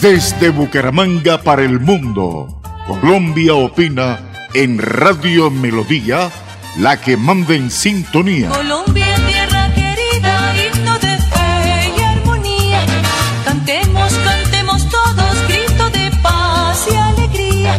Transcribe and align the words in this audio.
Desde 0.00 0.48
Bucaramanga 0.48 1.42
para 1.42 1.62
el 1.62 1.78
mundo, 1.78 2.62
Colombia 2.86 3.52
opina 3.52 4.18
en 4.54 4.78
Radio 4.78 5.50
Melodía, 5.50 6.30
la 6.78 6.98
que 6.98 7.18
manda 7.18 7.54
en 7.54 7.70
sintonía. 7.70 8.48
Colombia, 8.48 9.14
tierra 9.26 9.70
querida, 9.74 10.54
himno 10.56 10.98
de 11.00 11.18
fe 11.18 11.92
y 11.98 12.00
armonía. 12.00 12.80
Cantemos, 13.44 14.14
cantemos 14.24 14.88
todos, 14.88 15.36
grito 15.48 15.90
de 15.90 16.10
paz 16.22 16.86
y 16.90 16.96
alegría. 16.96 17.76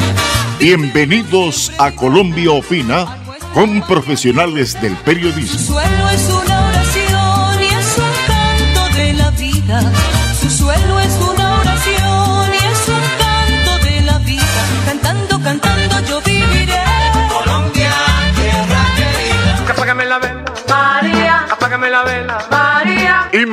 Bienvenidos 0.60 1.72
a 1.80 1.90
Colombia 1.90 2.52
opina 2.52 3.18
con 3.56 3.82
profesionales 3.82 4.80
del 4.80 4.96
Su 4.96 5.04
periodismo. 5.04 5.60
suelo 5.60 6.10
es 6.10 6.30
una 6.30 6.71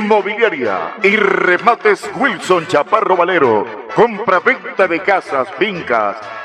Inmobiliaria 0.09 0.95
y 1.03 1.17
remates 1.17 2.11
Wilson 2.17 2.67
Chaparro 2.67 3.15
Valero. 3.15 3.67
Compra-venta 3.95 4.89
de 4.89 5.01
casas, 5.01 5.47
fincas, 5.59 6.17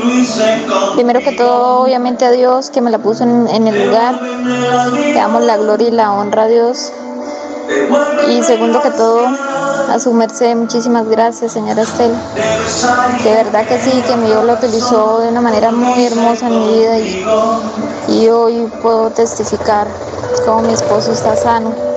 Primero 0.95 1.21
que 1.21 1.31
todo, 1.31 1.83
obviamente 1.83 2.25
a 2.25 2.31
Dios 2.31 2.69
que 2.69 2.81
me 2.81 2.91
la 2.91 2.99
puso 2.99 3.23
en, 3.23 3.47
en 3.47 3.65
el 3.65 3.85
lugar. 3.85 4.21
Le 4.21 5.13
damos 5.13 5.43
la 5.43 5.55
gloria 5.55 5.87
y 5.87 5.91
la 5.91 6.11
honra 6.11 6.43
a 6.43 6.47
Dios. 6.49 6.91
Y 8.29 8.43
segundo 8.43 8.81
que 8.81 8.91
todo, 8.91 9.25
a 9.25 9.99
su 9.99 10.13
merced, 10.13 10.55
muchísimas 10.55 11.07
gracias, 11.07 11.53
señora 11.53 11.81
Estela. 11.81 12.17
De 13.23 13.31
verdad 13.31 13.65
que 13.67 13.79
sí, 13.79 14.01
que 14.07 14.15
mi 14.15 14.27
Dios 14.27 14.45
lo 14.45 14.53
utilizó 14.53 15.19
de 15.19 15.29
una 15.29 15.41
manera 15.41 15.71
muy 15.71 16.05
hermosa 16.05 16.47
en 16.47 16.59
mi 16.59 16.67
vida 16.73 16.97
y, 16.99 17.25
y 18.09 18.29
hoy 18.29 18.69
puedo 18.81 19.09
testificar 19.09 19.87
cómo 20.45 20.61
mi 20.61 20.73
esposo 20.73 21.11
está 21.11 21.35
sano. 21.35 21.96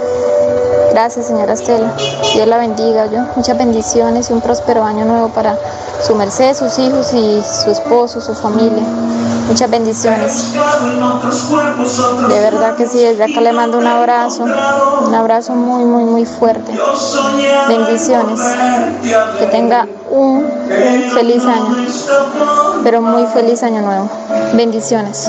Gracias, 0.90 1.26
señora 1.26 1.52
Estela. 1.52 1.94
Dios 2.34 2.46
la 2.46 2.58
bendiga. 2.58 3.06
Yo. 3.06 3.20
Muchas 3.36 3.56
bendiciones 3.56 4.28
y 4.30 4.32
un 4.32 4.40
próspero 4.40 4.82
año 4.82 5.04
nuevo 5.04 5.28
para 5.28 5.56
su 6.04 6.14
merced, 6.14 6.54
sus 6.54 6.78
hijos 6.78 7.12
y 7.12 7.42
su 7.42 7.70
esposo, 7.70 8.20
su 8.20 8.34
familia. 8.34 8.82
Muchas 9.46 9.70
bendiciones. 9.70 10.52
De 12.28 12.40
verdad 12.40 12.76
que 12.76 12.86
sí, 12.86 12.98
desde 12.98 13.24
acá 13.24 13.40
le 13.40 13.52
mando 13.52 13.78
un 13.78 13.86
abrazo, 13.86 14.44
un 14.44 15.14
abrazo 15.14 15.54
muy, 15.54 15.84
muy, 15.84 16.04
muy 16.04 16.24
fuerte. 16.24 16.72
Bendiciones. 17.68 18.40
Que 19.38 19.46
tenga 19.46 19.86
un, 20.10 20.44
un 20.44 21.10
feliz 21.14 21.44
año, 21.44 21.76
pero 22.84 23.00
muy 23.00 23.26
feliz 23.26 23.62
año 23.62 23.82
nuevo. 23.82 24.08
Bendiciones. 24.54 25.28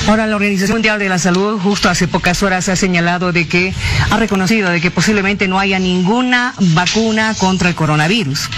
Ahora 0.07 0.25
la 0.25 0.35
Organización 0.35 0.77
Mundial 0.77 0.99
de 0.99 1.09
la 1.09 1.19
Salud 1.19 1.59
justo 1.59 1.89
hace 1.89 2.07
pocas 2.07 2.43
horas 2.43 2.69
ha 2.69 2.75
señalado 2.75 3.33
de 3.33 3.47
que 3.47 3.73
ha 4.09 4.17
reconocido 4.17 4.69
de 4.69 4.79
que 4.79 4.89
posiblemente 4.89 5.47
no 5.47 5.59
haya 5.59 5.79
ninguna 5.79 6.53
vacuna 6.59 7.35
contra 7.37 7.67
el 7.67 7.75
coronavirus. 7.75 8.49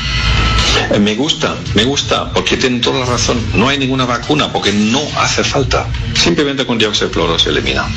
Eh, 0.91 0.99
me 0.99 1.15
gusta, 1.15 1.55
me 1.73 1.85
gusta, 1.85 2.31
porque 2.31 2.57
tienen 2.57 2.81
toda 2.81 2.99
la 2.99 3.05
razón. 3.05 3.39
No 3.55 3.69
hay 3.69 3.77
ninguna 3.77 4.05
vacuna 4.05 4.51
porque 4.51 4.71
no 4.71 5.01
hace 5.17 5.43
falta. 5.43 5.87
Simplemente 6.13 6.65
con 6.65 6.77
dióxido 6.77 7.07
de 7.07 7.13
cloro 7.13 7.39
se 7.39 7.49
elimina. 7.49 7.87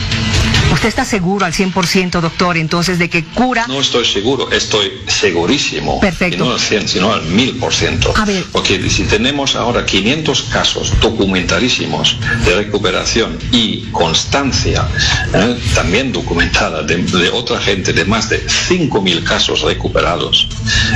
¿Usted 0.84 1.00
está 1.00 1.06
seguro 1.06 1.46
al 1.46 1.54
100%, 1.54 2.20
doctor, 2.20 2.58
entonces 2.58 2.98
de 2.98 3.08
que 3.08 3.24
cura? 3.24 3.66
No 3.68 3.80
estoy 3.80 4.04
seguro, 4.04 4.50
estoy 4.50 4.92
segurísimo. 5.06 5.98
Perfecto. 5.98 6.44
Y 6.44 6.46
no 6.46 6.52
al 6.52 6.60
100, 6.60 6.88
sino 6.88 7.10
al 7.10 7.22
1000%. 7.26 8.12
A 8.14 8.26
ver. 8.26 8.44
Porque 8.52 8.90
si 8.90 9.04
tenemos 9.04 9.56
ahora 9.56 9.86
500 9.86 10.42
casos 10.42 10.92
documentadísimos 11.00 12.18
de 12.44 12.56
recuperación 12.56 13.38
y 13.50 13.86
constancia, 13.92 14.86
¿eh? 15.32 15.58
también 15.74 16.12
documentada 16.12 16.82
de, 16.82 16.98
de, 16.98 17.30
otra 17.30 17.58
gente, 17.60 17.94
de 17.94 18.04
más 18.04 18.28
de 18.28 18.46
5.000 18.46 19.24
casos 19.24 19.62
recuperados, 19.62 20.48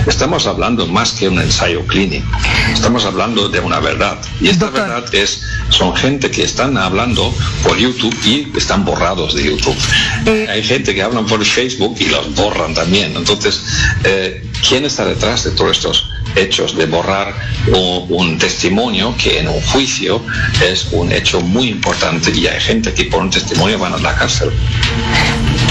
estamos 0.07 0.47
hablando 0.47 0.87
más 0.87 1.13
que 1.13 1.31
un 1.31 1.41
ensayo 1.41 1.87
clínico. 1.87 2.29
Estamos 2.75 3.07
hablando 3.07 3.49
de 3.49 3.61
una 3.61 3.81
verdad. 3.81 4.19
Y 4.39 4.49
esta 4.49 4.67
Doctor. 4.67 4.87
verdad 4.87 5.15
es, 5.15 5.45
son 5.71 5.97
gente 5.97 6.31
que 6.31 6.43
están 6.43 6.77
hablando 6.77 7.35
por 7.63 7.79
YouTube 7.79 8.15
y 8.27 8.53
están 8.55 8.85
borrados 8.85 9.35
de 9.35 9.45
YouTube. 9.45 9.78
Eh, 10.27 10.47
Hay 10.49 10.63
gente 10.63 10.95
que 10.95 11.03
hablan 11.03 11.27
por 11.27 11.45
Facebook 11.45 11.97
y 12.01 12.07
los 12.07 12.35
borran 12.35 12.75
también. 12.75 13.17
Entonces, 13.17 13.63
eh, 14.05 14.43
¿quién 14.67 14.85
está 14.85 15.05
detrás 15.07 15.45
de 15.45 15.51
todos 15.53 15.73
estos 15.73 16.11
hechos 16.37 16.77
de 16.77 16.87
borrar 16.87 17.35
un, 17.69 18.07
un, 18.11 18.39
testimonio 18.39 19.15
que 19.17 19.39
en 19.39 19.49
un 19.49 19.61
juicio 19.63 20.23
es 20.63 20.89
un 20.93 21.11
hecho 21.13 21.41
muy 21.41 21.69
importante 21.69 22.31
y 22.31 22.47
hay 22.47 22.61
gente 22.61 22.93
que 22.93 23.05
por 23.05 23.23
un 23.23 23.31
testimonio 23.31 23.79
van 23.79 23.95
a 23.95 23.99
la 23.99 24.15
cárcel? 24.15 24.51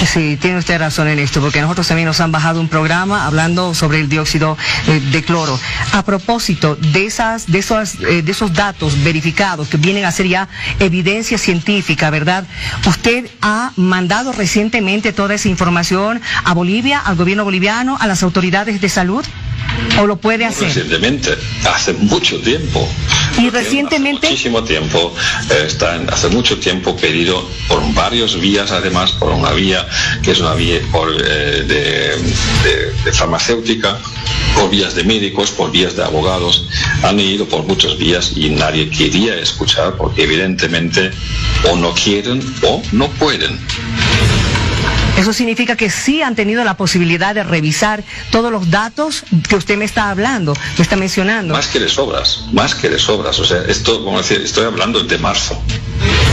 Sí, 0.06 0.38
tiene 0.40 0.58
usted 0.58 0.80
razón 0.80 1.08
en 1.08 1.20
esto, 1.20 1.42
porque 1.42 1.62
nosotros 1.62 1.88
también 1.88 2.08
nos 2.08 2.20
han 2.22 2.32
bajado 2.32 2.62
un 2.62 2.70
programa 2.70 3.26
hablando 3.26 3.74
sobre 3.74 4.00
el 4.00 4.10
dióxido 4.10 4.58
eh, 4.88 5.00
de 5.12 5.24
cloro. 5.24 5.60
A 5.92 6.04
propósito 6.04 6.76
de 6.76 7.06
esas, 7.06 7.48
de 7.48 7.60
eh, 7.60 8.22
de 8.22 8.32
esos 8.32 8.54
datos 8.54 9.04
verificados 9.04 9.68
que 9.68 9.78
vienen 9.78 10.06
a 10.06 10.12
ser 10.12 10.28
ya 10.28 10.48
evidencia 10.80 11.38
científica, 11.38 12.10
¿verdad? 12.10 12.46
Usted 12.86 13.30
ha 13.42 13.72
mandado 13.76 14.32
recientemente 14.32 15.14
toda 15.14 15.36
esa 15.36 15.50
información 15.50 16.22
a 16.44 16.54
Bolivia, 16.54 17.00
al 17.00 17.16
gobierno 17.16 17.44
boliviano, 17.44 17.98
a 18.00 18.08
las 18.08 18.24
autoridades 18.24 18.80
de 18.80 18.90
salud. 18.90 19.26
¿O 20.00 20.06
lo 20.06 20.18
puede 20.18 20.46
hacer? 20.46 20.68
Recientemente, 20.68 21.36
hace 21.66 21.94
mucho 21.94 22.40
tiempo. 22.42 22.88
Y 23.40 23.50
recientemente. 23.50 24.28
Hace 24.28 24.34
muchísimo 24.34 24.64
tiempo, 24.64 25.14
eh, 25.50 25.64
está 25.68 25.96
en, 25.96 26.10
hace 26.10 26.30
mucho 26.30 26.58
tiempo 26.60 26.96
pedido 26.96 27.48
por 27.68 27.82
varios 27.94 28.40
vías, 28.40 28.72
además, 28.72 29.12
por 29.14 29.32
una 29.32 29.52
vía 29.52 29.88
que 30.24 30.32
es 30.32 30.40
una 30.40 30.54
vía 30.54 30.80
por, 30.92 31.10
eh, 31.10 31.64
de, 31.68 32.18
de, 32.64 32.94
de, 33.04 33.14
farmacéutica, 33.14 33.98
por 34.56 34.70
vías 34.70 34.96
de 34.96 35.04
médicos, 35.04 35.52
por 35.52 35.72
vías 35.72 35.96
de 35.96 36.04
abogados. 36.04 36.68
Han 37.04 37.20
ido 37.20 37.48
por 37.48 37.64
muchas 37.64 37.98
vías 37.98 38.34
y 38.36 38.50
nadie 38.50 38.90
quería 38.90 39.36
escuchar 39.36 39.96
porque 39.98 40.24
evidentemente 40.24 41.12
o 41.70 41.76
no 41.76 41.94
quieren 41.94 42.42
o 42.64 42.82
no 42.92 43.08
pueden. 43.12 43.60
Eso 45.18 45.34
significa 45.34 45.76
que 45.76 45.90
sí 45.90 46.22
han 46.22 46.36
tenido 46.36 46.64
la 46.64 46.78
posibilidad 46.78 47.34
de 47.34 47.44
revisar 47.44 48.04
todos 48.30 48.52
los 48.52 48.70
datos 48.70 49.24
que 49.50 49.56
usted 49.56 49.76
me 49.76 49.86
está 49.86 50.12
hablando, 50.12 50.54
me 50.78 50.84
está 50.84 50.96
mencionando. 50.96 51.56
Más 51.56 51.68
que 51.68 51.80
de 51.80 51.90
sobras, 51.90 52.46
más 52.54 52.76
que 52.76 52.88
de 52.88 53.00
sobras. 53.00 53.40
O 53.40 53.46
sea, 53.46 53.64
esto, 53.68 54.04
como 54.06 54.20
decir, 54.20 54.42
estoy 54.42 54.66
hablando 54.66 55.04
de 55.04 55.18
marzo. 55.18 55.60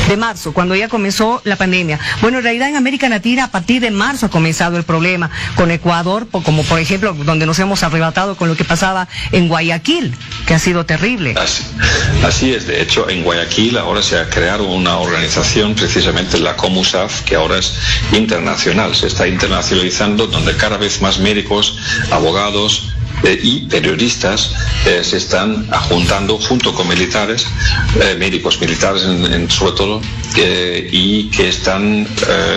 De 0.06 0.18
marzo, 0.18 0.52
cuando 0.52 0.76
ya 0.76 0.88
comenzó 0.88 1.40
la 1.44 1.56
pandemia. 1.56 1.98
Bueno, 2.20 2.38
en 2.38 2.44
realidad 2.44 2.68
en 2.68 2.76
América 2.76 3.08
Latina 3.08 3.44
a 3.44 3.50
partir 3.50 3.80
de 3.80 3.90
marzo 3.90 4.26
ha 4.26 4.28
comenzado 4.28 4.76
el 4.76 4.84
problema 4.84 5.30
con 5.54 5.70
Ecuador, 5.70 6.28
como 6.30 6.62
por 6.64 6.78
ejemplo 6.78 7.14
donde 7.14 7.46
nos 7.46 7.58
hemos 7.60 7.82
arrebatado 7.82 8.36
con 8.36 8.48
lo 8.48 8.56
que 8.56 8.64
pasaba 8.64 9.08
en 9.32 9.48
Guayaquil, 9.48 10.14
que 10.46 10.52
ha 10.52 10.58
sido 10.58 10.84
terrible. 10.84 11.34
Así, 11.38 11.64
así 12.22 12.52
es, 12.52 12.66
de 12.66 12.82
hecho 12.82 13.08
en 13.08 13.24
Guayaquil 13.24 13.78
ahora 13.78 14.02
se 14.02 14.18
ha 14.18 14.28
creado 14.28 14.66
una 14.68 14.98
organización, 14.98 15.74
precisamente 15.74 16.38
la 16.38 16.54
COMUSAF, 16.54 17.22
que 17.22 17.36
ahora 17.36 17.58
es 17.58 17.74
internacional 18.12 18.73
se 18.92 19.06
está 19.06 19.26
internacionalizando, 19.28 20.26
donde 20.26 20.56
cada 20.56 20.76
vez 20.76 21.00
más 21.00 21.18
médicos, 21.18 21.78
abogados, 22.10 22.94
eh, 23.22 23.38
y 23.42 23.60
periodistas 23.66 24.52
eh, 24.86 25.02
se 25.02 25.16
están 25.16 25.66
juntando 25.88 26.38
junto 26.38 26.74
con 26.74 26.88
militares, 26.88 27.46
eh, 28.00 28.16
médicos 28.18 28.60
militares 28.60 29.04
en, 29.04 29.50
sobre 29.50 29.72
todo, 29.72 30.00
y 30.36 31.30
que 31.30 31.48
están 31.48 32.08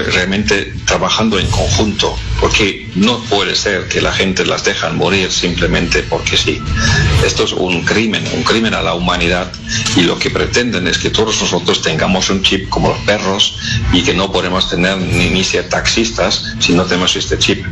realmente 0.07 0.73
trabajando 0.85 1.37
en 1.37 1.45
conjunto, 1.47 2.17
porque 2.39 2.89
no 2.95 3.19
puede 3.25 3.55
ser 3.55 3.87
que 3.87 4.01
la 4.01 4.11
gente 4.11 4.45
las 4.47 4.63
dejan 4.63 4.97
morir 4.97 5.31
simplemente 5.31 6.01
porque 6.01 6.37
sí. 6.37 6.59
Esto 7.23 7.43
es 7.43 7.53
un 7.53 7.83
crimen, 7.83 8.23
un 8.33 8.43
crimen 8.43 8.73
a 8.73 8.81
la 8.81 8.95
humanidad 8.95 9.51
y 9.95 10.01
lo 10.01 10.17
que 10.17 10.31
pretenden 10.31 10.87
es 10.87 10.97
que 10.97 11.11
todos 11.11 11.39
nosotros 11.39 11.83
tengamos 11.83 12.31
un 12.31 12.41
chip 12.41 12.67
como 12.69 12.89
los 12.89 12.99
perros 12.99 13.59
y 13.93 14.01
que 14.01 14.15
no 14.15 14.31
podemos 14.31 14.69
tener 14.69 14.97
ni, 14.97 15.29
ni 15.29 15.43
ser 15.43 15.69
taxistas 15.69 16.55
si 16.59 16.73
no 16.73 16.83
tenemos 16.85 17.15
este 17.15 17.37
chip, 17.37 17.63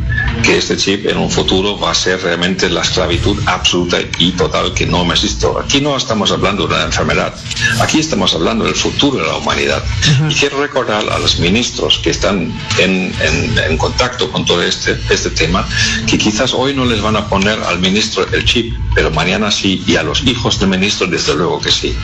que 0.45 0.57
este 0.59 0.77
chip 0.77 1.07
en 1.07 1.17
un 1.17 1.31
futuro 1.31 1.77
va 1.79 1.89
a 1.89 1.95
ser 1.95 2.21
realmente 2.21 2.69
la 2.69 2.81
esclavitud 2.81 3.35
absoluta 3.47 3.97
y 4.19 4.31
total 4.33 4.73
que 4.75 4.85
no 4.85 5.01
existe. 5.11 5.47
Aquí 5.59 5.81
no 5.81 5.97
estamos 5.97 6.31
hablando 6.31 6.67
de 6.67 6.75
una 6.75 6.83
enfermedad, 6.83 7.33
aquí 7.81 7.99
estamos 7.99 8.35
hablando 8.35 8.65
del 8.65 8.75
futuro 8.75 9.17
de 9.17 9.27
la 9.27 9.37
humanidad. 9.37 9.83
Uh 9.83 10.23
-huh. 10.23 10.31
Y 10.31 10.35
quiero 10.35 10.61
recordar 10.61 11.03
a 11.09 11.17
los 11.17 11.39
ministros 11.39 11.99
que 12.03 12.11
están 12.11 12.53
en, 12.77 13.11
en, 13.21 13.57
en, 13.57 13.77
contacto 13.77 14.31
con 14.31 14.45
todo 14.45 14.61
este, 14.61 14.99
este 15.09 15.31
tema, 15.31 15.67
que 16.05 16.17
quizás 16.17 16.53
hoy 16.53 16.75
no 16.75 16.85
les 16.85 17.01
van 17.01 17.15
a 17.15 17.27
poner 17.27 17.57
al 17.63 17.79
ministro 17.79 18.27
el 18.31 18.45
chip, 18.45 18.75
pero 18.93 19.09
mañana 19.09 19.49
sí, 19.49 19.83
y 19.87 19.95
a 19.95 20.03
los 20.03 20.23
hijos 20.27 20.59
del 20.59 20.69
ministro 20.69 21.07
desde 21.07 21.33
luego 21.33 21.59
que 21.59 21.71
sí. 21.71 21.95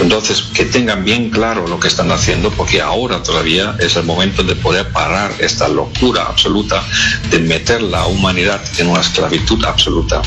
Entonces, 0.00 0.36
que 0.54 0.64
tengan 0.64 1.04
bien 1.04 1.28
claro 1.30 1.66
lo 1.66 1.78
que 1.78 1.88
están 1.88 2.10
haciendo, 2.12 2.50
porque 2.50 2.80
ahora 2.80 3.22
todavía 3.22 3.76
es 3.78 3.96
el 3.96 4.04
momento 4.04 4.42
de 4.42 4.54
poder 4.56 4.90
parar 4.90 5.34
esta 5.38 5.68
locura 5.68 6.22
absoluta 6.22 6.82
de 7.30 7.38
meter 7.40 7.73
la 7.82 8.06
humanidad 8.06 8.60
en 8.78 8.88
una 8.88 9.00
esclavitud 9.00 9.64
absoluta. 9.64 10.22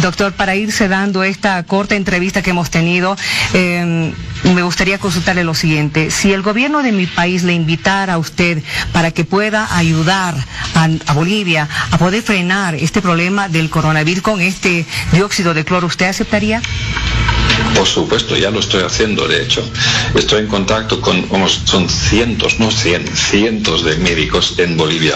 Doctor, 0.00 0.32
para 0.32 0.56
irse 0.56 0.88
dando 0.88 1.22
esta 1.22 1.62
corta 1.64 1.94
entrevista 1.94 2.42
que 2.42 2.50
hemos 2.50 2.70
tenido, 2.70 3.16
eh, 3.52 4.12
me 4.44 4.62
gustaría 4.62 4.98
consultarle 4.98 5.44
lo 5.44 5.54
siguiente. 5.54 6.10
Si 6.10 6.32
el 6.32 6.42
gobierno 6.42 6.82
de 6.82 6.92
mi 6.92 7.06
país 7.06 7.42
le 7.42 7.52
invitara 7.52 8.14
a 8.14 8.18
usted 8.18 8.62
para 8.92 9.10
que 9.10 9.24
pueda 9.24 9.76
ayudar 9.76 10.34
a, 10.74 10.88
a, 11.06 11.12
Bolivia 11.12 11.68
a 11.90 11.98
poder 11.98 12.22
frenar 12.22 12.74
este 12.74 13.00
problema 13.00 13.48
del 13.48 13.70
coronavirus 13.70 14.22
con 14.22 14.40
este 14.40 14.86
dióxido 15.12 15.54
de 15.54 15.64
cloro, 15.64 15.86
¿usted 15.86 16.06
aceptaría? 16.06 16.62
Por 17.74 17.86
supuesto, 17.86 18.36
ya 18.36 18.50
lo 18.50 18.60
estoy 18.60 18.82
haciendo, 18.82 19.26
de 19.26 19.42
hecho. 19.42 19.68
Estoy 20.14 20.40
en 20.40 20.46
contacto 20.46 21.00
con, 21.00 21.28
vamos, 21.28 21.62
son 21.64 21.88
cientos, 21.88 22.58
no 22.58 22.70
cien, 22.70 23.06
cientos 23.14 23.84
de 23.84 23.96
médicos 23.96 24.54
en 24.58 24.76
Bolivia, 24.76 25.14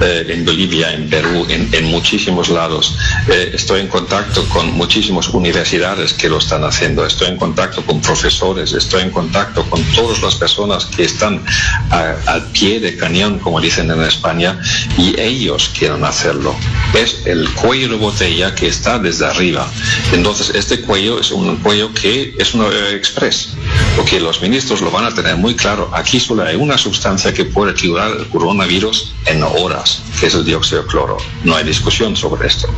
eh, 0.00 0.26
en 0.28 0.44
Bolivia, 0.44 0.92
en 0.92 1.08
Perú, 1.08 1.46
en, 1.48 1.84
muchísimos 1.84 2.48
lados. 2.48 2.96
Eh, 3.28 3.52
estoy 3.54 3.80
en 3.80 3.88
contacto 3.88 4.44
con 4.48 4.72
muchísimas 4.72 5.28
universidades 5.28 6.12
que 6.12 6.28
lo 6.28 6.38
están 6.38 6.64
haciendo. 6.64 7.04
Estoy 7.04 7.28
en 7.28 7.36
contacto 7.36 7.84
con 7.84 8.00
profesores, 8.00 8.72
estoy 8.72 9.02
en 9.02 9.10
contacto 9.10 9.68
con 9.68 9.82
todas 9.94 10.22
las 10.22 10.34
personas 10.34 10.86
que 10.86 11.04
están 11.04 11.44
al 11.90 12.44
pie 12.52 12.80
de 12.80 12.96
cañón, 12.96 13.38
como 13.38 13.60
dicen 13.60 13.90
en 13.90 14.02
España, 14.02 14.60
y 14.96 15.18
ellos 15.18 15.70
quieren 15.76 16.04
hacerlo. 16.04 16.54
Es 16.94 17.22
el 17.26 17.48
cuello 17.54 17.88
de 17.88 17.96
botella 17.96 18.54
que 18.54 18.68
está 18.68 18.98
desde 18.98 19.26
arriba. 19.26 19.66
Entonces, 20.12 20.50
este 20.54 20.80
cuello 20.80 21.20
es 21.20 21.30
un 21.30 21.56
cuello 21.56 21.77
que 21.86 22.34
es 22.38 22.54
un 22.54 22.64
express, 22.92 23.50
porque 23.96 24.18
los 24.20 24.42
ministros 24.42 24.80
lo 24.80 24.90
van 24.90 25.04
a 25.04 25.14
tener 25.14 25.36
muy 25.36 25.54
claro. 25.54 25.88
Aquí 25.92 26.18
solo 26.18 26.42
hay 26.42 26.56
una 26.56 26.76
sustancia 26.76 27.32
que 27.32 27.44
puede 27.44 27.74
curar 27.74 28.10
el 28.18 28.28
coronavirus 28.28 29.12
en 29.26 29.42
horas, 29.42 30.02
que 30.18 30.26
es 30.26 30.34
el 30.34 30.44
dióxido 30.44 30.82
de 30.82 30.88
cloro. 30.88 31.16
No 31.44 31.54
hay 31.54 31.64
discusión 31.64 32.16
sobre 32.16 32.48
esto. 32.48 32.68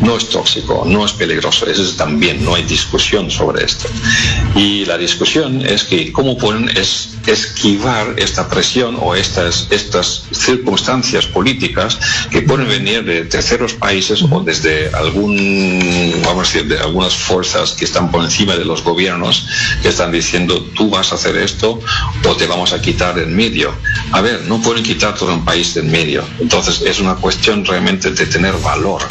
No 0.00 0.16
es 0.16 0.28
tóxico, 0.28 0.84
no 0.86 1.04
es 1.04 1.12
peligroso, 1.12 1.66
eso 1.66 1.82
es 1.82 1.96
también, 1.96 2.44
no 2.44 2.54
hay 2.54 2.64
discusión 2.64 3.30
sobre 3.30 3.64
esto. 3.64 3.88
Y 4.56 4.84
la 4.84 4.98
discusión 4.98 5.64
es 5.64 5.84
que 5.84 6.12
cómo 6.12 6.36
pueden 6.36 6.68
es 6.76 7.19
esquivar 7.26 8.14
esta 8.16 8.48
presión 8.48 8.96
o 9.00 9.14
estas, 9.14 9.66
estas 9.70 10.24
circunstancias 10.32 11.26
políticas 11.26 11.98
que 12.30 12.42
pueden 12.42 12.68
venir 12.68 13.04
de 13.04 13.24
terceros 13.24 13.74
países 13.74 14.22
o 14.22 14.40
desde 14.40 14.90
algún, 14.94 16.20
vamos 16.24 16.48
a 16.48 16.52
decir, 16.52 16.68
de 16.68 16.78
algunas 16.78 17.14
fuerzas 17.14 17.72
que 17.72 17.84
están 17.84 18.10
por 18.10 18.22
encima 18.22 18.56
de 18.56 18.64
los 18.64 18.82
gobiernos 18.82 19.46
que 19.82 19.88
están 19.88 20.12
diciendo 20.12 20.62
tú 20.74 20.90
vas 20.90 21.12
a 21.12 21.14
hacer 21.16 21.36
esto 21.36 21.80
o 22.26 22.36
te 22.36 22.46
vamos 22.46 22.72
a 22.72 22.80
quitar 22.80 23.18
en 23.18 23.34
medio. 23.34 23.74
A 24.12 24.20
ver, 24.20 24.42
no 24.42 24.60
pueden 24.60 24.82
quitar 24.82 25.14
todo 25.14 25.32
un 25.34 25.44
país 25.44 25.76
en 25.76 25.90
medio. 25.90 26.24
Entonces 26.38 26.82
es 26.82 27.00
una 27.00 27.14
cuestión 27.16 27.64
realmente 27.64 28.10
de 28.10 28.26
tener 28.26 28.54
valor, 28.58 29.02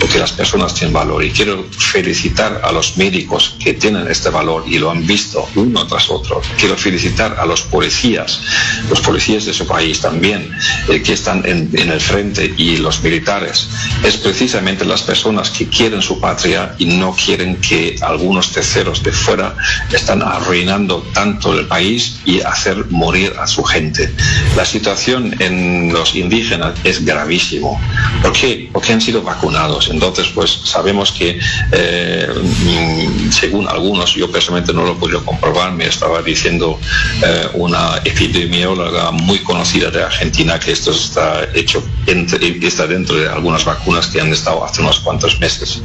porque 0.00 0.18
las 0.18 0.32
personas 0.32 0.74
tienen 0.74 0.92
valor. 0.92 1.24
Y 1.24 1.30
quiero 1.30 1.64
felicitar 1.76 2.60
a 2.64 2.72
los 2.72 2.96
médicos 2.96 3.56
que 3.62 3.74
tienen 3.74 4.08
este 4.08 4.30
valor 4.30 4.64
y 4.66 4.78
lo 4.78 4.90
han 4.90 5.06
visto 5.06 5.48
uno 5.54 5.86
tras 5.86 6.10
otro. 6.10 6.40
Quiero 6.58 6.76
felicitar 6.76 7.36
a 7.38 7.46
los 7.46 7.57
policías, 7.62 8.40
los 8.88 9.00
policías 9.00 9.44
de 9.44 9.52
su 9.52 9.66
país 9.66 10.00
también, 10.00 10.50
eh, 10.88 11.02
que 11.02 11.12
están 11.12 11.42
en, 11.46 11.70
en 11.72 11.90
el 11.90 12.00
frente 12.00 12.52
y 12.56 12.76
los 12.78 13.02
militares. 13.02 13.68
Es 14.04 14.16
precisamente 14.16 14.84
las 14.84 15.02
personas 15.02 15.50
que 15.50 15.68
quieren 15.68 16.02
su 16.02 16.20
patria 16.20 16.74
y 16.78 16.86
no 16.86 17.14
quieren 17.14 17.56
que 17.56 17.96
algunos 18.00 18.52
terceros 18.52 19.02
de 19.02 19.12
fuera 19.12 19.54
están 19.92 20.22
arruinando 20.22 21.04
tanto 21.12 21.58
el 21.58 21.66
país 21.66 22.20
y 22.24 22.40
hacer 22.40 22.86
morir 22.90 23.34
a 23.38 23.46
su 23.46 23.62
gente. 23.64 24.12
La 24.56 24.64
situación 24.64 25.34
en 25.38 25.92
los 25.92 26.14
indígenas 26.14 26.74
es 26.84 27.04
gravísimo. 27.04 27.80
¿Por 28.22 28.32
qué? 28.32 28.68
Porque 28.72 28.92
han 28.92 29.00
sido 29.00 29.22
vacunados. 29.22 29.88
Entonces, 29.90 30.28
pues 30.34 30.50
sabemos 30.64 31.12
que, 31.12 31.38
eh, 31.72 32.28
mm, 32.34 33.30
según 33.30 33.68
algunos, 33.68 34.14
yo 34.14 34.30
personalmente 34.30 34.72
no 34.72 34.84
lo 34.84 34.92
he 34.92 34.96
podido 34.96 35.24
comprobar, 35.24 35.72
me 35.72 35.86
estaba 35.86 36.22
diciendo 36.22 36.78
eh, 37.22 37.47
una 37.54 38.00
epidemióloga 38.04 39.10
muy 39.10 39.38
conocida 39.40 39.90
de 39.90 40.02
Argentina 40.02 40.58
que 40.58 40.72
esto 40.72 40.90
está 40.90 41.48
hecho, 41.54 41.82
está 42.06 42.86
dentro 42.86 43.16
de 43.16 43.28
algunas 43.28 43.64
vacunas 43.64 44.06
que 44.08 44.20
han 44.20 44.32
estado 44.32 44.64
hace 44.64 44.80
unos 44.80 45.00
cuantos 45.00 45.38
meses 45.40 45.82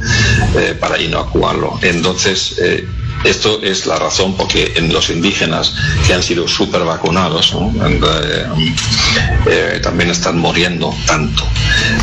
eh, 0.56 0.76
para 0.78 1.00
inocuarlo. 1.00 1.78
Entonces, 1.82 2.56
eh, 2.58 2.86
esto 3.24 3.60
es 3.62 3.86
la 3.86 3.96
razón 3.96 4.36
porque 4.36 4.74
en 4.76 4.92
los 4.92 5.10
indígenas 5.10 5.74
que 6.06 6.14
han 6.14 6.22
sido 6.22 6.46
súper 6.46 6.84
vacunados 6.84 7.54
eh, 7.54 8.46
eh, 9.46 9.80
también 9.82 10.10
están 10.10 10.38
muriendo 10.38 10.94
tanto. 11.06 11.44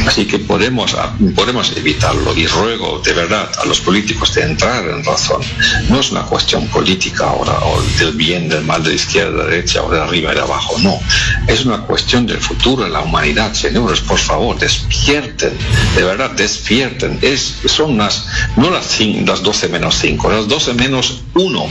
Así 0.06 0.26
que 0.26 0.40
podemos, 0.40 0.96
podemos 1.36 1.76
evitarlo 1.78 2.36
y 2.36 2.48
ruego 2.48 3.02
de 3.04 3.14
verdad 3.14 3.50
a 3.62 3.66
los 3.66 3.80
políticos 3.80 4.34
de 4.34 4.44
entrar 4.44 4.88
en 4.88 5.04
razón. 5.04 5.42
No 5.90 6.00
es 6.00 6.12
una 6.12 6.24
cuestión 6.24 6.68
política 6.68 7.30
ahora 7.30 7.54
o 7.64 7.82
del 8.00 8.14
bien, 8.14 8.50
del 8.50 8.64
mal, 8.64 8.84
de 8.84 8.96
izquierda, 8.96 9.46
de 9.46 9.52
derecha 9.52 9.84
o 9.84 9.92
de 9.92 10.00
arriba 10.00 10.32
y 10.32 10.36
de 10.36 10.42
abajo. 10.42 10.78
No, 10.80 11.00
es 11.48 11.66
una 11.66 11.80
cuestión 11.82 12.26
del 12.26 12.40
futuro 12.40 12.84
de 12.84 12.90
la 12.90 13.02
humanidad. 13.02 13.54
Señores, 13.54 14.00
por 14.02 14.18
favor, 14.18 14.58
despierten, 14.58 15.54
de 15.96 16.04
verdad, 16.04 16.32
despierten. 16.32 17.20
Es, 17.22 17.58
son 17.66 17.98
las, 17.98 18.26
no 18.56 18.70
las, 18.70 19.00
las 19.00 19.44
12 19.44 19.70
menos 19.70 19.96
5, 20.00 20.32
las 20.32 20.48
12 20.48 20.74
menos 20.74 21.11
uno. 21.36 21.66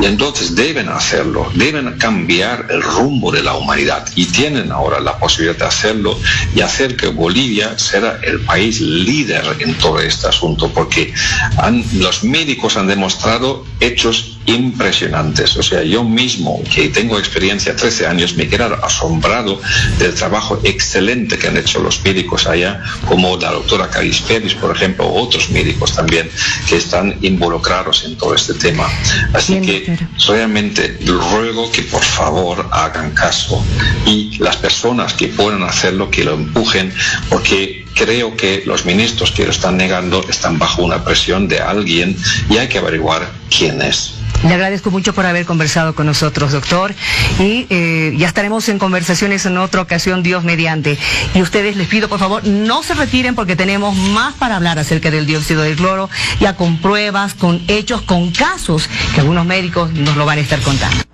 Y 0.00 0.06
entonces 0.06 0.54
deben 0.54 0.88
hacerlo, 0.88 1.50
deben 1.54 1.98
cambiar 1.98 2.66
el 2.70 2.82
rumbo 2.82 3.30
de 3.30 3.42
la 3.42 3.54
humanidad 3.54 4.06
y 4.14 4.26
tienen 4.26 4.72
ahora 4.72 5.00
la 5.00 5.18
posibilidad 5.18 5.58
de 5.58 5.66
hacerlo 5.66 6.18
y 6.54 6.60
hacer 6.60 6.96
que 6.96 7.08
Bolivia 7.08 7.78
sea 7.78 8.18
el 8.22 8.40
país 8.40 8.80
líder 8.80 9.44
en 9.60 9.74
todo 9.74 10.00
este 10.00 10.28
asunto, 10.28 10.70
porque 10.72 11.12
han, 11.58 11.84
los 11.94 12.24
médicos 12.24 12.76
han 12.76 12.86
demostrado 12.86 13.64
hechos 13.80 14.38
impresionantes. 14.50 15.56
O 15.56 15.62
sea, 15.62 15.82
yo 15.82 16.04
mismo, 16.04 16.62
que 16.72 16.88
tengo 16.88 17.18
experiencia 17.18 17.76
13 17.76 18.06
años, 18.06 18.34
me 18.34 18.48
quedo 18.48 18.84
asombrado 18.84 19.60
del 19.98 20.14
trabajo 20.14 20.60
excelente 20.64 21.38
que 21.38 21.48
han 21.48 21.56
hecho 21.56 21.80
los 21.80 22.02
médicos 22.04 22.46
allá, 22.46 22.82
como 23.06 23.36
la 23.36 23.52
doctora 23.52 23.88
Caris 23.88 24.20
Pérez, 24.20 24.54
por 24.54 24.74
ejemplo, 24.74 25.06
o 25.06 25.22
otros 25.22 25.50
médicos 25.50 25.94
también 25.94 26.30
que 26.68 26.76
están 26.76 27.16
involucrados 27.22 28.04
en 28.04 28.16
todo 28.16 28.34
este 28.34 28.54
tema. 28.54 28.88
Así 29.32 29.60
que 29.60 29.98
realmente 30.26 30.98
ruego 31.06 31.70
que 31.70 31.82
por 31.82 32.02
favor 32.02 32.68
hagan 32.72 33.12
caso 33.12 33.64
y 34.06 34.36
las 34.38 34.56
personas 34.56 35.14
que 35.14 35.28
puedan 35.28 35.62
hacerlo, 35.62 36.10
que 36.10 36.24
lo 36.24 36.34
empujen, 36.34 36.92
porque 37.28 37.84
creo 37.94 38.36
que 38.36 38.62
los 38.66 38.84
ministros 38.84 39.30
que 39.32 39.44
lo 39.44 39.50
están 39.50 39.76
negando 39.76 40.24
están 40.28 40.58
bajo 40.58 40.82
una 40.82 41.04
presión 41.04 41.48
de 41.48 41.60
alguien 41.60 42.16
y 42.48 42.56
hay 42.56 42.68
que 42.68 42.78
averiguar 42.78 43.30
quién 43.50 43.82
es. 43.82 44.19
Le 44.42 44.54
agradezco 44.54 44.90
mucho 44.90 45.12
por 45.12 45.26
haber 45.26 45.44
conversado 45.44 45.94
con 45.94 46.06
nosotros, 46.06 46.52
doctor. 46.52 46.94
Y 47.38 47.66
eh, 47.68 48.14
ya 48.16 48.26
estaremos 48.26 48.68
en 48.68 48.78
conversaciones 48.78 49.44
en 49.46 49.58
otra 49.58 49.82
ocasión, 49.82 50.22
Dios 50.22 50.44
mediante. 50.44 50.98
Y 51.34 51.42
ustedes 51.42 51.76
les 51.76 51.88
pido, 51.88 52.08
por 52.08 52.18
favor, 52.18 52.44
no 52.46 52.82
se 52.82 52.94
retiren 52.94 53.34
porque 53.34 53.56
tenemos 53.56 53.94
más 53.96 54.34
para 54.34 54.56
hablar 54.56 54.78
acerca 54.78 55.10
del 55.10 55.26
dióxido 55.26 55.62
de 55.62 55.74
cloro, 55.74 56.08
ya 56.40 56.56
con 56.56 56.78
pruebas, 56.78 57.34
con 57.34 57.62
hechos, 57.68 58.02
con 58.02 58.30
casos 58.30 58.88
que 59.14 59.20
algunos 59.20 59.44
médicos 59.44 59.92
nos 59.92 60.16
lo 60.16 60.24
van 60.24 60.38
a 60.38 60.40
estar 60.40 60.60
contando. 60.60 61.04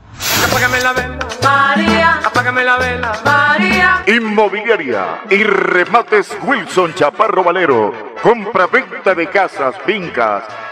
Apágame 0.49 0.81
la 0.81 0.93
vela, 0.93 1.19
María. 1.43 2.21
Apágame 2.25 2.65
la 2.65 2.77
vela, 2.79 3.21
María. 3.25 4.05
Inmobiliaria 4.07 5.23
y 5.31 5.43
remates 5.43 6.29
Wilson 6.43 6.95
Chaparro 6.95 7.43
Valero. 7.43 8.15
Compra-venta 8.23 9.15
de 9.15 9.29
casas, 9.29 9.75
fincas, 9.85 10.45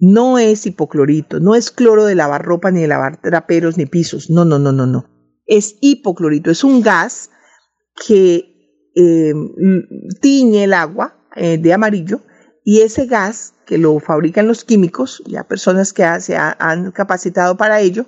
No 0.00 0.38
es 0.38 0.64
hipoclorito, 0.64 1.40
no 1.40 1.54
es 1.54 1.70
cloro 1.70 2.06
de 2.06 2.14
lavar 2.14 2.42
ropa, 2.42 2.70
ni 2.70 2.80
de 2.80 2.88
lavar 2.88 3.20
traperos, 3.20 3.76
ni 3.76 3.84
pisos. 3.84 4.30
No, 4.30 4.46
no, 4.46 4.58
no, 4.58 4.72
no, 4.72 4.86
no. 4.86 5.04
Es 5.46 5.76
hipoclorito, 5.80 6.50
es 6.50 6.64
un 6.64 6.80
gas 6.80 7.30
que 8.06 8.90
eh, 8.96 9.34
tiñe 10.20 10.64
el 10.64 10.72
agua 10.72 11.28
eh, 11.36 11.58
de 11.58 11.72
amarillo 11.74 12.22
y 12.64 12.80
ese 12.80 13.06
gas 13.06 13.52
que 13.66 13.76
lo 13.76 14.00
fabrican 14.00 14.48
los 14.48 14.64
químicos, 14.64 15.22
ya 15.26 15.44
personas 15.44 15.92
que 15.92 16.04
ha, 16.04 16.18
se 16.20 16.36
ha, 16.36 16.56
han 16.58 16.92
capacitado 16.92 17.56
para 17.56 17.80
ello, 17.80 18.06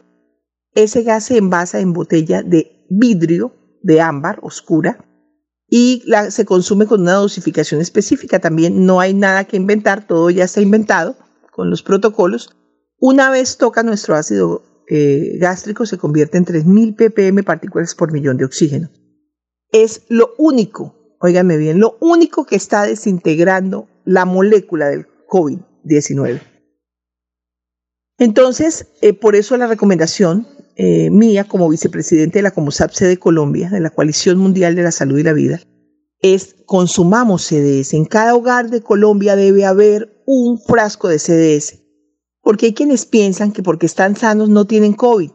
ese 0.75 1.03
gas 1.03 1.25
se 1.27 1.37
envasa 1.37 1.81
en 1.81 1.93
botella 1.93 2.43
de 2.43 2.87
vidrio 2.89 3.55
de 3.83 4.01
ámbar 4.01 4.39
oscura 4.43 5.05
y 5.69 6.05
se 6.31 6.45
consume 6.45 6.87
con 6.87 7.03
una 7.03 7.15
dosificación 7.15 7.81
específica. 7.81 8.39
También 8.39 8.87
no 8.87 9.01
hay 9.01 9.15
nada 9.15 9.45
que 9.45 9.57
inventar, 9.57 10.07
todo 10.07 10.31
ya 10.31 10.45
está 10.45 10.61
inventado 10.61 11.17
con 11.53 11.71
los 11.71 11.83
protocolos. 11.83 12.57
Una 12.99 13.31
vez 13.31 13.59
toca 13.59 13.83
nuestro 13.83 14.17
ácido 14.17 14.63
eh, 14.89 15.37
gástrico, 15.39 15.87
se 15.87 15.99
convierte 15.99 16.39
en 16.39 16.47
3.000 16.47 16.97
ppm 16.97 17.45
partículas 17.45 17.95
por 17.95 18.11
millón 18.11 18.37
de 18.37 18.45
oxígeno. 18.45 18.91
Es 19.71 20.03
lo 20.09 20.35
único, 20.39 21.17
óigame 21.21 21.57
bien, 21.57 21.79
lo 21.79 21.97
único 22.01 22.45
que 22.45 22.57
está 22.57 22.85
desintegrando 22.85 23.89
la 24.05 24.25
molécula 24.25 24.89
del 24.89 25.07
COVID-19. 25.29 26.41
Entonces, 28.19 28.87
eh, 29.01 29.13
por 29.13 29.37
eso 29.37 29.57
la 29.57 29.67
recomendación 29.67 30.47
eh, 30.77 31.11
mía 31.11 31.45
como 31.45 31.69
vicepresidente 31.69 32.39
de 32.39 32.43
la 32.43 32.51
COMUSAP 32.51 32.93
de 32.93 33.19
Colombia, 33.19 33.69
de 33.69 33.81
la 33.81 33.91
Coalición 33.91 34.39
Mundial 34.39 34.75
de 34.75 34.83
la 34.83 34.93
Salud 34.93 35.19
y 35.19 35.23
la 35.23 35.33
Vida, 35.33 35.61
es 36.21 36.57
consumamos 36.67 37.43
CDS. 37.47 37.95
En 37.95 38.05
cada 38.05 38.35
hogar 38.35 38.71
de 38.71 38.81
Colombia 38.81 39.37
debe 39.37 39.67
haber 39.67 40.12
un 40.27 40.61
frasco 40.61 41.09
de 41.09 41.19
CDS. 41.19 41.81
Porque 42.41 42.67
hay 42.67 42.75
quienes 42.75 43.07
piensan 43.07 43.53
que 43.53 43.63
porque 43.63 43.87
están 43.87 44.17
sanos 44.17 44.49
no 44.49 44.67
tienen 44.67 44.95
COVID, 44.95 45.31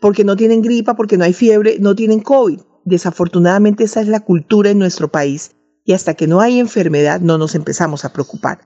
porque 0.00 0.24
no 0.24 0.36
tienen 0.36 0.62
gripa, 0.62 0.96
porque 0.96 1.16
no 1.16 1.24
hay 1.24 1.32
fiebre, 1.32 1.76
no 1.78 1.94
tienen 1.94 2.20
COVID. 2.20 2.60
Desafortunadamente 2.84 3.84
esa 3.84 4.00
es 4.00 4.08
la 4.08 4.20
cultura 4.20 4.70
en 4.70 4.78
nuestro 4.78 5.08
país 5.08 5.52
y 5.84 5.94
hasta 5.94 6.14
que 6.14 6.26
no 6.26 6.40
hay 6.40 6.58
enfermedad 6.60 7.20
no 7.20 7.38
nos 7.38 7.54
empezamos 7.54 8.04
a 8.04 8.12
preocupar. 8.12 8.60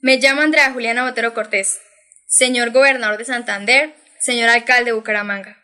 Me 0.00 0.18
llamo 0.18 0.42
Andrea 0.42 0.72
Juliana 0.72 1.04
Botero 1.04 1.32
Cortés, 1.32 1.78
señor 2.26 2.70
gobernador 2.70 3.16
de 3.16 3.24
Santander, 3.24 3.94
señor 4.20 4.50
alcalde 4.50 4.90
de 4.90 4.92
Bucaramanga. 4.92 5.56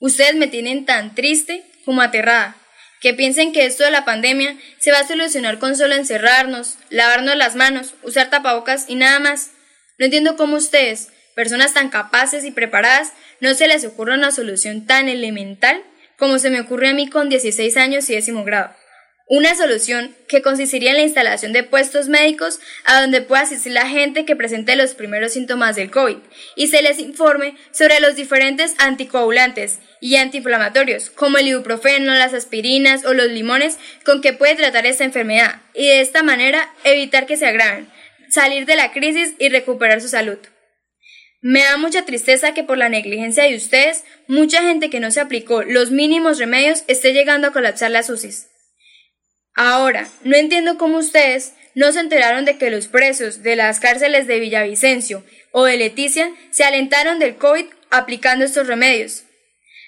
Ustedes 0.00 0.34
me 0.36 0.46
tienen 0.46 0.86
tan 0.86 1.14
triste 1.14 1.64
como 1.84 2.00
aterrada, 2.00 2.56
que 3.04 3.12
piensen 3.12 3.52
que 3.52 3.66
esto 3.66 3.84
de 3.84 3.90
la 3.90 4.06
pandemia 4.06 4.56
se 4.78 4.90
va 4.90 5.00
a 5.00 5.06
solucionar 5.06 5.58
con 5.58 5.76
solo 5.76 5.94
encerrarnos, 5.94 6.78
lavarnos 6.88 7.36
las 7.36 7.54
manos, 7.54 7.92
usar 8.02 8.30
tapabocas 8.30 8.86
y 8.88 8.94
nada 8.94 9.20
más. 9.20 9.50
No 9.98 10.06
entiendo 10.06 10.38
cómo 10.38 10.56
ustedes, 10.56 11.08
personas 11.34 11.74
tan 11.74 11.90
capaces 11.90 12.46
y 12.46 12.50
preparadas, 12.50 13.12
no 13.40 13.52
se 13.52 13.68
les 13.68 13.84
ocurre 13.84 14.14
una 14.14 14.30
solución 14.30 14.86
tan 14.86 15.10
elemental 15.10 15.84
como 16.18 16.38
se 16.38 16.48
me 16.48 16.60
ocurre 16.60 16.88
a 16.88 16.94
mí 16.94 17.10
con 17.10 17.28
16 17.28 17.76
años 17.76 18.08
y 18.08 18.14
décimo 18.14 18.42
grado. 18.42 18.74
Una 19.26 19.54
solución 19.54 20.14
que 20.26 20.40
consistiría 20.40 20.92
en 20.92 20.96
la 20.96 21.02
instalación 21.02 21.52
de 21.52 21.62
puestos 21.62 22.08
médicos 22.08 22.58
a 22.86 23.02
donde 23.02 23.20
pueda 23.20 23.42
asistir 23.42 23.72
la 23.72 23.86
gente 23.86 24.24
que 24.24 24.34
presente 24.36 24.76
los 24.76 24.94
primeros 24.94 25.34
síntomas 25.34 25.76
del 25.76 25.90
COVID 25.90 26.18
y 26.56 26.68
se 26.68 26.80
les 26.80 26.98
informe 26.98 27.54
sobre 27.70 28.00
los 28.00 28.16
diferentes 28.16 28.74
anticoagulantes 28.78 29.78
y 30.04 30.16
antiinflamatorios 30.16 31.08
como 31.08 31.38
el 31.38 31.48
ibuprofeno, 31.48 32.12
las 32.12 32.34
aspirinas 32.34 33.06
o 33.06 33.14
los 33.14 33.28
limones 33.28 33.78
con 34.04 34.20
que 34.20 34.34
puede 34.34 34.54
tratar 34.54 34.84
esta 34.84 35.02
enfermedad 35.02 35.62
y 35.72 35.86
de 35.86 36.02
esta 36.02 36.22
manera 36.22 36.70
evitar 36.84 37.24
que 37.24 37.38
se 37.38 37.46
agraven, 37.46 37.88
salir 38.28 38.66
de 38.66 38.76
la 38.76 38.92
crisis 38.92 39.32
y 39.38 39.48
recuperar 39.48 40.02
su 40.02 40.08
salud. 40.08 40.36
Me 41.40 41.60
da 41.60 41.78
mucha 41.78 42.04
tristeza 42.04 42.52
que 42.52 42.64
por 42.64 42.76
la 42.76 42.90
negligencia 42.90 43.44
de 43.44 43.56
ustedes, 43.56 44.04
mucha 44.28 44.60
gente 44.60 44.90
que 44.90 45.00
no 45.00 45.10
se 45.10 45.20
aplicó 45.20 45.62
los 45.62 45.90
mínimos 45.90 46.38
remedios 46.38 46.84
esté 46.86 47.14
llegando 47.14 47.48
a 47.48 47.52
colapsar 47.54 47.90
las 47.90 48.10
UCIs. 48.10 48.48
Ahora, 49.54 50.06
no 50.22 50.36
entiendo 50.36 50.76
cómo 50.76 50.98
ustedes 50.98 51.54
no 51.74 51.92
se 51.92 52.00
enteraron 52.00 52.44
de 52.44 52.58
que 52.58 52.70
los 52.70 52.88
presos 52.88 53.42
de 53.42 53.56
las 53.56 53.80
cárceles 53.80 54.26
de 54.26 54.38
Villavicencio 54.38 55.24
o 55.50 55.64
de 55.64 55.78
Leticia 55.78 56.30
se 56.50 56.64
alentaron 56.64 57.18
del 57.18 57.36
COVID 57.36 57.64
aplicando 57.90 58.44
estos 58.44 58.66
remedios. 58.66 59.23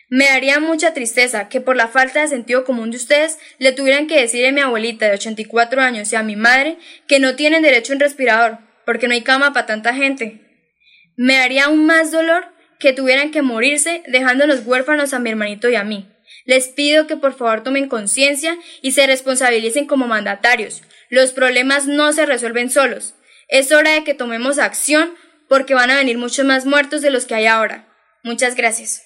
Me 0.09 0.27
daría 0.27 0.61
mucha 0.61 0.95
tristeza 0.95 1.49
que 1.49 1.61
por 1.61 1.75
la 1.77 1.89
falta 1.89 2.21
de 2.21 2.29
sentido 2.29 2.65
común 2.65 2.91
de 2.93 2.97
ustedes 2.97 3.39
le 3.59 3.73
tuvieran 3.73 4.07
que 4.07 4.21
decir 4.21 4.47
a 4.47 4.53
mi 4.53 4.61
abuelita 4.61 5.07
de 5.07 5.15
84 5.15 5.81
años 5.81 6.13
y 6.13 6.17
a 6.17 6.23
mi 6.23 6.37
madre 6.37 6.79
que 7.09 7.19
no 7.19 7.35
tienen 7.35 7.63
derecho 7.63 7.93
a 7.93 7.97
un 7.97 8.01
respirador, 8.01 8.59
porque 8.85 9.09
no 9.09 9.15
hay 9.15 9.23
cama 9.23 9.53
para 9.53 9.67
tanta 9.67 9.95
gente. 9.95 10.41
Me 11.17 11.37
daría 11.37 11.65
aún 11.65 11.87
más 11.87 12.13
dolor 12.13 12.47
que 12.79 12.93
tuvieran 12.93 13.33
que 13.33 13.43
morirse 13.43 14.03
dejándonos 14.07 14.65
huérfanos 14.65 15.13
a 15.13 15.19
mi 15.19 15.31
hermanito 15.31 15.69
y 15.69 15.75
a 15.75 15.83
mí. 15.83 16.09
Les 16.45 16.69
pido 16.69 17.09
que 17.09 17.17
por 17.17 17.35
favor 17.35 17.65
tomen 17.65 17.89
conciencia 17.89 18.57
y 18.83 18.93
se 18.93 19.07
responsabilicen 19.07 19.87
como 19.87 20.07
mandatarios. 20.07 20.83
Los 21.09 21.33
problemas 21.33 21.87
no 21.87 22.13
se 22.13 22.27
resuelven 22.27 22.71
solos. 22.71 23.15
Es 23.49 23.73
hora 23.73 23.93
de 23.93 24.05
que 24.05 24.15
tomemos 24.15 24.59
acción 24.59 25.15
porque 25.49 25.75
van 25.75 25.91
a 25.91 25.97
venir 25.97 26.19
muchos 26.19 26.45
más 26.45 26.67
muertos 26.67 27.03
de 27.03 27.11
los 27.11 27.27
que 27.27 27.35
hay 27.35 27.47
ahora. 27.47 27.89
Muchas 28.23 28.55
gracias. 28.55 29.06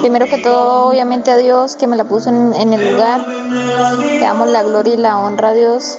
Primero 0.02 0.26
que 0.26 0.40
todo, 0.40 0.88
obviamente 0.88 1.32
a 1.32 1.38
Dios 1.38 1.76
que 1.76 1.88
me 1.88 1.96
la 1.96 2.04
puso 2.04 2.30
en, 2.30 2.54
en 2.54 2.74
el 2.74 2.94
lugar. 2.94 3.28
Le 3.28 4.20
damos 4.20 4.50
la 4.50 4.64
gloria 4.64 4.94
y 4.94 4.98
la 4.98 5.20
honra 5.20 5.50
a 5.50 5.54
Dios. 5.54 5.98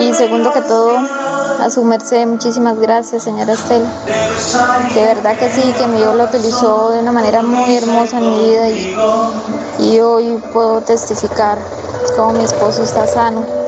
Y 0.00 0.12
segundo 0.14 0.52
que 0.52 0.62
todo, 0.62 0.96
a 1.60 1.70
su 1.70 1.84
merced, 1.84 2.26
muchísimas 2.26 2.78
gracias, 2.78 3.22
señora 3.22 3.52
Estela. 3.52 3.88
De 4.94 5.02
verdad 5.02 5.36
que 5.36 5.50
sí, 5.50 5.62
que 5.78 5.86
mi 5.86 5.98
Dios 5.98 6.16
lo 6.16 6.24
utilizó 6.24 6.90
de 6.90 7.00
una 7.00 7.12
manera 7.12 7.42
muy 7.42 7.76
hermosa 7.76 8.18
en 8.18 8.30
mi 8.30 8.48
vida 8.48 8.68
y, 8.70 8.96
y 9.78 10.00
hoy 10.00 10.42
puedo 10.52 10.80
testificar 10.80 11.58
cómo 12.16 12.32
mi 12.32 12.44
esposo 12.44 12.82
está 12.82 13.06
sano. 13.06 13.63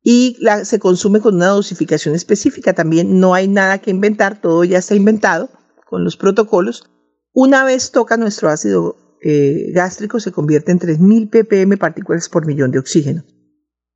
y 0.04 0.38
se 0.64 0.80
consume 0.80 1.22
con 1.22 1.36
una 1.36 1.48
dosificación 1.48 2.16
específica. 2.16 2.74
También 2.74 3.20
no 3.20 3.34
hay 3.34 3.48
nada 3.48 3.78
que 3.78 3.92
inventar, 3.92 4.42
todo 4.42 4.64
ya 4.66 4.80
está 4.80 4.94
inventado 4.94 5.50
con 5.88 6.04
los 6.04 6.18
protocolos. 6.18 6.90
Una 7.34 7.64
vez 7.64 7.92
toca 7.92 8.18
nuestro 8.18 8.50
ácido 8.50 8.98
eh, 9.22 9.72
gástrico, 9.74 10.20
se 10.20 10.34
convierte 10.34 10.72
en 10.74 10.80
3.000 10.80 11.30
ppm 11.30 11.78
partículas 11.78 12.28
por 12.28 12.46
millón 12.46 12.72
de 12.72 12.80
oxígeno. 12.80 13.24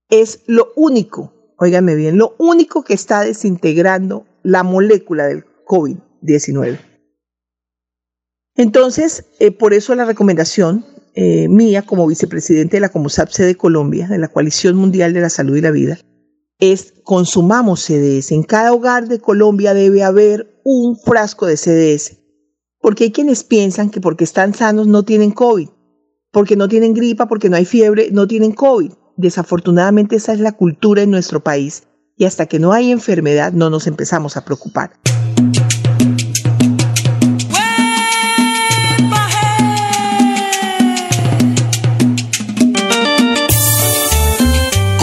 Es 0.09 0.43
lo 0.47 0.71
único, 0.77 1.33
óigame 1.57 1.95
bien, 1.95 2.17
lo 2.17 2.35
único 2.37 2.83
que 2.83 2.93
está 2.93 3.21
desintegrando 3.21 4.25
la 4.41 4.63
molécula 4.63 5.25
del 5.25 5.43
COVID-19. 5.65 6.79
Entonces, 8.55 9.25
eh, 9.39 9.51
por 9.51 9.73
eso 9.73 9.95
la 9.95 10.05
recomendación 10.05 10.85
eh, 11.15 11.47
mía 11.47 11.83
como 11.83 12.07
vicepresidente 12.07 12.77
de 12.77 12.81
la 12.81 12.89
COMOSAPSE 12.89 13.43
de 13.43 13.55
Colombia, 13.55 14.07
de 14.07 14.17
la 14.17 14.27
Coalición 14.27 14.75
Mundial 14.75 15.13
de 15.13 15.21
la 15.21 15.29
Salud 15.29 15.55
y 15.55 15.61
la 15.61 15.71
Vida, 15.71 15.99
es 16.59 16.93
consumamos 17.03 17.81
CDS. 17.81 18.31
En 18.31 18.43
cada 18.43 18.73
hogar 18.73 19.07
de 19.07 19.19
Colombia 19.19 19.73
debe 19.73 20.03
haber 20.03 20.59
un 20.63 20.97
frasco 20.97 21.45
de 21.45 21.57
CDS. 21.57 22.19
Porque 22.81 23.05
hay 23.05 23.11
quienes 23.11 23.43
piensan 23.43 23.89
que 23.89 24.01
porque 24.01 24.23
están 24.23 24.53
sanos 24.53 24.87
no 24.87 25.03
tienen 25.03 25.31
COVID, 25.31 25.69
porque 26.31 26.55
no 26.55 26.67
tienen 26.67 26.93
gripa, 26.93 27.27
porque 27.27 27.49
no 27.49 27.55
hay 27.55 27.65
fiebre, 27.65 28.09
no 28.11 28.27
tienen 28.27 28.51
COVID. 28.51 28.91
Desafortunadamente 29.15 30.15
esa 30.15 30.33
es 30.33 30.39
la 30.39 30.53
cultura 30.53 31.01
en 31.01 31.11
nuestro 31.11 31.43
país 31.43 31.83
y 32.17 32.25
hasta 32.25 32.45
que 32.45 32.59
no 32.59 32.73
hay 32.73 32.91
enfermedad 32.91 33.53
no 33.53 33.69
nos 33.69 33.87
empezamos 33.87 34.37
a 34.37 34.45
preocupar. 34.45 34.91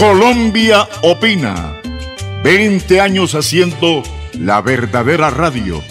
Colombia 0.01 0.89
opina. 1.03 1.79
20 2.43 2.99
años 2.99 3.35
haciendo 3.35 4.01
la 4.33 4.59
verdadera 4.59 5.29
radio. 5.29 5.83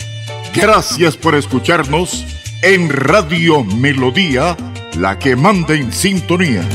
Gracias 0.52 1.16
por 1.16 1.36
escucharnos 1.36 2.26
en 2.62 2.88
Radio 2.90 3.62
Melodía, 3.62 4.56
la 4.98 5.16
que 5.16 5.36
manda 5.36 5.74
en 5.74 5.92
sintonía. 5.92 6.68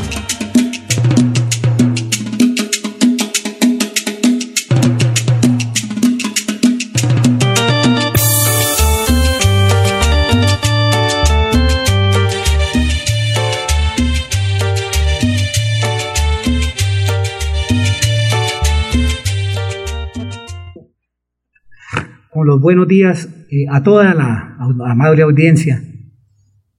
Los 22.46 22.62
buenos 22.62 22.88
días 22.88 23.28
eh, 23.50 23.66
a 23.72 23.82
toda 23.82 24.14
la 24.14 24.56
amable 24.88 25.24
audiencia 25.24 25.82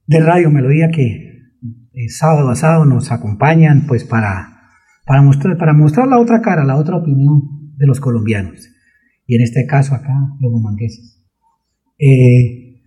de 0.05 0.19
Radio 0.21 0.49
Melodía 0.49 0.89
que 0.89 1.27
eh, 1.93 2.09
sábado 2.09 2.49
a 2.49 2.55
sábado 2.55 2.85
nos 2.85 3.11
acompañan 3.11 3.85
pues 3.85 4.05
para, 4.05 4.61
para, 5.05 5.21
mostrar, 5.21 5.57
para 5.57 5.73
mostrar 5.73 6.07
la 6.07 6.19
otra 6.19 6.41
cara, 6.41 6.63
la 6.63 6.77
otra 6.77 6.95
opinión 6.95 7.73
de 7.75 7.85
los 7.85 7.99
colombianos. 7.99 8.69
Y 9.25 9.35
en 9.35 9.41
este 9.41 9.65
caso 9.67 9.93
acá, 9.93 10.13
los 10.39 10.51
bumangueses. 10.51 11.27
Eh, 11.99 12.81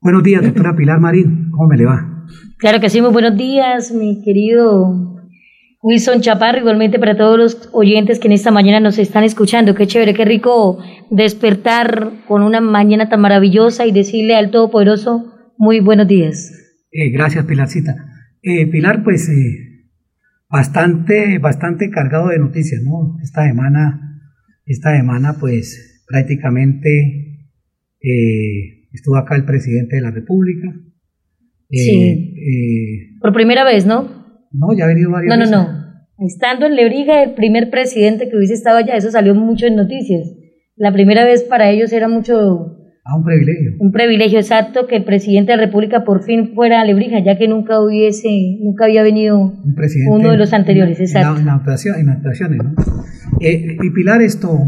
buenos 0.00 0.22
días, 0.22 0.42
doctora 0.42 0.74
Pilar 0.74 1.00
Marín, 1.00 1.50
¿cómo 1.50 1.68
me 1.68 1.76
le 1.76 1.84
va? 1.84 2.26
Claro 2.56 2.80
que 2.80 2.88
sí, 2.88 3.02
muy 3.02 3.12
buenos 3.12 3.36
días, 3.36 3.92
mi 3.92 4.22
querido 4.22 5.19
Wilson 5.82 6.20
Chaparro, 6.20 6.58
igualmente 6.58 6.98
para 6.98 7.16
todos 7.16 7.38
los 7.38 7.70
oyentes 7.72 8.18
que 8.18 8.28
en 8.28 8.32
esta 8.32 8.50
mañana 8.50 8.80
nos 8.80 8.98
están 8.98 9.24
escuchando. 9.24 9.74
Qué 9.74 9.86
chévere, 9.86 10.12
qué 10.12 10.26
rico 10.26 10.78
despertar 11.10 12.10
con 12.28 12.42
una 12.42 12.60
mañana 12.60 13.08
tan 13.08 13.20
maravillosa 13.20 13.86
y 13.86 13.92
decirle 13.92 14.36
al 14.36 14.50
Todopoderoso 14.50 15.52
muy 15.56 15.80
buenos 15.80 16.06
días. 16.06 16.52
Eh, 16.92 17.10
gracias, 17.10 17.46
Pilarcita. 17.46 17.96
Eh, 18.42 18.66
Pilar, 18.66 19.02
pues 19.02 19.28
eh, 19.30 19.88
bastante, 20.50 21.38
bastante 21.38 21.88
cargado 21.88 22.28
de 22.28 22.38
noticias, 22.38 22.82
¿no? 22.82 23.16
Esta 23.22 23.46
semana, 23.46 24.20
esta 24.66 24.94
semana, 24.94 25.36
pues 25.40 26.04
prácticamente 26.06 27.48
estuvo 28.92 29.16
acá 29.16 29.34
el 29.36 29.44
presidente 29.44 29.96
de 29.96 30.02
la 30.02 30.10
República. 30.10 30.68
sí. 31.70 33.16
Por 33.20 33.32
primera 33.32 33.64
vez, 33.64 33.86
¿no? 33.86 34.19
No, 34.52 34.76
ya 34.76 34.84
ha 34.84 34.88
venido 34.88 35.10
varias 35.10 35.36
no, 35.36 35.44
No, 35.44 35.50
no, 35.50 35.80
Estando 36.18 36.66
en 36.66 36.76
Lebrija, 36.76 37.22
el 37.22 37.34
primer 37.34 37.70
presidente 37.70 38.28
que 38.28 38.36
hubiese 38.36 38.54
estado 38.54 38.78
allá, 38.78 38.94
eso 38.94 39.10
salió 39.10 39.34
mucho 39.34 39.66
en 39.66 39.76
noticias. 39.76 40.28
La 40.76 40.92
primera 40.92 41.24
vez 41.24 41.44
para 41.44 41.70
ellos 41.70 41.92
era 41.92 42.08
mucho... 42.08 42.76
Ah, 43.04 43.16
un 43.16 43.24
privilegio. 43.24 43.72
Un 43.78 43.92
privilegio, 43.92 44.38
exacto, 44.38 44.86
que 44.86 44.96
el 44.96 45.04
presidente 45.04 45.52
de 45.52 45.56
la 45.56 45.64
República 45.64 46.04
por 46.04 46.22
fin 46.22 46.52
fuera 46.54 46.82
a 46.82 46.84
Lebrija, 46.84 47.20
ya 47.24 47.38
que 47.38 47.48
nunca 47.48 47.80
hubiese, 47.80 48.28
nunca 48.62 48.84
había 48.84 49.02
venido 49.02 49.38
un 49.38 49.74
uno 50.10 50.30
de 50.30 50.36
los 50.36 50.52
anteriores, 50.52 51.00
exacto. 51.00 51.36
En, 51.36 51.42
en, 51.42 51.48
actuaciones, 51.48 52.58
¿no? 52.62 52.74
Eh, 53.40 53.78
y 53.82 53.90
Pilar, 53.90 54.20
esto, 54.20 54.58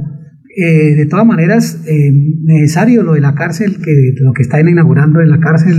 eh, 0.57 0.95
de 0.95 1.07
todas 1.07 1.27
maneras, 1.27 1.85
eh, 1.87 2.11
necesario 2.45 3.03
lo 3.03 3.13
de 3.13 3.21
la 3.21 3.35
cárcel, 3.35 3.77
que 3.85 4.13
lo 4.21 4.33
que 4.33 4.43
están 4.43 4.67
inaugurando 4.67 5.21
en 5.21 5.31
la 5.31 5.39
cárcel 5.39 5.75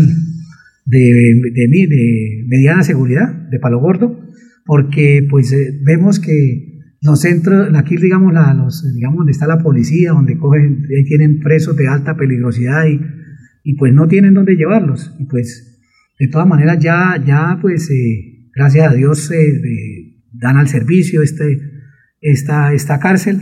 de, 0.86 1.00
de, 1.00 1.88
de 1.88 2.44
mediana 2.48 2.84
seguridad, 2.84 3.50
de 3.50 3.60
Palo 3.60 3.80
Gordo, 3.80 4.20
porque 4.66 5.26
pues 5.30 5.52
eh, 5.54 5.80
vemos 5.84 6.20
que 6.20 6.74
los 7.02 7.20
centros, 7.20 7.70
aquí 7.76 7.98
digamos, 7.98 8.34
la, 8.34 8.54
los, 8.54 8.94
digamos 8.94 9.18
donde 9.18 9.34
está 9.34 9.46
la 9.46 9.60
policía, 9.60 10.12
donde 10.12 10.38
cogen, 10.38 10.86
ahí 10.96 11.04
tienen 11.04 11.40
presos 11.40 11.76
de 11.76 11.88
alta 11.88 12.16
peligrosidad 12.16 12.86
y, 12.86 13.00
y 13.64 13.76
pues 13.76 13.94
no 13.94 14.08
tienen 14.08 14.34
dónde 14.34 14.56
llevarlos. 14.56 15.14
Y 15.20 15.26
pues 15.26 15.82
de 16.20 16.28
todas 16.30 16.48
maneras 16.48 16.80
ya, 16.80 17.22
ya 17.26 17.58
pues 17.62 17.90
eh, 17.92 18.50
gracias 18.56 18.90
a 18.90 18.94
Dios 18.94 19.32
eh, 19.32 20.22
dan 20.32 20.58
al 20.58 20.70
servicio 20.70 21.22
este, 21.22 21.60
esta, 22.22 22.74
esta 22.74 23.00
cárcel. 23.00 23.42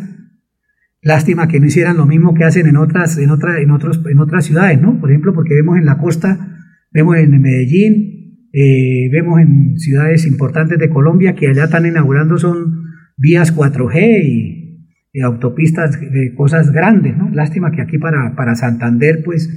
Lástima 1.03 1.47
que 1.47 1.59
no 1.59 1.65
hicieran 1.65 1.97
lo 1.97 2.05
mismo 2.05 2.33
que 2.33 2.43
hacen 2.43 2.67
en 2.67 2.77
otras, 2.77 3.17
en, 3.17 3.29
otra, 3.31 3.59
en, 3.59 3.71
otros, 3.71 4.01
en 4.09 4.19
otras 4.19 4.45
ciudades, 4.45 4.79
¿no? 4.79 4.99
Por 4.99 5.09
ejemplo, 5.09 5.33
porque 5.33 5.55
vemos 5.55 5.77
en 5.77 5.85
la 5.85 5.97
costa 5.97 6.50
Vemos 6.91 7.15
en 7.17 7.41
Medellín, 7.41 8.49
eh, 8.51 9.09
vemos 9.11 9.39
en 9.39 9.79
ciudades 9.79 10.27
importantes 10.27 10.77
de 10.77 10.89
Colombia 10.89 11.35
que 11.35 11.47
allá 11.47 11.63
están 11.65 11.85
inaugurando 11.85 12.37
son 12.37 12.83
vías 13.17 13.55
4G 13.55 14.23
y, 15.13 15.21
autopistas, 15.21 15.99
de 15.99 16.33
cosas 16.35 16.71
grandes, 16.71 17.17
¿no? 17.17 17.29
Lástima 17.31 17.71
que 17.71 17.81
aquí 17.81 17.97
para, 17.97 18.33
para 18.35 18.55
Santander, 18.55 19.23
pues, 19.23 19.49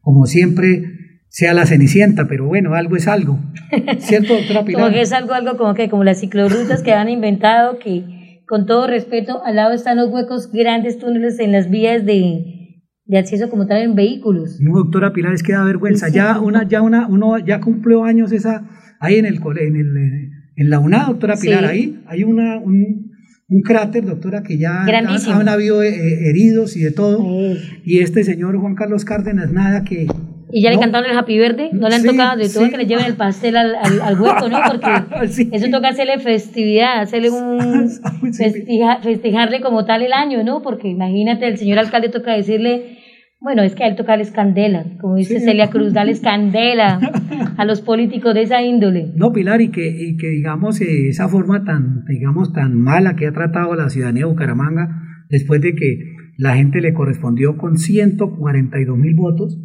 como 0.00 0.26
siempre, 0.26 0.84
sea 1.28 1.54
la 1.54 1.66
cenicienta, 1.66 2.28
pero 2.28 2.46
bueno, 2.46 2.74
algo 2.74 2.96
es 2.96 3.08
algo. 3.08 3.38
¿Cierto, 3.98 4.34
doctora 4.34 4.64
Pilar? 4.64 4.82
como 4.82 4.94
que 4.94 5.02
es 5.02 5.12
algo, 5.12 5.32
algo 5.34 5.56
como 5.56 5.74
que, 5.74 5.88
como 5.88 6.04
las 6.04 6.20
ciclorrutas 6.20 6.82
que 6.82 6.92
han 6.92 7.08
inventado, 7.08 7.78
que 7.78 8.42
con 8.46 8.66
todo 8.66 8.86
respeto, 8.86 9.42
al 9.44 9.56
lado 9.56 9.72
están 9.72 9.96
los 9.96 10.10
huecos, 10.10 10.50
grandes 10.50 10.98
túneles 10.98 11.38
en 11.40 11.52
las 11.52 11.70
vías 11.70 12.04
de, 12.04 12.61
de 13.04 13.18
acceso 13.18 13.50
como 13.50 13.66
tal 13.66 13.82
en 13.82 13.94
vehículos. 13.94 14.58
No, 14.60 14.76
doctora 14.76 15.12
Pilar, 15.12 15.34
es 15.34 15.42
que 15.42 15.52
da 15.52 15.64
vergüenza. 15.64 16.08
Ya 16.08 16.40
una, 16.40 16.66
ya 16.66 16.82
una, 16.82 17.06
uno 17.06 17.38
ya 17.38 17.60
cumplió 17.60 18.04
años 18.04 18.32
esa, 18.32 18.68
ahí 19.00 19.16
en 19.16 19.26
el 19.26 19.36
en 19.36 19.76
el, 19.76 20.30
en 20.56 20.70
la 20.70 20.78
UNA, 20.78 21.06
doctora 21.08 21.36
Pilar, 21.36 21.64
ahí 21.64 22.02
hay 22.06 22.24
una, 22.24 22.58
un, 22.58 23.12
un 23.48 23.60
cráter, 23.62 24.04
doctora, 24.04 24.42
que 24.42 24.58
ya 24.58 24.84
han, 24.84 25.48
habido 25.48 25.82
eh, 25.82 26.28
heridos 26.28 26.76
y 26.76 26.80
de 26.80 26.90
todo. 26.90 27.24
Y 27.84 28.00
este 28.00 28.24
señor 28.24 28.56
Juan 28.58 28.74
Carlos 28.74 29.04
Cárdenas, 29.04 29.52
nada 29.52 29.84
que 29.84 30.06
y 30.52 30.62
ya 30.62 30.70
le 30.70 30.78
cantaron 30.78 31.10
el 31.10 31.16
Happy 31.16 31.38
Verde, 31.38 31.70
no 31.72 31.88
le 31.88 31.94
han 31.94 32.04
tocado 32.04 32.36
de 32.36 32.48
todo 32.48 32.68
que 32.68 32.76
le 32.76 32.86
lleven 32.86 33.06
el 33.06 33.14
pastel 33.14 33.56
al, 33.56 33.74
al, 33.74 34.20
hueco, 34.20 34.50
¿no? 34.50 34.58
Porque 34.68 35.48
eso 35.52 35.70
toca 35.70 35.88
hacerle 35.88 36.18
festividad, 36.18 37.00
hacerle 37.00 37.30
un 37.30 37.88
festejarle 39.02 39.62
como 39.62 39.86
tal 39.86 40.02
el 40.02 40.12
año, 40.12 40.44
¿no? 40.44 40.60
Porque 40.60 40.88
imagínate, 40.88 41.48
el 41.48 41.56
señor 41.56 41.78
alcalde 41.78 42.10
toca 42.10 42.34
decirle, 42.34 42.98
bueno, 43.40 43.62
es 43.62 43.74
que 43.74 43.84
a 43.84 43.88
él 43.88 43.96
toca 43.96 44.12
darles 44.12 44.30
candela, 44.30 44.84
como 45.00 45.16
dice 45.16 45.40
Celia 45.40 45.70
Cruz, 45.70 45.94
darles 45.94 46.20
candela 46.20 47.00
a 47.56 47.64
los 47.64 47.80
políticos 47.80 48.34
de 48.34 48.42
esa 48.42 48.62
índole. 48.62 49.10
No, 49.16 49.32
Pilar, 49.32 49.62
y 49.62 49.70
que, 49.70 49.88
y 49.88 50.18
que 50.18 50.28
digamos, 50.28 50.82
eh, 50.82 51.08
esa 51.08 51.28
forma 51.28 51.64
tan, 51.64 52.04
digamos, 52.04 52.52
tan 52.52 52.78
mala 52.78 53.16
que 53.16 53.26
ha 53.26 53.32
tratado 53.32 53.72
a 53.72 53.76
la 53.76 53.88
ciudadanía 53.88 54.26
de 54.26 54.30
Bucaramanga, 54.30 55.02
después 55.30 55.62
de 55.62 55.74
que 55.74 56.14
la 56.36 56.56
gente 56.56 56.82
le 56.82 56.92
correspondió 56.92 57.56
con 57.56 57.78
142 57.78 58.98
mil 58.98 59.14
votos, 59.14 59.58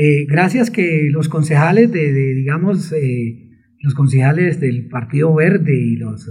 eh, 0.00 0.26
gracias 0.28 0.70
que 0.70 1.08
los 1.10 1.28
concejales 1.28 1.90
de, 1.90 2.34
digamos, 2.34 2.92
eh, 2.92 3.48
los 3.80 3.94
concejales 3.94 4.60
del 4.60 4.86
Partido 4.86 5.34
Verde 5.34 5.76
y 5.76 5.96
los 5.96 6.30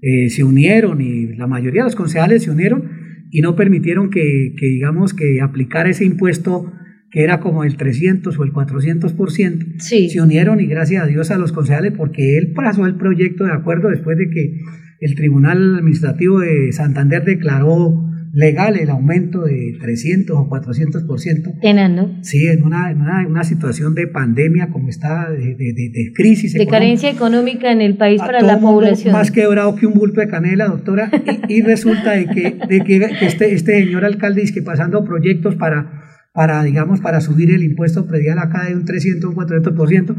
eh, 0.00 0.30
se 0.30 0.42
unieron 0.42 1.02
y 1.02 1.36
la 1.36 1.46
mayoría 1.46 1.82
de 1.82 1.88
los 1.88 1.94
concejales 1.94 2.44
se 2.44 2.50
unieron 2.50 2.90
y 3.30 3.42
no 3.42 3.54
permitieron 3.54 4.08
que, 4.08 4.54
digamos, 4.58 5.12
que 5.12 5.42
aplicara 5.42 5.90
ese 5.90 6.06
impuesto 6.06 6.72
que 7.10 7.22
era 7.22 7.40
como 7.40 7.64
el 7.64 7.76
300 7.76 8.38
o 8.38 8.44
el 8.44 8.52
400%. 8.54 9.74
Sí. 9.78 10.08
Se 10.08 10.22
unieron 10.22 10.60
y 10.60 10.66
gracias 10.66 11.02
a 11.02 11.06
Dios 11.06 11.30
a 11.30 11.36
los 11.36 11.52
concejales 11.52 11.92
porque 11.94 12.38
él 12.38 12.52
pasó 12.54 12.86
el 12.86 12.94
proyecto 12.94 13.44
de 13.44 13.52
acuerdo 13.52 13.90
después 13.90 14.16
de 14.16 14.30
que 14.30 14.58
el 15.00 15.14
Tribunal 15.16 15.74
Administrativo 15.74 16.40
de 16.40 16.72
Santander 16.72 17.24
declaró 17.24 18.10
legal 18.32 18.78
el 18.78 18.88
aumento 18.88 19.42
de 19.42 19.76
300 19.80 20.36
o 20.36 20.48
400%. 20.48 21.60
Tenan, 21.60 21.94
¿no? 21.94 22.18
Sí, 22.22 22.46
en 22.46 22.62
una, 22.62 22.90
en 22.90 23.00
una, 23.02 23.26
una 23.26 23.44
situación 23.44 23.94
de 23.94 24.06
pandemia 24.06 24.70
como 24.70 24.88
está, 24.88 25.30
de, 25.30 25.54
de, 25.54 25.72
de, 25.74 25.90
de 25.92 26.12
crisis. 26.14 26.54
De 26.54 26.66
carencia 26.66 27.10
económica 27.10 27.70
en 27.70 27.82
el 27.82 27.96
país 27.96 28.20
A 28.22 28.26
para 28.26 28.38
todo 28.38 28.48
la 28.48 28.56
mundo 28.56 28.80
población. 28.80 29.12
Más 29.12 29.30
quebrado 29.30 29.76
que 29.76 29.86
un 29.86 29.94
bulto 29.94 30.20
de 30.20 30.28
canela, 30.28 30.66
doctora. 30.66 31.10
Y, 31.48 31.58
y 31.58 31.62
resulta 31.62 32.12
de 32.12 32.26
que, 32.26 32.56
de 32.68 32.80
que 32.84 33.10
este, 33.20 33.54
este 33.54 33.84
señor 33.84 34.04
alcalde 34.04 34.40
dice 34.40 34.54
que 34.54 34.62
pasando 34.62 35.04
proyectos 35.04 35.56
para, 35.56 36.02
para, 36.32 36.62
digamos, 36.62 37.00
para 37.00 37.20
subir 37.20 37.50
el 37.50 37.62
impuesto 37.62 38.06
predial 38.06 38.38
acá 38.38 38.64
de 38.64 38.74
un 38.74 38.86
300 38.86 39.30
o 39.30 39.34
400%. 39.34 40.16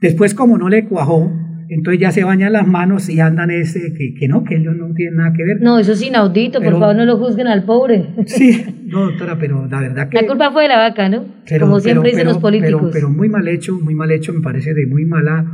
Después, 0.00 0.34
como 0.34 0.58
no 0.58 0.68
le 0.68 0.84
cuajó, 0.84 1.32
entonces 1.74 2.00
ya 2.00 2.10
se 2.12 2.24
bañan 2.24 2.52
las 2.52 2.66
manos 2.66 3.08
y 3.08 3.20
andan 3.20 3.50
ese, 3.50 3.92
que, 3.94 4.14
que 4.14 4.28
no, 4.28 4.44
que 4.44 4.56
ellos 4.56 4.74
no 4.76 4.92
tienen 4.94 5.16
nada 5.16 5.32
que 5.32 5.44
ver. 5.44 5.60
No, 5.60 5.78
eso 5.78 5.92
es 5.92 6.02
inaudito, 6.02 6.60
por 6.62 6.72
favor 6.78 6.94
no 6.96 7.04
lo 7.04 7.18
juzguen 7.18 7.46
al 7.48 7.64
pobre. 7.64 8.06
Sí, 8.26 8.64
no, 8.86 9.06
doctora, 9.06 9.36
pero 9.38 9.66
la 9.66 9.80
verdad 9.80 10.08
que... 10.08 10.20
La 10.20 10.26
culpa 10.26 10.50
fue 10.52 10.62
de 10.62 10.68
la 10.68 10.78
vaca, 10.78 11.08
¿no? 11.08 11.24
pero- 11.48 11.66
Como 11.66 11.80
siempre 11.80 12.02
pero- 12.10 12.12
dicen 12.16 12.26
los 12.28 12.38
políticos. 12.38 12.80
Pero, 12.80 12.92
pero 12.92 13.10
muy 13.10 13.28
mal 13.28 13.46
hecho, 13.48 13.78
muy 13.80 13.94
mal 13.94 14.10
hecho, 14.10 14.32
me 14.32 14.40
parece 14.40 14.72
de 14.74 14.86
muy 14.86 15.04
mala, 15.04 15.44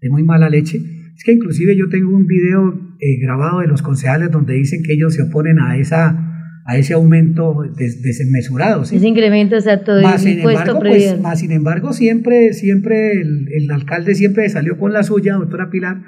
de 0.00 0.10
muy 0.10 0.22
mala 0.22 0.48
leche. 0.48 0.78
Es 1.16 1.24
que 1.24 1.32
inclusive 1.32 1.76
yo 1.76 1.88
tengo 1.88 2.14
un 2.14 2.26
video 2.26 2.74
eh, 3.00 3.18
grabado 3.20 3.60
de 3.60 3.66
los 3.66 3.82
concejales 3.82 4.30
donde 4.30 4.54
dicen 4.54 4.82
que 4.82 4.94
ellos 4.94 5.14
se 5.14 5.22
oponen 5.22 5.58
a 5.58 5.76
esa 5.76 6.31
a 6.64 6.76
ese 6.76 6.94
aumento 6.94 7.62
des- 7.76 8.02
desmesurado. 8.02 8.84
¿sí? 8.84 8.96
Ese 8.96 9.08
incremento 9.08 9.56
exacto 9.56 9.94
del 9.94 10.04
Más 10.04 10.22
sin 10.22 10.38
impuesto 10.38 10.60
embargo, 10.72 10.80
pues, 10.80 11.20
más 11.20 11.40
sin 11.40 11.50
embargo, 11.52 11.92
siempre, 11.92 12.52
siempre 12.52 13.12
el, 13.20 13.48
el 13.52 13.70
alcalde 13.70 14.14
siempre 14.14 14.48
salió 14.48 14.78
con 14.78 14.92
la 14.92 15.02
suya, 15.02 15.34
doctora 15.34 15.70
Pilar, 15.70 15.98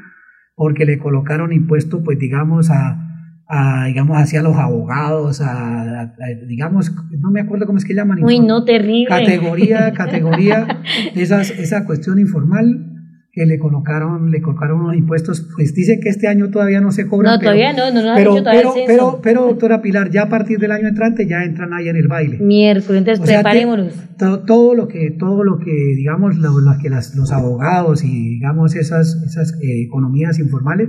porque 0.55 0.85
le 0.85 0.99
colocaron 0.99 1.53
impuesto, 1.53 2.05
pues 2.05 2.19
digamos, 2.19 2.71
a, 2.71 3.01
a, 3.49 3.87
digamos, 3.87 4.17
hacia 4.17 4.43
los 4.43 4.57
abogados, 4.57 5.40
a, 5.40 6.14
digamos, 6.47 6.93
no 7.19 7.31
me 7.31 7.40
acuerdo 7.40 7.67
cómo 7.67 7.79
es 7.79 7.85
que 7.85 7.95
llaman. 7.95 8.23
Uy, 8.23 8.38
no, 8.38 8.64
terrible. 8.64 9.09
Categoría, 9.09 9.93
categoría, 9.93 10.67
esas, 11.17 11.51
esa 11.51 11.85
cuestión 11.85 12.19
informal 12.21 12.90
que 13.35 13.47
le 13.47 13.59
colocaron, 13.59 14.31
le 14.31 14.40
colocaron 14.40 14.81
unos 14.83 14.97
impuestos, 14.97 15.49
pues 15.57 15.75
dice 15.75 15.99
que 16.01 16.09
este 16.09 16.29
año 16.29 16.51
todavía 16.51 16.81
no 16.81 16.92
se 16.92 17.09
cobran. 17.09 17.33
No, 17.35 17.40
todavía 17.40 17.73
no, 17.73 17.90
no, 17.90 18.01
no 18.03 18.14
pero, 18.14 18.31
dicho 18.33 18.44
todavía 18.44 18.62
pero, 18.62 18.87
pero, 18.87 19.20
pero, 19.23 19.47
doctora 19.47 19.83
Pilar, 19.83 20.11
ya 20.11 20.23
a 20.23 20.29
partir 20.29 20.59
del 20.61 20.70
año 20.70 20.87
entrante 20.87 21.27
ya 21.27 21.42
entran 21.42 21.73
ahí 21.75 21.88
en 21.88 21.97
el 21.97 22.07
baile. 22.07 22.38
Miércoles, 22.38 22.99
entonces 23.01 23.20
O 23.23 23.27
sea, 23.27 23.38
que 23.38 23.42
preparémonos. 23.42 23.92
to- 24.18 24.44
todo 24.44 24.75
lo 24.75 24.87
que, 24.87 25.11
todo 25.18 25.42
lo 25.42 25.59
que, 25.59 25.73
digamos, 25.97 26.37
lo, 26.37 26.61
lo 26.61 26.73
que 26.81 26.88
las- 26.90 27.16
los 27.16 27.33
abogados 27.33 28.05
y, 28.05 28.35
digamos, 28.37 28.77
esas, 28.77 29.16
esas 29.27 29.53
eh, 29.62 29.83
economías 29.85 30.38
informales 30.38 30.88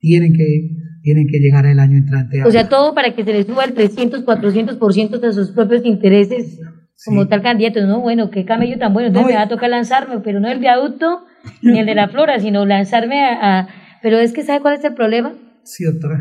tienen 0.00 0.32
que, 0.32 0.70
tienen 1.02 1.26
que 1.30 1.38
llegar 1.38 1.64
el 1.66 1.78
año 1.78 1.96
entrante. 1.96 2.40
a- 2.42 2.46
O 2.46 2.50
sea, 2.50 2.68
todo 2.68 2.94
para 2.94 3.14
que 3.14 3.22
se 3.24 3.32
les 3.32 3.46
suba 3.46 3.64
el 3.64 3.72
300, 3.74 4.24
400% 4.24 5.20
de 5.20 5.32
sus 5.32 5.52
propios 5.52 5.84
intereses 5.84 6.58
como 7.06 7.28
tal 7.28 7.40
candidato. 7.42 7.86
No, 7.86 8.00
bueno, 8.00 8.30
qué 8.30 8.44
camello 8.44 8.78
tan 8.78 8.92
bueno. 8.92 9.08
Entonces 9.08 9.26
No, 9.26 9.32
me 9.32 9.36
va 9.36 9.42
a 9.44 9.48
tocar 9.48 9.70
lanzarme, 9.70 10.18
pero 10.24 10.40
no 10.40 10.48
el 10.48 10.58
viaducto 10.58 11.20
ni 11.62 11.78
el 11.78 11.86
de 11.86 11.94
la 11.94 12.08
flora, 12.08 12.38
sino 12.40 12.64
lanzarme 12.66 13.24
a, 13.24 13.60
a- 13.60 13.68
Pero 14.02 14.18
es 14.18 14.32
que, 14.32 14.42
¿sabe 14.42 14.60
cuál 14.60 14.74
es 14.74 14.84
el 14.84 14.94
problema? 14.94 15.32
sí, 15.64 15.84
doctora. 15.84 16.18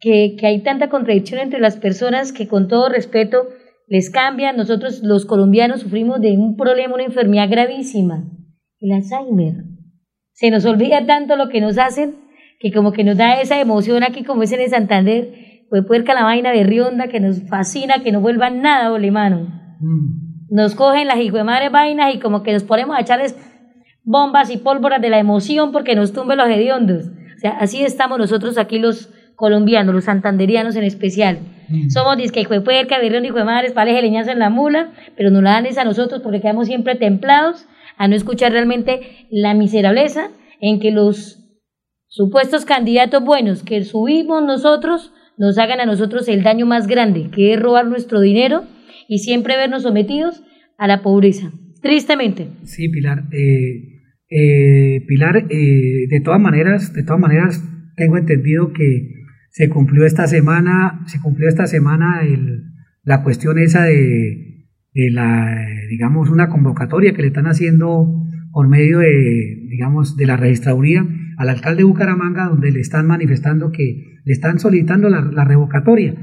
que, 0.00 0.34
que 0.38 0.46
hay 0.46 0.62
tanta 0.62 0.88
contradicción 0.88 1.40
entre 1.40 1.60
las 1.60 1.76
personas 1.76 2.32
que 2.32 2.48
con 2.48 2.68
todo 2.68 2.88
respeto 2.88 3.48
les 3.86 4.10
cambian. 4.10 4.56
Nosotros 4.56 5.02
los 5.02 5.26
colombianos 5.26 5.80
sufrimos 5.80 6.20
de 6.20 6.32
un 6.38 6.56
problema, 6.56 6.94
una 6.94 7.04
enfermedad 7.04 7.48
gravísima, 7.50 8.24
el 8.80 8.92
Alzheimer. 8.92 9.54
Se 10.32 10.50
nos 10.50 10.64
olvida 10.64 11.04
tanto 11.06 11.36
lo 11.36 11.48
que 11.48 11.60
nos 11.60 11.76
hacen 11.78 12.14
que 12.60 12.72
como 12.72 12.92
que 12.92 13.04
nos 13.04 13.16
da 13.16 13.40
esa 13.40 13.58
emoción 13.60 14.02
aquí 14.02 14.22
como 14.24 14.42
es 14.42 14.52
en 14.52 14.60
el 14.60 14.68
Santander, 14.70 15.32
pues 15.70 15.84
puerca 15.86 16.14
la 16.14 16.24
vaina 16.24 16.50
de 16.52 16.62
rionda 16.64 17.08
que 17.08 17.20
nos 17.20 17.42
fascina, 17.48 18.02
que 18.02 18.10
no 18.12 18.20
vuelvan 18.20 18.60
nada, 18.60 18.92
ole 18.92 19.10
mano. 19.10 19.48
Mm. 19.80 20.54
Nos 20.54 20.74
cogen 20.74 21.06
las 21.08 21.16
madres 21.44 21.70
vainas 21.72 22.14
y 22.14 22.18
como 22.18 22.42
que 22.42 22.52
nos 22.52 22.64
ponemos 22.64 22.96
a 22.96 23.00
echarles 23.00 23.34
bombas 24.10 24.50
y 24.50 24.56
pólvoras 24.56 25.00
de 25.00 25.08
la 25.08 25.18
emoción 25.18 25.70
porque 25.70 25.94
nos 25.94 26.12
tumben 26.12 26.38
los 26.38 26.48
hediondos. 26.48 27.06
O 27.06 27.38
sea, 27.38 27.52
así 27.52 27.82
estamos 27.82 28.18
nosotros 28.18 28.58
aquí 28.58 28.78
los 28.80 29.08
colombianos, 29.36 29.94
los 29.94 30.04
santanderianos 30.04 30.76
en 30.76 30.84
especial. 30.84 31.38
Somos 31.88 32.16
disque 32.16 32.40
hijo 32.40 32.52
de 32.52 32.60
puerca, 32.60 32.98
berrión, 32.98 33.24
hijo 33.24 33.38
de 33.38 33.44
madres, 33.44 33.72
pales 33.72 33.94
de 33.94 34.02
leñazo 34.02 34.32
en 34.32 34.40
la 34.40 34.50
mula, 34.50 34.90
pero 35.16 35.30
nos 35.30 35.44
la 35.44 35.52
dan 35.52 35.66
es 35.66 35.78
a 35.78 35.84
nosotros 35.84 36.20
porque 36.20 36.40
quedamos 36.40 36.66
siempre 36.66 36.96
templados 36.96 37.66
a 37.96 38.08
no 38.08 38.16
escuchar 38.16 38.50
realmente 38.50 39.26
la 39.30 39.54
miserableza 39.54 40.30
en 40.60 40.80
que 40.80 40.90
los 40.90 41.38
supuestos 42.08 42.64
candidatos 42.64 43.22
buenos 43.22 43.62
que 43.62 43.84
subimos 43.84 44.42
nosotros 44.42 45.12
nos 45.36 45.56
hagan 45.58 45.80
a 45.80 45.86
nosotros 45.86 46.26
el 46.26 46.42
daño 46.42 46.66
más 46.66 46.88
grande, 46.88 47.30
que 47.30 47.54
es 47.54 47.60
robar 47.60 47.86
nuestro 47.86 48.20
dinero 48.20 48.64
y 49.08 49.18
siempre 49.18 49.56
vernos 49.56 49.84
sometidos 49.84 50.42
a 50.76 50.88
la 50.88 51.02
pobreza. 51.02 51.52
Tristemente. 51.80 52.48
Sí, 52.64 52.88
Pilar. 52.88 53.22
Eh, 53.32 53.99
eh, 54.30 55.04
Pilar, 55.08 55.46
eh, 55.50 56.06
de 56.08 56.20
todas 56.20 56.40
maneras, 56.40 56.94
de 56.94 57.02
todas 57.02 57.20
maneras, 57.20 57.64
tengo 57.96 58.16
entendido 58.16 58.72
que 58.72 59.24
se 59.50 59.68
cumplió 59.68 60.06
esta 60.06 60.28
semana, 60.28 61.02
se 61.06 61.20
cumplió 61.20 61.48
esta 61.48 61.66
semana 61.66 62.22
la 63.02 63.22
cuestión 63.24 63.58
esa 63.58 63.84
de, 63.84 64.68
la, 64.94 65.52
eh, 65.52 65.86
digamos, 65.88 66.30
una 66.30 66.48
convocatoria 66.48 67.12
que 67.12 67.22
le 67.22 67.28
están 67.28 67.46
haciendo 67.46 68.24
por 68.52 68.68
medio 68.68 69.00
de, 69.00 69.66
digamos, 69.68 70.16
de 70.16 70.26
la 70.26 70.36
registraduría 70.36 71.04
al 71.36 71.48
alcalde 71.48 71.78
de 71.78 71.84
Bucaramanga, 71.84 72.46
donde 72.46 72.70
le 72.70 72.80
están 72.80 73.06
manifestando 73.08 73.72
que 73.72 74.20
le 74.24 74.32
están 74.32 74.60
solicitando 74.60 75.08
la, 75.08 75.44
revocatoria. 75.44 76.14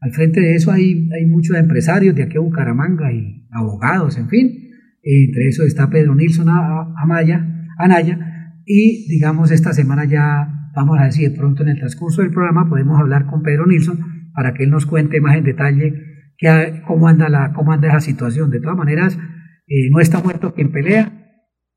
Al 0.00 0.12
frente 0.12 0.40
de 0.40 0.54
eso 0.54 0.70
hay, 0.70 1.08
hay 1.12 1.24
muchos 1.24 1.56
empresarios 1.56 2.14
de 2.14 2.24
aquí 2.24 2.36
a 2.36 2.40
Bucaramanga 2.40 3.10
y 3.10 3.46
abogados, 3.50 4.18
en 4.18 4.28
fin. 4.28 4.64
Entre 5.02 5.48
eso 5.48 5.64
está 5.64 5.88
Pedro 5.88 6.14
Nilsson 6.14 6.48
Amaya, 6.48 7.53
Anaya. 7.78 8.18
Y 8.66 9.06
digamos, 9.08 9.50
esta 9.50 9.72
semana 9.72 10.04
ya 10.04 10.70
vamos 10.74 10.98
a 10.98 11.04
ver 11.04 11.12
si 11.12 11.22
de 11.22 11.36
pronto 11.36 11.62
en 11.62 11.70
el 11.70 11.78
transcurso 11.78 12.22
del 12.22 12.30
programa 12.30 12.68
podemos 12.68 12.98
hablar 12.98 13.26
con 13.26 13.42
Pedro 13.42 13.66
Nilsson 13.66 14.30
para 14.34 14.54
que 14.54 14.64
él 14.64 14.70
nos 14.70 14.86
cuente 14.86 15.20
más 15.20 15.36
en 15.36 15.44
detalle 15.44 15.92
que, 16.36 16.82
cómo, 16.86 17.08
anda 17.08 17.28
la, 17.28 17.52
cómo 17.52 17.72
anda 17.72 17.88
esa 17.88 18.00
situación. 18.00 18.50
De 18.50 18.60
todas 18.60 18.76
maneras, 18.76 19.18
eh, 19.66 19.90
no 19.90 20.00
está 20.00 20.20
muerto 20.22 20.54
quien 20.54 20.72
pelea. 20.72 21.12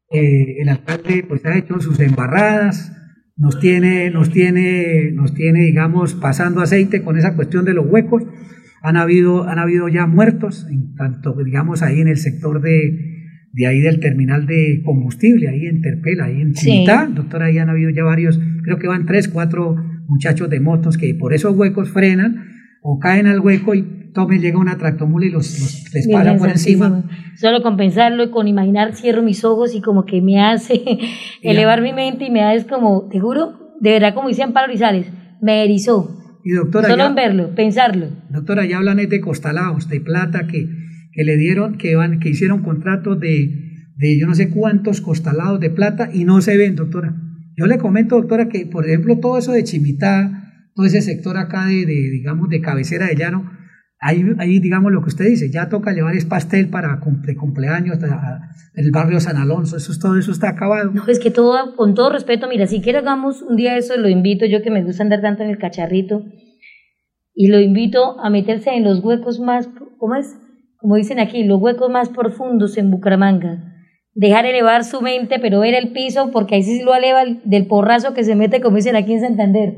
Eh, 0.09 0.61
el 0.61 0.69
alcalde 0.69 1.25
pues 1.27 1.45
ha 1.45 1.57
hecho 1.57 1.79
sus 1.79 1.99
embarradas, 1.99 2.93
nos 3.35 3.59
tiene, 3.59 4.09
nos 4.09 4.31
tiene, 4.31 5.11
nos 5.11 5.33
tiene, 5.33 5.61
digamos, 5.61 6.15
pasando 6.15 6.61
aceite 6.61 7.03
con 7.03 7.17
esa 7.17 7.35
cuestión 7.35 7.65
de 7.65 7.73
los 7.73 7.85
huecos. 7.85 8.23
Han 8.81 8.97
habido, 8.97 9.47
han 9.47 9.59
habido 9.59 9.89
ya 9.89 10.07
muertos, 10.07 10.65
en 10.69 10.95
tanto, 10.95 11.35
digamos, 11.43 11.83
ahí 11.83 11.99
en 11.99 12.07
el 12.07 12.17
sector 12.17 12.61
de, 12.61 13.16
de 13.57 13.65
ahí 13.67 13.79
del 13.81 13.99
terminal 13.99 14.45
de 14.45 14.81
combustible, 14.85 15.49
ahí 15.49 15.65
en 15.65 15.81
Terpel, 15.81 16.21
ahí 16.21 16.41
en 16.41 16.53
Sí. 16.55 16.67
Chimitá, 16.71 17.07
doctora, 17.11 17.47
ahí 17.47 17.57
han 17.57 17.69
habido 17.69 17.89
ya 17.89 18.03
varios, 18.03 18.39
creo 18.63 18.77
que 18.77 18.87
van 18.87 19.05
tres, 19.07 19.27
cuatro 19.27 19.75
muchachos 20.07 20.49
de 20.49 20.59
motos 20.59 20.95
que 20.97 21.15
por 21.15 21.33
esos 21.33 21.55
huecos 21.57 21.89
frenan 21.89 22.45
o 22.83 22.99
caen 22.99 23.25
al 23.25 23.39
hueco 23.39 23.73
y 23.73 24.11
tomen, 24.13 24.41
llega 24.41 24.59
una 24.59 24.77
tractomula 24.77 25.25
y 25.25 25.29
los, 25.31 25.59
los- 25.59 25.93
les 25.93 26.07
pasa 26.07 26.37
por 26.37 26.49
encima. 26.49 27.03
Solo 27.35 27.61
con 27.63 27.77
pensarlo 27.77 28.23
y 28.25 28.29
con 28.31 28.47
imaginar 28.47 28.95
cierro 28.95 29.21
mis 29.23 29.43
ojos 29.43 29.73
y 29.75 29.81
como 29.81 30.05
que 30.05 30.21
me 30.21 30.39
hace 30.39 30.81
elevar 31.41 31.81
mi 31.81 31.93
mente 31.93 32.25
y 32.25 32.29
me 32.31 32.39
da 32.41 32.53
es 32.53 32.65
como, 32.65 33.09
te 33.09 33.19
juro, 33.19 33.75
de 33.81 33.91
verdad 33.91 34.13
como 34.13 34.29
dice 34.29 34.43
Amparo 34.43 34.71
Rizales, 34.71 35.07
me 35.41 35.63
erizó. 35.63 36.13
Y 36.43 36.51
doctora, 36.51 36.87
Solo 36.89 37.03
ya- 37.03 37.09
en 37.09 37.15
verlo, 37.15 37.55
pensarlo. 37.55 38.07
Doctora, 38.29 38.65
ya 38.65 38.77
hablan 38.77 38.97
de 38.97 39.19
costalados, 39.19 39.89
de 39.89 39.99
plata 39.99 40.47
que, 40.47 40.67
que 41.17 41.23
le 41.23 41.35
dieron, 41.35 41.79
que 41.79 41.95
van, 41.95 42.19
que 42.19 42.29
hicieron 42.29 42.61
contratos 42.61 43.19
de, 43.19 43.49
de 43.95 44.19
yo 44.19 44.27
no 44.27 44.35
sé 44.35 44.51
cuántos 44.51 45.01
costalados 45.01 45.59
de 45.59 45.71
plata 45.71 46.11
y 46.13 46.25
no 46.25 46.41
se 46.41 46.55
ven, 46.57 46.75
doctora. 46.75 47.15
Yo 47.57 47.65
le 47.65 47.79
comento, 47.79 48.17
doctora, 48.17 48.49
que 48.49 48.67
por 48.67 48.85
ejemplo 48.85 49.17
todo 49.17 49.39
eso 49.39 49.51
de 49.51 49.63
Chimitá, 49.63 50.69
todo 50.75 50.85
ese 50.85 51.01
sector 51.01 51.37
acá 51.37 51.65
de, 51.65 51.87
de, 51.87 52.11
digamos, 52.11 52.49
de 52.49 52.61
cabecera 52.61 53.07
de 53.07 53.15
llano, 53.15 53.49
ahí, 53.99 54.23
ahí 54.37 54.59
digamos 54.59 54.91
lo 54.91 55.01
que 55.01 55.07
usted 55.07 55.25
dice, 55.25 55.49
ya 55.49 55.69
toca 55.69 55.91
llevar 55.91 56.15
es 56.15 56.25
pastel 56.25 56.69
para 56.69 56.99
cumple, 56.99 57.35
cumpleaños, 57.35 57.97
el 58.75 58.91
barrio 58.91 59.19
San 59.19 59.37
Alonso, 59.37 59.77
eso 59.77 59.91
es 59.91 59.97
todo 59.97 60.19
eso 60.19 60.31
está 60.31 60.49
acabado. 60.49 60.91
No, 60.91 61.07
es 61.07 61.19
que 61.19 61.31
todo, 61.31 61.75
con 61.75 61.95
todo 61.95 62.11
respeto, 62.11 62.47
mira, 62.47 62.67
si 62.67 62.79
quiero 62.79 62.99
hagamos 62.99 63.41
un 63.41 63.55
día 63.55 63.75
eso, 63.75 63.97
lo 63.97 64.07
invito, 64.07 64.45
yo 64.45 64.61
que 64.61 64.69
me 64.69 64.83
gusta 64.83 65.01
andar 65.01 65.21
tanto 65.21 65.41
en 65.41 65.49
el 65.49 65.57
cacharrito, 65.57 66.25
y 67.33 67.47
lo 67.47 67.59
invito 67.59 68.19
a 68.19 68.29
meterse 68.29 68.75
en 68.75 68.83
los 68.83 69.03
huecos 69.03 69.39
más, 69.39 69.67
¿cómo 69.97 70.13
es? 70.13 70.37
Como 70.79 70.95
dicen 70.95 71.19
aquí, 71.19 71.43
los 71.43 71.59
huecos 71.61 71.89
más 71.89 72.09
profundos 72.09 72.77
en 72.77 72.91
Bucaramanga. 72.91 73.73
Dejar 74.13 74.45
elevar 74.45 74.83
su 74.83 75.01
mente, 75.01 75.39
pero 75.39 75.59
ver 75.59 75.73
el 75.73 75.91
piso, 75.91 76.31
porque 76.31 76.55
ahí 76.55 76.63
sí 76.63 76.81
lo 76.81 76.93
eleva 76.95 77.21
el- 77.21 77.41
del 77.43 77.67
porrazo 77.67 78.13
que 78.13 78.23
se 78.23 78.35
mete, 78.35 78.61
como 78.61 78.77
dicen 78.77 78.95
aquí 78.95 79.13
en 79.13 79.21
Santander. 79.21 79.75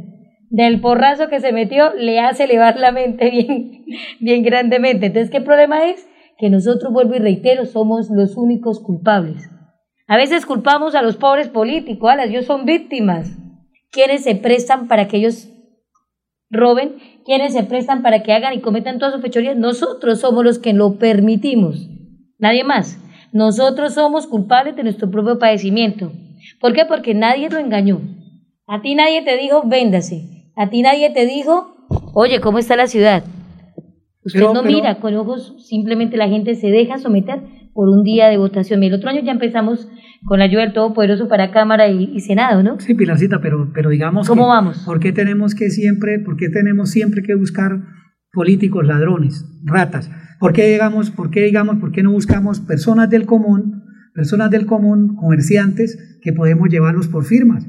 Del 0.50 0.82
porrazo 0.82 1.28
que 1.30 1.40
se 1.40 1.52
metió, 1.52 1.94
le 1.94 2.20
hace 2.20 2.46
elevar 2.46 2.78
la 2.80 2.92
mente 2.92 3.30
bien, 3.32 3.86
bien 4.20 4.44
grandemente. 4.44 5.08
Entonces, 5.08 5.30
¿qué 5.32 5.42
problema 5.42 5.90
es? 5.90 6.08
Que 6.38 6.50
nosotros, 6.50 6.92
vuelvo 6.94 7.16
y 7.16 7.20
reitero, 7.20 7.66
somos 7.66 8.10
los 8.10 8.38
únicos 8.38 8.80
culpables. 8.80 9.50
A 10.08 10.18
veces 10.18 10.46
culpamos 10.46 10.96
a 10.96 11.02
los 11.02 11.18
pobres 11.18 11.50
políticos, 11.50 12.10
a 12.10 12.16
las 12.16 12.30
ellos 12.30 12.46
son 12.46 12.66
víctimas, 12.66 13.38
quienes 13.92 14.24
se 14.24 14.36
prestan 14.36 14.88
para 14.88 15.08
que 15.08 15.18
ellos 15.18 15.50
roben, 16.50 16.96
quienes 17.26 17.54
se 17.54 17.64
prestan 17.64 18.02
para 18.02 18.24
que 18.24 18.34
hagan 18.34 18.54
y 18.54 18.62
cometan 18.62 18.98
todas 19.00 19.14
sus 19.14 19.22
fechorías. 19.22 19.56
Nosotros 19.58 20.20
somos 20.20 20.44
los 20.44 20.60
que 20.60 20.74
lo 20.74 20.96
permitimos, 20.98 21.88
nadie 22.38 22.64
más. 22.64 23.00
Nosotros 23.32 23.94
somos 23.94 24.26
culpables 24.28 24.76
de 24.76 24.84
nuestro 24.84 25.12
propio 25.12 25.38
padecimiento. 25.38 26.12
¿Por 26.60 26.74
qué? 26.74 26.86
Porque 26.86 27.14
nadie 27.14 27.50
lo 27.50 27.60
engañó. 27.60 28.02
A 28.66 28.82
ti 28.82 28.96
nadie 28.96 29.22
te 29.24 29.38
dijo, 29.38 29.64
véndase. 29.66 30.52
A 30.56 30.70
ti 30.70 30.82
nadie 30.82 31.12
te 31.12 31.26
dijo, 31.26 31.76
oye, 32.14 32.40
¿cómo 32.40 32.58
está 32.60 32.76
la 32.76 32.88
ciudad? 32.88 33.24
Usted 34.26 34.40
Pero- 34.40 34.54
no 34.54 34.62
pero- 34.64 34.76
mira 34.76 35.00
con 35.00 35.16
ojos, 35.16 35.56
simplemente 35.60 36.18
la 36.18 36.28
gente 36.28 36.56
se 36.56 36.68
deja 36.68 36.98
someter 36.98 37.42
por 37.80 37.88
un 37.88 38.04
día 38.04 38.28
de 38.28 38.36
votación. 38.36 38.84
El 38.84 38.94
otro 38.94 39.10
año 39.10 39.22
ya 39.24 39.32
empezamos 39.32 39.88
con 40.26 40.40
la 40.40 40.44
ayuda 40.46 40.64
del 40.64 40.74
Todopoderoso 40.74 41.30
para 41.30 41.50
Cámara 41.52 41.88
y, 41.88 42.12
y 42.14 42.20
Senado, 42.20 42.62
¿no? 42.62 42.78
Sí, 42.82 42.94
Pilarcita, 42.94 43.40
pero, 43.40 43.72
pero 43.74 43.90
digamos 43.90 44.28
¿Cómo 44.28 44.44
que- 44.44 44.48
vamos? 44.50 44.80
¿Por 44.86 45.00
qué 45.00 45.14
tenemos 45.14 45.56
que 45.56 45.70
siempre, 45.70 46.20
por 46.20 46.36
qué 46.36 46.50
tenemos 46.50 46.90
siempre 46.92 47.22
que 47.24 47.36
buscar 47.36 47.82
políticos 48.34 48.86
ladrones, 48.86 49.46
ratas? 49.64 50.12
¿Por 50.42 50.52
qué 50.52 50.70
digamos, 50.70 51.10
por 51.10 51.32
qué 51.32 51.44
digamos, 51.46 51.78
por 51.78 51.94
qué 51.94 52.04
no 52.04 52.12
buscamos 52.12 52.60
personas 52.60 53.10
del 53.10 53.26
común, 53.26 53.82
personas 54.14 54.52
del 54.52 54.66
común, 54.66 55.16
comerciantes 55.16 56.20
que 56.22 56.34
podemos 56.34 56.68
llevarlos 56.68 57.08
por 57.08 57.24
firmas? 57.24 57.66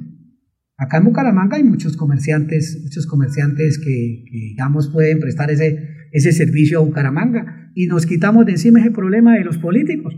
Acá 0.76 0.96
en 0.96 1.04
Bucaramanga 1.04 1.56
hay 1.56 1.62
muchos 1.62 1.96
comerciantes, 1.96 2.80
muchos 2.82 3.06
comerciantes 3.06 3.78
que, 3.78 4.24
que, 4.28 4.38
digamos 4.48 4.88
pueden 4.92 5.20
prestar 5.20 5.52
ese, 5.52 5.78
ese 6.10 6.32
servicio 6.32 6.80
a 6.80 6.82
Bucaramanga 6.82 7.59
y 7.74 7.86
nos 7.86 8.06
quitamos 8.06 8.46
de 8.46 8.52
encima 8.52 8.80
ese 8.80 8.90
problema 8.90 9.34
de 9.34 9.44
los 9.44 9.58
políticos. 9.58 10.14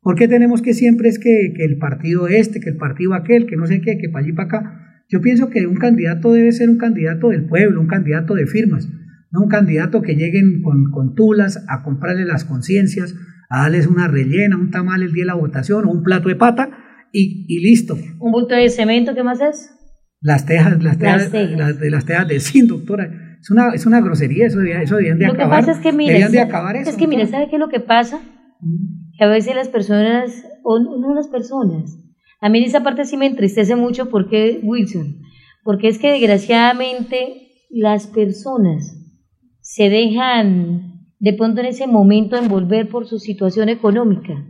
¿Por 0.00 0.16
qué 0.16 0.28
tenemos 0.28 0.60
que 0.60 0.74
siempre 0.74 1.08
es 1.08 1.18
que, 1.18 1.52
que 1.56 1.64
el 1.64 1.78
partido 1.78 2.28
este, 2.28 2.60
que 2.60 2.70
el 2.70 2.76
partido 2.76 3.14
aquel, 3.14 3.46
que 3.46 3.56
no 3.56 3.66
sé 3.66 3.80
qué, 3.80 3.96
que 3.98 4.08
para 4.10 4.24
allí 4.24 4.32
para 4.34 4.48
acá? 4.48 4.80
Yo 5.08 5.20
pienso 5.20 5.50
que 5.50 5.66
un 5.66 5.76
candidato 5.76 6.32
debe 6.32 6.52
ser 6.52 6.68
un 6.68 6.78
candidato 6.78 7.28
del 7.30 7.46
pueblo, 7.46 7.80
un 7.80 7.86
candidato 7.86 8.34
de 8.34 8.46
firmas, 8.46 8.88
no 9.30 9.42
un 9.42 9.48
candidato 9.48 10.02
que 10.02 10.14
lleguen 10.14 10.62
con, 10.62 10.90
con 10.90 11.14
tulas 11.14 11.64
a 11.68 11.82
comprarle 11.82 12.24
las 12.24 12.44
conciencias, 12.44 13.14
a 13.48 13.62
darles 13.62 13.86
una 13.86 14.08
rellena, 14.08 14.56
un 14.56 14.70
tamal 14.70 15.02
el 15.02 15.12
día 15.12 15.22
de 15.24 15.28
la 15.28 15.34
votación 15.34 15.84
o 15.86 15.90
un 15.90 16.02
plato 16.02 16.28
de 16.28 16.36
pata 16.36 16.70
y, 17.12 17.46
y 17.48 17.60
listo. 17.60 17.96
Un 18.18 18.32
bulto 18.32 18.54
de 18.54 18.68
cemento, 18.68 19.14
¿qué 19.14 19.22
más 19.22 19.40
es? 19.40 19.70
Las 20.20 20.46
tejas, 20.46 20.82
las 20.82 20.98
tejas, 20.98 21.22
Las 21.22 21.30
tejas. 21.32 21.58
las 21.58 21.80
de 21.80 21.90
las 21.90 22.04
tejas 22.06 22.28
de 22.28 22.40
zinc, 22.40 22.68
doctora. 22.68 23.33
Es 23.44 23.50
una, 23.50 23.74
es 23.74 23.84
una 23.84 24.00
grosería, 24.00 24.46
eso 24.46 24.58
debían, 24.58 24.80
eso 24.80 24.96
debían 24.96 25.18
de 25.18 25.26
Lo 25.26 25.34
que 25.34 25.42
acabar. 25.42 25.60
pasa 25.60 25.72
es 25.72 25.78
que, 25.80 25.92
mire, 25.92 26.26
de 26.30 26.40
acabar 26.40 26.76
eso. 26.76 26.88
es 26.88 26.96
que, 26.96 27.06
mire. 27.06 27.26
¿sabe 27.26 27.50
qué 27.50 27.56
es 27.56 27.60
lo 27.60 27.68
que 27.68 27.78
pasa? 27.78 28.22
Que 29.18 29.24
a 29.24 29.28
veces 29.28 29.54
las 29.54 29.68
personas, 29.68 30.46
o 30.62 30.78
no 30.78 31.12
las 31.12 31.28
personas, 31.28 31.94
a 32.40 32.48
mí 32.48 32.60
en 32.60 32.64
esa 32.64 32.82
parte 32.82 33.04
sí 33.04 33.18
me 33.18 33.26
entristece 33.26 33.76
mucho 33.76 34.08
porque, 34.08 34.60
Wilson, 34.62 35.20
porque 35.62 35.88
es 35.88 35.98
que 35.98 36.12
desgraciadamente 36.12 37.50
las 37.68 38.06
personas 38.06 38.98
se 39.60 39.90
dejan 39.90 41.10
de 41.18 41.34
pronto 41.34 41.60
en 41.60 41.66
ese 41.66 41.86
momento 41.86 42.38
envolver 42.38 42.88
por 42.88 43.06
su 43.06 43.18
situación 43.18 43.68
económica, 43.68 44.42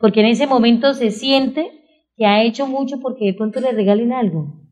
porque 0.00 0.18
en 0.18 0.26
ese 0.26 0.48
momento 0.48 0.94
se 0.94 1.12
siente 1.12 1.70
que 2.16 2.26
ha 2.26 2.42
hecho 2.42 2.66
mucho 2.66 2.98
porque 3.00 3.26
de 3.26 3.34
pronto 3.34 3.60
le 3.60 3.70
regalen 3.70 4.12
algo, 4.12 4.65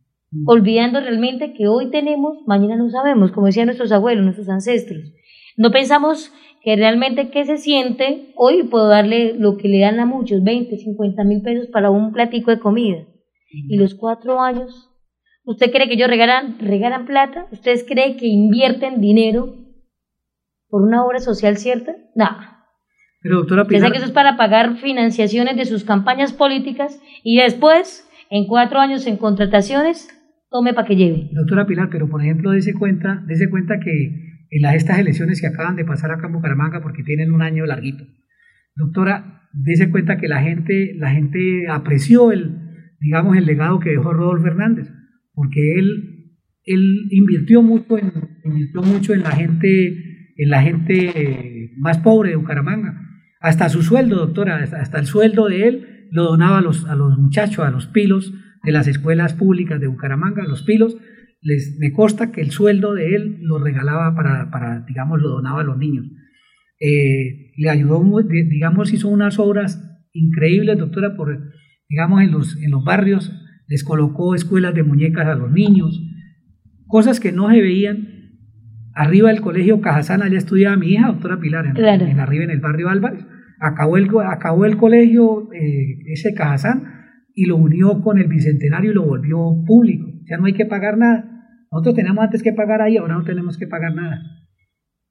olvidando 0.47 1.01
realmente 1.01 1.53
que 1.53 1.68
hoy 1.68 1.90
tenemos, 1.90 2.38
mañana 2.47 2.77
no 2.77 2.90
sabemos, 2.90 3.33
como 3.33 3.47
decían 3.47 3.66
nuestros 3.66 3.92
abuelos, 3.92 4.25
nuestros 4.25 4.49
ancestros. 4.49 5.12
No 5.57 5.70
pensamos 5.70 6.33
que 6.62 6.77
realmente 6.77 7.31
qué 7.31 7.44
se 7.44 7.59
siente, 7.59 8.33
hoy 8.37 8.62
puedo 8.64 8.88
darle 8.88 9.35
lo 9.35 9.59
que 9.59 9.68
le 9.68 9.81
dan 9.81 10.01
a 10.01 10.07
muchos, 10.07 10.42
20, 10.42 10.77
50 10.77 11.25
mil 11.25 11.42
pesos 11.42 11.68
para 11.68 11.90
un 11.90 12.12
platico 12.12 12.51
de 12.51 12.59
comida. 12.59 13.05
Y 13.68 13.77
los 13.77 13.94
cuatro 13.94 14.40
años, 14.40 14.90
¿usted 15.44 15.70
cree 15.70 15.87
que 15.87 15.94
ellos 15.94 16.09
regalan, 16.09 16.59
regalan 16.59 17.07
plata? 17.07 17.47
¿Ustedes 17.53 17.85
creen 17.85 18.16
que 18.16 18.27
invierten 18.27 19.01
dinero 19.01 19.55
por 20.68 20.83
una 20.83 21.05
obra 21.05 21.20
social 21.20 21.57
cierta? 21.59 21.94
No. 22.16 22.27
Pero 23.20 23.37
doctora 23.37 23.66
Piensa 23.66 23.87
Pilar, 23.87 23.92
que 23.92 23.99
eso 23.99 24.07
es 24.07 24.12
para 24.12 24.37
pagar 24.37 24.77
financiaciones 24.79 25.57
de 25.57 25.66
sus 25.66 25.85
campañas 25.85 26.33
políticas 26.33 27.01
y 27.23 27.37
después, 27.37 28.09
en 28.31 28.47
cuatro 28.47 28.81
años 28.81 29.07
en 29.07 29.16
contrataciones, 29.16 30.09
tome 30.55 30.73
para 30.73 30.87
que 30.87 30.95
lleve. 30.95 31.31
Doctora 31.33 31.67
Pilar, 31.67 31.88
pero 31.90 32.09
por 32.09 32.23
ejemplo, 32.23 32.53
dése 32.53 32.75
cuenta, 32.75 33.25
dése 33.27 33.51
cuenta 33.51 33.81
que 33.81 34.47
en 34.51 34.62
las, 34.62 34.77
estas 34.77 35.01
elecciones 35.01 35.40
que 35.40 35.49
acaban 35.49 35.75
de 35.75 35.85
pasar 35.85 36.12
acá 36.12 36.29
en 36.29 36.35
Bucaramanga, 36.35 36.81
porque 36.81 37.03
tienen 37.03 37.33
un 37.33 37.43
año 37.43 37.67
larguito, 37.67 38.05
doctora, 38.77 39.49
dése 39.53 39.90
cuenta 39.90 40.17
que 40.17 40.29
la 40.29 40.43
gente, 40.43 40.95
la 40.97 41.11
gente 41.11 41.67
apreció 41.69 42.31
el, 42.31 42.57
digamos, 43.01 43.37
el 43.37 43.47
legado 43.47 43.81
que 43.81 43.90
dejó 43.90 44.12
Rodolfo 44.12 44.47
Hernández, 44.47 44.93
porque 45.33 45.75
él, 45.77 46.37
él 46.67 47.09
invirtió 47.11 47.61
mucho 47.61 47.99
en, 47.99 48.12
invirtió 48.45 48.83
mucho 48.83 49.12
en 49.12 49.25
la 49.25 49.33
gente, 49.33 50.33
en 50.37 50.51
la 50.51 50.62
gente 50.62 51.11
eh, 51.17 51.73
más 51.79 51.99
pobre 51.99 52.31
de 52.31 52.37
Bucaramanga. 52.37 53.01
Hasta 53.40 53.69
su 53.69 53.83
sueldo, 53.83 54.19
doctora, 54.19 54.62
hasta 54.62 55.01
el 55.01 55.07
sueldo 55.07 55.49
de 55.49 55.67
él 55.67 56.07
lo 56.12 56.23
donaba 56.23 56.59
a 56.59 56.62
los, 56.62 56.87
a 56.87 56.95
los 56.95 57.19
muchachos, 57.19 57.67
a 57.67 57.73
los 57.73 57.88
pilos 57.88 58.33
de 58.64 58.72
las 58.72 58.87
escuelas 58.88 59.35
públicas 59.35 59.81
de 59.81 59.87
Bucaramanga, 59.87 60.44
los 60.44 60.62
pilos, 60.62 60.96
les, 61.42 61.77
me 61.79 61.92
consta 61.92 62.33
que 62.33 62.40
el 62.40 62.50
sueldo 62.50 62.94
de 62.94 63.14
él 63.14 63.38
lo 63.42 63.59
regalaba 63.59 64.14
para, 64.14 64.50
para 64.50 64.81
digamos, 64.81 65.20
lo 65.20 65.29
donaba 65.29 65.61
a 65.61 65.64
los 65.64 65.77
niños. 65.77 66.07
Eh, 66.81 67.53
le 67.57 67.70
ayudó, 67.70 68.03
digamos, 68.22 68.92
hizo 68.92 69.09
unas 69.09 69.38
obras 69.38 69.81
increíbles, 70.12 70.79
doctora, 70.79 71.16
por, 71.16 71.53
digamos, 71.88 72.22
en 72.22 72.33
los, 72.33 72.57
en 72.62 72.70
los 72.70 72.85
barrios, 72.85 73.33
les 73.68 73.85
colocó 73.85 74.35
escuelas 74.35 74.74
de 74.74 74.83
muñecas 74.83 75.27
a 75.27 75.35
los 75.35 75.50
niños, 75.50 76.03
cosas 76.87 77.20
que 77.20 77.33
no 77.33 77.50
se 77.50 77.61
veían. 77.61 78.09
Arriba 78.94 79.31
del 79.31 79.40
colegio 79.40 79.81
Cajazán, 79.81 80.22
allá 80.22 80.38
estudiaba 80.38 80.77
mi 80.77 80.92
hija, 80.92 81.09
doctora 81.09 81.40
Pilar, 81.40 81.66
en, 81.66 81.72
Claro. 81.74 82.07
en 82.07 82.20
arriba 82.20 82.44
en 82.44 82.50
el 82.50 82.61
barrio 82.61 82.88
Álvarez. 82.88 83.24
Acabó 83.61 83.96
el, 83.96 84.09
acabó 84.27 84.66
el 84.66 84.77
colegio, 84.77 85.48
eh, 85.53 85.98
ese 86.12 86.33
Cajazán, 86.35 86.93
y 87.35 87.47
lo 87.47 87.57
unió 87.57 88.01
con 88.03 88.18
el 88.18 88.29
Bicentenario 88.29 88.92
y 88.92 88.94
lo 88.94 89.03
volvió 89.05 89.38
público. 89.66 90.07
Ya 90.31 90.37
no 90.38 90.47
hay 90.47 90.55
que 90.55 90.66
pagar 90.66 90.97
nada. 90.97 91.31
Nosotros 91.73 91.94
teníamos 91.97 92.25
antes 92.25 92.42
que 92.42 92.53
pagar 92.53 92.81
ahí, 92.83 92.97
ahora 92.97 93.14
no 93.14 93.25
tenemos 93.25 93.59
que 93.59 93.66
pagar 93.66 93.94
nada. 93.94 94.23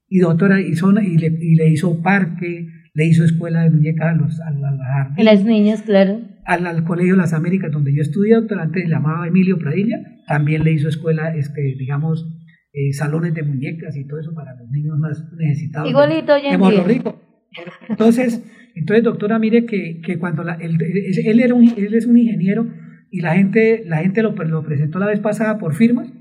Y 0.08 0.20
doctora, 0.20 0.62
hizo, 0.62 0.92
y, 1.02 1.18
le, 1.18 1.28
y 1.42 1.56
le 1.56 1.70
hizo 1.70 2.02
parque, 2.02 2.68
le 2.94 3.06
hizo 3.06 3.24
escuela 3.26 3.64
de 3.64 3.72
muñecas 3.72 4.08
a 4.08 4.14
los, 4.16 4.40
a 4.40 4.48
a 4.48 5.14
En 5.18 5.26
las 5.26 5.44
niñas, 5.44 5.82
claro. 5.82 6.20
al, 6.46 6.66
al 6.68 6.84
Colegio 6.84 7.16
Las 7.16 7.34
Américas, 7.34 7.72
donde 7.72 7.94
yo 7.96 8.02
estudié, 8.02 8.36
doctora, 8.36 8.64
antes 8.64 8.84
se 8.84 8.90
llamaba 8.90 9.28
Emilio 9.28 9.58
Pradilla, 9.58 9.98
también 10.28 10.64
le 10.64 10.72
hizo 10.74 10.88
escuela, 10.88 11.36
este, 11.36 11.62
digamos, 11.78 12.26
eh, 12.74 12.94
salones 12.94 13.34
de 13.34 13.44
muñecas 13.44 13.96
y 13.98 14.06
todo 14.08 14.20
eso 14.20 14.34
para 14.34 14.56
los 14.56 14.70
niños 14.70 14.98
más 15.00 15.24
necesitados. 15.38 15.86
de- 15.88 15.92
Igualito 15.92 16.34
hoy 16.34 16.42
en 16.46 16.62
de 16.62 16.70
día. 16.70 16.84
Rico. 16.84 17.20
Entonces, 17.90 18.44
entonces, 18.76 19.04
doctora, 19.04 19.40
mire 19.40 19.66
que, 19.66 20.02
que 20.02 20.18
cuando 20.18 20.44
la- 20.44 20.56
él, 20.56 20.78
él 20.82 21.40
era 21.40 21.54
un, 21.54 21.64
es 21.78 22.06
un 22.06 22.18
ingeniero 22.18 22.68
y 23.12 23.22
la 23.22 23.36
gente, 23.36 23.84
la 23.86 23.98
gente 23.98 24.22
lo, 24.24 24.34
pre- 24.36 24.48
lo 24.50 24.64
presentó 24.64 25.00
la 25.00 25.06
vez 25.08 25.20
pasada 25.20 25.58
por 25.60 25.74
firmas 25.76 26.12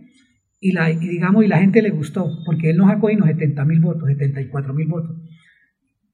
y, 0.60 0.72
la, 0.72 0.90
y 0.90 0.96
digamos, 0.96 1.44
y 1.44 1.48
la 1.48 1.58
gente 1.58 1.82
le 1.82 1.90
gustó, 1.90 2.28
porque 2.44 2.70
él 2.70 2.76
nos 2.76 2.90
y 3.10 3.16
nos 3.16 3.28
70 3.28 3.64
mil 3.64 3.80
votos, 3.80 4.08
74 4.08 4.74
mil 4.74 4.86
votos. 4.88 5.16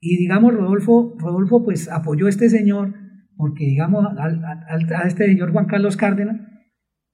Y 0.00 0.16
digamos, 0.16 0.54
Rodolfo, 0.54 1.16
Rodolfo 1.18 1.64
pues 1.64 1.90
apoyó 1.90 2.26
a 2.26 2.30
este 2.30 2.48
señor, 2.48 2.94
porque 3.36 3.64
digamos, 3.66 4.06
a 4.16 5.06
este 5.06 5.26
señor 5.26 5.52
Juan 5.52 5.66
Carlos 5.66 5.96
Cárdenas, 5.96 6.40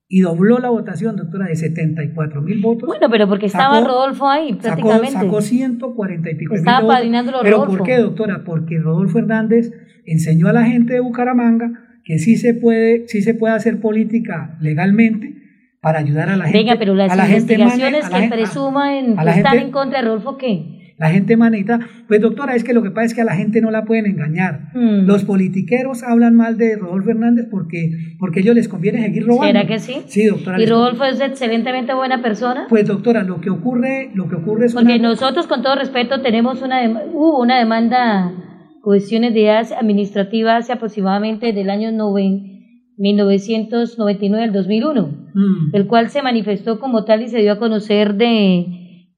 y 0.08 0.20
dobló 0.20 0.58
la 0.58 0.68
votación, 0.70 1.16
doctora, 1.16 1.46
de 1.46 1.56
74 1.56 2.42
mil 2.42 2.60
votos. 2.60 2.86
Bueno, 2.86 3.08
pero 3.10 3.26
porque 3.28 3.46
estaba 3.46 3.76
Sacó- 3.76 3.88
Rodolfo 3.88 4.28
ahí, 4.28 4.50
Sacó, 4.60 4.62
prácticamente. 4.62 5.12
sacó 5.12 5.40
140 5.40 6.30
y 6.30 6.34
pico 6.34 6.52
mil 6.52 6.58
Estaba 6.60 6.80
votos. 6.80 6.94
padrinándolo 6.96 7.38
¿Pero 7.42 7.56
Rodolfo. 7.56 7.78
por 7.78 7.86
qué, 7.86 7.96
doctora? 7.98 8.42
Porque 8.44 8.78
Rodolfo 8.78 9.18
Hernández 9.18 9.72
enseñó 10.06 10.48
a 10.48 10.52
la 10.52 10.64
gente 10.64 10.92
de 10.94 11.00
Bucaramanga 11.00 11.70
que 12.04 12.18
sí 12.18 12.36
se 12.36 12.52
puede, 12.54 13.08
sí 13.08 13.22
se 13.22 13.32
puede 13.34 13.54
hacer 13.54 13.80
política 13.80 14.56
legalmente 14.60 15.40
para 15.80 15.98
ayudar 16.00 16.28
a 16.28 16.36
la 16.36 16.44
gente. 16.44 16.58
Venga, 16.58 16.76
pero 16.78 16.94
las 16.94 17.10
a 17.10 17.16
la 17.16 17.24
gente 17.26 17.54
investigaciones 17.54 18.04
mane- 18.04 18.06
a 18.06 18.10
la 18.10 18.16
que 18.16 18.22
gente- 18.22 18.36
presuman 18.36 19.12
a 19.12 19.20
que 19.20 19.24
la 19.24 19.36
están 19.36 19.52
gente- 19.52 19.66
en 19.66 19.72
contra 19.72 19.98
de 20.00 20.04
Rodolfo, 20.06 20.36
¿qué? 20.36 20.73
La 20.96 21.10
gente 21.10 21.36
manita, 21.36 21.80
pues 22.06 22.20
doctora, 22.20 22.54
es 22.54 22.62
que 22.62 22.72
lo 22.72 22.82
que 22.82 22.90
pasa 22.92 23.06
es 23.06 23.14
que 23.14 23.20
a 23.22 23.24
la 23.24 23.34
gente 23.34 23.60
no 23.60 23.70
la 23.72 23.84
pueden 23.84 24.06
engañar. 24.06 24.68
Mm. 24.74 25.06
Los 25.06 25.24
politiqueros 25.24 26.04
hablan 26.04 26.36
mal 26.36 26.56
de 26.56 26.76
Rodolfo 26.76 27.10
Hernández 27.10 27.46
porque, 27.50 27.90
porque 28.18 28.38
a 28.38 28.42
ellos 28.42 28.54
les 28.54 28.68
conviene 28.68 29.02
seguir 29.02 29.26
robando. 29.26 29.46
¿Será 29.46 29.66
que 29.66 29.78
sí? 29.80 30.02
Sí, 30.06 30.26
doctora. 30.26 30.62
Y 30.62 30.66
Rodolfo 30.66 31.04
es 31.04 31.20
excelentemente 31.20 31.94
buena 31.94 32.22
persona. 32.22 32.66
Pues 32.68 32.86
doctora, 32.86 33.24
lo 33.24 33.40
que 33.40 33.50
ocurre, 33.50 34.10
lo 34.14 34.28
que 34.28 34.36
ocurre 34.36 34.66
es 34.66 34.74
Porque 34.74 34.94
una- 34.94 35.08
nosotros, 35.08 35.46
con 35.48 35.62
todo 35.62 35.74
respeto, 35.74 36.20
tenemos 36.22 36.62
una 36.62 36.88
hubo 37.12 37.40
una 37.40 37.58
demanda, 37.58 38.32
cuestiones 38.80 39.34
de 39.34 39.50
administrativa 39.50 40.56
hace 40.58 40.72
aproximadamente 40.72 41.52
del 41.52 41.70
año 41.70 41.90
noven- 41.90 42.52
1999 42.96 44.44
al 44.44 44.52
2001, 44.52 45.08
Mm. 45.34 45.74
el 45.74 45.86
cual 45.88 46.10
se 46.10 46.22
manifestó 46.22 46.78
como 46.78 47.04
tal 47.04 47.22
y 47.22 47.28
se 47.28 47.38
dio 47.40 47.52
a 47.52 47.58
conocer 47.58 48.14
de 48.14 48.66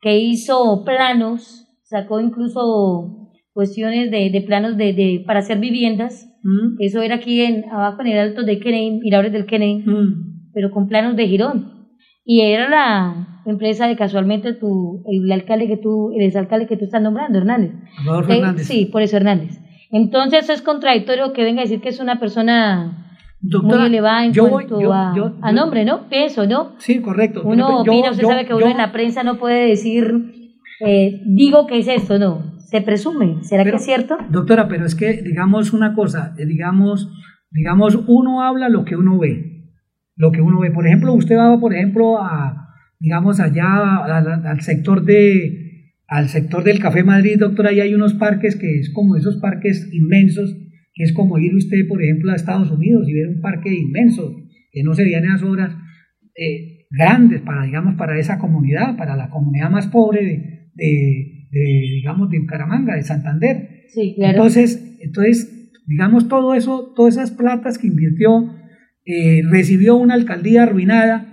que 0.01 0.19
hizo 0.19 0.83
planos, 0.85 1.66
sacó 1.89 2.21
incluso 2.21 3.31
cuestiones 3.53 4.11
de, 4.11 4.31
de 4.31 4.41
planos 4.43 4.77
de, 4.77 4.93
de- 4.93 5.23
para 5.27 5.39
hacer 5.41 5.59
viviendas. 5.59 6.27
Mm. 6.43 6.77
Eso 6.81 7.01
era 7.03 7.15
aquí 7.17 7.41
en, 7.43 7.65
abajo 7.71 8.03
en 8.03 8.09
el 8.09 8.19
alto 8.19 8.43
de 8.43 8.59
Kennedy, 8.61 8.99
Miradores 9.01 9.33
del 9.33 9.47
Kennedy, 9.47 9.83
Mm. 9.87 10.51
pero 10.53 10.71
con 10.71 10.89
planos 10.89 11.17
de 11.17 11.27
Girón. 11.27 11.73
y 12.29 12.41
era 12.41 12.69
la 12.69 13.43
empresa 13.47 13.87
de 13.87 13.95
casualmente 13.97 14.53
tu, 14.53 15.05
el 15.07 15.31
alcalde 15.31 15.69
que 15.69 15.77
tú, 15.77 16.11
el 16.13 16.23
exalcalde 16.27 16.67
que 16.67 16.77
tú 16.77 16.85
estás 16.87 17.01
nombrando, 17.01 17.39
Hernández. 17.39 17.71
Rodolfo 18.05 18.33
Eh, 18.33 18.39
Hernández. 18.39 18.67
Sí, 18.67 18.87
por 18.87 19.01
eso 19.03 19.17
Hernández. 19.17 19.61
Entonces 19.93 20.43
eso 20.45 20.53
es 20.53 20.61
contradictorio 20.63 21.33
que 21.33 21.45
venga 21.45 21.61
a 21.61 21.65
decir 21.65 21.81
que 21.81 21.91
es 21.91 22.01
una 22.01 22.19
persona 22.19 23.15
Doctora, 23.41 23.79
muy 23.79 23.87
elevada 23.87 24.25
en 24.25 24.33
yo 24.33 24.43
voy- 24.43 24.51
cuanto 24.67 24.81
yo- 24.81 24.93
a, 24.93 25.13
yo- 25.17 25.33
a 25.41 25.53
nombre, 25.53 25.85
¿no? 25.85 26.09
Pienso, 26.09 26.47
¿no? 26.49 26.73
Sí, 26.79 27.01
correcto. 27.01 27.43
Uno 27.45 27.83
opina, 27.83 28.11
usted 28.11 28.25
sabe 28.27 28.45
que 28.45 28.55
uno 28.55 28.67
en 28.67 28.77
la 28.79 28.91
prensa 28.91 29.23
no 29.23 29.39
puede 29.39 29.69
decir, 29.69 30.46
eh, 30.81 31.23
digo 31.27 31.67
que 31.67 31.79
es 31.79 31.89
esto, 31.89 32.19
no. 32.19 32.59
Se 32.59 32.81
presume. 32.81 33.43
¿Será 33.43 33.63
Pero, 33.63 33.77
que 33.77 33.81
es 33.81 33.87
cierto? 33.87 34.19
Doctora, 34.31 34.69
pero 34.69 34.85
es 34.85 34.95
que, 34.95 35.23
digamos 35.23 35.73
una 35.73 35.95
cosa, 35.95 36.35
eh, 36.39 36.47
digamos, 36.47 37.11
digamos, 37.51 37.99
uno 38.07 38.43
habla 38.43 38.69
lo 38.69 38.85
que 38.85 38.97
uno 38.97 39.19
ve, 39.19 39.71
lo 40.17 40.33
que 40.33 40.41
uno 40.41 40.61
ve. 40.61 40.71
Por 40.71 40.87
ejemplo, 40.87 41.13
usted 41.13 41.37
va, 41.37 41.59
por 41.61 41.75
ejemplo, 41.75 42.19
a, 42.21 42.69
digamos, 42.99 43.39
allá 43.41 44.05
al, 44.05 44.47
al 44.47 44.61
sector 44.63 45.05
de, 45.05 45.93
al 46.09 46.29
sector 46.29 46.65
del 46.65 46.81
Café 46.81 47.05
Madrid, 47.05 47.39
doctora, 47.39 47.71
ahí 47.71 47.81
hay 47.81 47.95
unos 47.95 48.15
parques 48.15 48.57
que 48.57 48.81
es 48.81 48.93
como 48.93 49.17
esos 49.17 49.37
parques 49.37 49.89
inmensos, 49.93 50.57
que 50.93 51.05
es 51.05 51.13
como 51.13 51.39
ir 51.39 51.55
usted, 51.55 51.87
por 51.89 52.03
ejemplo, 52.03 52.33
a 52.33 52.37
Estados 52.37 52.71
Unidos 52.71 53.09
y 53.09 53.15
ver 53.15 53.29
un 53.29 53.41
parque 53.41 53.73
inmenso, 53.73 54.35
que 54.73 54.83
no 54.83 54.95
se 54.95 55.05
veían 55.05 55.25
esas 55.25 55.43
obras 55.45 55.77
eh, 56.35 56.87
grandes 56.91 57.43
para, 57.43 57.65
digamos, 57.65 57.95
para 57.95 58.19
esa 58.19 58.39
comunidad, 58.39 58.97
para 58.97 59.17
la 59.17 59.31
comunidad 59.31 59.71
más 59.71 59.87
pobre 59.89 60.25
de, 60.25 60.56
de- 60.77 61.49
de, 61.51 61.61
digamos, 61.95 62.31
de 62.31 62.39
Bucaramanga, 62.41 62.95
de 62.95 63.03
Santander. 63.03 63.85
Sí, 63.89 64.15
claro. 64.17 64.33
Entonces, 64.37 64.97
entonces, 65.01 65.73
digamos, 65.87 66.29
todo 66.29 66.55
eso, 66.55 66.93
todas 66.95 67.17
esas 67.17 67.31
platas 67.31 67.79
que 67.79 67.87
invirtió, 67.87 68.55
eh, 69.05 69.43
recibió 69.51 69.97
una 69.97 70.15
alcaldía 70.15 70.65
arruinada. 70.65 71.33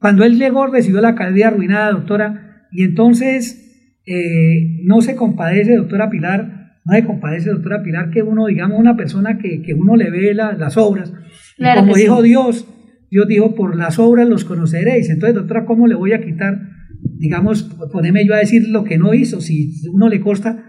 Cuando 0.00 0.24
él 0.24 0.38
llegó, 0.38 0.66
recibió 0.66 1.00
la 1.00 1.10
alcaldía 1.10 1.48
arruinada, 1.48 1.92
doctora, 1.92 2.66
y 2.72 2.82
entonces 2.82 3.58
eh, 4.06 4.80
no 4.84 5.00
se 5.00 5.14
compadece, 5.14 5.76
doctora 5.76 6.10
Pilar, 6.10 6.80
no 6.84 6.94
se 6.94 7.04
compadece, 7.04 7.50
doctora 7.50 7.82
Pilar, 7.84 8.10
que 8.10 8.22
uno, 8.22 8.46
digamos, 8.46 8.80
una 8.80 8.96
persona 8.96 9.38
que, 9.38 9.62
que 9.62 9.74
uno 9.74 9.94
le 9.94 10.10
ve 10.10 10.34
la- 10.34 10.54
las 10.54 10.76
obras, 10.76 11.12
y 11.56 11.62
Claro 11.62 11.82
como 11.82 11.94
que 11.94 12.00
dijo 12.00 12.20
sí. 12.22 12.28
Dios, 12.28 12.66
Dios 13.10 13.28
dijo, 13.28 13.54
por 13.54 13.76
las 13.76 13.98
obras 14.00 14.26
los 14.28 14.44
conoceréis. 14.44 15.08
Entonces, 15.10 15.36
doctora, 15.36 15.64
¿cómo 15.66 15.86
le 15.86 15.94
voy 15.94 16.14
a 16.14 16.20
quitar, 16.24 16.58
digamos, 17.22 17.62
ponerme 17.92 18.26
yo 18.26 18.34
a 18.34 18.38
decir 18.38 18.68
lo 18.68 18.82
que 18.82 18.98
no 18.98 19.14
hizo? 19.14 19.40
Si 19.40 19.72
uno 19.92 20.08
le 20.08 20.20
consta, 20.20 20.64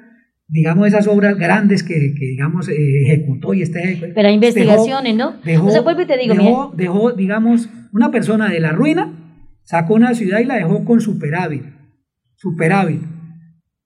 digamos, 0.48 0.88
esas 0.88 1.08
obras 1.08 1.36
grandes 1.36 1.82
que, 1.82 2.14
que, 2.14 2.26
digamos, 2.28 2.70
eh, 2.70 2.76
ejecutó 3.06 3.56
y 3.56 3.64
está 3.64 3.80
ejecutando. 3.80 4.14
Pero 4.14 4.28
hay 4.28 4.36
investigaciones, 4.36 5.16
¿no? 5.16 5.42
Dejó, 5.44 5.66
o 5.66 5.72
sea, 5.72 5.82
vuelvo 5.82 6.04
y 6.04 6.06
te 6.06 6.16
digo, 6.16 6.36
dejó, 6.36 6.72
mira, 6.72 6.84
dejó, 6.84 7.12
digamos, 7.14 7.70
una 7.92 8.12
persona 8.12 8.52
de 8.52 8.60
la 8.60 8.72
ruina, 8.72 9.42
sacó 9.64 9.96
una 9.96 10.14
ciudad 10.14 10.42
y 10.42 10.46
la 10.46 10.58
dejó 10.58 10.86
con 10.86 11.02
superávit. 11.02 11.64
Superávit. 12.36 13.02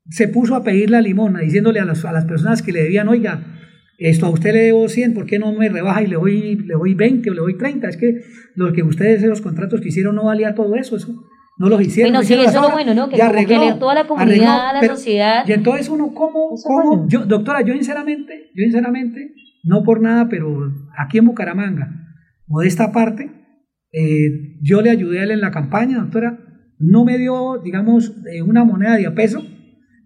Se 0.10 0.28
puso 0.28 0.54
a 0.54 0.64
pedir 0.66 0.90
la 0.90 1.00
limona, 1.00 1.40
diciéndole 1.40 1.80
a 1.80 1.86
las, 1.86 2.04
a 2.04 2.12
las 2.12 2.26
personas 2.26 2.62
que 2.62 2.74
le 2.74 2.84
debían, 2.84 3.08
oiga, 3.08 3.46
esto 3.98 4.26
a 4.26 4.30
usted 4.30 4.52
le 4.52 4.64
debo 4.64 4.90
100, 4.90 5.14
¿por 5.14 5.26
qué 5.26 5.40
no 5.40 5.54
me 5.54 5.70
rebaja 5.70 6.04
y 6.04 6.08
le 6.08 6.16
doy, 6.16 6.56
le 6.56 6.74
doy 6.74 6.96
20 6.96 7.30
o 7.30 7.34
le 7.34 7.40
doy 7.40 7.58
30? 7.58 7.88
Es 7.88 7.96
que 7.96 8.24
lo 8.56 8.74
que 8.74 8.84
ustedes, 8.84 9.24
esos 9.24 9.40
contratos 9.40 9.80
que 9.80 9.88
hicieron 9.88 10.16
no 10.16 10.26
valía 10.26 10.54
todo 10.54 10.76
eso, 10.76 10.98
eso 10.98 11.16
no 11.60 11.70
los 11.70 11.82
hicieron. 11.82 12.12
Bueno, 12.14 12.20
no 12.22 12.28
sí, 12.28 12.34
eso 12.34 12.44
es 12.46 12.54
lo 12.54 12.70
bueno, 12.72 12.94
¿no? 12.94 13.10
Que 13.10 13.22
arregló, 13.22 13.60
leer 13.60 13.80
toda 13.80 13.96
la 13.96 14.08
comunidad, 14.08 14.74
la 14.74 14.80
pero- 14.80 14.96
sociedad. 14.96 15.44
Y 15.48 15.54
entonces 15.54 15.90
uno, 15.90 16.14
¿cómo? 16.14 16.50
Cómo? 16.64 16.88
bueno. 16.98 17.06
Yo, 17.10 17.26
doctora, 17.26 17.62
yo 17.62 17.74
sinceramente, 17.74 18.52
yo 18.56 18.64
sinceramente, 18.64 19.34
no 19.64 19.84
por 19.84 20.02
nada, 20.02 20.28
pero 20.30 20.72
aquí 20.98 21.18
en 21.18 21.26
Bucaramanga, 21.26 21.90
modesta 22.48 22.92
parte, 22.92 23.32
eh, 23.92 24.58
yo 24.62 24.82
le 24.82 24.90
ayudé 24.92 25.20
a 25.20 25.24
él 25.24 25.32
en 25.32 25.42
la 25.42 25.52
campaña, 25.52 26.00
doctora, 26.00 26.40
no 26.80 27.06
me 27.06 27.18
dio, 27.18 27.60
digamos, 27.64 28.14
eh, 28.32 28.42
una 28.42 28.64
moneda 28.64 28.96
de 28.96 29.08
a 29.08 29.16
peso. 29.16 29.42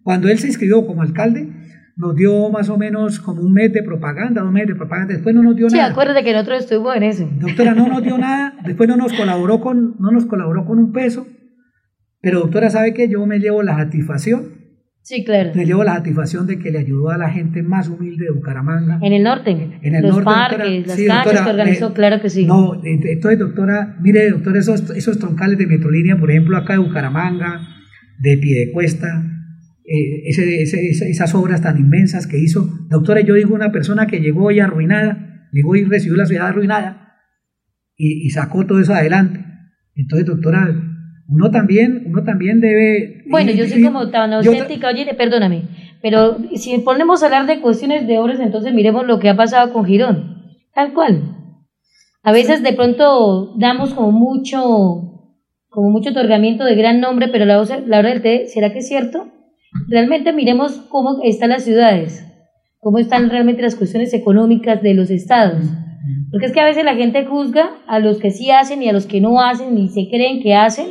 Cuando 0.03 0.29
él 0.29 0.39
se 0.39 0.47
inscribió 0.47 0.85
como 0.87 1.01
alcalde, 1.01 1.51
nos 1.97 2.15
dio 2.15 2.49
más 2.49 2.69
o 2.69 2.77
menos 2.77 3.19
como 3.19 3.41
un 3.41 3.53
mes 3.53 3.73
de 3.73 3.83
propaganda, 3.83 4.41
dos 4.41 4.51
meses 4.51 4.69
de 4.69 4.75
propaganda, 4.75 5.13
después 5.13 5.35
no 5.35 5.43
nos 5.43 5.55
dio 5.55 5.69
Sí, 5.69 5.75
nada. 5.77 5.91
acuérdate 5.91 6.23
que 6.23 6.31
nosotros 6.31 6.61
estuvimos 6.63 6.95
en 6.95 7.03
eso. 7.03 7.29
Doctora, 7.39 7.73
no 7.75 7.87
nos 7.87 8.01
dio 8.01 8.17
nada, 8.17 8.53
después 8.65 8.87
no 8.89 8.95
nos 8.95 9.11
colaboró 9.13 9.59
con, 9.59 9.95
no 9.99 10.11
nos 10.11 10.25
colaboró 10.25 10.65
con 10.65 10.79
un 10.79 10.91
peso, 10.93 11.27
pero 12.21 12.39
doctora, 12.41 12.69
¿sabe 12.69 12.93
que 12.93 13.09
Yo 13.09 13.25
me 13.25 13.39
llevo 13.39 13.63
la 13.63 13.75
satisfacción, 13.77 14.59
Sí, 15.03 15.23
claro. 15.25 15.51
me 15.55 15.65
llevo 15.65 15.83
la 15.83 15.95
satisfacción 15.95 16.45
de 16.45 16.59
que 16.59 16.69
le 16.69 16.77
ayudó 16.77 17.09
a 17.09 17.17
la 17.17 17.29
gente 17.31 17.63
más 17.63 17.89
humilde 17.89 18.25
de 18.25 18.31
Bucaramanga. 18.31 18.99
En 19.01 19.13
el 19.13 19.23
norte. 19.23 19.79
En 19.81 19.95
el 19.95 20.03
los 20.03 20.11
norte, 20.11 20.25
parques, 20.25 20.59
doctora. 20.59 20.85
las 20.87 20.95
Sí, 20.95 21.05
doctora, 21.07 21.43
que 21.43 21.49
organizó, 21.49 21.87
eh, 21.89 21.93
claro 21.95 22.21
que 22.21 22.29
sí. 22.29 22.45
No, 22.45 22.73
ent- 22.83 23.05
entonces, 23.09 23.39
doctora, 23.39 23.97
mire, 24.01 24.29
doctora, 24.29 24.59
esos, 24.59 24.91
esos 24.91 25.17
troncales 25.17 25.57
de 25.57 25.65
Metrolínea, 25.65 26.17
por 26.17 26.29
ejemplo, 26.29 26.55
acá 26.55 26.73
de 26.73 26.79
Bucaramanga, 26.79 27.61
de 28.19 28.37
Piedecuesta, 28.37 29.23
eh, 29.85 30.21
ese, 30.29 30.61
ese- 30.61 30.89
esa- 30.89 31.05
esas 31.07 31.33
obras 31.33 31.61
tan 31.63 31.79
inmensas 31.79 32.27
que 32.27 32.37
hizo. 32.37 32.69
Doctora, 32.89 33.21
yo 33.21 33.33
digo 33.33 33.55
una 33.55 33.71
persona 33.71 34.05
que 34.05 34.19
llegó 34.19 34.51
ya 34.51 34.65
arruinada, 34.65 35.47
llegó 35.51 35.75
y 35.75 35.83
recibió 35.85 36.15
la 36.15 36.27
ciudad 36.27 36.47
arruinada 36.49 37.15
y, 37.97 38.25
y 38.27 38.29
sacó 38.29 38.67
todo 38.67 38.79
eso 38.79 38.93
adelante. 38.93 39.43
Entonces, 39.95 40.27
doctora, 40.27 40.69
uno 41.31 41.49
también, 41.49 42.03
uno 42.07 42.23
también 42.23 42.59
debe... 42.59 43.23
Bueno, 43.29 43.51
yo 43.51 43.65
soy 43.65 43.83
como 43.83 44.09
tan 44.09 44.33
auténtica, 44.33 44.89
oye, 44.89 45.05
perdóname, 45.13 45.63
pero 46.01 46.37
si 46.55 46.77
ponemos 46.79 47.23
a 47.23 47.27
hablar 47.27 47.47
de 47.47 47.61
cuestiones 47.61 48.05
de 48.05 48.19
obras, 48.19 48.39
entonces 48.39 48.73
miremos 48.73 49.07
lo 49.07 49.19
que 49.19 49.29
ha 49.29 49.35
pasado 49.35 49.71
con 49.71 49.85
Girón, 49.85 50.57
tal 50.73 50.93
cual. 50.93 51.37
A 52.23 52.31
veces 52.31 52.61
de 52.61 52.73
pronto 52.73 53.55
damos 53.57 53.93
como 53.93 54.11
mucho, 54.11 55.29
como 55.69 55.89
mucho 55.89 56.09
otorgamiento 56.09 56.65
de 56.65 56.75
gran 56.75 56.99
nombre, 56.99 57.29
pero 57.29 57.45
la, 57.45 57.63
la 57.87 57.99
hora 57.99 58.09
del 58.09 58.21
té, 58.21 58.47
¿será 58.47 58.73
que 58.73 58.79
es 58.79 58.87
cierto? 58.87 59.27
Realmente 59.87 60.33
miremos 60.33 60.81
cómo 60.89 61.21
están 61.23 61.51
las 61.51 61.63
ciudades, 61.63 62.27
cómo 62.79 62.97
están 62.99 63.29
realmente 63.29 63.61
las 63.61 63.75
cuestiones 63.75 64.13
económicas 64.13 64.81
de 64.81 64.93
los 64.95 65.09
estados. 65.09 65.63
Porque 66.29 66.47
es 66.47 66.51
que 66.51 66.59
a 66.59 66.65
veces 66.65 66.83
la 66.83 66.95
gente 66.95 67.25
juzga 67.25 67.71
a 67.87 67.99
los 67.99 68.19
que 68.19 68.31
sí 68.31 68.51
hacen 68.51 68.83
y 68.83 68.89
a 68.89 68.93
los 68.93 69.05
que 69.05 69.21
no 69.21 69.41
hacen 69.41 69.77
y 69.77 69.87
se 69.87 70.09
creen 70.09 70.41
que 70.41 70.55
hacen, 70.55 70.87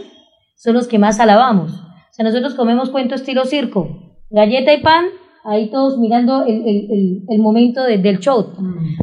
son 0.63 0.75
los 0.75 0.89
que 0.89 0.99
más 0.99 1.21
alabamos. 1.21 1.73
O 1.73 2.13
sea, 2.13 2.25
nosotros 2.25 2.55
comemos 2.55 2.91
cuento 2.91 3.15
estilo 3.15 3.45
circo, 3.47 3.89
galleta 4.31 4.75
y 4.75 4.83
pan, 4.83 5.07
ahí 5.45 5.71
todos 5.71 5.99
mirando 5.99 6.45
el, 6.45 6.57
el- 6.69 6.87
el- 6.91 7.23
el 7.29 7.39
momento 7.41 7.83
de- 7.83 7.97
del 7.99 8.19
show. 8.19 8.53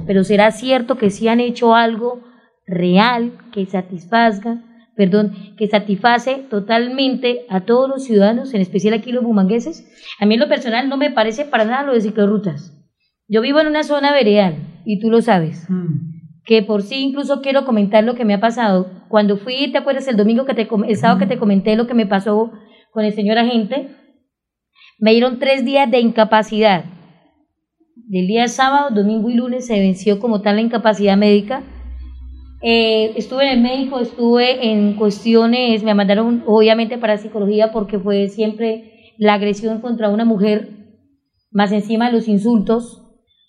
Pero 0.06 0.24
será 0.24 0.52
cierto 0.52 0.98
que 0.98 1.10
sí 1.10 1.28
han 1.28 1.40
hecho 1.40 1.74
algo 1.74 2.22
real 2.68 3.32
que 3.52 3.66
satisfazga, 3.66 4.64
perdón, 4.96 5.34
que 5.58 5.68
satisface 5.68 6.46
totalmente 6.50 7.46
a 7.50 7.62
todos 7.62 7.90
los 7.90 8.04
ciudadanos, 8.04 8.54
en 8.54 8.62
especial 8.62 8.94
aquí 8.94 9.12
los 9.12 9.24
bumangueses. 9.24 9.88
A 10.20 10.26
mí 10.28 10.36
en 10.36 10.40
lo 10.42 10.48
personal 10.48 10.90
no 10.90 10.98
me 10.98 11.10
parece 11.12 11.46
para 11.46 11.66
nada 11.66 11.84
lo 11.84 11.94
de 11.94 12.02
ciclorrutas. 12.02 12.74
Yo 13.28 13.42
vivo 13.42 13.60
en 13.60 13.68
una 13.68 13.84
zona 13.84 14.12
veredal 14.14 14.56
y 14.86 15.00
tú 15.00 15.10
lo 15.10 15.22
sabes 15.22 15.68
Mm. 15.70 16.17
Que 16.48 16.64
por 16.64 16.82
sí 16.82 16.96
incluso 16.96 17.42
quiero 17.42 17.66
comentar 17.66 18.06
lo 18.06 18.16
que 18.16 18.24
me 18.24 18.34
ha 18.34 18.40
pasado. 18.40 18.90
Cuando 19.10 19.36
fui, 19.36 19.70
¿te 19.70 19.78
acuerdas 19.78 20.08
el 20.08 20.16
domingo 20.16 20.46
que 20.46 20.54
te 20.54 20.66
el 20.88 20.96
sábado 20.96 21.20
que 21.20 21.28
te 21.28 21.38
comenté 21.38 21.76
lo 21.76 21.88
que 21.88 21.94
me 21.94 22.06
pasó 22.06 22.54
con 22.92 23.04
el 23.04 23.14
señor 23.14 23.38
agente? 23.38 23.90
Me 24.98 25.12
dieron 25.12 25.40
tres 25.40 25.66
días 25.66 25.92
de 25.92 26.00
incapacidad. 26.00 26.86
Del 27.96 28.28
día 28.28 28.48
sábado, 28.48 28.96
domingo 28.96 29.30
y 29.30 29.34
lunes 29.34 29.68
se 29.68 29.78
venció 29.78 30.20
como 30.20 30.42
tal 30.42 30.56
la 30.56 30.62
incapacidad 30.62 31.18
médica. 31.18 31.64
Eh, 32.62 33.12
estuve 33.18 33.44
en 33.44 33.58
el 33.58 33.62
médico, 33.62 34.00
estuve 34.00 34.72
en 34.72 34.94
cuestiones, 34.94 35.84
me 35.84 35.94
mandaron 35.94 36.44
obviamente 36.48 36.98
para 36.98 37.18
psicología 37.18 37.74
porque 37.74 38.00
fue 38.00 38.30
siempre 38.30 39.14
la 39.18 39.34
agresión 39.34 39.82
contra 39.82 40.10
una 40.10 40.24
mujer, 40.24 40.70
más 41.52 41.74
encima 41.74 42.10
los 42.10 42.30
insultos, 42.30 43.07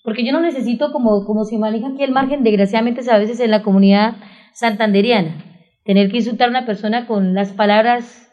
porque 0.09 0.25
yo 0.25 0.33
no 0.33 0.41
necesito, 0.41 0.91
como, 0.91 1.27
como 1.27 1.45
se 1.45 1.59
maneja 1.59 1.89
aquí 1.89 2.03
el 2.03 2.13
margen, 2.13 2.43
desgraciadamente 2.43 3.03
a 3.11 3.19
veces 3.19 3.41
en 3.41 3.51
la 3.51 3.63
comunidad 3.63 4.17
santanderiana, 4.55 5.45
tener 5.85 6.11
que 6.11 6.17
insultar 6.17 6.47
a 6.47 6.51
una 6.51 6.65
persona 6.65 7.07
con 7.07 7.35
las 7.35 7.53
palabras 7.53 8.31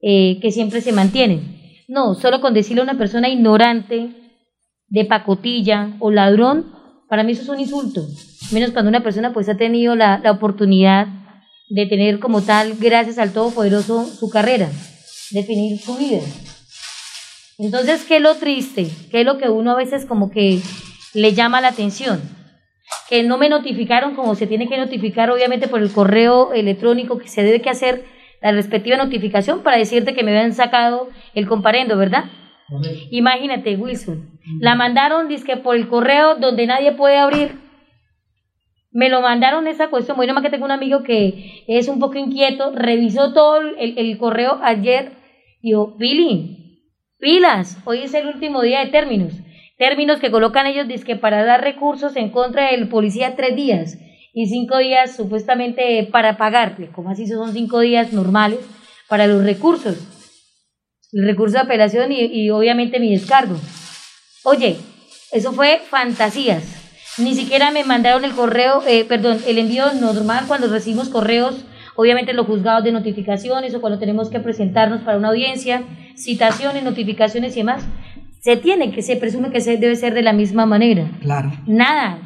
eh, 0.00 0.38
que 0.40 0.50
siempre 0.52 0.80
se 0.80 0.92
mantienen. 0.92 1.84
No, 1.86 2.14
solo 2.14 2.40
con 2.40 2.54
decirle 2.54 2.80
a 2.80 2.84
una 2.84 2.96
persona 2.96 3.28
ignorante, 3.28 4.08
de 4.86 5.04
pacotilla 5.04 5.96
o 5.98 6.10
ladrón, 6.10 6.72
para 7.10 7.24
mí 7.24 7.32
eso 7.32 7.42
es 7.42 7.48
un 7.50 7.60
insulto. 7.60 8.06
Menos 8.50 8.70
cuando 8.70 8.88
una 8.88 9.02
persona 9.02 9.34
pues 9.34 9.50
ha 9.50 9.58
tenido 9.58 9.96
la, 9.96 10.20
la 10.24 10.30
oportunidad 10.30 11.08
de 11.68 11.84
tener 11.84 12.20
como 12.20 12.40
tal, 12.40 12.72
gracias 12.80 13.18
al 13.18 13.34
Todopoderoso, 13.34 14.06
su 14.06 14.30
carrera, 14.30 14.70
definir 15.32 15.78
su 15.78 15.94
vida. 15.98 16.20
Entonces, 17.58 18.04
¿qué 18.04 18.16
es 18.16 18.22
lo 18.22 18.34
triste? 18.36 18.90
¿Qué 19.10 19.20
es 19.20 19.26
lo 19.26 19.36
que 19.36 19.50
uno 19.50 19.72
a 19.72 19.76
veces 19.76 20.06
como 20.06 20.30
que 20.30 20.62
le 21.14 21.34
llama 21.34 21.60
la 21.60 21.68
atención? 21.68 22.20
Que 23.08 23.22
no 23.22 23.38
me 23.38 23.48
notificaron 23.48 24.14
como 24.14 24.34
se 24.34 24.46
tiene 24.46 24.68
que 24.68 24.78
notificar, 24.78 25.30
obviamente, 25.30 25.68
por 25.68 25.80
el 25.80 25.92
correo 25.92 26.52
electrónico 26.52 27.18
que 27.18 27.28
se 27.28 27.42
debe 27.42 27.60
que 27.60 27.70
hacer 27.70 28.04
la 28.40 28.52
respectiva 28.52 28.96
notificación 28.96 29.62
para 29.62 29.78
decirte 29.78 30.14
que 30.14 30.22
me 30.22 30.30
habían 30.30 30.54
sacado 30.54 31.08
el 31.34 31.46
comparendo, 31.48 31.96
¿verdad? 31.96 32.24
Imagínate, 33.10 33.76
Wilson. 33.76 34.38
La 34.60 34.74
mandaron 34.74 35.28
dizque 35.28 35.56
por 35.56 35.76
el 35.76 35.88
correo 35.88 36.36
donde 36.36 36.66
nadie 36.66 36.92
puede 36.92 37.16
abrir. 37.16 37.58
Me 38.90 39.08
lo 39.08 39.20
mandaron 39.20 39.66
esa 39.66 39.88
cuestión. 39.88 40.16
Bueno, 40.16 40.34
más 40.34 40.42
que 40.42 40.50
tengo 40.50 40.64
un 40.64 40.70
amigo 40.70 41.02
que 41.02 41.64
es 41.66 41.88
un 41.88 41.98
poco 41.98 42.18
inquieto, 42.18 42.72
revisó 42.74 43.32
todo 43.32 43.60
el, 43.60 43.98
el 43.98 44.18
correo 44.18 44.58
ayer 44.62 45.12
y 45.60 45.70
dijo, 45.70 45.94
Billy, 45.98 46.84
pilas, 47.18 47.78
hoy 47.84 48.02
es 48.02 48.14
el 48.14 48.26
último 48.26 48.62
día 48.62 48.80
de 48.80 48.90
términos. 48.90 49.32
Términos 49.78 50.18
que 50.18 50.32
colocan 50.32 50.66
ellos 50.66 50.86
que 51.04 51.14
para 51.14 51.44
dar 51.44 51.62
recursos 51.62 52.16
en 52.16 52.30
contra 52.30 52.72
del 52.72 52.88
policía 52.88 53.36
tres 53.36 53.54
días 53.54 53.96
y 54.34 54.46
cinco 54.46 54.78
días 54.78 55.14
supuestamente 55.14 56.06
para 56.10 56.36
pagarle. 56.36 56.88
Como 56.88 57.10
así 57.10 57.28
son 57.28 57.52
cinco 57.52 57.80
días 57.80 58.12
normales 58.12 58.58
para 59.08 59.28
los 59.28 59.44
recursos? 59.44 59.96
El 61.12 61.24
recurso 61.24 61.54
de 61.54 61.62
apelación 61.62 62.10
y, 62.10 62.24
y 62.24 62.50
obviamente 62.50 62.98
mi 62.98 63.12
descargo. 63.12 63.56
Oye, 64.42 64.76
eso 65.30 65.52
fue 65.52 65.80
fantasías. 65.88 66.64
Ni 67.18 67.34
siquiera 67.34 67.70
me 67.70 67.84
mandaron 67.84 68.24
el 68.24 68.32
correo, 68.32 68.82
eh, 68.86 69.04
perdón, 69.04 69.38
el 69.46 69.58
envío 69.58 69.92
normal 69.94 70.44
cuando 70.48 70.68
recibimos 70.68 71.08
correos, 71.08 71.64
obviamente 71.96 72.32
los 72.32 72.46
juzgados 72.46 72.84
de 72.84 72.92
notificaciones 72.92 73.74
o 73.74 73.80
cuando 73.80 73.98
tenemos 73.98 74.28
que 74.28 74.40
presentarnos 74.40 75.02
para 75.02 75.18
una 75.18 75.28
audiencia, 75.28 75.84
citaciones, 76.16 76.82
notificaciones 76.82 77.56
y 77.56 77.60
demás. 77.60 77.84
Se 78.48 78.56
tiene 78.56 78.92
que, 78.92 79.02
se 79.02 79.16
presume 79.16 79.50
que 79.50 79.60
se 79.60 79.76
debe 79.76 79.94
ser 79.94 80.14
de 80.14 80.22
la 80.22 80.32
misma 80.32 80.64
manera. 80.64 81.10
Claro. 81.20 81.52
Nada. 81.66 82.18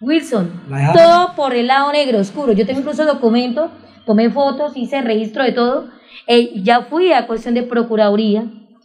Wilson, 0.00 0.52
todo 0.94 1.34
por 1.34 1.52
el 1.52 1.66
lado 1.66 1.90
negro 1.90 2.20
oscuro. 2.20 2.52
Yo 2.52 2.64
tengo 2.64 2.78
incluso 2.78 3.04
documento, 3.04 3.72
tomé 4.06 4.30
fotos, 4.30 4.76
hice 4.76 5.02
registro 5.02 5.42
de 5.42 5.50
todo. 5.50 5.88
Eh, 6.28 6.62
ya 6.62 6.82
fui 6.82 7.12
a 7.12 7.26
cuestión 7.26 7.54
de 7.54 7.64
procuraduría, 7.64 8.44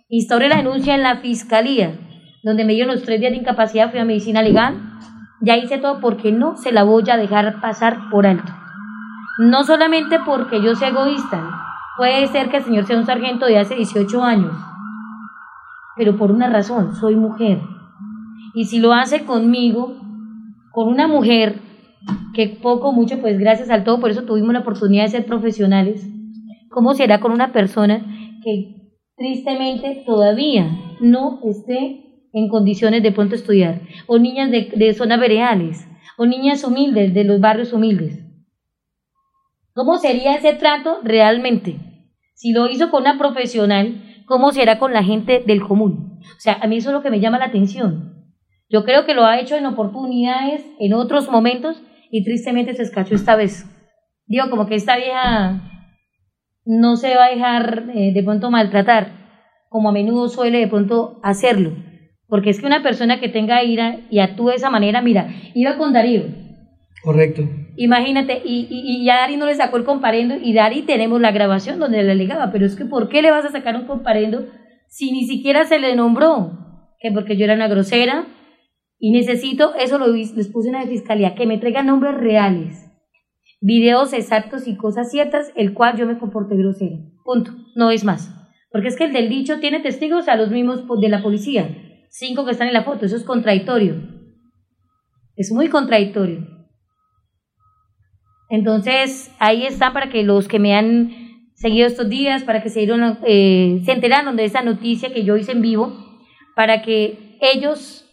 instauré 0.10 0.50
la 0.50 0.58
denuncia 0.58 0.96
en 0.96 1.04
la 1.04 1.18
fiscalía, 1.18 2.00
donde 2.42 2.66
me 2.66 2.74
dieron 2.74 2.96
los 2.96 3.04
tres 3.04 3.20
días 3.20 3.34
de 3.34 3.38
incapacidad, 3.38 3.92
fui 3.92 4.00
a 4.00 4.06
medicina 4.06 4.42
legal, 4.42 4.82
ya 5.42 5.58
hice 5.58 5.78
todo 5.78 6.00
porque 6.00 6.32
no 6.32 6.58
se 6.58 6.72
la 6.72 6.82
voy 6.82 7.08
a 7.12 7.18
dejar 7.18 7.62
pasar 7.62 8.10
por 8.10 8.26
alto. 8.26 8.52
No 9.38 9.64
solamente 9.64 10.18
porque 10.26 10.60
yo 10.60 10.74
sea 10.74 10.88
egoísta, 10.88 11.40
puede 11.98 12.26
ser 12.30 12.50
que 12.50 12.58
el 12.58 12.64
señor 12.64 12.88
sea 12.88 12.98
un 12.98 13.06
sargento 13.06 13.46
de 13.46 13.60
hace 13.60 13.76
18 13.76 14.24
años, 14.24 14.56
pero 16.02 16.18
por 16.18 16.32
una 16.32 16.50
razón, 16.50 16.96
soy 16.96 17.16
mujer. 17.16 17.60
Y 18.56 18.66
si 18.66 18.80
lo 18.80 18.92
hace 18.92 19.24
conmigo, 19.24 19.96
con 20.72 20.88
una 20.88 21.08
mujer, 21.08 21.60
que 22.34 22.48
poco, 22.48 22.92
mucho, 22.92 23.22
pues 23.22 23.38
gracias 23.38 23.70
al 23.70 23.84
todo, 23.84 24.00
por 24.00 24.10
eso 24.10 24.24
tuvimos 24.24 24.52
la 24.52 24.62
oportunidad 24.62 25.04
de 25.04 25.10
ser 25.10 25.26
profesionales, 25.28 26.10
¿cómo 26.72 26.96
será 26.96 27.20
con 27.20 27.32
una 27.32 27.54
persona 27.54 28.04
que 28.44 28.96
tristemente 29.16 30.02
todavía 30.04 30.76
no 31.02 31.40
esté 31.44 32.28
en 32.34 32.50
condiciones 32.50 33.04
de 33.04 33.12
pronto 33.12 33.36
estudiar, 33.36 33.82
o 34.08 34.18
niñas 34.18 34.50
de, 34.50 34.74
de 34.76 34.96
zonas 34.96 35.20
vereales, 35.20 35.88
o 36.18 36.26
niñas 36.26 36.64
humildes 36.64 37.14
de 37.14 37.26
los 37.26 37.40
barrios 37.40 37.74
humildes. 37.74 38.26
¿Cómo 39.76 40.00
sería 40.00 40.34
ese 40.34 40.54
trato 40.54 40.98
realmente? 41.04 41.76
Si 42.34 42.54
lo 42.54 42.68
hizo 42.68 42.90
con 42.90 43.02
una 43.02 43.20
profesional, 43.20 44.11
¿cómo 44.32 44.54
será 44.54 44.80
con 44.80 44.94
la 44.94 45.04
gente 45.04 45.44
del 45.46 45.62
común? 45.62 46.22
O 46.22 46.40
sea, 46.40 46.58
a 46.62 46.68
mí 46.68 46.78
eso 46.78 46.88
es 46.88 46.94
lo 46.94 47.04
que 47.04 47.10
me 47.10 47.20
llama 47.20 47.38
la 47.38 47.48
atención. 47.48 48.32
Yo 48.70 48.86
creo 48.86 49.06
que 49.06 49.14
lo 49.14 49.26
ha 49.26 49.38
hecho 49.42 49.58
en 49.58 49.66
oportunidades, 49.66 50.66
en 50.80 50.94
otros 50.94 51.30
momentos, 51.30 51.84
y 52.10 52.24
tristemente 52.24 52.74
se 52.74 52.84
escachó 52.84 53.14
esta 53.14 53.36
vez. 53.36 53.66
Digo, 54.28 54.50
como 54.50 54.68
que 54.68 54.76
esta 54.76 54.96
vieja 54.96 55.70
no 56.64 56.96
se 56.96 57.14
va 57.14 57.26
a 57.26 57.30
dejar 57.30 57.90
eh, 57.94 58.14
de 58.14 58.24
pronto 58.24 58.50
maltratar, 58.50 59.12
como 59.68 59.90
a 59.90 59.92
menudo 59.92 60.30
suele 60.30 60.60
de 60.60 60.68
pronto 60.70 61.20
hacerlo. 61.24 61.74
Porque 62.30 62.52
es 62.52 62.62
que 62.62 62.68
una 62.68 62.84
persona 62.84 63.20
que 63.20 63.28
tenga 63.28 63.62
ira 63.66 63.98
y 64.10 64.20
actúe 64.20 64.52
de 64.52 64.56
esa 64.56 64.70
manera, 64.70 65.02
mira, 65.02 65.28
iba 65.54 65.78
con 65.78 65.92
Darío. 65.92 66.24
Correcto. 67.04 67.44
Imagínate, 67.78 68.42
y, 68.46 68.68
y, 68.70 69.06
ya 69.06 69.18
Dari 69.18 69.38
no 69.38 69.46
le 69.46 69.56
sacó 69.56 69.78
el 69.78 69.84
comparendo 69.84 70.36
y 70.36 70.54
Dari 70.54 70.84
tenemos 70.84 71.20
la 71.20 71.32
grabación 71.32 71.80
donde 71.80 72.04
le 72.04 72.12
alegaba, 72.12 72.52
pero 72.52 72.66
es 72.66 72.76
que 72.76 72.86
¿por 72.86 73.10
qué 73.10 73.22
le 73.22 73.32
vas 73.32 73.46
a 73.46 73.52
sacar 73.52 73.76
un 73.76 73.88
comparendo 73.88 74.48
si 74.88 75.12
ni 75.12 75.26
siquiera 75.26 75.66
se 75.66 75.80
le 75.80 75.96
nombró? 75.96 76.86
Que 77.00 77.12
porque 77.12 77.38
yo 77.38 77.46
era 77.46 77.56
una 77.56 77.68
grosera 77.68 78.28
y 79.00 79.12
necesito, 79.12 79.74
eso 79.76 79.98
lo 79.98 80.08
les 80.08 80.48
puse 80.50 80.70
en 80.70 80.76
la 80.76 80.86
fiscalía, 80.86 81.34
que 81.34 81.48
me 81.48 81.58
traigan 81.58 81.88
nombres 81.88 82.16
reales, 82.16 82.92
videos 83.62 84.14
exactos 84.14 84.68
y 84.68 84.78
cosas 84.78 85.10
ciertas, 85.10 85.52
el 85.56 85.74
cual 85.74 85.98
yo 85.98 86.06
me 86.06 86.20
comporté 86.20 86.56
grosera. 86.56 86.98
Punto, 87.24 87.52
no 87.76 87.90
es 87.90 88.04
más. 88.04 88.30
Porque 88.72 88.90
es 88.90 88.96
que 88.96 89.06
el 89.06 89.14
del 89.14 89.28
dicho 89.28 89.60
tiene 89.60 89.80
testigos 89.80 90.28
a 90.28 90.36
los 90.36 90.52
mismos 90.52 90.86
de 91.02 91.10
la 91.10 91.24
policía 91.24 91.68
cinco 92.12 92.46
que 92.46 92.52
están 92.52 92.68
en 92.68 92.74
la 92.74 92.84
foto. 92.84 93.06
Eso 93.06 93.16
es 93.16 93.24
contradictorio. 93.24 93.96
Es 95.36 95.52
muy 95.52 95.70
contradictorio. 95.70 96.46
Entonces, 98.52 99.32
ahí 99.40 99.66
está 99.66 99.94
para 99.94 100.10
que 100.10 100.24
los 100.24 100.48
que 100.48 100.60
me 100.60 100.76
han 100.76 101.50
seguido 101.56 101.88
estos 101.88 102.10
días, 102.10 102.44
para 102.44 102.62
que 102.62 102.70
se, 102.70 102.82
dieron, 102.82 103.18
eh, 103.26 103.82
se 103.86 103.92
enteraron 103.92 104.36
de 104.36 104.46
esa 104.46 104.62
noticia 104.62 105.14
que 105.14 105.24
yo 105.24 105.38
hice 105.38 105.54
en 105.54 105.62
vivo, 105.62 105.94
para 106.56 106.84
que 106.84 107.38
ellos, 107.42 108.06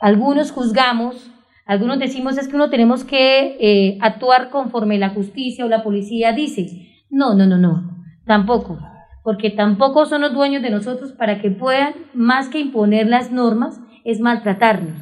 algunos 0.00 0.50
juzgamos, 0.50 1.30
algunos 1.66 1.98
decimos 1.98 2.36
es 2.38 2.48
que 2.48 2.56
uno 2.56 2.70
tenemos 2.70 3.04
que 3.04 3.56
eh, 3.60 3.98
actuar 4.00 4.50
conforme 4.50 4.98
la 4.98 5.10
justicia 5.10 5.64
o 5.64 5.68
la 5.68 5.82
policía 5.82 6.32
dice. 6.32 7.04
No, 7.10 7.34
no, 7.34 7.46
no, 7.46 7.58
no, 7.58 8.04
tampoco 8.26 8.78
porque 9.24 9.48
tampoco 9.48 10.04
son 10.04 10.20
los 10.20 10.34
dueños 10.34 10.62
de 10.62 10.68
nosotros 10.68 11.12
para 11.12 11.40
que 11.40 11.50
puedan, 11.50 11.94
más 12.12 12.50
que 12.50 12.60
imponer 12.60 13.08
las 13.08 13.32
normas, 13.32 13.80
es 14.04 14.20
maltratarnos 14.20 15.00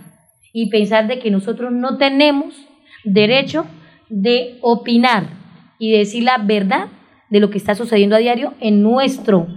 y 0.52 0.70
pensar 0.70 1.08
de 1.08 1.18
que 1.18 1.32
nosotros 1.32 1.72
no 1.72 1.98
tenemos 1.98 2.54
derecho 3.04 3.66
de 4.12 4.58
opinar 4.60 5.30
y 5.78 5.90
decir 5.90 6.24
la 6.24 6.38
verdad 6.38 6.88
de 7.30 7.40
lo 7.40 7.48
que 7.50 7.56
está 7.58 7.74
sucediendo 7.74 8.14
a 8.14 8.18
diario 8.18 8.52
en 8.60 8.82
nuestro 8.82 9.48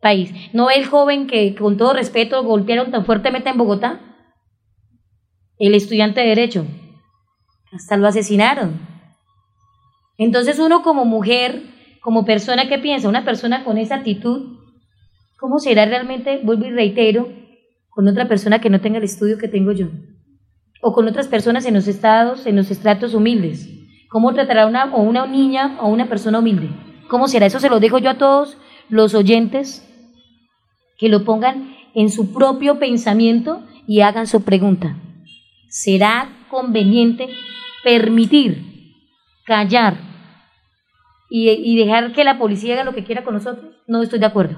país. 0.00 0.32
¿No 0.54 0.70
el 0.70 0.86
joven 0.86 1.26
que 1.26 1.54
con 1.54 1.76
todo 1.76 1.92
respeto 1.92 2.42
golpearon 2.42 2.90
tan 2.90 3.04
fuertemente 3.04 3.50
en 3.50 3.58
Bogotá? 3.58 4.00
El 5.58 5.74
estudiante 5.74 6.22
de 6.22 6.28
derecho. 6.28 6.66
Hasta 7.72 7.96
lo 7.98 8.08
asesinaron. 8.08 8.80
Entonces 10.16 10.58
uno 10.58 10.82
como 10.82 11.04
mujer 11.04 11.62
como 12.00 12.24
persona 12.24 12.68
que 12.68 12.78
piensa, 12.78 13.08
una 13.08 13.24
persona 13.24 13.64
con 13.64 13.78
esa 13.78 13.96
actitud, 13.96 14.58
¿cómo 15.38 15.58
será 15.58 15.84
realmente, 15.86 16.40
vuelvo 16.42 16.66
y 16.66 16.70
reitero, 16.70 17.32
con 17.90 18.08
otra 18.08 18.28
persona 18.28 18.60
que 18.60 18.70
no 18.70 18.80
tenga 18.80 18.98
el 18.98 19.04
estudio 19.04 19.38
que 19.38 19.48
tengo 19.48 19.72
yo? 19.72 19.88
O 20.82 20.92
con 20.92 21.08
otras 21.08 21.28
personas 21.28 21.64
en 21.66 21.74
los 21.74 21.86
estados, 21.86 22.46
en 22.46 22.56
los 22.56 22.70
estratos 22.70 23.14
humildes. 23.14 23.73
¿Cómo 24.14 24.32
tratará 24.32 24.68
una, 24.68 24.94
o 24.94 25.02
una 25.02 25.26
niña 25.26 25.76
o 25.80 25.88
una 25.88 26.06
persona 26.06 26.38
humilde? 26.38 26.70
¿Cómo 27.08 27.26
será? 27.26 27.46
Eso 27.46 27.58
se 27.58 27.68
lo 27.68 27.80
dejo 27.80 27.98
yo 27.98 28.10
a 28.10 28.16
todos 28.16 28.56
los 28.88 29.12
oyentes 29.12 29.92
que 30.98 31.08
lo 31.08 31.24
pongan 31.24 31.74
en 31.96 32.10
su 32.10 32.32
propio 32.32 32.78
pensamiento 32.78 33.64
y 33.88 34.02
hagan 34.02 34.28
su 34.28 34.44
pregunta. 34.44 34.96
¿Será 35.68 36.28
conveniente 36.48 37.28
permitir 37.82 38.62
callar 39.46 39.96
y, 41.28 41.76
dejar 41.76 42.12
que 42.12 42.22
la 42.22 42.38
policía 42.38 42.74
haga 42.74 42.84
lo 42.84 42.94
que 42.94 43.02
quiera 43.02 43.24
con 43.24 43.34
nosotros, 43.34 43.74
no 43.88 44.00
estoy 44.00 44.20
de 44.20 44.26
acuerdo. 44.26 44.56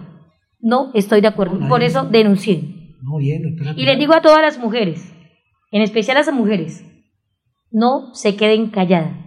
No 0.61 0.91
estoy 0.93 1.23
de 1.23 1.29
acuerdo. 1.29 1.67
Por 1.67 1.83
eso 1.83 2.05
denuncié. 2.05 2.61
y 3.75 3.87
les 3.87 3.99
digo 3.99 4.13
a 4.13 4.21
todas 4.21 4.43
las 4.43 4.59
mujeres, 4.59 5.15
en 5.71 5.81
especial 5.81 6.19
a 6.19 6.21
las 6.21 6.35
mujeres, 6.35 6.85
no 7.71 8.15
se 8.15 8.37
queden 8.37 8.69
calladas. 8.69 9.26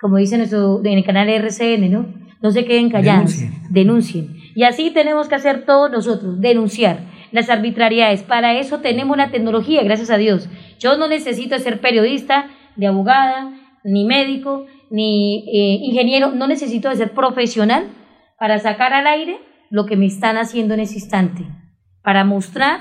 Como 0.00 0.16
dicen 0.16 0.40
en 0.42 0.98
el 0.98 1.04
canal 1.04 1.28
RCN, 1.28 1.90
¿no? 1.90 2.06
No 2.40 2.50
se 2.50 2.64
queden 2.64 2.90
calladas. 2.90 3.38
Denuncien. 3.38 3.62
Denuncien. 3.70 4.36
Y 4.54 4.64
así 4.64 4.90
tenemos 4.90 5.28
que 5.28 5.34
hacer 5.34 5.64
todos 5.66 5.90
nosotros, 5.90 6.40
denunciar 6.40 7.00
las 7.32 7.50
arbitrariedades. 7.50 8.22
Para 8.22 8.58
eso 8.58 8.78
tenemos 8.78 9.14
una 9.14 9.30
tecnología, 9.30 9.82
gracias 9.82 10.10
a 10.10 10.16
Dios. 10.16 10.48
Yo 10.78 10.96
no 10.96 11.06
necesito 11.06 11.58
ser 11.58 11.80
periodista, 11.80 12.50
de 12.76 12.86
abogada, 12.86 13.52
ni 13.84 14.04
médico, 14.04 14.66
ni 14.90 15.44
eh, 15.48 15.78
ingeniero, 15.84 16.30
no 16.32 16.46
necesito 16.46 16.92
ser 16.94 17.12
profesional 17.12 17.88
para 18.38 18.58
sacar 18.58 18.92
al 18.92 19.06
aire 19.06 19.38
lo 19.70 19.86
que 19.86 19.96
me 19.96 20.06
están 20.06 20.36
haciendo 20.36 20.74
en 20.74 20.80
ese 20.80 20.94
instante, 20.94 21.44
para 22.02 22.24
mostrar 22.24 22.80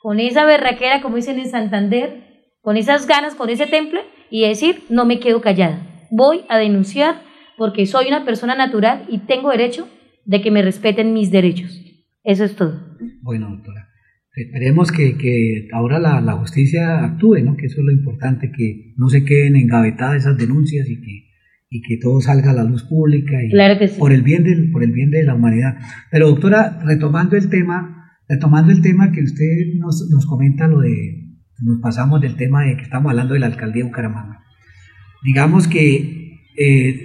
con 0.00 0.20
esa 0.20 0.44
berraquera, 0.44 1.02
como 1.02 1.16
dicen 1.16 1.38
en 1.38 1.50
Santander, 1.50 2.52
con 2.62 2.76
esas 2.76 3.06
ganas, 3.06 3.34
con 3.34 3.50
ese 3.50 3.66
temple, 3.66 4.02
y 4.30 4.46
decir, 4.46 4.84
no 4.88 5.04
me 5.04 5.18
quedo 5.18 5.40
callada, 5.40 5.78
voy 6.16 6.42
a 6.48 6.58
denunciar 6.58 7.22
porque 7.56 7.86
soy 7.86 8.08
una 8.08 8.24
persona 8.24 8.54
natural 8.54 9.04
y 9.08 9.18
tengo 9.18 9.50
derecho 9.50 9.88
de 10.24 10.40
que 10.40 10.50
me 10.50 10.62
respeten 10.62 11.12
mis 11.12 11.30
derechos. 11.30 11.80
Eso 12.22 12.44
es 12.44 12.56
todo. 12.56 12.80
Bueno, 13.22 13.50
doctora. 13.50 13.88
Esperemos 14.34 14.90
que, 14.90 15.16
que 15.16 15.68
ahora 15.72 15.98
la, 16.00 16.20
la, 16.20 16.32
justicia 16.32 17.04
actúe, 17.04 17.38
¿no? 17.44 17.56
que 17.56 17.66
eso 17.66 17.80
es 17.80 17.84
lo 17.84 17.92
importante, 17.92 18.50
que 18.50 18.94
no 18.96 19.08
se 19.08 19.24
queden 19.24 19.54
engavetadas 19.54 20.22
esas 20.22 20.36
denuncias 20.36 20.88
y 20.88 21.00
que 21.00 21.34
y 21.74 21.82
que 21.82 21.96
todo 22.00 22.20
salga 22.20 22.52
a 22.52 22.54
la 22.54 22.62
luz 22.62 22.84
pública 22.84 23.34
y 23.42 23.50
por 23.98 24.12
el 24.12 24.22
bien 24.22 24.44
del, 24.44 24.70
por 24.70 24.84
el 24.84 24.92
bien 24.92 25.10
de 25.10 25.24
la 25.24 25.34
humanidad. 25.34 25.76
Pero 26.08 26.28
doctora, 26.28 26.78
retomando 26.84 27.36
el 27.36 27.50
tema, 27.50 28.12
retomando 28.28 28.70
el 28.70 28.80
tema 28.80 29.10
que 29.10 29.20
usted 29.22 29.74
nos, 29.78 30.08
nos 30.08 30.24
comenta 30.24 30.68
lo 30.68 30.78
de 30.78 31.34
nos 31.62 31.80
pasamos 31.80 32.20
del 32.20 32.36
tema 32.36 32.64
de 32.64 32.76
que 32.76 32.82
estamos 32.82 33.10
hablando 33.10 33.34
de 33.34 33.40
la 33.40 33.46
alcaldía 33.46 33.82
de 33.82 33.88
Bucaramanga. 33.88 34.43
Digamos 35.24 35.66
que 35.66 36.40
eh, 36.56 37.00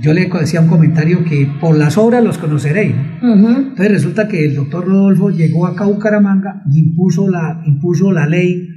yo 0.00 0.12
le 0.14 0.26
decía 0.26 0.60
un 0.60 0.68
comentario 0.68 1.24
que 1.24 1.46
por 1.60 1.76
las 1.76 1.98
obras 1.98 2.22
los 2.24 2.38
conoceréis. 2.38 2.94
Entonces 3.22 3.90
resulta 3.90 4.28
que 4.28 4.44
el 4.44 4.54
doctor 4.54 4.86
Rodolfo 4.86 5.30
llegó 5.30 5.66
acá 5.66 5.84
a 5.84 5.88
Bucaramanga 5.88 6.62
y 6.72 6.78
impuso 6.78 7.28
la, 7.28 7.62
impuso 7.66 8.12
la 8.12 8.26
ley 8.26 8.68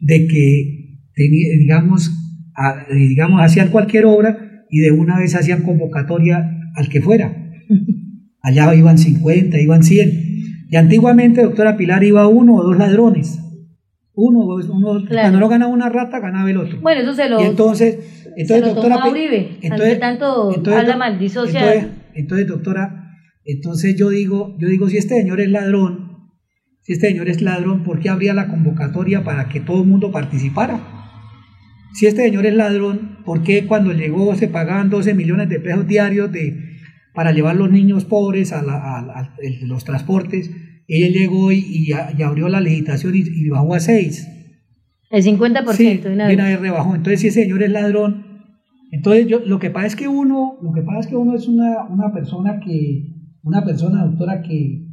de 0.00 0.26
que, 0.26 1.00
digamos, 1.16 2.10
digamos, 2.92 3.42
hacían 3.42 3.68
cualquier 3.68 4.06
obra 4.06 4.64
y 4.70 4.80
de 4.80 4.90
una 4.90 5.18
vez 5.18 5.34
hacían 5.34 5.62
convocatoria 5.62 6.50
al 6.74 6.88
que 6.88 7.00
fuera. 7.00 7.34
Allá 8.42 8.74
iban 8.74 8.98
50, 8.98 9.58
iban 9.60 9.82
100. 9.82 10.10
Y 10.70 10.76
antiguamente, 10.76 11.42
doctora 11.42 11.76
Pilar, 11.76 12.04
iba 12.04 12.26
uno 12.28 12.54
o 12.54 12.62
dos 12.62 12.76
ladrones. 12.76 13.38
Uno, 14.18 14.46
uno 14.46 15.04
cuando 15.06 15.38
no 15.38 15.48
ganaba 15.48 15.70
una 15.70 15.90
rata, 15.90 16.20
ganaba 16.20 16.50
el 16.50 16.56
otro. 16.56 16.80
Bueno, 16.80 17.02
eso 17.02 17.12
se 17.12 17.28
lo. 17.28 17.38
Y 17.38 17.44
entonces, 17.44 18.24
entonces 18.34 18.74
doctora. 18.74 19.06
Uribe, 19.08 19.58
entonces, 19.60 20.00
tanto 20.00 20.54
entonces, 20.54 20.80
habla 20.80 20.96
mal, 20.96 21.12
entonces, 21.20 21.86
entonces, 22.14 22.46
doctora, 22.46 23.12
entonces 23.44 23.94
yo 23.94 24.08
digo, 24.08 24.56
yo 24.58 24.68
digo, 24.68 24.88
si 24.88 24.96
este 24.96 25.16
señor 25.16 25.42
es 25.42 25.50
ladrón, 25.50 26.30
si 26.80 26.94
este 26.94 27.08
señor 27.08 27.28
es 27.28 27.42
ladrón, 27.42 27.84
¿por 27.84 28.00
qué 28.00 28.08
habría 28.08 28.32
la 28.32 28.48
convocatoria 28.48 29.22
para 29.22 29.50
que 29.50 29.60
todo 29.60 29.82
el 29.82 29.88
mundo 29.88 30.10
participara? 30.10 30.80
Si 31.92 32.06
este 32.06 32.22
señor 32.22 32.46
es 32.46 32.54
ladrón, 32.54 33.18
¿por 33.22 33.42
qué 33.42 33.66
cuando 33.66 33.92
llegó 33.92 34.34
se 34.34 34.48
pagaban 34.48 34.88
12 34.88 35.12
millones 35.12 35.50
de 35.50 35.60
pesos 35.60 35.86
diarios 35.86 36.32
de, 36.32 36.78
para 37.12 37.32
llevar 37.32 37.56
los 37.56 37.70
niños 37.70 38.06
pobres 38.06 38.54
a, 38.54 38.60
a 38.60 39.34
los 39.60 39.84
transportes? 39.84 40.50
Ella 40.88 41.08
llegó 41.08 41.52
y, 41.52 41.92
abrió 41.92 42.48
la 42.48 42.60
legislación 42.60 43.14
y, 43.16 43.48
bajó 43.48 43.74
a 43.74 43.80
6. 43.80 44.28
El 45.10 45.24
50% 45.24 45.72
sí, 45.72 45.96
de 45.98 46.12
una 46.12 46.26
vez. 46.26 46.60
rebajó. 46.60 46.94
Entonces, 46.94 47.20
si 47.20 47.28
ese 47.28 47.42
señor 47.42 47.62
es 47.62 47.70
ladrón, 47.70 48.26
entonces 48.90 49.26
yo, 49.26 49.40
lo 49.44 49.58
que 49.58 49.70
pasa 49.70 49.86
es 49.86 49.96
que 49.96 50.08
uno, 50.08 50.58
lo 50.62 50.72
que 50.72 50.82
pasa 50.82 51.00
es 51.00 51.06
que 51.08 51.16
uno 51.16 51.34
es 51.34 51.48
una, 51.48 51.84
una 51.84 52.12
persona 52.12 52.60
que, 52.60 53.16
una 53.42 53.64
persona, 53.64 54.04
doctora, 54.04 54.42
que, 54.42 54.86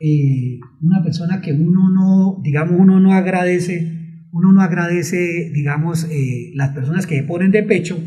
eh, 0.00 0.58
una 0.82 1.02
persona 1.02 1.40
que 1.40 1.52
uno 1.52 1.90
no, 1.90 2.40
digamos, 2.42 2.78
uno 2.78 3.00
no 3.00 3.12
agradece, 3.12 3.96
uno 4.32 4.52
no 4.52 4.60
agradece, 4.60 5.50
digamos, 5.54 6.04
eh, 6.10 6.52
las 6.54 6.70
personas 6.70 7.06
que 7.06 7.16
se 7.16 7.22
ponen 7.22 7.50
de 7.50 7.62
pecho 7.62 7.98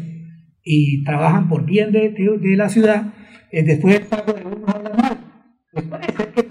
y 0.63 1.03
trabajan 1.03 1.47
por 1.47 1.65
bien 1.65 1.91
de, 1.91 2.09
de, 2.09 2.55
la 2.55 2.69
ciudad, 2.69 3.13
eh, 3.51 3.63
después 3.63 3.99
del 3.99 4.07
pago 4.07 4.33
de 4.33 4.45
uno 4.45 4.65
habla 4.67 4.91
mal. 4.95 5.17
Pues 5.71 5.85
ser 6.17 6.33
que 6.33 6.43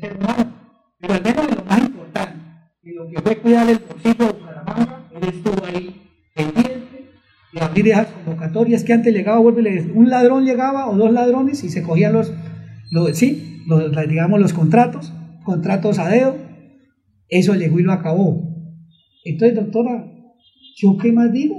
ser 0.00 0.16
humano. 0.16 0.58
Pero 1.00 1.14
al 1.14 1.22
menos 1.22 1.56
lo 1.56 1.64
más 1.64 1.80
importante, 1.80 2.38
en 2.82 2.96
lo 2.96 3.08
que 3.08 3.20
fue 3.20 3.36
cuidar 3.38 3.70
el 3.70 3.78
bolsillo 3.78 4.26
de 4.26 4.32
Bucaramanga, 4.32 5.08
él 5.14 5.28
estuvo 5.28 5.64
ahí 5.64 6.02
pendiente 6.34 7.10
de 7.52 7.60
abrir 7.60 7.88
esas 7.88 8.08
convocatorias 8.08 8.84
que 8.84 8.92
antes 8.92 9.14
llegaba, 9.14 9.38
vuelve, 9.38 9.90
un 9.94 10.10
ladrón 10.10 10.44
llegaba 10.44 10.88
o 10.88 10.96
dos 10.96 11.12
ladrones 11.12 11.62
y 11.64 11.68
se 11.68 11.82
cogían 11.82 12.12
los, 12.12 12.32
sí, 13.12 13.64
digamos 14.08 14.40
los 14.40 14.52
contratos, 14.52 15.12
contratos 15.44 15.98
a 15.98 16.08
dedo, 16.08 16.36
eso 17.28 17.54
llegó 17.54 17.78
y 17.78 17.84
lo 17.84 17.92
acabó. 17.92 18.42
Entonces, 19.24 19.56
doctora, 19.56 20.10
¿yo 20.76 20.96
qué 20.96 21.12
más 21.12 21.32
digo? 21.32 21.56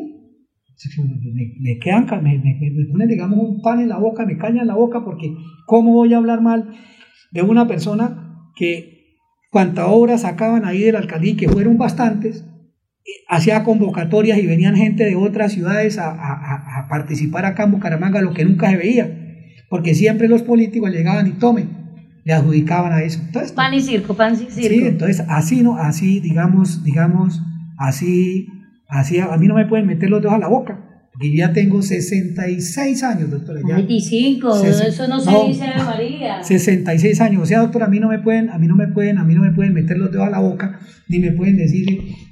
Me, 1.34 1.54
me 1.60 1.78
quedan, 1.78 2.06
me, 2.24 2.38
me, 2.38 2.86
ponen, 2.90 3.10
digamos, 3.10 3.38
un 3.38 3.62
pan 3.62 3.82
en 3.82 3.90
la 3.90 3.98
boca, 3.98 4.26
me 4.26 4.38
caña 4.38 4.62
en 4.62 4.68
la 4.68 4.76
boca, 4.76 5.04
porque 5.04 5.36
¿cómo 5.66 5.94
voy 5.94 6.14
a 6.14 6.18
hablar 6.18 6.42
mal 6.42 6.70
de 7.32 7.42
una 7.42 7.68
persona 7.68 8.52
que 8.56 9.18
cuanta 9.52 9.88
obra 9.88 10.18
sacaban 10.18 10.66
ahí 10.66 10.82
del 10.82 10.96
alcaldía, 10.96 11.36
que 11.38 11.50
fueron 11.50 11.78
bastantes, 11.78 12.46
eh, 13.06 13.12
hacía 13.28 13.64
convocatorias 13.64 14.38
y 14.38 14.46
venían 14.46 14.76
gente 14.76 15.06
de 15.06 15.16
otras 15.16 15.54
ciudades 15.54 15.98
a, 15.98 16.88
participar 16.90 17.46
acá 17.46 17.64
en 17.64 17.72
Bucaramanga, 17.72 18.22
lo 18.22 18.34
que 18.34 18.46
nunca 18.46 18.70
se 18.70 18.78
veía, 18.78 19.56
porque 19.70 19.94
siempre 19.94 20.28
los 20.28 20.42
políticos 20.42 20.92
llegaban 20.92 21.28
y 21.28 21.32
tomen, 21.32 21.70
le 22.24 22.34
adjudicaban 22.34 22.92
a 22.92 23.04
eso. 23.04 23.22
Entonces, 23.22 23.52
pan 23.52 23.74
y 23.74 23.82
circo, 23.82 24.16
pan 24.16 24.34
y 24.34 24.52
circo. 24.52 24.76
Sí, 24.76 24.88
entonces 24.88 25.24
así, 25.30 25.62
¿no? 25.62 25.78
Así, 25.78 26.20
digamos, 26.20 26.84
digamos, 26.84 27.42
así, 27.78 28.48
así, 28.88 29.20
a 29.20 29.38
mí 29.38 29.48
no 29.48 29.56
me 29.56 29.68
pueden 29.68 29.86
meter 29.86 30.10
los 30.10 30.22
dedos 30.22 30.36
a 30.36 30.40
la 30.40 30.48
boca. 30.48 30.89
Y 31.22 31.36
ya 31.36 31.52
tengo 31.52 31.82
66 31.82 33.04
años, 33.04 33.30
doctora. 33.30 33.60
Ya. 33.68 33.76
25, 33.76 34.64
eso 34.64 35.08
no 35.08 35.20
se 35.20 35.48
dice 35.48 35.66
de 35.66 35.84
María. 35.84 36.42
66 36.42 37.20
años, 37.20 37.44
o 37.44 37.46
sea, 37.46 37.60
doctora, 37.60 37.88
a 37.88 37.90
mí 37.90 38.00
no 38.00 38.08
me 38.08 38.20
pueden, 38.20 38.50
a 38.50 38.58
mí 38.58 38.68
no 38.68 38.78
me 38.78 38.88
pueden, 38.88 39.18
a 39.18 39.26
mí 39.26 39.34
no 39.36 39.42
me 39.42 39.52
pueden 39.52 39.74
meter 39.74 39.98
los 39.98 40.12
dedos 40.12 40.28
a 40.28 40.30
la 40.30 40.40
boca, 40.40 40.80
ni 41.10 41.20
me 41.20 41.32
pueden 41.32 41.58
decir 41.58 41.86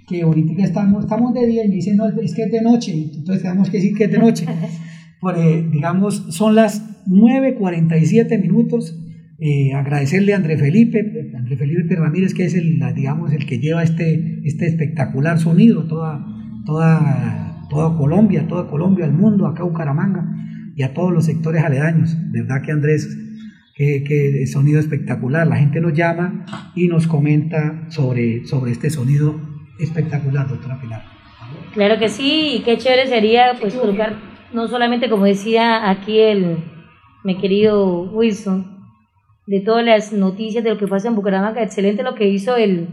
que 0.08 0.22
ahorita 0.22 0.64
estamos, 0.64 1.04
estamos 1.04 1.34
de 1.34 1.48
día 1.48 1.66
y 1.66 1.68
me 1.68 1.76
dicen, 1.76 1.98
no, 1.98 2.08
es 2.08 2.34
que 2.34 2.44
es 2.44 2.52
de 2.52 2.62
noche, 2.62 2.94
entonces 2.94 3.44
tenemos 3.44 3.70
que 3.70 3.78
decir 3.78 3.94
que 3.94 4.06
es 4.06 4.12
de 4.12 4.20
noche. 4.20 4.46
Porque, 5.20 5.68
digamos, 5.70 6.28
son 6.30 6.56
las 6.56 6.82
9.47 7.08 8.40
minutos. 8.42 8.98
Eh, 9.40 9.74
agradecerle 9.74 10.34
a 10.34 10.38
André 10.38 10.58
Felipe, 10.58 11.32
André 11.36 11.58
Felipe 11.58 11.96
Ramírez, 11.96 12.34
que 12.34 12.46
es 12.46 12.56
el, 12.56 12.80
digamos, 12.96 13.34
el 13.34 13.46
que 13.46 13.60
lleva 13.60 13.84
este, 13.84 14.42
este 14.46 14.66
espectacular 14.66 15.40
sonido, 15.40 15.88
toda, 15.88 16.26
toda 16.66 17.47
toda 17.70 17.98
Colombia, 17.98 18.48
toda 18.48 18.68
Colombia, 18.68 19.06
al 19.06 19.14
mundo, 19.14 19.48
acá 19.48 19.64
Bucaramanga 19.64 20.26
y 20.76 20.84
a 20.84 20.94
todos 20.94 21.12
los 21.12 21.26
sectores 21.26 21.64
aledaños. 21.64 22.16
¿Verdad 22.32 22.62
que 22.64 22.72
Andrés? 22.72 23.18
Que, 23.76 24.04
que 24.04 24.46
sonido 24.48 24.80
espectacular. 24.80 25.46
La 25.48 25.58
gente 25.58 25.80
nos 25.80 25.94
llama 25.94 26.46
y 26.76 26.88
nos 26.88 27.08
comenta 27.08 27.86
sobre, 27.90 28.46
sobre 28.46 28.72
este 28.72 28.90
sonido 28.90 29.40
espectacular, 29.80 30.48
doctora 30.48 30.80
Pilar. 30.82 31.04
Claro 31.74 32.00
que 32.00 32.10
sí, 32.10 32.56
y 32.56 32.60
qué 32.64 32.78
chévere 32.78 33.08
sería 33.08 33.54
pues 33.60 33.76
colocar, 33.76 34.16
no 34.54 34.68
solamente 34.68 35.10
como 35.10 35.26
decía 35.26 35.90
aquí 35.90 36.20
el 36.20 36.58
mi 37.24 37.38
querido 37.38 38.04
Wilson, 38.12 38.78
de 39.46 39.62
todas 39.62 39.86
las 39.86 40.14
noticias 40.14 40.64
de 40.64 40.72
lo 40.72 40.78
que 40.78 40.88
pasa 40.88 41.08
en 41.08 41.16
Bucaramanga, 41.16 41.62
excelente 41.62 42.04
lo 42.04 42.16
que 42.16 42.28
hizo 42.28 42.56
el, 42.56 42.88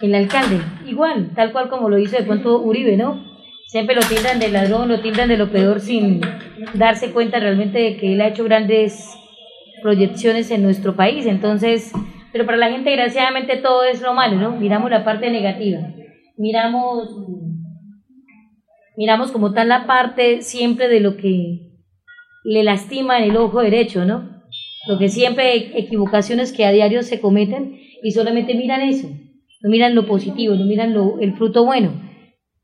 el 0.00 0.14
alcalde, 0.14 0.60
igual, 0.86 1.32
tal 1.34 1.52
cual 1.52 1.68
como 1.68 1.88
lo 1.88 1.98
hizo 1.98 2.16
de 2.16 2.24
pronto 2.24 2.60
Uribe, 2.60 2.96
¿no? 2.96 3.35
Siempre 3.66 3.96
lo 3.96 4.02
tildan 4.02 4.38
de 4.38 4.48
ladrón, 4.48 4.88
lo 4.88 5.00
tildan 5.00 5.28
de 5.28 5.36
lo 5.36 5.50
peor 5.50 5.80
sin 5.80 6.20
darse 6.74 7.10
cuenta 7.10 7.40
realmente 7.40 7.78
de 7.78 7.96
que 7.96 8.14
él 8.14 8.20
ha 8.20 8.28
hecho 8.28 8.44
grandes 8.44 9.14
proyecciones 9.82 10.50
en 10.50 10.62
nuestro 10.62 10.96
país. 10.96 11.26
Entonces, 11.26 11.92
pero 12.32 12.46
para 12.46 12.56
la 12.56 12.70
gente 12.70 12.90
desgraciadamente 12.90 13.56
todo 13.56 13.84
es 13.84 14.00
lo 14.00 14.14
malo, 14.14 14.36
¿no? 14.36 14.52
Miramos 14.52 14.90
la 14.90 15.04
parte 15.04 15.30
negativa. 15.30 15.80
Miramos 16.36 17.08
miramos 18.96 19.30
como 19.30 19.52
tal 19.52 19.68
la 19.68 19.86
parte 19.86 20.40
siempre 20.40 20.88
de 20.88 21.00
lo 21.00 21.18
que 21.18 21.72
le 22.44 22.62
lastima 22.62 23.18
en 23.18 23.30
el 23.30 23.36
ojo 23.36 23.60
derecho, 23.60 24.06
¿no? 24.06 24.42
Lo 24.88 24.98
que 24.98 25.08
siempre 25.08 25.78
equivocaciones 25.78 26.52
que 26.52 26.64
a 26.64 26.70
diario 26.70 27.02
se 27.02 27.20
cometen 27.20 27.78
y 28.02 28.12
solamente 28.12 28.54
miran 28.54 28.82
eso, 28.82 29.08
no 29.60 29.68
miran 29.68 29.94
lo 29.94 30.06
positivo, 30.06 30.54
no 30.54 30.64
miran 30.64 30.94
lo, 30.94 31.18
el 31.18 31.34
fruto 31.34 31.64
bueno 31.64 32.05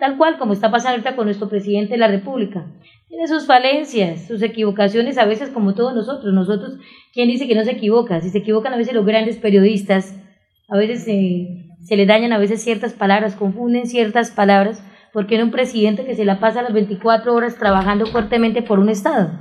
tal 0.02 0.16
cual 0.16 0.36
como 0.36 0.52
está 0.52 0.68
pasando 0.68 0.94
ahorita 0.94 1.14
con 1.14 1.26
nuestro 1.26 1.48
presidente 1.48 1.92
de 1.92 1.98
la 1.98 2.08
República. 2.08 2.66
Tiene 3.06 3.28
sus 3.28 3.46
falencias, 3.46 4.26
sus 4.26 4.42
equivocaciones, 4.42 5.16
a 5.16 5.26
veces 5.26 5.50
como 5.50 5.76
todos 5.76 5.94
nosotros. 5.94 6.34
Nosotros, 6.34 6.72
¿quién 7.14 7.28
dice 7.28 7.46
que 7.46 7.54
no 7.54 7.62
se 7.62 7.70
equivoca? 7.70 8.20
Si 8.20 8.30
se 8.30 8.38
equivocan 8.38 8.74
a 8.74 8.76
veces 8.76 8.94
los 8.94 9.06
grandes 9.06 9.36
periodistas, 9.36 10.20
a 10.68 10.76
veces 10.76 11.04
se 11.04 11.96
le 11.96 12.04
dañan 12.04 12.32
a 12.32 12.38
veces 12.38 12.64
ciertas 12.64 12.94
palabras, 12.94 13.36
confunden 13.36 13.86
ciertas 13.86 14.32
palabras, 14.32 14.84
porque 15.12 15.36
era 15.36 15.44
un 15.44 15.52
presidente 15.52 16.04
que 16.04 16.16
se 16.16 16.24
la 16.24 16.40
pasa 16.40 16.62
las 16.62 16.72
24 16.72 17.32
horas 17.32 17.56
trabajando 17.56 18.06
fuertemente 18.06 18.60
por 18.60 18.80
un 18.80 18.88
Estado. 18.88 19.38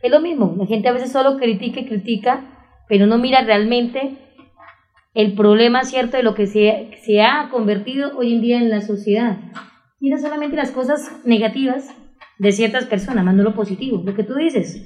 Es 0.00 0.10
lo 0.10 0.20
mismo, 0.20 0.54
la 0.56 0.64
gente 0.64 0.88
a 0.88 0.92
veces 0.92 1.12
solo 1.12 1.36
critica 1.36 1.80
y 1.80 1.86
critica, 1.86 2.40
pero 2.88 3.06
no 3.06 3.18
mira 3.18 3.42
realmente 3.42 4.16
el 5.12 5.34
problema 5.34 5.84
cierto 5.84 6.16
de 6.16 6.22
lo 6.22 6.34
que 6.34 6.46
se, 6.46 6.92
se 7.04 7.20
ha 7.20 7.50
convertido 7.50 8.16
hoy 8.16 8.32
en 8.32 8.40
día 8.40 8.56
en 8.56 8.70
la 8.70 8.80
sociedad 8.80 9.36
mira 10.04 10.18
solamente 10.18 10.54
las 10.54 10.70
cosas 10.70 11.10
negativas 11.24 11.88
de 12.38 12.52
ciertas 12.52 12.84
personas, 12.84 13.24
más 13.24 13.34
no 13.34 13.42
lo 13.42 13.54
positivo, 13.54 14.02
lo 14.04 14.14
que 14.14 14.22
tú 14.22 14.34
dices 14.34 14.82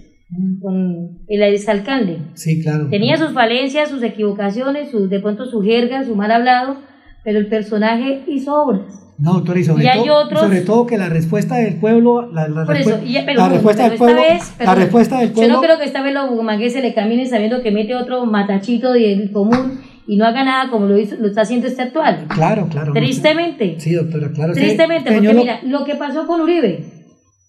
con 0.63 1.19
el 1.27 1.43
exalcalde. 1.43 2.19
Sí, 2.35 2.63
claro. 2.63 2.89
Tenía 2.89 3.17
sus 3.17 3.33
falencias, 3.33 3.89
sus 3.89 4.03
equivocaciones, 4.05 4.91
sus, 4.91 5.11
de 5.11 5.19
pronto 5.19 5.47
su 5.47 5.61
jerga, 5.63 6.05
su 6.05 6.15
mal 6.15 6.31
hablado, 6.31 6.77
pero 7.25 7.41
el 7.41 7.49
personaje 7.49 8.23
hizo 8.29 8.55
obras. 8.55 9.07
No, 9.19 9.33
doctor, 9.35 9.59
y 9.59 9.65
sobre, 9.65 9.85
todo, 9.85 10.31
sobre 10.37 10.61
todo 10.61 10.87
que 10.87 10.97
la 10.97 11.09
respuesta 11.09 11.57
del 11.57 11.81
pueblo, 11.81 12.31
la, 12.31 12.47
la, 12.47 12.65
respuesta 12.65 13.89
del 13.89 13.99
pueblo, 13.99 14.23
la 14.61 14.75
respuesta 14.77 15.19
del 15.19 15.33
pueblo. 15.33 15.49
Yo 15.49 15.57
no 15.57 15.61
creo 15.61 15.79
que 15.79 15.87
esta 15.87 16.03
vez 16.03 16.15
los 16.15 16.31
bumangues 16.31 16.75
se 16.75 16.81
le 16.81 16.95
camine 16.95 17.27
sabiendo 17.27 17.61
que 17.61 17.73
mete 17.73 17.97
otro 17.97 18.25
matachito 18.27 18.93
del 18.93 19.33
común 19.33 19.81
y 20.09 20.17
no 20.17 20.25
haga 20.25 20.43
nada 20.43 20.71
como 20.71 20.87
lo, 20.87 20.99
hizo, 20.99 21.17
lo 21.17 21.29
está 21.29 21.43
haciendo 21.43 21.67
este 21.67 21.83
actual. 21.83 22.25
Claro, 22.29 22.67
claro. 22.71 22.95
Tristemente. 22.95 23.79
Sí, 23.79 23.93
doctora, 23.93 24.33
claro. 24.33 24.55
Tristemente, 24.55 25.13
porque 25.13 25.35
mira, 25.35 25.61
lo 25.65 25.85
que 25.85 25.97
pasó 25.97 26.27
con 26.27 26.41
Uribe. 26.41 26.83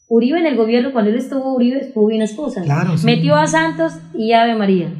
Uribe 0.09 0.39
en 0.39 0.45
el 0.45 0.57
gobierno, 0.57 0.91
cuando 0.91 1.09
él 1.09 1.17
estuvo 1.17 1.55
Uribe, 1.55 1.79
estuvo 1.79 2.07
bien 2.07 2.19
las 2.19 2.33
cosas. 2.33 2.65
Claro, 2.65 2.95
Metió 3.05 3.35
a 3.35 3.47
Santos 3.47 3.93
y 4.13 4.33
Ave 4.33 4.55
María. 4.55 4.91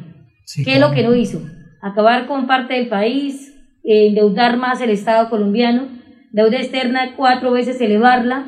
¿Qué 0.64 0.74
es 0.74 0.80
lo 0.80 0.90
que 0.92 1.02
no 1.02 1.14
hizo? 1.14 1.42
Acabar 1.82 2.26
con 2.26 2.46
parte 2.46 2.74
del 2.74 2.88
país, 2.88 3.54
endeudar 3.84 4.56
más 4.56 4.80
el 4.80 4.88
Estado 4.88 5.28
colombiano, 5.28 5.88
deuda 6.32 6.56
externa 6.56 7.14
cuatro 7.14 7.50
veces 7.50 7.78
elevarla, 7.80 8.46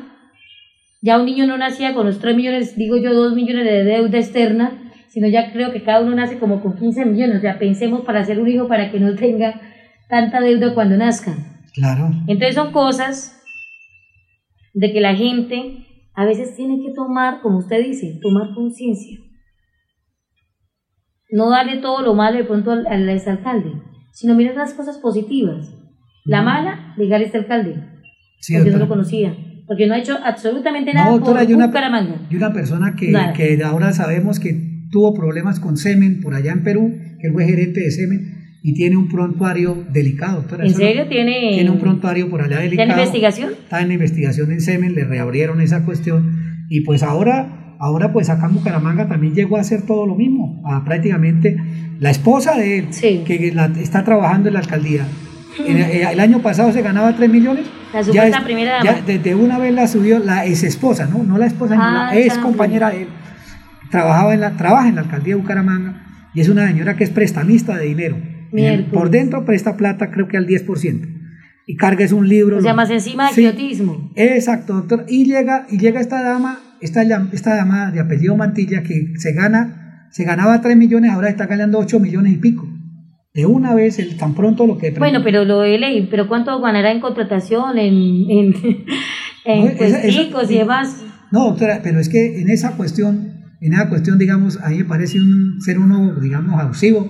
Ya 1.01 1.19
un 1.19 1.25
niño 1.25 1.45
no 1.45 1.57
nacía 1.57 1.93
con 1.93 2.07
los 2.07 2.17
3 2.19 2.35
millones, 2.35 2.75
digo 2.77 2.97
yo, 2.97 3.13
2 3.13 3.35
millones 3.35 3.65
de 3.65 3.83
deuda 3.83 4.17
externa, 4.17 4.71
sino 5.13 5.27
ya 5.27 5.51
creo 5.53 5.71
que 5.71 5.83
cada 5.83 6.01
uno 6.01 6.15
nace 6.15 6.39
como 6.39 6.59
con 6.61 6.75
15 6.75 7.05
millones. 7.05 7.37
O 7.37 7.41
sea, 7.41 7.59
pensemos 7.59 8.01
para 8.01 8.21
hacer 8.21 8.39
un 8.39 8.47
hijo 8.47 8.67
para 8.67 8.91
que 8.91 8.99
no 8.99 9.13
tenga 9.15 9.61
tanta 10.09 10.41
deuda 10.41 10.73
cuando 10.73 10.97
nazca. 10.97 11.35
Claro. 11.75 12.09
Entonces 12.27 12.55
son 12.55 12.71
cosas 12.71 13.39
de 14.73 14.91
que 14.91 15.01
la 15.01 15.13
gente 15.15 15.85
a 16.15 16.25
veces 16.25 16.55
tiene 16.55 16.79
que 16.83 16.93
tomar, 16.95 17.41
como 17.41 17.59
usted 17.59 17.83
dice, 17.83 18.19
tomar 18.23 18.55
conciencia. 18.55 19.19
No 21.31 21.49
darle 21.51 21.77
todo 21.77 22.01
lo 22.01 22.13
malo 22.15 22.37
de 22.37 22.43
pronto 22.43 22.71
al, 22.71 22.85
al 22.87 23.07
exalcalde, 23.09 23.71
sino 24.11 24.33
mirar 24.35 24.55
las 24.55 24.73
cosas 24.73 24.97
positivas. 24.97 25.73
La 26.25 26.41
mala, 26.41 26.93
ligar 26.97 27.21
a 27.21 27.23
este 27.23 27.37
alcalde, 27.37 27.75
Sí, 28.39 28.53
porque 28.53 28.71
no 28.71 28.77
doctora. 28.77 28.85
lo 28.85 28.87
conocía, 28.89 29.35
porque 29.67 29.85
no 29.87 29.93
ha 29.93 29.97
hecho 29.99 30.17
absolutamente 30.23 30.93
nada 30.93 31.07
No, 31.07 31.13
doctora, 31.17 31.39
por 31.41 31.47
hay 31.47 31.53
una, 31.53 31.67
Bucaramanga. 31.67 32.15
y 32.29 32.35
una 32.35 32.51
persona 32.53 32.95
que, 32.97 33.13
que 33.35 33.63
ahora 33.63 33.91
sabemos 33.93 34.39
que 34.39 34.72
tuvo 34.93 35.13
problemas 35.13 35.59
con 35.59 35.75
semen 35.75 36.21
por 36.21 36.33
allá 36.35 36.51
en 36.53 36.63
Perú, 36.63 36.95
que 37.19 37.27
él 37.27 37.33
fue 37.33 37.45
gerente 37.45 37.81
de 37.81 37.91
semen 37.91 38.59
y 38.61 38.73
tiene 38.75 38.95
un 38.95 39.09
prontuario 39.09 39.83
delicado. 39.91 40.37
doctora. 40.37 40.63
¿En 40.65 40.73
serio 40.73 41.07
tiene, 41.09 41.49
Tiene 41.53 41.69
un 41.71 41.79
prontuario 41.79 42.29
por 42.29 42.41
allá 42.41 42.51
¿Está 42.57 42.63
delicado. 42.63 42.91
en 42.91 42.97
investigación? 42.99 43.49
Está 43.63 43.81
en 43.81 43.91
investigación 43.91 44.51
en 44.51 44.61
semen, 44.61 44.95
le 44.95 45.03
reabrieron 45.03 45.59
esa 45.59 45.83
cuestión 45.83 46.65
y 46.69 46.81
pues 46.81 47.03
ahora, 47.03 47.75
ahora 47.79 48.13
pues 48.13 48.29
acá 48.29 48.45
en 48.45 48.53
Bucaramanga 48.53 49.09
también 49.09 49.33
llegó 49.35 49.57
a 49.57 49.61
hacer 49.61 49.81
todo 49.81 50.05
lo 50.07 50.15
mismo, 50.15 50.61
a 50.65 50.85
prácticamente 50.85 51.57
la 51.99 52.11
esposa 52.11 52.55
de 52.55 52.77
él, 52.79 52.87
que 53.25 53.51
la- 53.53 53.65
está 53.81 54.03
trabajando 54.05 54.47
en 54.47 54.53
la 54.53 54.59
alcaldía. 54.61 55.05
En- 55.67 55.77
eh, 55.77 56.07
el 56.11 56.19
año 56.19 56.39
pasado 56.41 56.71
se 56.71 56.81
ganaba 56.81 57.15
3 57.15 57.29
millones. 57.29 57.65
La 57.93 58.01
ya 58.01 58.27
es- 58.27 58.41
primera 58.41 58.83
ya 58.83 58.93
dama. 58.93 59.03
desde 59.05 59.35
una 59.35 59.59
vez 59.59 59.71
la 59.73 59.87
subió 59.87 60.17
la 60.19 60.45
ex 60.47 60.63
esposa, 60.63 61.05
¿no? 61.05 61.23
No 61.23 61.37
la 61.37 61.45
esposa, 61.47 61.75
Ah, 61.77 62.09
la 62.11 62.19
ex 62.19 62.35
ya, 62.35 62.41
compañera 62.41 62.89
de 62.89 63.03
él. 63.03 63.07
Trabajaba 63.93 64.33
en 64.33 64.39
la, 64.41 64.57
trabaja 64.57 64.89
en 64.89 64.95
la 64.95 65.01
alcaldía 65.01 65.35
de 65.35 65.41
Bucaramanga 65.41 66.01
y 66.33 66.41
es 66.41 66.49
una 66.49 66.67
señora 66.67 66.95
que 66.97 67.03
es 67.03 67.11
prestamista 67.11 67.77
de 67.77 67.85
dinero. 67.85 68.17
Miércoles. 68.51 68.91
Por 68.91 69.11
dentro 69.11 69.45
presta 69.45 69.77
plata 69.77 70.09
creo 70.09 70.27
que 70.27 70.35
al 70.35 70.47
10%. 70.47 71.09
Y 71.67 71.75
carga 71.75 72.03
es 72.03 72.11
un 72.11 72.27
libro. 72.27 72.57
O 72.57 72.61
sea, 72.61 72.73
más 72.73 72.89
encima 72.89 73.27
de 73.29 73.35
Sí. 73.35 73.41
quiotismo. 73.41 74.11
Exacto, 74.15 74.73
doctor. 74.73 75.05
Y 75.07 75.25
llega, 75.25 75.67
y 75.69 75.77
llega 75.77 76.01
esta 76.01 76.23
dama, 76.23 76.59
esta, 76.81 77.03
esta 77.31 77.55
dama 77.55 77.91
de 77.91 77.99
apellido 77.99 78.35
Mantilla, 78.35 78.81
que 78.81 79.13
se 79.17 79.31
gana, 79.33 80.07
se 80.11 80.23
ganaba 80.23 80.59
3 80.59 80.75
millones, 80.75 81.11
ahora 81.11 81.29
está 81.29 81.45
ganando 81.45 81.77
8 81.77 81.99
millones 81.99 82.33
y 82.33 82.37
pico. 82.37 82.67
De 83.35 83.45
una 83.45 83.75
vez, 83.75 83.99
el, 83.99 84.17
tan 84.17 84.33
pronto 84.33 84.65
lo 84.67 84.77
que... 84.79 84.89
Bueno, 84.91 85.21
pero 85.23 85.45
lo 85.45 85.59
de 85.61 85.77
ley, 85.77 86.07
pero 86.09 86.27
¿cuánto 86.27 86.59
ganará 86.61 86.91
en 86.91 86.99
contratación, 86.99 87.77
en, 87.77 87.93
en, 88.29 88.53
en 89.45 89.65
No, 89.65 89.69
esa- 89.69 90.01
esa- 90.03 90.51
y 90.51 90.57
demás? 90.57 91.03
No, 91.31 91.45
doctora, 91.45 91.79
pero 91.83 91.99
es 91.99 92.09
que 92.09 92.41
en 92.41 92.49
esa 92.49 92.71
cuestión, 92.75 93.32
en 93.67 93.73
esa 93.73 93.87
cuestión, 93.87 94.17
digamos, 94.19 94.59
a 94.61 94.69
mí 94.69 94.79
me 94.79 94.85
parece 94.85 95.19
un 95.19 95.61
ser 95.61 95.79
uno, 95.79 96.15
digamos, 96.19 96.59
abusivo, 96.59 97.09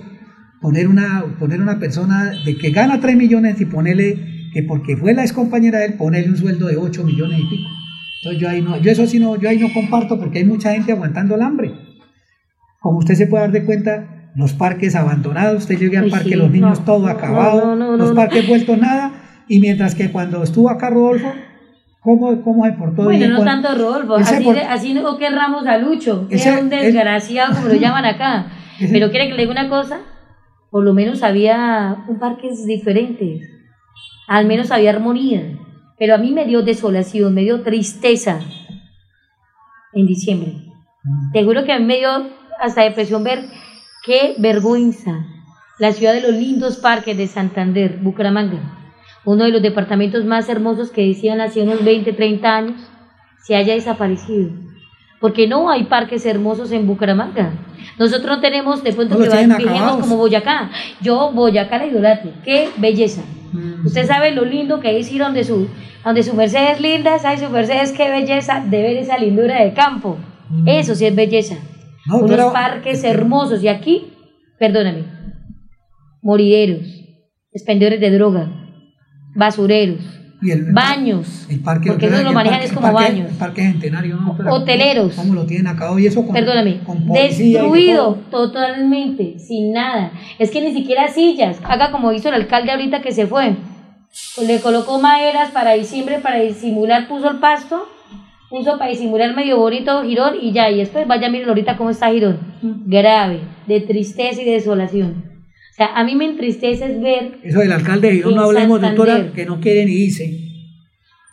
poner 0.60 0.86
una, 0.86 1.24
poner 1.38 1.60
una 1.60 1.80
persona 1.80 2.32
de 2.44 2.56
que 2.56 2.70
gana 2.70 3.00
3 3.00 3.16
millones 3.16 3.60
y 3.60 3.64
ponerle, 3.64 4.50
que 4.52 4.62
porque 4.62 4.96
fue 4.96 5.14
la 5.14 5.22
ex 5.22 5.32
compañera 5.32 5.80
de 5.80 5.86
él, 5.86 5.94
ponerle 5.94 6.30
un 6.30 6.36
sueldo 6.36 6.68
de 6.68 6.76
8 6.76 7.02
millones 7.04 7.40
y 7.40 7.46
pico. 7.50 7.68
Entonces 8.22 8.40
yo 8.40 8.48
ahí 8.48 8.62
no, 8.62 8.80
yo 8.80 8.90
eso 8.90 9.06
sí 9.06 9.18
no, 9.18 9.36
yo 9.36 9.48
ahí 9.48 9.58
no 9.58 9.72
comparto 9.72 10.18
porque 10.18 10.38
hay 10.38 10.44
mucha 10.44 10.72
gente 10.72 10.92
aguantando 10.92 11.34
el 11.34 11.42
hambre. 11.42 11.74
Como 12.80 12.98
usted 12.98 13.16
se 13.16 13.26
puede 13.26 13.42
dar 13.42 13.52
de 13.52 13.64
cuenta, 13.64 14.30
los 14.36 14.52
parques 14.52 14.94
abandonados, 14.94 15.62
usted 15.62 15.78
llega 15.78 16.00
al 16.00 16.08
parque, 16.08 16.30
sí, 16.30 16.34
los 16.36 16.50
niños 16.50 16.78
no, 16.78 16.84
todo 16.84 17.06
no, 17.06 17.08
acabado, 17.08 17.74
no, 17.74 17.96
los 17.96 18.12
parques 18.12 18.46
vueltos 18.46 18.78
nada, 18.78 19.12
y 19.48 19.58
mientras 19.58 19.94
que 19.94 20.10
cuando 20.10 20.42
estuvo 20.42 20.70
acá 20.70 20.90
Rodolfo, 20.90 21.32
¿cómo, 22.04 22.40
cómo 22.44 22.64
se 22.64 22.72
portó? 22.72 23.02
Bueno, 23.04 23.26
no 23.28 23.44
tanto 23.44 23.74
Rodolfo, 23.74 24.14
así, 24.16 24.44
por- 24.44 24.58
así 24.58 24.94
no 24.94 25.16
querramos 25.18 25.66
a 25.66 25.78
Lucho, 25.78 26.28
que 26.28 26.36
Ese- 26.36 26.50
era 26.50 26.60
un 26.60 26.68
desgraciado, 26.68 27.54
como 27.54 27.68
lo 27.68 27.74
llaman 27.80 28.04
acá. 28.04 28.46
Pero 28.78 29.10
quiere 29.10 29.26
que 29.28 29.34
le 29.34 29.42
diga 29.46 29.52
una 29.52 29.68
cosa, 29.68 29.98
por 30.70 30.84
lo 30.84 30.92
menos 30.94 31.22
había 31.22 32.04
un 32.08 32.18
parques 32.18 32.66
diferentes, 32.66 33.48
al 34.28 34.46
menos 34.46 34.70
había 34.70 34.90
armonía. 34.90 35.42
Pero 35.98 36.14
a 36.14 36.18
mí 36.18 36.32
me 36.32 36.44
dio 36.44 36.62
desolación, 36.62 37.32
me 37.34 37.42
dio 37.42 37.62
tristeza 37.62 38.40
en 39.92 40.06
diciembre. 40.06 40.54
Te 41.32 41.44
juro 41.44 41.64
que 41.64 41.72
a 41.72 41.78
mí 41.78 41.84
me 41.84 41.98
dio 41.98 42.10
hasta 42.60 42.82
depresión 42.82 43.22
ver 43.24 43.44
qué 44.04 44.34
vergüenza 44.38 45.24
la 45.78 45.92
ciudad 45.92 46.12
de 46.14 46.20
los 46.20 46.32
lindos 46.32 46.76
parques 46.78 47.16
de 47.16 47.26
Santander, 47.26 47.98
Bucaramanga, 48.02 48.83
uno 49.24 49.44
de 49.44 49.50
los 49.50 49.62
departamentos 49.62 50.24
más 50.24 50.48
hermosos 50.48 50.90
que 50.90 51.06
decían 51.06 51.40
hace 51.40 51.62
unos 51.62 51.84
20, 51.84 52.12
30 52.12 52.56
años, 52.56 52.80
se 53.44 53.54
haya 53.56 53.74
desaparecido. 53.74 54.50
Porque 55.20 55.46
no 55.46 55.70
hay 55.70 55.84
parques 55.84 56.26
hermosos 56.26 56.72
en 56.72 56.86
Bucaramanga. 56.86 57.52
Nosotros 57.98 58.36
no 58.36 58.40
tenemos 58.40 58.82
de 58.82 58.92
pronto 58.92 59.16
No 59.16 59.56
que 59.56 59.64
como 60.00 60.16
Boyacá. 60.16 60.70
Yo 61.00 61.32
Boyacá 61.32 61.78
la 61.78 61.86
idolatro. 61.86 62.30
Qué 62.44 62.68
belleza. 62.76 63.22
Mm. 63.52 63.86
Usted 63.86 64.06
sabe 64.06 64.32
lo 64.32 64.44
lindo 64.44 64.80
que 64.80 64.98
es 64.98 65.10
ir 65.12 65.22
donde 65.22 65.44
su, 65.44 65.68
donde 66.04 66.22
su 66.22 66.34
Mercedes 66.34 66.80
linda, 66.80 67.18
sabe 67.18 67.38
su 67.38 67.48
Mercedes 67.48 67.92
qué 67.92 68.10
belleza 68.10 68.64
de 68.66 68.82
ver 68.82 68.96
esa 68.96 69.16
lindura 69.16 69.62
de 69.62 69.72
campo. 69.72 70.18
Eso 70.66 70.94
sí 70.94 71.06
es 71.06 71.14
belleza. 71.14 71.54
Mm. 71.54 72.10
No, 72.10 72.18
Unos 72.18 72.52
parques 72.52 73.02
hermosos. 73.04 73.62
Y 73.62 73.68
aquí, 73.68 74.12
perdóname, 74.58 75.04
morideros, 76.22 76.86
expendedores 77.52 78.00
de 78.00 78.10
droga, 78.10 78.63
basureros, 79.34 80.00
Y 80.42 80.50
el, 80.50 80.72
baños, 80.72 81.46
el 81.48 81.60
parque, 81.60 81.90
porque 81.90 82.06
eso 82.06 82.22
lo 82.22 82.32
manejan 82.32 82.60
es 82.60 82.70
el 82.70 82.76
como 82.76 82.92
parque- 82.92 83.12
baños. 83.12 83.30
El 83.30 83.36
parque 83.36 83.62
centenario, 83.62 84.16
¿no? 84.16 84.26
doctora? 84.28 84.52
Hoteleros. 84.52 85.14
¿Cómo 85.14 85.34
lo 85.34 85.46
tienen 85.46 85.66
acabado? 85.68 85.98
Y 85.98 86.06
eso 86.06 86.22
con, 86.24 86.34
Perdóname, 86.34 86.80
con 86.84 87.06
de 87.08 87.22
destruido 87.22 88.18
totalmente, 88.30 89.38
sin 89.38 89.72
nada. 89.72 90.12
Es 90.38 90.50
que 90.50 90.60
ni 90.60 90.72
siquiera 90.72 91.08
sillas, 91.08 91.58
haga 91.64 91.90
como 91.90 92.12
hizo 92.12 92.28
el 92.28 92.34
alcalde 92.34 92.70
ahorita 92.72 93.00
que 93.02 93.12
se 93.12 93.26
fue. 93.26 93.56
Le 94.46 94.60
colocó 94.60 95.00
maderas 95.00 95.50
para 95.50 95.72
diciembre 95.72 96.18
para 96.20 96.38
disimular, 96.40 97.08
puso 97.08 97.30
el 97.30 97.38
pasto, 97.38 97.88
puso 98.50 98.78
para 98.78 98.90
disimular 98.90 99.34
medio 99.34 99.56
bonito 99.58 100.02
Girón 100.04 100.34
y 100.40 100.52
ya, 100.52 100.70
y 100.70 100.76
después 100.78 101.06
vaya, 101.08 101.28
miren 101.30 101.48
ahorita 101.48 101.76
cómo 101.76 101.90
está 101.90 102.10
Girón. 102.12 102.38
Grave, 102.86 103.40
de 103.66 103.80
tristeza 103.80 104.40
y 104.40 104.44
desolación. 104.44 105.33
O 105.74 105.76
sea, 105.76 105.88
a 105.96 106.04
mí 106.04 106.14
me 106.14 106.24
entristece 106.24 106.84
es 106.84 107.00
ver 107.00 107.40
Eso 107.42 107.58
del 107.58 107.72
alcalde 107.72 108.12
de 108.12 108.20
no 108.20 108.42
hablemos, 108.42 108.80
Santander. 108.80 109.16
doctora, 109.16 109.32
que 109.34 109.44
no 109.44 109.58
quiere 109.58 109.84
ni 109.84 110.04
irse. 110.04 110.40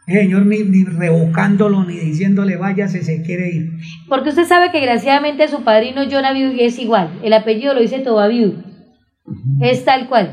Ese 0.08 0.22
señor 0.22 0.48
ni, 0.48 0.64
ni 0.64 0.84
revocándolo, 0.84 1.84
ni 1.84 1.94
diciéndole 1.94 2.58
váyase, 2.58 3.04
se 3.04 3.22
quiere 3.22 3.50
ir. 3.50 3.70
Porque 4.10 4.30
usted 4.30 4.46
sabe 4.46 4.72
que 4.72 4.80
desgraciadamente 4.80 5.48
su 5.48 5.64
padrino 5.64 6.02
John 6.10 6.26
Abiu 6.26 6.54
es 6.60 6.80
igual. 6.80 7.20
El 7.22 7.34
apellido 7.34 7.76
lo 7.76 7.82
dice 7.82 8.00
Tobabiu. 8.00 8.64
Es 9.62 9.86
tal 9.86 10.10
cual. 10.10 10.32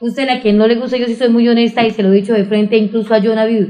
Usted 0.00 0.26
la 0.26 0.40
que 0.40 0.54
no 0.54 0.66
le 0.66 0.76
gusta, 0.76 0.96
yo 0.96 1.06
sí 1.06 1.14
soy 1.14 1.28
muy 1.28 1.46
honesta 1.46 1.86
y 1.86 1.90
se 1.90 2.02
lo 2.02 2.10
he 2.10 2.16
dicho 2.16 2.32
de 2.32 2.46
frente 2.46 2.78
incluso 2.78 3.12
a 3.12 3.20
John 3.20 3.36
Abiu. 3.36 3.68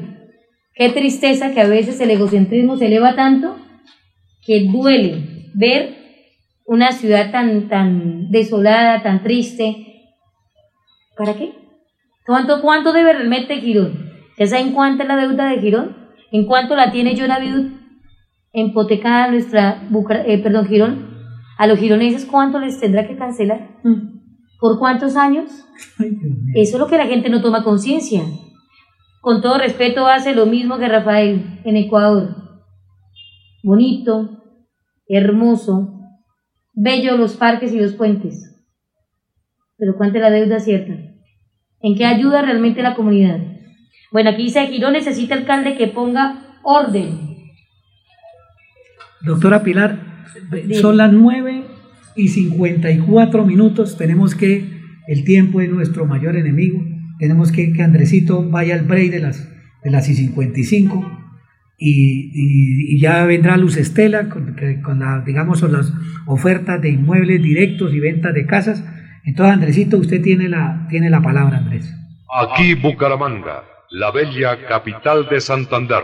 Qué 0.73 0.91
tristeza 0.91 1.51
que 1.51 1.63
a 1.63 1.67
veces 1.67 2.01
el 2.01 2.13
egocentrismo 2.13 2.77
se 2.77 2.87
eleva 2.87 3.17
tanto 3.17 3.57
que 4.47 4.69
duele 4.71 5.51
ver 5.53 6.00
una 6.71 6.93
ciudad 6.93 7.33
tan, 7.33 7.69
tan 7.69 8.31
desolada, 8.31 9.03
tan 9.03 9.25
triste. 9.25 10.05
¿Para 11.17 11.35
qué? 11.35 11.53
¿Cuánto, 12.25 12.63
cuánto 12.63 12.93
debe 12.93 13.13
realmente 13.13 13.61
Girón? 13.61 14.09
¿Ya 14.39 14.47
saben 14.47 14.73
cuánta 14.73 15.03
es 15.03 15.09
la 15.09 15.17
deuda 15.17 15.49
de 15.49 15.61
Girón? 15.61 15.97
¿En 16.31 16.47
cuánto 16.47 16.77
la 16.77 16.93
tiene 16.93 17.17
John 17.19 17.33
Abiud 17.33 17.73
empotecada 18.53 19.33
nuestra, 19.33 19.83
eh, 20.27 20.39
perdón, 20.39 20.67
Girón? 20.69 21.11
¿A 21.59 21.67
los 21.67 21.77
gironeses 21.81 22.25
cuánto 22.25 22.61
les 22.61 22.79
tendrá 22.79 23.05
que 23.09 23.17
cancelar? 23.17 23.81
¿Por 24.61 24.79
cuántos 24.79 25.17
años? 25.17 25.51
Eso 26.55 26.77
es 26.77 26.79
lo 26.79 26.87
que 26.87 26.99
la 26.99 27.07
gente 27.07 27.31
no 27.31 27.43
toma 27.43 27.65
conciencia. 27.65 28.23
Con 29.21 29.43
todo 29.43 29.59
respeto 29.59 30.07
hace 30.07 30.37
lo 30.37 30.47
mismo 30.47 30.79
que 30.79 30.89
Rafael 30.89 31.61
en 31.65 31.77
Ecuador. 31.77 32.37
Bonito, 33.65 34.39
hermoso, 35.09 36.00
bello 36.73 37.17
los 37.17 37.37
parques 37.37 37.73
y 37.73 37.81
los 37.81 37.95
puentes. 37.95 38.57
Pero 39.77 39.97
¿cuánta 39.97 40.19
es 40.19 40.23
la 40.23 40.31
deuda 40.31 40.61
cierta? 40.61 40.93
¿En 41.81 41.97
qué 41.97 42.05
ayuda 42.05 42.43
realmente 42.43 42.83
la 42.83 42.95
comunidad? 42.95 43.39
Bueno, 44.13 44.31
aquí 44.31 44.45
dice 44.45 44.67
Girón 44.67 44.93
necesita 44.93 45.35
alcalde 45.35 45.77
que 45.77 45.87
ponga 45.87 46.59
orden. 46.63 47.31
Doctora 49.23 49.63
Pilar, 49.63 50.27
son 50.81 50.97
las 50.97 51.13
9 51.13 51.65
y 52.17 52.29
54 52.29 53.45
minutos. 53.45 53.97
Tenemos 53.97 54.35
que, 54.35 54.65
el 55.07 55.25
tiempo 55.25 55.61
es 55.61 55.71
nuestro 55.71 56.07
mayor 56.07 56.37
enemigo. 56.37 56.83
Tenemos 57.19 57.53
que 57.53 57.73
que 57.73 57.83
Andresito 57.83 58.49
vaya 58.49 58.75
al 58.75 58.87
break 58.87 59.11
de 59.11 59.21
las, 59.21 59.49
de 59.83 59.91
las 59.91 60.09
y 60.09 60.15
55 60.15 61.20
y, 61.81 63.01
ya 63.01 63.25
vendrá 63.25 63.57
Luz 63.57 63.77
Estela 63.79 64.29
con, 64.29 64.55
que- 64.55 64.81
con 64.83 64.99
la, 65.01 65.23
digamos, 65.27 65.63
las 65.63 65.93
ofertas 66.27 66.81
de 66.83 66.91
inmuebles 66.91 67.43
directos 67.43 67.95
y 67.95 68.01
ventas 68.01 68.35
de 68.35 68.47
casas. 68.47 68.85
Entonces, 69.25 69.55
Andresito, 69.55 69.97
usted 69.97 70.21
tiene 70.23 70.49
la, 70.49 70.87
tiene 70.91 71.09
la 71.11 71.21
palabra, 71.23 71.59
Andrés. 71.59 71.93
Aquí 72.49 72.75
Bucaramanga, 72.75 73.65
la 73.91 74.11
bella 74.11 74.67
capital 74.69 75.29
de 75.31 75.41
Santander. 75.41 76.03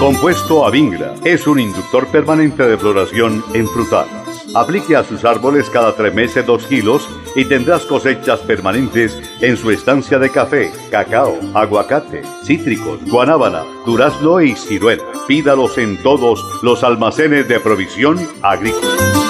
Compuesto 0.00 0.66
Avingra 0.66 1.14
es 1.24 1.46
un 1.46 1.60
inductor 1.60 2.08
permanente 2.08 2.66
de 2.66 2.76
floración 2.76 3.44
en 3.54 3.68
frutales. 3.68 4.29
Aplique 4.54 4.96
a 4.96 5.04
sus 5.04 5.24
árboles 5.24 5.70
cada 5.70 5.94
tres 5.94 6.12
meses 6.12 6.44
dos 6.44 6.66
kilos 6.66 7.08
y 7.36 7.44
tendrás 7.44 7.84
cosechas 7.84 8.40
permanentes 8.40 9.16
en 9.40 9.56
su 9.56 9.70
estancia 9.70 10.18
de 10.18 10.30
café, 10.30 10.72
cacao, 10.90 11.38
aguacate, 11.54 12.22
cítricos, 12.44 12.98
guanábana, 13.06 13.62
durazno 13.86 14.40
y 14.40 14.56
ciruela. 14.56 15.04
Pídalos 15.28 15.78
en 15.78 16.02
todos 16.02 16.44
los 16.62 16.82
almacenes 16.82 17.46
de 17.46 17.60
provisión 17.60 18.18
agrícola. 18.42 19.29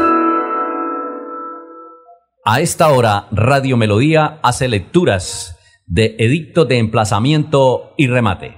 A 2.43 2.59
esta 2.59 2.91
hora, 2.91 3.27
Radio 3.31 3.77
Melodía 3.77 4.39
hace 4.41 4.67
lecturas 4.67 5.59
de 5.85 6.15
edicto 6.17 6.65
de 6.65 6.79
emplazamiento 6.79 7.93
y 7.97 8.07
remate. 8.07 8.55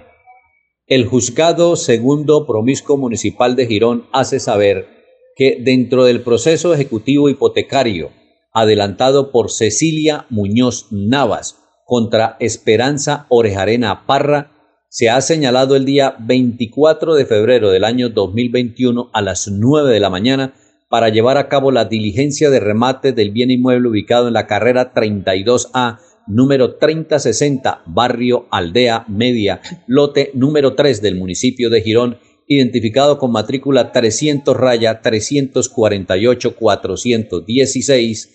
El 0.87 1.05
juzgado 1.05 1.75
segundo 1.75 2.47
promiscuo 2.47 2.95
municipal 2.95 3.57
de 3.57 3.67
Girón 3.67 4.07
hace 4.13 4.39
saber 4.39 4.87
que 5.35 5.57
dentro 5.59 6.05
del 6.05 6.21
proceso 6.21 6.73
ejecutivo 6.73 7.27
hipotecario 7.27 8.11
adelantado 8.53 9.33
por 9.33 9.51
Cecilia 9.51 10.27
Muñoz 10.29 10.87
Navas 10.91 11.57
contra 11.85 12.37
Esperanza 12.39 13.25
Orejarena 13.27 14.05
Parra, 14.05 14.53
se 14.87 15.09
ha 15.09 15.19
señalado 15.19 15.75
el 15.75 15.83
día 15.83 16.15
24 16.19 17.15
de 17.15 17.25
febrero 17.25 17.69
del 17.69 17.83
año 17.83 18.07
2021 18.07 19.09
a 19.11 19.21
las 19.21 19.49
9 19.49 19.91
de 19.91 19.99
la 19.99 20.09
mañana 20.09 20.53
para 20.93 21.09
llevar 21.09 21.39
a 21.39 21.49
cabo 21.49 21.71
la 21.71 21.85
diligencia 21.85 22.51
de 22.51 22.59
remate 22.59 23.13
del 23.13 23.31
bien 23.31 23.49
inmueble 23.49 23.89
ubicado 23.89 24.27
en 24.27 24.35
la 24.35 24.45
carrera 24.45 24.93
32A, 24.93 25.97
número 26.27 26.75
3060, 26.75 27.81
barrio 27.87 28.45
Aldea 28.51 29.03
Media, 29.07 29.59
lote 29.87 30.29
número 30.35 30.75
3 30.75 31.01
del 31.01 31.15
municipio 31.15 31.71
de 31.71 31.81
Girón, 31.81 32.19
identificado 32.47 33.17
con 33.17 33.31
matrícula 33.31 33.91
300 33.91 34.55
raya 34.55 35.01
348 35.01 36.55
416. 36.55 38.29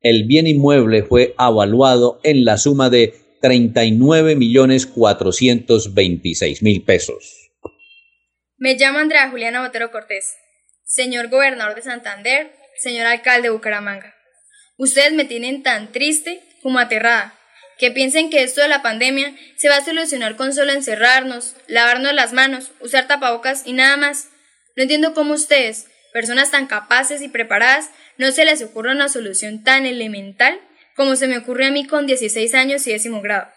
El 0.00 0.24
bien 0.24 0.48
inmueble 0.48 1.04
fue 1.04 1.36
avaluado 1.38 2.18
en 2.24 2.44
la 2.44 2.58
suma 2.58 2.90
de 2.90 3.14
39 3.40 4.34
millones 4.34 4.86
426 4.86 6.60
mil 6.64 6.82
pesos. 6.82 7.52
Me 8.58 8.74
llamo 8.74 8.98
Andrea 8.98 9.30
Juliana 9.30 9.62
Botero 9.64 9.92
Cortés 9.92 10.39
señor 10.90 11.28
gobernador 11.28 11.76
de 11.76 11.82
Santander, 11.82 12.52
señor 12.76 13.06
alcalde 13.06 13.48
de 13.48 13.50
Bucaramanga. 13.50 14.14
Ustedes 14.76 15.12
me 15.12 15.24
tienen 15.24 15.62
tan 15.62 15.92
triste 15.92 16.42
como 16.62 16.80
aterrada, 16.80 17.38
que 17.78 17.92
piensen 17.92 18.28
que 18.28 18.42
esto 18.42 18.60
de 18.60 18.68
la 18.68 18.82
pandemia 18.82 19.34
se 19.56 19.68
va 19.68 19.76
a 19.76 19.84
solucionar 19.84 20.36
con 20.36 20.52
solo 20.52 20.72
encerrarnos, 20.72 21.54
lavarnos 21.68 22.12
las 22.12 22.32
manos, 22.32 22.72
usar 22.80 23.06
tapabocas 23.06 23.62
y 23.66 23.72
nada 23.72 23.96
más. 23.96 24.28
No 24.76 24.82
entiendo 24.82 25.14
cómo 25.14 25.34
ustedes, 25.34 25.86
personas 26.12 26.50
tan 26.50 26.66
capaces 26.66 27.22
y 27.22 27.28
preparadas, 27.28 27.90
no 28.18 28.32
se 28.32 28.44
les 28.44 28.60
ocurre 28.62 28.90
una 28.90 29.08
solución 29.08 29.62
tan 29.62 29.86
elemental 29.86 30.60
como 30.96 31.14
se 31.14 31.28
me 31.28 31.38
ocurre 31.38 31.66
a 31.66 31.70
mí 31.70 31.86
con 31.86 32.06
16 32.06 32.52
años 32.54 32.86
y 32.86 32.92
décimo 32.92 33.22
grado. 33.22 33.48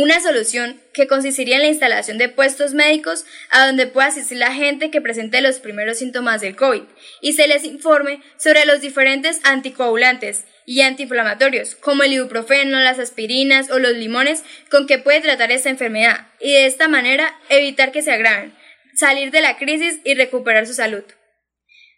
Una 0.00 0.20
solución 0.20 0.80
que 0.94 1.08
consistiría 1.08 1.56
en 1.56 1.62
la 1.62 1.68
instalación 1.70 2.18
de 2.18 2.28
puestos 2.28 2.72
médicos 2.72 3.26
a 3.50 3.66
donde 3.66 3.88
pueda 3.88 4.06
asistir 4.06 4.38
la 4.38 4.54
gente 4.54 4.92
que 4.92 5.00
presente 5.00 5.40
los 5.40 5.58
primeros 5.58 5.98
síntomas 5.98 6.40
del 6.40 6.54
COVID 6.54 6.84
y 7.20 7.32
se 7.32 7.48
les 7.48 7.64
informe 7.64 8.22
sobre 8.36 8.64
los 8.64 8.80
diferentes 8.80 9.40
anticoagulantes 9.42 10.44
y 10.66 10.82
antiinflamatorios, 10.82 11.74
como 11.74 12.04
el 12.04 12.12
ibuprofeno, 12.12 12.78
las 12.78 13.00
aspirinas 13.00 13.72
o 13.72 13.80
los 13.80 13.94
limones 13.94 14.44
con 14.70 14.86
que 14.86 14.98
puede 14.98 15.20
tratar 15.20 15.50
esta 15.50 15.68
enfermedad 15.68 16.28
y 16.38 16.52
de 16.52 16.66
esta 16.66 16.86
manera 16.86 17.36
evitar 17.48 17.90
que 17.90 18.02
se 18.02 18.12
agraven, 18.12 18.54
salir 18.94 19.32
de 19.32 19.40
la 19.40 19.56
crisis 19.56 19.98
y 20.04 20.14
recuperar 20.14 20.68
su 20.68 20.74
salud. 20.74 21.02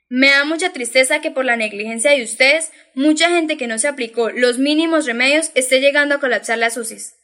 Me 0.09 0.31
da 0.31 0.45
mucha 0.45 0.73
tristeza 0.73 1.21
que 1.21 1.31
por 1.31 1.45
la 1.45 1.57
negligencia 1.57 2.13
de 2.13 2.25
ustedes, 2.25 2.73
mucha 2.95 3.29
gente 3.29 3.59
que 3.59 3.67
no 3.67 3.79
se 3.79 3.89
aplicó 3.89 4.31
los 4.31 4.57
mínimos 4.57 5.05
remedios 5.05 5.51
esté 5.55 5.83
llegando 5.83 6.15
a 6.15 6.19
colapsar 6.19 6.57
las 6.57 6.79
UCIs. 6.79 7.20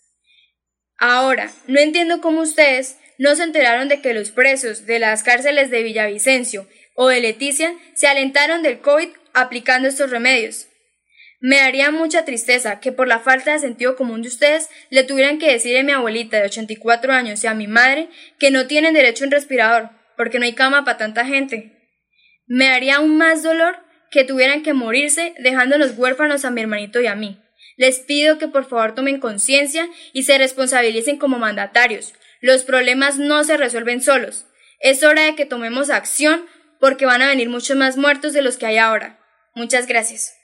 Ahora, 0.99 1.51
no 1.66 1.78
entiendo 1.78 2.20
cómo 2.20 2.40
ustedes 2.40 2.97
no 3.18 3.34
se 3.34 3.42
enteraron 3.42 3.88
de 3.88 4.01
que 4.01 4.14
los 4.14 4.30
presos 4.30 4.86
de 4.86 4.99
las 4.99 5.22
cárceles 5.22 5.70
de 5.70 5.82
Villavicencio 5.82 6.66
o 6.94 7.09
de 7.09 7.20
Leticia 7.20 7.74
se 7.94 8.09
alentaron 8.09 8.62
del 8.62 8.80
COVID 8.80 9.09
aplicando 9.34 9.88
estos 9.88 10.11
remedios. 10.11 10.68
Me 11.40 11.59
daría 11.59 11.90
mucha 11.90 12.24
tristeza 12.24 12.80
que 12.80 12.92
por 12.92 13.09
la 13.09 13.18
falta 13.18 13.53
de 13.53 13.59
sentido 13.59 13.94
común 13.94 14.22
de 14.22 14.28
ustedes 14.28 14.70
le 14.88 15.05
tuvieran 15.05 15.38
que 15.38 15.53
decir 15.53 15.76
a 15.78 15.82
mi 15.82 15.92
abuelita 15.92 16.38
de 16.38 16.47
84 16.47 17.12
años 17.12 17.44
y 17.44 17.47
a 17.47 17.55
mi 17.55 17.66
madre 17.66 18.09
que 18.38 18.51
no 18.51 18.66
tienen 18.66 18.94
derecho 18.94 19.24
a 19.24 19.26
un 19.26 19.32
respirador, 19.32 19.90
porque 20.16 20.38
no 20.38 20.47
hay 20.47 20.55
cama 20.55 20.84
para 20.84 20.97
tanta 20.97 21.26
gente. 21.26 21.72
Me 22.47 22.66
daría 22.68 22.97
aún 22.97 23.18
más 23.18 23.42
dolor 23.42 23.76
que 24.11 24.24
tuvieran 24.24 24.62
que 24.62 24.72
morirse 24.72 25.34
dejándonos 25.38 25.99
huérfanos 25.99 26.44
a 26.47 26.51
mi 26.51 26.62
hermanito 26.62 27.01
y 27.01 27.07
a 27.07 27.14
mí. 27.14 27.38
Les 27.77 28.01
pido 28.01 28.39
que 28.39 28.49
por 28.49 28.64
favor 28.64 28.95
tomen 28.95 29.20
conciencia 29.20 29.89
y 30.12 30.24
se 30.24 30.39
responsabilicen 30.39 31.18
como 31.18 31.39
mandatarios. 31.39 32.14
Los 32.41 32.64
problemas 32.64 33.18
no 33.18 33.45
se 33.45 33.57
resuelven 33.57 34.03
solos. 34.03 34.47
Es 34.81 35.03
hora 35.03 35.22
de 35.22 35.35
que 35.35 35.47
tomemos 35.47 35.91
acción 35.91 36.47
porque 36.81 37.07
van 37.07 37.22
a 37.22 37.29
venir 37.29 37.49
muchos 37.49 37.77
más 37.77 37.97
muertos 37.97 38.33
de 38.33 38.43
los 38.43 38.57
que 38.57 38.66
hay 38.66 38.79
ahora. 38.79 39.18
Muchas 39.55 39.87
gracias. 39.87 40.35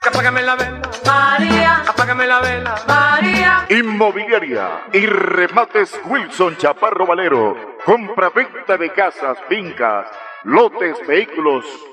Apágame 0.00 0.42
la 0.42 0.54
vela, 0.54 0.80
María. 1.04 1.82
Apágame 1.86 2.26
la 2.26 2.40
vela, 2.40 2.84
María. 2.86 3.66
Inmobiliaria 3.68 4.84
y 4.92 5.04
remates 5.06 5.98
Wilson 6.04 6.56
Chaparro 6.56 7.04
Valero. 7.06 7.78
Compra-venta 7.84 8.76
de 8.76 8.92
casas, 8.92 9.36
fincas, 9.48 10.06
lotes, 10.44 10.96
vehículos, 11.06 11.64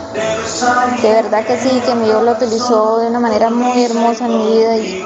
De 1.00 1.12
verdad 1.12 1.46
que 1.46 1.60
sí, 1.60 1.70
que 1.86 1.94
mi 1.94 2.06
Dios 2.06 2.24
lo 2.24 2.32
utilizó 2.32 2.98
de 2.98 3.10
una 3.10 3.20
manera 3.20 3.52
muy 3.52 3.84
hermosa 3.84 4.26
en 4.26 4.38
mi 4.40 4.54
vida 4.54 4.76
y, 4.76 5.04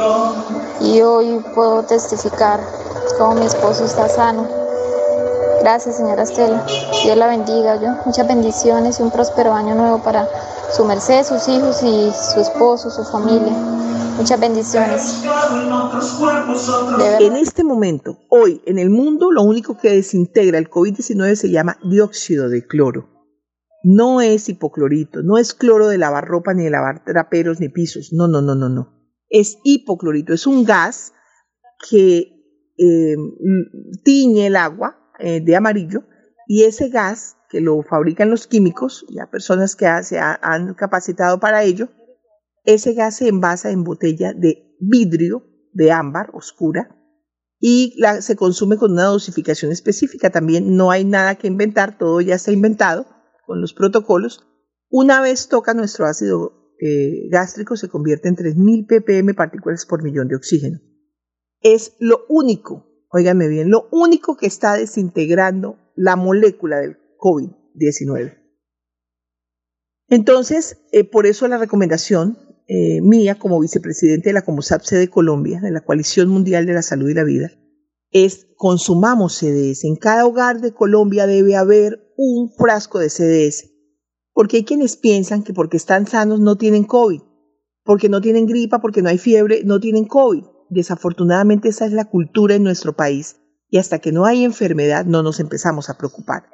y 0.79 1.01
hoy 1.01 1.43
puedo 1.53 1.83
testificar 1.83 2.61
cómo 3.17 3.35
mi 3.35 3.47
esposo 3.47 3.83
está 3.83 4.07
sano 4.07 4.62
Gracias, 5.63 5.95
señora 5.95 6.23
Estela. 6.23 6.65
Dios 7.05 7.15
la 7.15 7.27
bendiga, 7.29 7.81
yo. 7.81 7.95
Muchas 8.05 8.27
bendiciones 8.27 8.99
y 8.99 9.01
un 9.01 9.11
próspero 9.11 9.53
año 9.53 9.75
nuevo 9.75 10.03
para 10.03 10.27
su 10.69 10.83
merced, 10.83 11.23
sus 11.23 11.47
hijos 11.47 11.81
y 11.83 12.11
su 12.11 12.41
esposo, 12.41 12.89
su 12.89 13.05
familia. 13.05 13.53
Muchas 14.17 14.41
bendiciones. 14.41 15.23
En 17.21 17.37
este 17.37 17.63
momento, 17.63 18.17
hoy, 18.27 18.61
en 18.65 18.77
el 18.77 18.89
mundo, 18.89 19.31
lo 19.31 19.43
único 19.43 19.77
que 19.77 19.91
desintegra 19.91 20.57
el 20.57 20.69
COVID-19 20.69 21.35
se 21.35 21.49
llama 21.49 21.77
dióxido 21.81 22.49
de 22.49 22.67
cloro. 22.67 23.07
No 23.85 24.19
es 24.19 24.49
hipoclorito, 24.49 25.21
no 25.23 25.37
es 25.37 25.53
cloro 25.53 25.87
de 25.87 25.97
lavar 25.97 26.25
ropa, 26.25 26.53
ni 26.53 26.65
de 26.65 26.71
lavar 26.71 27.05
traperos, 27.05 27.61
ni 27.61 27.69
pisos. 27.69 28.09
No, 28.11 28.27
no, 28.27 28.41
no, 28.41 28.53
no, 28.53 28.67
no. 28.67 28.89
Es 29.29 29.59
hipoclorito, 29.63 30.33
es 30.33 30.45
un 30.45 30.65
gas 30.65 31.13
que 31.89 32.33
eh, 32.77 33.15
tiñe 34.03 34.47
el 34.47 34.57
agua 34.57 34.99
eh, 35.19 35.41
de 35.41 35.55
amarillo 35.55 36.03
y 36.47 36.63
ese 36.63 36.89
gas 36.89 37.37
que 37.49 37.61
lo 37.61 37.83
fabrican 37.83 38.29
los 38.29 38.47
químicos, 38.47 39.05
ya 39.09 39.29
personas 39.29 39.75
que 39.75 39.85
se 40.03 40.19
han 40.19 40.73
capacitado 40.73 41.39
para 41.39 41.63
ello, 41.63 41.89
ese 42.63 42.93
gas 42.93 43.17
se 43.17 43.27
envasa 43.27 43.71
en 43.71 43.83
botella 43.83 44.33
de 44.33 44.75
vidrio 44.79 45.45
de 45.71 45.91
ámbar 45.91 46.31
oscura 46.33 46.95
y 47.59 47.95
se 48.19 48.35
consume 48.35 48.77
con 48.77 48.91
una 48.91 49.05
dosificación 49.05 49.71
específica. 49.71 50.29
También 50.29 50.75
no 50.75 50.91
hay 50.91 51.05
nada 51.05 51.35
que 51.35 51.47
inventar, 51.47 51.97
todo 51.97 52.21
ya 52.21 52.35
está 52.35 52.51
inventado 52.51 53.05
con 53.45 53.61
los 53.61 53.73
protocolos. 53.73 54.47
Una 54.89 55.21
vez 55.21 55.47
toca 55.47 55.73
nuestro 55.73 56.05
ácido 56.05 56.63
eh, 56.79 57.29
gástrico 57.29 57.77
se 57.77 57.87
convierte 57.87 58.27
en 58.27 58.35
3.000 58.35 58.87
ppm 58.87 59.33
partículas 59.35 59.85
por 59.85 60.03
millón 60.03 60.27
de 60.27 60.35
oxígeno. 60.35 60.79
Es 61.61 61.95
lo 61.99 62.25
único 62.27 62.92
Óigame 63.15 63.47
bien, 63.47 63.69
lo 63.69 63.87
único 63.91 64.37
que 64.37 64.47
está 64.47 64.73
desintegrando 64.73 65.77
la 65.95 66.15
molécula 66.15 66.79
del 66.79 66.97
COVID-19. 67.19 68.39
Entonces, 70.09 70.77
eh, 70.91 71.03
por 71.03 71.27
eso 71.27 71.47
la 71.47 71.59
recomendación 71.59 72.39
eh, 72.67 73.01
mía 73.01 73.35
como 73.35 73.59
vicepresidente 73.59 74.29
de 74.29 74.33
la 74.33 74.41
COMUSAP 74.41 74.81
de 74.89 75.09
Colombia, 75.09 75.61
de 75.61 75.69
la 75.69 75.81
Coalición 75.81 76.27
Mundial 76.29 76.65
de 76.65 76.73
la 76.73 76.81
Salud 76.81 77.07
y 77.07 77.13
la 77.13 77.23
Vida, 77.23 77.51
es 78.09 78.47
consumamos 78.57 79.37
CDS. 79.37 79.83
En 79.83 79.95
cada 79.95 80.25
hogar 80.25 80.59
de 80.59 80.73
Colombia 80.73 81.27
debe 81.27 81.55
haber 81.55 82.11
un 82.17 82.49
frasco 82.49 82.97
de 82.97 83.11
CDS. 83.11 83.69
Porque 84.33 84.57
hay 84.57 84.63
quienes 84.65 84.97
piensan 84.97 85.43
que 85.43 85.53
porque 85.53 85.77
están 85.77 86.07
sanos 86.07 86.39
no 86.39 86.57
tienen 86.57 86.83
COVID, 86.83 87.21
porque 87.83 88.09
no 88.09 88.21
tienen 88.21 88.47
gripa, 88.47 88.81
porque 88.81 89.03
no 89.03 89.09
hay 89.09 89.19
fiebre, 89.19 89.61
no 89.63 89.79
tienen 89.79 90.05
COVID. 90.05 90.45
Desafortunadamente 90.73 91.69
esa 91.69 91.85
es 91.85 91.91
la 91.91 92.05
cultura 92.05 92.55
en 92.55 92.63
nuestro 92.63 92.93
país 92.93 93.35
y 93.69 93.77
hasta 93.77 93.99
que 93.99 94.11
no 94.11 94.25
hay 94.25 94.43
enfermedad 94.43 95.05
no 95.05 95.21
nos 95.21 95.39
empezamos 95.39 95.87
a 95.87 95.97
preocupar. 95.99 96.45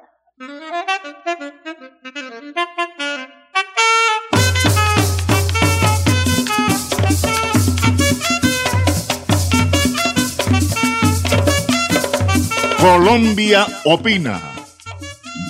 Colombia 12.78 13.66
opina. 13.84 14.38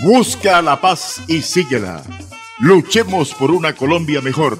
Busca 0.04 0.62
la 0.62 0.80
paz 0.80 1.22
y 1.26 1.42
síguela. 1.42 2.02
Luchemos 2.60 3.34
por 3.34 3.50
una 3.50 3.74
Colombia 3.74 4.20
mejor. 4.20 4.58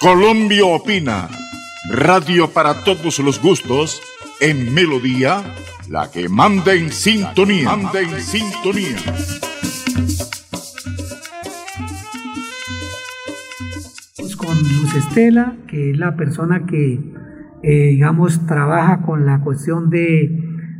Colombia 0.00 0.64
opina 0.64 1.41
Radio 1.90 2.48
para 2.48 2.84
todos 2.84 3.18
los 3.18 3.42
gustos, 3.42 4.00
en 4.40 4.72
melodía, 4.72 5.42
la 5.90 6.08
que 6.12 6.28
manda 6.28 6.74
en 6.74 6.90
sintonía. 6.90 7.64
Manda 7.64 8.00
en 8.00 8.20
sintonía. 8.20 8.96
Con 14.36 14.58
Luz 14.58 14.94
Estela, 14.94 15.56
que 15.66 15.90
es 15.90 15.98
la 15.98 16.14
persona 16.14 16.66
que, 16.66 17.00
eh, 17.64 17.88
digamos, 17.90 18.46
trabaja 18.46 19.02
con 19.02 19.26
la 19.26 19.40
cuestión 19.40 19.90
de, 19.90 20.30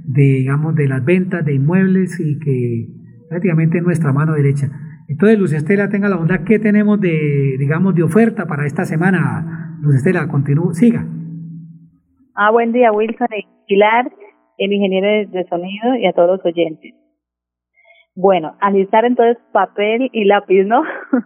de, 0.05 0.23
digamos, 0.23 0.77
de 0.77 0.87
las 0.87 1.05
ventas 1.05 1.45
de 1.45 1.55
inmuebles 1.55 2.21
y 2.21 2.39
que 2.39 2.89
prácticamente 3.29 3.79
es 3.79 3.85
nuestra 3.85 4.13
mano 4.13 4.35
derecha. 4.35 4.71
Entonces, 5.09 5.37
Luz 5.37 5.53
Estela, 5.53 5.89
tenga 5.89 6.09
la 6.09 6.17
bondad, 6.17 6.45
¿qué 6.45 6.61
tenemos 6.61 7.01
de, 7.01 7.57
digamos, 7.59 7.95
de 7.97 8.05
oferta 8.05 8.47
para 8.47 8.67
esta 8.67 8.85
semana? 8.85 9.52
Luz 9.83 9.97
Estela, 9.97 10.29
continúe, 10.29 10.73
siga. 10.75 11.05
Ah, 12.37 12.53
buen 12.53 12.71
día, 12.71 12.93
Wilson 12.93 13.27
y 13.37 13.49
Pilar, 13.67 14.13
el 14.57 14.73
ingeniero 14.73 15.29
de, 15.29 15.45
sonido 15.49 15.97
y 15.97 16.07
a 16.07 16.13
todos 16.13 16.39
los 16.39 16.47
oyentes. 16.47 16.95
Bueno, 18.15 18.55
alistar 18.61 19.05
entonces 19.05 19.43
papel 19.51 20.09
y 20.13 20.25
lápiz, 20.25 20.63
¿no? 20.67 20.85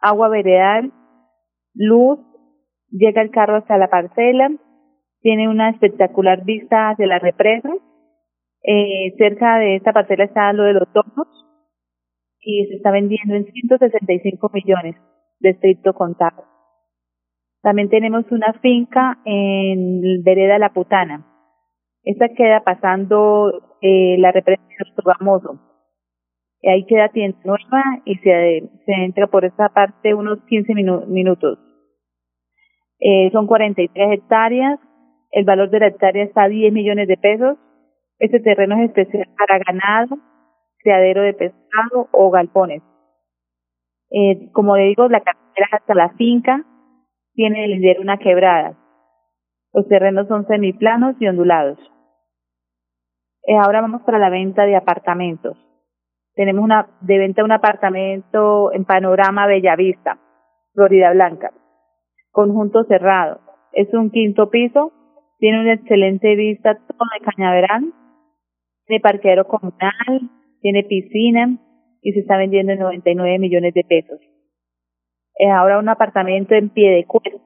agua 0.00 0.28
veredal, 0.28 0.92
luz, 1.74 2.18
llega 2.90 3.22
el 3.22 3.30
carro 3.30 3.56
hasta 3.56 3.78
la 3.78 3.88
parcela, 3.88 4.50
tiene 5.20 5.48
una 5.48 5.70
espectacular 5.70 6.44
vista 6.44 6.90
hacia 6.90 7.06
la 7.06 7.18
represa. 7.18 7.70
Eh, 8.62 9.14
cerca 9.18 9.58
de 9.58 9.76
esta 9.76 9.92
parcela 9.92 10.24
está 10.24 10.52
lo 10.52 10.64
de 10.64 10.74
los 10.74 10.92
tornos 10.92 11.28
y 12.40 12.66
se 12.66 12.76
está 12.76 12.90
vendiendo 12.90 13.34
en 13.34 13.46
165 13.46 14.50
millones 14.52 14.96
de 15.40 15.50
estricto 15.50 15.92
contacto. 15.92 16.44
También 17.62 17.88
tenemos 17.88 18.24
una 18.30 18.52
finca 18.54 19.18
en 19.24 20.22
Vereda 20.22 20.58
La 20.58 20.72
Putana. 20.72 21.26
Esta 22.04 22.28
queda 22.30 22.62
pasando 22.64 23.76
eh, 23.82 24.16
la 24.18 24.32
represa 24.32 24.62
de 24.62 26.68
Ahí 26.70 26.84
queda 26.86 27.08
tienda 27.10 27.38
nueva 27.44 28.00
y 28.04 28.16
se, 28.16 28.68
se 28.84 28.92
entra 28.92 29.28
por 29.28 29.44
esta 29.44 29.68
parte 29.68 30.14
unos 30.14 30.40
15 30.48 30.74
minutos. 30.74 31.58
Eh, 33.00 33.30
son 33.32 33.46
43 33.46 34.12
hectáreas. 34.12 34.80
El 35.30 35.44
valor 35.44 35.70
de 35.70 35.80
la 35.80 35.86
hectárea 35.88 36.24
está 36.24 36.44
a 36.44 36.48
10 36.48 36.72
millones 36.72 37.08
de 37.08 37.16
pesos. 37.16 37.56
Este 38.18 38.40
terreno 38.40 38.76
es 38.76 38.88
especial 38.88 39.28
para 39.38 39.58
ganado, 39.58 40.18
criadero 40.78 41.22
de 41.22 41.34
pescado 41.34 42.08
o 42.12 42.30
galpones. 42.30 42.82
Eh, 44.10 44.50
como 44.52 44.76
le 44.76 44.84
digo, 44.84 45.08
la 45.08 45.20
carretera 45.20 45.68
hasta 45.72 45.94
la 45.94 46.10
finca 46.10 46.64
tiene 47.34 47.64
el 47.64 47.72
lindero 47.72 48.02
una 48.02 48.18
quebrada. 48.18 48.76
Los 49.72 49.86
terrenos 49.86 50.26
son 50.28 50.46
semiplanos 50.46 51.14
y 51.20 51.28
ondulados. 51.28 51.78
Eh, 53.46 53.56
ahora 53.56 53.80
vamos 53.80 54.02
para 54.02 54.18
la 54.18 54.30
venta 54.30 54.64
de 54.64 54.76
apartamentos. 54.76 55.56
Tenemos 56.34 56.64
una 56.64 56.88
de 57.00 57.18
venta 57.18 57.44
un 57.44 57.52
apartamento 57.52 58.72
en 58.72 58.84
Panorama 58.84 59.46
Bellavista, 59.46 60.18
Florida 60.72 61.12
Blanca, 61.12 61.52
conjunto 62.38 62.84
cerrado. 62.84 63.40
Es 63.72 63.92
un 63.92 64.10
quinto 64.10 64.48
piso, 64.48 64.92
tiene 65.38 65.60
una 65.60 65.72
excelente 65.72 66.36
vista 66.36 66.76
todo 66.76 67.08
de 67.12 67.24
Cañaveral, 67.24 67.92
tiene 68.86 69.00
parqueadero 69.00 69.48
comunal, 69.48 70.30
tiene 70.60 70.84
piscina, 70.84 71.58
y 72.00 72.12
se 72.12 72.20
está 72.20 72.36
vendiendo 72.36 72.72
en 72.72 72.78
99 72.78 73.40
millones 73.40 73.74
de 73.74 73.82
pesos. 73.82 74.20
Es 75.34 75.50
ahora 75.50 75.80
un 75.80 75.88
apartamento 75.88 76.54
en 76.54 76.68
pie 76.68 76.90
de 76.90 77.06
cuesta. 77.06 77.42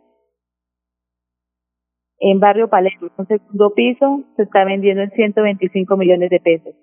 En 2.19 2.39
Barrio 2.39 2.69
Palermo, 2.69 3.09
un 3.17 3.27
segundo 3.27 3.73
piso, 3.75 4.25
se 4.37 4.43
está 4.43 4.67
vendiendo 4.67 5.05
en 5.05 5.11
125 5.13 5.97
millones 5.97 6.29
de 6.29 6.39
pesos. 6.39 6.75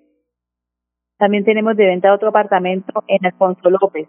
También 1.16 1.44
tenemos 1.44 1.76
de 1.76 1.86
venta 1.86 2.12
otro 2.12 2.30
apartamento 2.30 3.04
en 3.06 3.24
Alfonso 3.24 3.70
López. 3.70 4.08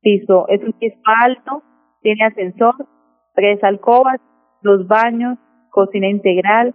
Piso, 0.00 0.48
es 0.48 0.60
un 0.64 0.72
piso 0.72 0.98
alto, 1.04 1.62
tiene 2.00 2.24
ascensor, 2.24 2.74
tres 3.34 3.62
alcobas, 3.64 4.20
dos 4.62 4.86
baños, 4.86 5.38
cocina 5.70 6.08
integral, 6.08 6.74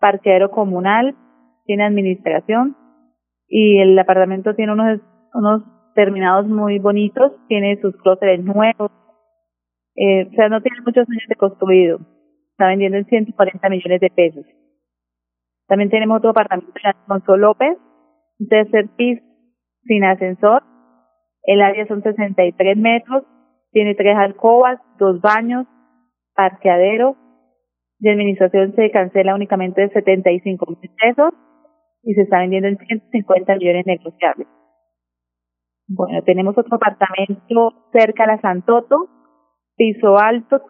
parqueadero 0.00 0.50
comunal, 0.50 1.16
tiene 1.64 1.84
administración 1.84 2.76
y 3.48 3.78
el 3.80 3.98
apartamento 3.98 4.54
tiene 4.54 4.72
unos 4.72 5.00
unos 5.34 5.62
terminados 5.94 6.46
muy 6.46 6.78
bonitos, 6.78 7.32
tiene 7.48 7.80
sus 7.80 7.96
clósetes 7.96 8.44
nuevos, 8.44 8.90
eh, 9.96 10.28
o 10.28 10.30
sea, 10.30 10.48
no 10.48 10.60
tiene 10.60 10.80
muchos 10.84 11.08
años 11.08 11.24
de 11.28 11.34
construido, 11.34 11.98
está 12.52 12.68
vendiendo 12.68 12.98
en 12.98 13.04
140 13.06 13.68
millones 13.68 14.00
de 14.00 14.10
pesos. 14.10 14.44
También 15.66 15.90
tenemos 15.90 16.18
otro 16.18 16.30
apartamento 16.30 16.72
en 16.82 16.90
Alfonso 16.90 17.36
López, 17.36 17.76
un 18.38 18.48
tercer 18.48 18.88
piso 18.96 19.22
sin 19.84 20.04
ascensor, 20.04 20.62
el 21.42 21.62
área 21.62 21.86
son 21.86 22.02
63 22.02 22.76
metros, 22.76 23.24
tiene 23.72 23.94
tres 23.94 24.16
alcobas, 24.16 24.78
dos 24.98 25.20
baños, 25.20 25.66
parqueadero, 26.38 27.16
de 27.98 28.12
administración 28.12 28.72
se 28.76 28.92
cancela 28.92 29.34
únicamente 29.34 29.80
de 29.80 29.88
75 29.88 30.66
mil 30.66 30.90
pesos 31.02 31.34
y 32.04 32.14
se 32.14 32.22
está 32.22 32.38
vendiendo 32.38 32.68
en 32.68 32.78
150 32.78 33.56
millones 33.56 33.86
negociables. 33.86 34.46
Bueno, 35.88 36.22
tenemos 36.22 36.56
otro 36.56 36.76
apartamento 36.76 37.90
cerca 37.92 38.22
a 38.22 38.28
la 38.28 38.40
Santoto, 38.40 39.08
piso 39.76 40.16
alto, 40.16 40.62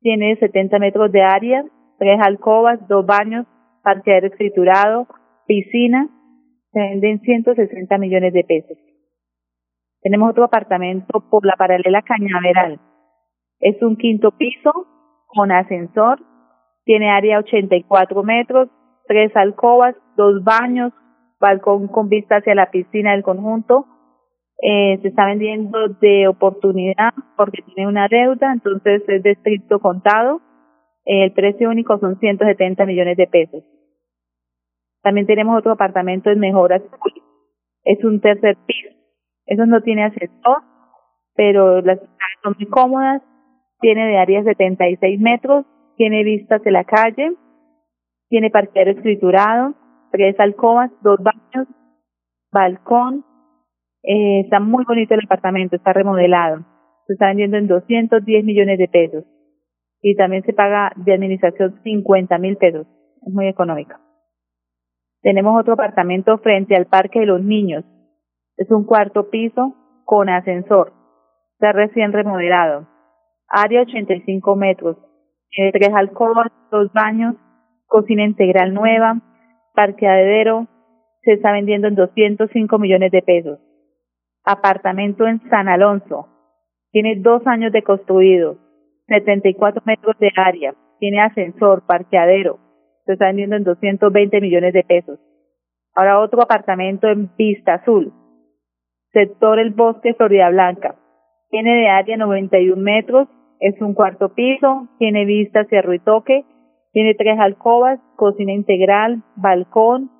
tiene 0.00 0.36
70 0.36 0.78
metros 0.78 1.10
de 1.10 1.22
área, 1.22 1.64
tres 1.98 2.20
alcobas, 2.20 2.86
dos 2.86 3.06
baños, 3.06 3.46
parqueadero 3.82 4.26
escriturado, 4.26 5.06
piscina, 5.46 6.06
se 6.72 6.80
venden 6.80 7.20
160 7.20 7.96
millones 7.96 8.34
de 8.34 8.44
pesos. 8.44 8.76
Tenemos 10.02 10.30
otro 10.32 10.44
apartamento 10.44 11.24
por 11.30 11.46
la 11.46 11.56
paralela 11.56 12.02
Cañaveral. 12.02 12.78
Es 13.58 13.80
un 13.82 13.96
quinto 13.96 14.32
piso 14.32 14.97
con 15.28 15.52
ascensor, 15.52 16.18
tiene 16.84 17.10
área 17.10 17.38
84 17.38 18.22
metros, 18.24 18.68
tres 19.06 19.34
alcobas, 19.36 19.94
dos 20.16 20.42
baños, 20.42 20.92
balcón 21.38 21.88
con 21.88 22.08
vista 22.08 22.36
hacia 22.36 22.54
la 22.54 22.70
piscina 22.70 23.12
del 23.12 23.22
conjunto, 23.22 23.86
eh, 24.60 24.98
se 25.02 25.08
está 25.08 25.26
vendiendo 25.26 25.88
de 26.00 26.26
oportunidad 26.26 27.14
porque 27.36 27.62
tiene 27.62 27.88
una 27.88 28.08
deuda, 28.08 28.52
entonces 28.52 29.02
es 29.06 29.22
de 29.22 29.32
estricto 29.32 29.78
contado. 29.78 30.40
el 31.04 31.32
precio 31.32 31.70
único 31.70 31.98
son 31.98 32.18
170 32.18 32.84
millones 32.84 33.16
de 33.16 33.26
pesos. 33.26 33.64
También 35.02 35.26
tenemos 35.26 35.58
otro 35.58 35.72
apartamento 35.72 36.28
en 36.30 36.38
Mejoras 36.38 36.82
Es 37.84 38.04
un 38.04 38.20
tercer 38.20 38.56
piso. 38.66 38.94
Eso 39.46 39.64
no 39.64 39.80
tiene 39.80 40.04
ascensor, 40.04 40.62
pero 41.34 41.80
las 41.80 41.98
son 42.42 42.54
muy 42.58 42.68
cómodas. 42.68 43.22
Tiene 43.80 44.08
de 44.08 44.18
área 44.18 44.42
76 44.42 45.20
metros, 45.20 45.64
tiene 45.96 46.24
vistas 46.24 46.62
de 46.62 46.70
la 46.70 46.84
calle. 46.84 47.32
tiene 48.28 48.50
parqueadero 48.50 48.98
escriturado, 48.98 49.74
tres 50.10 50.38
alcobas, 50.38 50.90
dos 51.02 51.18
baños, 51.22 51.66
balcón. 52.52 53.24
Eh, 54.02 54.40
está 54.40 54.60
muy 54.60 54.84
bonito 54.84 55.14
el 55.14 55.24
apartamento, 55.24 55.76
está 55.76 55.92
remodelado. 55.92 56.64
Se 57.06 57.14
está 57.14 57.28
vendiendo 57.28 57.56
en 57.56 57.68
210 57.68 58.44
millones 58.44 58.78
de 58.78 58.88
pesos. 58.88 59.24
Y 60.02 60.14
también 60.14 60.42
se 60.44 60.52
paga 60.52 60.92
de 60.96 61.14
administración 61.14 61.80
50 61.82 62.38
mil 62.38 62.56
pesos. 62.56 62.86
Es 63.26 63.32
muy 63.32 63.48
económico. 63.48 63.94
Tenemos 65.22 65.58
otro 65.58 65.72
apartamento 65.72 66.38
frente 66.38 66.76
al 66.76 66.86
Parque 66.86 67.20
de 67.20 67.26
los 67.26 67.42
Niños. 67.42 67.84
Es 68.56 68.70
un 68.70 68.84
cuarto 68.84 69.30
piso 69.30 69.74
con 70.04 70.28
ascensor. 70.28 70.92
Está 71.54 71.72
recién 71.72 72.12
remodelado. 72.12 72.86
Área 73.48 73.82
85 73.82 74.56
metros. 74.56 74.96
Tiene 75.50 75.72
tres 75.72 75.90
alcobas, 75.94 76.48
dos 76.70 76.92
baños, 76.92 77.34
cocina 77.86 78.24
integral 78.24 78.74
nueva, 78.74 79.20
parqueadero. 79.74 80.66
Se 81.22 81.32
está 81.32 81.52
vendiendo 81.52 81.88
en 81.88 81.94
205 81.94 82.78
millones 82.78 83.10
de 83.10 83.22
pesos. 83.22 83.58
Apartamento 84.44 85.26
en 85.26 85.40
San 85.50 85.68
Alonso. 85.68 86.28
Tiene 86.90 87.16
dos 87.16 87.46
años 87.46 87.72
de 87.72 87.82
construido. 87.82 88.58
74 89.08 89.82
metros 89.84 90.16
de 90.18 90.30
área. 90.36 90.74
Tiene 90.98 91.20
ascensor, 91.20 91.86
parqueadero. 91.86 92.58
Se 93.06 93.14
está 93.14 93.26
vendiendo 93.26 93.56
en 93.56 93.64
220 93.64 94.40
millones 94.40 94.72
de 94.74 94.84
pesos. 94.84 95.18
Ahora 95.94 96.20
otro 96.20 96.42
apartamento 96.42 97.08
en 97.08 97.30
Vista 97.36 97.74
Azul. 97.74 98.12
Sector 99.12 99.58
El 99.58 99.70
Bosque, 99.70 100.14
Florida 100.14 100.50
Blanca. 100.50 100.96
Tiene 101.50 101.74
de 101.74 101.88
área 101.88 102.16
91 102.16 102.80
metros, 102.80 103.28
es 103.60 103.80
un 103.80 103.94
cuarto 103.94 104.34
piso, 104.34 104.88
tiene 104.98 105.24
vista 105.24 105.60
hacia 105.60 105.82
Ruitoque, 105.82 106.44
tiene 106.92 107.14
tres 107.14 107.38
alcobas, 107.38 108.00
cocina 108.16 108.52
integral, 108.52 109.22
balcón, 109.36 110.10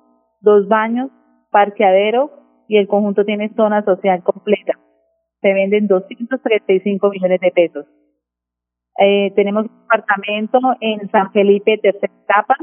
dos 0.41 0.67
baños, 0.67 1.09
parqueadero 1.51 2.31
y 2.67 2.77
el 2.77 2.87
conjunto 2.87 3.25
tiene 3.25 3.53
zona 3.55 3.83
social 3.83 4.23
completa. 4.23 4.73
Se 5.41 5.53
venden 5.53 5.87
235 5.87 7.09
millones 7.09 7.39
de 7.39 7.51
pesos. 7.51 7.85
Eh, 8.99 9.31
tenemos 9.35 9.65
un 9.65 9.83
apartamento 9.85 10.59
en 10.81 11.09
San 11.09 11.31
Felipe, 11.31 11.79
tercera 11.81 12.13
etapa, 12.23 12.55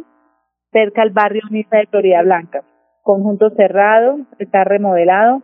cerca 0.70 1.02
al 1.02 1.10
barrio 1.10 1.42
Misa 1.50 1.78
de 1.78 1.86
Florida 1.86 2.22
Blanca. 2.22 2.62
Conjunto 3.02 3.50
cerrado, 3.50 4.18
está 4.38 4.64
remodelado, 4.64 5.42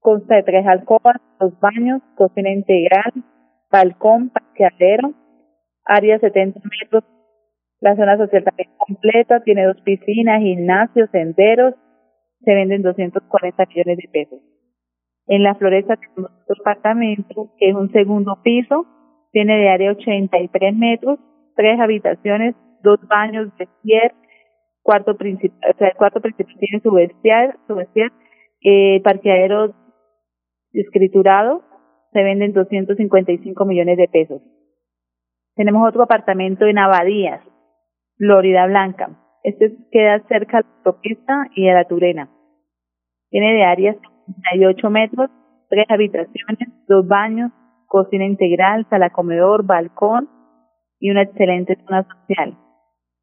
consta 0.00 0.36
de 0.36 0.42
tres 0.42 0.66
alcobas, 0.66 1.16
dos 1.38 1.58
baños, 1.60 2.00
cocina 2.16 2.50
integral, 2.50 3.12
balcón, 3.74 4.30
parqueadero, 4.30 5.12
área 5.84 6.20
70 6.20 6.60
metros, 6.80 7.02
la 7.80 7.96
zona 7.96 8.16
social 8.16 8.44
también 8.44 8.70
completa, 8.78 9.40
tiene 9.40 9.66
dos 9.66 9.80
piscinas, 9.82 10.40
gimnasios, 10.40 11.10
senderos, 11.10 11.74
se 12.44 12.54
venden 12.54 12.82
240 12.82 13.66
millones 13.66 13.96
de 13.98 14.08
pesos. 14.12 14.40
En 15.26 15.42
la 15.42 15.56
floresta 15.56 15.96
tenemos 15.96 16.30
otro 16.44 16.54
apartamento 16.60 17.50
que 17.58 17.70
es 17.70 17.74
un 17.74 17.90
segundo 17.90 18.38
piso, 18.44 18.86
tiene 19.32 19.56
de 19.56 19.68
área 19.68 19.90
83 19.90 20.76
metros, 20.76 21.18
tres 21.56 21.80
habitaciones, 21.80 22.54
dos 22.80 23.00
baños, 23.08 23.48
vestier, 23.58 24.14
cuarto 24.82 25.16
principal, 25.16 25.72
o 25.74 25.78
sea, 25.78 25.88
el 25.88 25.96
cuarto 25.96 26.20
principal 26.20 26.54
tiene 26.60 26.80
su 26.80 26.92
vestiar, 26.92 27.58
su 27.66 27.76
eh, 28.62 29.00
parqueadero 29.02 29.74
escriturado, 30.72 31.64
se 32.14 32.22
venden 32.22 32.52
255 32.52 33.64
millones 33.64 33.98
de 33.98 34.08
pesos. 34.08 34.40
Tenemos 35.56 35.86
otro 35.86 36.04
apartamento 36.04 36.64
en 36.64 36.78
Abadías, 36.78 37.42
Florida 38.16 38.66
Blanca. 38.66 39.18
Este 39.42 39.76
queda 39.90 40.20
cerca 40.28 40.58
de 40.58 40.62
la 40.62 40.76
autopista 40.76 41.48
y 41.56 41.66
de 41.66 41.74
la 41.74 41.84
Turena. 41.86 42.30
Tiene 43.30 43.52
de 43.54 43.64
área 43.64 43.94
58 43.94 44.90
metros, 44.90 45.30
tres 45.68 45.86
habitaciones, 45.88 46.68
dos 46.86 47.06
baños, 47.06 47.50
cocina 47.88 48.24
integral, 48.24 48.86
sala 48.88 49.10
comedor, 49.10 49.66
balcón 49.66 50.28
y 51.00 51.10
una 51.10 51.22
excelente 51.22 51.76
zona 51.84 52.04
social. 52.04 52.56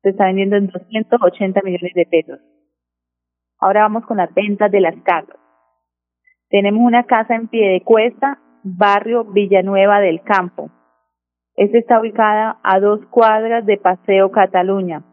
Se 0.01 0.09
está 0.09 0.25
vendiendo 0.25 0.57
en 0.57 0.67
280 0.67 1.61
millones 1.63 1.93
de 1.95 2.05
pesos. 2.05 2.39
Ahora 3.57 3.83
vamos 3.83 4.05
con 4.05 4.17
las 4.17 4.33
ventas 4.33 4.69
de 4.69 4.81
las 4.81 4.95
casas. 5.03 5.37
Tenemos 6.49 6.81
una 6.83 7.05
casa 7.05 7.35
en 7.35 7.47
pie 7.47 7.69
de 7.69 7.81
cuesta, 7.81 8.39
barrio 8.63 9.25
Villanueva 9.25 9.99
del 9.99 10.21
Campo. 10.21 10.69
Esta 11.55 11.77
está 11.77 11.99
ubicada 11.99 12.59
a 12.63 12.79
dos 12.79 13.05
cuadras 13.07 13.65
de 13.65 13.77
Paseo 13.77 14.31
Cataluña. 14.31 15.03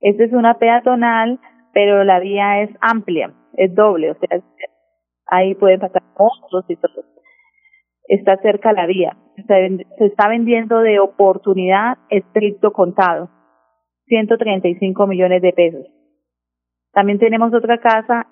Esta 0.00 0.24
es 0.24 0.32
una 0.32 0.58
peatonal, 0.58 1.38
pero 1.72 2.04
la 2.04 2.18
vía 2.18 2.62
es 2.62 2.70
amplia, 2.80 3.32
es 3.54 3.74
doble, 3.74 4.10
o 4.10 4.14
sea, 4.14 4.40
ahí 5.26 5.54
pueden 5.54 5.80
pasar 5.80 6.02
otros 6.14 6.64
y 6.68 6.76
todo. 6.76 7.04
Está 8.08 8.36
cerca 8.38 8.72
la 8.72 8.86
vía. 8.86 9.16
Se 9.46 10.04
está 10.04 10.28
vendiendo 10.28 10.80
de 10.80 10.98
oportunidad 10.98 11.98
estricto 12.10 12.72
contado, 12.72 13.30
135 14.06 15.06
millones 15.06 15.40
de 15.40 15.52
pesos. 15.52 15.86
También 16.92 17.18
tenemos 17.18 17.54
otra 17.54 17.78
casa 17.78 18.26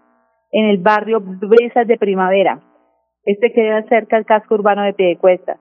en 0.50 0.66
el 0.66 0.78
barrio 0.78 1.20
Brisas 1.20 1.86
de 1.86 1.96
Primavera. 1.96 2.60
Este 3.24 3.52
queda 3.52 3.82
cerca 3.88 4.16
del 4.16 4.24
casco 4.24 4.54
urbano 4.54 4.82
de 4.82 4.94
Piedecuesta. 4.94 5.58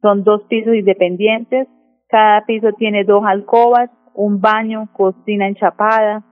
Son 0.00 0.22
dos 0.22 0.42
pisos 0.48 0.74
independientes, 0.74 1.66
cada 2.08 2.44
piso 2.46 2.72
tiene 2.72 3.04
dos 3.04 3.24
alcobas, 3.26 3.90
un 4.14 4.40
baño, 4.40 4.88
cocina 4.92 5.48
enchapada, 5.48 6.24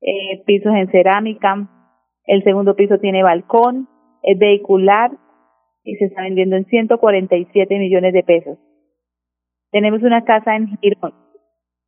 eh, 0.00 0.42
pisos 0.46 0.72
en 0.74 0.90
cerámica, 0.90 1.68
el 2.24 2.44
segundo 2.44 2.76
piso 2.76 2.98
tiene 2.98 3.22
balcón, 3.22 3.88
es 4.22 4.38
vehicular 4.38 5.10
y 5.82 5.96
se 5.96 6.06
está 6.06 6.22
vendiendo 6.22 6.56
en 6.56 6.66
147 6.66 7.78
millones 7.78 8.12
de 8.12 8.22
pesos. 8.22 8.58
Tenemos 9.70 10.02
una 10.02 10.24
casa 10.24 10.54
en 10.54 10.76
Girón, 10.78 11.14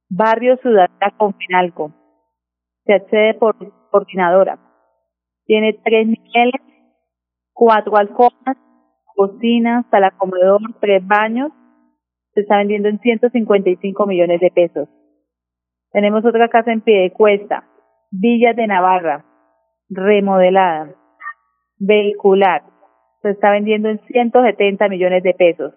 barrio 0.09 0.57
Sudamérica 0.63 1.13
con 1.17 1.35
Finalco. 1.35 1.93
Se 2.87 2.95
accede 2.95 3.35
por 3.35 3.57
coordinadora 3.91 4.59
tiene 5.51 5.73
tres 5.85 6.07
niveles, 6.07 6.61
cuatro 7.61 7.95
alcobas, 7.99 8.57
cocina, 9.15 9.85
sala 9.91 10.13
comedor, 10.13 10.63
tres 10.81 11.07
baños. 11.07 11.53
Se 12.33 12.41
está 12.41 12.57
vendiendo 12.57 12.89
en 12.89 12.99
155 13.01 14.07
millones 14.07 14.41
de 14.41 14.51
pesos. 14.51 14.89
Tenemos 15.93 16.25
otra 16.25 16.49
casa 16.49 16.73
en 16.73 16.81
pie 16.81 17.03
de 17.03 17.13
cuesta, 17.13 17.65
Villa 18.11 18.55
de 18.55 18.67
Navarra, 18.67 19.27
remodelada, 19.91 20.95
vehicular. 21.79 22.63
Se 23.21 23.33
está 23.33 23.51
vendiendo 23.51 23.91
en 23.91 23.99
170 24.07 24.89
millones 24.89 25.23
de 25.23 25.35
pesos. 25.35 25.75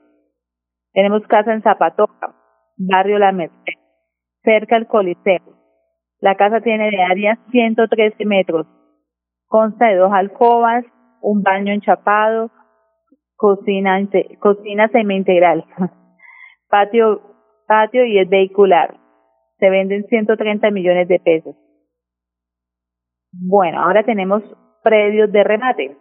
Tenemos 0.93 1.21
casa 1.27 1.51
en 1.51 1.63
Zapatoca, 1.63 2.33
barrio 2.77 3.19
La 3.19 3.33
Merced, 3.33 3.77
cerca 4.41 4.77
al 4.77 4.87
Coliseo. 4.87 5.57
La 6.21 6.35
casa 6.35 6.61
tiene 6.61 6.91
de 6.91 7.01
área 7.01 7.39
113 7.51 8.23
metros, 8.23 8.67
Consta 9.49 9.87
de 9.87 9.97
dos 9.97 10.13
alcobas, 10.13 10.85
un 11.23 11.41
baño 11.41 11.73
enchapado, 11.73 12.51
cocina, 13.35 13.97
cocina 14.39 14.89
semi-integral, 14.89 15.65
patio, 16.69 17.21
patio 17.67 18.05
y 18.05 18.19
es 18.19 18.29
vehicular. 18.29 18.99
Se 19.59 19.69
venden 19.69 20.05
130 20.05 20.69
millones 20.71 21.07
de 21.07 21.19
pesos. 21.19 21.55
Bueno, 23.31 23.81
ahora 23.81 24.03
tenemos 24.03 24.43
predios 24.83 25.31
de 25.31 25.43
remate. 25.43 25.97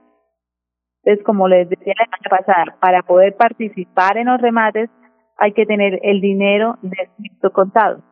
Entonces, 1.03 1.24
como 1.24 1.49
les 1.49 1.69
decía 1.69 1.94
la 1.99 2.05
semana 2.05 2.44
pasada, 2.44 2.78
para 2.81 3.03
poder 3.03 3.36
participar 3.36 4.16
en 4.16 4.27
los 4.27 4.40
remates 4.40 4.90
hay 5.36 5.53
que 5.53 5.66
tener 5.66 5.99
el 6.03 6.20
dinero 6.20 6.78
de 6.82 7.51
contado. 7.51 8.03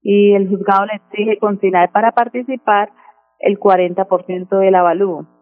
Y 0.00 0.34
el 0.34 0.48
juzgado 0.48 0.86
le 0.86 0.94
exige 0.94 1.38
consignar 1.38 1.90
para 1.92 2.12
participar 2.12 2.90
el 3.40 3.58
40% 3.58 4.48
del 4.58 4.74
avalúo. 4.74 5.37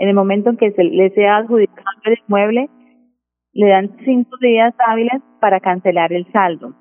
En 0.00 0.08
el 0.08 0.14
momento 0.14 0.48
en 0.48 0.56
que 0.56 0.72
se 0.72 0.82
le 0.82 1.10
sea 1.10 1.36
adjudicado 1.36 1.86
el 2.04 2.18
inmueble, 2.26 2.70
le 3.52 3.68
dan 3.68 3.98
cinco 4.02 4.30
días 4.40 4.74
hábiles 4.88 5.20
para 5.40 5.60
cancelar 5.60 6.10
el 6.14 6.26
saldo. 6.32 6.74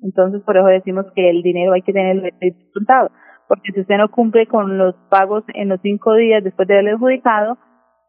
Entonces, 0.00 0.42
por 0.44 0.56
eso 0.56 0.66
decimos 0.68 1.04
que 1.14 1.28
el 1.28 1.42
dinero 1.42 1.74
hay 1.74 1.82
que 1.82 1.92
tenerlo 1.92 2.22
descontado, 2.40 3.10
porque 3.48 3.70
si 3.72 3.80
usted 3.80 3.98
no 3.98 4.08
cumple 4.08 4.46
con 4.46 4.78
los 4.78 4.94
pagos 5.10 5.44
en 5.52 5.68
los 5.68 5.80
cinco 5.82 6.14
días 6.14 6.42
después 6.42 6.66
de 6.66 6.74
haberle 6.74 6.92
adjudicado, 6.92 7.58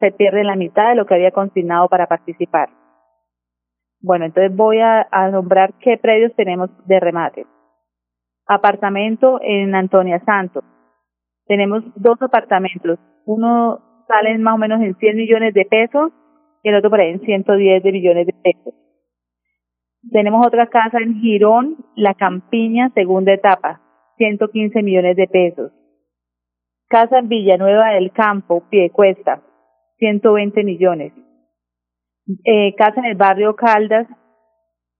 se 0.00 0.10
pierde 0.12 0.42
la 0.42 0.56
mitad 0.56 0.88
de 0.88 0.94
lo 0.94 1.04
que 1.04 1.16
había 1.16 1.32
consignado 1.32 1.90
para 1.90 2.06
participar. 2.06 2.70
Bueno, 4.00 4.24
entonces 4.24 4.56
voy 4.56 4.80
a, 4.80 5.06
a 5.10 5.28
nombrar 5.28 5.74
qué 5.80 5.98
predios 5.98 6.34
tenemos 6.34 6.70
de 6.86 6.98
remate. 6.98 7.46
Apartamento 8.46 9.38
en 9.42 9.74
Antonia 9.74 10.24
Santos, 10.24 10.64
tenemos 11.46 11.84
dos 11.96 12.22
apartamentos. 12.22 12.98
Uno 13.26 13.85
sale 14.06 14.38
más 14.38 14.54
o 14.54 14.58
menos 14.58 14.80
en 14.80 14.94
100 14.96 15.16
millones 15.16 15.54
de 15.54 15.64
pesos 15.64 16.12
y 16.62 16.68
el 16.68 16.76
otro 16.76 16.90
por 16.90 17.00
ahí 17.00 17.10
en 17.10 17.20
110 17.20 17.82
de 17.82 17.92
millones 17.92 18.26
de 18.26 18.32
pesos. 18.32 18.74
Tenemos 20.10 20.46
otra 20.46 20.68
casa 20.68 20.98
en 20.98 21.20
Girón, 21.20 21.76
La 21.96 22.14
Campiña, 22.14 22.90
segunda 22.94 23.32
etapa. 23.32 23.80
115 24.16 24.82
millones 24.82 25.16
de 25.16 25.26
pesos. 25.26 25.72
Casa 26.88 27.18
en 27.18 27.28
Villanueva 27.28 27.90
del 27.90 28.12
Campo, 28.12 28.62
Piedecuesta, 28.70 29.42
120 29.98 30.64
millones. 30.64 31.12
Eh, 32.44 32.74
casa 32.76 33.00
en 33.00 33.06
el 33.06 33.16
barrio 33.16 33.54
Caldas, 33.56 34.06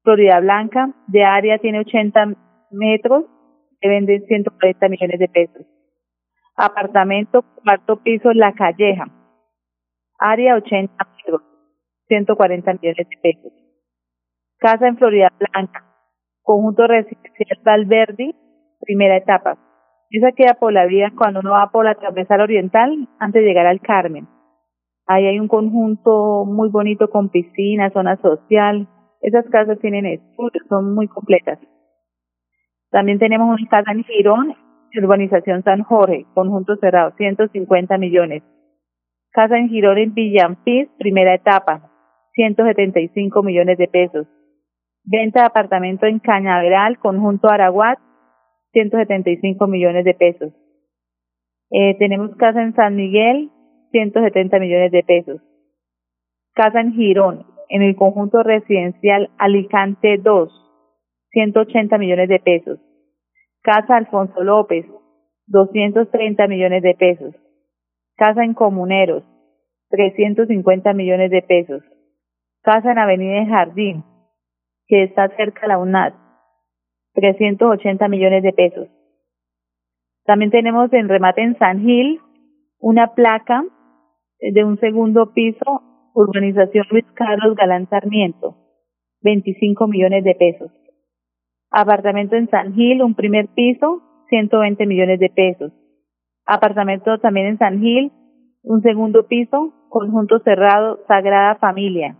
Florida 0.02 0.40
Blanca, 0.40 0.92
de 1.08 1.24
área 1.24 1.58
tiene 1.58 1.80
80 1.80 2.34
metros, 2.70 3.24
se 3.80 3.88
venden 3.88 4.24
140 4.26 4.88
millones 4.88 5.18
de 5.18 5.28
pesos. 5.28 5.66
Apartamento, 6.58 7.44
cuarto 7.62 8.02
piso, 8.02 8.32
La 8.32 8.54
Calleja, 8.54 9.04
área 10.18 10.54
80 10.54 11.06
metros, 11.18 11.42
140 12.08 12.72
millones 12.72 13.08
de 13.10 13.16
pesos. 13.22 13.52
Casa 14.56 14.88
en 14.88 14.96
Florida 14.96 15.30
Blanca, 15.38 15.84
conjunto 16.40 16.86
residencial 16.86 17.60
Valverde, 17.62 18.34
primera 18.80 19.18
etapa. 19.18 19.58
Esa 20.08 20.32
queda 20.32 20.54
por 20.54 20.72
la 20.72 20.86
vía 20.86 21.12
cuando 21.14 21.40
uno 21.40 21.50
va 21.50 21.70
por 21.70 21.84
la 21.84 21.94
transversal 21.94 22.40
oriental 22.40 23.06
antes 23.18 23.42
de 23.42 23.48
llegar 23.48 23.66
al 23.66 23.82
Carmen. 23.82 24.26
Ahí 25.06 25.26
hay 25.26 25.38
un 25.38 25.48
conjunto 25.48 26.46
muy 26.46 26.70
bonito 26.70 27.10
con 27.10 27.28
piscina, 27.28 27.90
zona 27.90 28.16
social. 28.22 28.88
Esas 29.20 29.44
casas 29.50 29.78
tienen 29.80 30.06
estudios, 30.06 30.66
son 30.70 30.94
muy 30.94 31.06
completas. 31.06 31.58
También 32.90 33.18
tenemos 33.18 33.60
una 33.60 33.68
casa 33.68 33.92
en 33.92 34.04
Girón, 34.04 34.54
urbanización 34.98 35.62
San 35.62 35.82
Jorge, 35.82 36.26
conjunto 36.34 36.76
cerrado, 36.76 37.12
150 37.16 37.98
millones. 37.98 38.42
Casa 39.30 39.58
en 39.58 39.68
Girón 39.68 39.98
en 39.98 40.14
Villampis, 40.14 40.88
primera 40.98 41.34
etapa, 41.34 41.90
175 42.32 43.42
millones 43.42 43.78
de 43.78 43.88
pesos. 43.88 44.26
Venta 45.04 45.40
de 45.40 45.46
apartamento 45.46 46.06
en 46.06 46.18
Cañaveral, 46.18 46.98
conjunto 46.98 47.48
Araguat, 47.48 47.98
175 48.72 49.66
millones 49.66 50.04
de 50.04 50.14
pesos. 50.14 50.52
Eh, 51.70 51.96
tenemos 51.98 52.36
casa 52.36 52.62
en 52.62 52.74
San 52.74 52.96
Miguel, 52.96 53.50
170 53.92 54.58
millones 54.58 54.92
de 54.92 55.02
pesos. 55.02 55.40
Casa 56.54 56.80
en 56.80 56.92
Girón, 56.92 57.46
en 57.68 57.82
el 57.82 57.96
conjunto 57.96 58.42
residencial 58.42 59.30
Alicante 59.38 60.18
2, 60.18 60.50
180 61.30 61.98
millones 61.98 62.28
de 62.28 62.38
pesos. 62.38 62.78
Casa 63.66 63.96
Alfonso 63.96 64.44
López, 64.44 64.86
230 65.48 66.46
millones 66.46 66.84
de 66.84 66.94
pesos. 66.94 67.34
Casa 68.16 68.44
en 68.44 68.54
Comuneros, 68.54 69.24
350 69.90 70.92
millones 70.92 71.32
de 71.32 71.42
pesos. 71.42 71.82
Casa 72.62 72.92
en 72.92 72.98
Avenida 72.98 73.44
Jardín, 73.44 74.04
que 74.86 75.02
está 75.02 75.30
cerca 75.36 75.62
de 75.62 75.66
la 75.66 75.78
UNAD, 75.78 76.14
380 77.14 78.06
millones 78.06 78.44
de 78.44 78.52
pesos. 78.52 78.86
También 80.26 80.52
tenemos 80.52 80.92
en 80.92 81.08
remate 81.08 81.42
en 81.42 81.58
San 81.58 81.80
Gil 81.80 82.20
una 82.78 83.14
placa 83.14 83.64
de 84.38 84.62
un 84.62 84.78
segundo 84.78 85.32
piso, 85.34 85.82
urbanización 86.14 86.86
Luis 86.92 87.04
Carlos 87.14 87.56
Galán 87.56 87.88
Sarmiento, 87.88 88.54
25 89.22 89.88
millones 89.88 90.22
de 90.22 90.36
pesos. 90.36 90.85
Apartamento 91.70 92.36
en 92.36 92.48
San 92.48 92.74
Gil, 92.74 93.02
un 93.02 93.14
primer 93.14 93.48
piso, 93.48 94.02
120 94.28 94.86
millones 94.86 95.20
de 95.20 95.30
pesos. 95.30 95.72
Apartamento 96.46 97.18
también 97.18 97.46
en 97.46 97.58
San 97.58 97.80
Gil, 97.80 98.12
un 98.62 98.82
segundo 98.82 99.26
piso, 99.26 99.72
conjunto 99.88 100.38
cerrado, 100.40 101.00
Sagrada 101.06 101.56
Familia, 101.56 102.16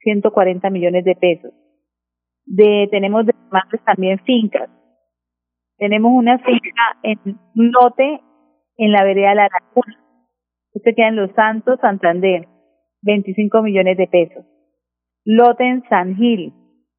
140 0.00 0.70
millones 0.70 1.04
de 1.04 1.14
pesos. 1.16 1.52
De, 2.44 2.88
tenemos 2.90 3.26
de 3.26 3.34
también 3.84 4.18
fincas. 4.20 4.70
Tenemos 5.78 6.12
una 6.12 6.38
finca 6.38 6.98
en 7.02 7.38
lote 7.54 8.20
en 8.76 8.92
la 8.92 9.04
vereda 9.04 9.34
La 9.34 9.48
Laguna. 9.48 9.98
Este 10.72 10.94
queda 10.94 11.08
en 11.08 11.16
Los 11.16 11.32
Santos, 11.32 11.80
Santander, 11.80 12.46
25 13.02 13.62
millones 13.62 13.96
de 13.96 14.06
pesos. 14.06 14.44
Lote 15.24 15.64
en 15.64 15.82
San 15.88 16.16
Gil, 16.16 16.52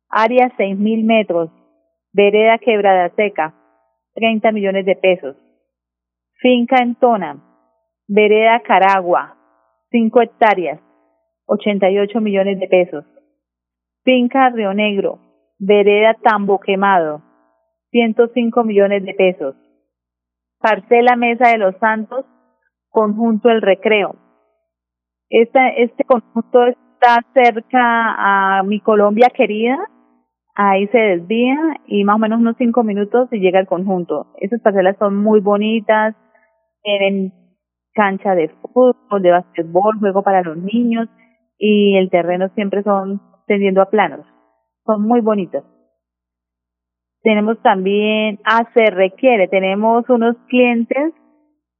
área 0.09 0.49
6.000 0.57 1.03
metros, 1.05 1.49
vereda 2.13 2.57
Quebrada 2.57 3.09
Seca, 3.15 3.53
30 4.15 4.51
millones 4.51 4.85
de 4.85 4.95
pesos. 4.95 5.35
Finca 6.39 6.77
en 6.81 6.95
Tona, 6.95 7.37
vereda 8.07 8.61
Caragua, 8.61 9.35
5 9.91 10.21
hectáreas, 10.21 10.79
88 11.45 12.21
millones 12.21 12.59
de 12.59 12.67
pesos. 12.67 13.05
Finca 14.03 14.49
Río 14.49 14.73
Negro, 14.73 15.19
vereda 15.59 16.15
Tambo 16.21 16.59
Quemado, 16.59 17.21
105 17.91 18.63
millones 18.63 19.03
de 19.03 19.13
pesos. 19.13 19.55
Parcela 20.59 21.15
Mesa 21.15 21.49
de 21.49 21.57
los 21.57 21.75
Santos, 21.77 22.25
conjunto 22.89 23.49
El 23.49 23.61
Recreo. 23.61 24.15
Este 25.29 26.03
conjunto 26.05 26.65
está 26.67 27.23
cerca 27.33 28.59
a 28.59 28.63
mi 28.63 28.79
Colombia 28.79 29.29
querida, 29.29 29.77
ahí 30.57 30.87
se 30.87 30.97
desvía 30.97 31.55
y 31.85 32.03
más 32.03 32.15
o 32.15 32.19
menos 32.19 32.39
unos 32.39 32.55
cinco 32.57 32.83
minutos 32.83 33.29
y 33.31 33.39
llega 33.39 33.59
al 33.59 33.67
conjunto. 33.67 34.25
Esas 34.39 34.59
parcelas 34.61 34.97
son 34.97 35.15
muy 35.15 35.39
bonitas, 35.39 36.15
tienen 36.81 37.31
cancha 37.93 38.33
de 38.33 38.49
fútbol, 38.49 39.21
de 39.21 39.31
básquetbol, 39.31 39.99
juego 39.99 40.23
para 40.23 40.41
los 40.41 40.57
niños 40.57 41.07
y 41.59 41.95
el 41.95 42.09
terreno 42.09 42.49
siempre 42.55 42.81
son 42.81 43.21
tendiendo 43.45 43.83
a 43.83 43.89
planos. 43.91 44.25
Son 44.83 45.03
muy 45.03 45.21
bonitas. 45.21 45.63
Tenemos 47.21 47.61
también, 47.61 48.39
ah, 48.43 48.67
se 48.73 48.87
requiere, 48.87 49.47
tenemos 49.47 50.09
unos 50.09 50.37
clientes 50.47 51.13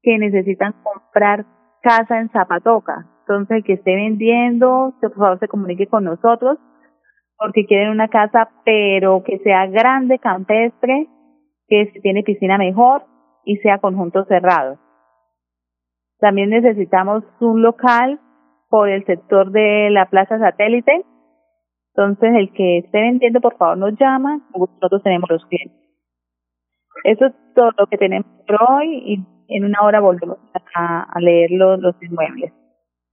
que 0.03 0.19
necesitan 0.19 0.75
comprar 0.83 1.45
casa 1.81 2.19
en 2.19 2.29
Zapatoca. 2.29 3.07
Entonces, 3.21 3.57
el 3.57 3.63
que 3.63 3.73
esté 3.73 3.95
vendiendo, 3.95 4.93
por 5.01 5.15
favor 5.15 5.39
se 5.39 5.47
comunique 5.47 5.87
con 5.87 6.03
nosotros, 6.03 6.59
porque 7.37 7.65
quieren 7.65 7.89
una 7.89 8.07
casa, 8.07 8.49
pero 8.65 9.23
que 9.23 9.39
sea 9.39 9.67
grande, 9.67 10.19
campestre, 10.19 11.07
que 11.67 11.91
tiene 12.01 12.23
piscina 12.23 12.57
mejor 12.57 13.03
y 13.45 13.57
sea 13.57 13.79
conjunto 13.79 14.25
cerrado. 14.25 14.79
También 16.19 16.49
necesitamos 16.49 17.23
un 17.39 17.61
local 17.61 18.19
por 18.69 18.89
el 18.89 19.05
sector 19.05 19.51
de 19.51 19.89
la 19.91 20.09
plaza 20.09 20.39
satélite. 20.39 21.05
Entonces, 21.95 22.35
el 22.35 22.51
que 22.53 22.79
esté 22.79 23.01
vendiendo, 23.01 23.39
por 23.39 23.55
favor, 23.57 23.77
nos 23.77 23.97
llama. 23.99 24.41
Nosotros 24.55 25.03
tenemos 25.03 25.29
los 25.29 25.45
clientes. 25.45 25.77
Eso 27.03 27.27
es 27.27 27.33
todo 27.55 27.71
lo 27.77 27.87
que 27.87 27.97
tenemos 27.97 28.27
por 28.45 28.57
hoy 28.69 28.97
y 29.05 29.25
en 29.49 29.65
una 29.65 29.81
hora 29.83 29.99
volvemos 29.99 30.39
a, 30.75 31.19
leer 31.19 31.51
los, 31.51 31.79
los 31.79 31.95
inmuebles. 32.01 32.51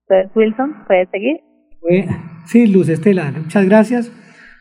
Entonces, 0.09 0.37
Wilson, 0.37 0.85
¿puedes 0.87 1.09
seguir? 1.11 1.41
Sí, 1.87 2.05
Luz 2.69 2.89
Estela, 2.89 3.33
muchas 3.33 3.67
gracias. 3.67 4.11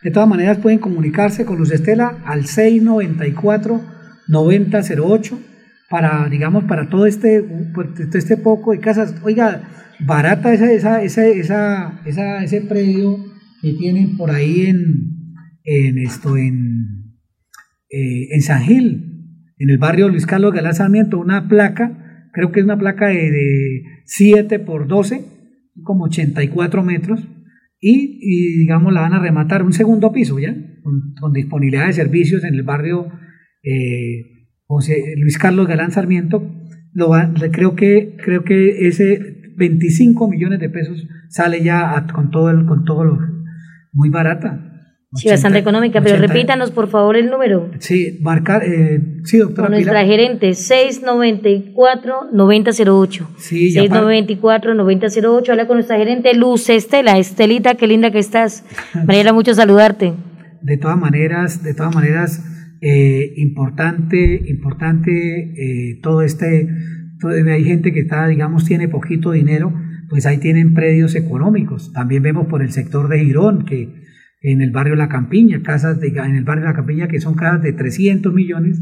De 0.01 0.09
todas 0.11 0.27
maneras, 0.27 0.57
pueden 0.57 0.79
comunicarse 0.79 1.45
con 1.45 1.57
Luz 1.57 1.71
Estela 1.71 2.17
al 2.25 2.43
694-9008 2.43 5.39
para, 5.89 6.27
digamos, 6.29 6.65
para 6.65 6.89
todo 6.89 7.05
este, 7.05 7.41
pues, 7.73 7.87
este 8.13 8.35
poco 8.37 8.71
de 8.71 8.79
casas. 8.79 9.15
Oiga, 9.23 9.69
barata 10.05 10.53
esa, 10.53 10.69
esa, 10.71 11.01
esa, 11.01 12.01
esa, 12.05 12.43
ese 12.43 12.61
predio 12.61 13.17
que 13.61 13.73
tienen 13.73 14.17
por 14.17 14.31
ahí 14.31 14.65
en, 14.65 14.85
en 15.63 15.97
esto, 15.99 16.35
en, 16.35 17.13
eh, 17.89 18.27
en 18.31 18.41
San 18.41 18.63
Gil 18.63 19.13
en 19.63 19.69
el 19.69 19.77
barrio 19.77 20.09
Luis 20.09 20.25
Carlos 20.25 20.53
Galán 20.53 20.75
Sarmiento, 20.75 21.17
una 21.17 21.47
placa, 21.47 22.27
creo 22.33 22.51
que 22.51 22.59
es 22.59 22.65
una 22.65 22.77
placa 22.77 23.07
de, 23.07 23.81
7 24.05 24.59
por 24.59 24.87
12, 24.87 25.23
como 25.83 26.05
84 26.05 26.83
metros, 26.83 27.21
y, 27.85 28.57
digamos 28.59 28.93
la 28.93 29.01
van 29.01 29.13
a 29.13 29.19
rematar 29.19 29.63
un 29.63 29.73
segundo 29.73 30.11
piso, 30.11 30.39
¿ya? 30.39 30.55
Con, 30.83 31.33
disponibilidad 31.33 31.87
de 31.87 31.93
servicios 31.93 32.43
en 32.43 32.53
el 32.53 32.63
barrio 32.63 33.07
eh, 33.63 34.49
José, 34.65 35.15
Luis 35.17 35.37
Carlos 35.37 35.67
Galán 35.67 35.91
Sarmiento, 35.91 36.49
lo 36.93 37.11
creo, 37.51 37.75
que, 37.75 38.15
creo 38.23 38.43
que 38.43 38.87
ese 38.87 39.19
25 39.57 40.29
millones 40.29 40.59
de 40.59 40.69
pesos 40.69 41.07
sale 41.29 41.63
ya 41.63 42.05
con 42.13 42.31
todo 42.31 42.49
el, 42.49 42.65
con 42.65 42.85
todo 42.85 43.03
lo 43.03 43.17
muy 43.91 44.09
barata. 44.09 44.72
Sí, 45.15 45.29
bastante 45.29 45.59
económica, 45.59 46.01
pero 46.01 46.17
repítanos 46.17 46.71
por 46.71 46.89
favor 46.89 47.15
el 47.15 47.29
número. 47.29 47.69
Sí, 47.77 48.17
marcar, 48.21 48.63
eh, 48.63 48.99
sí, 49.23 49.37
doctora. 49.37 49.67
Con 49.67 49.73
nuestra 49.73 50.03
gerente, 50.05 50.49
694-9008. 50.49 53.27
Sí, 53.37 53.71
694-9008. 53.75 55.49
Habla 55.49 55.67
con 55.67 55.77
nuestra 55.77 55.97
gerente 55.97 56.33
Luz 56.33 56.67
Estela. 56.69 57.19
Estelita, 57.19 57.75
qué 57.75 57.85
linda 57.85 58.09
que 58.09 58.17
estás. 58.17 58.65
Alegra 59.07 59.33
mucho 59.33 59.53
saludarte. 59.53 60.13
De 60.63 60.77
todas 60.77 60.97
maneras, 60.97 61.61
de 61.61 61.75
todas 61.75 61.93
maneras, 61.93 62.43
eh, 62.81 63.33
importante, 63.37 64.41
importante 64.47 65.11
eh, 65.11 65.99
todo 66.01 66.23
este. 66.23 66.67
hay 67.23 67.63
gente 67.63 67.93
que 67.93 67.99
está, 67.99 68.25
digamos, 68.27 68.65
tiene 68.65 68.87
poquito 68.87 69.31
dinero, 69.31 69.71
pues 70.09 70.25
ahí 70.25 70.39
tienen 70.39 70.73
predios 70.73 71.13
económicos. 71.15 71.93
También 71.93 72.23
vemos 72.23 72.47
por 72.47 72.63
el 72.63 72.71
sector 72.71 73.09
de 73.09 73.19
Girón 73.19 73.65
que 73.65 74.01
en 74.43 74.61
el 74.61 74.69
barrio 74.71 74.95
La 74.95 75.09
Campiña, 75.09 75.63
casas 75.63 75.99
de, 75.99 76.09
en 76.09 76.35
el 76.35 76.43
barrio 76.43 76.65
La 76.65 76.73
Campiña 76.73 77.07
que 77.07 77.19
son 77.19 77.33
casas 77.33 77.63
de 77.63 77.73
300 77.73 78.31
millones, 78.33 78.79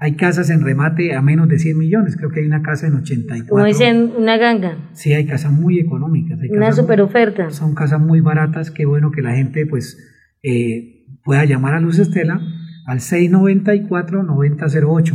hay 0.00 0.16
casas 0.16 0.50
en 0.50 0.62
remate 0.62 1.14
a 1.14 1.22
menos 1.22 1.48
de 1.48 1.60
100 1.60 1.78
millones, 1.78 2.16
creo 2.16 2.30
que 2.30 2.40
hay 2.40 2.46
una 2.46 2.62
casa 2.62 2.88
en 2.88 2.94
84. 2.94 3.48
Como 3.48 3.64
dicen, 3.64 4.10
una 4.18 4.36
ganga. 4.36 4.78
Sí, 4.94 5.12
hay 5.12 5.26
casas 5.26 5.52
muy 5.52 5.78
económicas. 5.78 6.40
Hay 6.40 6.50
una 6.50 6.72
super 6.72 7.00
oferta. 7.02 7.50
Son 7.50 7.76
casas 7.76 8.00
muy 8.00 8.20
baratas, 8.20 8.72
qué 8.72 8.84
bueno 8.84 9.12
que 9.12 9.22
la 9.22 9.36
gente 9.36 9.64
pues 9.66 9.96
eh, 10.42 11.04
pueda 11.22 11.44
llamar 11.44 11.74
a 11.74 11.80
Luz 11.80 12.00
Estela 12.00 12.40
al 12.86 12.98
694-9008. 12.98 15.14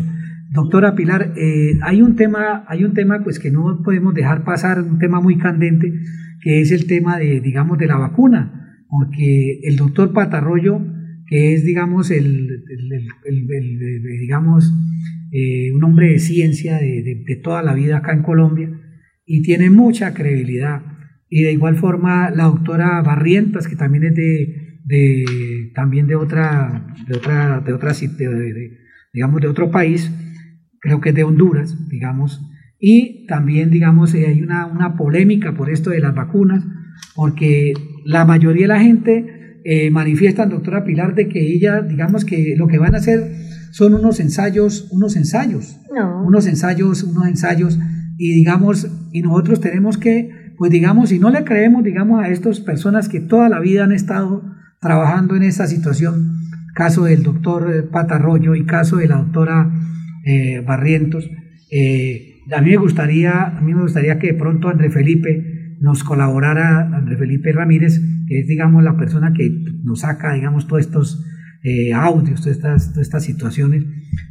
Doctora 0.51 0.95
Pilar, 0.95 1.33
eh, 1.35 1.73
hay 1.81 2.01
un 2.01 2.15
tema, 2.15 2.63
hay 2.67 2.85
un 2.85 2.93
tema 2.93 3.21
pues 3.23 3.39
que 3.39 3.51
no 3.51 3.81
podemos 3.83 4.13
dejar 4.13 4.45
pasar, 4.45 4.81
un 4.81 4.99
tema 4.99 5.19
muy 5.19 5.37
candente, 5.37 5.91
que 6.41 6.61
es 6.61 6.71
el 6.71 6.87
tema 6.87 7.17
de, 7.17 7.41
digamos, 7.41 7.77
de 7.77 7.87
la 7.87 7.97
vacuna, 7.97 8.66
porque 8.89 9.59
el 9.63 9.75
doctor 9.75 10.13
Patarroyo, 10.13 10.79
que 11.27 11.53
es, 11.53 11.63
digamos, 11.63 12.09
el, 12.11 12.63
digamos, 14.21 14.73
eh, 15.31 15.71
un 15.73 15.83
hombre 15.83 16.11
de 16.11 16.19
ciencia 16.19 16.77
de, 16.77 17.41
toda 17.43 17.61
la 17.63 17.73
vida 17.73 17.97
acá 17.97 18.13
en 18.13 18.23
Colombia, 18.23 18.69
y 19.25 19.41
tiene 19.41 19.69
mucha 19.69 20.13
credibilidad. 20.13 20.81
Y 21.29 21.43
de 21.43 21.51
igual 21.51 21.75
forma 21.75 22.29
la 22.31 22.45
doctora 22.45 23.01
Barrientas, 23.01 23.67
que 23.67 23.75
también 23.75 24.05
es 24.05 24.15
de, 24.15 24.79
de 24.85 25.71
también 25.75 26.07
de 26.07 26.15
otra, 26.15 26.95
de 27.07 27.17
otra, 27.17 27.59
de 27.59 27.73
otra, 27.73 27.91
digamos, 29.13 29.41
de 29.41 29.47
otro 29.47 29.69
país, 29.69 30.09
creo 30.79 31.01
que 31.01 31.09
es 31.09 31.15
de 31.15 31.23
Honduras, 31.23 31.89
digamos, 31.89 32.41
y 32.79 33.25
también, 33.25 33.71
digamos, 33.71 34.13
eh, 34.13 34.27
hay 34.27 34.41
una, 34.41 34.67
una, 34.67 34.95
polémica 34.95 35.55
por 35.55 35.69
esto 35.69 35.89
de 35.89 35.99
las 35.99 36.13
vacunas, 36.13 36.65
porque 37.15 37.73
la 38.05 38.25
mayoría 38.25 38.63
de 38.63 38.73
la 38.73 38.79
gente 38.79 39.59
eh, 39.63 39.89
manifiesta, 39.91 40.45
doctora 40.45 40.83
Pilar, 40.83 41.15
de 41.15 41.27
que 41.27 41.39
ella, 41.39 41.81
digamos, 41.81 42.25
que 42.25 42.55
lo 42.57 42.67
que 42.67 42.77
van 42.77 42.95
a 42.95 42.99
hacer 42.99 43.31
son 43.71 43.93
unos 43.93 44.19
ensayos, 44.19 44.87
unos 44.91 45.15
ensayos, 45.15 45.79
unos 46.25 46.47
ensayos, 46.47 47.03
unos 47.03 47.27
ensayos, 47.27 47.79
y 48.17 48.33
digamos, 48.33 48.87
y 49.11 49.21
nosotros 49.21 49.61
tenemos 49.61 49.97
que, 49.97 50.53
pues 50.57 50.71
digamos, 50.71 51.09
si 51.09 51.19
no 51.19 51.29
le 51.29 51.43
creemos, 51.43 51.83
digamos, 51.83 52.23
a 52.23 52.29
estas 52.29 52.59
personas 52.59 53.09
que 53.09 53.19
toda 53.19 53.49
la 53.49 53.59
vida 53.59 53.83
han 53.83 53.91
estado 53.91 54.43
trabajando 54.79 55.35
en 55.35 55.43
esta 55.43 55.67
situación, 55.67 56.37
caso 56.73 57.05
del 57.05 57.23
doctor 57.23 57.71
eh, 57.73 57.83
Patarroyo 57.83 58.55
y 58.55 58.65
caso 58.65 58.97
de 58.97 59.07
la 59.07 59.17
doctora 59.17 59.71
eh, 60.25 60.61
Barrientos. 60.65 61.29
Eh, 61.71 62.41
a 62.55 62.61
mí 62.61 62.71
me 62.71 62.77
gustaría, 62.77 63.43
a 63.43 63.61
mí 63.61 63.73
me 63.73 63.81
gustaría 63.81 64.19
que 64.19 64.33
pronto 64.33 64.69
André 64.69 64.89
Felipe 64.89 65.56
nos 65.79 66.03
colaborara, 66.03 66.81
André 66.95 67.17
Felipe 67.17 67.51
Ramírez, 67.51 68.01
que 68.27 68.39
es, 68.39 68.47
digamos, 68.47 68.83
la 68.83 68.97
persona 68.97 69.33
que 69.33 69.49
nos 69.83 70.01
saca, 70.01 70.33
digamos, 70.33 70.67
todos 70.67 70.81
estos 70.81 71.25
eh, 71.63 71.93
audios, 71.93 72.41
todas 72.41 72.57
estas, 72.57 72.93
todas 72.93 73.07
estas 73.07 73.23
situaciones, 73.23 73.85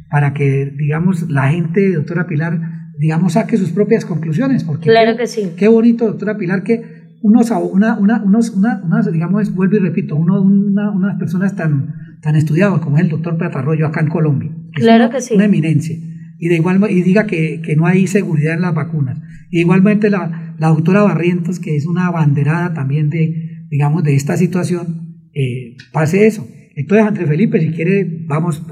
para 0.09 0.33
que, 0.33 0.73
digamos, 0.77 1.29
la 1.29 1.49
gente, 1.49 1.93
doctora 1.93 2.27
Pilar, 2.27 2.59
digamos, 2.99 3.33
saque 3.33 3.57
sus 3.57 3.71
propias 3.71 4.05
conclusiones. 4.05 4.63
Porque 4.63 4.89
claro 4.89 5.13
qué, 5.13 5.23
que 5.23 5.27
sí. 5.27 5.51
Qué 5.57 5.67
bonito, 5.67 6.05
doctora 6.05 6.37
Pilar, 6.37 6.63
que 6.63 6.97
unos, 7.21 7.51
una, 7.51 7.97
una, 7.97 8.21
unos, 8.23 8.49
una, 8.51 8.81
digamos, 9.11 9.53
vuelvo 9.53 9.75
y 9.77 9.79
repito, 9.79 10.15
uno, 10.15 10.41
una, 10.41 10.91
unas 10.91 11.17
personas 11.17 11.55
tan, 11.55 11.93
tan 12.21 12.35
estudiadas 12.35 12.79
como 12.79 12.97
es 12.97 13.03
el 13.03 13.09
doctor 13.09 13.37
Patarroyo 13.37 13.87
acá 13.87 14.01
en 14.01 14.07
Colombia, 14.07 14.51
claro 14.73 15.09
que 15.09 15.21
sí. 15.21 15.35
Una 15.35 15.45
eminencia. 15.45 15.95
Y, 16.39 16.49
de 16.49 16.55
igual, 16.55 16.79
y 16.89 17.01
diga 17.01 17.25
que, 17.25 17.61
que, 17.61 17.75
no 17.75 17.87
hay 17.87 18.05
seguridad 18.05 18.53
en 18.53 18.61
las 18.61 18.75
vacunas. 18.75 19.19
Y 19.49 19.61
igualmente 19.61 20.11
la, 20.11 20.46
la 20.57 20.69
doctora 20.69 21.03
Barrientos, 21.03 21.59
que 21.59 21.75
es 21.75 21.85
una 21.85 22.07
abanderada 22.07 22.73
también 22.73 23.09
de, 23.09 23.65
digamos, 23.69 24.03
de 24.03 24.15
esta 24.15 24.37
situación, 24.37 25.27
eh, 25.33 25.75
pase 25.91 26.27
eso. 26.27 26.47
Entonces, 26.75 27.07
André 27.07 27.25
Felipe, 27.25 27.59
si 27.59 27.71
quiere, 27.71 28.05
vamos, 28.27 28.63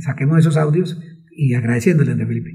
saquemos 0.00 0.38
esos 0.38 0.56
audios 0.56 0.98
y 1.36 1.54
agradeciéndole, 1.54 2.12
André 2.12 2.26
Felipe. 2.26 2.50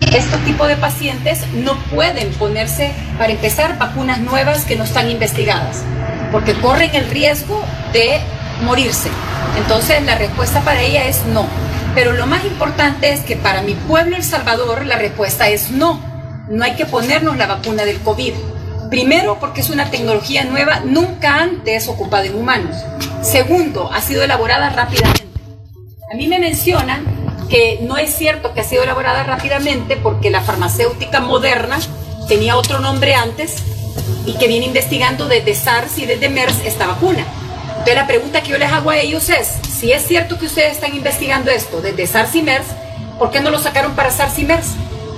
Este 0.00 0.36
tipo 0.44 0.66
de 0.66 0.76
pacientes 0.76 1.44
no 1.64 1.76
pueden 1.94 2.28
ponerse, 2.34 2.90
para 3.18 3.32
empezar, 3.32 3.78
vacunas 3.78 4.20
nuevas 4.20 4.64
que 4.64 4.76
no 4.76 4.84
están 4.84 5.10
investigadas, 5.10 5.84
porque 6.30 6.54
corren 6.54 6.90
el 6.94 7.08
riesgo 7.10 7.60
de 7.92 8.18
morirse. 8.64 9.08
Entonces 9.56 10.04
la 10.04 10.18
respuesta 10.18 10.60
para 10.64 10.82
ella 10.82 11.08
es 11.08 11.24
no. 11.32 11.48
Pero 11.94 12.12
lo 12.12 12.26
más 12.26 12.44
importante 12.44 13.12
es 13.12 13.20
que 13.20 13.36
para 13.36 13.62
mi 13.62 13.74
pueblo 13.74 14.16
El 14.16 14.24
Salvador 14.24 14.84
la 14.84 14.98
respuesta 14.98 15.48
es 15.48 15.70
no. 15.70 16.13
No 16.48 16.62
hay 16.62 16.74
que 16.74 16.84
ponernos 16.84 17.36
la 17.38 17.46
vacuna 17.46 17.84
del 17.84 18.00
COVID. 18.00 18.34
Primero, 18.90 19.38
porque 19.40 19.62
es 19.62 19.70
una 19.70 19.90
tecnología 19.90 20.44
nueva 20.44 20.80
nunca 20.84 21.36
antes 21.36 21.88
ocupada 21.88 22.26
en 22.26 22.36
humanos. 22.36 22.76
Segundo, 23.22 23.90
ha 23.92 24.00
sido 24.02 24.22
elaborada 24.22 24.68
rápidamente. 24.68 25.24
A 26.12 26.16
mí 26.16 26.28
me 26.28 26.38
mencionan 26.38 27.02
que 27.48 27.80
no 27.82 27.96
es 27.96 28.14
cierto 28.14 28.52
que 28.52 28.60
ha 28.60 28.64
sido 28.64 28.82
elaborada 28.82 29.24
rápidamente 29.24 29.96
porque 29.96 30.30
la 30.30 30.42
farmacéutica 30.42 31.20
moderna 31.20 31.78
tenía 32.28 32.56
otro 32.56 32.78
nombre 32.78 33.14
antes 33.14 33.62
y 34.26 34.34
que 34.34 34.46
viene 34.46 34.66
investigando 34.66 35.28
desde 35.28 35.54
SARS 35.54 35.98
y 35.98 36.06
desde 36.06 36.28
MERS 36.28 36.60
esta 36.64 36.86
vacuna. 36.86 37.24
Entonces 37.70 37.94
la 37.96 38.06
pregunta 38.06 38.42
que 38.42 38.50
yo 38.50 38.58
les 38.58 38.70
hago 38.70 38.90
a 38.90 38.98
ellos 38.98 39.28
es, 39.30 39.48
si 39.68 39.92
es 39.92 40.06
cierto 40.06 40.38
que 40.38 40.46
ustedes 40.46 40.72
están 40.72 40.94
investigando 40.94 41.50
esto 41.50 41.80
desde 41.80 42.06
SARS 42.06 42.34
y 42.34 42.42
MERS, 42.42 42.66
¿por 43.18 43.30
qué 43.30 43.40
no 43.40 43.50
lo 43.50 43.58
sacaron 43.58 43.94
para 43.94 44.10
SARS 44.10 44.38
y 44.38 44.44
MERS? 44.44 44.66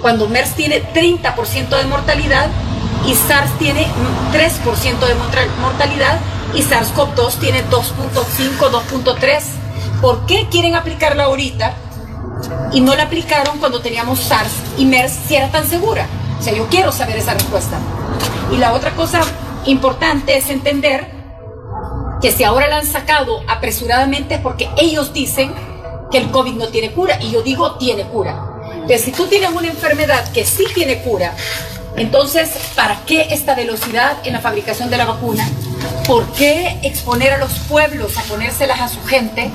Cuando 0.02 0.28
MERS 0.28 0.54
tiene 0.54 0.82
30% 0.92 1.68
de 1.68 1.84
mortalidad 1.86 2.48
y 3.06 3.14
SARS 3.14 3.50
tiene 3.58 3.86
3% 4.32 4.98
de 4.98 5.14
mortalidad 5.60 6.18
y 6.54 6.62
SARS-CoV-2 6.62 7.38
tiene 7.38 7.64
2.5, 7.68 8.70
2.3. 8.70 9.42
¿Por 10.00 10.26
qué 10.26 10.48
quieren 10.50 10.74
aplicarla 10.74 11.24
ahorita 11.24 11.74
y 12.72 12.80
no 12.80 12.94
la 12.94 13.04
aplicaron 13.04 13.58
cuando 13.58 13.80
teníamos 13.80 14.20
SARS 14.20 14.52
y 14.76 14.84
MERS 14.84 15.12
si 15.26 15.36
era 15.36 15.50
tan 15.50 15.66
segura? 15.66 16.06
O 16.38 16.42
sea, 16.42 16.52
yo 16.52 16.66
quiero 16.68 16.92
saber 16.92 17.16
esa 17.16 17.34
respuesta. 17.34 17.78
Y 18.52 18.58
la 18.58 18.72
otra 18.74 18.92
cosa 18.92 19.20
importante 19.64 20.36
es 20.36 20.50
entender 20.50 21.10
que 22.20 22.30
si 22.30 22.44
ahora 22.44 22.68
la 22.68 22.78
han 22.78 22.86
sacado 22.86 23.40
apresuradamente 23.48 24.36
es 24.36 24.40
porque 24.40 24.68
ellos 24.76 25.12
dicen 25.12 25.52
que 26.10 26.18
el 26.18 26.30
COVID 26.30 26.54
no 26.54 26.68
tiene 26.68 26.92
cura 26.92 27.18
y 27.20 27.30
yo 27.30 27.42
digo 27.42 27.76
tiene 27.76 28.04
cura. 28.04 28.55
Si 28.88 29.12
tú 29.12 29.26
tienes 29.26 29.50
una 29.50 29.68
enfermedad 29.68 30.30
que 30.32 30.44
sí 30.46 30.64
tiene 30.74 31.02
cura, 31.02 31.34
entonces, 31.96 32.50
¿para 32.74 33.04
qué 33.04 33.28
esta 33.30 33.54
velocidad 33.54 34.16
en 34.24 34.32
la 34.32 34.40
fabricación 34.40 34.90
de 34.90 34.96
la 34.96 35.06
vacuna? 35.06 35.46
¿Por 36.06 36.26
qué 36.32 36.78
exponer 36.82 37.32
a 37.32 37.38
los 37.38 37.52
pueblos 37.68 38.16
a 38.16 38.22
ponérselas 38.22 38.80
a 38.80 38.88
su 38.88 39.02
gente 39.04 39.50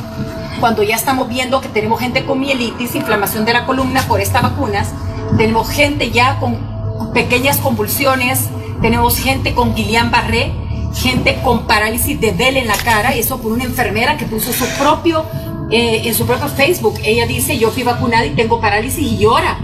cuando 0.59 0.83
ya 0.83 0.95
estamos 0.95 1.29
viendo 1.29 1.61
que 1.61 1.69
tenemos 1.69 1.99
gente 1.99 2.25
con 2.25 2.39
mielitis, 2.39 2.93
inflamación 2.93 3.45
de 3.45 3.53
la 3.53 3.65
columna 3.65 4.01
por 4.07 4.21
estas 4.21 4.43
vacunas? 4.43 4.89
Tenemos 5.37 5.69
gente 5.69 6.11
ya 6.11 6.37
con 6.39 7.11
pequeñas 7.13 7.57
convulsiones, 7.57 8.49
tenemos 8.81 9.17
gente 9.17 9.55
con 9.55 9.75
Guillain-Barré, 9.75 10.51
gente 10.93 11.39
con 11.43 11.67
parálisis 11.67 12.19
de 12.19 12.31
Bell 12.31 12.57
en 12.57 12.67
la 12.67 12.75
cara, 12.75 13.15
y 13.15 13.19
eso 13.19 13.41
por 13.41 13.51
una 13.51 13.63
enfermera 13.63 14.17
que 14.17 14.25
puso 14.25 14.51
su 14.51 14.65
propio, 14.77 15.25
eh, 15.71 16.01
en 16.05 16.13
su 16.13 16.25
propio 16.25 16.47
Facebook. 16.49 16.99
Ella 17.03 17.25
dice, 17.25 17.57
yo 17.57 17.71
fui 17.71 17.83
vacunada 17.83 18.25
y 18.25 18.31
tengo 18.31 18.59
parálisis 18.59 18.99
y 18.99 19.17
llora. 19.17 19.57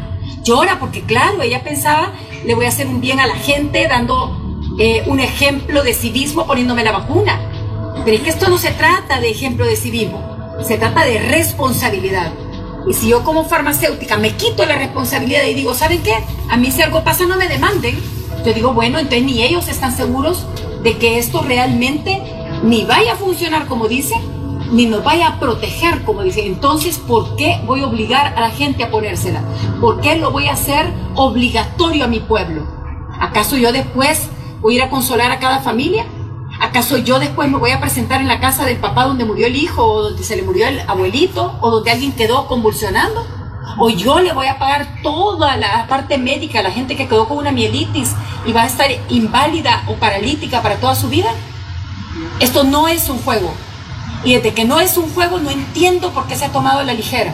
Llora 0.44 0.80
porque 0.80 1.02
claro, 1.02 1.42
ella 1.42 1.64
pensaba, 1.64 2.14
le 2.46 2.56
voy 2.56 2.66
a 2.66 2.70
hacer 2.70 2.88
un 2.88 3.02
bien 3.02 3.20
a 3.20 3.28
la 3.28 3.36
gente 3.36 3.88
dando 3.88 4.64
eh, 4.80 5.04
un 5.08 5.20
ejemplo 5.20 5.84
de 5.84 5.94
civismo 5.94 6.48
poniéndome 6.48 6.84
la 6.84 6.92
vacuna. 6.92 7.40
Pero 8.06 8.16
es 8.16 8.24
que 8.24 8.30
esto 8.30 8.48
no 8.48 8.58
se 8.58 8.72
trata 8.72 9.20
de 9.20 9.30
ejemplo 9.30 9.66
de 9.66 9.76
civismo, 9.76 10.56
se 10.66 10.78
trata 10.78 11.04
de 11.04 11.20
responsabilidad. 11.20 12.32
Y 12.88 12.94
si 12.94 13.10
yo 13.10 13.24
como 13.24 13.44
farmacéutica 13.44 14.16
me 14.18 14.32
quito 14.32 14.66
la 14.66 14.78
responsabilidad 14.78 15.46
y 15.46 15.54
digo, 15.54 15.74
¿saben 15.74 16.02
qué? 16.04 16.14
A 16.50 16.56
mí 16.56 16.72
si 16.72 16.82
algo 16.82 17.04
pasa 17.04 17.26
no 17.26 17.36
me 17.36 17.50
demanden. 17.50 18.00
Yo 18.46 18.54
digo, 18.54 18.74
bueno, 18.74 18.98
entonces 18.98 19.24
ni 19.24 19.44
ellos 19.44 19.68
están 19.68 19.96
seguros 19.96 20.46
de 20.84 20.98
que 20.98 21.18
esto 21.18 21.42
realmente 21.42 22.22
ni 22.64 22.86
vaya 22.86 23.14
a 23.14 23.16
funcionar 23.18 23.66
como 23.66 23.90
dice, 23.90 24.16
ni 24.72 24.86
nos 24.86 25.04
vaya 25.04 25.28
a 25.28 25.40
proteger 25.40 26.04
como 26.04 26.24
dice. 26.24 26.46
Entonces, 26.46 26.98
¿por 26.98 27.36
qué 27.36 27.62
voy 27.66 27.82
a 27.82 27.88
obligar 27.88 28.34
a 28.36 28.42
la 28.42 28.50
gente 28.50 28.84
a 28.84 28.92
ponérsela? 28.92 29.42
¿Por 29.80 30.02
qué 30.02 30.16
lo 30.18 30.32
voy 30.32 30.48
a 30.48 30.54
hacer 30.54 30.92
obligatorio 31.16 32.06
a 32.06 32.08
mi 32.08 32.20
pueblo? 32.20 32.64
¿Acaso 33.20 33.58
yo 33.58 33.72
después 33.72 34.30
voy 34.62 34.74
a 34.74 34.78
ir 34.78 34.84
a 34.84 34.90
consolar 34.90 35.32
a 35.32 35.40
cada 35.40 35.60
familia? 35.60 36.06
¿Acaso 36.60 36.98
yo 36.98 37.20
después 37.20 37.50
me 37.50 37.58
voy 37.58 37.72
a 37.72 37.80
presentar 37.80 38.22
en 38.22 38.28
la 38.28 38.40
casa 38.40 38.66
del 38.66 38.78
papá 38.78 39.06
donde 39.06 39.26
murió 39.26 39.48
el 39.48 39.56
hijo 39.56 39.84
o 39.84 40.04
donde 40.04 40.24
se 40.24 40.36
le 40.36 40.42
murió 40.42 40.68
el 40.68 40.80
abuelito 40.82 41.58
o 41.62 41.70
donde 41.70 41.92
alguien 41.92 42.14
quedó 42.14 42.48
convulsionando? 42.48 43.26
¿O 43.80 43.90
yo 43.90 44.20
le 44.20 44.34
voy 44.34 44.48
a 44.48 44.58
pagar 44.58 44.88
toda 45.04 45.56
la 45.58 45.86
parte 45.88 46.18
médica 46.18 46.60
a 46.60 46.64
la 46.64 46.72
gente 46.72 46.96
que 46.96 47.08
quedó 47.08 47.28
con 47.28 47.38
una 47.38 47.52
mielitis 47.52 48.16
y 48.46 48.52
va 48.52 48.64
a 48.64 48.66
estar 48.66 48.90
inválida 49.10 49.84
o 49.88 49.94
paralítica 49.96 50.64
para 50.64 50.78
toda 50.78 50.96
su 50.96 51.10
vida? 51.10 51.32
Esto 52.40 52.64
no 52.64 52.88
es 52.88 53.08
un 53.10 53.20
juego. 53.20 53.54
Y 54.24 54.36
desde 54.36 54.54
que 54.54 54.66
no 54.66 54.80
es 54.80 54.98
un 54.98 55.14
juego 55.14 55.40
no 55.40 55.50
entiendo 55.50 56.12
por 56.12 56.28
qué 56.28 56.36
se 56.36 56.46
ha 56.46 56.52
tomado 56.52 56.84
la 56.84 56.94
ligera. 56.94 57.34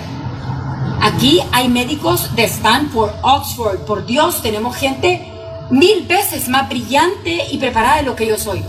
Aquí 1.02 1.42
hay 1.52 1.68
médicos 1.68 2.36
de 2.36 2.46
Stanford, 2.46 3.12
Oxford, 3.22 3.80
por 3.80 4.06
Dios, 4.06 4.42
tenemos 4.42 4.76
gente 4.76 5.30
mil 5.70 6.06
veces 6.06 6.48
más 6.50 6.70
brillante 6.70 7.46
y 7.52 7.58
preparada 7.58 7.98
de 7.98 8.04
lo 8.04 8.16
que 8.16 8.28
yo 8.28 8.38
soy. 8.38 8.64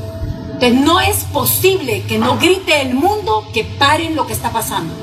Entonces 0.54 0.74
no 0.74 1.00
es 1.00 1.24
posible 1.24 2.02
que 2.02 2.18
no 2.18 2.38
grite 2.38 2.80
el 2.80 2.94
mundo 2.94 3.46
que 3.52 3.64
paren 3.64 4.16
lo 4.16 4.26
que 4.26 4.32
está 4.32 4.50
pasando. 4.50 4.94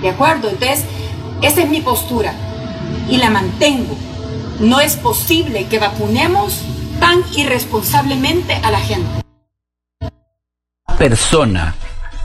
¿De 0.00 0.10
acuerdo? 0.10 0.48
Entonces 0.48 0.84
Esa 1.42 1.62
es 1.62 1.68
mi 1.68 1.80
postura 1.80 2.32
y 3.08 3.16
la 3.18 3.30
mantengo. 3.30 3.94
No 4.60 4.80
es 4.80 4.96
posible 4.96 5.66
que 5.66 5.78
vacunemos 5.78 6.62
tan 6.98 7.22
irresponsablemente 7.36 8.54
a 8.54 8.70
la 8.70 8.80
gente. 8.80 9.22
Persona 10.96 11.74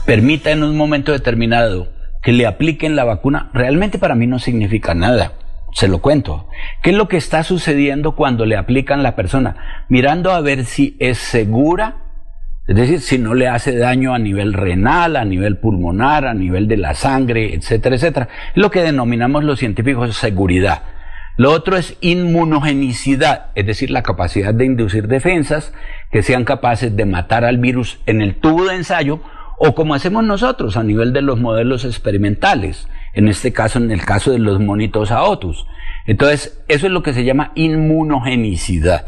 permita 0.04 0.50
en 0.50 0.62
un 0.62 0.76
momento 0.76 1.12
determinado 1.12 1.92
que 2.22 2.32
le 2.32 2.46
apliquen 2.46 2.96
la 2.96 3.04
vacuna, 3.04 3.50
realmente 3.52 3.98
para 3.98 4.14
mí 4.14 4.26
no 4.26 4.38
significa 4.38 4.94
nada. 4.94 5.32
Se 5.74 5.88
lo 5.88 6.00
cuento. 6.00 6.48
¿Qué 6.82 6.90
es 6.90 6.96
lo 6.96 7.08
que 7.08 7.16
está 7.16 7.42
sucediendo 7.42 8.14
cuando 8.14 8.44
le 8.44 8.56
aplican 8.56 9.02
la 9.02 9.16
persona? 9.16 9.84
Mirando 9.88 10.30
a 10.30 10.40
ver 10.40 10.64
si 10.64 10.96
es 11.00 11.18
segura, 11.18 11.96
es 12.68 12.76
decir, 12.76 13.00
si 13.00 13.18
no 13.18 13.34
le 13.34 13.48
hace 13.48 13.76
daño 13.76 14.14
a 14.14 14.18
nivel 14.18 14.52
renal, 14.52 15.16
a 15.16 15.24
nivel 15.24 15.58
pulmonar, 15.58 16.26
a 16.26 16.34
nivel 16.34 16.68
de 16.68 16.76
la 16.76 16.94
sangre, 16.94 17.54
etcétera, 17.54 17.96
etcétera. 17.96 18.28
Es 18.54 18.62
lo 18.62 18.70
que 18.70 18.82
denominamos 18.82 19.44
los 19.44 19.58
científicos 19.58 20.16
seguridad. 20.16 20.82
Lo 21.38 21.50
otro 21.50 21.76
es 21.76 21.96
inmunogenicidad, 22.02 23.46
es 23.54 23.66
decir, 23.66 23.90
la 23.90 24.02
capacidad 24.02 24.52
de 24.52 24.66
inducir 24.66 25.08
defensas 25.08 25.72
que 26.10 26.22
sean 26.22 26.44
capaces 26.44 26.94
de 26.94 27.06
matar 27.06 27.46
al 27.46 27.56
virus 27.56 28.00
en 28.04 28.20
el 28.20 28.36
tubo 28.36 28.66
de 28.66 28.76
ensayo 28.76 29.22
o 29.64 29.76
como 29.76 29.94
hacemos 29.94 30.24
nosotros 30.24 30.76
a 30.76 30.82
nivel 30.82 31.12
de 31.12 31.22
los 31.22 31.38
modelos 31.38 31.84
experimentales, 31.84 32.88
en 33.14 33.28
este 33.28 33.52
caso, 33.52 33.78
en 33.78 33.92
el 33.92 34.04
caso 34.04 34.32
de 34.32 34.40
los 34.40 34.58
monitos 34.58 35.12
AOTUS. 35.12 35.66
Entonces, 36.04 36.60
eso 36.66 36.86
es 36.86 36.92
lo 36.92 37.04
que 37.04 37.12
se 37.12 37.24
llama 37.24 37.52
inmunogenicidad. 37.54 39.06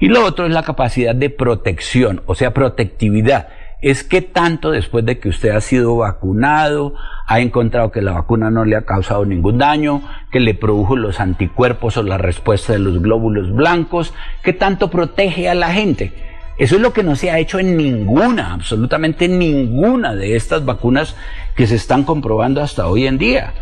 Y 0.00 0.08
lo 0.08 0.24
otro 0.24 0.46
es 0.46 0.52
la 0.52 0.64
capacidad 0.64 1.14
de 1.14 1.30
protección, 1.30 2.20
o 2.26 2.34
sea, 2.34 2.52
protectividad. 2.52 3.50
Es 3.80 4.02
que 4.02 4.22
tanto 4.22 4.72
después 4.72 5.04
de 5.04 5.20
que 5.20 5.28
usted 5.28 5.50
ha 5.50 5.60
sido 5.60 5.96
vacunado, 5.98 6.94
ha 7.28 7.38
encontrado 7.38 7.92
que 7.92 8.02
la 8.02 8.10
vacuna 8.10 8.50
no 8.50 8.64
le 8.64 8.74
ha 8.74 8.82
causado 8.82 9.24
ningún 9.24 9.58
daño, 9.58 10.02
que 10.32 10.40
le 10.40 10.54
produjo 10.54 10.96
los 10.96 11.20
anticuerpos 11.20 11.96
o 11.96 12.02
la 12.02 12.18
respuesta 12.18 12.72
de 12.72 12.80
los 12.80 13.00
glóbulos 13.00 13.54
blancos, 13.54 14.12
que 14.42 14.52
tanto 14.52 14.90
protege 14.90 15.48
a 15.48 15.54
la 15.54 15.68
gente. 15.68 16.31
Eso 16.58 16.76
es 16.76 16.82
lo 16.82 16.92
que 16.92 17.02
no 17.02 17.16
se 17.16 17.30
ha 17.30 17.38
hecho 17.38 17.58
en 17.58 17.76
ninguna, 17.76 18.52
absolutamente 18.52 19.26
ninguna 19.28 20.14
de 20.14 20.36
estas 20.36 20.64
vacunas 20.64 21.16
que 21.56 21.66
se 21.66 21.76
están 21.76 22.04
comprobando 22.04 22.62
hasta 22.62 22.86
hoy 22.86 23.06
en 23.06 23.18
día. 23.18 23.54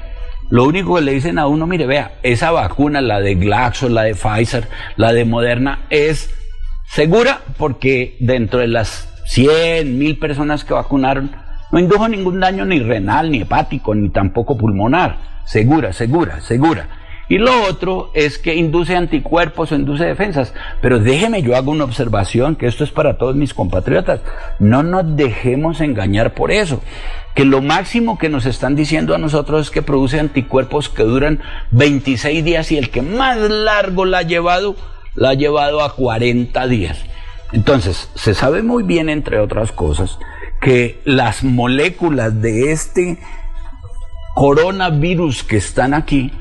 Lo 0.51 0.65
único 0.65 0.97
que 0.97 1.03
le 1.03 1.13
dicen 1.13 1.39
a 1.39 1.47
uno, 1.47 1.67
mire, 1.67 1.87
vea, 1.87 2.19
esa 2.25 2.51
vacuna, 2.51 3.01
la 3.01 3.21
de 3.21 3.37
Glaxo, 3.37 3.89
la 3.89 4.03
de 4.03 4.15
Pfizer, 4.15 4.67
la 4.97 5.13
de 5.13 5.25
Moderna, 5.25 5.87
es 5.91 6.35
segura 6.89 7.41
porque 7.57 8.17
dentro 8.19 8.59
de 8.59 8.67
las 8.67 9.09
100, 9.27 9.97
mil 9.97 10.19
personas 10.19 10.65
que 10.65 10.75
vacunaron, 10.75 11.31
no 11.71 11.79
indujo 11.79 12.09
ningún 12.09 12.41
daño 12.41 12.65
ni 12.65 12.81
renal, 12.81 13.31
ni 13.31 13.43
hepático, 13.43 13.95
ni 13.95 14.11
tampoco 14.11 14.59
pulmonar. 14.59 15.19
Segura, 15.47 15.93
segura, 15.93 16.41
segura. 16.41 16.89
Y 17.31 17.39
lo 17.39 17.63
otro 17.63 18.11
es 18.13 18.39
que 18.39 18.57
induce 18.57 18.97
anticuerpos 18.97 19.71
o 19.71 19.77
induce 19.77 20.05
defensas. 20.05 20.53
Pero 20.83 20.99
déjeme, 20.99 21.43
yo 21.43 21.55
hago 21.55 21.71
una 21.71 21.85
observación, 21.85 22.57
que 22.57 22.67
esto 22.67 22.83
es 22.83 22.91
para 22.91 23.19
todos 23.19 23.37
mis 23.37 23.55
compatriotas. 23.55 24.21
No 24.59 24.83
nos 24.83 25.17
dejemos 25.17 25.81
engañar 25.81 26.35
por 26.35 26.51
eso. 26.51 26.83
Que 27.37 27.45
lo 27.45 27.63
máximo 27.63 28.19
que 28.19 28.29
nos 28.29 28.47
están 28.47 28.75
diciendo 28.75 29.15
a 29.15 29.19
nosotros 29.19 29.61
es 29.67 29.71
que 29.71 29.81
produce 29.81 30.19
anticuerpos 30.19 30.89
que 30.89 31.05
duran 31.05 31.41
26 31.71 32.45
días 32.45 32.73
y 32.73 32.79
el 32.79 32.91
que 32.91 33.01
más 33.01 33.39
largo 33.39 34.05
la 34.05 34.19
ha 34.19 34.23
llevado, 34.23 34.75
la 35.15 35.29
ha 35.29 35.35
llevado 35.35 35.85
a 35.85 35.95
40 35.95 36.67
días. 36.67 36.99
Entonces, 37.53 38.11
se 38.17 38.35
sabe 38.35 38.65
muy 38.65 38.83
bien, 38.83 39.09
entre 39.09 39.39
otras 39.39 39.71
cosas, 39.71 40.19
que 40.61 41.01
las 41.05 41.45
moléculas 41.45 42.43
de 42.43 42.73
este 42.73 43.19
coronavirus 44.35 45.45
que 45.45 45.59
están 45.59 45.95
aquí 45.95 46.33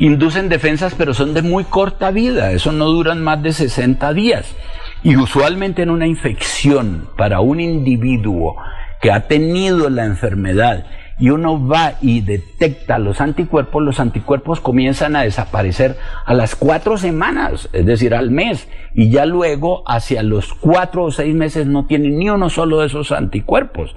inducen 0.00 0.48
defensas, 0.48 0.94
pero 0.96 1.14
son 1.14 1.34
de 1.34 1.42
muy 1.42 1.64
corta 1.64 2.10
vida, 2.10 2.52
eso 2.52 2.72
no 2.72 2.86
duran 2.86 3.22
más 3.22 3.42
de 3.42 3.52
60 3.52 4.12
días. 4.14 4.56
Y 5.02 5.16
usualmente 5.16 5.82
en 5.82 5.90
una 5.90 6.06
infección 6.06 7.08
para 7.16 7.40
un 7.40 7.60
individuo 7.60 8.56
que 9.00 9.12
ha 9.12 9.28
tenido 9.28 9.88
la 9.88 10.04
enfermedad 10.04 10.86
y 11.18 11.28
uno 11.28 11.66
va 11.66 11.94
y 12.00 12.22
detecta 12.22 12.98
los 12.98 13.20
anticuerpos, 13.20 13.82
los 13.82 14.00
anticuerpos 14.00 14.60
comienzan 14.60 15.16
a 15.16 15.22
desaparecer 15.22 15.98
a 16.24 16.32
las 16.32 16.56
cuatro 16.56 16.96
semanas, 16.96 17.68
es 17.74 17.84
decir, 17.84 18.14
al 18.14 18.30
mes, 18.30 18.68
y 18.94 19.10
ya 19.10 19.26
luego 19.26 19.82
hacia 19.86 20.22
los 20.22 20.54
cuatro 20.54 21.04
o 21.04 21.10
seis 21.10 21.34
meses 21.34 21.66
no 21.66 21.84
tiene 21.84 22.08
ni 22.08 22.30
uno 22.30 22.48
solo 22.48 22.80
de 22.80 22.86
esos 22.86 23.12
anticuerpos. 23.12 23.94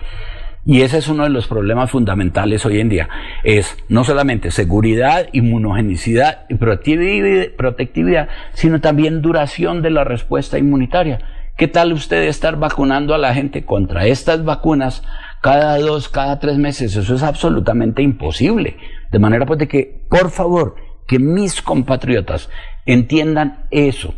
Y 0.65 0.81
ese 0.81 0.99
es 0.99 1.09
uno 1.09 1.23
de 1.23 1.29
los 1.29 1.47
problemas 1.47 1.91
fundamentales 1.91 2.65
hoy 2.65 2.79
en 2.79 2.87
día. 2.87 3.09
Es 3.43 3.77
no 3.89 4.05
solamente 4.05 4.49
seguridad, 4.49 5.27
inmunogenicidad 5.33 6.45
y 6.49 6.55
protectividad, 6.55 8.29
sino 8.53 8.79
también 8.79 9.21
duración 9.21 9.81
de 9.81 9.89
la 9.89 10.05
respuesta 10.05 10.57
inmunitaria. 10.57 11.19
¿Qué 11.57 11.67
tal 11.67 11.91
usted 11.91 12.23
estar 12.23 12.57
vacunando 12.57 13.13
a 13.13 13.17
la 13.17 13.33
gente 13.33 13.65
contra 13.65 14.05
estas 14.07 14.43
vacunas 14.45 15.03
cada 15.41 15.77
dos, 15.77 16.07
cada 16.07 16.39
tres 16.39 16.57
meses? 16.57 16.95
Eso 16.95 17.13
es 17.13 17.23
absolutamente 17.23 18.01
imposible. 18.01 18.77
De 19.11 19.19
manera 19.19 19.45
pues 19.45 19.59
de 19.59 19.67
que, 19.67 20.05
por 20.09 20.31
favor, 20.31 20.75
que 21.07 21.19
mis 21.19 21.61
compatriotas 21.61 22.49
entiendan 22.85 23.65
eso. 23.69 24.15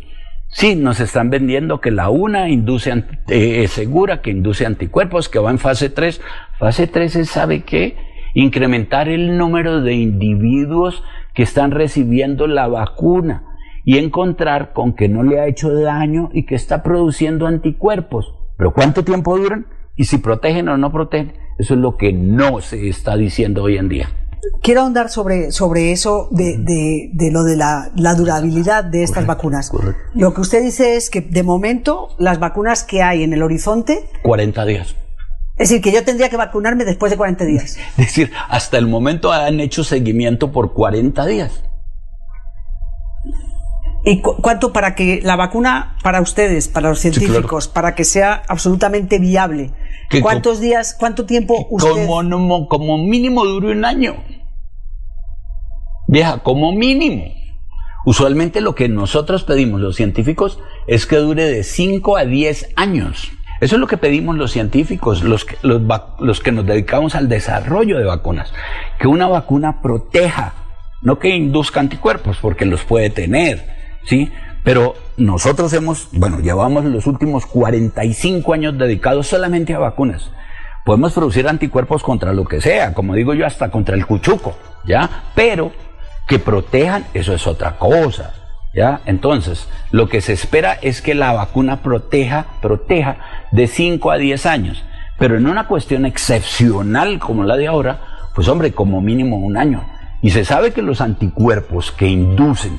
Sí, 0.56 0.74
nos 0.74 1.00
están 1.00 1.28
vendiendo 1.28 1.82
que 1.82 1.90
la 1.90 2.08
una 2.08 2.48
induce 2.48 2.90
eh, 3.28 3.64
es 3.64 3.72
segura, 3.72 4.22
que 4.22 4.30
induce 4.30 4.64
anticuerpos, 4.64 5.28
que 5.28 5.38
va 5.38 5.50
en 5.50 5.58
fase 5.58 5.90
3. 5.90 6.18
Fase 6.58 6.86
3 6.86 7.16
es, 7.16 7.28
¿sabe 7.28 7.64
qué? 7.64 7.94
Incrementar 8.32 9.10
el 9.10 9.36
número 9.36 9.82
de 9.82 9.92
individuos 9.92 11.04
que 11.34 11.42
están 11.42 11.72
recibiendo 11.72 12.46
la 12.46 12.68
vacuna 12.68 13.44
y 13.84 13.98
encontrar 13.98 14.72
con 14.72 14.94
que 14.94 15.10
no 15.10 15.24
le 15.24 15.40
ha 15.40 15.46
hecho 15.46 15.74
daño 15.74 16.30
y 16.32 16.46
que 16.46 16.54
está 16.54 16.82
produciendo 16.82 17.46
anticuerpos. 17.46 18.34
Pero 18.56 18.72
¿cuánto 18.72 19.04
tiempo 19.04 19.36
duran? 19.36 19.66
Y 19.94 20.04
si 20.04 20.16
protegen 20.16 20.70
o 20.70 20.78
no 20.78 20.90
protegen. 20.90 21.34
Eso 21.58 21.74
es 21.74 21.80
lo 21.80 21.98
que 21.98 22.14
no 22.14 22.62
se 22.62 22.88
está 22.88 23.18
diciendo 23.18 23.62
hoy 23.62 23.76
en 23.76 23.90
día. 23.90 24.08
Quiero 24.62 24.82
ahondar 24.82 25.10
sobre, 25.10 25.52
sobre 25.52 25.92
eso 25.92 26.28
de, 26.30 26.56
de, 26.58 27.30
lo 27.30 27.44
de 27.44 27.56
la, 27.56 27.90
la, 27.94 28.14
durabilidad 28.14 28.84
de 28.84 29.02
estas 29.02 29.26
vacunas. 29.26 29.70
Lo 30.14 30.34
que 30.34 30.40
usted 30.40 30.62
dice 30.62 30.96
es 30.96 31.10
que 31.10 31.20
de 31.20 31.42
momento 31.42 32.08
las 32.18 32.38
vacunas 32.38 32.82
que 32.82 33.02
hay 33.02 33.22
en 33.22 33.32
el 33.32 33.42
horizonte... 33.42 34.08
40 34.22 34.64
días. 34.64 34.96
Es 35.56 35.70
decir, 35.70 35.82
que 35.82 35.90
yo 35.90 36.04
tendría 36.04 36.28
que 36.28 36.36
vacunarme 36.36 36.84
después 36.84 37.10
de 37.10 37.16
40 37.16 37.44
días. 37.44 37.76
Es 37.96 38.06
decir, 38.06 38.30
hasta 38.48 38.76
el 38.76 38.86
momento 38.86 39.32
han 39.32 39.60
hecho 39.60 39.84
seguimiento 39.84 40.52
por 40.52 40.74
40 40.74 41.24
días. 41.26 41.62
¿Y 44.04 44.20
cuánto 44.20 44.72
para 44.72 44.94
que 44.94 45.20
la 45.24 45.34
vacuna, 45.34 45.96
para 46.02 46.20
ustedes, 46.20 46.68
para 46.68 46.90
los 46.90 47.00
científicos, 47.00 47.66
para 47.66 47.96
que 47.96 48.04
sea 48.04 48.42
absolutamente 48.46 49.18
viable? 49.18 49.72
¿Cuántos 50.22 50.60
días, 50.60 50.94
cuánto 50.96 51.26
tiempo 51.26 51.66
usted... 51.70 52.06
Como, 52.06 52.68
como 52.68 52.98
mínimo 52.98 53.44
dure 53.44 53.72
un 53.72 53.84
año. 53.84 54.22
Vieja, 56.06 56.38
como 56.38 56.72
mínimo. 56.72 57.32
Usualmente 58.04 58.60
lo 58.60 58.74
que 58.74 58.88
nosotros 58.88 59.44
pedimos 59.44 59.80
los 59.80 59.96
científicos 59.96 60.60
es 60.86 61.06
que 61.06 61.16
dure 61.16 61.44
de 61.44 61.64
5 61.64 62.16
a 62.16 62.24
10 62.24 62.74
años. 62.76 63.32
Eso 63.60 63.76
es 63.76 63.80
lo 63.80 63.86
que 63.86 63.96
pedimos 63.96 64.36
los 64.36 64.52
científicos, 64.52 65.24
los 65.24 65.44
que, 65.44 65.56
los, 65.62 65.82
los 66.20 66.40
que 66.40 66.52
nos 66.52 66.66
dedicamos 66.66 67.14
al 67.14 67.28
desarrollo 67.28 67.98
de 67.98 68.04
vacunas. 68.04 68.52
Que 68.98 69.08
una 69.08 69.26
vacuna 69.26 69.80
proteja, 69.82 70.54
no 71.02 71.18
que 71.18 71.30
induzca 71.30 71.80
anticuerpos, 71.80 72.38
porque 72.40 72.66
los 72.66 72.84
puede 72.84 73.10
tener 73.10 73.76
¿sí? 74.06 74.32
Pero 74.64 74.94
nosotros 75.16 75.72
hemos, 75.74 76.08
bueno, 76.12 76.40
llevamos 76.40 76.84
los 76.84 77.06
últimos 77.06 77.46
45 77.46 78.52
años 78.54 78.78
dedicados 78.78 79.26
solamente 79.26 79.74
a 79.74 79.78
vacunas. 79.78 80.30
Podemos 80.84 81.12
producir 81.12 81.46
anticuerpos 81.48 82.02
contra 82.02 82.32
lo 82.32 82.44
que 82.44 82.60
sea, 82.60 82.94
como 82.94 83.14
digo 83.14 83.34
yo, 83.34 83.46
hasta 83.46 83.70
contra 83.70 83.96
el 83.96 84.06
cuchuco, 84.06 84.56
¿ya? 84.84 85.24
Pero 85.34 85.72
que 86.26 86.38
protejan, 86.38 87.04
eso 87.14 87.32
es 87.32 87.46
otra 87.46 87.78
cosa, 87.78 88.34
¿ya? 88.74 89.00
Entonces, 89.06 89.68
lo 89.90 90.08
que 90.08 90.20
se 90.20 90.32
espera 90.32 90.74
es 90.82 91.02
que 91.02 91.14
la 91.14 91.32
vacuna 91.32 91.82
proteja, 91.82 92.46
proteja 92.60 93.18
de 93.52 93.66
5 93.66 94.10
a 94.10 94.16
10 94.16 94.46
años. 94.46 94.84
Pero 95.18 95.36
en 95.36 95.46
una 95.46 95.66
cuestión 95.66 96.04
excepcional 96.04 97.18
como 97.18 97.44
la 97.44 97.56
de 97.56 97.68
ahora, 97.68 98.00
pues 98.34 98.48
hombre, 98.48 98.72
como 98.72 99.00
mínimo 99.00 99.38
un 99.38 99.56
año. 99.56 99.84
Y 100.20 100.30
se 100.30 100.44
sabe 100.44 100.72
que 100.72 100.82
los 100.82 101.00
anticuerpos 101.00 101.92
que 101.92 102.08
inducen 102.08 102.78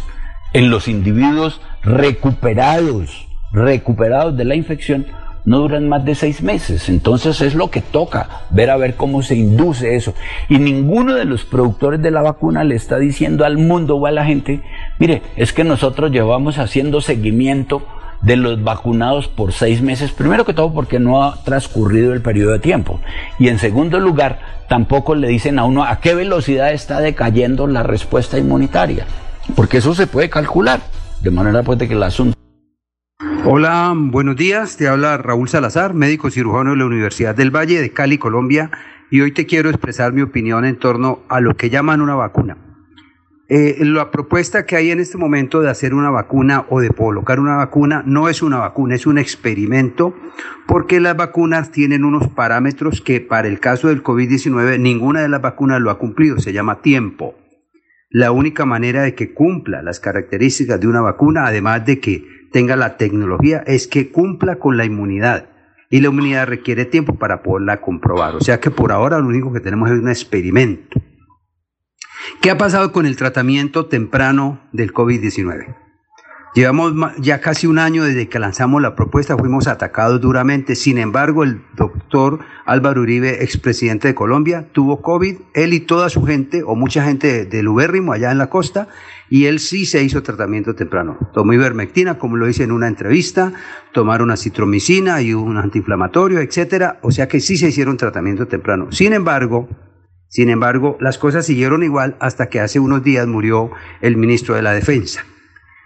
en 0.54 0.70
los 0.70 0.88
individuos 0.88 1.62
recuperados, 1.84 3.28
recuperados 3.52 4.38
de 4.38 4.46
la 4.46 4.56
infección, 4.56 5.08
no 5.48 5.60
duran 5.60 5.88
más 5.88 6.04
de 6.04 6.14
seis 6.14 6.44
meses. 6.44 6.90
Entonces 6.90 7.40
es 7.40 7.56
lo 7.56 7.72
que 7.72 7.82
toca, 7.82 8.42
ver 8.50 8.70
a 8.70 8.76
ver 8.76 8.96
cómo 8.96 9.24
se 9.24 9.36
induce 9.36 9.96
eso. 9.96 10.14
Y 10.50 10.60
ninguno 10.60 11.16
de 11.16 11.24
los 11.24 11.46
productores 11.46 12.02
de 12.02 12.12
la 12.12 12.22
vacuna 12.22 12.66
le 12.66 12.76
está 12.76 13.00
diciendo 13.00 13.46
al 13.46 13.58
mundo 13.58 13.96
o 13.96 14.06
a 14.06 14.12
la 14.12 14.26
gente, 14.26 14.62
mire, 15.00 15.22
es 15.38 15.54
que 15.54 15.64
nosotros 15.64 16.12
llevamos 16.12 16.60
haciendo 16.60 17.00
seguimiento 17.00 17.82
de 18.22 18.36
los 18.36 18.62
vacunados 18.62 19.30
por 19.30 19.54
seis 19.54 19.82
meses, 19.82 20.12
primero 20.12 20.44
que 20.44 20.54
todo 20.54 20.74
porque 20.74 21.00
no 21.00 21.24
ha 21.24 21.42
transcurrido 21.46 22.12
el 22.12 22.22
periodo 22.22 22.52
de 22.52 22.60
tiempo. 22.60 23.00
Y 23.40 23.48
en 23.48 23.58
segundo 23.58 24.02
lugar, 24.02 24.40
tampoco 24.68 25.16
le 25.16 25.30
dicen 25.30 25.60
a 25.60 25.64
uno 25.64 25.86
a 25.86 26.02
qué 26.02 26.14
velocidad 26.14 26.74
está 26.74 27.00
decayendo 27.00 27.68
la 27.68 27.84
respuesta 27.84 28.38
inmunitaria, 28.38 29.06
porque 29.56 29.78
eso 29.78 29.96
se 29.96 30.08
puede 30.08 30.30
calcular, 30.30 30.82
de 31.22 31.32
manera 31.32 31.64
pues 31.64 31.80
de 31.80 31.88
que 31.88 31.94
el 31.94 32.04
asunto... 32.04 32.37
Hola, 33.50 33.94
buenos 33.96 34.36
días. 34.36 34.76
Te 34.76 34.90
habla 34.90 35.16
Raúl 35.16 35.48
Salazar, 35.48 35.94
médico 35.94 36.30
cirujano 36.30 36.72
de 36.72 36.76
la 36.76 36.86
Universidad 36.86 37.34
del 37.34 37.50
Valle 37.50 37.80
de 37.80 37.94
Cali, 37.94 38.18
Colombia, 38.18 38.72
y 39.10 39.22
hoy 39.22 39.32
te 39.32 39.46
quiero 39.46 39.70
expresar 39.70 40.12
mi 40.12 40.22
opinión 40.22 40.66
en 40.66 40.76
torno 40.76 41.22
a 41.30 41.40
lo 41.40 41.56
que 41.56 41.70
llaman 41.70 42.02
una 42.02 42.14
vacuna. 42.14 42.58
Eh, 43.48 43.78
la 43.86 44.12
propuesta 44.12 44.66
que 44.66 44.76
hay 44.76 44.92
en 44.92 45.00
este 45.00 45.18
momento 45.18 45.62
de 45.62 45.70
hacer 45.70 45.94
una 45.94 46.10
vacuna 46.10 46.66
o 46.70 46.82
de 46.82 46.90
colocar 46.90 47.40
una 47.40 47.56
vacuna 47.56 48.04
no 48.06 48.28
es 48.28 48.42
una 48.42 48.58
vacuna, 48.58 48.96
es 48.96 49.08
un 49.08 49.18
experimento, 49.18 50.14
porque 50.68 51.00
las 51.00 51.16
vacunas 51.16 51.72
tienen 51.72 52.04
unos 52.04 52.28
parámetros 52.28 53.00
que 53.00 53.22
para 53.22 53.48
el 53.48 53.62
caso 53.62 53.88
del 53.88 54.04
COVID-19 54.04 54.78
ninguna 54.78 55.22
de 55.22 55.30
las 55.30 55.42
vacunas 55.42 55.80
lo 55.80 55.90
ha 55.90 56.00
cumplido, 56.00 56.38
se 56.40 56.52
llama 56.52 56.82
tiempo. 56.82 57.36
La 58.10 58.32
única 58.32 58.66
manera 58.66 59.04
de 59.04 59.16
que 59.16 59.34
cumpla 59.34 59.82
las 59.82 60.02
características 60.02 60.82
de 60.82 60.88
una 60.88 61.00
vacuna, 61.00 61.46
además 61.46 61.86
de 61.86 62.02
que 62.02 62.37
tenga 62.52 62.76
la 62.76 62.98
tecnología, 62.98 63.64
es 63.68 63.88
que 63.88 64.12
cumpla 64.12 64.58
con 64.58 64.78
la 64.78 64.86
inmunidad. 64.86 65.50
Y 65.90 66.02
la 66.02 66.10
inmunidad 66.10 66.48
requiere 66.48 66.86
tiempo 66.86 67.16
para 67.16 67.44
poderla 67.44 67.82
comprobar. 67.82 68.36
O 68.36 68.42
sea 68.42 68.60
que 68.60 68.72
por 68.72 68.92
ahora 68.92 69.20
lo 69.20 69.28
único 69.28 69.54
que 69.54 69.60
tenemos 69.60 69.90
es 69.90 70.00
un 70.00 70.10
experimento. 70.10 71.00
¿Qué 72.42 72.52
ha 72.52 72.58
pasado 72.58 72.92
con 72.92 73.06
el 73.06 73.16
tratamiento 73.16 73.86
temprano 73.86 74.62
del 74.74 74.94
COVID-19? 74.94 75.76
Llevamos 76.58 76.94
ya 77.20 77.40
casi 77.40 77.68
un 77.68 77.78
año 77.78 78.04
desde 78.04 78.30
que 78.30 78.40
lanzamos 78.40 78.82
la 78.82 78.96
propuesta, 78.96 79.38
fuimos 79.38 79.68
atacados 79.68 80.20
duramente. 80.22 80.76
Sin 80.76 80.98
embargo, 80.98 81.44
el 81.44 81.62
doctor 81.76 82.40
Álvaro 82.66 83.02
Uribe, 83.02 83.44
expresidente 83.44 84.08
de 84.08 84.16
Colombia, 84.16 84.68
tuvo 84.72 85.04
COVID, 85.04 85.36
él 85.54 85.74
y 85.74 85.82
toda 85.82 86.10
su 86.10 86.24
gente, 86.24 86.64
o 86.66 86.76
mucha 86.76 87.04
gente 87.04 87.46
del 87.46 87.68
Ubérrimo 87.68 88.12
allá 88.12 88.32
en 88.32 88.40
la 88.40 88.50
costa, 88.50 88.88
y 89.30 89.46
él 89.46 89.60
sí 89.60 89.86
se 89.86 90.04
hizo 90.04 90.24
tratamiento 90.24 90.76
temprano. 90.76 91.18
Tomó 91.34 91.54
ivermectina, 91.54 92.18
como 92.18 92.38
lo 92.38 92.48
hice 92.48 92.64
en 92.64 92.72
una 92.72 92.88
entrevista, 92.88 93.54
tomaron 93.94 94.28
una 94.28 94.38
citromicina 94.38 95.22
y 95.22 95.34
un 95.34 95.58
antiinflamatorio, 95.58 96.40
etcétera. 96.40 97.00
O 97.02 97.12
sea 97.12 97.28
que 97.28 97.40
sí 97.40 97.58
se 97.58 97.70
hicieron 97.70 97.98
tratamiento 97.98 98.48
temprano. 98.48 98.92
Sin 98.92 99.14
embargo, 99.14 99.68
sin 100.30 100.50
embargo, 100.50 100.98
las 101.00 101.18
cosas 101.18 101.46
siguieron 101.46 101.84
igual 101.84 102.18
hasta 102.20 102.50
que 102.50 102.60
hace 102.60 102.80
unos 102.80 103.04
días 103.04 103.28
murió 103.28 103.72
el 104.02 104.18
ministro 104.18 104.56
de 104.56 104.62
la 104.62 104.74
Defensa. 104.74 105.24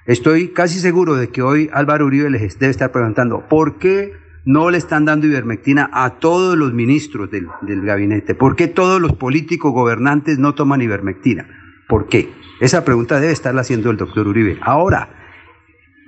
Estoy 0.08 0.50
casi 0.50 0.80
seguro 0.80 1.16
de 1.16 1.30
que 1.30 1.44
hoy 1.44 1.70
Álvaro 1.74 2.08
Uribe 2.08 2.30
les 2.30 2.58
debe 2.58 2.72
estar 2.72 2.92
preguntando 2.92 3.48
por 3.48 3.78
qué 3.78 4.14
no 4.46 4.72
le 4.72 4.80
están 4.80 5.06
dando 5.06 5.28
ivermectina 5.28 5.90
a 5.94 6.18
todos 6.18 6.58
los 6.58 6.74
ministros 6.74 7.30
del, 7.30 7.48
del 7.62 7.82
gabinete, 7.82 8.34
por 8.34 8.56
qué 8.56 8.68
todos 8.68 9.00
los 9.00 9.14
políticos 9.14 9.72
gobernantes 9.72 10.40
no 10.40 10.56
toman 10.56 10.82
ivermectina, 10.82 11.48
por 11.88 12.08
qué. 12.08 12.41
Esa 12.62 12.86
pregunta 12.86 13.20
debe 13.20 13.34
estarla 13.34 13.62
haciendo 13.62 13.90
el 13.90 13.98
doctor 13.98 14.28
Uribe. 14.28 14.60
Ahora, 14.62 15.10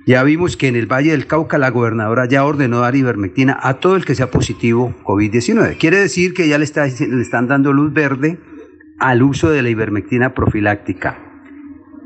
ya 0.06 0.22
vimos 0.22 0.56
que 0.56 0.68
en 0.68 0.76
el 0.76 0.86
Valle 0.86 1.10
del 1.10 1.26
Cauca 1.26 1.58
la 1.58 1.70
gobernadora 1.70 2.26
ya 2.26 2.44
ordenó 2.44 2.78
dar 2.78 2.94
ivermectina 2.94 3.58
a 3.60 3.80
todo 3.80 3.96
el 3.96 4.04
que 4.04 4.14
sea 4.14 4.30
positivo 4.30 4.94
COVID-19. 5.02 5.78
Quiere 5.78 5.98
decir 5.98 6.32
que 6.32 6.46
ya 6.46 6.56
le, 6.56 6.64
está, 6.64 6.86
le 6.86 7.22
están 7.22 7.48
dando 7.48 7.72
luz 7.72 7.92
verde 7.92 8.38
al 9.00 9.24
uso 9.24 9.50
de 9.50 9.62
la 9.62 9.68
ivermectina 9.68 10.32
profiláctica. 10.32 11.18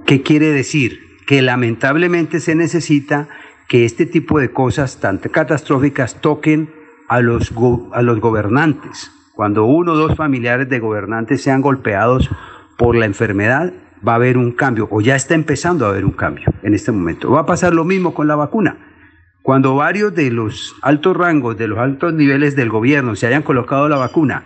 ¿Qué 0.07 0.23
quiere 0.23 0.51
decir? 0.51 0.99
Que 1.27 1.43
lamentablemente 1.43 2.41
se 2.41 2.55
necesita 2.55 3.29
que 3.69 3.85
este 3.85 4.07
tipo 4.07 4.41
de 4.41 4.51
cosas 4.51 4.99
tan 4.99 5.19
catastróficas 5.19 6.23
toquen 6.23 6.71
a 7.07 7.21
los, 7.21 7.53
a 7.93 8.01
los 8.01 8.19
gobernantes. 8.19 9.13
Cuando 9.35 9.67
uno 9.67 9.93
o 9.93 9.97
dos 9.97 10.17
familiares 10.17 10.71
de 10.71 10.79
gobernantes 10.79 11.43
sean 11.43 11.61
golpeados 11.61 12.31
por 12.79 12.97
la 12.97 13.05
enfermedad, 13.05 13.75
va 14.07 14.13
a 14.13 14.17
haber 14.17 14.39
un 14.39 14.53
cambio, 14.53 14.89
o 14.91 15.01
ya 15.01 15.17
está 15.17 15.35
empezando 15.35 15.87
a 15.87 15.91
haber 15.91 16.05
un 16.05 16.13
cambio 16.13 16.53
en 16.63 16.75
este 16.75 16.93
momento. 16.93 17.31
Va 17.31 17.41
a 17.41 17.47
pasar 17.47 17.75
lo 17.75 17.85
mismo 17.85 18.15
con 18.15 18.29
la 18.29 18.37
vacuna. 18.37 18.79
Cuando 19.43 19.75
varios 19.75 20.15
de 20.15 20.31
los 20.31 20.77
altos 20.83 21.17
rangos, 21.17 21.57
de 21.57 21.69
los 21.69 21.79
altos 21.79 22.13
niveles 22.13 22.55
del 22.55 22.69
gobierno 22.69 23.17
se 23.17 23.27
hayan 23.27 23.43
colocado 23.43 23.89
la 23.89 23.97
vacuna 23.97 24.45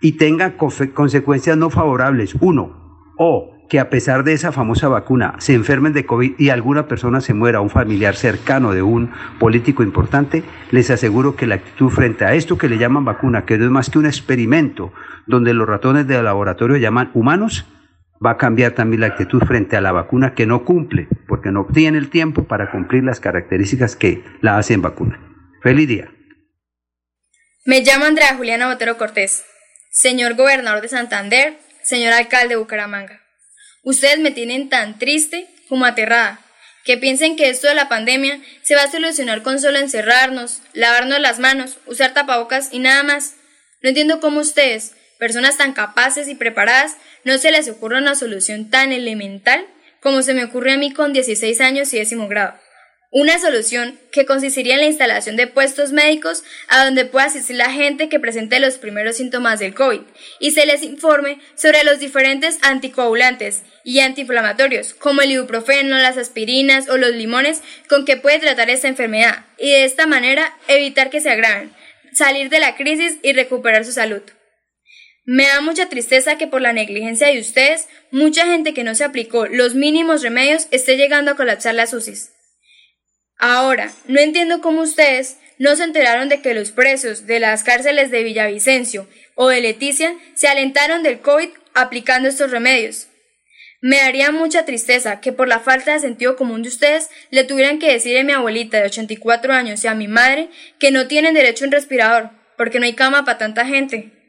y 0.00 0.12
tengan 0.12 0.52
consecuencias 0.52 1.56
no 1.56 1.70
favorables, 1.70 2.34
uno, 2.40 3.12
o 3.16 3.60
que 3.70 3.78
a 3.78 3.88
pesar 3.88 4.24
de 4.24 4.32
esa 4.32 4.50
famosa 4.50 4.88
vacuna 4.88 5.34
se 5.38 5.54
enfermen 5.54 5.92
de 5.92 6.04
COVID 6.04 6.32
y 6.38 6.48
alguna 6.48 6.88
persona 6.88 7.20
se 7.20 7.34
muera, 7.34 7.60
un 7.60 7.70
familiar 7.70 8.16
cercano 8.16 8.72
de 8.72 8.82
un 8.82 9.10
político 9.38 9.84
importante, 9.84 10.42
les 10.72 10.90
aseguro 10.90 11.36
que 11.36 11.46
la 11.46 11.54
actitud 11.54 11.88
frente 11.88 12.24
a 12.24 12.34
esto 12.34 12.58
que 12.58 12.68
le 12.68 12.78
llaman 12.78 13.04
vacuna, 13.04 13.44
que 13.44 13.56
no 13.56 13.66
es 13.66 13.70
más 13.70 13.88
que 13.88 14.00
un 14.00 14.06
experimento 14.06 14.92
donde 15.28 15.54
los 15.54 15.68
ratones 15.68 16.08
de 16.08 16.20
laboratorio 16.20 16.76
llaman 16.78 17.12
humanos, 17.14 17.64
va 18.24 18.32
a 18.32 18.36
cambiar 18.36 18.72
también 18.72 19.00
la 19.00 19.08
actitud 19.08 19.42
frente 19.46 19.76
a 19.76 19.80
la 19.80 19.92
vacuna 19.92 20.34
que 20.34 20.46
no 20.46 20.64
cumple, 20.64 21.08
porque 21.26 21.50
no 21.50 21.66
tiene 21.72 21.98
el 21.98 22.10
tiempo 22.10 22.44
para 22.44 22.70
cumplir 22.70 23.04
las 23.04 23.20
características 23.20 23.96
que 23.96 24.22
la 24.42 24.58
hacen 24.58 24.82
vacuna. 24.82 25.18
Feliz 25.62 25.88
día. 25.88 26.12
Me 27.64 27.80
llamo 27.80 28.04
Andrea 28.04 28.36
Juliana 28.36 28.68
Botero 28.68 28.98
Cortés, 28.98 29.44
señor 29.90 30.34
gobernador 30.34 30.82
de 30.82 30.88
Santander, 30.88 31.58
señor 31.82 32.12
alcalde 32.12 32.54
de 32.54 32.56
Bucaramanga. 32.56 33.20
Ustedes 33.82 34.18
me 34.18 34.30
tienen 34.30 34.68
tan 34.68 34.98
triste 34.98 35.48
como 35.68 35.86
aterrada, 35.86 36.40
que 36.84 36.98
piensen 36.98 37.36
que 37.36 37.48
esto 37.48 37.68
de 37.68 37.74
la 37.74 37.88
pandemia 37.88 38.40
se 38.62 38.74
va 38.74 38.82
a 38.82 38.90
solucionar 38.90 39.42
con 39.42 39.60
solo 39.60 39.78
encerrarnos, 39.78 40.62
lavarnos 40.72 41.20
las 41.20 41.38
manos, 41.38 41.78
usar 41.86 42.12
tapabocas 42.12 42.72
y 42.72 42.78
nada 42.78 43.02
más. 43.02 43.36
No 43.82 43.90
entiendo 43.90 44.20
cómo 44.20 44.40
ustedes, 44.40 44.94
personas 45.18 45.56
tan 45.56 45.72
capaces 45.72 46.28
y 46.28 46.34
preparadas, 46.34 46.96
no 47.24 47.38
se 47.38 47.50
les 47.50 47.68
ocurre 47.68 47.98
una 47.98 48.14
solución 48.14 48.70
tan 48.70 48.92
elemental 48.92 49.66
como 50.00 50.22
se 50.22 50.34
me 50.34 50.44
ocurre 50.44 50.72
a 50.72 50.78
mí 50.78 50.92
con 50.92 51.12
16 51.12 51.60
años 51.60 51.92
y 51.92 51.98
décimo 51.98 52.28
grado. 52.28 52.54
Una 53.12 53.40
solución 53.40 53.98
que 54.12 54.24
consistiría 54.24 54.74
en 54.74 54.80
la 54.80 54.86
instalación 54.86 55.34
de 55.34 55.48
puestos 55.48 55.90
médicos 55.90 56.44
a 56.68 56.84
donde 56.84 57.04
pueda 57.04 57.26
asistir 57.26 57.56
la 57.56 57.72
gente 57.72 58.08
que 58.08 58.20
presente 58.20 58.60
los 58.60 58.78
primeros 58.78 59.16
síntomas 59.16 59.58
del 59.58 59.74
COVID 59.74 60.02
y 60.38 60.52
se 60.52 60.64
les 60.64 60.84
informe 60.84 61.40
sobre 61.56 61.82
los 61.82 61.98
diferentes 61.98 62.58
anticoagulantes 62.62 63.62
y 63.82 63.98
antiinflamatorios 63.98 64.94
como 64.94 65.22
el 65.22 65.32
ibuprofeno, 65.32 65.98
las 65.98 66.18
aspirinas 66.18 66.88
o 66.88 66.98
los 66.98 67.10
limones 67.10 67.62
con 67.88 68.04
que 68.04 68.16
puede 68.16 68.38
tratar 68.38 68.70
esta 68.70 68.86
enfermedad 68.86 69.44
y 69.58 69.70
de 69.72 69.84
esta 69.84 70.06
manera 70.06 70.56
evitar 70.68 71.10
que 71.10 71.20
se 71.20 71.30
agraven, 71.30 71.72
salir 72.12 72.48
de 72.48 72.60
la 72.60 72.76
crisis 72.76 73.16
y 73.24 73.32
recuperar 73.32 73.84
su 73.84 73.90
salud. 73.90 74.22
Me 75.24 75.46
da 75.46 75.60
mucha 75.60 75.88
tristeza 75.88 76.38
que 76.38 76.46
por 76.46 76.60
la 76.60 76.72
negligencia 76.72 77.28
de 77.28 77.40
ustedes, 77.40 77.88
mucha 78.10 78.46
gente 78.46 78.74
que 78.74 78.84
no 78.84 78.94
se 78.94 79.04
aplicó 79.04 79.46
los 79.46 79.74
mínimos 79.74 80.22
remedios 80.22 80.66
esté 80.70 80.96
llegando 80.96 81.30
a 81.30 81.36
colapsar 81.36 81.74
las 81.74 81.92
UCIs. 81.92 82.32
Ahora, 83.38 83.90
no 84.06 84.20
entiendo 84.20 84.60
cómo 84.60 84.82
ustedes 84.82 85.36
no 85.58 85.76
se 85.76 85.84
enteraron 85.84 86.28
de 86.28 86.40
que 86.40 86.54
los 86.54 86.70
presos 86.70 87.26
de 87.26 87.40
las 87.40 87.64
cárceles 87.64 88.10
de 88.10 88.22
Villavicencio 88.22 89.08
o 89.34 89.48
de 89.48 89.60
Leticia 89.60 90.14
se 90.34 90.48
alentaron 90.48 91.02
del 91.02 91.20
COVID 91.20 91.48
aplicando 91.74 92.28
estos 92.28 92.50
remedios. 92.50 93.08
Me 93.82 93.96
daría 93.96 94.30
mucha 94.30 94.66
tristeza 94.66 95.20
que 95.20 95.32
por 95.32 95.48
la 95.48 95.60
falta 95.60 95.94
de 95.94 96.00
sentido 96.00 96.36
común 96.36 96.62
de 96.62 96.68
ustedes 96.68 97.08
le 97.30 97.44
tuvieran 97.44 97.78
que 97.78 97.90
decir 97.90 98.18
a 98.18 98.24
mi 98.24 98.32
abuelita 98.32 98.78
de 98.78 98.84
84 98.84 99.52
años 99.54 99.82
y 99.84 99.88
a 99.88 99.94
mi 99.94 100.06
madre 100.06 100.50
que 100.78 100.90
no 100.90 101.06
tienen 101.06 101.32
derecho 101.32 101.64
a 101.64 101.68
un 101.68 101.72
respirador, 101.72 102.30
porque 102.58 102.78
no 102.78 102.84
hay 102.84 102.92
cama 102.92 103.24
para 103.24 103.38
tanta 103.38 103.64
gente. 103.64 104.19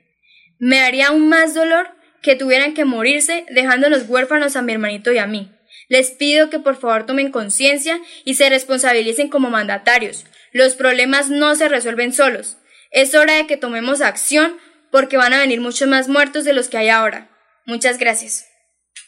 Me 0.61 0.79
haría 0.79 1.07
aún 1.07 1.27
más 1.27 1.55
dolor 1.55 1.89
que 2.21 2.35
tuvieran 2.35 2.75
que 2.75 2.85
morirse 2.85 3.47
dejándonos 3.49 4.07
huérfanos 4.07 4.55
a 4.55 4.61
mi 4.61 4.73
hermanito 4.73 5.11
y 5.11 5.17
a 5.17 5.25
mí. 5.25 5.51
Les 5.89 6.11
pido 6.11 6.51
que 6.51 6.59
por 6.59 6.75
favor 6.75 7.07
tomen 7.07 7.31
conciencia 7.31 7.99
y 8.25 8.35
se 8.35 8.47
responsabilicen 8.47 9.27
como 9.27 9.49
mandatarios. 9.49 10.27
Los 10.53 10.75
problemas 10.75 11.31
no 11.31 11.55
se 11.55 11.67
resuelven 11.67 12.13
solos. 12.13 12.57
Es 12.91 13.15
hora 13.15 13.33
de 13.33 13.47
que 13.47 13.57
tomemos 13.57 14.01
acción 14.01 14.55
porque 14.91 15.17
van 15.17 15.33
a 15.33 15.39
venir 15.39 15.61
muchos 15.61 15.87
más 15.87 16.07
muertos 16.07 16.43
de 16.43 16.53
los 16.53 16.69
que 16.69 16.77
hay 16.77 16.89
ahora. 16.89 17.29
Muchas 17.65 17.97
gracias. 17.97 18.47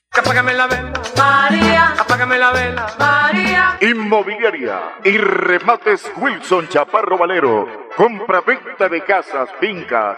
Apágame 0.09 0.55
la 0.55 0.65
vela, 0.65 0.93
María. 1.15 1.87
Apágame 1.99 2.39
la 2.39 2.51
vela, 2.51 2.95
María. 2.97 3.77
Inmobiliaria 3.79 4.95
y 5.03 5.17
remates 5.19 6.11
Wilson 6.17 6.67
Chaparro 6.69 7.15
Valero. 7.15 7.89
Compra-venta 7.95 8.89
de 8.89 9.03
casas, 9.03 9.49
fincas 9.59 10.17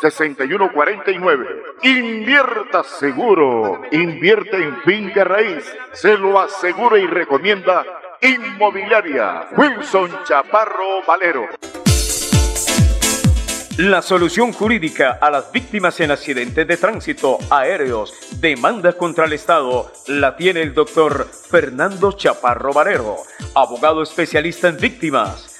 6149. 0.00 1.62
Invierta 1.82 2.82
seguro, 2.84 3.82
invierte 3.92 4.56
en 4.56 4.80
finca 4.82 5.24
raíz, 5.24 5.64
se 5.92 6.16
lo 6.16 6.40
asegura 6.40 6.98
y 6.98 7.06
recomienda 7.06 7.84
Inmobiliaria 8.22 9.48
Wilson 9.56 10.10
Chaparro 10.24 11.02
Valero. 11.06 11.48
La 13.76 14.02
solución 14.02 14.52
jurídica 14.52 15.18
a 15.20 15.30
las 15.30 15.52
víctimas 15.52 16.00
en 16.00 16.10
accidentes 16.10 16.66
de 16.66 16.76
tránsito 16.76 17.38
aéreos, 17.48 18.12
demanda 18.40 18.92
contra 18.92 19.24
el 19.24 19.32
Estado, 19.32 19.90
la 20.06 20.36
tiene 20.36 20.60
el 20.60 20.74
doctor 20.74 21.26
Fernando 21.26 22.12
Chaparro 22.12 22.74
Valero, 22.74 23.16
abogado 23.54 24.02
especialista 24.02 24.68
en 24.68 24.76
víctimas. 24.76 25.59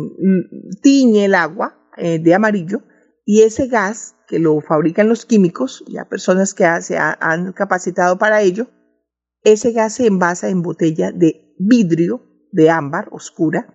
tiñe 0.82 1.24
el 1.24 1.35
agua 1.35 1.91
eh, 1.97 2.19
de 2.19 2.35
amarillo 2.35 2.82
y 3.24 3.41
ese 3.41 3.69
gas 3.69 4.16
que 4.28 4.39
lo 4.39 4.61
fabrican 4.61 5.09
los 5.09 5.24
químicos, 5.24 5.82
ya 5.89 6.09
personas 6.09 6.53
que 6.53 6.65
se 6.82 6.99
han 6.99 7.53
capacitado 7.53 8.19
para 8.19 8.43
ello, 8.43 8.69
ese 9.43 9.73
gas 9.73 9.95
se 9.95 10.07
envasa 10.07 10.51
en 10.51 10.61
botella 10.62 11.11
de 11.11 11.55
vidrio 11.59 12.23
de 12.53 12.69
ámbar 12.69 13.09
oscura 13.12 13.74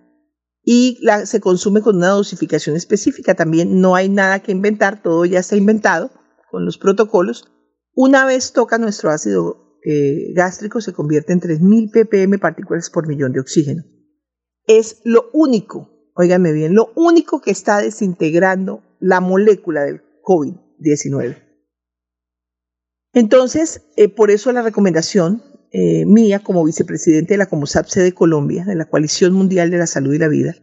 y 0.62 1.00
se 1.24 1.40
consume 1.40 1.80
con 1.80 1.96
una 1.96 2.08
dosificación 2.08 2.76
específica. 2.76 3.34
También 3.34 3.80
no 3.80 3.96
hay 3.96 4.08
nada 4.08 4.40
que 4.40 4.52
inventar, 4.52 5.02
todo 5.02 5.24
ya 5.24 5.40
está 5.40 5.56
inventado 5.56 6.10
con 6.50 6.64
los 6.64 6.78
protocolos, 6.78 7.52
una 7.94 8.26
vez 8.26 8.52
toca 8.52 8.78
nuestro 8.78 9.10
ácido 9.10 9.66
eh, 9.88 10.32
gástrico 10.34 10.80
se 10.80 10.92
convierte 10.92 11.32
en 11.32 11.40
3.000 11.40 11.92
ppm 11.92 12.38
partículas 12.40 12.90
por 12.90 13.06
millón 13.06 13.32
de 13.32 13.38
oxígeno. 13.38 13.84
Es 14.66 15.00
lo 15.04 15.30
único, 15.32 16.10
óiganme 16.16 16.52
bien, 16.52 16.74
lo 16.74 16.90
único 16.96 17.40
que 17.40 17.52
está 17.52 17.78
desintegrando 17.78 18.82
la 18.98 19.20
molécula 19.20 19.84
del 19.84 20.02
COVID-19. 20.24 21.40
Entonces, 23.12 23.82
eh, 23.96 24.08
por 24.08 24.32
eso 24.32 24.50
la 24.50 24.62
recomendación 24.62 25.42
eh, 25.70 26.04
mía 26.04 26.40
como 26.40 26.64
vicepresidente 26.64 27.34
de 27.34 27.38
la 27.38 27.46
COMOSAPSE 27.46 28.02
de 28.02 28.12
Colombia, 28.12 28.64
de 28.64 28.74
la 28.74 28.86
Coalición 28.86 29.34
Mundial 29.34 29.70
de 29.70 29.78
la 29.78 29.86
Salud 29.86 30.14
y 30.14 30.18
la 30.18 30.28
Vida, 30.28 30.56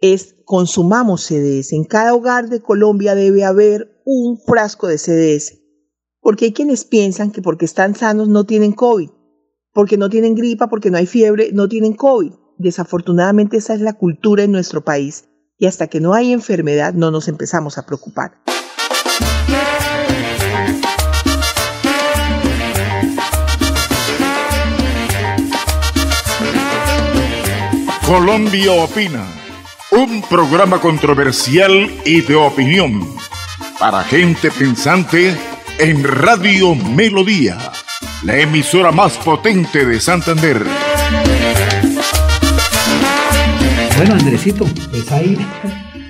es 0.00 0.36
consumamos 0.44 1.26
CDS. 1.26 1.72
En 1.72 1.84
cada 1.84 2.14
hogar 2.14 2.48
de 2.48 2.60
Colombia 2.60 3.16
debe 3.16 3.44
haber 3.44 3.99
un 4.04 4.38
frasco 4.38 4.86
de 4.86 4.98
CDS. 4.98 5.58
Porque 6.20 6.46
hay 6.46 6.52
quienes 6.52 6.84
piensan 6.84 7.30
que 7.30 7.42
porque 7.42 7.64
están 7.64 7.94
sanos 7.94 8.28
no 8.28 8.44
tienen 8.44 8.72
COVID, 8.72 9.10
porque 9.72 9.96
no 9.96 10.10
tienen 10.10 10.34
gripa, 10.34 10.68
porque 10.68 10.90
no 10.90 10.98
hay 10.98 11.06
fiebre, 11.06 11.50
no 11.52 11.68
tienen 11.68 11.94
COVID. 11.94 12.32
Desafortunadamente 12.58 13.56
esa 13.56 13.74
es 13.74 13.80
la 13.80 13.94
cultura 13.94 14.42
en 14.42 14.52
nuestro 14.52 14.84
país 14.84 15.24
y 15.58 15.66
hasta 15.66 15.86
que 15.86 16.00
no 16.00 16.14
hay 16.14 16.32
enfermedad 16.32 16.94
no 16.94 17.10
nos 17.10 17.28
empezamos 17.28 17.78
a 17.78 17.86
preocupar. 17.86 18.32
Colombia 28.06 28.72
Opina, 28.72 29.24
un 29.92 30.22
programa 30.22 30.80
controversial 30.80 31.88
y 32.04 32.22
de 32.22 32.34
opinión 32.34 33.02
para 33.80 34.02
gente 34.04 34.50
pensante 34.50 35.34
en 35.78 36.04
Radio 36.04 36.74
Melodía, 36.74 37.56
la 38.26 38.38
emisora 38.38 38.92
más 38.92 39.16
potente 39.16 39.86
de 39.86 39.98
Santander. 39.98 40.58
Bueno, 43.96 44.14
Andresito, 44.16 44.66
pues 44.90 45.10
ahí, 45.10 45.34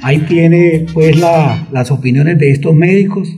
ahí 0.02 0.18
tiene 0.26 0.86
pues 0.92 1.16
las 1.16 1.92
opiniones 1.92 2.40
de 2.40 2.51
estos 2.51 2.74
médicos. 2.74 3.28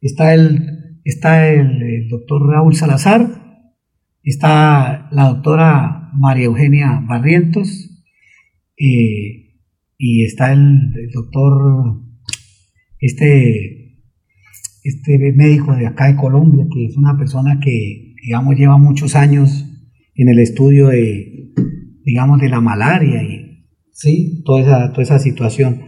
Está 0.00 0.34
el, 0.34 1.00
está 1.04 1.48
el, 1.48 2.08
doctor 2.08 2.48
Raúl 2.48 2.76
Salazar, 2.76 3.26
está 4.22 5.08
la 5.10 5.30
doctora 5.30 6.10
María 6.14 6.44
Eugenia 6.44 7.02
Barrientos, 7.08 7.90
eh, 8.78 9.58
y 9.98 10.24
está 10.24 10.52
el 10.52 10.92
doctor 11.12 12.03
este, 13.04 14.00
este 14.82 15.18
médico 15.32 15.76
de 15.76 15.86
acá 15.86 16.06
de 16.06 16.16
Colombia, 16.16 16.66
que 16.72 16.86
es 16.86 16.96
una 16.96 17.18
persona 17.18 17.60
que, 17.62 18.14
digamos, 18.22 18.56
lleva 18.56 18.78
muchos 18.78 19.14
años 19.14 19.66
en 20.14 20.28
el 20.30 20.38
estudio 20.38 20.88
de, 20.88 21.52
digamos, 22.02 22.40
de 22.40 22.48
la 22.48 22.62
malaria 22.62 23.22
y, 23.22 23.66
¿sí? 23.92 24.42
Toda 24.46 24.62
esa, 24.62 24.90
toda 24.92 25.02
esa 25.02 25.18
situación. 25.18 25.82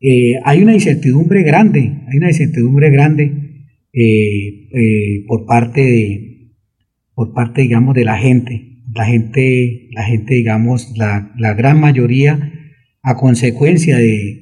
Eh, 0.00 0.34
hay 0.44 0.62
una 0.64 0.74
incertidumbre 0.74 1.44
grande, 1.44 2.02
hay 2.08 2.18
una 2.18 2.30
incertidumbre 2.30 2.90
grande 2.90 3.22
eh, 3.92 4.68
eh, 4.72 5.24
por 5.28 5.46
parte 5.46 5.80
de, 5.80 6.54
por 7.14 7.32
parte, 7.34 7.62
digamos, 7.62 7.94
de 7.94 8.04
la 8.04 8.18
gente. 8.18 8.80
La 8.92 9.04
gente, 9.04 9.88
la 9.92 10.02
gente, 10.02 10.34
digamos, 10.34 10.92
la, 10.96 11.32
la 11.38 11.54
gran 11.54 11.78
mayoría, 11.78 12.52
a 13.02 13.16
consecuencia 13.16 13.96
de, 13.96 14.41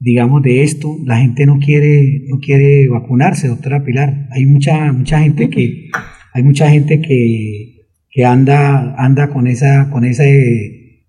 digamos, 0.00 0.42
de 0.42 0.62
esto, 0.62 0.96
la 1.04 1.18
gente 1.18 1.44
no 1.44 1.58
quiere, 1.58 2.22
no 2.28 2.38
quiere 2.40 2.88
vacunarse, 2.88 3.48
doctora 3.48 3.84
Pilar. 3.84 4.26
Hay 4.30 4.46
mucha, 4.46 4.92
mucha 4.92 5.20
gente 5.20 5.50
que, 5.50 5.90
hay 6.32 6.42
mucha 6.42 6.70
gente 6.70 7.00
que, 7.02 7.86
que 8.10 8.24
anda, 8.24 8.94
anda 8.96 9.28
con 9.28 9.46
esa, 9.46 9.90
con 9.90 10.04
esa, 10.04 10.24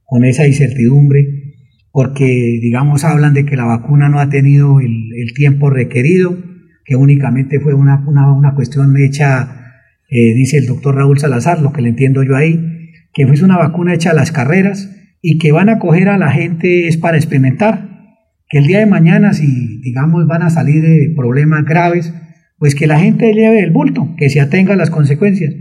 con 0.04 0.26
esa 0.26 0.46
incertidumbre, 0.46 1.26
porque, 1.94 2.60
digamos, 2.62 3.06
hablan 3.06 3.34
de 3.34 3.46
que 3.46 3.56
la 3.56 3.66
vacuna 3.66 4.10
no 4.10 4.20
ha 4.20 4.30
tenido 4.30 4.82
el, 4.82 5.34
tiempo 5.34 5.70
requerido, 5.70 6.38
que 6.84 6.98
únicamente 6.98 7.62
fue 7.62 7.74
una, 7.74 8.04
una, 8.06 8.32
una 8.34 8.54
cuestión 8.54 8.94
hecha, 8.98 9.74
eh, 10.10 10.34
dice 10.34 10.58
el 10.58 10.66
doctor 10.66 10.96
Raúl 10.96 11.20
Salazar, 11.20 11.62
lo 11.62 11.72
que 11.72 11.82
le 11.82 11.90
entiendo 11.90 12.24
yo 12.24 12.36
ahí, 12.36 12.92
que 13.14 13.26
fue 13.26 13.42
una 13.42 13.58
vacuna 13.58 13.94
hecha 13.94 14.12
a 14.12 14.14
las 14.14 14.32
carreras 14.34 14.94
y 15.22 15.38
que 15.38 15.54
van 15.54 15.70
a 15.70 15.80
coger 15.80 16.10
a 16.10 16.18
la 16.18 16.32
gente 16.32 16.88
es 16.88 16.98
para 16.98 17.18
experimentar, 17.18 17.91
que 18.52 18.60
el 18.60 18.68
día 18.68 18.80
de 18.80 18.86
mañana 18.86 19.34
si 19.34 19.80
digamos 19.82 20.28
van 20.28 20.44
a 20.44 20.50
salir 20.50 20.84
de 20.84 21.14
problemas 21.16 21.66
graves, 21.66 22.14
pues 22.60 22.76
que 22.76 22.86
la 22.86 23.00
gente 23.00 23.34
lleve 23.34 23.64
el 23.64 23.72
bulto, 23.72 24.14
que 24.18 24.30
se 24.30 24.42
atenga 24.42 24.74
a 24.74 24.78
las 24.78 24.92
consecuencias. 24.92 25.54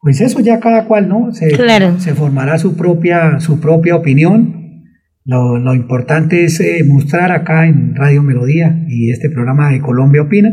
Pues 0.00 0.20
eso 0.20 0.40
ya 0.40 0.58
cada 0.58 0.86
cual, 0.86 1.08
¿no? 1.08 1.32
Se, 1.32 1.50
se 1.98 2.14
formará 2.14 2.58
su 2.58 2.76
propia, 2.76 3.40
su 3.40 3.60
propia 3.60 3.94
opinión. 3.94 4.82
Lo, 5.24 5.58
lo 5.58 5.74
importante 5.74 6.44
es 6.44 6.60
eh, 6.60 6.84
mostrar 6.86 7.30
acá 7.32 7.66
en 7.66 7.94
Radio 7.94 8.22
Melodía 8.22 8.84
y 8.88 9.10
este 9.10 9.30
programa 9.30 9.70
de 9.70 9.80
Colombia 9.80 10.22
Opina 10.22 10.52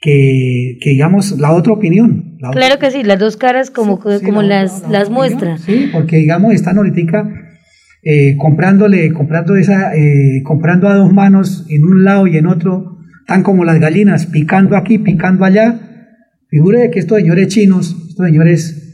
que, 0.00 0.78
que 0.80 0.90
digamos 0.90 1.38
la 1.38 1.52
otra 1.52 1.72
opinión. 1.72 2.36
claro 2.52 2.78
que 2.78 2.90
sí, 2.90 3.02
las 3.02 3.18
dos 3.18 3.36
caras 3.36 3.70
como, 3.70 3.98
como 3.98 4.42
las, 4.42 4.88
las 4.88 5.10
muestra. 5.10 5.58
Sí, 5.58 5.88
porque 5.92 6.16
digamos 6.16 6.54
están 6.54 6.76
ahorita 6.76 7.28
eh, 8.02 8.36
comprándole, 8.36 9.12
comprando 9.12 9.56
esa, 9.56 9.94
eh, 9.96 10.42
comprando 10.44 10.88
a 10.88 10.94
dos 10.94 11.12
manos 11.12 11.66
en 11.68 11.84
un 11.84 12.04
lado 12.04 12.26
y 12.26 12.36
en 12.36 12.46
otro, 12.46 12.98
tan 13.26 13.42
como 13.42 13.64
las 13.64 13.80
galinas, 13.80 14.26
picando 14.26 14.76
aquí, 14.76 14.98
picando 14.98 15.44
allá. 15.44 15.80
Figure 16.48 16.90
que 16.90 17.00
estos 17.00 17.18
señores 17.18 17.48
chinos, 17.48 17.94
estos 18.08 18.26
señores 18.26 18.88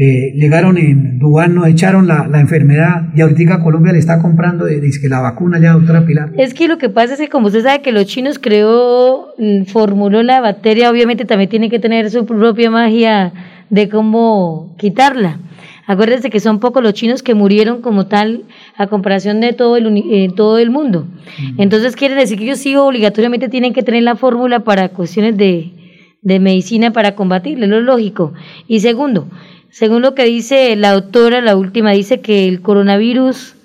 eh, 0.00 0.32
llegaron 0.34 0.76
en 0.76 1.18
Dubán, 1.18 1.54
nos 1.54 1.66
echaron 1.66 2.06
la, 2.06 2.28
la, 2.28 2.40
enfermedad 2.40 3.08
y 3.14 3.20
ahorita 3.20 3.60
Colombia 3.60 3.92
le 3.92 3.98
está 3.98 4.20
comprando, 4.20 4.66
dice 4.66 5.00
que 5.00 5.08
la 5.08 5.20
vacuna 5.20 5.58
ya, 5.58 5.72
doctora 5.72 6.04
Pilar. 6.04 6.32
Es 6.36 6.52
que 6.52 6.68
lo 6.68 6.78
que 6.78 6.88
pasa 6.88 7.14
es 7.14 7.20
que 7.20 7.28
como 7.28 7.48
usted 7.48 7.62
sabe 7.62 7.82
que 7.82 7.90
los 7.90 8.06
chinos 8.06 8.38
creó, 8.38 9.34
mm, 9.38 9.64
formuló 9.64 10.22
la 10.22 10.40
bacteria, 10.40 10.90
obviamente 10.90 11.24
también 11.24 11.50
tiene 11.50 11.70
que 11.70 11.78
tener 11.78 12.10
su 12.10 12.26
propia 12.26 12.70
magia 12.70 13.32
de 13.70 13.88
cómo 13.88 14.76
quitarla. 14.78 15.40
Acuérdense 15.88 16.28
que 16.28 16.38
son 16.38 16.60
pocos 16.60 16.82
los 16.82 16.92
chinos 16.92 17.22
que 17.22 17.34
murieron 17.34 17.80
como 17.80 18.08
tal 18.08 18.44
a 18.76 18.88
comparación 18.88 19.40
de 19.40 19.54
todo 19.54 19.78
el, 19.78 19.86
eh, 19.96 20.28
todo 20.36 20.58
el 20.58 20.68
mundo. 20.68 21.08
Entonces 21.56 21.96
quiere 21.96 22.14
decir 22.14 22.36
que 22.36 22.44
ellos 22.44 22.58
sí 22.58 22.76
obligatoriamente 22.76 23.48
tienen 23.48 23.72
que 23.72 23.82
tener 23.82 24.02
la 24.02 24.14
fórmula 24.14 24.60
para 24.60 24.90
cuestiones 24.90 25.38
de, 25.38 25.72
de 26.20 26.40
medicina 26.40 26.92
para 26.92 27.14
combatirle, 27.14 27.66
lo 27.66 27.80
lógico. 27.80 28.34
Y 28.66 28.80
segundo, 28.80 29.28
según 29.70 30.02
lo 30.02 30.14
que 30.14 30.24
dice 30.24 30.76
la 30.76 30.90
autora, 30.90 31.40
la 31.40 31.56
última, 31.56 31.92
dice 31.92 32.20
que 32.20 32.46
el 32.48 32.60
coronavirus 32.60 33.56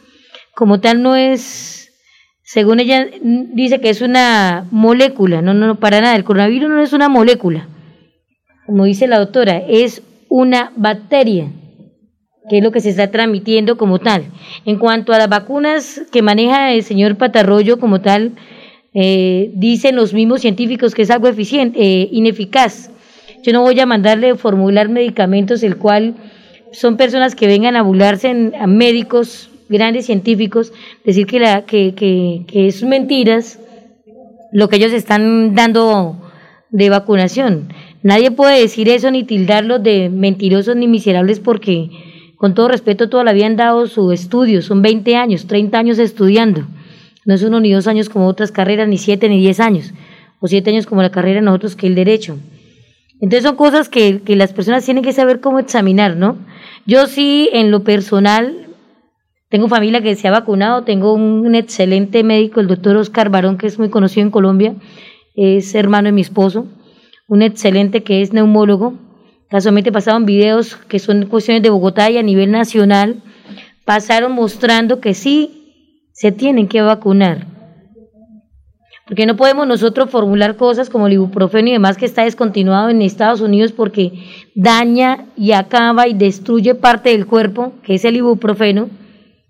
como 0.55 0.79
tal 0.79 1.01
no 1.03 1.17
es, 1.17 1.91
según 2.41 2.79
ella 2.79 3.05
dice 3.21 3.81
que 3.81 3.89
es 3.89 3.99
una 3.99 4.65
molécula, 4.71 5.41
no, 5.41 5.53
no, 5.53 5.75
para 5.75 5.99
nada, 5.99 6.15
el 6.15 6.23
coronavirus 6.23 6.69
no 6.69 6.81
es 6.81 6.93
una 6.93 7.09
molécula, 7.09 7.67
como 8.65 8.85
dice 8.85 9.07
la 9.07 9.19
doctora, 9.19 9.57
es 9.57 10.03
una 10.29 10.71
bacteria 10.77 11.51
que 12.49 12.57
es 12.57 12.63
lo 12.63 12.71
que 12.71 12.81
se 12.81 12.89
está 12.89 13.09
transmitiendo 13.11 13.77
como 13.77 13.99
tal. 13.99 14.25
En 14.65 14.77
cuanto 14.77 15.13
a 15.13 15.17
las 15.17 15.29
vacunas 15.29 16.01
que 16.11 16.21
maneja 16.21 16.73
el 16.73 16.83
señor 16.83 17.17
Patarroyo 17.17 17.79
como 17.79 18.01
tal, 18.01 18.33
eh, 18.93 19.51
dicen 19.55 19.95
los 19.95 20.13
mismos 20.13 20.41
científicos 20.41 20.93
que 20.93 21.03
es 21.03 21.11
algo 21.11 21.27
eficiente, 21.27 21.79
eh, 21.81 22.09
ineficaz. 22.11 22.91
Yo 23.43 23.53
no 23.53 23.61
voy 23.61 23.79
a 23.79 23.85
mandarle 23.85 24.35
formular 24.35 24.89
medicamentos, 24.89 25.63
el 25.63 25.77
cual 25.77 26.15
son 26.71 26.97
personas 26.97 27.35
que 27.35 27.47
vengan 27.47 27.75
a 27.75 27.81
burlarse 27.81 28.51
a 28.59 28.67
médicos, 28.67 29.49
grandes 29.69 30.05
científicos, 30.05 30.73
decir 31.03 31.25
que, 31.25 31.39
la, 31.39 31.65
que, 31.65 31.93
que, 31.95 32.43
que 32.47 32.67
es 32.67 32.83
mentiras 32.83 33.59
lo 34.51 34.69
que 34.69 34.75
ellos 34.75 34.93
están 34.93 35.55
dando 35.55 36.17
de 36.69 36.89
vacunación. 36.89 37.69
Nadie 38.03 38.31
puede 38.31 38.59
decir 38.59 38.89
eso 38.89 39.09
ni 39.11 39.23
tildarlos 39.23 39.81
de 39.81 40.09
mentirosos 40.09 40.75
ni 40.75 40.87
miserables 40.87 41.39
porque 41.39 41.89
con 42.43 42.55
todo 42.55 42.67
respeto, 42.67 43.07
toda 43.07 43.23
la 43.23 43.31
vida 43.31 43.45
han 43.45 43.55
dado 43.55 43.87
su 43.87 44.11
estudio, 44.11 44.61
son 44.61 44.81
20 44.81 45.15
años, 45.15 45.47
30 45.47 45.79
años 45.79 45.97
estudiando. 45.97 46.67
No 47.23 47.35
es 47.35 47.41
uno 47.41 47.61
ni 47.61 47.71
dos 47.71 47.87
años 47.87 48.09
como 48.09 48.27
otras 48.27 48.51
carreras, 48.51 48.89
ni 48.89 48.97
siete 48.97 49.29
ni 49.29 49.39
diez 49.39 49.61
años, 49.61 49.93
o 50.41 50.47
siete 50.49 50.69
años 50.69 50.85
como 50.85 51.01
la 51.01 51.09
carrera 51.09 51.39
de 51.39 51.45
nosotros 51.45 51.77
que 51.77 51.87
el 51.87 51.95
derecho. 51.95 52.37
Entonces 53.21 53.43
son 53.43 53.55
cosas 53.55 53.87
que, 53.87 54.19
que 54.23 54.35
las 54.35 54.51
personas 54.51 54.83
tienen 54.83 55.05
que 55.05 55.13
saber 55.13 55.39
cómo 55.39 55.57
examinar, 55.57 56.17
¿no? 56.17 56.35
Yo 56.85 57.07
sí, 57.07 57.49
en 57.53 57.71
lo 57.71 57.85
personal, 57.85 58.67
tengo 59.47 59.69
familia 59.69 60.01
que 60.01 60.13
se 60.15 60.27
ha 60.27 60.31
vacunado, 60.31 60.83
tengo 60.83 61.13
un 61.13 61.55
excelente 61.55 62.25
médico, 62.25 62.59
el 62.59 62.67
doctor 62.67 62.97
Oscar 62.97 63.29
Barón, 63.29 63.57
que 63.57 63.67
es 63.67 63.79
muy 63.79 63.87
conocido 63.87 64.25
en 64.25 64.31
Colombia, 64.31 64.75
es 65.33 65.73
hermano 65.75 66.07
de 66.07 66.11
mi 66.11 66.19
esposo, 66.19 66.67
un 67.29 67.41
excelente 67.41 68.03
que 68.03 68.21
es 68.21 68.33
neumólogo, 68.33 68.95
Casualmente 69.53 69.91
pasaron 69.91 70.25
videos 70.25 70.77
que 70.88 70.97
son 70.97 71.27
cuestiones 71.27 71.61
de 71.61 71.69
Bogotá 71.69 72.09
y 72.09 72.17
a 72.17 72.23
nivel 72.23 72.49
nacional, 72.49 73.21
pasaron 73.85 74.31
mostrando 74.31 74.99
que 74.99 75.13
sí 75.13 76.09
se 76.11 76.31
tienen 76.31 76.67
que 76.67 76.81
vacunar. 76.81 77.45
Porque 79.05 79.27
no 79.27 79.35
podemos 79.35 79.67
nosotros 79.67 80.09
formular 80.09 80.57
cosas 80.57 80.89
como 80.89 81.05
el 81.05 81.13
ibuprofeno 81.13 81.69
y 81.69 81.73
demás 81.73 81.97
que 81.97 82.07
está 82.07 82.23
descontinuado 82.23 82.89
en 82.89 83.03
Estados 83.03 83.41
Unidos 83.41 83.73
porque 83.73 84.13
daña 84.55 85.27
y 85.38 85.51
acaba 85.51 86.07
y 86.07 86.15
destruye 86.15 86.73
parte 86.73 87.11
del 87.11 87.27
cuerpo, 87.27 87.73
que 87.84 87.93
es 87.93 88.05
el 88.05 88.15
ibuprofeno, 88.15 88.89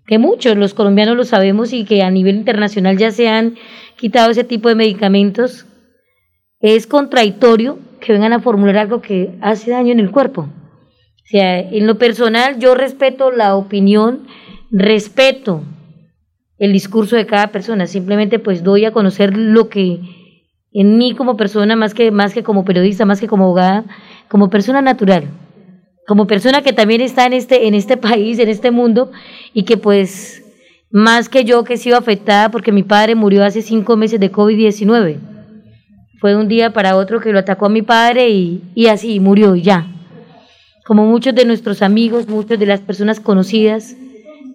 que 0.06 0.18
muchos 0.18 0.54
los 0.58 0.74
colombianos 0.74 1.16
lo 1.16 1.24
sabemos 1.24 1.72
y 1.72 1.86
que 1.86 2.02
a 2.02 2.10
nivel 2.10 2.36
internacional 2.36 2.98
ya 2.98 3.10
se 3.10 3.30
han 3.30 3.54
quitado 3.96 4.32
ese 4.32 4.44
tipo 4.44 4.68
de 4.68 4.74
medicamentos. 4.74 5.64
Es 6.60 6.86
contradictorio 6.86 7.78
que 8.04 8.12
vengan 8.12 8.34
a 8.34 8.40
formular 8.40 8.76
algo 8.76 9.00
que 9.00 9.34
hace 9.40 9.70
daño 9.70 9.92
en 9.92 9.98
el 9.98 10.10
cuerpo. 10.10 10.42
O 10.42 11.26
sea, 11.26 11.58
en 11.58 11.86
lo 11.86 11.96
personal 11.96 12.58
yo 12.58 12.74
respeto 12.74 13.30
la 13.30 13.56
opinión, 13.56 14.26
respeto 14.70 15.62
el 16.58 16.72
discurso 16.72 17.16
de 17.16 17.24
cada 17.24 17.48
persona, 17.48 17.86
simplemente 17.86 18.38
pues 18.38 18.62
doy 18.62 18.84
a 18.84 18.92
conocer 18.92 19.34
lo 19.36 19.70
que 19.70 20.00
en 20.72 20.98
mí 20.98 21.14
como 21.14 21.36
persona, 21.36 21.76
más 21.76 21.94
que, 21.94 22.10
más 22.10 22.34
que 22.34 22.42
como 22.42 22.64
periodista, 22.64 23.06
más 23.06 23.20
que 23.20 23.26
como 23.26 23.44
abogada, 23.44 23.84
como 24.28 24.50
persona 24.50 24.82
natural, 24.82 25.24
como 26.06 26.26
persona 26.26 26.60
que 26.60 26.74
también 26.74 27.00
está 27.00 27.24
en 27.24 27.32
este, 27.32 27.66
en 27.66 27.74
este 27.74 27.96
país, 28.08 28.38
en 28.38 28.50
este 28.50 28.70
mundo, 28.70 29.12
y 29.54 29.62
que 29.62 29.78
pues 29.78 30.42
más 30.90 31.30
que 31.30 31.44
yo 31.44 31.64
que 31.64 31.74
he 31.74 31.78
sido 31.78 31.96
afectada 31.96 32.50
porque 32.50 32.70
mi 32.70 32.82
padre 32.82 33.14
murió 33.14 33.44
hace 33.44 33.62
cinco 33.62 33.96
meses 33.96 34.20
de 34.20 34.30
COVID-19 34.30 35.33
fue 36.24 36.30
de 36.30 36.38
un 36.38 36.48
día 36.48 36.72
para 36.72 36.96
otro 36.96 37.20
que 37.20 37.32
lo 37.32 37.38
atacó 37.38 37.66
a 37.66 37.68
mi 37.68 37.82
padre 37.82 38.30
y, 38.30 38.86
así 38.86 39.20
murió 39.20 39.56
ya. 39.56 39.86
Como 40.86 41.04
muchos 41.04 41.34
de 41.34 41.44
nuestros 41.44 41.82
amigos, 41.82 42.28
muchas 42.28 42.58
de 42.58 42.64
las 42.64 42.80
personas 42.80 43.20
conocidas, 43.20 43.94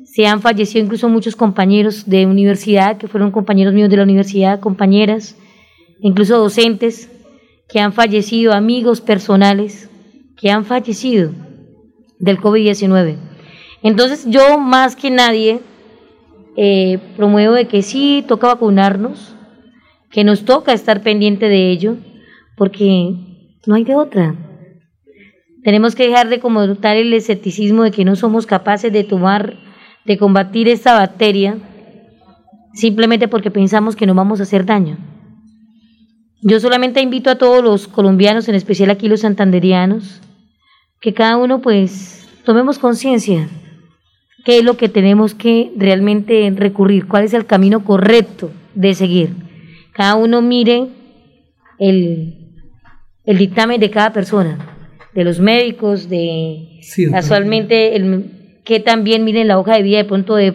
se 0.03 0.25
han 0.25 0.41
fallecido 0.41 0.83
incluso 0.83 1.09
muchos 1.09 1.35
compañeros 1.35 2.09
de 2.09 2.25
universidad, 2.25 2.97
que 2.97 3.07
fueron 3.07 3.29
compañeros 3.29 3.75
míos 3.75 3.91
de 3.91 3.97
la 3.97 4.01
universidad, 4.01 4.59
compañeras, 4.59 5.35
incluso 5.99 6.39
docentes, 6.39 7.11
que 7.67 7.79
han 7.79 7.93
fallecido, 7.93 8.53
amigos 8.53 8.99
personales, 8.99 9.91
que 10.37 10.49
han 10.49 10.65
fallecido 10.65 11.33
del 12.17 12.39
COVID-19. 12.39 13.15
Entonces 13.83 14.25
yo 14.27 14.57
más 14.57 14.95
que 14.95 15.11
nadie 15.11 15.59
eh, 16.57 16.97
promuevo 17.15 17.53
de 17.53 17.67
que 17.67 17.83
sí 17.83 18.25
toca 18.27 18.47
vacunarnos, 18.47 19.35
que 20.11 20.23
nos 20.23 20.45
toca 20.45 20.73
estar 20.73 21.01
pendiente 21.01 21.49
de 21.49 21.69
ello, 21.69 21.97
porque 22.55 23.13
no 23.65 23.75
hay 23.75 23.83
de 23.83 23.95
otra. 23.95 24.35
Tenemos 25.63 25.95
que 25.95 26.07
dejar 26.07 26.29
de 26.29 26.39
como 26.39 26.75
tal 26.75 26.97
el 26.97 27.13
escepticismo 27.13 27.83
de 27.83 27.91
que 27.91 28.05
no 28.05 28.15
somos 28.15 28.45
capaces 28.45 28.91
de 28.91 29.03
tomar, 29.03 29.57
de 30.05 30.17
combatir 30.17 30.67
esta 30.67 30.93
bacteria, 30.93 31.57
simplemente 32.73 33.27
porque 33.27 33.51
pensamos 33.51 33.95
que 33.95 34.07
no 34.07 34.15
vamos 34.15 34.39
a 34.39 34.43
hacer 34.43 34.65
daño. 34.65 34.97
Yo 36.41 36.59
solamente 36.59 37.01
invito 37.01 37.29
a 37.29 37.37
todos 37.37 37.63
los 37.63 37.87
colombianos, 37.87 38.47
en 38.47 38.55
especial 38.55 38.89
aquí 38.89 39.09
los 39.09 39.21
santanderianos, 39.21 40.21
que 41.01 41.13
cada 41.13 41.37
uno 41.37 41.61
pues 41.61 42.27
tomemos 42.45 42.79
conciencia 42.79 43.47
qué 44.45 44.59
es 44.59 44.63
lo 44.63 44.77
que 44.77 44.87
tenemos 44.87 45.35
que 45.35 45.71
realmente 45.75 46.51
recurrir, 46.55 47.07
cuál 47.07 47.25
es 47.25 47.33
el 47.33 47.45
camino 47.45 47.83
correcto 47.83 48.51
de 48.73 48.93
seguir 48.93 49.48
cada 49.99 50.15
uno 50.15 50.41
mire 50.41 50.87
el, 51.77 52.53
el 53.25 53.37
dictamen 53.37 53.81
de 53.81 53.89
cada 53.89 54.13
persona, 54.13 54.57
de 55.13 55.25
los 55.25 55.41
médicos, 55.41 56.07
de 56.07 56.79
casualmente 57.11 57.97
el, 57.97 58.61
que 58.63 58.79
también 58.79 59.25
miren 59.25 59.49
la 59.49 59.59
hoja 59.59 59.75
de 59.75 59.83
vida 59.83 59.97
de 59.97 60.05
pronto 60.05 60.35
de, 60.37 60.53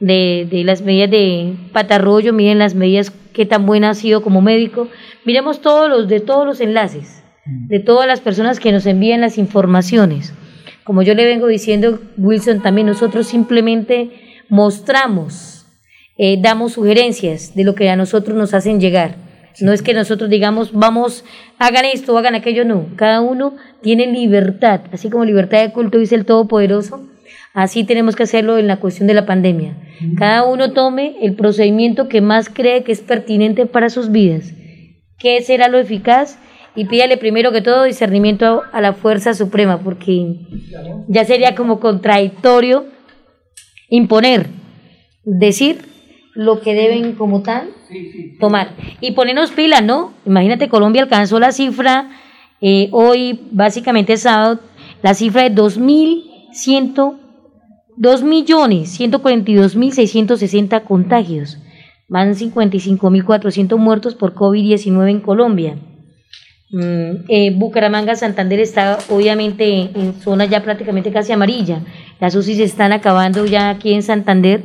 de, 0.00 0.62
las 0.64 0.82
medidas 0.82 1.12
de 1.12 1.54
patarroyo, 1.72 2.32
miren 2.32 2.58
las 2.58 2.74
medidas 2.74 3.12
qué 3.32 3.46
tan 3.46 3.66
buena 3.66 3.90
ha 3.90 3.94
sido 3.94 4.20
como 4.20 4.42
médico, 4.42 4.88
miremos 5.24 5.60
todos 5.60 5.88
los 5.88 6.08
de 6.08 6.18
todos 6.18 6.44
los 6.44 6.60
enlaces, 6.60 7.22
de 7.46 7.78
todas 7.78 8.08
las 8.08 8.20
personas 8.20 8.58
que 8.58 8.72
nos 8.72 8.84
envían 8.84 9.20
las 9.20 9.38
informaciones. 9.38 10.34
Como 10.82 11.02
yo 11.02 11.14
le 11.14 11.24
vengo 11.24 11.46
diciendo, 11.46 12.00
Wilson, 12.16 12.62
también 12.62 12.88
nosotros 12.88 13.28
simplemente 13.28 14.10
mostramos 14.48 15.59
eh, 16.22 16.36
damos 16.38 16.74
sugerencias 16.74 17.54
de 17.54 17.64
lo 17.64 17.74
que 17.74 17.88
a 17.88 17.96
nosotros 17.96 18.36
nos 18.36 18.52
hacen 18.52 18.78
llegar. 18.78 19.14
No 19.58 19.72
es 19.72 19.80
que 19.80 19.94
nosotros 19.94 20.28
digamos, 20.28 20.70
vamos, 20.74 21.24
hagan 21.58 21.86
esto, 21.86 22.18
hagan 22.18 22.34
aquello, 22.34 22.66
no. 22.66 22.88
Cada 22.96 23.22
uno 23.22 23.56
tiene 23.80 24.06
libertad, 24.06 24.82
así 24.92 25.08
como 25.08 25.24
libertad 25.24 25.62
de 25.62 25.72
culto 25.72 25.96
dice 25.96 26.16
el 26.16 26.26
Todopoderoso, 26.26 27.08
así 27.54 27.84
tenemos 27.84 28.16
que 28.16 28.24
hacerlo 28.24 28.58
en 28.58 28.66
la 28.66 28.76
cuestión 28.76 29.06
de 29.06 29.14
la 29.14 29.24
pandemia. 29.24 29.78
Cada 30.18 30.44
uno 30.44 30.74
tome 30.74 31.16
el 31.22 31.36
procedimiento 31.36 32.06
que 32.06 32.20
más 32.20 32.50
cree 32.50 32.84
que 32.84 32.92
es 32.92 33.00
pertinente 33.00 33.64
para 33.64 33.88
sus 33.88 34.10
vidas. 34.10 34.52
¿Qué 35.18 35.40
será 35.40 35.68
lo 35.68 35.78
eficaz? 35.78 36.38
Y 36.76 36.84
pídale 36.84 37.16
primero 37.16 37.50
que 37.50 37.62
todo 37.62 37.84
discernimiento 37.84 38.60
a 38.72 38.82
la 38.82 38.92
fuerza 38.92 39.32
suprema, 39.32 39.80
porque 39.80 40.36
ya 41.08 41.24
sería 41.24 41.54
como 41.54 41.80
contradictorio 41.80 42.84
imponer, 43.88 44.48
decir 45.24 45.89
lo 46.40 46.60
que 46.62 46.72
deben 46.72 47.12
como 47.16 47.42
tal 47.42 47.68
tomar. 48.38 48.70
Y 49.02 49.10
ponernos 49.10 49.50
pilas, 49.50 49.84
¿no? 49.84 50.14
Imagínate, 50.24 50.70
Colombia 50.70 51.02
alcanzó 51.02 51.38
la 51.38 51.52
cifra, 51.52 52.08
eh, 52.62 52.88
hoy 52.92 53.38
básicamente 53.50 54.16
sábado, 54.16 54.58
la 55.02 55.12
cifra 55.12 55.42
de 55.42 55.54
2.100, 55.54 57.18
2.142.660 57.98 60.82
contagios. 60.84 61.58
Van 62.08 62.34
55.400 62.34 63.76
muertos 63.76 64.14
por 64.14 64.34
COVID-19 64.34 65.10
en 65.10 65.20
Colombia. 65.20 65.76
Mm, 66.70 67.26
eh, 67.28 67.52
Bucaramanga, 67.54 68.14
Santander 68.14 68.60
está 68.60 68.96
obviamente 69.10 69.90
en 69.94 70.14
zona 70.14 70.46
ya 70.46 70.62
prácticamente 70.62 71.12
casi 71.12 71.32
amarilla. 71.32 71.82
Las 72.18 72.34
UCI 72.34 72.54
se 72.54 72.64
están 72.64 72.92
acabando 72.92 73.44
ya 73.44 73.68
aquí 73.68 73.92
en 73.92 74.02
Santander 74.02 74.62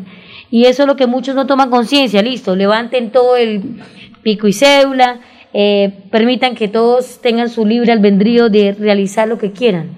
y 0.52 0.66
eso 0.66 0.84
es 0.84 0.88
lo 0.88 0.96
que 0.96 1.08
muchos 1.08 1.36
no 1.36 1.48
toman 1.48 1.70
conciencia. 1.70 2.22
Listo, 2.22 2.56
levanten 2.56 3.12
todo 3.12 3.36
el 3.36 3.82
pico 4.24 4.48
y 4.48 4.54
cédula, 4.54 5.20
eh, 5.54 5.94
permitan 6.12 6.56
que 6.56 6.68
todos 6.68 7.22
tengan 7.22 7.50
su 7.50 7.66
libre 7.66 7.92
albedrío 7.92 8.50
de 8.50 8.74
realizar 8.74 9.28
lo 9.28 9.38
que 9.38 9.52
quieran. 9.52 9.98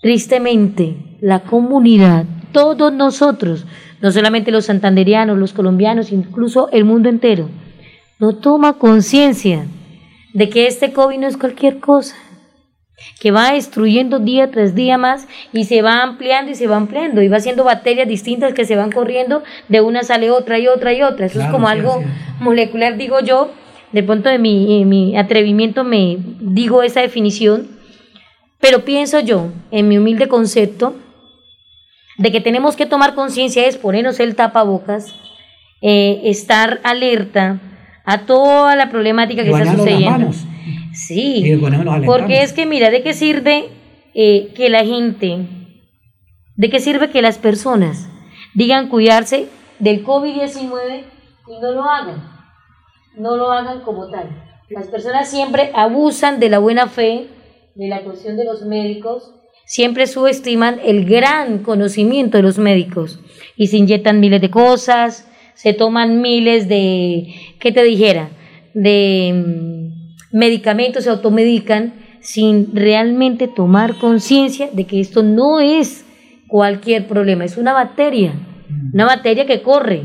Tristemente, 0.00 0.96
la 1.20 1.40
comunidad, 1.40 2.24
todos 2.52 2.92
nosotros, 2.92 3.66
no 4.00 4.10
solamente 4.10 4.50
los 4.50 4.64
santanderianos, 4.64 5.38
los 5.38 5.52
colombianos, 5.52 6.10
incluso 6.10 6.70
el 6.72 6.84
mundo 6.84 7.08
entero, 7.08 7.48
no 8.18 8.36
toma 8.36 8.78
conciencia 8.78 9.66
de 10.32 10.48
que 10.48 10.66
este 10.66 10.92
COVID 10.92 11.18
no 11.18 11.26
es 11.26 11.36
cualquier 11.36 11.80
cosa, 11.80 12.16
que 13.18 13.30
va 13.30 13.52
destruyendo 13.52 14.18
día 14.18 14.50
tras 14.50 14.74
día 14.74 14.98
más 14.98 15.28
y 15.52 15.64
se 15.64 15.82
va 15.82 16.02
ampliando 16.02 16.50
y 16.50 16.54
se 16.54 16.66
va 16.66 16.76
ampliando 16.76 17.22
y 17.22 17.28
va 17.28 17.38
haciendo 17.38 17.64
bacterias 17.64 18.08
distintas 18.08 18.54
que 18.54 18.64
se 18.64 18.76
van 18.76 18.92
corriendo, 18.92 19.42
de 19.68 19.80
una 19.80 20.02
sale 20.02 20.30
otra 20.30 20.58
y 20.58 20.68
otra 20.68 20.92
y 20.92 21.02
otra. 21.02 21.26
Eso 21.26 21.40
es 21.40 21.46
como 21.48 21.68
algo 21.68 22.02
molecular, 22.40 22.96
digo 22.96 23.20
yo, 23.20 23.50
de 23.92 24.02
punto 24.02 24.28
de 24.28 24.38
mi, 24.38 24.84
mi 24.84 25.16
atrevimiento 25.16 25.84
me 25.84 26.16
digo 26.40 26.82
esa 26.82 27.00
definición, 27.00 27.68
pero 28.60 28.84
pienso 28.84 29.20
yo, 29.20 29.48
en 29.70 29.88
mi 29.88 29.98
humilde 29.98 30.28
concepto, 30.28 30.94
de 32.18 32.30
que 32.30 32.40
tenemos 32.40 32.76
que 32.76 32.86
tomar 32.86 33.14
conciencia 33.14 33.66
es 33.66 33.78
ponernos 33.78 34.20
el 34.20 34.36
tapabocas, 34.36 35.14
eh, 35.80 36.20
estar 36.24 36.80
alerta, 36.84 37.58
a 38.04 38.26
toda 38.26 38.76
la 38.76 38.90
problemática 38.90 39.44
que 39.44 39.50
está 39.50 39.72
sucediendo. 39.72 40.30
Sí, 41.06 41.58
porque 42.04 42.42
es 42.42 42.52
que 42.52 42.66
mira, 42.66 42.90
¿de 42.90 43.02
qué 43.02 43.14
sirve 43.14 43.68
eh, 44.14 44.52
que 44.54 44.68
la 44.68 44.84
gente, 44.84 45.46
de 46.56 46.70
qué 46.70 46.78
sirve 46.78 47.10
que 47.10 47.22
las 47.22 47.38
personas 47.38 48.08
digan 48.54 48.88
cuidarse 48.88 49.48
del 49.78 50.04
COVID-19 50.04 51.04
y 51.48 51.60
no 51.60 51.72
lo 51.72 51.84
hagan? 51.84 52.30
No 53.16 53.36
lo 53.36 53.50
hagan 53.50 53.80
como 53.80 54.10
tal. 54.10 54.28
Las 54.68 54.88
personas 54.88 55.30
siempre 55.30 55.70
abusan 55.74 56.38
de 56.38 56.48
la 56.48 56.58
buena 56.58 56.86
fe, 56.86 57.28
de 57.74 57.88
la 57.88 58.02
cuestión 58.02 58.36
de 58.36 58.44
los 58.44 58.62
médicos, 58.62 59.34
siempre 59.64 60.06
subestiman 60.06 60.80
el 60.84 61.04
gran 61.06 61.62
conocimiento 61.62 62.36
de 62.36 62.42
los 62.42 62.58
médicos 62.58 63.20
y 63.56 63.68
se 63.68 63.78
inyectan 63.78 64.20
miles 64.20 64.40
de 64.40 64.50
cosas, 64.50 65.28
se 65.54 65.72
toman 65.74 66.20
miles 66.20 66.68
de, 66.68 67.34
¿qué 67.58 67.72
te 67.72 67.82
dijera? 67.82 68.30
De 68.74 69.32
mm, 69.32 69.79
medicamentos, 70.32 71.04
se 71.04 71.10
automedican 71.10 71.94
sin 72.20 72.74
realmente 72.74 73.48
tomar 73.48 73.96
conciencia 73.98 74.68
de 74.72 74.84
que 74.84 75.00
esto 75.00 75.22
no 75.22 75.60
es 75.60 76.04
cualquier 76.46 77.06
problema, 77.06 77.44
es 77.44 77.56
una 77.56 77.72
bacteria, 77.72 78.32
una 78.92 79.06
bacteria 79.06 79.46
que 79.46 79.62
corre, 79.62 80.02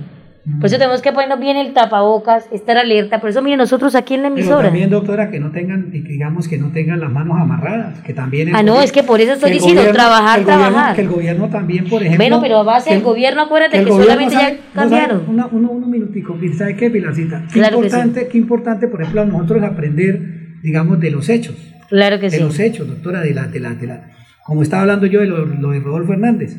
por 0.60 0.68
eso 0.68 0.78
tenemos 0.78 1.02
que 1.02 1.12
ponernos 1.12 1.40
bien 1.40 1.58
el 1.58 1.74
tapabocas, 1.74 2.48
estar 2.52 2.78
alerta. 2.78 3.20
Por 3.20 3.32
eso, 3.32 3.42
miren, 3.42 3.58
nosotros 3.58 3.96
aquí 3.96 4.14
en 4.14 4.22
la 4.22 4.28
emisora. 4.28 4.58
Pero 4.58 4.68
también, 4.68 4.90
doctora, 4.92 5.32
que 5.32 5.40
no 5.40 5.50
tengan, 5.50 5.90
digamos, 5.90 6.48
que 6.48 6.60
no 6.60 6.72
tengan 6.72 7.00
las 7.00 7.12
manos 7.12 7.38
amarradas, 7.40 8.00
que 8.02 8.14
también. 8.14 8.56
ah, 8.56 8.62
no, 8.62 8.80
es 8.80 8.92
que 8.92 9.02
por 9.02 9.20
eso 9.20 9.34
estoy 9.34 9.54
diciendo, 9.54 9.82
trabajar, 9.92 10.40
que 10.40 10.46
trabajar. 10.46 10.96
que 10.96 11.02
el 11.02 11.10
gobierno 11.10 11.50
también, 11.50 11.90
por 11.90 12.04
ejemplo. 12.04 12.24
Bueno, 12.24 12.42
pero 12.42 12.60
a 12.60 12.64
base 12.64 12.92
del 12.92 13.02
gobierno, 13.02 13.42
acuérdate 13.42 13.84
que, 13.84 13.90
solamente 13.90 14.36
ya 14.36 14.58
cambiaron. 14.72 15.28
Una, 15.28 15.48
uno, 15.48 15.72
un 15.72 15.90
minutico, 15.90 16.38
¿sabe 16.56 16.76
qué, 16.76 16.92
Pilarcita? 16.92 17.48
Qué 17.52 17.60
importante, 17.60 18.28
qué 18.28 18.38
importante, 18.38 18.88
por 18.88 19.02
ejemplo, 19.02 19.22
a 19.22 19.26
nosotros 19.26 19.64
aprender, 19.64 20.60
digamos, 20.62 21.00
de 21.00 21.10
los 21.10 21.28
hechos. 21.28 21.56
Claro 21.90 22.20
que 22.20 22.30
sí. 22.30 22.38
De 22.38 22.44
los 22.44 22.60
hechos, 22.60 22.88
doctora, 22.88 23.22
de 23.22 23.34
la, 23.34 23.48
de 23.48 23.60
la, 23.60 23.74
de 23.74 23.88
la. 23.88 24.12
Como 24.46 24.62
estaba 24.62 24.84
hablando 24.84 25.08
yo 25.08 25.22
de 25.22 25.26
lo, 25.26 25.44
lo 25.44 25.72
de 25.72 25.80
Rodolfo 25.80 26.14
Hernández 26.14 26.56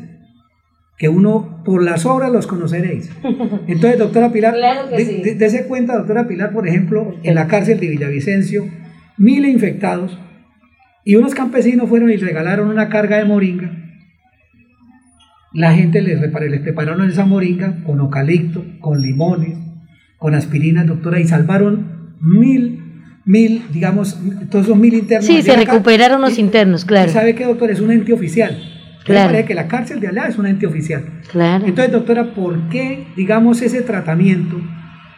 que 0.97 1.09
uno 1.09 1.61
por 1.63 1.83
las 1.83 2.05
obras 2.05 2.31
los 2.31 2.47
conoceréis. 2.47 3.11
Entonces, 3.67 3.99
doctora 3.99 4.31
Pilar, 4.31 4.53
claro 4.55 4.89
dése 4.89 5.65
cuenta, 5.67 5.95
doctora 5.95 6.27
Pilar, 6.27 6.51
por 6.51 6.67
ejemplo, 6.67 7.15
en 7.23 7.35
la 7.35 7.47
cárcel 7.47 7.79
de 7.79 7.87
Villavicencio, 7.87 8.67
mil 9.17 9.45
infectados, 9.45 10.17
y 11.05 11.15
unos 11.15 11.35
campesinos 11.35 11.87
fueron 11.87 12.09
y 12.09 12.17
regalaron 12.17 12.69
una 12.69 12.89
carga 12.89 13.17
de 13.17 13.25
moringa. 13.25 13.71
La 15.53 15.73
gente 15.73 16.01
les, 16.01 16.19
les 16.19 16.61
prepararon 16.61 17.09
esa 17.09 17.25
moringa 17.25 17.83
con 17.85 17.99
eucalipto, 17.99 18.65
con 18.79 19.01
limones, 19.01 19.57
con 20.17 20.35
aspirina, 20.35 20.83
doctora, 20.83 21.19
y 21.19 21.27
salvaron 21.27 22.15
mil 22.19 22.83
mil, 23.27 23.61
digamos, 23.73 24.17
todos 24.49 24.65
esos 24.65 24.77
mil 24.77 24.93
internos. 24.93 25.25
Sí, 25.25 25.41
se 25.41 25.55
recuperaron 25.55 26.21
los 26.21 26.39
internos, 26.39 26.85
claro. 26.85 27.11
¿Sabe 27.11 27.35
qué, 27.35 27.43
doctor? 27.43 27.69
Es 27.69 27.81
un 27.81 27.91
ente 27.91 28.13
oficial. 28.13 28.57
Claro. 29.07 29.29
Parece 29.29 29.47
que 29.47 29.53
la 29.55 29.67
cárcel 29.69 30.01
de 30.01 30.09
allá 30.09 30.27
es 30.27 30.37
un 30.37 30.45
ente 30.47 30.67
oficial. 30.67 31.05
Claro. 31.31 31.65
Entonces, 31.65 31.93
doctora, 31.93 32.33
¿por 32.33 32.67
qué, 32.67 33.07
digamos, 33.15 33.61
ese 33.61 33.81
tratamiento, 33.81 34.59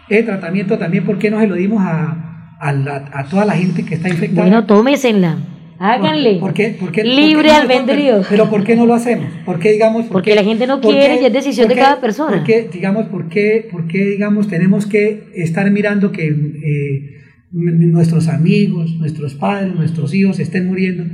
ese 0.08 0.24
tratamiento 0.24 0.78
también, 0.78 1.06
por 1.06 1.18
qué 1.18 1.32
no 1.32 1.40
se 1.40 1.48
lo 1.48 1.56
dimos 1.56 1.82
a, 1.82 2.56
a, 2.60 3.26
toda 3.28 3.46
la 3.46 3.54
gente 3.54 3.84
que 3.84 3.96
está 3.96 4.08
infectada? 4.08 4.44
Bueno, 4.44 4.66
tómesela. 4.68 5.38
Háganle. 5.80 6.36
¿Por, 6.40 6.54
qué, 6.54 6.78
por 6.80 6.92
qué, 6.92 7.04
Libre 7.04 7.50
albedrío. 7.50 8.22
Pero, 8.30 8.48
¿por 8.48 8.64
qué 8.64 8.76
no 8.76 8.86
lo 8.86 8.94
hacemos? 8.94 9.32
¿Por 9.44 9.60
qué, 9.60 9.72
digamos, 9.72 10.06
Porque 10.06 10.36
la 10.36 10.44
gente 10.44 10.68
no 10.68 10.82
quiere 10.82 11.20
y 11.20 11.26
es 11.26 11.34
decisión 11.34 11.68
de 11.68 11.76
cada 11.76 12.00
persona. 12.00 12.38
¿Por 12.38 12.44
qué, 12.44 12.70
digamos, 12.72 13.08
por 13.08 13.28
qué, 13.28 13.68
por 13.72 13.88
qué, 13.88 14.06
digamos, 14.06 14.48
tenemos 14.50 14.86
que 14.86 15.30
estar 15.34 15.72
mirando 15.72 16.12
que 16.12 16.28
eh, 16.28 17.22
nuestros 17.52 18.28
amigos, 18.28 18.94
nuestros 19.00 19.34
padres, 19.34 19.74
nuestros 19.74 20.14
hijos 20.14 20.40
estén 20.40 20.68
muriendo? 20.68 21.06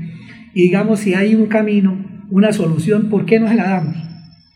Y 0.53 0.63
digamos, 0.63 0.99
si 0.99 1.13
hay 1.13 1.35
un 1.35 1.45
camino 1.45 2.14
una 2.29 2.51
solución, 2.51 3.09
¿por 3.09 3.25
qué 3.25 3.39
no 3.39 3.47
se 3.47 3.55
la 3.55 3.69
damos? 3.69 3.95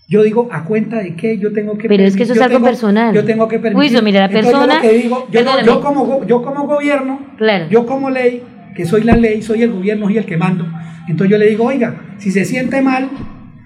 Yo 0.07 0.23
digo, 0.23 0.49
¿a 0.51 0.63
cuenta 0.63 0.97
de 0.97 1.15
qué 1.15 1.37
yo 1.37 1.53
tengo 1.53 1.77
que 1.77 1.87
Pero 1.87 2.03
es 2.03 2.15
que 2.15 2.23
eso 2.23 2.33
es 2.33 2.41
algo 2.41 2.63
personal. 2.63 3.13
Yo 3.13 3.23
tengo 3.23 3.47
que 3.47 3.59
permitir. 3.59 3.97
Uy, 3.97 4.01
mira, 4.01 4.21
la 4.21 4.29
persona... 4.29 4.81
Yo, 4.83 4.91
digo, 4.91 5.27
yo, 5.63 5.81
como, 5.81 6.25
yo 6.25 6.41
como 6.41 6.65
gobierno, 6.65 7.19
claro. 7.37 7.67
yo 7.69 7.85
como 7.85 8.09
ley, 8.09 8.41
que 8.75 8.85
soy 8.85 9.03
la 9.03 9.15
ley, 9.15 9.43
soy 9.43 9.61
el 9.61 9.71
gobierno 9.71 10.09
y 10.09 10.17
el 10.17 10.25
que 10.25 10.35
mando, 10.35 10.65
entonces 11.07 11.31
yo 11.31 11.37
le 11.37 11.47
digo, 11.47 11.65
oiga, 11.65 12.15
si 12.17 12.31
se 12.31 12.43
siente 12.45 12.81
mal, 12.81 13.09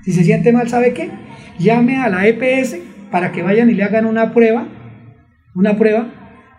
si 0.04 0.12
se 0.12 0.24
siente 0.24 0.52
mal, 0.52 0.68
¿sabe 0.68 0.94
qué? 0.94 1.12
Llame 1.60 1.98
a 1.98 2.10
la 2.10 2.28
EPS 2.28 2.78
para 3.10 3.32
que 3.32 3.42
vayan 3.42 3.70
y 3.70 3.74
le 3.74 3.84
hagan 3.84 4.06
una 4.06 4.34
prueba, 4.34 4.68
una 5.56 5.78
prueba, 5.78 6.08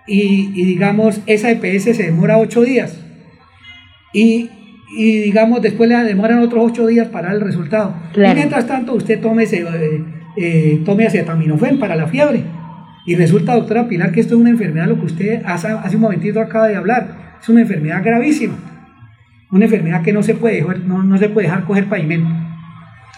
y, 0.07 0.51
y 0.55 0.65
digamos, 0.65 1.21
esa 1.27 1.51
EPS 1.51 1.97
se 1.97 2.05
demora 2.05 2.39
ocho 2.39 2.63
días. 2.63 3.01
Y 4.15 4.51
y 4.97 5.21
digamos 5.21 5.61
después 5.63 5.89
le 5.89 5.97
demoran 6.05 6.39
otros 6.39 6.71
ocho 6.71 6.87
días 6.87 7.09
para 7.09 7.33
el 7.33 7.41
resultado. 7.41 7.95
Y 8.15 8.21
mientras 8.21 8.67
tanto 8.67 8.95
usted 8.95 9.21
tome, 9.21 9.45
eh, 9.45 10.05
eh, 10.37 10.83
tome 10.85 11.07
acetaminofén 11.07 11.79
para 11.79 11.97
la 11.97 12.07
fiebre. 12.07 12.45
Y 13.07 13.17
resulta, 13.17 13.55
doctora 13.55 13.87
Pilar, 13.87 14.13
que 14.13 14.21
esto 14.21 14.35
es 14.35 14.41
una 14.41 14.51
enfermedad, 14.51 14.87
lo 14.87 14.99
que 14.99 15.07
usted 15.07 15.43
hace, 15.45 15.69
hace 15.69 15.97
un 15.97 16.03
momentito 16.03 16.41
acaba 16.41 16.69
de 16.69 16.77
hablar, 16.77 17.37
es 17.41 17.49
una 17.49 17.61
enfermedad 17.61 18.03
gravísima. 18.03 18.55
Una 19.51 19.67
enfermedad 19.67 20.03
que 20.03 20.13
no 20.13 20.23
se 20.23 20.35
puede, 20.35 20.65
no, 20.87 21.03
no 21.03 21.19
se 21.19 21.29
puede 21.29 21.47
dejar 21.47 21.65
coger 21.65 21.89
pavimento. 21.89 22.31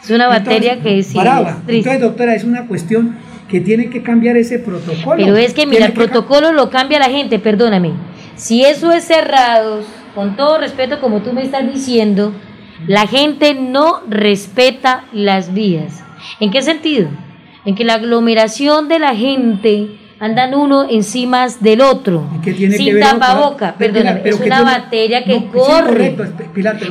Es 0.03 0.11
una 0.11 0.27
bacteria 0.27 0.81
que 0.81 1.03
sí, 1.03 1.19
Entonces, 1.19 2.01
doctora, 2.01 2.35
es 2.35 2.45
una 2.45 2.67
cuestión 2.67 3.17
que 3.49 3.61
tiene 3.61 3.89
que 3.89 4.03
cambiar 4.03 4.37
ese 4.37 4.59
protocolo. 4.59 5.17
Pero 5.17 5.37
es 5.37 5.55
que, 5.55 5.67
mira, 5.67 5.87
el 5.87 5.93
protocolo 5.93 6.53
lo 6.53 6.69
cambia 6.69 6.99
la 6.99 7.09
gente, 7.09 7.39
perdóname. 7.39 7.93
Si 8.35 8.65
eso 8.65 8.93
es 8.93 9.05
cerrado, 9.05 9.83
con 10.17 10.35
todo 10.35 10.57
respeto, 10.57 10.99
como 10.99 11.21
tú 11.21 11.35
me 11.35 11.43
estás 11.43 11.71
diciendo, 11.71 12.33
la 12.89 13.07
gente 13.07 13.53
no 13.53 14.01
respeta 14.09 15.05
las 15.13 15.53
vías. 15.53 16.03
¿En 16.41 16.51
qué 16.51 16.63
sentido? 16.63 17.11
En 17.67 17.75
que 17.75 17.85
la 17.85 17.95
aglomeración 17.95 18.89
de 18.89 18.99
la 18.99 19.15
gente 19.15 19.99
andan 20.19 20.55
uno 20.55 20.89
encima 20.89 21.47
del 21.61 21.83
otro, 21.83 22.27
sin 22.43 22.99
tapaboca. 22.99 23.75
Perdóname, 23.77 24.23
es 24.25 24.41
una 24.41 24.63
bacteria 24.63 25.23
que 25.23 25.49
corre. 25.49 26.17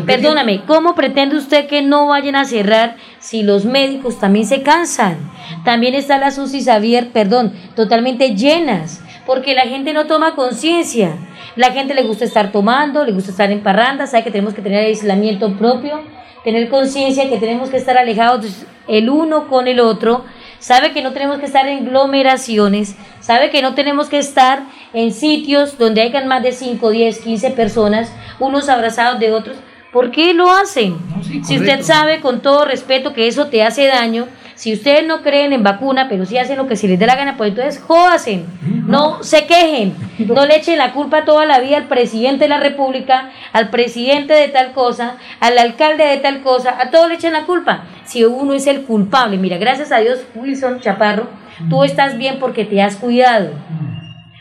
Perdóname, 0.06 0.62
¿cómo 0.68 0.94
pretende 0.94 1.36
usted 1.36 1.66
que 1.66 1.82
no 1.82 2.06
vayan 2.06 2.36
a 2.36 2.46
cerrar 2.46 2.96
si 3.18 3.42
los 3.42 3.66
médicos 3.66 4.20
también 4.20 4.46
se 4.46 4.62
cansan? 4.62 5.18
También 5.64 5.96
están 5.96 6.22
las 6.22 6.38
UCI 6.38 6.64
Xavier, 6.64 7.10
perdón, 7.10 7.54
totalmente 7.76 8.36
llenas, 8.36 9.02
porque 9.26 9.56
la 9.56 9.64
gente 9.64 9.94
no 9.94 10.06
toma 10.06 10.36
conciencia. 10.36 11.16
La 11.56 11.72
gente 11.72 11.94
le 11.94 12.04
gusta 12.04 12.26
estar 12.26 12.52
tomando, 12.52 13.06
le 13.06 13.12
gusta 13.14 13.32
estar 13.32 13.52
en 13.52 13.62
parranda, 13.62 14.08
sabe 14.08 14.24
que 14.24 14.32
tenemos 14.32 14.54
que 14.54 14.62
tener 14.62 14.86
aislamiento 14.86 15.54
propio, 15.58 16.02
tener 16.44 16.70
conciencia 16.70 17.30
que 17.30 17.38
tenemos 17.38 17.70
que 17.70 17.78
estar 17.78 17.98
alejados 17.98 18.66
el 18.88 19.10
uno 19.10 19.48
con 19.48 19.68
el 19.68 19.80
otro 19.80 20.24
sabe 20.66 20.94
que 20.94 21.04
no 21.04 21.14
tenemos 21.14 21.38
que 21.38 21.46
estar 21.46 21.68
en 21.68 21.86
glomeraciones, 21.86 22.96
sabe 23.20 23.52
que 23.52 23.62
no 23.62 23.76
tenemos 23.76 24.10
que 24.10 24.18
estar 24.18 24.64
en 24.94 25.14
sitios 25.14 25.78
donde 25.78 26.02
hayan 26.02 26.28
más 26.28 26.42
de 26.42 26.54
5, 26.54 26.90
10, 26.90 27.20
15 27.20 27.52
personas, 27.52 28.12
unos 28.40 28.68
abrazados 28.68 29.20
de 29.20 29.32
otros. 29.32 29.58
¿Por 29.94 30.10
qué 30.10 30.34
lo 30.34 30.50
hacen? 30.50 30.98
si 31.44 31.58
usted 31.58 31.84
sabe 31.84 32.20
con 32.20 32.42
todo 32.42 32.66
respeto 32.66 33.14
que 33.14 33.28
eso 33.28 33.46
te 33.46 33.62
hace 33.62 33.86
daño, 33.86 34.28
si 34.56 34.74
ustedes 34.74 35.06
no 35.06 35.22
creen 35.22 35.52
en 35.54 35.64
vacuna, 35.64 36.08
pero 36.10 36.26
sí 36.26 36.38
hacen 36.38 36.58
lo 36.58 36.68
que 36.68 36.78
se 36.78 36.88
les 36.88 36.98
dé 36.98 37.06
la 37.06 37.16
gana, 37.16 37.36
pues 37.38 37.50
entonces 37.50 37.82
jódasen, 37.82 38.46
no 38.88 39.22
se 39.22 39.46
quejen, 39.46 39.94
no 40.20 40.46
le 40.46 40.56
echen 40.56 40.78
la 40.78 40.94
culpa 40.94 41.26
toda 41.26 41.46
la 41.46 41.60
vida 41.60 41.78
al 41.78 41.88
presidente 41.88 42.46
de 42.46 42.50
la 42.50 42.60
República, 42.60 43.32
al 43.52 43.70
presidente 43.70 44.34
de 44.34 44.48
tal 44.48 44.72
cosa, 44.72 45.18
al 45.42 45.58
alcalde 45.58 46.06
de 46.06 46.18
tal 46.18 46.42
cosa, 46.42 46.78
a 46.82 46.90
todos 46.90 47.10
le 47.10 47.16
echen 47.16 47.34
la 47.34 47.44
culpa. 47.44 47.84
Si 48.06 48.24
uno 48.24 48.54
es 48.54 48.66
el 48.68 48.84
culpable, 48.84 49.38
mira, 49.38 49.58
gracias 49.58 49.92
a 49.92 49.98
Dios, 49.98 50.20
Wilson 50.36 50.80
Chaparro, 50.80 51.28
tú 51.70 51.84
estás 51.84 52.18
bien 52.18 52.38
porque 52.40 52.64
te 52.64 52.82
has 52.82 52.96
cuidado, 52.96 53.50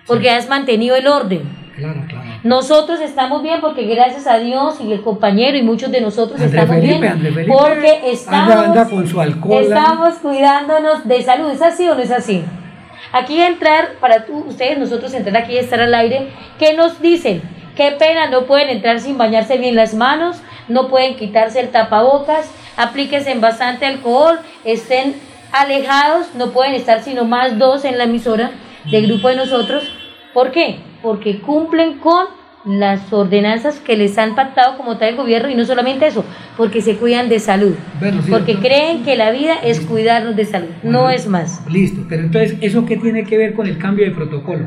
porque 0.06 0.30
has 0.30 0.48
mantenido 0.48 0.94
el 0.94 1.08
orden. 1.08 1.42
Nosotros 2.44 3.00
estamos 3.00 3.42
bien 3.42 3.62
porque 3.62 3.86
gracias 3.86 4.26
a 4.26 4.38
Dios 4.38 4.76
y 4.78 4.92
el 4.92 5.00
compañero 5.00 5.56
y 5.56 5.62
muchos 5.62 5.90
de 5.90 6.02
nosotros 6.02 6.38
estamos 6.38 6.78
bien 6.78 7.00
porque 7.48 8.02
estamos, 8.04 8.88
con 8.88 9.08
su 9.08 9.18
alcohol, 9.18 9.62
estamos 9.62 10.16
cuidándonos 10.16 11.08
de 11.08 11.22
salud. 11.22 11.50
¿Es 11.50 11.62
así 11.62 11.88
o 11.88 11.94
no 11.94 12.02
es 12.02 12.10
así? 12.10 12.44
Aquí 13.12 13.40
entrar, 13.40 13.92
para 13.98 14.26
tú, 14.26 14.44
ustedes, 14.46 14.76
nosotros 14.76 15.14
entrar 15.14 15.38
aquí 15.38 15.54
y 15.54 15.58
estar 15.58 15.80
al 15.80 15.94
aire, 15.94 16.28
¿qué 16.58 16.74
nos 16.74 17.00
dicen? 17.00 17.40
Qué 17.76 17.92
pena, 17.92 18.28
no 18.28 18.44
pueden 18.44 18.68
entrar 18.68 19.00
sin 19.00 19.16
bañarse 19.16 19.56
bien 19.56 19.74
las 19.74 19.94
manos, 19.94 20.36
no 20.68 20.88
pueden 20.88 21.16
quitarse 21.16 21.60
el 21.60 21.70
tapabocas, 21.70 22.50
aplíquense 22.76 23.30
en 23.30 23.40
bastante 23.40 23.86
alcohol, 23.86 24.38
estén 24.64 25.14
alejados, 25.50 26.34
no 26.34 26.50
pueden 26.50 26.74
estar 26.74 27.02
sino 27.02 27.24
más 27.24 27.58
dos 27.58 27.86
en 27.86 27.96
la 27.96 28.04
emisora 28.04 28.50
del 28.90 29.06
grupo 29.06 29.28
de 29.28 29.36
nosotros. 29.36 29.84
¿Por 30.34 30.50
qué? 30.50 30.80
porque 31.04 31.38
cumplen 31.40 31.98
con 31.98 32.26
las 32.64 33.12
ordenanzas 33.12 33.78
que 33.78 33.94
les 33.94 34.16
han 34.16 34.34
pactado 34.34 34.78
como 34.78 34.96
tal 34.96 35.10
el 35.10 35.16
gobierno 35.16 35.50
y 35.50 35.54
no 35.54 35.66
solamente 35.66 36.06
eso, 36.06 36.24
porque 36.56 36.80
se 36.80 36.96
cuidan 36.96 37.28
de 37.28 37.38
salud, 37.40 37.74
porque 38.30 38.56
creen 38.56 39.04
que 39.04 39.16
la 39.16 39.30
vida 39.30 39.56
es 39.62 39.80
cuidarnos 39.80 40.34
de 40.34 40.46
salud, 40.46 40.70
no 40.82 41.10
es 41.10 41.28
más. 41.28 41.62
Listo, 41.70 42.06
pero 42.08 42.22
entonces, 42.22 42.56
¿eso 42.62 42.86
qué 42.86 42.96
tiene 42.96 43.24
que 43.24 43.36
ver 43.36 43.52
con 43.52 43.66
el 43.66 43.76
cambio 43.76 44.06
de 44.06 44.12
protocolo? 44.12 44.64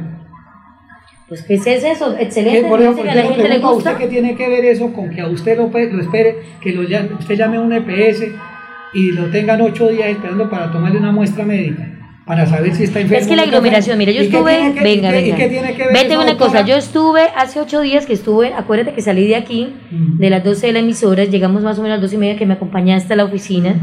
Pues 1.28 1.42
¿qué 1.42 1.56
es 1.56 1.66
eso? 1.66 2.16
Excelente. 2.18 2.62
¿Qué, 2.62 2.68
por 2.68 2.80
ejemplo, 2.80 3.12
a 3.12 3.16
la 3.16 3.24
gente 3.24 3.50
le 3.50 3.58
gusta. 3.58 3.92
¿Usted 3.92 3.98
qué 3.98 4.08
tiene 4.08 4.36
que 4.36 4.48
ver 4.48 4.64
eso 4.64 4.94
con 4.94 5.10
que 5.10 5.22
a 5.22 5.28
usted 5.28 5.58
lo, 5.58 5.70
lo 5.70 6.02
espere, 6.02 6.38
que 6.62 6.72
lo 6.72 6.84
llame, 6.84 7.16
usted 7.20 7.36
llame 7.36 7.58
a 7.58 7.62
un 7.62 7.74
EPS 7.74 8.28
y 8.94 9.12
lo 9.12 9.26
tengan 9.32 9.60
ocho 9.60 9.90
días 9.90 10.10
esperando 10.10 10.50
para 10.50 10.72
tomarle 10.72 11.00
una 11.00 11.12
muestra 11.12 11.44
médica? 11.44 11.97
Para 12.28 12.46
saber 12.46 12.76
si 12.76 12.84
está 12.84 13.00
enfermo. 13.00 13.22
Es 13.22 13.28
que 13.28 13.38
la 13.38 13.44
aglomeración, 13.44 13.98
mira, 13.98 14.12
yo 14.12 14.22
estuve, 14.22 14.74
venga, 14.74 15.12
venga. 15.12 15.38
Vete 15.94 16.18
una 16.18 16.38
cosa, 16.38 16.66
yo 16.66 16.76
estuve 16.76 17.22
hace 17.38 17.62
ocho 17.62 17.80
días 17.80 18.06
que 18.06 18.14
estuve, 18.14 18.54
acuérdate 18.54 18.94
que 18.94 19.02
salí 19.02 19.26
de 19.28 19.38
aquí, 19.38 19.74
mm. 19.90 20.18
de 20.18 20.30
las 20.30 20.44
12 20.44 20.68
de 20.68 20.74
la 20.74 20.80
emisora, 20.80 21.24
llegamos 21.24 21.64
más 21.64 21.80
o 21.80 21.82
menos 21.82 21.96
a 21.96 22.02
las 22.02 22.02
dos 22.02 22.14
y 22.14 22.18
media 22.18 22.38
que 22.38 22.46
me 22.46 22.56
acompañaste 22.56 23.14
a 23.14 23.16
la 23.16 23.24
oficina. 23.24 23.76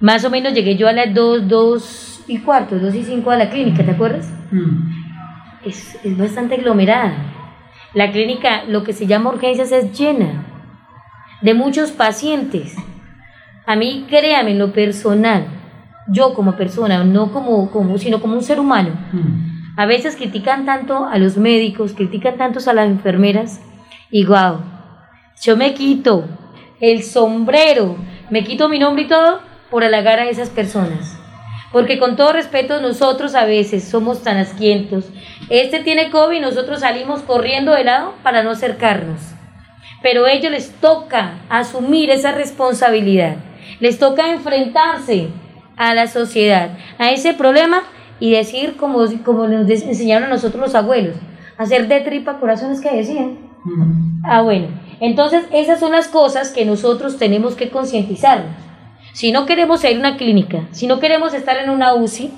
Más 0.00 0.24
o 0.24 0.30
menos 0.30 0.52
llegué 0.52 0.76
yo 0.76 0.88
a 0.88 0.92
las 0.92 1.14
dos, 1.14 1.46
dos 1.48 2.24
y 2.26 2.38
cuarto, 2.38 2.76
dos 2.76 2.92
y 2.92 3.04
cinco 3.04 3.30
a 3.30 3.36
la 3.36 3.48
clínica, 3.48 3.84
¿te 3.84 3.92
acuerdas? 3.92 4.28
Mm. 4.50 5.64
Es, 5.64 5.96
es 6.02 6.18
bastante 6.18 6.56
aglomerada. 6.56 7.14
La 7.94 8.10
clínica, 8.10 8.64
lo 8.64 8.82
que 8.82 8.92
se 8.92 9.06
llama 9.06 9.30
urgencias, 9.30 9.70
es 9.70 9.96
llena 9.96 10.44
de 11.40 11.54
muchos 11.54 11.92
pacientes. 11.92 12.74
A 13.64 13.76
mí, 13.76 14.06
créame, 14.08 14.50
en 14.50 14.58
lo 14.58 14.72
personal, 14.72 15.46
yo 16.08 16.34
como 16.34 16.56
persona, 16.56 17.04
no 17.04 17.32
como, 17.32 17.70
como 17.70 17.98
sino 17.98 18.20
como 18.20 18.34
un 18.34 18.42
ser 18.42 18.60
humano. 18.60 18.90
Hmm. 19.12 19.54
A 19.76 19.86
veces 19.86 20.16
critican 20.16 20.64
tanto 20.66 21.06
a 21.06 21.18
los 21.18 21.36
médicos, 21.36 21.94
critican 21.94 22.36
tanto 22.36 22.58
a 22.68 22.72
las 22.72 22.86
enfermeras 22.86 23.60
y 24.10 24.24
guau, 24.24 24.60
yo 25.42 25.56
me 25.56 25.74
quito 25.74 26.24
el 26.80 27.02
sombrero, 27.02 27.96
me 28.30 28.44
quito 28.44 28.68
mi 28.68 28.78
nombre 28.78 29.04
y 29.04 29.08
todo 29.08 29.40
por 29.70 29.84
halagar 29.84 30.20
a 30.20 30.28
esas 30.28 30.50
personas. 30.50 31.18
Porque 31.72 31.98
con 31.98 32.14
todo 32.14 32.32
respeto, 32.32 32.80
nosotros 32.80 33.34
a 33.34 33.44
veces 33.44 33.82
somos 33.82 34.22
tan 34.22 34.36
asquientos. 34.36 35.06
Este 35.50 35.80
tiene 35.80 36.10
COVID 36.10 36.36
y 36.36 36.40
nosotros 36.40 36.80
salimos 36.80 37.22
corriendo 37.22 37.72
de 37.72 37.82
lado 37.82 38.14
para 38.22 38.44
no 38.44 38.50
acercarnos. 38.50 39.20
Pero 40.00 40.24
a 40.24 40.30
ellos 40.30 40.52
les 40.52 40.70
toca 40.70 41.40
asumir 41.48 42.10
esa 42.10 42.30
responsabilidad. 42.30 43.36
Les 43.80 43.98
toca 43.98 44.30
enfrentarse 44.30 45.30
a 45.76 45.94
la 45.94 46.06
sociedad, 46.06 46.70
a 46.98 47.10
ese 47.10 47.34
problema 47.34 47.82
y 48.20 48.32
decir 48.32 48.76
como, 48.76 49.04
como 49.24 49.46
nos 49.48 49.68
enseñaron 49.68 50.28
a 50.28 50.34
nosotros 50.34 50.60
los 50.60 50.74
abuelos, 50.74 51.16
hacer 51.58 51.88
de 51.88 52.00
tripa 52.00 52.38
corazones 52.38 52.80
que 52.80 52.94
decían. 52.94 53.38
Ah, 54.24 54.42
bueno, 54.42 54.68
entonces 55.00 55.44
esas 55.52 55.80
son 55.80 55.92
las 55.92 56.08
cosas 56.08 56.50
que 56.50 56.64
nosotros 56.64 57.18
tenemos 57.18 57.54
que 57.54 57.70
concientizarnos. 57.70 58.52
Si 59.12 59.32
no 59.32 59.46
queremos 59.46 59.84
ir 59.84 59.96
a 59.96 59.98
una 59.98 60.16
clínica, 60.16 60.66
si 60.72 60.86
no 60.86 60.98
queremos 60.98 61.34
estar 61.34 61.56
en 61.56 61.70
una 61.70 61.94
UCI, 61.94 62.32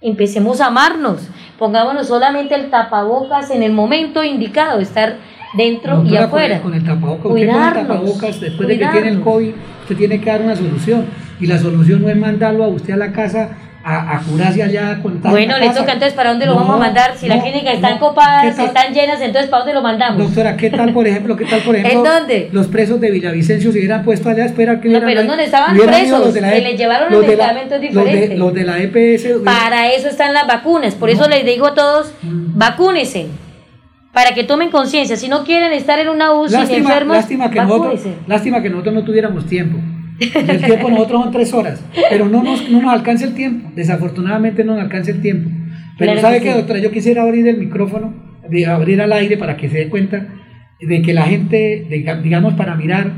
empecemos 0.00 0.60
a 0.60 0.66
amarnos, 0.66 1.28
pongámonos 1.58 2.08
solamente 2.08 2.54
el 2.54 2.70
tapabocas 2.70 3.50
en 3.50 3.62
el 3.62 3.72
momento 3.72 4.22
indicado, 4.22 4.80
estar 4.80 5.16
dentro 5.54 6.04
y 6.04 6.16
afuera. 6.16 6.60
Con 6.62 6.74
el, 6.74 6.84
tapabocas, 6.84 7.26
cuidarnos, 7.26 7.88
tapabocas, 7.88 8.40
después 8.40 8.68
de 8.68 8.78
que 8.78 8.86
tiene 8.86 9.08
el 9.08 9.20
COVID, 9.20 9.54
usted 9.82 9.96
tiene 9.96 10.20
que 10.20 10.30
dar 10.30 10.40
una 10.40 10.56
solución. 10.56 11.06
Y 11.40 11.46
la 11.46 11.58
solución 11.58 12.02
no 12.02 12.08
es 12.08 12.16
mandarlo 12.16 12.64
a 12.64 12.68
usted 12.68 12.94
a 12.94 12.96
la 12.96 13.12
casa 13.12 13.50
a, 13.84 14.16
a 14.16 14.20
curarse 14.20 14.62
allá 14.62 15.00
con 15.02 15.20
Bueno, 15.22 15.58
le 15.58 15.70
toca 15.70 15.92
entonces 15.92 16.12
para 16.14 16.30
dónde 16.30 16.46
lo 16.46 16.54
vamos 16.54 16.76
a 16.76 16.78
mandar. 16.78 17.16
Si 17.16 17.26
la 17.26 17.40
clínica 17.40 17.72
está 17.72 17.98
copada, 17.98 18.52
si 18.52 18.62
están 18.62 18.94
llenas, 18.94 19.20
entonces 19.20 19.50
para 19.50 19.64
dónde 19.64 19.74
lo 19.74 19.82
mandamos. 19.82 20.18
Doctora, 20.18 20.56
¿qué 20.56 20.70
tal, 20.70 20.92
por 20.92 21.06
ejemplo, 21.06 21.36
qué 21.36 21.44
tal, 21.44 21.60
por 21.62 21.74
ejemplo? 21.74 21.98
¿En 21.98 22.04
dónde? 22.04 22.48
Los 22.52 22.68
presos 22.68 23.00
de 23.00 23.10
Villavicencio 23.10 23.72
se 23.72 23.78
hubieran 23.78 24.04
puesto 24.04 24.28
allá 24.28 24.44
a 24.44 24.46
esperar 24.46 24.80
que 24.80 24.88
No, 24.88 25.00
pero 25.00 25.24
¿dónde 25.24 25.44
estaban 25.44 25.76
presos? 25.76 26.32
Se 26.32 26.40
les 26.40 26.78
llevaron 26.78 27.12
los 27.12 27.26
medicamentos 27.26 27.80
diferentes. 27.80 28.38
Los 28.38 28.54
de, 28.54 28.64
la 28.64 28.78
EPS. 28.78 29.42
Para 29.44 29.92
eso 29.92 30.08
están 30.08 30.32
las 30.32 30.46
vacunas. 30.46 30.94
Por 30.94 31.10
eso 31.10 31.28
les 31.28 31.44
digo 31.44 31.66
a 31.66 31.74
todos, 31.74 32.12
mm. 32.22 32.56
vacúnense 32.58 33.28
para 34.12 34.34
que 34.34 34.44
tomen 34.44 34.70
conciencia. 34.70 35.16
Si 35.16 35.28
no 35.28 35.44
quieren 35.44 35.72
estar 35.72 35.98
en 35.98 36.08
una 36.08 36.32
UCI 36.32 36.52
lástima, 36.52 36.78
enfermos, 36.78 37.16
lástima 37.16 37.50
que, 37.50 37.60
nosotros, 37.60 38.06
lástima 38.26 38.62
que 38.62 38.70
nosotros 38.70 38.94
no 38.94 39.04
tuviéramos 39.04 39.46
tiempo. 39.46 39.78
El 40.20 40.62
tiempo 40.62 40.90
nosotros 40.90 41.22
son 41.22 41.32
tres 41.32 41.54
horas, 41.54 41.84
pero 42.10 42.28
no 42.28 42.42
nos, 42.42 42.68
no 42.68 42.82
nos 42.82 42.92
alcanza 42.92 43.24
el 43.24 43.34
tiempo. 43.34 43.70
Desafortunadamente 43.74 44.62
no 44.62 44.74
nos 44.74 44.82
alcanza 44.82 45.10
el 45.10 45.20
tiempo. 45.20 45.50
Pero 45.98 46.20
¿sabe 46.20 46.40
qué, 46.40 46.52
doctora? 46.52 46.78
Yo 46.78 46.92
quisiera 46.92 47.22
abrir 47.22 47.48
el 47.48 47.56
micrófono, 47.56 48.14
de 48.48 48.66
abrir 48.66 49.00
al 49.00 49.12
aire 49.12 49.36
para 49.36 49.56
que 49.56 49.68
se 49.68 49.78
dé 49.78 49.88
cuenta 49.88 50.28
de 50.80 51.02
que 51.02 51.12
la 51.12 51.22
gente, 51.22 51.86
digamos, 52.22 52.54
para 52.54 52.76
mirar, 52.76 53.10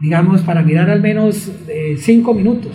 digamos, 0.00 0.42
para 0.42 0.62
mirar 0.62 0.90
al 0.90 1.00
menos 1.00 1.50
eh, 1.68 1.96
cinco 1.98 2.34
minutos, 2.34 2.72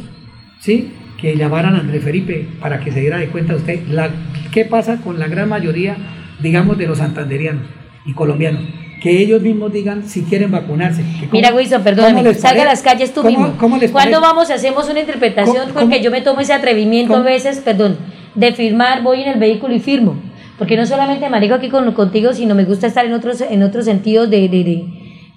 ¿sí? 0.59 0.91
Que 1.17 1.35
llamaran 1.35 1.75
a 1.75 1.79
André 1.79 1.99
Felipe 1.99 2.47
para 2.59 2.79
que 2.79 2.91
se 2.91 3.01
diera 3.01 3.19
de 3.19 3.27
cuenta 3.27 3.55
usted 3.55 3.85
la, 3.87 4.09
qué 4.51 4.65
pasa 4.65 4.97
con 4.97 5.19
la 5.19 5.27
gran 5.27 5.49
mayoría 5.49 5.97
digamos, 6.41 6.77
de 6.77 6.87
los 6.87 6.97
santanderianos 6.97 7.63
y 8.05 8.13
colombianos. 8.13 8.63
Que 9.01 9.19
ellos 9.19 9.41
mismos 9.41 9.73
digan 9.73 10.07
si 10.07 10.21
quieren 10.23 10.51
vacunarse. 10.51 11.03
Mira, 11.31 11.53
Wilson, 11.53 11.81
perdóname, 11.81 12.33
salga 12.35 12.61
a 12.63 12.65
las 12.65 12.83
calles 12.83 13.13
tú 13.13 13.23
mismo. 13.23 13.53
¿Cuándo 13.91 14.21
vamos 14.21 14.51
hacemos 14.51 14.87
una 14.89 14.99
interpretación? 14.99 15.69
Porque 15.73 16.01
yo 16.01 16.11
me 16.11 16.21
tomo 16.21 16.41
ese 16.41 16.53
atrevimiento 16.53 17.15
a 17.15 17.21
veces, 17.21 17.59
perdón, 17.59 17.97
de 18.35 18.51
firmar, 18.53 19.01
voy 19.01 19.21
en 19.21 19.29
el 19.29 19.39
vehículo 19.39 19.73
y 19.73 19.79
firmo. 19.79 20.15
Porque 20.61 20.77
no 20.77 20.85
solamente 20.85 21.27
manejo 21.29 21.55
aquí 21.55 21.69
con, 21.69 21.91
contigo, 21.93 22.33
sino 22.33 22.53
me 22.53 22.65
gusta 22.65 22.85
estar 22.85 23.03
en 23.03 23.13
otros, 23.13 23.41
en 23.41 23.63
otros 23.63 23.85
sentidos 23.85 24.29
de, 24.29 24.47
de, 24.47 24.85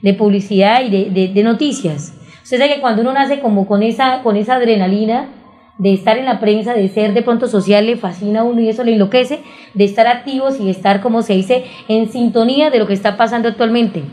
de, 0.02 0.12
publicidad 0.12 0.82
y 0.84 1.08
de, 1.08 1.28
de, 1.28 1.42
noticias. 1.42 2.12
Usted 2.42 2.58
sabe 2.58 2.74
que 2.74 2.80
cuando 2.82 3.00
uno 3.00 3.14
nace 3.14 3.40
como 3.40 3.66
con 3.66 3.82
esa, 3.82 4.22
con 4.22 4.36
esa 4.36 4.56
adrenalina, 4.56 5.30
de 5.78 5.92
estar 5.92 6.18
en 6.18 6.24
la 6.24 6.38
prensa, 6.38 6.72
de 6.72 6.88
ser 6.88 7.14
de 7.14 7.22
pronto 7.22 7.48
social, 7.48 7.86
le 7.86 7.96
fascina 7.96 8.40
a 8.40 8.44
uno 8.44 8.60
y 8.60 8.68
eso 8.68 8.84
le 8.84 8.92
enloquece, 8.92 9.40
de 9.74 9.84
estar 9.84 10.06
activos 10.06 10.60
y 10.60 10.66
de 10.66 10.70
estar, 10.70 11.00
como 11.00 11.22
se 11.22 11.34
dice, 11.34 11.64
en 11.88 12.10
sintonía 12.10 12.70
de 12.70 12.78
lo 12.78 12.86
que 12.86 12.94
está 12.94 13.16
pasando 13.16 13.48
actualmente. 13.48 14.04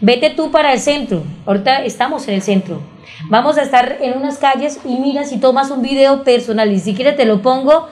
Vete 0.00 0.30
tú 0.30 0.50
para 0.50 0.72
el 0.72 0.78
centro, 0.78 1.22
ahorita 1.44 1.84
estamos 1.84 2.26
en 2.28 2.34
el 2.34 2.42
centro, 2.42 2.80
vamos 3.28 3.58
a 3.58 3.62
estar 3.62 3.98
en 4.00 4.16
unas 4.16 4.38
calles 4.38 4.80
y 4.84 4.96
mira 4.98 5.24
si 5.24 5.38
tomas 5.38 5.70
un 5.70 5.82
video 5.82 6.24
personal 6.24 6.72
y 6.72 6.78
si 6.78 6.94
quieres 6.94 7.16
te 7.16 7.26
lo 7.26 7.42
pongo 7.42 7.88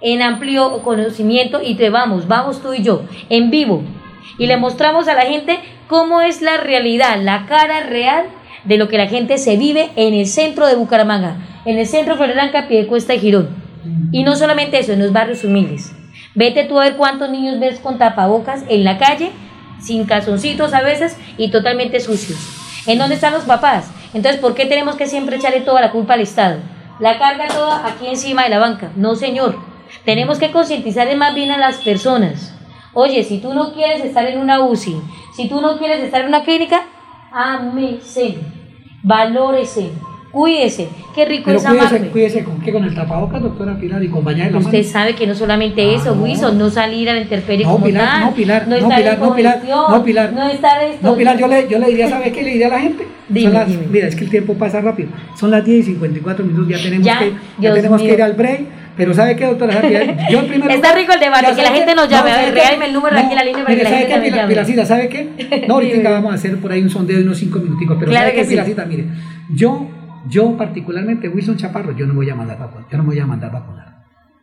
en 0.00 0.20
amplio 0.20 0.82
conocimiento 0.82 1.60
y 1.62 1.76
te 1.76 1.90
vamos, 1.90 2.26
vamos 2.26 2.60
tú 2.60 2.74
y 2.74 2.82
yo, 2.82 3.02
en 3.30 3.50
vivo. 3.50 3.82
Y 4.36 4.46
le 4.46 4.56
mostramos 4.56 5.06
a 5.06 5.14
la 5.14 5.22
gente 5.22 5.60
cómo 5.86 6.20
es 6.20 6.42
la 6.42 6.56
realidad, 6.56 7.20
la 7.22 7.46
cara 7.46 7.84
real 7.84 8.24
de 8.64 8.78
lo 8.78 8.88
que 8.88 8.98
la 8.98 9.06
gente 9.06 9.38
se 9.38 9.56
vive 9.56 9.90
en 9.94 10.12
el 10.12 10.26
centro 10.26 10.66
de 10.66 10.74
Bucaramanga, 10.74 11.36
en 11.64 11.78
el 11.78 11.86
centro 11.86 12.16
Floreranca, 12.16 12.68
Piedecuesta 12.68 13.14
y 13.14 13.20
Girón. 13.20 13.48
Y 14.12 14.22
no 14.22 14.36
solamente 14.36 14.78
eso, 14.78 14.92
en 14.92 15.00
los 15.00 15.12
barrios 15.12 15.44
humildes. 15.44 15.94
Vete 16.34 16.64
tú 16.64 16.78
a 16.78 16.84
ver 16.84 16.96
cuántos 16.96 17.30
niños 17.30 17.60
ves 17.60 17.78
con 17.80 17.98
tapabocas 17.98 18.64
en 18.68 18.84
la 18.84 18.98
calle, 18.98 19.30
sin 19.80 20.04
calzoncitos 20.04 20.72
a 20.72 20.82
veces 20.82 21.16
y 21.36 21.50
totalmente 21.50 22.00
sucios. 22.00 22.38
¿En 22.86 22.98
dónde 22.98 23.14
están 23.14 23.32
los 23.32 23.44
papás? 23.44 23.90
Entonces, 24.14 24.40
¿por 24.40 24.54
qué 24.54 24.66
tenemos 24.66 24.96
que 24.96 25.06
siempre 25.06 25.36
echarle 25.36 25.60
toda 25.60 25.80
la 25.80 25.90
culpa 25.90 26.14
al 26.14 26.20
Estado? 26.20 26.60
La 27.00 27.18
carga 27.18 27.48
toda 27.48 27.86
aquí 27.86 28.06
encima 28.06 28.44
de 28.44 28.50
la 28.50 28.58
banca. 28.58 28.90
No, 28.96 29.16
señor. 29.16 29.56
Tenemos 30.04 30.38
que 30.38 30.50
concientizar 30.50 31.14
más 31.16 31.34
bien 31.34 31.50
a 31.50 31.58
las 31.58 31.76
personas. 31.78 32.54
Oye, 32.92 33.24
si 33.24 33.38
tú 33.38 33.52
no 33.54 33.72
quieres 33.72 34.04
estar 34.04 34.26
en 34.26 34.38
una 34.38 34.60
UCI, 34.60 34.96
si 35.34 35.48
tú 35.48 35.60
no 35.60 35.78
quieres 35.78 36.02
estar 36.02 36.20
en 36.22 36.28
una 36.28 36.44
clínica, 36.44 36.82
amese, 37.32 38.38
valórese, 39.02 39.90
cuídese. 40.34 40.88
Qué 41.14 41.24
rico 41.24 41.44
Pero 41.46 41.58
es 41.58 41.64
cuídese, 41.64 41.86
amarme. 41.86 42.08
cuídese 42.08 42.44
con 42.44 42.60
qué, 42.60 42.72
con 42.72 42.84
el 42.84 42.94
tapabocas, 42.94 43.40
doctora 43.40 43.78
Pilar, 43.78 44.02
y 44.02 44.08
con 44.08 44.24
bañar 44.24 44.46
la 44.48 44.54
mano. 44.58 44.66
Usted 44.66 44.82
sabe 44.82 45.14
que 45.14 45.26
no 45.26 45.34
solamente 45.34 45.94
eso, 45.94 46.12
Wilson, 46.14 46.58
no 46.58 46.68
salir 46.70 47.08
a 47.08 47.14
la 47.14 47.20
intemperie 47.20 47.64
No, 47.64 47.72
como 47.72 47.84
Pilar, 47.86 48.04
tal, 48.08 48.20
no, 48.24 48.34
Pilar, 48.34 48.68
no, 48.68 48.74
estar 48.76 48.96
Pilar, 48.98 49.18
no, 49.20 49.34
Pilar, 49.36 49.60
no, 49.90 50.04
Pilar. 50.04 50.32
no 50.32 50.48
estar 50.48 50.82
esto. 50.82 50.98
No, 51.06 51.16
Pilar, 51.16 51.38
yo 51.38 51.46
le, 51.46 51.68
yo 51.68 51.78
le 51.78 51.86
diría, 51.86 52.08
¿sabe 52.10 52.32
qué 52.32 52.42
le 52.42 52.50
diría 52.50 52.66
a 52.66 52.70
la 52.70 52.80
gente? 52.80 53.06
Dime, 53.28 53.52
las- 53.52 53.68
dime. 53.68 53.84
Mira, 53.90 54.08
es 54.08 54.16
que 54.16 54.24
el 54.24 54.30
tiempo 54.30 54.54
pasa 54.54 54.80
rápido. 54.80 55.08
Son 55.38 55.50
las 55.50 55.64
10 55.64 55.78
y 55.78 55.82
54 55.92 56.44
minutos, 56.44 56.68
ya 56.68 56.82
tenemos, 56.82 57.06
Ya, 57.06 57.18
que, 57.20 57.32
ya 57.60 57.72
tenemos 57.72 58.02
que 58.02 58.12
ir 58.12 58.22
al 58.22 58.32
break. 58.34 58.60
Pero 58.96 59.12
¿sabe 59.14 59.34
qué, 59.34 59.44
doctora? 59.46 59.80
Pilar? 59.80 60.16
Yo 60.30 60.40
en 60.40 60.46
primer 60.48 60.70
Está 60.72 60.94
rico 60.94 61.12
el 61.12 61.20
debate, 61.20 61.46
que 61.46 61.54
¿sabe 61.54 61.62
la 61.62 61.74
gente 61.74 61.94
nos 61.94 62.08
llame. 62.08 62.30
A 62.30 62.34
¿sabe 62.34 62.44
ver, 62.46 62.54
qué? 62.54 62.60
regálame 62.60 62.86
el 62.86 62.92
número 62.92 63.16
aquí 63.18 63.30
en 63.30 63.34
la 63.36 63.44
línea 63.44 63.64
para 63.64 63.68
mire, 63.74 63.78
que 63.78 63.84
la 63.84 63.90
¿sabe 63.90 64.00
gente 64.02 64.14
qué, 64.14 64.20
me 64.20 64.26
Pilar- 64.26 64.36
llame. 64.40 64.48
Pilarcita, 64.52 64.86
¿sabe 64.86 65.08
qué? 65.08 65.64
No, 65.68 65.74
ahorita 65.74 66.10
vamos 66.10 66.32
a 66.32 66.34
hacer 66.34 66.56
por 66.58 66.70
ahí 66.72 66.80
un 66.82 66.90
sondeo 66.90 67.16
de 67.18 67.22
unos 67.24 67.38
5 67.38 67.58
minuticos, 67.60 67.96
pero 67.98 68.10
Claro 68.10 68.26
¿sabe 68.26 68.32
que 68.34 68.38
qué, 68.40 68.44
sí. 68.44 68.50
Pilarcita? 68.50 68.84
Mire, 68.84 69.04
yo, 69.52 69.88
yo 70.28 70.56
particularmente, 70.56 71.28
Wilson 71.28 71.56
Chaparro, 71.56 71.92
yo 71.96 72.06
no 72.06 72.14
me 72.14 72.18
voy 72.20 72.30
a 72.30 72.34
mandar 72.34 72.58
vacunar. 72.58 72.86
Yo 72.90 72.96
no 72.98 73.04
me 73.04 73.10
voy 73.10 73.18
a 73.20 73.26
mandar 73.26 73.50
vacunar. 73.52 73.84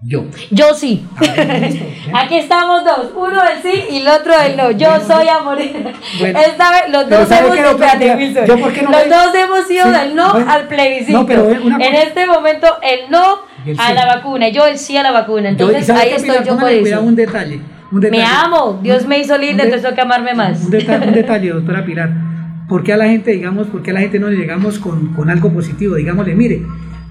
Yo. 0.03 0.25
Yo 0.49 0.73
sí. 0.73 1.05
Aquí 2.13 2.35
estamos 2.37 2.83
dos, 2.83 3.11
uno 3.15 3.43
del 3.43 3.61
sí 3.61 3.83
y 3.91 3.97
el 3.97 4.07
otro 4.07 4.33
del 4.41 4.57
no. 4.57 4.71
Yo 4.71 4.99
soy 4.99 5.27
a 5.27 5.39
morir. 5.43 5.93
Bueno. 6.19 6.39
Esta 6.39 6.71
vez 6.71 6.81
los 6.91 7.07
dos 7.07 7.27
¿sabe 7.27 7.47
hemos 7.47 7.63
doctora? 7.71 7.91
espérate, 7.93 8.47
yo 8.47 8.57
por 8.59 8.73
qué 8.73 8.81
no 8.81 8.89
Los 8.91 9.03
me- 9.07 9.09
dos 9.15 9.35
hemos 9.35 9.69
ido 9.71 9.85
Sí, 9.85 9.91
del 9.91 10.15
no 10.15 10.31
bueno. 10.33 10.51
al 10.51 10.67
plebiscito. 10.67 11.19
No, 11.19 11.25
pero, 11.27 11.43
una 11.63 11.75
en 11.85 11.93
este 11.95 12.25
momento 12.25 12.67
el 12.81 13.11
no 13.11 13.41
el 13.63 13.79
a 13.79 13.87
sí. 13.89 13.93
la 13.93 14.05
vacuna, 14.07 14.49
yo 14.49 14.65
el 14.65 14.79
sí 14.79 14.97
a 14.97 15.03
la 15.03 15.11
vacuna. 15.11 15.51
Yo- 15.51 15.65
¿y 15.71 15.75
Entonces 15.75 15.85
sabe 15.85 16.01
ahí 16.01 16.09
estoy 16.13 16.45
yo 16.45 16.57
por 16.57 16.71
eso. 16.71 17.01
un 17.01 17.15
detalle. 17.15 17.61
Un 17.91 17.99
detalle. 18.01 18.21
Me 18.23 18.27
amo, 18.27 18.79
Dios 18.81 19.05
me 19.05 19.19
hizo 19.19 19.37
linda, 19.37 19.63
entonces 19.65 19.83
tengo 19.83 19.93
que 19.95 20.01
amarme 20.01 20.33
más. 20.33 20.63
Un 20.63 20.71
detalle, 20.71 21.07
un 21.09 21.13
detalle, 21.13 21.49
doctora 21.49 21.85
Pilar. 21.85 22.09
¿Por 22.71 22.83
qué 22.85 22.93
a 22.93 22.97
la 22.97 23.05
gente, 23.09 23.31
digamos, 23.31 23.67
por 23.67 23.83
qué 23.83 23.91
a 23.91 23.93
la 23.95 23.99
gente 23.99 24.17
no 24.17 24.29
le 24.29 24.37
llegamos 24.37 24.79
con, 24.79 25.13
con 25.13 25.29
algo 25.29 25.51
positivo? 25.51 25.95
Digámosle, 25.95 26.35
mire, 26.35 26.63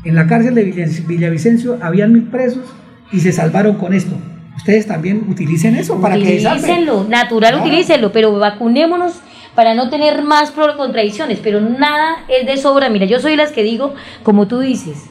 en 0.05 0.15
la 0.15 0.27
cárcel 0.27 0.55
de 0.55 0.65
Villa- 0.65 0.87
Villavicencio 1.07 1.77
habían 1.83 2.15
mil 2.15 2.23
presos 2.29 2.65
y 3.13 3.21
se 3.21 3.31
salvaron 3.31 3.75
con 3.77 3.93
esto. 3.93 4.17
Ustedes 4.57 4.87
también 4.87 5.27
utilicen 5.29 5.77
eso 5.77 6.01
para 6.01 6.17
que 6.17 6.41
se. 6.41 6.47
Utilícenlo, 6.49 7.05
natural, 7.05 7.53
Claro. 7.53 7.67
utilícenlo, 7.67 8.11
pero 8.11 8.33
vacunémonos 8.39 9.21
para 9.55 9.75
no 9.75 9.91
tener 9.91 10.23
más 10.23 10.51
contradicciones, 10.53 11.41
pero 11.43 11.61
nada 11.61 12.25
es 12.29 12.47
de 12.47 12.57
sobra. 12.57 12.89
Mira, 12.89 13.05
yo 13.05 13.21
soy 13.21 13.37
las 13.37 13.53
que 13.53 13.63
digo, 13.63 13.93
como 14.23 14.49
tú 14.49 14.61
dices, 14.61 15.11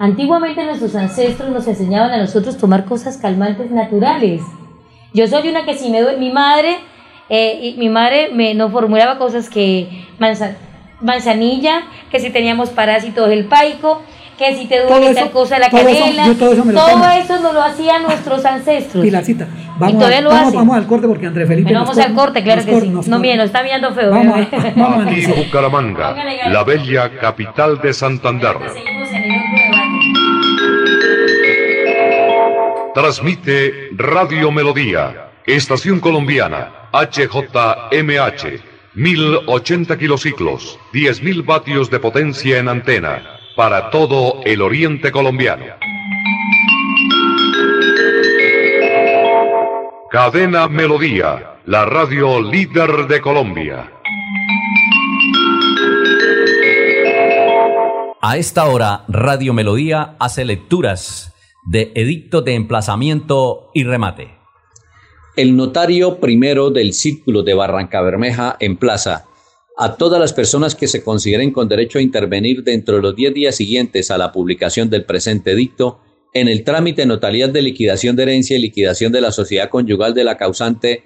antiguamente 0.00 0.64
nuestros 0.64 0.96
ancestros 0.96 1.50
nos 1.50 1.68
enseñaban 1.68 2.10
a 2.10 2.18
nosotros 2.18 2.56
tomar 2.58 2.84
cosas 2.84 3.16
calmantes 3.18 3.70
naturales. 3.70 4.42
Yo 5.12 5.28
soy 5.28 5.48
una 5.48 5.64
que 5.64 5.74
si 5.78 5.90
me 5.90 6.00
duele, 6.02 6.18
mi 6.18 6.32
madre, 6.32 6.78
eh, 7.28 7.58
y 7.62 7.74
mi 7.78 7.88
madre 7.88 8.30
me 8.32 8.54
nos 8.54 8.70
formulaba 8.72 9.18
cosas 9.18 9.48
que 9.48 10.06
manza- 10.18 10.56
manzanilla, 11.00 11.82
que 12.10 12.20
si 12.20 12.30
teníamos 12.30 12.70
parásitos 12.70 13.28
del 13.28 13.44
paico, 13.46 14.02
que 14.38 14.56
si 14.56 14.66
te 14.66 14.80
duele 14.84 15.14
tal 15.14 15.30
cosa 15.30 15.54
de 15.54 15.60
la 15.60 15.70
canela, 15.70 16.24
todo 16.38 16.52
eso 16.52 16.64
me 16.64 16.72
lo 16.72 16.80
todo 16.80 16.90
tomo. 16.90 17.04
eso 17.08 17.38
nos 17.40 17.54
lo 17.54 17.62
hacían 17.62 18.02
nuestros 18.02 18.44
ancestros. 18.44 19.04
Pilarcita, 19.04 19.44
Y 19.46 19.78
vamos, 19.78 19.94
todavía 19.98 20.18
a- 20.18 20.22
lo 20.22 20.30
vamos, 20.30 20.46
hacen. 20.48 20.58
vamos 20.58 20.76
al 20.76 20.86
corte 20.88 21.06
porque 21.06 21.26
André 21.26 21.46
Felipe. 21.46 21.64
Bueno, 21.70 21.80
vamos 21.80 21.98
al 21.98 22.14
corte, 22.14 22.42
claro 22.42 22.64
que 22.64 22.80
sí. 22.80 22.88
No, 22.88 23.00
corta. 23.00 23.18
mire, 23.18 23.36
nos 23.36 23.46
está 23.46 23.62
mirando 23.62 23.92
feo. 23.94 24.10
Vamos 24.10 24.34
bebé. 24.50 24.56
a- 24.56 24.72
vamos 24.76 25.06
Aquí. 25.06 25.26
Bucaramanga, 25.26 26.16
la 26.50 26.64
bella 26.64 27.10
capital 27.20 27.80
de 27.80 27.92
Santander. 27.92 28.56
Transmite 32.94 33.88
Radio 33.96 34.50
Melodía, 34.52 35.28
Estación 35.46 36.00
Colombiana, 36.00 36.83
HJMH, 36.94 38.62
1080 38.94 39.98
kilociclos, 39.98 40.78
10.000 40.92 41.44
vatios 41.44 41.90
de 41.90 41.98
potencia 41.98 42.58
en 42.58 42.68
antena, 42.68 43.40
para 43.56 43.90
todo 43.90 44.40
el 44.44 44.62
oriente 44.62 45.10
colombiano. 45.10 45.64
Cadena 50.08 50.68
Melodía, 50.68 51.56
la 51.66 51.84
radio 51.84 52.40
líder 52.40 53.08
de 53.08 53.20
Colombia. 53.20 53.90
A 58.20 58.36
esta 58.36 58.66
hora, 58.66 59.04
Radio 59.08 59.52
Melodía 59.52 60.14
hace 60.20 60.44
lecturas 60.44 61.34
de 61.64 61.90
edicto 61.96 62.40
de 62.42 62.54
emplazamiento 62.54 63.70
y 63.74 63.82
remate. 63.82 64.33
El 65.36 65.56
notario 65.56 66.20
primero 66.20 66.70
del 66.70 66.92
Círculo 66.92 67.42
de 67.42 67.54
Barranca 67.54 68.00
Bermeja 68.02 68.56
emplaza 68.60 69.24
a 69.76 69.96
todas 69.96 70.20
las 70.20 70.32
personas 70.32 70.76
que 70.76 70.86
se 70.86 71.02
consideren 71.02 71.50
con 71.50 71.68
derecho 71.68 71.98
a 71.98 72.02
intervenir 72.02 72.62
dentro 72.62 72.94
de 72.94 73.02
los 73.02 73.16
10 73.16 73.34
días 73.34 73.56
siguientes 73.56 74.12
a 74.12 74.18
la 74.18 74.30
publicación 74.30 74.90
del 74.90 75.04
presente 75.04 75.50
edicto 75.50 75.98
en 76.34 76.46
el 76.46 76.62
trámite 76.62 77.02
de 77.02 77.06
notariedad 77.06 77.48
de 77.48 77.62
liquidación 77.62 78.14
de 78.14 78.22
herencia 78.22 78.56
y 78.56 78.60
liquidación 78.60 79.10
de 79.10 79.22
la 79.22 79.32
sociedad 79.32 79.70
conyugal 79.70 80.14
de 80.14 80.22
la 80.22 80.36
causante 80.36 81.02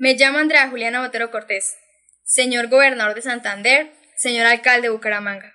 Me 0.00 0.14
llamo 0.14 0.38
Andrea 0.38 0.66
Juliana 0.70 1.02
Botero 1.02 1.30
Cortés. 1.30 1.76
Señor 2.24 2.68
gobernador 2.68 3.14
de 3.14 3.20
Santander, 3.20 3.92
señor 4.16 4.46
alcalde 4.46 4.88
de 4.88 4.94
Bucaramanga. 4.94 5.54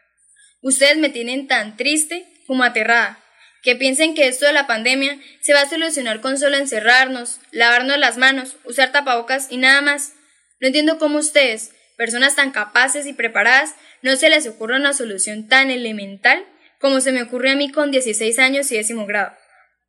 Ustedes 0.61 0.97
me 0.97 1.09
tienen 1.09 1.47
tan 1.47 1.77
triste 1.77 2.27
como 2.45 2.63
aterrada, 2.63 3.17
que 3.63 3.75
piensen 3.75 4.13
que 4.13 4.27
esto 4.27 4.45
de 4.45 4.53
la 4.53 4.67
pandemia 4.67 5.19
se 5.41 5.55
va 5.55 5.61
a 5.61 5.67
solucionar 5.67 6.21
con 6.21 6.37
solo 6.37 6.57
encerrarnos, 6.57 7.39
lavarnos 7.49 7.97
las 7.97 8.17
manos, 8.17 8.55
usar 8.65 8.91
tapabocas 8.91 9.47
y 9.49 9.57
nada 9.57 9.81
más. 9.81 10.13
No 10.59 10.67
entiendo 10.67 10.99
cómo 10.99 11.17
ustedes, 11.17 11.71
personas 11.97 12.35
tan 12.35 12.51
capaces 12.51 13.07
y 13.07 13.13
preparadas, 13.13 13.73
no 14.03 14.15
se 14.15 14.29
les 14.29 14.45
ocurre 14.45 14.75
una 14.75 14.93
solución 14.93 15.47
tan 15.47 15.71
elemental 15.71 16.45
como 16.79 17.01
se 17.01 17.11
me 17.11 17.23
ocurre 17.23 17.49
a 17.49 17.55
mí 17.55 17.71
con 17.71 17.89
16 17.89 18.37
años 18.37 18.71
y 18.71 18.77
décimo 18.77 19.07
grado. 19.07 19.35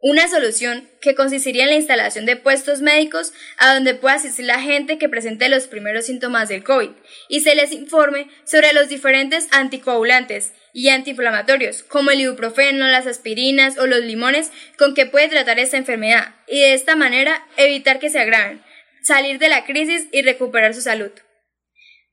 Una 0.09 0.29
solución 0.29 0.89
que 1.01 1.17
consistiría 1.17 1.65
en 1.65 1.71
la 1.71 1.75
instalación 1.75 2.27
de 2.27 2.37
puestos 2.37 2.81
médicos 2.81 3.33
a 3.59 3.75
donde 3.75 3.95
pueda 3.95 4.15
asistir 4.15 4.45
la 4.45 4.61
gente 4.61 4.99
que 4.99 5.09
presente 5.09 5.49
los 5.49 5.67
primeros 5.67 6.07
síntomas 6.07 6.49
del 6.49 6.63
COVID 6.63 6.91
y 7.29 7.41
se 7.41 7.57
les 7.57 7.73
informe 7.73 8.29
sobre 8.45 8.73
los 8.73 8.89
diferentes 8.89 9.49
anticoagulantes 9.51 10.53
y 10.73 10.91
antiinflamatorios, 10.91 11.83
como 11.83 12.13
el 12.13 12.21
ibuprofeno, 12.21 12.87
las 12.87 13.09
aspirinas 13.09 13.79
o 13.79 13.89
los 13.89 14.05
limones 14.05 14.53
con 14.79 14.95
que 14.95 15.07
puede 15.07 15.27
tratar 15.27 15.59
esta 15.59 15.77
enfermedad 15.77 16.37
y 16.47 16.61
de 16.61 16.75
esta 16.75 16.95
manera 16.95 17.45
evitar 17.57 17.99
que 17.99 18.09
se 18.09 18.21
agraven, 18.21 18.63
salir 19.03 19.41
de 19.41 19.49
la 19.49 19.65
crisis 19.65 20.07
y 20.13 20.23
recuperar 20.23 20.73
su 20.73 20.83
salud. 20.83 21.11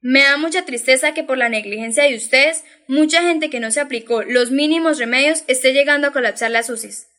Me 0.02 0.24
da 0.24 0.38
mucha 0.38 0.66
tristeza 0.66 1.14
que 1.14 1.24
por 1.24 1.38
la 1.38 1.48
negligencia 1.48 2.06
de 2.06 2.16
ustedes, 2.16 2.64
mucha 2.88 3.22
gente 3.22 3.52
que 3.52 3.60
no 3.60 3.70
se 3.70 3.82
aplicó 3.82 4.24
los 4.24 4.50
mínimos 4.50 4.98
remedios 4.98 5.44
esté 5.46 5.74
llegando 5.74 6.08
a 6.08 6.12
colapsar 6.12 6.50
las 6.50 6.72
UCIs. 6.72 7.13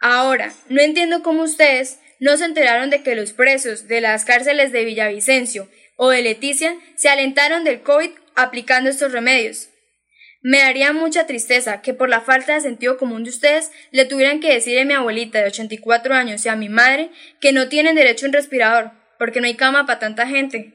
Ahora, 0.00 0.52
no 0.68 0.80
entiendo 0.80 1.22
cómo 1.22 1.42
ustedes 1.42 1.98
no 2.20 2.36
se 2.36 2.44
enteraron 2.44 2.90
de 2.90 3.02
que 3.02 3.14
los 3.14 3.32
presos 3.32 3.88
de 3.88 4.00
las 4.00 4.24
cárceles 4.24 4.72
de 4.72 4.84
Villavicencio 4.84 5.68
o 5.96 6.10
de 6.10 6.22
Leticia 6.22 6.76
se 6.96 7.08
alentaron 7.08 7.64
del 7.64 7.82
COVID 7.82 8.10
aplicando 8.34 8.90
estos 8.90 9.12
remedios. 9.12 9.70
Me 10.40 10.58
daría 10.58 10.92
mucha 10.92 11.26
tristeza 11.26 11.82
que 11.82 11.94
por 11.94 12.08
la 12.08 12.20
falta 12.20 12.54
de 12.54 12.60
sentido 12.60 12.96
común 12.96 13.24
de 13.24 13.30
ustedes 13.30 13.72
le 13.90 14.04
tuvieran 14.04 14.38
que 14.38 14.52
decir 14.52 14.78
a 14.78 14.84
mi 14.84 14.94
abuelita 14.94 15.40
de 15.40 15.48
84 15.48 16.14
años 16.14 16.46
y 16.46 16.48
a 16.48 16.54
mi 16.54 16.68
madre 16.68 17.10
que 17.40 17.52
no 17.52 17.68
tienen 17.68 17.96
derecho 17.96 18.26
a 18.26 18.28
un 18.28 18.32
respirador, 18.32 18.92
porque 19.18 19.40
no 19.40 19.46
hay 19.48 19.54
cama 19.54 19.84
para 19.86 19.98
tanta 19.98 20.28
gente. 20.28 20.74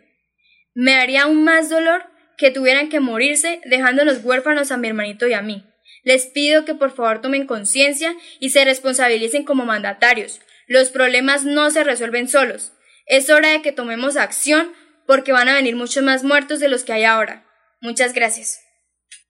Me 0.73 0.95
haría 0.95 1.23
aún 1.23 1.45
más 1.45 1.69
dolor 1.69 2.03
que 2.37 2.51
tuvieran 2.51 2.89
que 2.89 2.99
morirse 2.99 3.61
dejándonos 3.63 4.23
huérfanos 4.23 4.71
a 4.71 4.77
mi 4.77 4.89
hermanito 4.89 5.27
y 5.27 5.33
a 5.33 5.41
mí. 5.41 5.65
Les 6.03 6.25
pido 6.25 6.65
que 6.65 6.75
por 6.75 6.91
favor 6.91 7.21
tomen 7.21 7.47
conciencia 7.47 8.15
y 8.39 8.49
se 8.49 8.65
responsabilicen 8.65 9.45
como 9.45 9.65
mandatarios. 9.65 10.41
Los 10.67 10.89
problemas 10.89 11.45
no 11.45 11.71
se 11.71 11.84
resuelven 11.84 12.27
solos. 12.27 12.73
Es 13.05 13.30
hora 13.30 13.49
de 13.49 13.61
que 13.61 13.71
tomemos 13.71 14.17
acción 14.17 14.71
porque 15.07 15.31
van 15.31 15.49
a 15.49 15.55
venir 15.55 15.75
muchos 15.75 16.03
más 16.03 16.23
muertos 16.23 16.59
de 16.59 16.67
los 16.67 16.84
que 16.84 16.93
hay 16.93 17.05
ahora. 17.05 17.45
Muchas 17.81 18.13
gracias. 18.13 18.59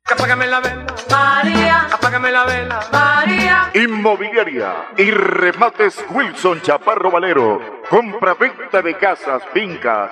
Apágame 0.06 0.48
la 0.48 0.60
vela, 0.60 0.86
María. 1.10 1.88
Apágame 1.92 2.32
la 2.32 2.46
vela, 2.46 2.90
María. 2.92 3.72
Inmobiliaria 3.74 4.88
y 4.98 5.10
remates 5.12 6.04
Wilson 6.10 6.62
Chaparro 6.62 7.10
Valero. 7.10 7.84
Compra-venta 7.90 8.82
de 8.82 8.98
casas, 8.98 9.42
fincas 9.54 10.12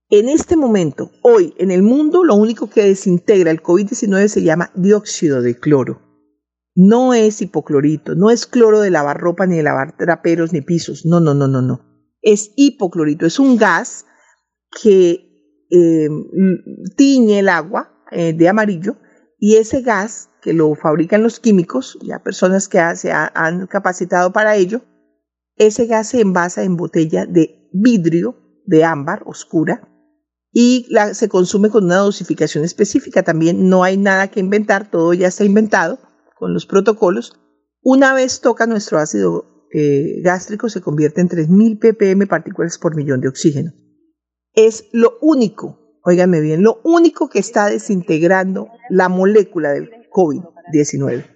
En 0.10 0.28
este 0.28 0.58
momento, 0.58 1.10
hoy, 1.22 1.54
en 1.58 1.72
el 1.72 1.84
mundo, 1.84 2.26
lo 2.26 2.36
único 2.36 2.70
que 2.70 2.84
desintegra 2.84 3.50
el 3.50 3.64
COVID-19 3.64 4.28
se 4.28 4.44
llama 4.44 4.72
dióxido 4.76 5.42
de 5.42 5.58
cloro. 5.58 6.11
No 6.74 7.14
es 7.14 7.42
hipoclorito, 7.42 8.16
no 8.16 8.30
es 8.30 8.46
cloro 8.46 8.80
de 8.80 8.92
lavar 8.92 9.20
ropa 9.20 9.46
ni 9.46 9.58
de 9.58 9.64
lavar 9.64 9.98
traperos 9.98 10.54
ni 10.54 10.62
pisos. 10.62 11.06
No, 11.06 11.20
no, 11.20 11.34
no, 11.34 11.48
no, 11.48 11.62
no. 11.62 11.82
Es 12.22 12.52
hipoclorito, 12.56 13.26
es 13.26 13.40
un 13.40 13.58
gas 13.58 14.06
que 14.82 15.68
eh, 15.70 16.10
tiñe 16.96 17.40
el 17.40 17.50
agua 17.50 17.92
eh, 18.12 18.34
de 18.34 18.48
amarillo 18.48 18.98
y 19.38 19.56
ese 19.56 19.82
gas 19.82 20.30
que 20.42 20.54
lo 20.54 20.74
fabrican 20.76 21.24
los 21.24 21.40
químicos, 21.40 21.98
ya 22.02 22.20
personas 22.20 22.68
que 22.68 22.80
se 22.96 23.12
han 23.12 23.68
capacitado 23.68 24.32
para 24.32 24.56
ello, 24.56 24.82
ese 25.56 25.86
gas 25.86 26.10
se 26.10 26.22
envasa 26.22 26.64
en 26.64 26.78
botella 26.78 27.26
de 27.26 27.70
vidrio 27.74 28.38
de 28.66 28.84
ámbar 28.84 29.24
oscura 29.26 29.88
y 30.52 30.88
se 31.14 31.30
consume 31.30 31.70
con 31.70 31.86
una 31.86 31.98
dosificación 31.98 32.64
específica. 32.64 33.24
También 33.24 33.70
no 33.70 33.84
hay 33.84 33.98
nada 33.98 34.30
que 34.30 34.40
inventar, 34.40 34.90
todo 34.90 35.14
ya 35.14 35.28
está 35.28 35.44
inventado 35.44 36.00
con 36.42 36.56
los 36.56 36.66
protocolos, 36.66 37.40
una 37.84 38.16
vez 38.16 38.42
toca 38.42 38.66
nuestro 38.66 38.98
ácido 38.98 39.68
eh, 39.72 40.22
gástrico 40.24 40.70
se 40.70 40.82
convierte 40.82 41.22
en 41.22 41.30
3.000 41.30 41.78
ppm 41.80 42.26
partículas 42.26 42.80
por 42.80 42.96
millón 42.96 43.22
de 43.22 43.28
oxígeno. 43.28 43.74
Es 44.54 44.86
lo 44.92 45.20
único, 45.22 46.00
óigame 46.04 46.42
bien, 46.42 46.64
lo 46.64 46.82
único 46.84 47.30
que 47.30 47.38
está 47.38 47.70
desintegrando 47.70 48.70
la 48.90 49.08
molécula 49.08 49.72
del 49.72 49.92
COVID-19. 50.12 51.28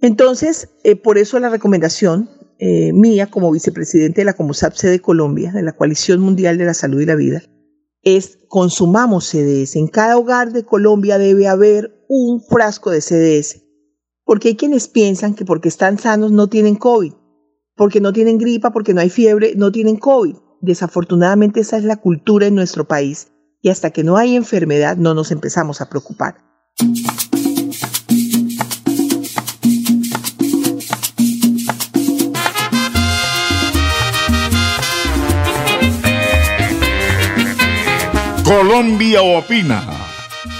Entonces, 0.00 0.68
eh, 0.84 0.96
por 0.96 1.16
eso 1.16 1.40
la 1.40 1.48
recomendación 1.48 2.28
eh, 2.58 2.92
mía 2.92 3.28
como 3.28 3.50
vicepresidente 3.50 4.20
de 4.20 4.26
la 4.26 4.34
COMOSAPSE 4.34 4.88
de 4.88 5.00
Colombia, 5.00 5.50
de 5.50 5.62
la 5.62 5.72
Coalición 5.72 6.20
Mundial 6.20 6.58
de 6.58 6.66
la 6.66 6.74
Salud 6.74 7.00
y 7.00 7.06
la 7.06 7.16
Vida, 7.16 7.42
es 8.02 8.38
consumamos 8.48 9.30
CDS. 9.30 9.76
En 9.76 9.88
cada 9.88 10.18
hogar 10.18 10.52
de 10.52 10.64
Colombia 10.64 11.16
debe 11.16 11.48
haber 11.48 11.99
un 12.12 12.40
frasco 12.40 12.90
de 12.90 13.00
CDS. 13.00 13.62
Porque 14.24 14.48
hay 14.48 14.56
quienes 14.56 14.88
piensan 14.88 15.36
que 15.36 15.44
porque 15.44 15.68
están 15.68 15.96
sanos 15.96 16.32
no 16.32 16.48
tienen 16.48 16.74
COVID, 16.74 17.12
porque 17.76 18.00
no 18.00 18.12
tienen 18.12 18.36
gripa, 18.36 18.72
porque 18.72 18.94
no 18.94 19.00
hay 19.00 19.10
fiebre, 19.10 19.54
no 19.54 19.70
tienen 19.70 19.96
COVID. 19.96 20.34
Desafortunadamente 20.60 21.60
esa 21.60 21.76
es 21.76 21.84
la 21.84 21.98
cultura 21.98 22.48
en 22.48 22.56
nuestro 22.56 22.88
país 22.88 23.28
y 23.62 23.68
hasta 23.68 23.90
que 23.90 24.02
no 24.02 24.16
hay 24.16 24.34
enfermedad 24.34 24.96
no 24.96 25.14
nos 25.14 25.30
empezamos 25.30 25.80
a 25.80 25.88
preocupar. 25.88 26.38
Colombia 38.44 39.22
opina. 39.22 39.99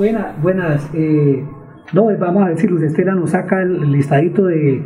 Buenas, 0.00 0.40
buenas. 0.40 0.88
Eh, 0.94 1.44
no, 1.92 2.06
vamos 2.18 2.42
a 2.42 2.46
ver 2.46 2.56
si 2.56 2.66
Luz 2.66 2.82
Estela 2.82 3.14
nos 3.14 3.32
saca 3.32 3.60
el 3.60 3.92
listadito 3.92 4.46
de, 4.46 4.82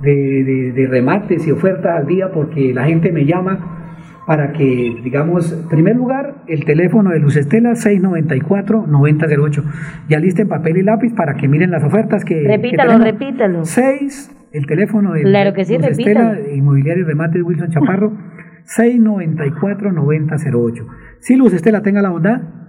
de, 0.00 0.72
de, 0.72 0.86
remates 0.86 1.48
y 1.48 1.50
ofertas 1.50 1.98
al 1.98 2.06
día 2.06 2.30
porque 2.30 2.72
la 2.72 2.84
gente 2.84 3.10
me 3.10 3.26
llama 3.26 3.96
para 4.24 4.52
que, 4.52 5.00
digamos, 5.02 5.52
en 5.52 5.68
primer 5.68 5.96
lugar, 5.96 6.44
el 6.46 6.64
teléfono 6.64 7.10
de 7.10 7.18
Luz 7.18 7.34
Estela 7.34 7.72
694-9008. 7.72 9.64
Ya 10.08 10.18
en 10.18 10.48
papel 10.48 10.76
y 10.76 10.84
lápiz 10.84 11.12
para 11.12 11.34
que 11.34 11.48
miren 11.48 11.72
las 11.72 11.82
ofertas 11.82 12.24
que... 12.24 12.44
Repítalo, 12.46 12.98
repítalo. 12.98 13.64
6, 13.64 14.30
el 14.52 14.66
teléfono 14.66 15.14
de 15.14 15.22
claro 15.22 15.54
que 15.54 15.64
sí, 15.64 15.76
Luz 15.76 15.88
Estela, 15.88 16.38
Inmobiliario 16.54 17.02
y 17.02 17.06
Remates 17.08 17.42
Wilson 17.42 17.70
Chaparro, 17.70 18.12
694-9008. 18.78 20.86
Si 21.18 21.34
Luz 21.34 21.52
Estela 21.52 21.82
tenga 21.82 22.00
la 22.00 22.10
bondad. 22.10 22.65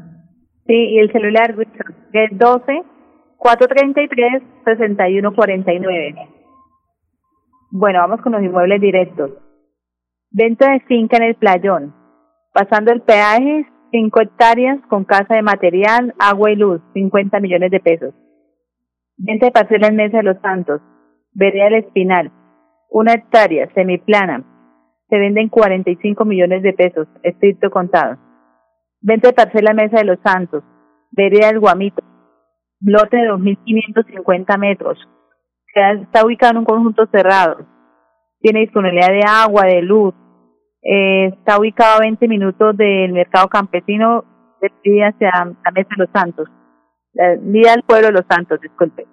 Sí, 0.67 0.73
y 0.73 0.99
el 0.99 1.11
celular 1.11 1.55
es 2.13 2.37
12 2.37 2.83
433 3.37 4.43
6149. 4.65 6.29
Bueno, 7.71 7.99
vamos 7.99 8.21
con 8.21 8.33
los 8.33 8.43
inmuebles 8.43 8.81
directos. 8.81 9.31
Venta 10.31 10.71
de 10.71 10.81
finca 10.81 11.17
en 11.17 11.23
el 11.23 11.35
Playón. 11.35 11.93
Pasando 12.53 12.91
el 12.91 13.01
peaje, 13.01 13.65
5 13.91 14.21
hectáreas 14.21 14.79
con 14.89 15.05
casa 15.05 15.35
de 15.35 15.41
material, 15.41 16.13
agua 16.19 16.51
y 16.51 16.55
luz, 16.55 16.81
50 16.93 17.39
millones 17.39 17.71
de 17.71 17.79
pesos. 17.79 18.13
Venta 19.17 19.45
de 19.45 19.51
parcela 19.51 19.87
en 19.87 19.95
Mesa 19.95 20.17
de 20.17 20.23
los 20.23 20.41
Santos. 20.41 20.81
Vereda 21.33 21.65
del 21.65 21.85
Espinal. 21.85 22.31
Una 22.89 23.13
hectárea, 23.13 23.69
semiplana. 23.73 24.43
Se 25.09 25.17
venden 25.17 25.49
45 25.49 26.25
millones 26.25 26.61
de 26.63 26.73
pesos, 26.73 27.07
estricto 27.23 27.69
contado. 27.69 28.17
Venta 29.01 29.27
de 29.27 29.33
parcela 29.33 29.73
Mesa 29.73 29.97
de 29.97 30.05
los 30.05 30.19
Santos, 30.23 30.63
Vereda 31.11 31.47
del 31.47 31.59
Guamito, 31.59 32.03
lote 32.81 33.17
de 33.17 33.29
2.550 33.29 34.57
metros. 34.57 34.97
Está 35.73 36.25
ubicado 36.25 36.53
en 36.53 36.57
un 36.59 36.65
conjunto 36.65 37.05
cerrado. 37.11 37.67
Tiene 38.39 38.61
disponibilidad 38.61 39.09
de 39.09 39.21
agua, 39.27 39.65
de 39.65 39.81
luz. 39.83 40.15
Eh, 40.81 41.27
está 41.27 41.59
ubicado 41.59 41.97
a 41.97 42.01
20 42.01 42.27
minutos 42.27 42.75
del 42.75 43.13
mercado 43.13 43.47
campesino 43.47 44.23
de 44.61 45.03
hacia 45.03 45.29
la 45.29 45.71
Mesa 45.71 45.89
de 45.91 45.97
los 45.97 46.09
Santos. 46.11 46.49
Vía 47.41 47.71
del 47.71 47.83
pueblo 47.83 48.07
de 48.07 48.13
los 48.13 48.25
Santos, 48.27 48.59
disculpe. 48.61 49.05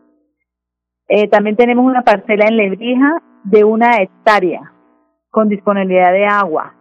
Eh, 1.08 1.28
también 1.28 1.56
tenemos 1.56 1.84
una 1.84 2.02
parcela 2.02 2.46
en 2.46 2.56
Lebrija 2.56 3.22
de 3.44 3.64
una 3.64 3.96
hectárea 3.96 4.72
con 5.30 5.50
disponibilidad 5.50 6.12
de 6.12 6.26
agua. 6.26 6.74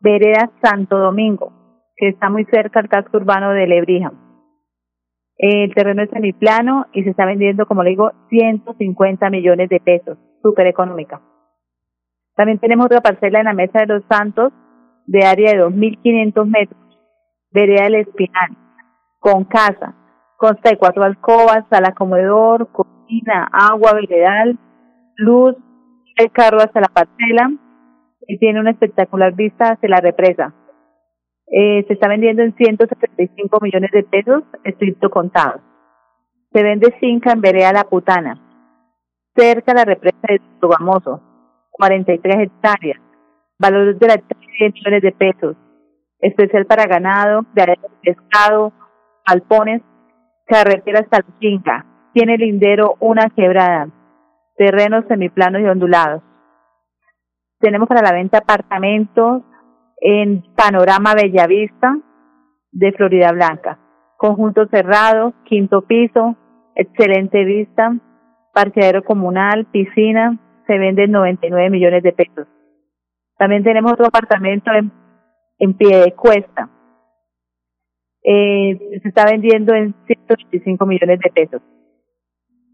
Vereda 0.00 0.50
Santo 0.62 0.98
Domingo 0.98 1.57
que 1.98 2.08
está 2.08 2.30
muy 2.30 2.44
cerca 2.46 2.80
al 2.80 2.88
casco 2.88 3.18
urbano 3.18 3.50
de 3.50 3.66
Lebrija. 3.66 4.12
El 5.36 5.72
terreno 5.74 6.02
es 6.02 6.10
semiplano 6.10 6.86
y 6.92 7.04
se 7.04 7.10
está 7.10 7.26
vendiendo, 7.26 7.66
como 7.66 7.82
le 7.82 7.90
digo, 7.90 8.10
150 8.28 9.30
millones 9.30 9.68
de 9.68 9.80
pesos, 9.80 10.18
súper 10.42 10.66
económica. 10.66 11.20
También 12.34 12.58
tenemos 12.58 12.86
otra 12.86 13.00
parcela 13.00 13.40
en 13.40 13.46
la 13.46 13.52
Mesa 13.52 13.80
de 13.80 13.86
los 13.86 14.04
Santos 14.08 14.52
de 15.06 15.24
área 15.24 15.52
de 15.52 15.64
2.500 15.64 16.46
metros, 16.46 16.80
vereda 17.50 17.84
del 17.84 17.96
Espinal, 17.96 18.56
con 19.18 19.44
casa, 19.44 19.94
consta 20.36 20.70
de 20.70 20.76
cuatro 20.76 21.02
alcobas, 21.02 21.64
sala 21.70 21.94
comedor, 21.94 22.70
cocina, 22.70 23.48
agua, 23.50 23.94
veredal, 23.94 24.58
luz, 25.16 25.56
el 26.16 26.30
carro 26.30 26.58
hasta 26.58 26.80
la 26.80 26.88
parcela 26.88 27.50
y 28.26 28.38
tiene 28.38 28.60
una 28.60 28.70
espectacular 28.70 29.34
vista 29.34 29.72
hacia 29.72 29.88
la 29.88 30.00
represa. 30.00 30.54
Eh, 31.50 31.84
se 31.86 31.94
está 31.94 32.08
vendiendo 32.08 32.42
en 32.42 32.54
175 32.54 33.58
millones 33.62 33.90
de 33.92 34.02
pesos, 34.02 34.42
estricto 34.64 35.08
contado. 35.08 35.60
Se 36.52 36.62
vende 36.62 36.94
finca 37.00 37.32
en 37.32 37.40
Vereda 37.40 37.72
La 37.72 37.84
Putana, 37.84 38.38
cerca 39.34 39.72
de 39.72 39.78
la 39.78 39.84
represa 39.84 40.18
de 40.28 40.40
Tugamoso, 40.60 41.22
43 41.70 42.36
hectáreas, 42.40 43.00
valor 43.58 43.98
de 43.98 44.06
la 44.06 44.14
hectárea 44.14 44.48
10 44.58 44.74
millones 44.74 45.02
de 45.02 45.12
pesos, 45.12 45.56
especial 46.20 46.66
para 46.66 46.86
ganado, 46.86 47.46
de 47.54 47.78
pescado, 48.02 48.72
alpones, 49.24 49.82
carretera 50.46 51.00
hasta 51.00 51.18
la 51.18 51.38
finca, 51.38 51.86
tiene 52.12 52.36
lindero 52.36 52.96
una 53.00 53.30
quebrada, 53.30 53.88
terrenos 54.56 55.04
semiplanos 55.08 55.62
y 55.62 55.66
ondulados. 55.66 56.22
Tenemos 57.60 57.88
para 57.88 58.02
la 58.02 58.12
venta 58.12 58.38
apartamentos, 58.38 59.42
en 60.00 60.42
Panorama 60.54 61.14
Bellavista 61.14 61.98
de 62.72 62.92
Florida 62.92 63.32
Blanca. 63.32 63.78
Conjunto 64.16 64.66
cerrado, 64.68 65.34
quinto 65.44 65.82
piso, 65.82 66.36
excelente 66.74 67.44
vista, 67.44 67.96
parqueadero 68.52 69.04
comunal, 69.04 69.66
piscina, 69.66 70.38
se 70.66 70.78
vende 70.78 71.04
en 71.04 71.12
99 71.12 71.70
millones 71.70 72.02
de 72.02 72.12
pesos. 72.12 72.46
También 73.36 73.62
tenemos 73.62 73.92
otro 73.92 74.06
apartamento 74.06 74.72
en, 74.72 74.90
en 75.58 75.74
pie 75.74 75.98
de 75.98 76.12
cuesta. 76.12 76.68
Eh, 78.22 78.98
se 79.00 79.08
está 79.08 79.24
vendiendo 79.24 79.74
en 79.74 79.94
125 80.06 80.84
millones 80.86 81.20
de 81.20 81.30
pesos. 81.30 81.62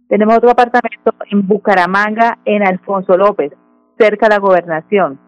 Tenemos 0.08 0.36
otro 0.36 0.50
apartamento 0.50 1.12
en 1.30 1.46
Bucaramanga, 1.46 2.38
en 2.44 2.66
Alfonso 2.66 3.16
López, 3.16 3.52
cerca 3.98 4.28
de 4.28 4.34
la 4.34 4.40
gobernación 4.40 5.23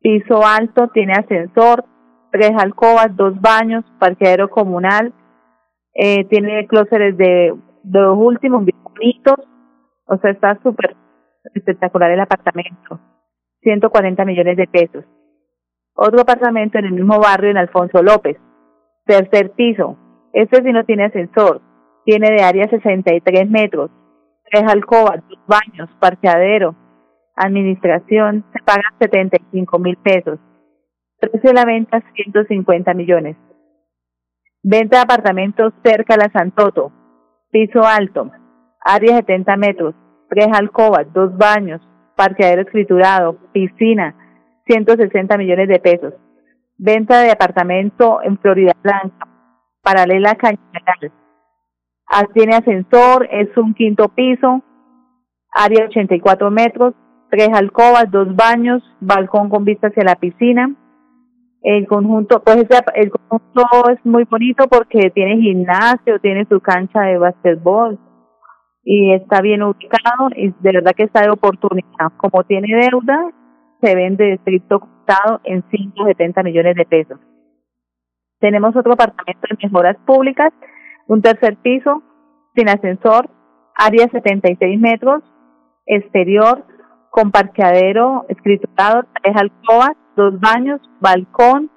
piso 0.00 0.44
alto, 0.44 0.88
tiene 0.88 1.12
ascensor, 1.12 1.84
tres 2.30 2.52
alcobas, 2.58 3.14
dos 3.16 3.40
baños, 3.40 3.84
parqueadero 3.98 4.48
comunal, 4.48 5.12
eh, 5.94 6.24
tiene 6.24 6.66
clóseres 6.66 7.16
de, 7.16 7.54
de 7.82 8.00
los 8.00 8.16
últimos, 8.18 8.64
bonitos, 8.64 9.36
o 10.06 10.16
sea, 10.18 10.30
está 10.30 10.58
súper 10.62 10.96
espectacular 11.54 12.10
el 12.10 12.20
apartamento, 12.20 13.00
140 13.62 14.24
millones 14.24 14.56
de 14.56 14.66
pesos. 14.66 15.04
Otro 15.94 16.20
apartamento 16.20 16.78
en 16.78 16.86
el 16.86 16.92
mismo 16.92 17.18
barrio 17.18 17.50
en 17.50 17.56
Alfonso 17.56 18.02
López, 18.02 18.36
tercer 19.04 19.52
piso, 19.52 19.96
este 20.32 20.62
sí 20.62 20.72
no 20.72 20.84
tiene 20.84 21.04
ascensor, 21.06 21.60
tiene 22.04 22.30
de 22.30 22.42
área 22.42 22.68
63 22.68 23.50
metros, 23.50 23.90
tres 24.50 24.64
alcobas, 24.68 25.22
dos 25.28 25.38
baños, 25.46 25.88
parqueadero, 25.98 26.74
administración 27.46 28.44
se 28.52 28.62
paga 28.62 28.82
75 29.00 29.78
mil 29.78 29.96
pesos. 29.96 30.38
Precio 31.18 31.50
de 31.50 31.54
la 31.54 31.64
venta 31.64 32.02
150 32.14 32.94
millones. 32.94 33.36
Venta 34.62 34.98
de 34.98 35.02
apartamentos 35.02 35.72
cerca 35.82 36.14
de 36.14 36.24
la 36.24 36.32
Santoto. 36.32 36.92
Piso 37.50 37.82
alto. 37.84 38.30
Área 38.80 39.16
70 39.16 39.56
metros. 39.56 39.94
Tres 40.28 40.48
alcobas, 40.52 41.12
dos 41.12 41.36
baños, 41.36 41.80
parqueadero 42.14 42.62
escriturado, 42.62 43.36
piscina, 43.52 44.14
160 44.66 45.36
millones 45.38 45.68
de 45.68 45.80
pesos. 45.80 46.14
Venta 46.78 47.20
de 47.22 47.32
apartamento 47.32 48.20
en 48.22 48.38
Florida 48.38 48.72
Blanca, 48.82 49.26
paralela 49.82 50.30
a 50.30 50.34
Cañaveral. 50.36 51.12
Tiene 52.32 52.54
ascensor, 52.54 53.28
es 53.30 53.54
un 53.56 53.74
quinto 53.74 54.08
piso, 54.08 54.62
área 55.52 55.86
84 55.86 56.50
metros, 56.50 56.94
tres 57.30 57.48
alcobas, 57.54 58.10
dos 58.10 58.34
baños, 58.34 58.82
balcón 59.00 59.48
con 59.48 59.64
vista 59.64 59.88
hacia 59.88 60.04
la 60.04 60.16
piscina. 60.16 60.74
El 61.62 61.86
conjunto, 61.86 62.42
pues 62.42 62.66
el 62.94 63.10
conjunto 63.10 63.62
es 63.90 64.04
muy 64.04 64.24
bonito 64.24 64.66
porque 64.68 65.10
tiene 65.10 65.40
gimnasio, 65.40 66.18
tiene 66.20 66.46
su 66.46 66.60
cancha 66.60 67.02
de 67.02 67.18
básquetbol 67.18 67.98
y 68.82 69.12
está 69.12 69.40
bien 69.42 69.62
ubicado 69.62 70.30
y 70.34 70.48
de 70.48 70.72
verdad 70.72 70.92
que 70.96 71.04
está 71.04 71.22
de 71.22 71.30
oportunidad. 71.30 72.12
Como 72.16 72.44
tiene 72.44 72.68
deuda, 72.76 73.30
se 73.82 73.94
vende 73.94 74.24
de 74.24 74.32
estricto 74.34 74.80
costado 74.80 75.40
en 75.44 75.62
170 75.70 76.42
millones 76.42 76.76
de 76.76 76.84
pesos. 76.84 77.20
Tenemos 78.38 78.74
otro 78.74 78.94
apartamento 78.94 79.46
de 79.50 79.58
mejoras 79.62 79.96
públicas, 80.06 80.52
un 81.08 81.20
tercer 81.20 81.56
piso, 81.58 82.02
sin 82.54 82.68
ascensor, 82.68 83.28
área 83.74 84.08
76 84.08 84.80
metros, 84.80 85.22
exterior, 85.86 86.64
con 87.10 87.32
parqueadero, 87.32 88.24
escriturado, 88.28 89.04
tres 89.22 89.36
alcobas, 89.36 89.96
dos 90.16 90.38
baños, 90.40 90.80
balcón, 91.00 91.70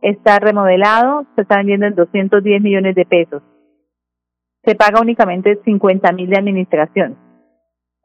está 0.00 0.38
remodelado, 0.38 1.26
se 1.34 1.42
está 1.42 1.56
vendiendo 1.56 1.86
en 1.86 1.94
210 1.96 2.62
millones 2.62 2.94
de 2.94 3.04
pesos. 3.04 3.42
Se 4.64 4.74
paga 4.74 5.00
únicamente 5.00 5.60
50 5.64 6.12
mil 6.12 6.30
de 6.30 6.38
administración. 6.38 7.18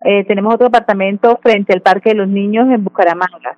Eh, 0.03 0.25
tenemos 0.25 0.55
otro 0.55 0.67
apartamento 0.67 1.39
frente 1.43 1.73
al 1.73 1.81
Parque 1.81 2.09
de 2.09 2.15
los 2.15 2.27
Niños 2.27 2.67
en 2.69 2.83
Bucaramanga. 2.83 3.57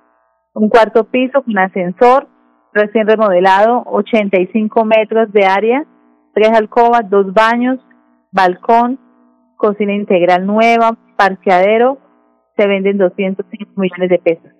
Un 0.52 0.68
cuarto 0.68 1.04
piso 1.04 1.42
con 1.42 1.58
ascensor, 1.58 2.28
recién 2.72 3.06
remodelado, 3.06 3.82
85 3.86 4.84
metros 4.84 5.32
de 5.32 5.46
área, 5.46 5.86
tres 6.34 6.50
alcobas, 6.50 7.08
dos 7.08 7.32
baños, 7.32 7.78
balcón, 8.30 8.98
cocina 9.56 9.94
integral 9.94 10.46
nueva, 10.46 10.98
parqueadero, 11.16 11.98
se 12.56 12.66
venden 12.66 12.98
205 12.98 13.72
millones 13.76 14.08
de 14.08 14.18
pesos. 14.18 14.50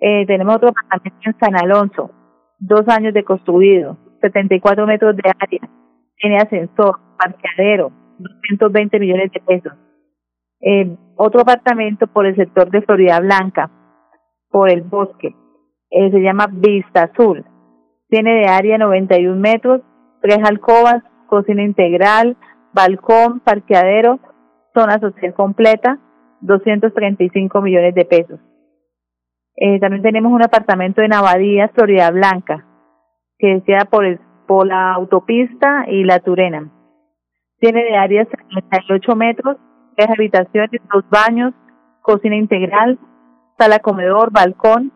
Eh, 0.00 0.26
tenemos 0.26 0.56
otro 0.56 0.68
apartamento 0.70 1.18
en 1.24 1.38
San 1.38 1.56
Alonso, 1.56 2.10
dos 2.58 2.88
años 2.88 3.14
de 3.14 3.24
construido, 3.24 3.96
74 4.20 4.86
metros 4.86 5.16
de 5.16 5.30
área, 5.38 5.68
tiene 6.16 6.36
ascensor, 6.36 6.98
parqueadero, 7.18 7.90
220 8.18 8.98
millones 9.00 9.32
de 9.32 9.40
pesos. 9.40 9.72
Eh, 10.60 10.96
otro 11.16 11.40
apartamento 11.40 12.06
por 12.06 12.26
el 12.26 12.36
sector 12.36 12.70
de 12.70 12.82
Florida 12.82 13.20
Blanca, 13.20 13.70
por 14.50 14.70
el 14.70 14.82
bosque, 14.82 15.34
eh, 15.90 16.10
se 16.10 16.20
llama 16.20 16.46
Vista 16.50 17.04
Azul. 17.04 17.44
Tiene 18.08 18.40
de 18.40 18.46
área 18.46 18.78
91 18.78 19.36
metros, 19.36 19.82
tres 20.20 20.38
alcobas, 20.44 21.02
cocina 21.26 21.62
integral, 21.62 22.36
balcón, 22.72 23.40
parqueadero, 23.40 24.18
zona 24.74 24.98
social 24.98 25.34
completa, 25.34 25.98
235 26.40 27.60
millones 27.60 27.94
de 27.94 28.04
pesos. 28.04 28.40
Eh, 29.56 29.80
también 29.80 30.02
tenemos 30.02 30.32
un 30.32 30.42
apartamento 30.42 31.02
en 31.02 31.12
Abadía, 31.12 31.68
Florida 31.74 32.10
Blanca, 32.10 32.64
que 33.38 33.62
queda 33.66 33.86
por, 33.86 34.04
por 34.46 34.66
la 34.66 34.92
autopista 34.94 35.84
y 35.88 36.04
la 36.04 36.20
Turena. 36.20 36.70
Tiene 37.58 37.82
de 37.82 37.96
área 37.96 38.24
78 38.24 39.16
metros, 39.16 39.56
tres 39.96 40.08
habitaciones, 40.10 40.80
dos 40.92 41.04
baños, 41.10 41.54
cocina 42.02 42.36
integral, 42.36 42.98
sala 43.58 43.80
comedor, 43.80 44.30
balcón, 44.30 44.92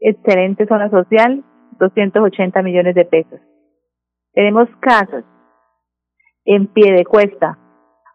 excelente 0.00 0.66
zona 0.66 0.90
social, 0.90 1.44
280 1.78 2.62
millones 2.62 2.94
de 2.94 3.04
pesos. 3.04 3.40
Tenemos 4.32 4.68
casas 4.80 5.24
en 6.44 6.66
pie 6.66 6.92
de 6.92 7.04
cuesta, 7.04 7.58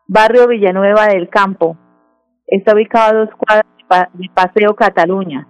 barrio 0.07 0.47
Villanueva 0.47 1.07
del 1.07 1.29
Campo, 1.29 1.77
está 2.49 2.73
ubicado 2.73 3.09
a 3.09 3.25
dos 3.25 3.35
cuadras 3.35 4.13
de 4.13 4.29
Paseo 4.33 4.75
Cataluña. 4.75 5.47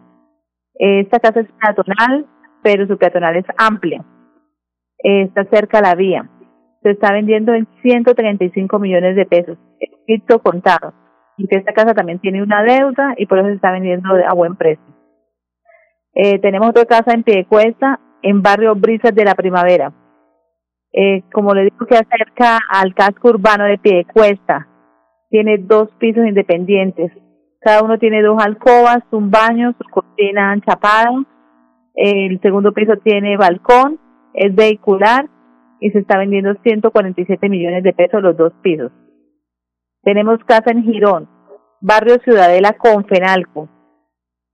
Esta 0.76 1.20
casa 1.20 1.42
es 1.42 1.48
peatonal, 1.60 2.26
pero 2.64 2.88
su 2.88 2.98
peatonal 2.98 3.36
es 3.36 3.46
amplia. 3.58 4.04
Está 4.98 5.46
cerca 5.46 5.80
a 5.80 5.82
la 5.82 5.96
vía. 5.96 6.30
Se 6.82 6.92
está 6.92 7.12
vendiendo 7.12 7.54
en 7.54 7.68
135 7.82 8.80
millones 8.80 9.16
de 9.16 9.26
pesos, 9.26 9.58
escrito 9.80 10.40
contado. 10.42 10.94
Y 11.38 11.48
que 11.48 11.58
esta 11.58 11.74
casa 11.74 11.94
también 11.94 12.20
tiene 12.20 12.44
una 12.44 12.64
deuda 12.64 13.14
y 13.18 13.26
por 13.26 13.40
eso 13.40 13.48
se 13.48 13.56
está 13.56 13.72
vendiendo 13.72 14.10
a 14.26 14.34
buen 14.34 14.56
precio. 14.56 14.84
Eh, 16.14 16.40
tenemos 16.40 16.70
otra 16.70 16.86
casa 16.86 17.14
en 17.14 17.24
Piedecuesta, 17.24 18.00
en 18.22 18.42
barrio 18.42 18.76
Brisas 18.76 19.14
de 19.14 19.26
la 19.26 19.36
Primavera. 19.36 19.94
Eh, 20.92 21.24
como 21.32 21.54
le 21.54 21.64
digo, 21.64 21.86
que 21.86 21.96
acerca 21.96 22.60
al 22.70 22.94
casco 22.94 23.30
urbano 23.30 23.66
de 23.66 23.78
Piedecuesta. 23.78 24.69
Tiene 25.30 25.58
dos 25.60 25.90
pisos 26.00 26.26
independientes. 26.26 27.12
Cada 27.62 27.84
uno 27.84 27.98
tiene 28.00 28.22
dos 28.22 28.42
alcobas, 28.44 29.00
un 29.12 29.30
baño, 29.30 29.74
su 29.78 29.90
cocina 29.90 30.54
enchapada. 30.54 31.10
El 31.94 32.40
segundo 32.42 32.72
piso 32.72 32.94
tiene 33.04 33.38
balcón, 33.38 34.00
es 34.34 34.56
vehicular 34.56 35.30
y 35.80 35.92
se 35.92 36.00
está 36.00 36.18
vendiendo 36.18 36.54
147 36.64 37.50
millones 37.50 37.84
de 37.84 37.94
pesos 37.94 38.22
los 38.22 38.38
dos 38.38 38.54
pisos. 38.62 38.92
Tenemos 40.04 40.40
casa 40.46 40.72
en 40.72 40.84
Girón, 40.84 41.30
barrio 41.82 42.16
Ciudadela 42.24 42.74
con 42.74 43.06
Fenalco. 43.06 43.70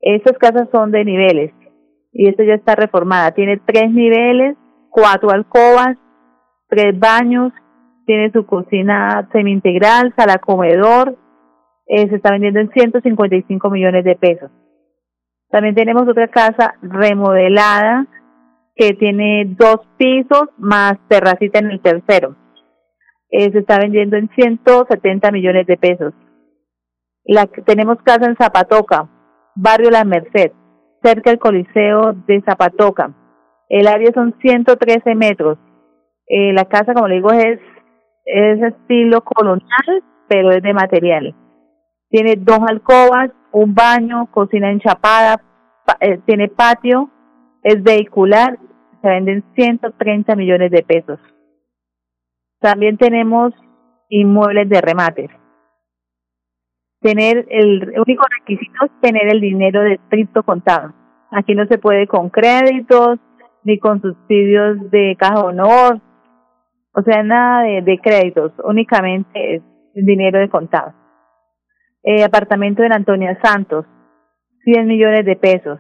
Estas 0.02 0.38
casas 0.38 0.68
son 0.72 0.92
de 0.92 1.06
niveles 1.06 1.52
y 2.12 2.28
esta 2.28 2.44
ya 2.44 2.56
está 2.56 2.76
reformada. 2.76 3.32
Tiene 3.32 3.62
tres 3.66 3.92
niveles, 3.92 4.58
cuatro 4.90 5.32
alcobas, 5.32 5.98
tres 6.68 6.98
baños, 6.98 7.52
tiene 8.06 8.32
su 8.32 8.46
cocina 8.46 9.28
semi-integral, 9.32 10.14
sala 10.16 10.38
comedor, 10.38 11.18
eh, 11.88 12.08
se 12.10 12.16
está 12.16 12.32
vendiendo 12.32 12.60
en 12.60 12.72
155 12.72 13.70
millones 13.70 14.04
de 14.04 14.16
pesos. 14.16 14.52
También 15.50 15.76
tenemos 15.76 16.08
otra 16.08 16.28
casa 16.28 16.76
remodelada 16.82 18.08
que 18.76 18.94
tiene 18.94 19.46
dos 19.58 19.78
pisos 19.98 20.50
más 20.58 20.96
terracita 21.08 21.60
en 21.60 21.72
el 21.72 21.82
tercero. 21.82 22.36
Eh, 23.30 23.52
se 23.52 23.60
está 23.60 23.80
vendiendo 23.80 24.18
en 24.18 24.30
170 24.36 25.32
millones 25.32 25.66
de 25.68 25.78
pesos. 25.78 26.14
La, 27.24 27.48
tenemos 27.48 27.98
casa 28.04 28.26
en 28.26 28.36
Zapatoca, 28.36 29.10
barrio 29.56 29.90
La 29.90 30.04
Merced, 30.04 30.52
cerca 31.02 31.32
del 31.32 31.40
Coliseo 31.40 32.14
de 32.28 32.42
Zapatoca. 32.42 33.14
El 33.70 33.88
área 33.88 34.12
son 34.14 34.36
113 34.42 35.16
metros. 35.16 35.58
Eh, 36.28 36.54
la 36.54 36.66
casa, 36.66 36.94
como 36.94 37.08
le 37.08 37.16
digo, 37.16 37.32
es, 37.32 37.60
es 38.26 38.62
estilo 38.62 39.22
colonial, 39.22 40.04
pero 40.28 40.52
es 40.52 40.62
de 40.62 40.74
material. 40.74 41.36
Tiene 42.10 42.36
dos 42.38 42.60
alcobas, 42.68 43.32
un 43.52 43.74
baño, 43.74 44.30
cocina 44.32 44.72
enchapada, 44.72 45.42
eh, 46.00 46.20
tiene 46.26 46.50
patio, 46.50 47.10
es 47.64 47.82
vehicular, 47.84 48.58
se 49.02 49.08
venden 49.08 49.44
130 49.56 50.36
millones 50.36 50.72
de 50.72 50.84
pesos. 50.84 51.20
También 52.60 52.98
tenemos 52.98 53.54
inmuebles 54.10 54.68
de 54.70 54.82
remates. 54.82 55.30
Tener 57.02 57.46
el, 57.50 57.94
único 58.00 58.26
requisito 58.40 58.86
es 58.86 58.92
tener 59.02 59.28
el 59.28 59.40
dinero 59.40 59.82
de 59.82 59.94
estricto 59.94 60.42
contado. 60.44 60.94
Aquí 61.32 61.54
no 61.54 61.68
se 61.68 61.78
puede 61.78 62.08
con 62.08 62.30
créditos 62.30 63.20
ni 63.64 63.78
con 63.78 64.02
subsidios 64.02 64.90
de 64.90 65.16
caja 65.18 65.42
honor, 65.42 66.02
o 66.96 67.02
sea, 67.04 67.24
nada 67.24 67.64
de, 67.64 67.82
de 67.82 68.00
créditos, 68.00 68.54
únicamente 68.64 69.56
es 69.56 69.64
dinero 69.94 70.40
de 70.40 70.50
contado. 70.50 70.94
Eh, 72.04 72.24
apartamento 72.24 72.84
en 72.84 72.94
Antonia 72.94 73.38
Santos, 73.44 73.86
100 74.64 74.88
millones 74.88 75.26
de 75.26 75.36
pesos. 75.36 75.80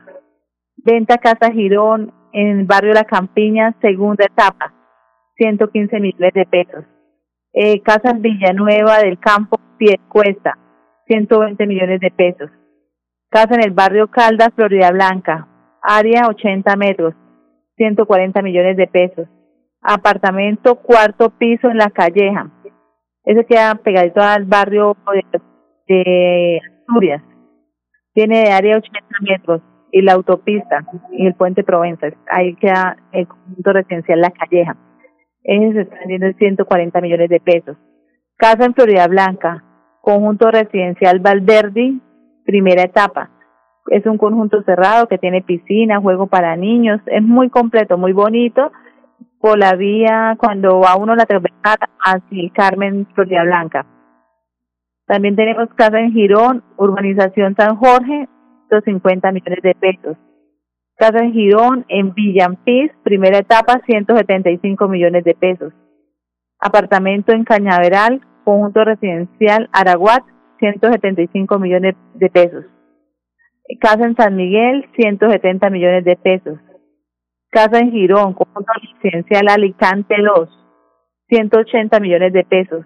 Venta 0.77 1.17
Casa 1.17 1.51
Girón 1.51 2.13
en 2.33 2.67
barrio 2.67 2.93
La 2.93 3.05
Campiña, 3.05 3.75
segunda 3.81 4.25
etapa, 4.25 4.73
115 5.37 5.99
millones 5.99 6.33
de 6.33 6.45
pesos. 6.45 6.83
Eh, 7.53 7.81
Casa 7.81 8.13
Villanueva 8.13 8.97
del 8.99 9.19
Campo, 9.19 9.57
Pie 9.77 9.99
Cuesta, 10.09 10.57
120 11.07 11.65
millones 11.65 11.99
de 12.01 12.11
pesos. 12.11 12.49
Casa 13.29 13.55
en 13.55 13.63
el 13.63 13.71
barrio 13.71 14.09
Caldas, 14.09 14.49
Florida 14.55 14.91
Blanca, 14.91 15.47
área 15.81 16.27
80 16.27 16.75
metros, 16.75 17.13
140 17.77 18.41
millones 18.41 18.77
de 18.77 18.87
pesos. 18.87 19.27
Apartamento 19.87 20.75
cuarto 20.75 21.29
piso 21.29 21.69
en 21.69 21.77
La 21.77 21.91
Calleja. 21.91 22.49
Ese 23.23 23.45
queda 23.45 23.75
pegadito 23.75 24.19
al 24.19 24.45
barrio 24.45 24.97
de, 25.87 26.59
Asturias. 26.79 27.21
Tiene 28.13 28.39
de 28.39 28.51
área 28.51 28.77
80 28.77 28.99
metros 29.21 29.61
y 29.91 30.01
la 30.01 30.13
autopista 30.13 30.83
y 31.11 31.27
el 31.27 31.35
puente 31.35 31.63
Provenza. 31.63 32.07
Ahí 32.31 32.55
queda 32.55 32.97
el 33.11 33.27
conjunto 33.27 33.73
residencial 33.73 34.21
La 34.21 34.31
Calleja. 34.31 34.75
Ese 35.43 35.73
se 35.73 35.81
está 35.81 35.97
vendiendo 35.99 36.27
en 36.27 36.37
140 36.37 37.01
millones 37.01 37.29
de 37.29 37.39
pesos. 37.39 37.77
Casa 38.37 38.65
en 38.65 38.73
Florida 38.73 39.07
Blanca, 39.07 39.63
conjunto 40.01 40.49
residencial 40.49 41.19
Valverdi, 41.19 42.01
primera 42.43 42.81
etapa. 42.81 43.29
Es 43.91 44.03
un 44.07 44.17
conjunto 44.17 44.63
cerrado 44.63 45.07
que 45.07 45.19
tiene 45.19 45.43
piscina, 45.43 46.01
juego 46.01 46.25
para 46.25 46.55
niños, 46.55 47.01
es 47.05 47.21
muy 47.21 47.51
completo, 47.51 47.99
muy 47.99 48.13
bonito. 48.13 48.71
Por 49.45 49.59
la 49.59 49.76
vía, 49.76 50.35
cuando 50.39 50.80
va 50.80 50.95
uno 50.95 51.13
la 51.13 51.27
travesada 51.27 51.88
hacia 52.03 52.51
Carmen 52.51 53.05
Florida 53.13 53.43
Blanca. 53.43 53.85
También 55.05 55.35
tenemos 55.35 55.69
casa 55.76 55.99
en 55.99 56.13
Girón, 56.13 56.63
urbanización 56.77 57.55
San 57.55 57.76
Jorge, 57.76 58.27
150 58.69 59.31
millones 59.34 59.59
de 59.61 59.76
pesos. 59.76 60.17
Casa 60.97 61.19
en 61.19 61.34
Girón, 61.34 61.85
en 61.89 62.15
Villampiz, 62.15 62.91
primera 63.03 63.38
etapa, 63.38 63.84
175 63.85 64.88
millones 64.88 65.23
de 65.23 65.35
pesos. 65.35 65.73
Apartamento 66.57 67.31
en 67.31 67.43
Cañaveral, 67.43 68.22
conjunto 68.45 68.84
residencial 68.84 69.69
Araguat, 69.73 70.23
175 70.57 71.59
millones 71.59 71.95
de 72.15 72.30
pesos. 72.31 72.65
Casa 73.80 74.05
en 74.05 74.15
San 74.15 74.35
Miguel, 74.35 74.89
170 74.95 75.69
millones 75.69 76.03
de 76.03 76.15
pesos. 76.15 76.57
Casa 77.56 77.80
en 77.80 77.90
Girón, 77.90 78.34
conjunto 78.34 78.73
residencial 78.82 79.48
Alicante 79.48 80.14
2, 80.22 80.49
180 81.30 82.02
millones 82.02 82.34
de 82.34 82.44
pesos. 82.44 82.86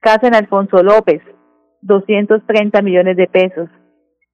Casa 0.00 0.26
en 0.26 0.34
Alfonso 0.34 0.82
López, 0.82 1.20
230 1.82 2.80
millones 2.80 3.14
de 3.14 3.26
pesos. 3.26 3.68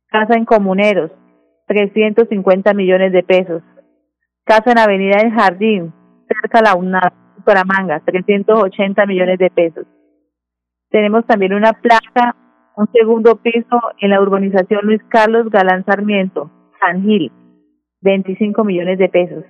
Casa 0.06 0.34
en 0.36 0.44
Comuneros, 0.44 1.10
350 1.66 2.74
millones 2.74 3.10
de 3.10 3.24
pesos. 3.24 3.60
Casa 4.44 4.70
en 4.70 4.78
Avenida 4.78 5.16
del 5.20 5.32
Jardín, 5.32 5.92
cerca 6.28 6.60
a 6.60 6.62
la 6.62 6.76
UNAM, 6.76 7.10
Bucaramanga, 7.38 7.98
380 8.06 9.04
millones 9.06 9.36
de 9.36 9.50
pesos. 9.50 9.84
Tenemos 10.90 11.26
también 11.26 11.54
una 11.54 11.72
plaza, 11.72 12.36
un 12.76 12.88
segundo 12.92 13.34
piso 13.42 13.80
en 13.98 14.10
la 14.10 14.20
urbanización 14.20 14.82
Luis 14.84 15.02
Carlos 15.08 15.50
Galán 15.50 15.84
Sarmiento, 15.84 16.52
San 16.78 17.02
Gil, 17.02 17.32
25 18.00 18.64
millones 18.64 18.98
de 18.98 19.08
pesos. 19.08 19.44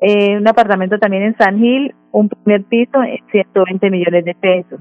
Eh, 0.00 0.36
un 0.36 0.48
apartamento 0.48 0.98
también 0.98 1.22
en 1.22 1.36
San 1.36 1.58
Gil, 1.58 1.94
un 2.10 2.28
primer 2.28 2.64
piso, 2.64 2.98
120 3.30 3.90
millones 3.90 4.24
de 4.24 4.34
pesos. 4.34 4.80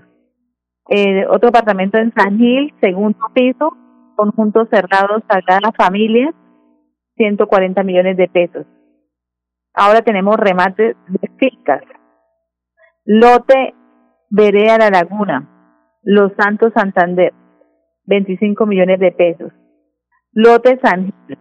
Eh, 0.89 1.25
otro 1.29 1.49
apartamento 1.49 1.97
en 1.97 2.11
San 2.13 2.37
Gil, 2.37 2.73
segundo 2.81 3.19
piso, 3.33 3.71
conjunto 4.15 4.65
cerrado 4.65 5.21
Sagrada 5.29 5.71
Familia, 5.77 6.33
140 7.17 7.83
millones 7.83 8.17
de 8.17 8.27
pesos. 8.27 8.65
Ahora 9.73 10.01
tenemos 10.01 10.35
remates 10.37 10.95
de 11.07 11.29
fincas. 11.37 11.81
Lote 13.05 13.73
Vereda 14.29 14.77
La 14.77 14.89
Laguna, 14.89 15.99
Los 16.03 16.33
Santos 16.37 16.73
Santander, 16.75 17.33
25 18.05 18.65
millones 18.65 18.99
de 18.99 19.11
pesos. 19.11 19.51
Lote 20.33 20.79
San 20.83 21.05
Gil, 21.05 21.37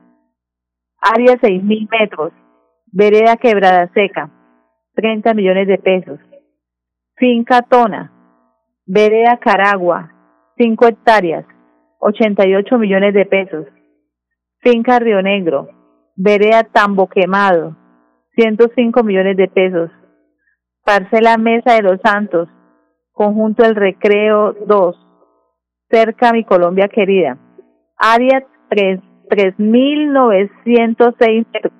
área 1.01 1.36
6.000 1.36 1.89
metros, 1.90 2.32
Vereda 2.93 3.36
Quebrada 3.36 3.90
Seca, 3.94 4.31
30 4.94 5.35
millones 5.35 5.66
de 5.68 5.78
pesos. 5.78 6.20
Finca 7.16 7.62
Tona, 7.62 8.12
Vereda 8.86 9.39
Caragua, 9.39 10.12
5 10.56 10.86
hectáreas, 10.86 11.47
88 12.01 12.78
millones 12.78 13.14
de 13.14 13.24
pesos. 13.27 13.66
Finca 14.59 14.98
Río 14.98 15.22
Negro, 15.22 15.68
Vereda 16.16 16.64
Tambo 16.64 17.09
Quemado, 17.09 17.77
105 18.35 19.02
millones 19.02 19.36
de 19.36 19.48
pesos. 19.48 19.90
Parcela 20.85 21.36
Mesa 21.39 21.74
de 21.74 21.82
los 21.82 22.01
Santos, 22.02 22.48
Conjunto 23.12 23.64
El 23.64 23.74
Recreo 23.74 24.55
2, 24.66 24.97
cerca 25.90 26.32
mi 26.32 26.44
Colombia 26.44 26.89
querida. 26.89 27.39
Área 27.97 28.44
3, 28.70 29.01
3.906 29.31 31.47
metros. 31.52 31.73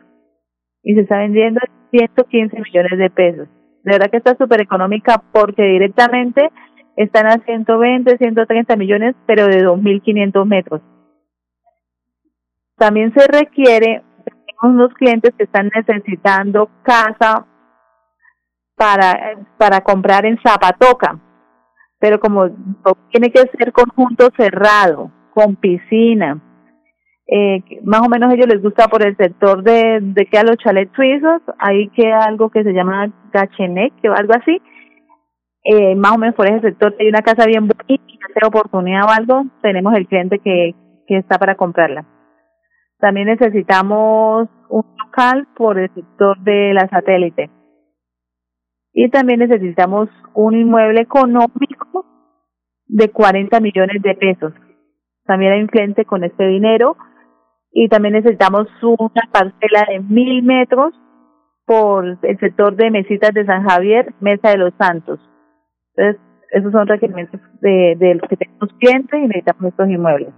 Y 0.83 0.95
se 0.95 1.03
está 1.03 1.19
vendiendo 1.19 1.61
115 1.91 2.59
millones 2.61 2.99
de 2.99 3.11
pesos. 3.11 3.47
De 3.83 3.93
verdad 3.93 4.11
que 4.11 4.17
está 4.19 4.37
súper 4.37 4.63
económica 4.63 5.23
porque 5.33 5.63
directamente 5.63 6.51
están 6.97 7.27
a 7.27 7.39
120, 7.45 8.19
130 8.19 8.77
millones, 8.77 9.17
pero 9.27 9.47
de 9.47 9.65
2.500 9.65 10.47
metros. 10.47 10.81
También 12.77 13.13
se 13.15 13.27
requiere, 13.27 14.03
tenemos 14.25 14.63
unos 14.63 14.95
clientes 14.95 15.35
que 15.37 15.45
están 15.45 15.71
necesitando 15.75 16.71
casa 16.83 17.47
para, 18.77 19.37
para 19.59 19.83
comprar 19.83 20.25
en 20.25 20.39
Zapatoca, 20.43 21.19
pero 21.99 22.19
como 22.19 22.49
tiene 23.11 23.31
que 23.31 23.43
ser 23.59 23.73
conjunto 23.73 24.31
cerrado, 24.37 25.11
con 25.35 25.57
piscina, 25.57 26.41
eh, 27.33 27.63
más 27.85 28.01
o 28.05 28.09
menos 28.09 28.31
a 28.31 28.35
ellos 28.35 28.49
les 28.49 28.61
gusta 28.61 28.89
por 28.89 29.07
el 29.07 29.17
sector 29.17 29.63
de, 29.63 30.01
de 30.01 30.27
que 30.27 30.39
a 30.39 30.43
los 30.43 30.57
chalets 30.57 30.93
suizos, 30.95 31.43
ahí 31.59 31.89
queda 31.91 32.25
algo 32.25 32.51
que 32.51 32.65
se 32.65 32.73
llama 32.73 33.13
Gachenec, 33.33 33.93
o 34.05 34.13
algo 34.13 34.33
así, 34.35 34.61
eh, 35.65 35.95
más 35.95 36.13
o 36.13 36.19
menos 36.19 36.35
por 36.35 36.47
ese 36.47 36.61
sector 36.61 36.97
hay 36.99 37.09
una 37.09 37.23
casa 37.23 37.47
bien 37.47 37.69
bonita 37.69 38.11
si 38.33 38.47
oportunidad 38.47 39.05
o 39.05 39.11
algo, 39.11 39.45
tenemos 39.63 39.95
el 39.95 40.07
cliente 40.07 40.39
que, 40.39 40.75
que 41.07 41.19
está 41.19 41.39
para 41.39 41.57
comprarla. 41.57 42.05
También 42.99 43.29
necesitamos 43.29 44.49
un 44.69 44.85
local 44.99 45.49
por 45.57 45.79
el 45.79 45.93
sector 45.95 46.39
de 46.41 46.75
la 46.75 46.89
satélite. 46.89 47.51
Y 48.93 49.09
también 49.09 49.41
necesitamos 49.41 50.09
un 50.35 50.55
inmueble 50.55 51.01
económico 51.01 52.05
de 52.87 53.09
40 53.09 53.61
millones 53.61 54.03
de 54.03 54.15
pesos. 54.15 54.53
También 55.25 55.53
hay 55.53 55.61
un 55.61 55.69
cliente 55.69 56.05
con 56.05 56.25
este 56.25 56.47
dinero. 56.47 56.97
Y 57.73 57.89
también 57.89 58.15
necesitamos 58.15 58.67
una 58.83 59.29
parcela 59.33 59.87
de 59.89 60.01
mil 60.01 60.43
metros 60.43 60.93
por 61.65 62.19
el 62.23 62.39
sector 62.39 62.75
de 62.75 62.91
Mesitas 62.91 63.33
de 63.33 63.47
San 63.47 63.67
Javier, 63.69 64.13
Mesa 64.21 64.51
de 64.51 64.59
los 64.59 64.75
Santos. 64.77 65.21
Entonces, 65.95 66.21
esos 66.51 66.73
son 66.73 66.89
requerimientos 66.89 67.41
de, 67.61 67.95
de 67.97 68.15
los 68.17 68.29
que 68.29 68.37
tenemos 68.37 68.69
clientes 68.79 69.21
y 69.21 69.27
necesitamos 69.29 69.71
estos 69.71 69.89
inmuebles. 69.89 70.35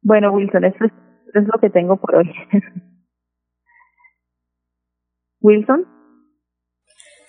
Bueno, 0.00 0.32
Wilson, 0.32 0.64
eso 0.64 0.84
es, 0.84 0.92
es 1.34 1.44
lo 1.46 1.60
que 1.60 1.70
tengo 1.70 1.98
por 2.00 2.16
hoy. 2.16 2.32
Wilson. 5.40 5.86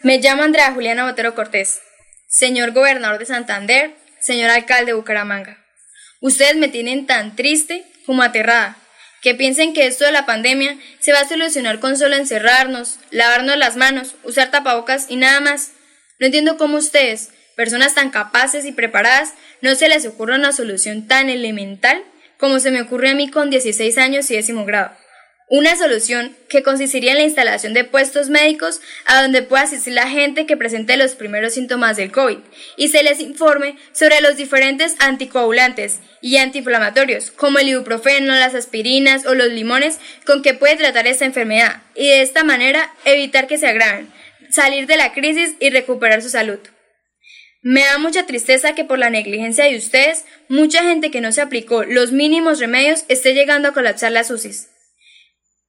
Me 0.04 0.20
llamo 0.20 0.44
Andrea 0.44 0.74
Juliana 0.74 1.06
Botero 1.06 1.34
Cortés, 1.36 1.82
señor 2.28 2.74
gobernador 2.74 3.20
de 3.20 3.26
Santander, 3.26 3.96
señor 4.20 4.50
alcalde 4.50 4.88
de 4.88 4.94
Bucaramanga. 4.94 5.58
Ustedes 6.22 6.58
me 6.58 6.68
tienen 6.68 7.06
tan 7.06 7.36
triste 7.36 7.84
como 8.06 8.24
aterrada, 8.24 8.78
que 9.22 9.36
piensen 9.36 9.74
que 9.74 9.88
esto 9.88 10.06
de 10.06 10.12
la 10.12 10.26
pandemia 10.26 10.78
se 11.00 11.14
va 11.14 11.20
a 11.20 11.28
solucionar 11.28 11.80
con 11.80 11.98
solo 11.98 12.16
encerrarnos, 12.16 13.00
lavarnos 13.10 13.58
las 13.58 13.78
manos, 13.78 14.16
usar 14.24 14.52
tapabocas 14.52 15.06
y 15.10 15.16
nada 15.16 15.40
más. 15.40 15.72
No 16.20 16.26
entiendo 16.26 16.58
cómo 16.58 16.78
ustedes, 16.78 17.30
personas 17.56 17.96
tan 17.96 18.10
capaces 18.10 18.66
y 18.66 18.72
preparadas, 18.72 19.34
no 19.62 19.76
se 19.76 19.88
les 19.88 20.06
ocurre 20.06 20.36
una 20.36 20.52
solución 20.52 21.08
tan 21.08 21.30
elemental 21.30 22.04
como 22.38 22.60
se 22.60 22.72
me 22.72 22.82
ocurre 22.82 23.10
a 23.10 23.16
mí 23.16 23.30
con 23.30 23.50
16 23.50 23.98
años 23.98 24.30
y 24.30 24.36
décimo 24.36 24.66
grado. 24.66 24.92
Una 25.50 25.76
solución 25.76 26.36
que 26.50 26.64
consistiría 26.64 27.12
en 27.12 27.18
la 27.18 27.26
instalación 27.26 27.74
de 27.74 27.84
puestos 27.84 28.30
médicos 28.30 28.80
a 29.06 29.22
donde 29.22 29.44
pueda 29.44 29.64
asistir 29.64 29.94
la 29.94 30.08
gente 30.08 30.46
que 30.46 30.58
presente 30.58 30.96
los 30.98 31.16
primeros 31.16 31.54
síntomas 31.54 31.98
del 31.98 32.12
COVID 32.12 32.38
y 32.78 32.88
se 32.88 33.04
les 33.04 33.20
informe 33.20 33.76
sobre 33.92 34.22
los 34.22 34.38
diferentes 34.38 34.96
anticoagulantes 35.00 36.00
y 36.22 36.38
antiinflamatorios 36.38 37.32
como 37.32 37.60
el 37.60 37.68
ibuprofeno, 37.68 38.34
las 38.34 38.56
aspirinas 38.56 39.26
o 39.26 39.36
los 39.36 39.50
limones 39.50 40.00
con 40.26 40.42
que 40.42 40.54
puede 40.54 40.78
tratar 40.78 41.08
esta 41.08 41.26
enfermedad 41.26 41.84
y 41.94 42.08
de 42.08 42.22
esta 42.22 42.44
manera 42.44 42.94
evitar 43.04 43.48
que 43.48 43.58
se 43.58 43.68
agraven 43.68 44.12
salir 44.50 44.88
de 44.88 44.98
la 44.98 45.14
crisis 45.14 45.56
y 45.60 45.72
recuperar 45.72 46.22
su 46.22 46.30
salud. 46.30 46.60
Me 47.62 47.82
da 47.82 47.98
mucha 47.98 48.26
tristeza 48.26 48.76
que 48.76 48.84
por 48.84 49.00
la 49.00 49.10
negligencia 49.10 49.66
de 49.66 49.78
ustedes, 49.78 50.26
mucha 50.50 50.84
gente 50.84 51.12
que 51.12 51.22
no 51.22 51.32
se 51.32 51.42
aplicó 51.42 51.84
los 51.84 52.12
mínimos 52.12 52.60
remedios 52.60 53.06
esté 53.08 53.34
llegando 53.34 53.70
a 53.70 53.74
colapsar 53.74 54.12
las 54.12 54.30
UCIs. 54.30 54.73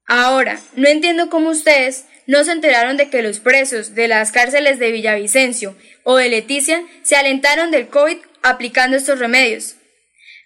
Ahora, 0.07 0.61
no 0.77 0.89
entiendo 0.89 1.31
cómo 1.31 1.51
ustedes 1.51 2.05
no 2.27 2.45
se 2.45 2.53
enteraron 2.53 2.97
de 2.97 3.11
que 3.11 3.23
los 3.23 3.39
presos 3.39 3.95
de 3.95 4.09
las 4.09 4.33
cárceles 4.33 4.79
de 4.79 4.93
Villavicencio 4.93 5.77
o 6.03 6.17
de 6.17 6.29
Leticia 6.29 6.83
se 7.03 7.17
alentaron 7.17 7.71
del 7.71 7.89
COVID 7.89 8.19
aplicando 8.43 8.97
estos 8.97 9.19
remedios. 9.19 9.77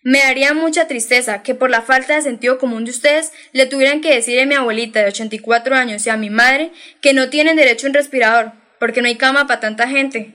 Me 0.02 0.20
daría 0.20 0.54
mucha 0.54 0.86
tristeza 0.86 1.42
que 1.42 1.54
por 1.54 1.70
la 1.70 1.82
falta 1.82 2.14
de 2.14 2.22
sentido 2.22 2.58
común 2.58 2.84
de 2.84 2.92
ustedes 2.92 3.32
le 3.52 3.66
tuvieran 3.66 4.00
que 4.00 4.14
decir 4.14 4.40
a 4.40 4.46
mi 4.46 4.54
abuelita 4.54 5.00
de 5.00 5.08
84 5.08 5.74
años 5.74 6.06
y 6.06 6.10
a 6.10 6.16
mi 6.16 6.30
madre 6.30 6.70
que 7.00 7.12
no 7.12 7.28
tienen 7.28 7.56
derecho 7.56 7.86
a 7.86 7.90
un 7.90 7.94
respirador, 7.94 8.52
porque 8.78 9.02
no 9.02 9.08
hay 9.08 9.16
cama 9.16 9.46
para 9.46 9.60
tanta 9.60 9.88
gente. 9.88 10.34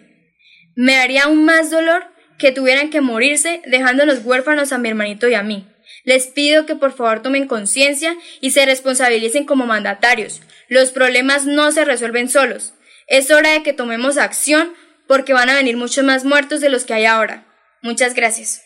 Me 0.76 0.96
daría 0.96 1.24
aún 1.24 1.46
más 1.46 1.72
dolor 1.72 2.06
que 2.38 2.52
tuvieran 2.52 2.90
que 2.90 3.00
morirse 3.00 3.62
dejando 3.66 4.06
los 4.06 4.26
huérfanos 4.26 4.74
a 4.74 4.78
mi 4.78 4.90
hermanito 4.90 5.30
y 5.30 5.34
a 5.34 5.44
mí. 5.44 5.73
Les 6.04 6.28
pido 6.28 6.66
que 6.66 6.76
por 6.76 6.92
favor 6.92 7.22
tomen 7.22 7.48
conciencia 7.48 8.16
y 8.42 8.52
se 8.52 8.66
responsabilicen 8.66 9.46
como 9.46 9.66
mandatarios. 9.66 10.42
Los 10.68 10.92
problemas 10.92 11.46
no 11.46 11.72
se 11.72 11.86
resuelven 11.86 12.30
solos. 12.30 12.74
Es 13.08 13.32
hora 13.32 13.52
de 13.52 13.64
que 13.64 13.74
tomemos 13.74 14.18
acción 14.18 14.74
porque 15.08 15.34
van 15.34 15.50
a 15.50 15.56
venir 15.56 15.78
muchos 15.78 16.04
más 16.04 16.26
muertos 16.26 16.62
de 16.62 16.70
los 16.70 16.86
que 16.86 16.94
hay 16.94 17.06
ahora. 17.06 17.46
Muchas 17.82 18.14
gracias. 18.14 18.64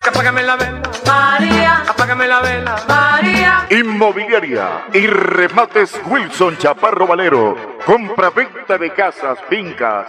Apágame 0.00 0.42
la 0.42 0.56
vela, 0.56 0.82
María. 1.06 1.82
Apágame 1.86 2.28
la 2.28 2.40
vela, 2.40 2.84
María. 2.88 3.66
Inmobiliaria 3.70 4.86
y 4.94 5.06
remates 5.06 6.00
Wilson 6.06 6.56
Chaparro 6.58 7.06
Valero. 7.06 7.78
Compra-venta 7.84 8.78
de 8.78 8.92
casas, 8.94 9.38
fincas, 9.48 10.08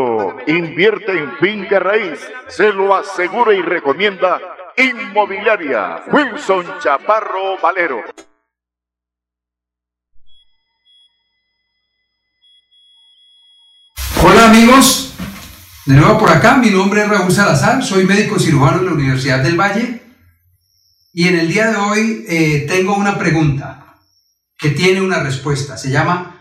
Invierte 0.47 1.17
en 1.17 1.37
finca 1.37 1.79
raíz. 1.79 2.19
Se 2.47 2.71
lo 2.71 2.95
asegura 2.95 3.53
y 3.53 3.61
recomienda 3.61 4.39
Inmobiliaria 4.77 6.03
Wilson 6.11 6.65
Chaparro 6.79 7.57
Valero. 7.61 8.03
Hola 14.23 14.49
amigos, 14.49 15.13
de 15.85 15.95
nuevo 15.95 16.19
por 16.19 16.29
acá, 16.29 16.57
mi 16.57 16.69
nombre 16.69 17.01
es 17.01 17.09
Raúl 17.09 17.31
Salazar, 17.31 17.83
soy 17.83 18.05
médico 18.05 18.39
cirujano 18.39 18.79
de 18.79 18.85
la 18.85 18.93
Universidad 18.93 19.39
del 19.39 19.59
Valle 19.59 20.01
y 21.11 21.27
en 21.27 21.39
el 21.39 21.47
día 21.47 21.71
de 21.71 21.77
hoy 21.77 22.25
eh, 22.29 22.65
tengo 22.67 22.95
una 22.95 23.17
pregunta 23.17 23.97
que 24.57 24.69
tiene 24.69 25.01
una 25.01 25.23
respuesta, 25.23 25.75
se 25.75 25.89
llama 25.89 26.39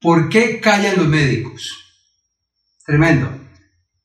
¿Por 0.00 0.28
qué 0.28 0.60
callan 0.60 0.96
los 0.96 1.06
médicos? 1.06 1.81
Tremendo. 2.84 3.30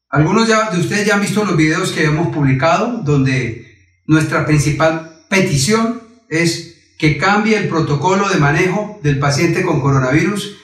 Algunos 0.09 0.47
de 0.47 0.79
ustedes 0.79 1.05
ya 1.05 1.15
han 1.15 1.21
visto 1.21 1.43
los 1.43 1.57
videos 1.57 1.91
que 1.91 2.05
hemos 2.05 2.29
publicado 2.29 3.01
donde 3.03 3.75
nuestra 4.05 4.45
principal 4.45 5.25
petición 5.29 6.01
es 6.29 6.75
que 6.97 7.17
cambie 7.17 7.57
el 7.57 7.67
protocolo 7.67 8.29
de 8.29 8.37
manejo 8.37 8.99
del 9.03 9.19
paciente 9.19 9.63
con 9.63 9.81
coronavirus 9.81 10.57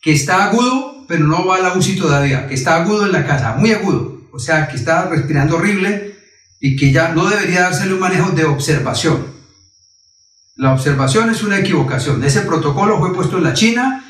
que 0.00 0.12
está 0.12 0.44
agudo, 0.44 1.04
pero 1.08 1.24
no 1.24 1.44
va 1.44 1.56
a 1.56 1.60
la 1.60 1.74
UCI 1.74 1.96
todavía, 1.96 2.46
que 2.46 2.54
está 2.54 2.76
agudo 2.76 3.06
en 3.06 3.12
la 3.12 3.26
casa, 3.26 3.56
muy 3.56 3.72
agudo, 3.72 4.28
o 4.32 4.38
sea, 4.38 4.68
que 4.68 4.76
está 4.76 5.08
respirando 5.08 5.56
horrible 5.56 6.16
y 6.60 6.76
que 6.76 6.92
ya 6.92 7.08
no 7.08 7.28
debería 7.28 7.62
dársele 7.62 7.94
un 7.94 8.00
manejo 8.00 8.30
de 8.30 8.44
observación. 8.44 9.26
La 10.56 10.72
observación 10.72 11.28
es 11.30 11.42
una 11.42 11.58
equivocación. 11.58 12.24
Ese 12.24 12.40
protocolo 12.40 12.98
fue 12.98 13.14
puesto 13.14 13.36
en 13.36 13.44
la 13.44 13.52
China, 13.52 14.04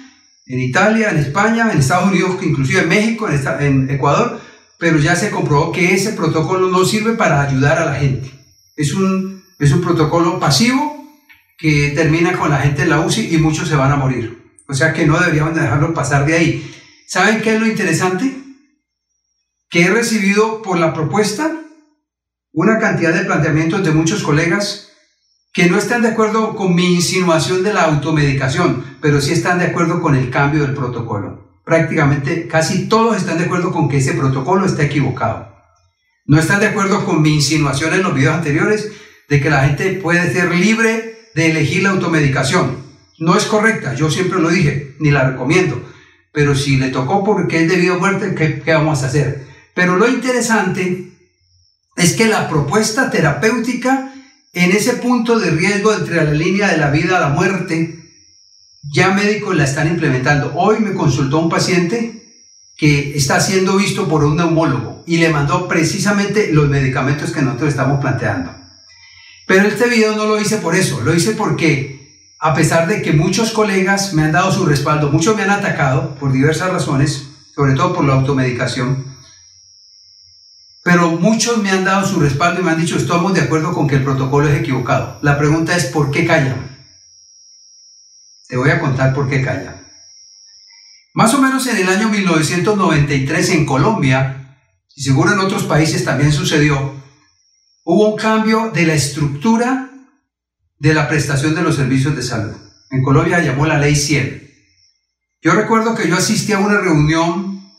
en 0.46 0.60
Italia, 0.60 1.10
en 1.10 1.18
España, 1.18 1.70
en 1.70 1.78
Estados 1.78 2.10
Unidos, 2.10 2.36
inclusive 2.42 2.82
en 2.82 2.88
México, 2.88 3.28
en, 3.28 3.90
Ecuador, 3.90 4.40
pero 4.78 4.98
ya 4.98 5.16
se 5.16 5.30
comprobó 5.30 5.72
que 5.72 5.94
ese 5.94 6.12
protocolo 6.12 6.68
no 6.68 6.84
sirve 6.84 7.14
para 7.14 7.42
ayudar 7.42 7.78
a 7.78 7.86
la 7.86 7.94
gente. 7.94 8.30
Es 8.76 8.94
un, 8.94 9.42
es 9.58 9.72
un 9.72 9.80
protocolo 9.80 10.38
pasivo 10.38 11.04
que 11.58 11.92
termina 11.96 12.38
con 12.38 12.50
la 12.50 12.58
gente 12.58 12.82
en 12.82 12.90
la 12.90 13.00
UCI 13.00 13.34
y 13.34 13.38
muchos 13.38 13.68
se 13.68 13.76
van 13.76 13.90
a 13.90 13.96
morir. 13.96 14.42
O 14.68 14.74
sea 14.74 14.92
que 14.92 15.06
no 15.06 15.18
deberíamos 15.18 15.54
dejarlo 15.54 15.94
pasar 15.94 16.26
de 16.26 16.34
ahí. 16.34 16.74
¿Saben 17.08 17.40
qué 17.40 17.54
es 17.54 17.60
lo 17.60 17.66
interesante? 17.66 18.36
Que 19.68 19.82
he 19.82 19.90
recibido 19.90 20.62
por 20.62 20.78
la 20.78 20.92
propuesta 20.92 21.50
una 22.52 22.78
cantidad 22.78 23.12
de 23.12 23.24
planteamientos 23.24 23.84
de 23.84 23.92
muchos 23.92 24.22
colegas 24.22 24.85
que 25.56 25.70
no 25.70 25.78
están 25.78 26.02
de 26.02 26.08
acuerdo 26.08 26.54
con 26.54 26.74
mi 26.74 26.96
insinuación 26.96 27.62
de 27.62 27.72
la 27.72 27.84
automedicación, 27.84 28.84
pero 29.00 29.22
sí 29.22 29.32
están 29.32 29.58
de 29.58 29.64
acuerdo 29.64 30.02
con 30.02 30.14
el 30.14 30.28
cambio 30.28 30.60
del 30.60 30.74
protocolo. 30.74 31.62
Prácticamente 31.64 32.46
casi 32.46 32.90
todos 32.90 33.16
están 33.16 33.38
de 33.38 33.44
acuerdo 33.44 33.72
con 33.72 33.88
que 33.88 33.96
ese 33.96 34.12
protocolo 34.12 34.66
está 34.66 34.82
equivocado. 34.82 35.50
No 36.26 36.38
están 36.38 36.60
de 36.60 36.66
acuerdo 36.66 37.06
con 37.06 37.22
mi 37.22 37.32
insinuación 37.36 37.94
en 37.94 38.02
los 38.02 38.14
videos 38.14 38.34
anteriores 38.34 38.92
de 39.30 39.40
que 39.40 39.48
la 39.48 39.64
gente 39.64 39.92
puede 39.94 40.30
ser 40.30 40.54
libre 40.54 41.30
de 41.34 41.50
elegir 41.50 41.84
la 41.84 41.90
automedicación. 41.90 42.76
No 43.18 43.34
es 43.34 43.46
correcta, 43.46 43.94
yo 43.94 44.10
siempre 44.10 44.38
lo 44.38 44.50
dije, 44.50 44.94
ni 45.00 45.10
la 45.10 45.30
recomiendo. 45.30 45.82
Pero 46.32 46.54
si 46.54 46.76
le 46.76 46.90
tocó 46.90 47.24
porque 47.24 47.62
es 47.62 47.70
debido 47.70 47.94
a 47.94 47.98
muerte, 47.98 48.34
¿qué, 48.34 48.60
¿qué 48.60 48.74
vamos 48.74 49.02
a 49.02 49.06
hacer? 49.06 49.46
Pero 49.74 49.96
lo 49.96 50.06
interesante 50.06 51.12
es 51.96 52.12
que 52.12 52.26
la 52.26 52.46
propuesta 52.46 53.10
terapéutica 53.10 54.12
en 54.56 54.72
ese 54.72 54.94
punto 54.94 55.38
de 55.38 55.50
riesgo 55.50 55.92
entre 55.92 56.24
la 56.24 56.32
línea 56.32 56.68
de 56.68 56.78
la 56.78 56.88
vida 56.88 57.18
a 57.18 57.20
la 57.20 57.28
muerte, 57.28 58.10
ya 58.90 59.10
médicos 59.10 59.54
la 59.54 59.64
están 59.64 59.86
implementando. 59.86 60.54
Hoy 60.54 60.80
me 60.80 60.94
consultó 60.94 61.40
un 61.40 61.50
paciente 61.50 62.40
que 62.74 63.14
está 63.14 63.38
siendo 63.38 63.76
visto 63.76 64.08
por 64.08 64.24
un 64.24 64.36
neumólogo 64.36 65.04
y 65.06 65.18
le 65.18 65.28
mandó 65.28 65.68
precisamente 65.68 66.52
los 66.54 66.70
medicamentos 66.70 67.32
que 67.32 67.42
nosotros 67.42 67.68
estamos 67.68 68.00
planteando. 68.00 68.50
Pero 69.46 69.68
este 69.68 69.90
video 69.90 70.16
no 70.16 70.24
lo 70.24 70.40
hice 70.40 70.56
por 70.56 70.74
eso, 70.74 71.02
lo 71.02 71.14
hice 71.14 71.32
porque 71.32 72.32
a 72.38 72.54
pesar 72.54 72.88
de 72.88 73.02
que 73.02 73.12
muchos 73.12 73.50
colegas 73.50 74.14
me 74.14 74.22
han 74.22 74.32
dado 74.32 74.50
su 74.52 74.64
respaldo, 74.64 75.12
muchos 75.12 75.36
me 75.36 75.42
han 75.42 75.50
atacado 75.50 76.14
por 76.14 76.32
diversas 76.32 76.72
razones, 76.72 77.28
sobre 77.54 77.74
todo 77.74 77.92
por 77.92 78.06
la 78.06 78.14
automedicación, 78.14 79.15
pero 80.86 81.10
muchos 81.10 81.60
me 81.60 81.70
han 81.72 81.84
dado 81.84 82.06
su 82.06 82.20
respaldo 82.20 82.60
y 82.60 82.64
me 82.64 82.70
han 82.70 82.80
dicho, 82.80 82.96
estamos 82.96 83.34
de 83.34 83.40
acuerdo 83.40 83.72
con 83.72 83.88
que 83.88 83.96
el 83.96 84.04
protocolo 84.04 84.48
es 84.48 84.60
equivocado. 84.60 85.18
La 85.20 85.36
pregunta 85.36 85.76
es, 85.76 85.86
¿por 85.86 86.12
qué 86.12 86.24
callan? 86.24 86.78
Te 88.46 88.56
voy 88.56 88.70
a 88.70 88.78
contar 88.78 89.12
por 89.12 89.28
qué 89.28 89.42
callan. 89.42 89.84
Más 91.12 91.34
o 91.34 91.42
menos 91.42 91.66
en 91.66 91.78
el 91.78 91.88
año 91.88 92.08
1993 92.08 93.50
en 93.50 93.66
Colombia, 93.66 94.60
y 94.94 95.02
seguro 95.02 95.32
en 95.32 95.40
otros 95.40 95.64
países 95.64 96.04
también 96.04 96.32
sucedió, 96.32 96.94
hubo 97.82 98.10
un 98.10 98.16
cambio 98.16 98.70
de 98.72 98.86
la 98.86 98.94
estructura 98.94 99.90
de 100.78 100.94
la 100.94 101.08
prestación 101.08 101.56
de 101.56 101.62
los 101.62 101.74
servicios 101.74 102.14
de 102.14 102.22
salud. 102.22 102.54
En 102.92 103.02
Colombia 103.02 103.40
llamó 103.40 103.66
la 103.66 103.78
ley 103.78 103.96
100. 103.96 104.54
Yo 105.42 105.50
recuerdo 105.50 105.96
que 105.96 106.08
yo 106.08 106.14
asistí 106.16 106.52
a 106.52 106.60
una 106.60 106.78
reunión 106.78 107.72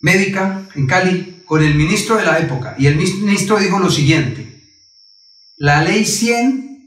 médica 0.00 0.68
en 0.74 0.88
Cali 0.88 1.31
con 1.52 1.62
el 1.62 1.74
ministro 1.74 2.16
de 2.16 2.24
la 2.24 2.38
época 2.38 2.74
y 2.78 2.86
el 2.86 2.96
ministro 2.96 3.58
dijo 3.58 3.78
lo 3.78 3.90
siguiente, 3.90 4.64
la 5.58 5.82
ley 5.82 6.06
100 6.06 6.80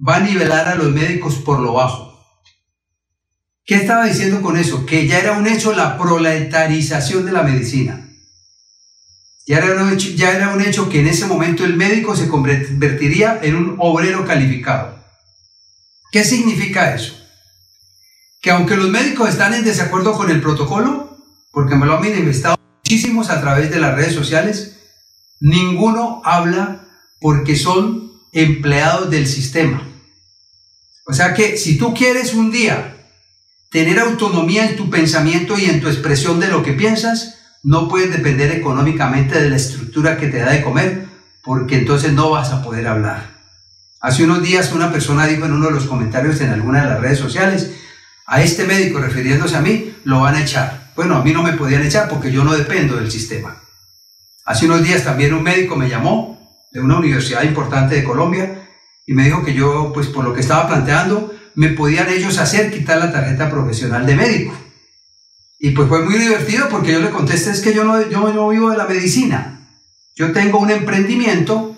va 0.00 0.16
a 0.16 0.20
nivelar 0.20 0.66
a 0.66 0.76
los 0.76 0.94
médicos 0.94 1.34
por 1.34 1.60
lo 1.60 1.74
bajo. 1.74 2.18
¿Qué 3.66 3.74
estaba 3.74 4.06
diciendo 4.06 4.40
con 4.40 4.56
eso? 4.56 4.86
Que 4.86 5.06
ya 5.06 5.18
era 5.18 5.32
un 5.32 5.46
hecho 5.46 5.74
la 5.74 5.98
proletarización 5.98 7.26
de 7.26 7.32
la 7.32 7.42
medicina. 7.42 8.08
Ya 9.46 9.58
era, 9.58 9.82
un 9.82 9.92
hecho, 9.92 10.08
ya 10.16 10.34
era 10.34 10.54
un 10.54 10.62
hecho 10.62 10.88
que 10.88 11.00
en 11.00 11.08
ese 11.08 11.26
momento 11.26 11.66
el 11.66 11.76
médico 11.76 12.16
se 12.16 12.28
convertiría 12.28 13.38
en 13.42 13.56
un 13.56 13.76
obrero 13.78 14.24
calificado. 14.24 15.04
¿Qué 16.10 16.24
significa 16.24 16.94
eso? 16.94 17.14
Que 18.40 18.52
aunque 18.52 18.78
los 18.78 18.88
médicos 18.88 19.28
están 19.28 19.52
en 19.52 19.64
desacuerdo 19.64 20.14
con 20.14 20.30
el 20.30 20.40
protocolo, 20.40 21.18
porque 21.52 21.74
me 21.74 21.84
lo 21.84 21.96
han 21.96 22.00
manifestado 22.00 22.57
muchísimos 22.88 23.28
a 23.28 23.42
través 23.42 23.70
de 23.70 23.80
las 23.80 23.94
redes 23.94 24.14
sociales, 24.14 24.78
ninguno 25.40 26.22
habla 26.24 26.86
porque 27.20 27.54
son 27.54 28.12
empleados 28.32 29.10
del 29.10 29.26
sistema. 29.26 29.86
O 31.06 31.12
sea 31.12 31.34
que 31.34 31.58
si 31.58 31.76
tú 31.76 31.92
quieres 31.92 32.32
un 32.32 32.50
día 32.50 32.96
tener 33.70 33.98
autonomía 33.98 34.64
en 34.64 34.76
tu 34.76 34.88
pensamiento 34.88 35.58
y 35.58 35.66
en 35.66 35.82
tu 35.82 35.88
expresión 35.88 36.40
de 36.40 36.48
lo 36.48 36.62
que 36.62 36.72
piensas, 36.72 37.34
no 37.62 37.88
puedes 37.88 38.10
depender 38.10 38.52
económicamente 38.52 39.38
de 39.38 39.50
la 39.50 39.56
estructura 39.56 40.16
que 40.16 40.28
te 40.28 40.38
da 40.38 40.52
de 40.52 40.62
comer, 40.62 41.08
porque 41.44 41.76
entonces 41.76 42.14
no 42.14 42.30
vas 42.30 42.52
a 42.52 42.62
poder 42.62 42.88
hablar. 42.88 43.36
Hace 44.00 44.24
unos 44.24 44.42
días 44.42 44.72
una 44.72 44.90
persona 44.90 45.26
dijo 45.26 45.44
en 45.44 45.52
uno 45.52 45.66
de 45.66 45.72
los 45.72 45.84
comentarios 45.84 46.40
en 46.40 46.52
alguna 46.52 46.84
de 46.84 46.88
las 46.88 47.00
redes 47.02 47.18
sociales, 47.18 47.70
a 48.24 48.42
este 48.42 48.64
médico 48.64 48.98
refiriéndose 48.98 49.56
a 49.56 49.60
mí, 49.60 49.94
lo 50.04 50.20
van 50.20 50.36
a 50.36 50.40
echar. 50.40 50.87
Bueno, 50.98 51.14
a 51.14 51.22
mí 51.22 51.32
no 51.32 51.44
me 51.44 51.52
podían 51.52 51.84
echar 51.84 52.08
porque 52.08 52.32
yo 52.32 52.42
no 52.42 52.56
dependo 52.56 52.96
del 52.96 53.08
sistema. 53.08 53.62
Hace 54.44 54.66
unos 54.66 54.82
días 54.82 55.04
también 55.04 55.32
un 55.32 55.44
médico 55.44 55.76
me 55.76 55.88
llamó 55.88 56.66
de 56.72 56.80
una 56.80 56.98
universidad 56.98 57.44
importante 57.44 57.94
de 57.94 58.02
Colombia 58.02 58.68
y 59.06 59.14
me 59.14 59.26
dijo 59.26 59.44
que 59.44 59.54
yo, 59.54 59.92
pues 59.94 60.08
por 60.08 60.24
lo 60.24 60.34
que 60.34 60.40
estaba 60.40 60.66
planteando, 60.66 61.32
me 61.54 61.68
podían 61.68 62.08
ellos 62.08 62.38
hacer 62.38 62.72
quitar 62.72 62.98
la 62.98 63.12
tarjeta 63.12 63.48
profesional 63.48 64.06
de 64.06 64.16
médico. 64.16 64.58
Y 65.60 65.70
pues 65.70 65.88
fue 65.88 66.02
muy 66.04 66.18
divertido 66.18 66.68
porque 66.68 66.90
yo 66.90 66.98
le 66.98 67.10
contesté, 67.10 67.52
es 67.52 67.60
que 67.60 67.72
yo 67.72 67.84
no, 67.84 68.02
yo 68.10 68.32
no 68.32 68.48
vivo 68.48 68.70
de 68.70 68.76
la 68.76 68.88
medicina. 68.88 69.68
Yo 70.16 70.32
tengo 70.32 70.58
un 70.58 70.72
emprendimiento 70.72 71.76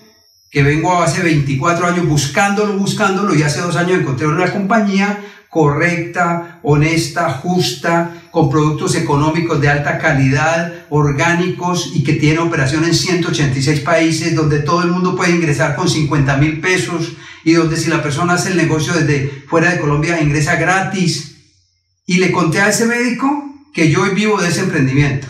que 0.50 0.62
vengo 0.62 0.99
hace 1.02 1.23
24 1.23 1.89
años 1.89 2.08
buscándolo, 2.08 2.73
buscándolo 2.73 3.34
y 3.34 3.42
hace 3.42 3.60
dos 3.60 3.76
años 3.76 4.00
encontré 4.00 4.26
una 4.26 4.50
compañía 4.50 5.23
correcta, 5.51 6.61
honesta, 6.62 7.29
justa, 7.31 8.23
con 8.31 8.49
productos 8.49 8.95
económicos 8.95 9.61
de 9.61 9.69
alta 9.69 9.99
calidad, 9.99 10.73
orgánicos 10.89 11.91
y 11.93 12.05
que 12.05 12.15
tiene 12.15 12.39
operación 12.39 12.85
en 12.85 12.95
186 12.95 13.81
países, 13.81 14.37
donde 14.37 14.61
todo 14.61 14.83
el 14.83 14.93
mundo 14.93 15.17
puede 15.17 15.33
ingresar 15.33 15.75
con 15.75 15.89
50 15.89 16.37
mil 16.37 16.61
pesos 16.61 17.12
y 17.45 17.55
donde 17.55 17.77
si 17.77 17.91
la 17.91 18.03
persona 18.03 18.35
hace 18.35 18.51
el 18.51 18.57
negocio 18.57 18.93
desde 18.93 19.45
fuera 19.49 19.73
de 19.73 19.81
Colombia 19.81 20.23
ingresa 20.23 20.55
gratis. 20.55 21.37
Y 22.07 22.19
le 22.19 22.31
conté 22.31 22.61
a 22.61 22.69
ese 22.69 22.87
médico 22.87 23.29
que 23.75 23.91
yo 23.91 24.05
vivo 24.15 24.41
de 24.41 24.49
ese 24.49 24.61
emprendimiento, 24.61 25.27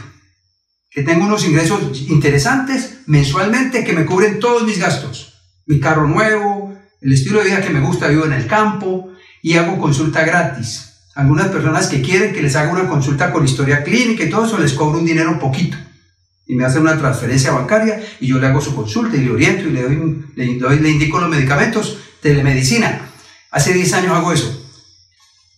que 0.90 1.02
tengo 1.02 1.24
unos 1.24 1.46
ingresos 1.46 2.08
interesantes 2.08 3.00
mensualmente 3.06 3.84
que 3.84 3.92
me 3.92 4.04
cubren 4.04 4.38
todos 4.38 4.64
mis 4.64 4.78
gastos, 4.78 5.34
mi 5.66 5.80
carro 5.80 6.06
nuevo, 6.06 6.74
el 7.00 7.12
estilo 7.12 7.38
de 7.38 7.46
vida 7.46 7.62
que 7.62 7.70
me 7.70 7.80
gusta, 7.80 8.08
vivo 8.08 8.26
en 8.26 8.32
el 8.32 8.46
campo, 8.46 9.09
y 9.42 9.56
hago 9.56 9.78
consulta 9.78 10.24
gratis. 10.24 10.90
Algunas 11.14 11.48
personas 11.48 11.88
que 11.88 12.00
quieren 12.00 12.32
que 12.32 12.42
les 12.42 12.56
haga 12.56 12.72
una 12.72 12.88
consulta 12.88 13.32
con 13.32 13.44
historia 13.44 13.82
clínica 13.82 14.24
y 14.24 14.30
todo 14.30 14.46
eso 14.46 14.58
les 14.58 14.72
cobro 14.72 14.98
un 14.98 15.04
dinero 15.04 15.38
poquito. 15.38 15.76
Y 16.46 16.54
me 16.54 16.64
hacen 16.64 16.82
una 16.82 16.98
transferencia 16.98 17.52
bancaria 17.52 18.00
y 18.20 18.26
yo 18.26 18.38
le 18.38 18.46
hago 18.46 18.60
su 18.60 18.74
consulta 18.74 19.16
y 19.16 19.20
le 19.20 19.30
oriento 19.30 19.68
y 19.68 19.72
le, 19.72 19.82
doy, 19.82 20.24
le, 20.34 20.80
le 20.80 20.90
indico 20.90 21.20
los 21.20 21.28
medicamentos, 21.28 21.98
telemedicina. 22.20 23.02
Hace 23.50 23.72
10 23.72 23.92
años 23.94 24.12
hago 24.12 24.32
eso. 24.32 24.56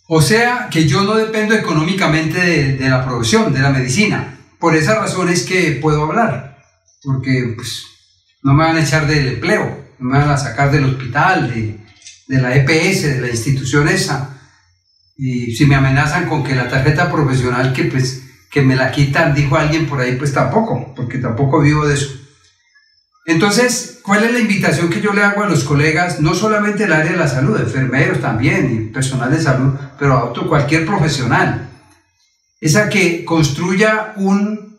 O 0.08 0.20
sea 0.20 0.68
que 0.70 0.86
yo 0.86 1.02
no 1.02 1.14
dependo 1.14 1.54
económicamente 1.54 2.38
de, 2.38 2.76
de 2.76 2.88
la 2.88 3.04
producción, 3.04 3.52
de 3.52 3.60
la 3.60 3.70
medicina, 3.70 4.38
por 4.58 4.76
esa 4.76 4.96
razón 4.96 5.28
es 5.28 5.44
que 5.44 5.78
puedo 5.80 6.04
hablar, 6.04 6.58
porque 7.02 7.52
pues, 7.56 7.84
no 8.42 8.54
me 8.54 8.64
van 8.64 8.76
a 8.76 8.82
echar 8.82 9.06
del 9.06 9.28
empleo, 9.28 9.86
no 9.98 10.10
me 10.10 10.18
van 10.18 10.30
a 10.30 10.36
sacar 10.36 10.70
del 10.70 10.84
hospital, 10.84 11.52
de, 11.52 11.81
de 12.32 12.40
la 12.40 12.56
EPS, 12.56 13.02
de 13.02 13.20
la 13.20 13.28
institución 13.28 13.88
esa. 13.88 14.40
Y 15.18 15.54
si 15.54 15.66
me 15.66 15.74
amenazan 15.74 16.26
con 16.26 16.42
que 16.42 16.54
la 16.54 16.66
tarjeta 16.66 17.12
profesional 17.12 17.74
que, 17.74 17.84
pues, 17.84 18.22
que 18.50 18.62
me 18.62 18.74
la 18.74 18.90
quitan, 18.90 19.34
dijo 19.34 19.56
alguien 19.56 19.86
por 19.86 20.00
ahí, 20.00 20.16
pues 20.16 20.32
tampoco, 20.32 20.94
porque 20.96 21.18
tampoco 21.18 21.60
vivo 21.60 21.86
de 21.86 21.92
eso. 21.92 22.08
Entonces, 23.26 24.00
¿cuál 24.02 24.24
es 24.24 24.32
la 24.32 24.38
invitación 24.38 24.88
que 24.88 25.02
yo 25.02 25.12
le 25.12 25.22
hago 25.22 25.42
a 25.42 25.48
los 25.48 25.64
colegas, 25.64 26.20
no 26.20 26.34
solamente 26.34 26.84
el 26.84 26.94
área 26.94 27.12
de 27.12 27.18
la 27.18 27.28
salud, 27.28 27.60
enfermeros 27.60 28.22
también 28.22 28.74
y 28.74 28.90
personal 28.90 29.30
de 29.30 29.42
salud, 29.42 29.74
pero 29.98 30.14
a 30.14 30.24
otro, 30.24 30.48
cualquier 30.48 30.86
profesional? 30.86 31.68
Es 32.62 32.76
a 32.76 32.88
que 32.88 33.26
construya 33.26 34.14
un, 34.16 34.71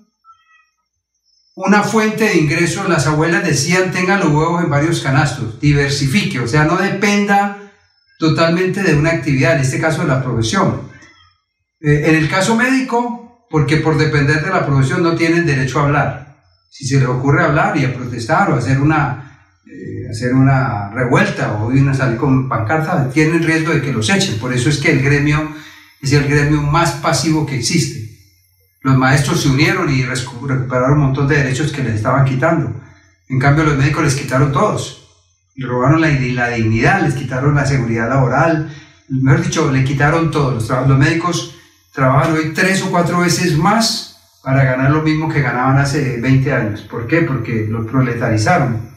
una 1.56 1.84
fuente 1.84 2.26
de 2.26 2.38
ingresos. 2.38 2.88
Las 2.90 3.08
abuelas 3.08 3.44
decían, 3.44 3.92
tenga 3.92 4.18
los 4.18 4.28
huevos 4.28 4.64
en 4.64 4.70
varios 4.70 5.02
canastos, 5.02 5.60
diversifique, 5.60 6.40
o 6.40 6.48
sea, 6.48 6.66
no 6.66 6.78
dependa 6.78 7.72
totalmente 8.20 8.84
de 8.84 8.96
una 8.96 9.12
actividad, 9.12 9.56
en 9.56 9.62
este 9.62 9.80
caso 9.80 10.02
de 10.02 10.08
la 10.08 10.24
profesión. 10.24 10.82
Eh, 11.82 12.04
en 12.06 12.16
el 12.16 12.30
caso 12.30 12.56
médico, 12.56 13.46
porque 13.50 13.78
por 13.78 13.98
depender 13.98 14.44
de 14.44 14.50
la 14.50 14.66
profesión 14.66 15.04
no 15.04 15.16
tienen 15.16 15.46
derecho 15.46 15.80
a 15.80 15.84
hablar 15.84 16.24
si 16.74 16.88
se 16.88 17.00
le 17.00 17.06
ocurre 17.06 17.44
hablar 17.44 17.78
y 17.78 17.86
a 17.86 17.94
protestar 17.94 18.50
o 18.50 18.56
hacer 18.56 18.82
una, 18.82 19.48
eh, 19.68 20.10
hacer 20.10 20.34
una 20.34 20.90
revuelta 20.90 21.54
o 21.54 21.70
a 21.70 21.94
salir 21.94 22.18
con 22.18 22.50
pancarta, 22.50 23.12
tienen 23.12 23.44
riesgo 23.44 23.74
de 23.74 23.82
que 23.84 23.94
los 23.94 24.10
echen. 24.10 24.40
Por 24.40 24.52
eso 24.52 24.70
es 24.70 24.80
que 24.80 24.92
el 24.92 25.04
gremio 25.04 25.54
es 26.02 26.14
el 26.14 26.28
gremio 26.28 26.64
más 26.64 26.94
pasivo 26.94 27.46
que 27.46 27.60
existe. 27.60 28.03
Los 28.84 28.98
maestros 28.98 29.42
se 29.42 29.50
unieron 29.50 29.90
y 29.90 30.04
recuperaron 30.04 30.94
un 30.94 31.06
montón 31.06 31.28
de 31.28 31.38
derechos 31.38 31.72
que 31.72 31.84
les 31.84 31.96
estaban 31.96 32.26
quitando. 32.26 32.74
En 33.30 33.40
cambio, 33.40 33.64
los 33.64 33.78
médicos 33.78 34.04
les 34.04 34.16
quitaron 34.16 34.52
todos. 34.52 35.08
Le 35.56 35.66
robaron 35.66 36.02
la, 36.02 36.10
dignidad, 36.50 37.02
les 37.02 37.14
quitaron 37.14 37.56
la 37.56 37.66
seguridad 37.66 38.10
laboral. 38.10 38.76
Mejor 39.08 39.42
dicho, 39.42 39.72
le 39.72 39.86
quitaron 39.86 40.32
todo. 40.32 40.56
Los, 40.56 40.70
los 40.70 40.98
médicos 40.98 41.56
trabajan 41.94 42.34
hoy 42.34 42.52
tres 42.54 42.82
o 42.82 42.92
cuatro 42.92 43.20
veces 43.20 43.58
más 43.58 44.14
para 44.44 44.66
ganar 44.66 44.92
lo 44.92 45.02
mismo 45.02 45.30
que 45.30 45.42
ganaban 45.42 45.78
hace 45.78 46.20
20 46.20 46.54
años. 46.54 46.82
¿Por 46.82 47.08
qué? 47.08 47.22
Porque 47.22 47.66
lo 47.70 47.86
proletarizaron. 47.86 48.92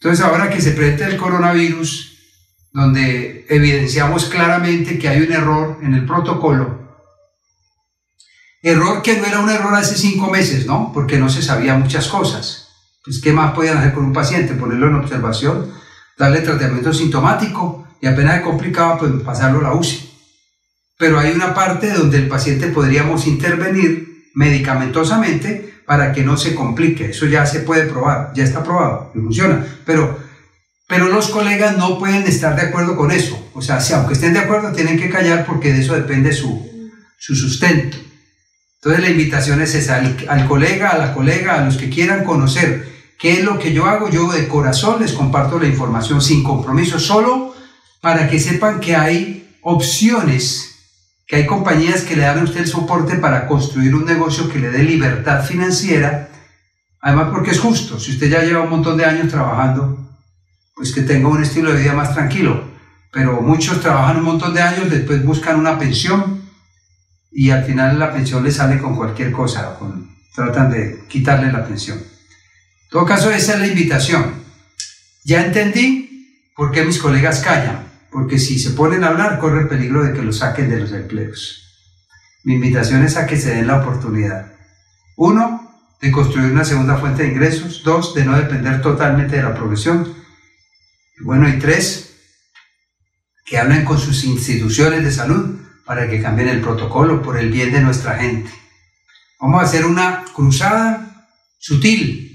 Entonces 0.00 0.24
ahora 0.24 0.48
que 0.48 0.62
se 0.62 0.70
presenta 0.70 1.06
el 1.06 1.18
coronavirus, 1.18 2.16
donde 2.72 3.44
evidenciamos 3.50 4.26
claramente 4.26 4.98
que 4.98 5.08
hay 5.08 5.22
un 5.22 5.32
error 5.32 5.78
en 5.82 5.92
el 5.92 6.06
protocolo, 6.06 6.77
error 8.62 9.02
que 9.02 9.18
no 9.18 9.26
era 9.26 9.40
un 9.40 9.50
error 9.50 9.74
hace 9.74 9.96
cinco 9.96 10.30
meses, 10.30 10.66
¿no? 10.66 10.92
Porque 10.92 11.18
no 11.18 11.28
se 11.28 11.42
sabía 11.42 11.74
muchas 11.74 12.08
cosas. 12.08 12.68
Pues, 13.04 13.20
¿qué 13.20 13.32
más 13.32 13.52
podían 13.52 13.78
hacer 13.78 13.94
con 13.94 14.04
un 14.04 14.12
paciente? 14.12 14.54
Ponerlo 14.54 14.88
en 14.88 14.96
observación, 14.96 15.72
darle 16.18 16.40
tratamiento 16.40 16.92
sintomático 16.92 17.86
y 18.00 18.06
apenas 18.06 18.42
complicaba, 18.42 18.98
pues 18.98 19.12
pasarlo 19.24 19.60
a 19.60 19.62
la 19.62 19.74
UCI. 19.74 20.10
Pero 20.98 21.18
hay 21.18 21.30
una 21.32 21.54
parte 21.54 21.92
donde 21.92 22.18
el 22.18 22.28
paciente 22.28 22.68
podríamos 22.68 23.26
intervenir 23.26 24.30
medicamentosamente 24.34 25.82
para 25.86 26.12
que 26.12 26.22
no 26.22 26.36
se 26.36 26.54
complique. 26.54 27.10
Eso 27.10 27.26
ya 27.26 27.46
se 27.46 27.60
puede 27.60 27.86
probar, 27.86 28.32
ya 28.34 28.44
está 28.44 28.62
probado 28.62 29.12
y 29.14 29.20
funciona. 29.20 29.64
Pero, 29.86 30.18
pero 30.86 31.08
los 31.08 31.28
colegas 31.28 31.78
no 31.78 31.98
pueden 31.98 32.26
estar 32.26 32.56
de 32.56 32.62
acuerdo 32.62 32.96
con 32.96 33.10
eso. 33.10 33.50
O 33.54 33.62
sea, 33.62 33.80
si 33.80 33.94
aunque 33.94 34.14
estén 34.14 34.34
de 34.34 34.40
acuerdo, 34.40 34.72
tienen 34.72 34.98
que 34.98 35.08
callar 35.08 35.46
porque 35.46 35.72
de 35.72 35.80
eso 35.80 35.94
depende 35.94 36.32
su, 36.32 36.68
su 37.16 37.34
sustento. 37.34 37.96
Entonces 38.80 39.02
la 39.02 39.10
invitación 39.10 39.60
es 39.60 39.74
esa, 39.74 39.96
al, 39.96 40.16
al 40.28 40.46
colega, 40.46 40.90
a 40.90 40.98
la 40.98 41.14
colega, 41.14 41.54
a 41.54 41.64
los 41.64 41.76
que 41.76 41.90
quieran 41.90 42.24
conocer 42.24 42.88
qué 43.18 43.34
es 43.34 43.44
lo 43.44 43.58
que 43.58 43.72
yo 43.72 43.86
hago, 43.86 44.08
yo 44.08 44.30
de 44.30 44.46
corazón 44.46 45.00
les 45.00 45.12
comparto 45.12 45.58
la 45.58 45.66
información 45.66 46.22
sin 46.22 46.44
compromiso, 46.44 47.00
solo 47.00 47.54
para 48.00 48.28
que 48.28 48.38
sepan 48.38 48.78
que 48.78 48.94
hay 48.94 49.56
opciones 49.62 50.68
que 51.28 51.36
hay 51.36 51.46
compañías 51.46 52.02
que 52.02 52.16
le 52.16 52.22
dan 52.22 52.38
a 52.38 52.42
usted 52.42 52.60
el 52.60 52.66
soporte 52.66 53.16
para 53.16 53.46
construir 53.46 53.94
un 53.94 54.06
negocio 54.06 54.48
que 54.50 54.58
le 54.58 54.70
dé 54.70 54.82
libertad 54.82 55.44
financiera, 55.44 56.30
además 57.02 57.28
porque 57.30 57.50
es 57.50 57.60
justo, 57.60 58.00
si 58.00 58.12
usted 58.12 58.30
ya 58.30 58.42
lleva 58.42 58.62
un 58.62 58.70
montón 58.70 58.96
de 58.96 59.04
años 59.04 59.28
trabajando, 59.28 60.08
pues 60.74 60.90
que 60.94 61.02
tenga 61.02 61.28
un 61.28 61.42
estilo 61.42 61.70
de 61.70 61.82
vida 61.82 61.92
más 61.92 62.14
tranquilo, 62.14 62.64
pero 63.12 63.42
muchos 63.42 63.82
trabajan 63.82 64.16
un 64.16 64.24
montón 64.24 64.54
de 64.54 64.62
años, 64.62 64.90
después 64.90 65.22
buscan 65.22 65.60
una 65.60 65.78
pensión 65.78 66.37
y 67.30 67.50
al 67.50 67.64
final 67.64 67.98
la 67.98 68.12
pensión 68.12 68.42
le 68.42 68.52
sale 68.52 68.78
con 68.78 68.96
cualquier 68.96 69.32
cosa, 69.32 69.76
con, 69.78 70.16
tratan 70.34 70.70
de 70.70 71.04
quitarle 71.08 71.52
la 71.52 71.66
pensión. 71.66 71.98
En 71.98 72.90
todo 72.90 73.04
caso, 73.04 73.30
esa 73.30 73.54
es 73.54 73.60
la 73.60 73.66
invitación. 73.66 74.34
Ya 75.24 75.44
entendí 75.44 76.50
por 76.56 76.72
qué 76.72 76.84
mis 76.84 76.98
colegas 76.98 77.40
callan 77.40 77.88
porque 78.10 78.38
si 78.38 78.58
se 78.58 78.70
ponen 78.70 79.04
a 79.04 79.08
hablar 79.08 79.38
corre 79.38 79.62
el 79.62 79.68
peligro 79.68 80.02
de 80.02 80.12
que 80.12 80.22
los 80.22 80.38
saquen 80.38 80.70
de 80.70 80.80
los 80.80 80.92
empleos. 80.92 81.64
Mi 82.44 82.54
invitación 82.54 83.04
es 83.04 83.16
a 83.16 83.26
que 83.26 83.36
se 83.36 83.54
den 83.54 83.66
la 83.66 83.80
oportunidad. 83.80 84.52
Uno, 85.16 85.68
de 86.00 86.12
construir 86.12 86.50
una 86.50 86.64
segunda 86.64 86.96
fuente 86.96 87.24
de 87.24 87.30
ingresos. 87.30 87.82
Dos, 87.84 88.14
de 88.14 88.24
no 88.24 88.36
depender 88.36 88.80
totalmente 88.80 89.36
de 89.36 89.42
la 89.42 89.54
profesión. 89.54 90.14
Y 91.20 91.24
bueno, 91.24 91.48
y 91.48 91.58
tres, 91.58 92.14
que 93.44 93.58
hablen 93.58 93.84
con 93.84 93.98
sus 93.98 94.24
instituciones 94.24 95.04
de 95.04 95.10
salud 95.10 95.60
para 95.88 96.06
que 96.06 96.20
cambien 96.20 96.50
el 96.50 96.60
protocolo 96.60 97.22
por 97.22 97.38
el 97.38 97.50
bien 97.50 97.72
de 97.72 97.80
nuestra 97.80 98.16
gente. 98.16 98.50
Vamos 99.40 99.62
a 99.62 99.64
hacer 99.64 99.86
una 99.86 100.22
cruzada 100.34 101.26
sutil 101.58 102.26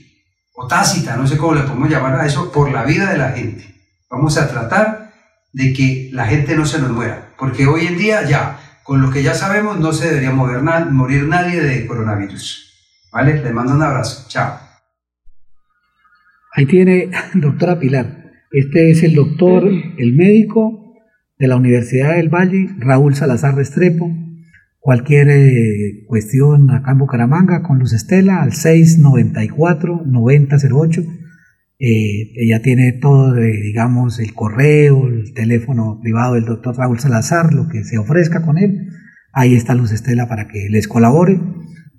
o 0.56 0.65
tácita, 0.65 1.15
no 1.15 1.27
sé 1.27 1.38
cómo 1.38 1.53
le 1.53 1.61
podemos 1.61 1.88
llamar 1.88 2.19
a 2.19 2.25
eso, 2.25 2.51
por 2.51 2.72
la 2.72 2.83
vida 2.83 3.11
de 3.11 3.17
la 3.19 3.32
gente. 3.32 3.64
Vamos 4.09 4.40
a 4.40 4.49
tratar 4.49 5.14
de 5.53 5.72
que 5.72 6.09
la 6.14 6.25
gente 6.25 6.56
no 6.56 6.65
se 6.65 6.80
nos 6.80 6.90
muera, 6.90 7.30
porque 7.38 7.67
hoy 7.67 7.85
en 7.85 7.95
día 7.95 8.23
ya, 8.27 8.59
con 8.83 9.03
lo 9.03 9.11
que 9.11 9.22
ya 9.22 9.35
sabemos, 9.35 9.80
no 9.80 9.93
se 9.93 10.07
debería 10.07 10.32
morir 10.32 11.23
nadie 11.27 11.61
de 11.61 11.85
coronavirus. 11.85 12.72
¿Vale? 13.11 13.43
Le 13.43 13.53
mando 13.53 13.75
un 13.75 13.83
abrazo. 13.83 14.25
Chao. 14.30 14.57
Ahí 16.56 16.65
tiene, 16.65 17.11
doctora 17.35 17.77
Pilar. 17.77 18.32
Este 18.51 18.90
es 18.90 19.03
el 19.03 19.14
doctor, 19.14 19.64
el 19.67 20.14
médico 20.14 20.83
de 21.44 21.50
la 21.50 21.58
Universidad 21.58 22.16
del 22.16 22.30
Valle, 22.30 22.70
Raúl 22.80 23.16
Salazar 23.16 23.56
Restrepo. 23.56 24.10
Cualquier 24.80 25.28
eh, 25.30 26.06
cuestión 26.08 26.72
acá 26.72 26.94
en 26.94 27.00
Bucaramanga 27.00 27.64
con 27.64 27.80
Luz 27.80 27.92
Estela 27.92 28.42
al 28.42 28.52
694-9008 28.52 31.06
eh, 31.86 32.32
ella 32.38 32.62
tiene 32.62 32.94
todo, 32.94 33.36
digamos, 33.36 34.22
el 34.22 34.34
correo, 34.34 35.10
el 35.10 35.34
teléfono 35.34 36.00
privado 36.02 36.36
del 36.36 36.46
doctor 36.46 36.78
Raúl 36.78 36.98
Salazar, 37.00 37.54
lo 37.54 37.68
que 37.68 37.84
se 37.84 37.98
ofrezca 37.98 38.42
con 38.42 38.58
él. 38.58 38.88
Ahí 39.34 39.54
está 39.54 39.76
Luz 39.76 39.92
Estela 39.92 40.30
para 40.30 40.48
que 40.48 40.70
les 40.70 40.88
colabore. 40.88 41.42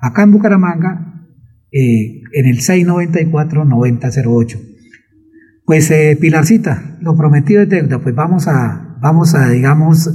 Acá 0.01 0.23
en 0.23 0.33
Bucaramanga, 0.33 1.27
eh, 1.71 2.23
en 2.33 2.47
el 2.47 2.61
694-9008. 2.61 4.59
Pues 5.67 5.91
eh, 5.91 6.17
Pilarcita, 6.19 6.97
lo 7.03 7.15
prometido 7.15 7.61
es 7.61 7.69
deuda, 7.69 7.99
pues 7.99 8.15
vamos 8.15 8.49
a, 8.49 8.84
vamos 9.05 9.35
a 9.35 9.51
digamos, 9.51 10.09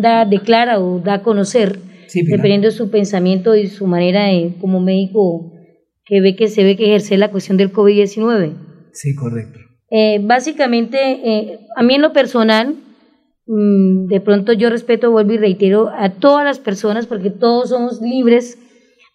da, 0.00 0.24
declara 0.24 0.80
o 0.80 1.00
da 1.00 1.14
a 1.14 1.22
conocer, 1.22 1.78
dependiendo 2.12 2.68
de 2.68 2.72
su 2.72 2.90
pensamiento 2.90 3.54
y 3.54 3.66
su 3.68 3.86
manera 3.86 4.26
de, 4.26 4.54
como 4.60 4.80
médico 4.80 5.52
que 6.04 6.20
ve 6.20 6.36
que 6.36 6.48
se 6.48 6.64
ve 6.64 6.76
que 6.76 6.86
ejerce 6.86 7.18
la 7.18 7.30
cuestión 7.30 7.56
del 7.56 7.72
COVID-19. 7.72 8.65
Sí, 8.96 9.14
correcto. 9.14 9.60
Eh, 9.90 10.18
básicamente, 10.22 11.58
a 11.76 11.82
mí 11.82 11.94
en 11.94 12.02
lo 12.02 12.12
personal, 12.12 12.76
Mm, 13.46 14.06
de 14.06 14.20
pronto 14.20 14.52
yo 14.52 14.70
respeto, 14.70 15.12
vuelvo 15.12 15.32
y 15.32 15.38
reitero, 15.38 15.88
a 15.96 16.10
todas 16.10 16.44
las 16.44 16.58
personas 16.58 17.06
porque 17.06 17.30
todos 17.30 17.68
somos 17.68 18.00
libres 18.00 18.58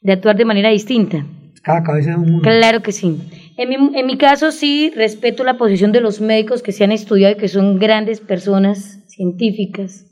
de 0.01 0.14
actuar 0.14 0.38
de 0.38 0.45
manera 0.45 0.69
distinta. 0.69 1.26
Cada 1.64 1.84
cabeza 1.84 2.11
es 2.11 2.18
un 2.18 2.32
mundo. 2.32 2.42
Claro 2.42 2.82
que 2.82 2.93
sí. 2.93 3.18
En 3.58 3.69
mi, 3.69 3.76
en 3.76 4.06
mi 4.08 4.18
caso 4.18 4.51
sí 4.51 4.92
respeto 4.95 5.43
la 5.43 5.58
posición 5.58 5.92
de 5.92 6.01
los 6.01 6.22
médicos 6.22 6.64
que 6.64 6.72
se 6.72 6.84
han 6.84 6.93
estudiado 6.93 7.34
y 7.35 7.38
que 7.38 7.50
son 7.50 7.77
grandes 7.77 8.22
personas 8.22 9.03
científicas, 9.08 10.06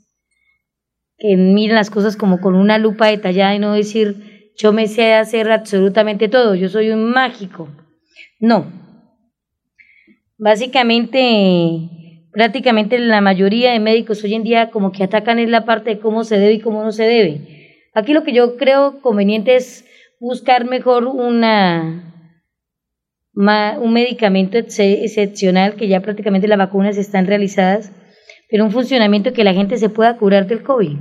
que 1.16 1.36
miran 1.36 1.76
las 1.76 1.90
cosas 1.90 2.16
como 2.16 2.40
con 2.40 2.54
una 2.54 2.78
lupa 2.78 3.06
detallada 3.06 3.54
y 3.54 3.58
no 3.58 3.72
decir 3.72 4.52
yo 4.56 4.74
me 4.74 4.86
sé 4.86 5.14
hacer 5.14 5.50
absolutamente 5.50 6.28
todo, 6.28 6.54
yo 6.54 6.68
soy 6.68 6.90
un 6.90 7.10
mágico. 7.10 7.68
No. 8.38 8.89
Básicamente 10.40 11.90
prácticamente 12.32 12.98
la 12.98 13.20
mayoría 13.20 13.72
de 13.72 13.78
médicos 13.78 14.24
hoy 14.24 14.34
en 14.34 14.42
día 14.42 14.70
como 14.70 14.90
que 14.90 15.04
atacan 15.04 15.38
en 15.38 15.50
la 15.50 15.66
parte 15.66 15.90
de 15.90 15.98
cómo 15.98 16.24
se 16.24 16.38
debe 16.38 16.54
y 16.54 16.60
cómo 16.60 16.82
no 16.82 16.92
se 16.92 17.04
debe. 17.04 17.76
Aquí 17.92 18.14
lo 18.14 18.24
que 18.24 18.32
yo 18.32 18.56
creo 18.56 19.02
conveniente 19.02 19.56
es 19.56 19.84
buscar 20.18 20.64
mejor 20.64 21.06
una 21.06 22.06
un 23.34 23.92
medicamento 23.92 24.56
excepcional 24.56 25.74
que 25.74 25.88
ya 25.88 26.00
prácticamente 26.00 26.48
las 26.48 26.58
vacunas 26.58 26.96
están 26.96 27.26
realizadas, 27.26 27.92
pero 28.50 28.64
un 28.64 28.70
funcionamiento 28.70 29.34
que 29.34 29.44
la 29.44 29.52
gente 29.52 29.76
se 29.76 29.90
pueda 29.90 30.16
curar 30.16 30.46
del 30.46 30.62
COVID. 30.62 30.96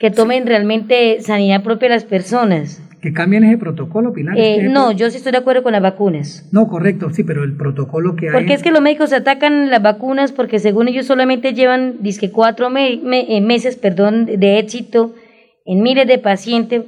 Que 0.00 0.10
tomen 0.10 0.46
realmente 0.46 1.20
sanidad 1.20 1.62
propia 1.62 1.90
las 1.90 2.04
personas 2.04 2.82
que 3.02 3.12
cambien 3.12 3.42
ese 3.42 3.58
protocolo, 3.58 4.12
Pilar. 4.12 4.38
Eh, 4.38 4.68
no, 4.70 4.92
yo 4.92 5.10
sí 5.10 5.16
estoy 5.16 5.32
de 5.32 5.38
acuerdo 5.38 5.64
con 5.64 5.72
las 5.72 5.82
vacunas. 5.82 6.48
No, 6.52 6.68
correcto, 6.68 7.10
sí, 7.10 7.24
pero 7.24 7.42
el 7.42 7.56
protocolo 7.56 8.14
que 8.14 8.28
hay. 8.28 8.32
Porque 8.32 8.54
es 8.54 8.62
que 8.62 8.70
los 8.70 8.80
médicos 8.80 9.12
atacan 9.12 9.70
las 9.70 9.82
vacunas 9.82 10.30
porque 10.30 10.60
según 10.60 10.86
ellos 10.86 11.06
solamente 11.06 11.52
llevan, 11.52 11.96
disque 12.00 12.30
cuatro 12.30 12.68
eh, 12.76 13.40
meses, 13.40 13.76
perdón, 13.76 14.26
de 14.26 14.60
éxito 14.60 15.14
en 15.66 15.82
miles 15.82 16.06
de 16.06 16.18
pacientes, 16.18 16.84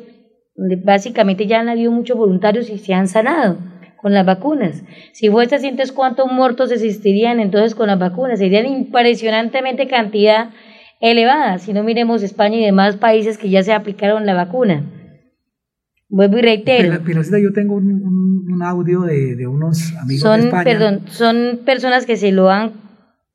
donde 0.54 0.76
básicamente 0.76 1.48
ya 1.48 1.58
han 1.58 1.68
habido 1.68 1.90
muchos 1.90 2.16
voluntarios 2.16 2.70
y 2.70 2.78
se 2.78 2.94
han 2.94 3.08
sanado 3.08 3.58
con 4.00 4.14
las 4.14 4.24
vacunas. 4.24 4.84
Si 5.12 5.28
vos 5.28 5.48
te 5.48 5.58
sientes 5.58 5.90
cuántos 5.90 6.30
muertos 6.30 6.70
existirían 6.70 7.40
entonces 7.40 7.74
con 7.74 7.88
las 7.88 7.98
vacunas, 7.98 8.38
serían 8.38 8.66
impresionantemente 8.66 9.88
cantidad 9.88 10.50
elevada, 11.00 11.58
si 11.58 11.72
no 11.72 11.82
miremos 11.82 12.22
España 12.22 12.58
y 12.58 12.64
demás 12.64 12.96
países 12.96 13.36
que 13.36 13.50
ya 13.50 13.64
se 13.64 13.72
aplicaron 13.72 14.26
la 14.26 14.34
vacuna. 14.34 14.84
Vuelvo 16.08 16.38
y 16.38 16.42
reitero. 16.42 17.02
Pilarcita, 17.02 17.38
yo 17.38 17.52
tengo 17.52 17.76
un, 17.76 18.62
audio 18.62 19.02
de, 19.02 19.46
unos 19.46 19.92
amigos 20.00 20.22
son, 20.22 20.40
de 20.40 20.46
España. 20.46 20.64
Perdón, 20.64 21.00
son 21.08 21.60
personas 21.64 22.06
que 22.06 22.16
se 22.16 22.32
lo 22.32 22.50
han, 22.50 22.72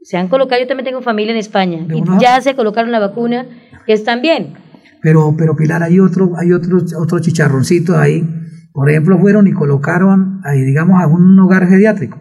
se 0.02 0.18
han 0.18 0.28
colocado, 0.28 0.62
yo 0.62 0.68
también 0.68 0.86
tengo 0.86 1.02
familia 1.02 1.34
en 1.34 1.38
España, 1.38 1.86
y 1.94 2.02
ya 2.20 2.40
se 2.42 2.56
colocaron 2.56 2.92
la 2.92 3.00
vacuna, 3.00 3.46
que 3.86 3.94
están 3.94 4.22
bien. 4.22 4.54
Pero, 5.02 5.36
pero 5.38 5.56
Pilar, 5.56 5.84
hay 5.84 6.00
otro, 6.00 6.34
hay 6.38 6.52
otro, 6.52 6.80
otro 6.98 7.20
chicharroncito 7.20 7.98
ahí. 7.98 8.28
Por 8.72 8.90
ejemplo, 8.90 9.20
fueron 9.20 9.48
y 9.48 9.52
colocaron, 9.52 10.42
ahí, 10.46 10.62
digamos, 10.62 11.02
a 11.02 11.08
un 11.08 11.38
hogar 11.40 11.68
geriátrico. 11.68 12.18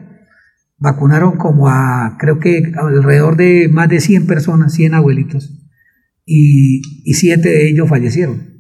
Vacunaron 0.77 1.37
como 1.37 1.69
a, 1.69 2.17
creo 2.19 2.39
que 2.39 2.73
alrededor 2.77 3.37
de 3.37 3.69
más 3.69 3.89
de 3.89 4.01
100 4.01 4.27
personas, 4.27 4.73
100 4.75 4.95
abuelitos, 4.95 5.51
y, 6.25 6.83
y 7.05 7.15
siete 7.15 7.49
de 7.49 7.69
ellos 7.69 7.89
fallecieron. 7.89 8.58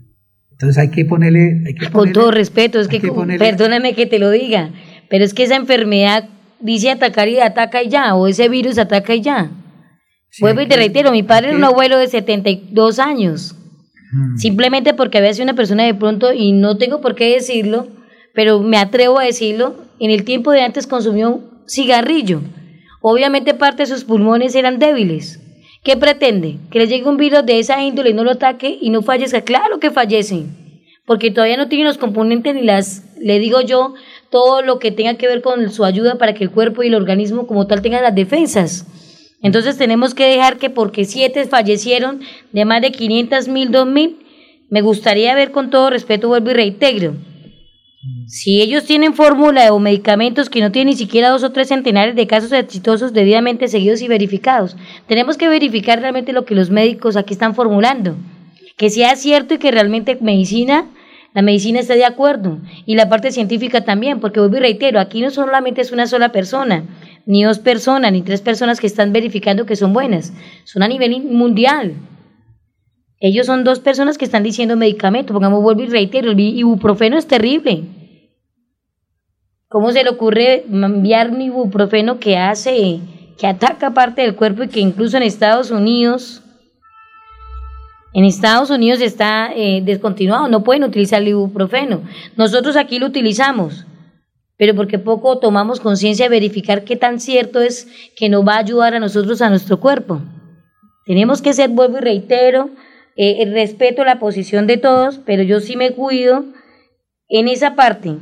Entonces 0.58 0.78
hay 0.78 0.90
que 0.90 1.04
ponerle... 1.04 1.62
Con 1.92 2.12
todo 2.12 2.32
respeto, 2.32 2.80
es 2.80 2.88
que, 2.88 3.00
perdóname 3.38 3.94
que 3.94 4.06
te 4.06 4.18
lo 4.18 4.28
diga, 4.32 4.70
pero 5.08 5.24
es 5.24 5.32
que 5.32 5.44
esa 5.44 5.54
enfermedad 5.54 6.28
dice 6.58 6.90
atacar 6.90 7.28
y 7.28 7.38
ataca 7.38 7.84
y 7.84 7.88
ya, 7.88 8.16
o 8.16 8.26
ese 8.26 8.48
virus 8.48 8.76
ataca 8.78 9.14
y 9.14 9.20
ya. 9.20 9.52
Vuelvo 10.40 10.60
y 10.60 10.66
te 10.66 10.74
reitero, 10.74 11.12
mi 11.12 11.22
padre 11.22 11.50
era 11.50 11.56
un 11.56 11.62
abuelo 11.62 11.96
de 11.96 12.08
72 12.08 12.98
años, 12.98 13.54
simplemente 14.36 14.94
porque 14.94 15.18
había 15.18 15.32
sido 15.32 15.44
una 15.44 15.54
persona 15.54 15.84
de 15.84 15.94
pronto, 15.94 16.32
y 16.32 16.50
no 16.50 16.76
tengo 16.76 17.00
por 17.00 17.14
qué 17.14 17.34
decirlo, 17.34 17.86
pero 18.34 18.60
me 18.60 18.78
atrevo 18.78 19.20
a 19.20 19.24
decirlo, 19.24 19.76
en 20.00 20.10
el 20.10 20.24
tiempo 20.24 20.50
de 20.50 20.62
antes 20.62 20.88
consumió 20.88 21.30
un 21.30 21.50
cigarrillo. 21.68 22.42
Obviamente 23.00 23.54
parte 23.54 23.84
de 23.84 23.86
sus 23.86 24.02
pulmones 24.02 24.56
eran 24.56 24.80
débiles. 24.80 25.40
¿Qué 25.88 25.96
pretende? 25.96 26.58
¿Que 26.70 26.80
le 26.80 26.86
llegue 26.86 27.08
un 27.08 27.16
virus 27.16 27.46
de 27.46 27.60
esa 27.60 27.82
índole 27.82 28.10
y 28.10 28.12
no 28.12 28.22
lo 28.22 28.32
ataque 28.32 28.76
y 28.78 28.90
no 28.90 29.00
fallezca? 29.00 29.40
Claro 29.40 29.80
que 29.80 29.90
fallecen, 29.90 30.54
porque 31.06 31.30
todavía 31.30 31.56
no 31.56 31.68
tienen 31.68 31.86
los 31.86 31.96
componentes 31.96 32.54
ni 32.54 32.60
las, 32.60 33.04
le 33.18 33.38
digo 33.38 33.62
yo, 33.62 33.94
todo 34.28 34.60
lo 34.60 34.78
que 34.80 34.90
tenga 34.90 35.14
que 35.14 35.26
ver 35.26 35.40
con 35.40 35.72
su 35.72 35.86
ayuda 35.86 36.18
para 36.18 36.34
que 36.34 36.44
el 36.44 36.50
cuerpo 36.50 36.82
y 36.82 36.88
el 36.88 36.94
organismo 36.94 37.46
como 37.46 37.66
tal 37.66 37.80
tengan 37.80 38.02
las 38.02 38.14
defensas. 38.14 38.84
Entonces 39.40 39.78
tenemos 39.78 40.12
que 40.12 40.26
dejar 40.26 40.58
que 40.58 40.68
porque 40.68 41.06
siete 41.06 41.46
fallecieron 41.46 42.20
de 42.52 42.66
más 42.66 42.82
de 42.82 42.92
500 42.92 43.48
mil, 43.48 43.70
2 43.70 43.86
mil, 43.86 44.18
me 44.68 44.82
gustaría 44.82 45.34
ver 45.34 45.52
con 45.52 45.70
todo 45.70 45.88
respeto, 45.88 46.28
vuelvo 46.28 46.50
y 46.50 46.52
reintegro, 46.52 47.14
si 48.26 48.62
ellos 48.62 48.84
tienen 48.84 49.14
fórmula 49.14 49.72
o 49.72 49.80
medicamentos 49.80 50.48
que 50.48 50.60
no 50.60 50.70
tienen 50.70 50.92
ni 50.92 50.96
siquiera 50.96 51.30
dos 51.30 51.42
o 51.42 51.50
tres 51.50 51.68
centenares 51.68 52.14
de 52.14 52.28
casos 52.28 52.52
exitosos 52.52 53.12
debidamente 53.12 53.66
seguidos 53.66 54.02
y 54.02 54.08
verificados, 54.08 54.76
tenemos 55.08 55.36
que 55.36 55.48
verificar 55.48 56.00
realmente 56.00 56.32
lo 56.32 56.44
que 56.44 56.54
los 56.54 56.70
médicos 56.70 57.16
aquí 57.16 57.32
están 57.32 57.56
formulando, 57.56 58.14
que 58.76 58.90
sea 58.90 59.16
cierto 59.16 59.54
y 59.54 59.58
que 59.58 59.72
realmente 59.72 60.16
medicina, 60.20 60.86
la 61.34 61.42
medicina 61.42 61.80
está 61.80 61.94
de 61.94 62.04
acuerdo. 62.04 62.58
Y 62.86 62.94
la 62.94 63.08
parte 63.08 63.32
científica 63.32 63.84
también, 63.84 64.20
porque 64.20 64.38
vuelvo 64.38 64.58
y 64.58 64.60
reitero, 64.60 65.00
aquí 65.00 65.20
no 65.20 65.30
solamente 65.30 65.80
es 65.80 65.90
una 65.90 66.06
sola 66.06 66.30
persona, 66.30 66.84
ni 67.26 67.42
dos 67.42 67.58
personas, 67.58 68.12
ni 68.12 68.22
tres 68.22 68.40
personas 68.40 68.78
que 68.78 68.86
están 68.86 69.12
verificando 69.12 69.66
que 69.66 69.76
son 69.76 69.92
buenas, 69.92 70.32
son 70.62 70.84
a 70.84 70.88
nivel 70.88 71.20
mundial. 71.24 71.94
Ellos 73.20 73.46
son 73.46 73.64
dos 73.64 73.80
personas 73.80 74.16
que 74.16 74.24
están 74.24 74.44
diciendo 74.44 74.76
medicamento, 74.76 75.32
pongamos, 75.32 75.62
vuelvo 75.62 75.82
y 75.82 75.86
reitero, 75.86 76.30
el 76.30 76.40
ibuprofeno 76.40 77.18
es 77.18 77.26
terrible. 77.26 77.84
¿Cómo 79.68 79.90
se 79.92 80.04
le 80.04 80.10
ocurre 80.10 80.64
enviar 80.70 81.30
un 81.30 81.42
ibuprofeno 81.42 82.20
que 82.20 82.38
hace, 82.38 83.00
que 83.36 83.46
ataca 83.46 83.92
parte 83.92 84.22
del 84.22 84.36
cuerpo 84.36 84.62
y 84.62 84.68
que 84.68 84.80
incluso 84.80 85.16
en 85.16 85.24
Estados 85.24 85.70
Unidos, 85.70 86.42
en 88.14 88.24
Estados 88.24 88.70
Unidos 88.70 89.00
está 89.00 89.50
eh, 89.54 89.82
descontinuado, 89.84 90.48
no 90.48 90.62
pueden 90.62 90.84
utilizar 90.84 91.20
el 91.20 91.28
ibuprofeno. 91.28 92.02
Nosotros 92.36 92.76
aquí 92.76 92.98
lo 92.98 93.06
utilizamos, 93.06 93.84
pero 94.56 94.74
porque 94.74 94.98
poco 94.98 95.38
tomamos 95.38 95.80
conciencia 95.80 96.26
de 96.26 96.30
verificar 96.30 96.84
qué 96.84 96.96
tan 96.96 97.20
cierto 97.20 97.60
es 97.60 97.88
que 98.16 98.28
nos 98.28 98.46
va 98.46 98.54
a 98.54 98.60
ayudar 98.60 98.94
a 98.94 99.00
nosotros, 99.00 99.42
a 99.42 99.50
nuestro 99.50 99.80
cuerpo. 99.80 100.22
Tenemos 101.04 101.42
que 101.42 101.52
ser, 101.52 101.70
vuelvo 101.70 101.98
y 101.98 102.00
reitero, 102.00 102.70
eh, 103.20 103.44
respeto 103.52 104.04
la 104.04 104.20
posición 104.20 104.68
de 104.68 104.76
todos, 104.76 105.18
pero 105.18 105.42
yo 105.42 105.58
sí 105.58 105.76
me 105.76 105.90
cuido 105.90 106.44
en 107.28 107.48
esa 107.48 107.74
parte, 107.74 108.14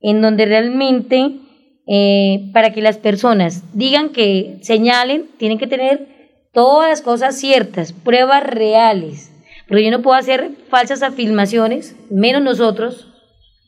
en 0.00 0.22
donde 0.22 0.46
realmente 0.46 1.40
eh, 1.88 2.48
para 2.52 2.72
que 2.72 2.82
las 2.82 2.98
personas 2.98 3.64
digan 3.74 4.10
que 4.10 4.58
señalen, 4.62 5.26
tienen 5.38 5.58
que 5.58 5.66
tener 5.66 6.06
todas 6.52 6.88
las 6.88 7.02
cosas 7.02 7.36
ciertas, 7.36 7.92
pruebas 7.92 8.44
reales. 8.44 9.32
Pero 9.66 9.80
yo 9.80 9.90
no 9.90 10.02
puedo 10.02 10.16
hacer 10.16 10.52
falsas 10.68 11.02
afirmaciones, 11.02 11.96
menos 12.08 12.42
nosotros, 12.42 13.08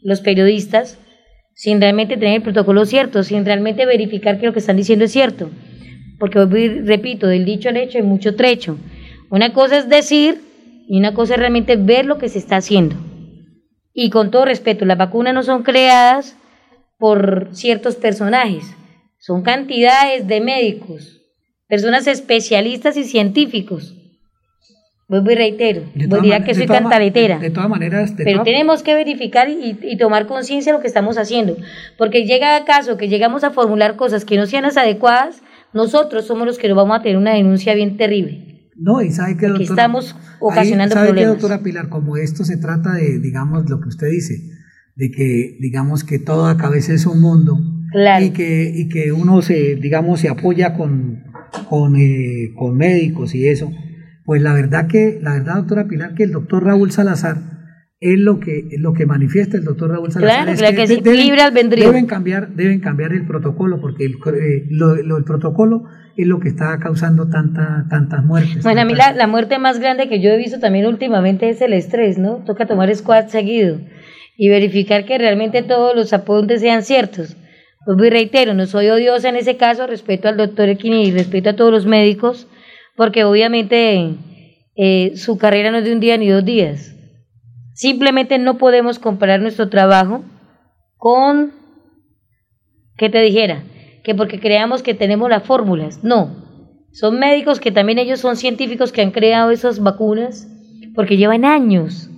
los 0.03 0.21
periodistas, 0.21 0.99
sin 1.57 1.81
realmente 1.81 2.17
tener 2.17 2.37
el 2.37 2.43
protocolo 2.43 2.87
cierto, 2.87 3.25
sin 3.25 3.45
realmente 3.45 3.87
verificar 3.87 4.39
que 4.39 4.47
lo 4.47 4.53
que 4.53 4.61
están 4.61 4.77
diciendo 4.77 5.07
es 5.07 5.11
cierto. 5.11 5.51
Porque, 6.21 6.45
repito, 6.85 7.27
del 7.27 7.45
dicho 7.45 7.71
al 7.71 7.77
hecho 7.77 7.99
hay 7.99 8.05
mucho 8.05 8.37
trecho. 8.37 8.79
Una 9.31 9.53
cosa 9.53 9.79
es 9.79 9.89
decir 9.89 10.41
y 10.89 10.99
una 10.99 11.15
cosa 11.15 11.35
es 11.35 11.41
realmente 11.41 11.77
ver 11.77 12.05
lo 12.07 12.19
que 12.19 12.29
se 12.29 12.39
está 12.39 12.57
haciendo. 12.57 12.97
Y 13.93 14.11
con 14.11 14.31
todo 14.31 14.45
respeto, 14.45 14.85
las 14.85 14.99
vacunas 14.99 15.35
no 15.35 15.43
son 15.43 15.63
creadas 15.63 16.37
por 16.99 17.49
ciertos 17.53 17.97
personajes, 17.97 18.65
son 19.19 19.43
cantidades 19.43 20.27
de 20.27 20.41
médicos, 20.41 21.21
personas 21.69 22.07
especialistas 22.07 22.97
y 22.97 23.05
científicos. 23.05 23.95
Vuelvo 25.07 25.31
y 25.33 25.35
reitero, 25.35 25.83
voy 25.95 26.05
a 26.05 26.09
todas 26.09 26.23
dirá 26.23 26.39
man- 26.39 26.47
que 26.47 26.55
soy 26.55 26.67
cantaletera. 26.67 27.39
De, 27.39 27.49
de 27.49 27.55
todas 27.55 27.69
maneras, 27.69 28.17
de 28.17 28.25
Pero 28.25 28.43
tenemos 28.43 28.83
que 28.83 28.95
verificar 28.95 29.49
y, 29.51 29.79
y 29.83 29.97
tomar 29.99 30.27
conciencia 30.27 30.73
de 30.73 30.79
lo 30.79 30.81
que 30.83 30.89
estamos 30.89 31.19
haciendo. 31.19 31.57
Porque 31.99 32.25
llega 32.25 32.57
a 32.57 32.65
caso 32.65 32.97
que 32.97 33.09
llegamos 33.09 33.45
a 33.45 33.51
formular 33.51 33.97
cosas 33.97 34.25
que 34.25 34.37
no 34.39 34.47
sean 34.47 34.63
las 34.63 34.77
adecuadas, 34.79 35.43
nosotros 35.75 36.27
somos 36.27 36.47
los 36.47 36.59
que 36.59 36.69
nos 36.69 36.77
vamos 36.77 36.99
a 36.99 37.03
tener 37.03 37.19
una 37.19 37.35
denuncia 37.35 37.75
bien 37.75 37.97
terrible. 37.99 38.54
No, 38.77 39.03
y 39.03 39.11
sabe 39.11 39.37
que 39.37 39.47
doctora, 39.47 39.65
estamos 39.65 40.17
ocasionando 40.41 40.99
ahí, 40.99 41.09
¿sabe 41.09 41.25
doctora 41.25 41.63
Pilar? 41.63 41.89
Como 41.89 42.17
esto 42.17 42.45
se 42.45 42.57
trata 42.57 42.95
de, 42.95 43.19
digamos, 43.19 43.69
lo 43.69 43.81
que 43.81 43.89
usted 43.89 44.09
dice, 44.11 44.35
de 44.97 45.11
que, 45.11 45.57
digamos, 45.61 46.05
que 46.05 46.19
toda 46.19 46.57
cabeza 46.57 46.93
es 46.93 47.07
un 47.07 47.21
mundo. 47.21 47.59
Y 48.21 48.31
que, 48.31 48.73
y 48.75 48.89
que 48.89 49.13
uno 49.13 49.41
se, 49.41 49.77
digamos, 49.77 50.21
se 50.21 50.29
apoya 50.29 50.75
con, 50.75 51.23
con, 51.69 51.95
eh, 51.97 52.53
con 52.57 52.77
médicos 52.77 53.35
y 53.35 53.49
eso. 53.49 53.71
Pues 54.25 54.43
la 54.43 54.53
verdad 54.53 54.89
que, 54.89 55.21
la 55.23 55.35
verdad, 55.35 55.57
doctora 55.57 55.87
Pilar, 55.87 56.15
que 56.15 56.25
el 56.25 56.33
doctor 56.33 56.65
Raúl 56.65 56.91
Salazar 56.91 57.54
es 58.01 58.19
lo 58.19 58.39
que, 58.41 58.59
es 58.71 58.81
lo 58.81 58.93
que 58.93 59.07
manifiesta 59.07 59.57
el 59.57 59.65
doctor 59.65 59.91
Raúl 59.91 60.13
Salazar. 60.13 60.37
Claro, 60.37 60.53
es 60.53 60.59
claro 60.59 60.77
que 60.77 60.87
sí, 60.87 61.01
de- 61.01 61.15
libre 61.15 61.41
albedrío. 61.43 61.87
Deben 61.87 62.07
cambiar, 62.07 62.49
deben 62.51 62.81
cambiar 62.81 63.13
el 63.13 63.27
protocolo, 63.27 63.81
porque 63.81 64.05
el, 64.05 64.13
eh, 64.15 64.67
lo- 64.71 64.97
lo- 64.97 65.17
el 65.17 65.25
protocolo 65.25 65.85
es 66.17 66.27
lo 66.27 66.39
que 66.39 66.49
está 66.49 66.79
causando 66.79 67.29
tanta, 67.29 67.87
tantas 67.89 68.25
muertes. 68.25 68.63
Bueno, 68.63 68.83
a 68.83 68.85
mí 68.85 68.95
la, 68.95 69.13
la 69.13 69.27
muerte 69.27 69.59
más 69.59 69.79
grande 69.81 70.09
que 70.09 70.21
yo 70.21 70.31
he 70.31 70.37
visto 70.37 70.61
también 70.61 70.87
últimamente 70.87 71.49
es 71.49 71.61
el 71.63 71.73
estrés, 71.73 72.19
¿no? 72.19 72.43
Toca 72.45 72.67
tomar 72.67 72.95
squat 72.95 73.29
seguido 73.31 73.81
y 74.37 74.49
verificar 74.49 75.05
que 75.07 75.17
realmente 75.19 75.63
todos 75.63 75.95
los 75.97 76.13
apuntes 76.13 76.61
sean 76.61 76.83
ciertos. 76.83 77.37
Pues 77.87 77.99
reitero, 78.11 78.55
no 78.55 78.67
soy 78.67 78.89
odiosa 78.89 79.29
en 79.29 79.37
ese 79.37 79.57
caso, 79.57 79.87
respeto 79.87 80.29
al 80.29 80.37
doctor 80.37 80.69
Equini 80.69 81.05
y 81.07 81.13
respeto 81.13 81.51
a 81.51 81.57
todos 81.57 81.71
los 81.73 81.87
médicos, 81.87 82.49
porque 82.97 83.25
obviamente 83.25 84.11
eh, 84.77 85.13
su 85.17 85.37
carrera 85.39 85.71
no 85.71 85.79
es 85.79 85.85
de 85.85 85.93
un 85.93 86.01
día 86.01 86.17
ni 86.17 86.29
dos 86.29 86.45
días. 86.45 86.94
Simplemente 87.75 88.39
no 88.39 88.57
podemos 88.57 89.01
comparar 89.01 89.41
nuestro 89.41 89.69
trabajo 89.69 90.23
con, 90.97 91.53
¿qué 92.97 93.11
te 93.11 93.21
dijera? 93.21 93.65
Que 94.05 94.15
porque 94.15 94.39
creamos 94.39 94.83
que 94.83 94.95
tenemos 94.95 95.29
las 95.29 95.43
fórmulas. 95.43 96.05
No, 96.05 96.45
son 96.93 97.19
médicos 97.19 97.59
que 97.59 97.73
también 97.73 97.99
ellos 97.99 98.21
son 98.21 98.37
científicos 98.37 98.93
que 98.93 99.03
han 99.03 99.11
creado 99.11 99.51
esas 99.51 99.81
vacunas 99.81 100.49
porque 100.95 101.17
llevan 101.17 101.45
años, 101.45 102.09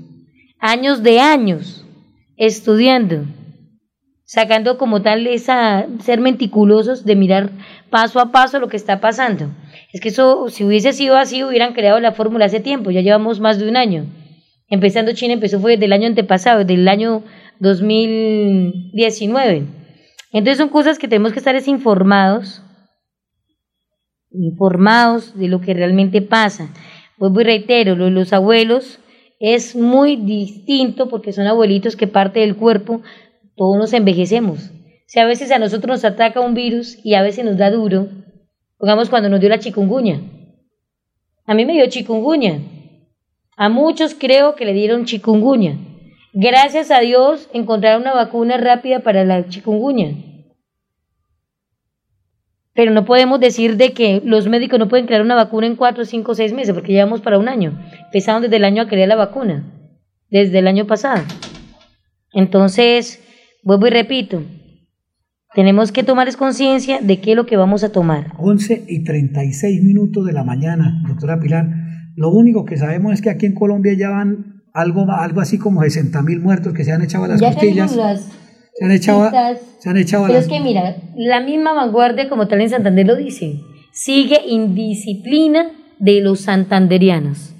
años 0.60 1.02
de 1.02 1.20
años 1.20 1.86
estudiando, 2.36 3.24
sacando 4.24 4.76
como 4.76 5.00
tal 5.00 5.26
esa 5.26 5.86
ser 6.00 6.20
meticulosos 6.20 7.06
de 7.06 7.16
mirar 7.16 7.50
paso 7.88 8.20
a 8.20 8.30
paso 8.30 8.60
lo 8.60 8.68
que 8.68 8.76
está 8.76 9.00
pasando. 9.00 9.48
Es 9.94 10.02
que 10.02 10.10
eso, 10.10 10.50
si 10.50 10.64
hubiese 10.64 10.92
sido 10.92 11.16
así, 11.16 11.42
hubieran 11.42 11.72
creado 11.72 11.98
la 11.98 12.12
fórmula 12.12 12.44
hace 12.44 12.60
tiempo, 12.60 12.90
ya 12.90 13.00
llevamos 13.00 13.40
más 13.40 13.58
de 13.58 13.70
un 13.70 13.78
año. 13.78 14.04
Empezando 14.68 15.12
China 15.12 15.34
empezó 15.34 15.60
fue 15.60 15.72
desde 15.72 15.84
el 15.86 15.92
año 15.92 16.08
antepasado, 16.08 16.60
desde 16.60 16.74
el 16.74 16.88
año 16.88 17.22
2019. 17.60 19.64
Entonces 20.32 20.58
son 20.58 20.70
cosas 20.70 20.98
que 20.98 21.08
tenemos 21.08 21.32
que 21.32 21.38
estar 21.38 21.54
es 21.54 21.68
informados, 21.68 22.62
informados 24.32 25.38
de 25.38 25.46
lo 25.48 25.60
que 25.60 25.72
realmente 25.72 26.20
pasa. 26.20 26.74
Vuelvo 27.16 27.42
y 27.42 27.44
reitero, 27.44 27.94
lo 27.94 28.06
de 28.06 28.10
los 28.10 28.32
abuelos 28.32 28.98
es 29.38 29.76
muy 29.76 30.16
distinto 30.16 31.08
porque 31.08 31.32
son 31.32 31.46
abuelitos 31.46 31.94
que 31.96 32.08
parte 32.08 32.40
del 32.40 32.56
cuerpo, 32.56 33.02
todos 33.54 33.78
nos 33.78 33.92
envejecemos. 33.92 34.72
Si 35.06 35.20
a 35.20 35.26
veces 35.26 35.52
a 35.52 35.58
nosotros 35.58 35.88
nos 35.88 36.04
ataca 36.04 36.40
un 36.40 36.54
virus 36.54 36.98
y 37.04 37.14
a 37.14 37.22
veces 37.22 37.44
nos 37.44 37.56
da 37.56 37.70
duro, 37.70 38.08
pongamos 38.78 39.08
cuando 39.08 39.28
nos 39.28 39.38
dio 39.40 39.48
la 39.48 39.60
chikungunya. 39.60 40.20
A 41.46 41.54
mí 41.54 41.64
me 41.64 41.74
dio 41.74 41.86
chikungunya. 41.86 42.60
A 43.56 43.70
muchos 43.70 44.14
creo 44.14 44.54
que 44.54 44.66
le 44.66 44.74
dieron 44.74 45.06
chikungunya. 45.06 45.78
Gracias 46.34 46.90
a 46.90 47.00
Dios 47.00 47.48
encontraron 47.54 48.02
una 48.02 48.12
vacuna 48.12 48.58
rápida 48.58 49.00
para 49.00 49.24
la 49.24 49.48
chikungunya. 49.48 50.14
Pero 52.74 52.92
no 52.92 53.06
podemos 53.06 53.40
decir 53.40 53.78
de 53.78 53.94
que 53.94 54.20
los 54.22 54.46
médicos 54.46 54.78
no 54.78 54.88
pueden 54.88 55.06
crear 55.06 55.22
una 55.22 55.34
vacuna 55.34 55.66
en 55.66 55.76
cuatro, 55.76 56.04
cinco, 56.04 56.34
seis 56.34 56.52
meses, 56.52 56.74
porque 56.74 56.92
llevamos 56.92 57.22
para 57.22 57.38
un 57.38 57.48
año. 57.48 57.80
Empezaron 58.04 58.42
desde 58.42 58.56
el 58.56 58.64
año 58.66 58.82
a 58.82 58.88
crear 58.88 59.08
la 59.08 59.16
vacuna, 59.16 59.64
desde 60.28 60.58
el 60.58 60.66
año 60.66 60.86
pasado. 60.86 61.24
Entonces, 62.34 63.24
vuelvo 63.62 63.86
y 63.86 63.90
repito, 63.90 64.42
tenemos 65.54 65.90
que 65.90 66.02
tomar 66.02 66.28
conciencia 66.36 67.00
de 67.00 67.18
qué 67.22 67.30
es 67.30 67.36
lo 67.36 67.46
que 67.46 67.56
vamos 67.56 67.82
a 67.82 67.92
tomar. 67.92 68.34
11 68.36 68.84
y 68.86 69.04
36 69.04 69.82
minutos 69.82 70.26
de 70.26 70.34
la 70.34 70.44
mañana, 70.44 71.02
doctora 71.08 71.40
Pilar. 71.40 71.85
Lo 72.16 72.30
único 72.30 72.64
que 72.64 72.76
sabemos 72.76 73.12
es 73.14 73.20
que 73.22 73.30
aquí 73.30 73.46
en 73.46 73.54
Colombia 73.54 73.92
ya 73.96 74.10
van 74.10 74.62
algo, 74.72 75.06
algo 75.10 75.40
así 75.40 75.58
como 75.58 75.82
60 75.82 76.20
mil 76.22 76.40
muertos 76.40 76.72
que 76.72 76.82
se 76.84 76.92
han 76.92 77.02
echado 77.02 77.24
a 77.24 77.28
las 77.28 77.40
Ya 77.40 77.52
costillas. 77.52 77.94
las 77.96 78.28
Se 78.78 78.84
han 78.84 78.90
echado, 78.90 79.22
a- 79.22 79.54
se 79.78 79.88
han 79.88 79.96
echado 79.96 80.24
a 80.24 80.26
Pero 80.28 80.38
las 80.40 80.46
es 80.48 80.52
que 80.52 80.60
mira, 80.60 80.96
la 81.16 81.40
misma 81.40 81.72
vanguardia 81.72 82.28
como 82.28 82.46
tal 82.48 82.60
en 82.60 82.70
Santander 82.70 83.06
lo 83.06 83.16
dice, 83.16 83.60
sigue 83.92 84.38
indisciplina 84.48 85.66
de 85.98 86.20
los 86.20 86.40
santanderianos. 86.40 87.54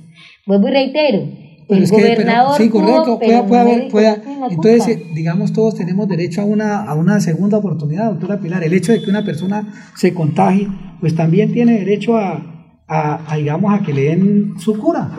Vuelvo 0.47 0.69
y 0.69 0.73
reitero, 0.73 1.21
Pero 1.69 1.79
el 1.79 1.85
es 1.85 1.91
que, 1.91 1.97
pero- 1.97 2.15
gobernador 2.15 2.57
sí, 2.59 2.69
correcto, 2.69 3.19
pueda, 3.19 3.47
pueda 3.47 3.61
haber, 3.63 3.89
pueda- 3.89 4.23
entonces, 4.51 4.89
eh, 4.89 5.03
digamos, 5.15 5.53
todos 5.53 5.75
tenemos 5.75 6.07
derecho 6.09 6.43
a 6.43 6.45
una, 6.45 6.83
a 6.85 6.95
una 6.95 7.19
segunda 7.21 7.57
oportunidad, 7.59 8.11
doctora 8.11 8.39
Pilar. 8.39 8.63
El 8.63 8.75
hecho 8.75 8.93
de 8.93 9.03
que 9.03 9.11
una 9.11 9.25
persona 9.25 9.67
se 9.97 10.13
contagie, 10.15 10.69
pues 11.01 11.15
también 11.17 11.53
tiene 11.53 11.79
derecho 11.79 12.17
a, 12.17 12.56
a, 12.89 13.21
a, 13.33 13.83
que 13.85 13.93
le 13.93 14.03
den 14.03 14.59
su 14.59 14.79
cura. 14.79 15.11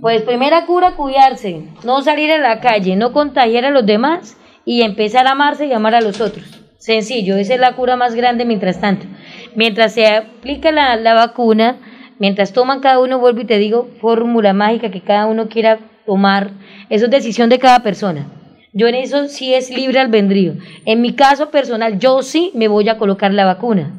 Pues 0.00 0.22
primera 0.22 0.66
cura, 0.66 0.96
cuidarse, 0.96 1.62
no 1.84 2.02
salir 2.02 2.30
a 2.32 2.38
la 2.38 2.60
calle, 2.60 2.96
no 2.96 3.12
contagiar 3.12 3.66
a 3.66 3.70
los 3.70 3.84
demás 3.84 4.36
y 4.64 4.82
empezar 4.82 5.26
a 5.26 5.32
amarse 5.32 5.66
y 5.66 5.72
amar 5.72 5.94
a 5.94 6.00
los 6.00 6.20
otros. 6.20 6.60
Sencillo, 6.78 7.36
esa 7.36 7.54
es 7.54 7.60
la 7.60 7.76
cura 7.76 7.96
más 7.96 8.14
grande 8.14 8.46
mientras 8.46 8.80
tanto. 8.80 9.06
Mientras 9.54 9.92
se 9.92 10.06
aplica 10.06 10.72
la, 10.72 10.96
la 10.96 11.12
vacuna, 11.12 11.76
mientras 12.18 12.54
toman 12.54 12.80
cada 12.80 12.98
uno, 13.00 13.18
vuelvo 13.18 13.42
y 13.42 13.44
te 13.44 13.58
digo, 13.58 13.88
fórmula 14.00 14.54
mágica 14.54 14.90
que 14.90 15.02
cada 15.02 15.26
uno 15.26 15.48
quiera 15.48 15.78
tomar, 16.06 16.52
eso 16.88 17.04
es 17.04 17.10
decisión 17.10 17.50
de 17.50 17.58
cada 17.58 17.80
persona. 17.80 18.26
Yo 18.72 18.86
en 18.86 18.94
eso 18.94 19.28
sí 19.28 19.52
es 19.52 19.68
libre 19.68 19.98
albedrío. 19.98 20.54
En 20.86 21.02
mi 21.02 21.14
caso 21.14 21.50
personal, 21.50 21.98
yo 21.98 22.22
sí 22.22 22.52
me 22.54 22.68
voy 22.68 22.88
a 22.88 22.96
colocar 22.96 23.34
la 23.34 23.44
vacuna. 23.44 23.92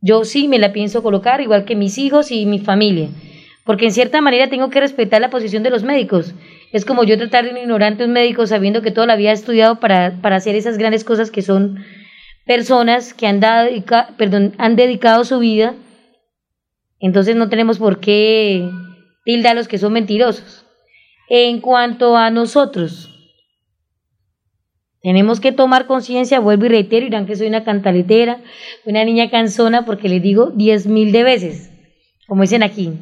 Yo 0.00 0.24
sí 0.24 0.48
me 0.48 0.58
la 0.58 0.72
pienso 0.72 1.02
colocar, 1.02 1.40
igual 1.40 1.64
que 1.64 1.76
mis 1.76 1.98
hijos 1.98 2.30
y 2.30 2.46
mi 2.46 2.60
familia. 2.60 3.08
Porque 3.64 3.86
en 3.86 3.92
cierta 3.92 4.20
manera 4.20 4.48
tengo 4.48 4.70
que 4.70 4.80
respetar 4.80 5.20
la 5.20 5.30
posición 5.30 5.62
de 5.62 5.70
los 5.70 5.82
médicos. 5.82 6.34
Es 6.72 6.84
como 6.84 7.04
yo 7.04 7.18
tratar 7.18 7.44
de 7.44 7.50
un 7.50 7.58
ignorante 7.58 8.04
un 8.04 8.12
médico 8.12 8.46
sabiendo 8.46 8.82
que 8.82 8.90
toda 8.90 9.06
la 9.06 9.16
vida 9.16 9.32
estudiado 9.32 9.80
para, 9.80 10.20
para 10.22 10.36
hacer 10.36 10.54
esas 10.54 10.78
grandes 10.78 11.04
cosas 11.04 11.30
que 11.30 11.42
son 11.42 11.84
personas 12.46 13.12
que 13.12 13.26
han, 13.26 13.40
dado, 13.40 13.68
perdón, 14.16 14.54
han 14.58 14.76
dedicado 14.76 15.24
su 15.24 15.38
vida. 15.38 15.74
Entonces 17.00 17.36
no 17.36 17.48
tenemos 17.48 17.78
por 17.78 18.00
qué 18.00 18.68
tildar 19.24 19.52
a 19.52 19.54
los 19.56 19.68
que 19.68 19.78
son 19.78 19.92
mentirosos. 19.92 20.64
En 21.28 21.60
cuanto 21.60 22.16
a 22.16 22.30
nosotros, 22.30 23.17
tenemos 25.08 25.40
que 25.40 25.52
tomar 25.52 25.86
conciencia, 25.86 26.38
vuelvo 26.38 26.66
y 26.66 26.68
reitero, 26.68 27.06
dirán 27.06 27.24
que 27.24 27.34
soy 27.34 27.46
una 27.46 27.64
cantaletera, 27.64 28.42
una 28.84 29.06
niña 29.06 29.30
cansona, 29.30 29.86
porque 29.86 30.06
les 30.06 30.22
digo 30.22 30.50
diez 30.50 30.86
mil 30.86 31.12
de 31.12 31.22
veces, 31.22 31.72
como 32.26 32.42
dicen 32.42 32.62
aquí. 32.62 32.92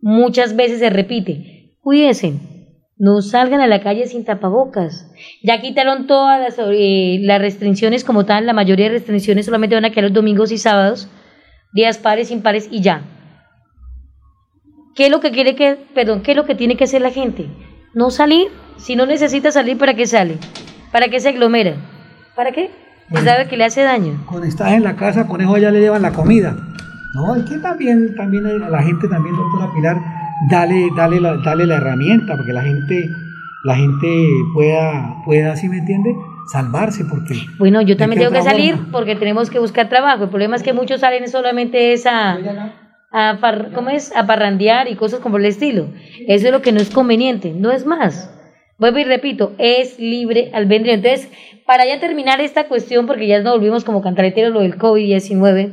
Muchas 0.00 0.54
veces 0.54 0.78
se 0.78 0.88
repite, 0.88 1.74
cuídense, 1.80 2.34
no 2.96 3.22
salgan 3.22 3.60
a 3.60 3.66
la 3.66 3.80
calle 3.80 4.06
sin 4.06 4.24
tapabocas. 4.24 5.10
Ya 5.42 5.60
quitaron 5.60 6.06
todas 6.06 6.40
las, 6.40 6.64
eh, 6.70 7.18
las 7.22 7.40
restricciones 7.40 8.04
como 8.04 8.24
tal, 8.24 8.46
la 8.46 8.52
mayoría 8.52 8.86
de 8.86 8.92
restricciones 8.92 9.46
solamente 9.46 9.74
van 9.74 9.86
a 9.86 9.90
quedar 9.90 10.04
los 10.04 10.12
domingos 10.12 10.52
y 10.52 10.58
sábados, 10.58 11.08
días 11.74 11.98
pares, 11.98 12.30
impares 12.30 12.68
y 12.70 12.82
ya. 12.82 13.02
¿Qué 14.94 15.06
es 15.06 15.10
lo 15.10 15.18
que 15.18 15.32
quiere 15.32 15.56
que, 15.56 15.76
perdón, 15.92 16.22
qué 16.22 16.30
es 16.30 16.36
lo 16.36 16.44
que 16.44 16.54
tiene 16.54 16.76
que 16.76 16.84
hacer 16.84 17.02
la 17.02 17.10
gente? 17.10 17.48
No 17.94 18.10
salir. 18.12 18.61
Si 18.76 18.96
no 18.96 19.06
necesita 19.06 19.50
salir, 19.52 19.78
¿para 19.78 19.94
qué 19.94 20.06
sale? 20.06 20.38
¿Para 20.90 21.08
qué 21.08 21.20
se 21.20 21.28
aglomera? 21.30 21.74
¿Para 22.34 22.52
qué? 22.52 22.70
Se 23.12 23.22
sabe 23.24 23.46
que 23.46 23.56
le 23.56 23.64
hace 23.64 23.82
daño. 23.82 24.24
Cuando 24.26 24.46
estás 24.46 24.72
en 24.72 24.82
la 24.84 24.96
casa, 24.96 25.26
con 25.26 25.40
eso 25.40 25.56
ya 25.58 25.70
le 25.70 25.80
llevan 25.80 26.02
la 26.02 26.12
comida. 26.12 26.56
No, 27.14 27.36
es 27.36 27.44
que 27.44 27.58
también, 27.58 28.14
también 28.16 28.46
a 28.46 28.68
la 28.70 28.82
gente, 28.82 29.06
también, 29.08 29.36
doctora 29.36 29.70
Pilar, 29.74 29.96
dale, 30.50 30.88
dale, 30.96 31.20
la, 31.20 31.36
dale 31.36 31.66
la 31.66 31.76
herramienta, 31.76 32.36
porque 32.36 32.52
la 32.54 32.62
gente, 32.62 33.10
la 33.64 33.76
gente 33.76 34.26
pueda, 34.54 35.16
pueda, 35.26 35.54
¿sí 35.56 35.68
me 35.68 35.78
entiende? 35.78 36.14
Salvarse, 36.50 37.04
porque... 37.04 37.34
Bueno, 37.58 37.82
yo 37.82 37.88
¿de 37.88 37.96
también 37.96 38.20
tengo 38.20 38.32
que 38.32 38.42
salir 38.42 38.76
forma? 38.76 38.92
porque 38.92 39.14
tenemos 39.16 39.50
que 39.50 39.58
buscar 39.58 39.88
trabajo. 39.90 40.24
El 40.24 40.30
problema 40.30 40.56
es 40.56 40.62
que 40.62 40.72
muchos 40.72 41.00
salen 41.00 41.28
solamente 41.28 41.92
es 41.92 42.06
a, 42.06 42.38
a 43.12 43.36
far- 43.36 43.72
¿cómo 43.74 43.90
es? 43.90 44.14
a 44.16 44.26
parrandear 44.26 44.88
y 44.88 44.96
cosas 44.96 45.20
como 45.20 45.36
el 45.36 45.44
estilo. 45.44 45.88
Eso 46.26 46.46
es 46.46 46.52
lo 46.52 46.62
que 46.62 46.72
no 46.72 46.80
es 46.80 46.88
conveniente, 46.90 47.52
no 47.54 47.70
es 47.70 47.84
más. 47.84 48.31
Vuelvo 48.82 48.98
y 48.98 49.04
repito, 49.04 49.54
es 49.58 50.00
libre 50.00 50.50
albedrío. 50.52 50.94
Entonces, 50.94 51.28
para 51.64 51.86
ya 51.86 52.00
terminar 52.00 52.40
esta 52.40 52.66
cuestión, 52.66 53.06
porque 53.06 53.28
ya 53.28 53.40
nos 53.40 53.54
volvimos 53.54 53.84
como 53.84 54.02
cantareteros 54.02 54.52
lo 54.52 54.58
del 54.58 54.76
COVID-19, 54.76 55.70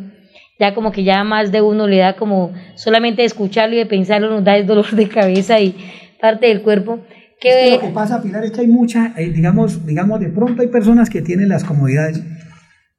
ya 0.59 0.75
como 0.75 0.91
que 0.91 1.03
ya 1.03 1.23
más 1.23 1.51
de 1.51 1.63
uno 1.63 1.87
le 1.87 1.97
da 1.97 2.15
como 2.15 2.53
solamente 2.75 3.23
de 3.23 3.25
escucharlo 3.25 3.73
y 3.73 3.79
de 3.79 3.87
pensarlo 3.87 4.29
nos 4.29 4.43
da 4.43 4.55
el 4.57 4.67
dolor 4.67 4.91
de 4.91 5.09
cabeza 5.09 5.59
y 5.59 5.75
parte 6.21 6.45
del 6.45 6.61
cuerpo. 6.61 6.99
Es 7.09 7.39
que 7.41 7.71
lo 7.71 7.81
que 7.81 7.87
pasa, 7.87 8.21
Pilar, 8.21 8.43
es 8.43 8.51
que 8.51 8.61
hay 8.61 8.67
mucha, 8.67 9.15
eh, 9.17 9.31
digamos, 9.31 9.87
digamos, 9.87 10.19
de 10.19 10.29
pronto 10.29 10.61
hay 10.61 10.67
personas 10.67 11.09
que 11.09 11.23
tienen 11.23 11.49
las 11.49 11.63
comodidades, 11.63 12.21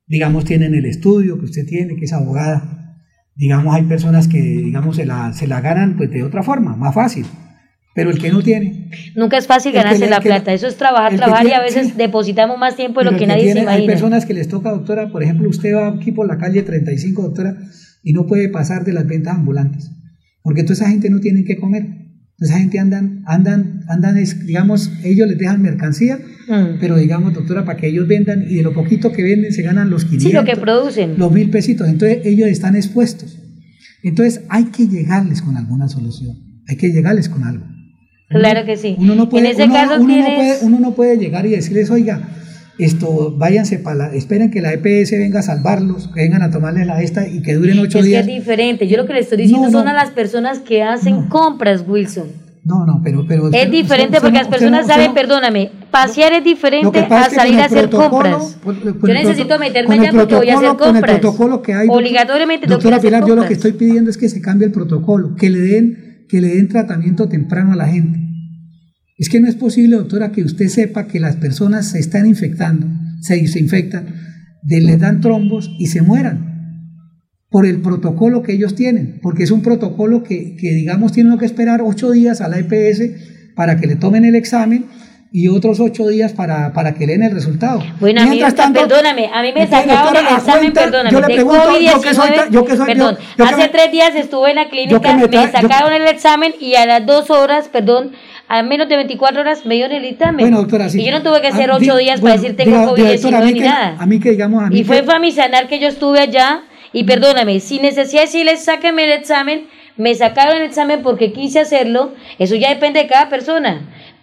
digamos, 0.08 0.44
tienen 0.44 0.74
el 0.74 0.86
estudio 0.86 1.38
que 1.38 1.44
usted 1.44 1.64
tiene, 1.68 1.94
que 1.94 2.06
es 2.06 2.12
abogada, 2.12 2.96
digamos, 3.36 3.76
hay 3.76 3.84
personas 3.84 4.26
que, 4.26 4.40
digamos, 4.40 4.96
se 4.96 5.06
la, 5.06 5.32
se 5.34 5.46
la 5.46 5.60
ganan 5.60 5.96
pues 5.96 6.10
de 6.10 6.24
otra 6.24 6.42
forma, 6.42 6.74
más 6.74 6.96
fácil. 6.96 7.26
Pero 7.94 8.10
el 8.10 8.18
que 8.18 8.30
no 8.30 8.42
tiene. 8.42 8.88
Nunca 9.16 9.36
es 9.36 9.46
fácil 9.46 9.72
ganarse 9.72 10.08
la 10.08 10.20
plata. 10.20 10.52
Eso 10.52 10.68
es 10.68 10.76
trabajar, 10.76 11.16
trabajar 11.16 11.46
y 11.46 11.52
a 11.52 11.60
veces 11.60 11.96
depositamos 11.96 12.56
más 12.56 12.76
tiempo 12.76 13.00
de 13.00 13.10
lo 13.10 13.16
que, 13.16 13.26
nadie 13.26 13.52
se 13.52 13.60
imagina. 13.60 13.72
Hay 13.72 13.86
personas 13.86 14.26
que 14.26 14.34
les 14.34 14.48
toca, 14.48 14.70
doctora, 14.70 15.10
por 15.10 15.22
ejemplo, 15.22 15.48
usted 15.48 15.74
va 15.74 15.88
aquí 15.88 16.12
por 16.12 16.28
la 16.28 16.38
calle 16.38 16.62
35, 16.62 17.22
doctora, 17.22 17.56
y 18.04 18.12
no 18.12 18.26
puede 18.26 18.48
pasar 18.48 18.84
de 18.84 18.92
las 18.92 19.06
ventas 19.06 19.34
ambulantes. 19.34 19.90
Porque 20.42 20.62
toda 20.62 20.74
esa 20.74 20.88
gente 20.88 21.10
no 21.10 21.18
tiene 21.18 21.44
que 21.44 21.56
comer. 21.56 22.00
Esa 22.38 22.58
gente 22.58 22.78
andan, 22.78 23.22
andan, 23.26 23.82
andan, 23.88 24.16
digamos, 24.46 24.90
ellos 25.04 25.28
les 25.28 25.36
dejan 25.36 25.60
mercancía, 25.60 26.18
mm. 26.48 26.78
pero 26.80 26.96
digamos, 26.96 27.34
doctora, 27.34 27.66
para 27.66 27.78
que 27.78 27.88
ellos 27.88 28.08
vendan 28.08 28.44
y 28.48 28.54
de 28.54 28.62
lo 28.62 28.72
poquito 28.72 29.12
que 29.12 29.22
venden 29.22 29.52
se 29.52 29.60
ganan 29.60 29.90
los 29.90 30.06
500. 30.06 30.30
Sí, 30.30 30.32
lo 30.34 30.44
que 30.44 30.56
producen. 30.56 31.18
Los 31.18 31.30
mil 31.32 31.50
pesitos. 31.50 31.86
Entonces 31.86 32.20
ellos 32.24 32.48
están 32.48 32.76
expuestos. 32.76 33.36
Entonces 34.02 34.42
hay 34.48 34.66
que 34.66 34.88
llegarles 34.88 35.42
con 35.42 35.58
alguna 35.58 35.88
solución. 35.88 36.62
Hay 36.66 36.76
que 36.76 36.88
llegarles 36.88 37.28
con 37.28 37.44
algo. 37.44 37.66
Claro 38.30 38.64
que 38.64 38.76
sí. 38.76 38.94
Uno 38.98 39.16
no 39.16 39.28
puede, 39.28 39.46
en 39.46 39.60
ese 39.60 39.68
caso 39.68 40.00
uno, 40.00 40.16
no 40.16 40.24
puede, 40.24 40.58
uno 40.62 40.80
no 40.80 40.92
puede 40.92 41.18
llegar 41.18 41.46
y 41.46 41.50
decirles, 41.50 41.90
oiga, 41.90 42.28
esto, 42.78 43.34
váyanse 43.36 43.80
para 43.80 43.96
la, 43.96 44.14
esperen 44.14 44.52
que 44.52 44.60
la 44.60 44.72
EPS 44.72 45.10
venga 45.10 45.40
a 45.40 45.42
salvarlos, 45.42 46.08
que 46.14 46.22
vengan 46.22 46.42
a 46.42 46.50
tomarles 46.50 46.86
la 46.86 47.02
esta 47.02 47.26
y 47.26 47.42
que 47.42 47.54
duren 47.54 47.80
ocho 47.80 48.00
días. 48.02 48.20
Es 48.20 48.26
que 48.26 48.32
es 48.32 48.38
diferente. 48.38 48.86
Yo 48.86 48.96
lo 48.98 49.06
que 49.06 49.14
le 49.14 49.20
estoy 49.20 49.38
diciendo 49.38 49.68
son 49.70 49.88
a 49.88 49.92
las 49.92 50.10
personas 50.10 50.60
que 50.60 50.82
hacen 50.82 51.26
compras, 51.28 51.84
Wilson. 51.86 52.28
No, 52.62 52.86
no, 52.86 53.00
pero... 53.02 53.24
pero 53.26 53.50
es 53.50 53.70
diferente 53.70 54.20
porque 54.20 54.38
las 54.38 54.48
personas 54.48 54.86
saben, 54.86 55.12
perdóname, 55.12 55.72
pasear 55.90 56.32
es 56.34 56.44
diferente 56.44 57.00
a 57.00 57.30
salir 57.30 57.58
a 57.58 57.64
hacer 57.64 57.90
compras. 57.90 58.58
yo 58.64 59.14
necesito 59.14 59.58
meterme 59.58 59.98
allá 59.98 60.12
porque 60.12 60.34
voy 60.36 60.50
a 60.50 60.56
hacer 60.56 60.68
compras. 60.68 60.94
el 60.94 61.20
protocolo 61.20 61.62
que 61.62 61.74
hay... 61.74 61.88
Obligatoriamente 61.90 62.68
Doctora 62.68 63.00
Pilar, 63.00 63.26
yo 63.26 63.34
lo 63.34 63.46
que 63.46 63.54
estoy 63.54 63.72
pidiendo 63.72 64.08
es 64.08 64.16
que 64.16 64.28
se 64.28 64.40
cambie 64.40 64.66
el 64.66 64.72
protocolo, 64.72 65.34
que 65.34 65.50
le 65.50 65.58
den 65.58 66.09
que 66.30 66.40
le 66.40 66.54
den 66.54 66.68
tratamiento 66.68 67.28
temprano 67.28 67.72
a 67.72 67.76
la 67.76 67.88
gente. 67.88 68.18
Es 69.18 69.28
que 69.28 69.40
no 69.40 69.48
es 69.48 69.56
posible, 69.56 69.96
doctora, 69.96 70.32
que 70.32 70.42
usted 70.42 70.68
sepa 70.68 71.06
que 71.06 71.20
las 71.20 71.36
personas 71.36 71.88
se 71.88 71.98
están 71.98 72.26
infectando, 72.26 72.86
se, 73.20 73.36
infectan, 73.38 74.06
de, 74.62 74.80
les 74.80 74.98
dan 74.98 75.20
trombos 75.20 75.70
y 75.78 75.88
se 75.88 76.02
mueran 76.02 76.48
por 77.50 77.66
el 77.66 77.80
protocolo 77.82 78.42
que 78.42 78.52
ellos 78.52 78.76
tienen, 78.76 79.18
porque 79.20 79.42
es 79.42 79.50
un 79.50 79.62
protocolo 79.62 80.22
que, 80.22 80.56
que 80.56 80.72
digamos, 80.72 81.12
tienen 81.12 81.36
que 81.36 81.44
esperar 81.46 81.82
ocho 81.82 82.12
días 82.12 82.40
a 82.40 82.48
la 82.48 82.58
EPS 82.60 83.02
para 83.56 83.76
que 83.76 83.88
le 83.88 83.96
tomen 83.96 84.24
el 84.24 84.36
examen 84.36 84.86
y 85.32 85.46
otros 85.48 85.78
ocho 85.78 86.08
días 86.08 86.32
para, 86.32 86.72
para 86.72 86.94
que 86.94 87.06
leen 87.06 87.22
el 87.22 87.32
resultado. 87.32 87.80
Bueno, 88.00 88.20
a 88.22 88.26
mí, 88.26 88.40
perdóname, 88.74 89.30
a 89.32 89.42
mí 89.42 89.52
me 89.54 89.66
sacaron 89.66 90.16
el 90.16 90.36
examen, 90.36 90.72
perdóname, 90.72 91.10
yo 91.10 91.20
le 91.20 91.34
pregunto, 91.34 91.80
yo 91.80 92.00
que 92.00 92.14
soy, 92.14 92.28
yo 92.50 92.64
que 92.64 92.76
soy, 92.76 92.86
perdón, 92.86 93.18
hace 93.38 93.68
tres 93.68 93.92
días 93.92 94.14
estuve 94.16 94.50
en 94.50 94.56
la 94.56 94.68
clínica, 94.68 95.16
me, 95.16 95.50
sacaron 95.52 95.92
el 95.92 96.08
examen 96.08 96.54
y 96.58 96.74
a 96.74 96.84
las 96.84 97.06
dos 97.06 97.30
horas, 97.30 97.68
perdón, 97.68 98.12
a 98.48 98.64
menos 98.64 98.88
de 98.88 98.96
24 98.96 99.40
horas 99.42 99.64
me 99.64 99.76
dio 99.76 99.86
el 99.86 100.04
examen. 100.04 100.40
Bueno, 100.40 100.58
doctora, 100.58 100.88
sí. 100.88 101.00
Y 101.00 101.04
yo 101.04 101.12
no 101.12 101.22
tuve 101.22 101.40
que 101.40 101.46
ah, 101.46 101.50
hacer 101.50 101.70
ocho 101.70 101.96
días 101.96 102.20
para 102.20 102.34
decir 102.34 102.56
tengo 102.56 102.76
COVID-19 102.78 103.52
ni 103.52 103.60
nada. 103.60 103.96
A 103.96 104.06
mí 104.06 104.18
que 104.18 104.32
digamos 104.32 104.64
a 104.64 104.68
mí 104.68 104.80
Y 104.80 104.84
fue 104.84 105.04
Famisanar 105.04 105.68
que 105.68 105.78
yo 105.78 105.86
estuve 105.86 106.18
allá 106.18 106.64
y 106.92 107.04
perdóname, 107.04 107.60
sin 107.60 107.82
necesidad 107.82 108.22
de 108.22 108.26
decirles 108.26 108.64
sáquenme 108.64 109.04
el 109.04 109.12
examen, 109.12 109.68
me 109.96 110.12
sacaron 110.16 110.56
el 110.56 110.62
examen 110.62 111.02
porque 111.02 111.32
quise 111.32 111.60
hacerlo, 111.60 112.14
eso 112.40 112.56
ya 112.56 112.70
depende 112.70 112.98
de 113.00 113.06
cada 113.06 113.28
persona. 113.28 113.82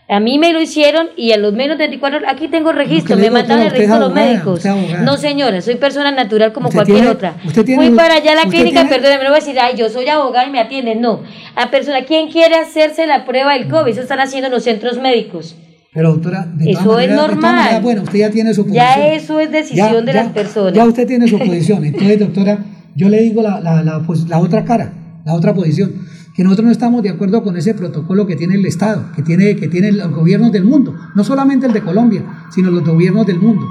A 0.10 0.22
mí 0.22 0.40
me 0.40 0.54
lo 0.54 0.62
hicieron 0.62 1.08
y 1.18 1.34
a 1.34 1.38
los 1.38 1.54
menos 1.54 1.78
de 1.78 1.84
24 1.84 2.20
horas, 2.20 2.32
aquí 2.34 2.48
tengo 2.48 2.72
el 2.72 2.78
registro, 2.78 3.18
me 3.18 3.30
mandaron 3.30 3.66
el 3.66 3.72
registro 3.72 4.00
los 4.00 4.14
médicos. 4.14 4.64
No, 5.04 5.18
señora, 5.18 5.60
soy 5.62 5.76
persona 5.76 6.12
natural 6.12 6.54
como 6.54 6.70
cualquier 6.70 7.08
otra. 7.08 7.36
Fui 7.44 7.90
para 7.90 8.16
allá 8.16 8.32
a 8.32 8.36
la 8.36 8.50
clínica, 8.50 8.88
perdóneme, 8.88 9.26
no 9.26 9.32
voy 9.32 9.40
a 9.40 9.42
decir, 9.42 9.60
ay, 9.60 9.76
yo 9.76 9.90
soy 9.90 10.08
abogada 10.08 10.48
y 10.48 10.52
me 10.52 10.62
atienden. 10.62 11.02
No, 11.02 11.24
a 11.56 11.70
persona, 11.70 12.06
¿quién 12.06 12.30
quiere 12.30 12.56
hacerse 12.56 13.06
la 13.06 13.26
prueba 13.26 13.54
del 13.54 13.68
COVID? 13.68 13.92
Eso 13.92 14.02
están 14.02 14.22
haciendo 14.22 14.50
los 14.50 14.64
centros 14.64 14.98
médicos. 14.98 15.58
Pero 15.94 16.12
doctora, 16.12 16.48
eso 16.66 17.00
es 17.00 17.12
normal. 17.12 17.82
bueno, 17.82 18.04
usted 18.04 18.20
ya 18.20 18.30
tiene 18.30 18.54
su 18.54 18.64
posición. 18.64 18.86
Ya 18.86 19.08
eso 19.08 19.42
es 19.42 19.52
decisión 19.52 20.06
de 20.06 20.14
las 20.14 20.30
personas. 20.30 20.74
Ya 20.74 20.86
usted 20.86 21.06
tiene 21.06 21.28
su 21.28 21.38
posición. 21.38 21.84
Entonces, 21.84 22.20
doctora, 22.20 22.60
yo 22.96 23.10
le 23.10 23.24
digo 23.24 23.42
la, 23.42 23.60
la, 23.60 23.84
la, 23.84 24.00
pues, 24.08 24.30
la 24.30 24.40
otra 24.40 24.64
cara, 24.64 24.94
la 25.26 25.34
otra 25.34 25.54
posición 25.54 26.07
que 26.38 26.44
nosotros 26.44 26.68
no 26.68 26.72
estamos 26.72 27.02
de 27.02 27.10
acuerdo 27.10 27.44
con 27.44 27.58
ese 27.58 27.74
protocolo 27.74 28.28
que 28.28 28.36
tiene 28.36 28.54
el 28.54 28.66
Estado, 28.68 29.12
que 29.16 29.24
tiene, 29.24 29.56
que 29.56 29.68
tiene 29.68 29.92
los 29.92 30.12
gobiernos 30.12 30.52
del 30.52 30.66
mundo, 30.66 30.96
no 31.16 31.24
solamente 31.24 31.66
el 31.66 31.74
de 31.74 31.82
Colombia, 31.82 32.22
sino 32.52 32.70
los 32.70 32.86
gobiernos 32.86 33.26
del 33.26 33.40
mundo, 33.40 33.68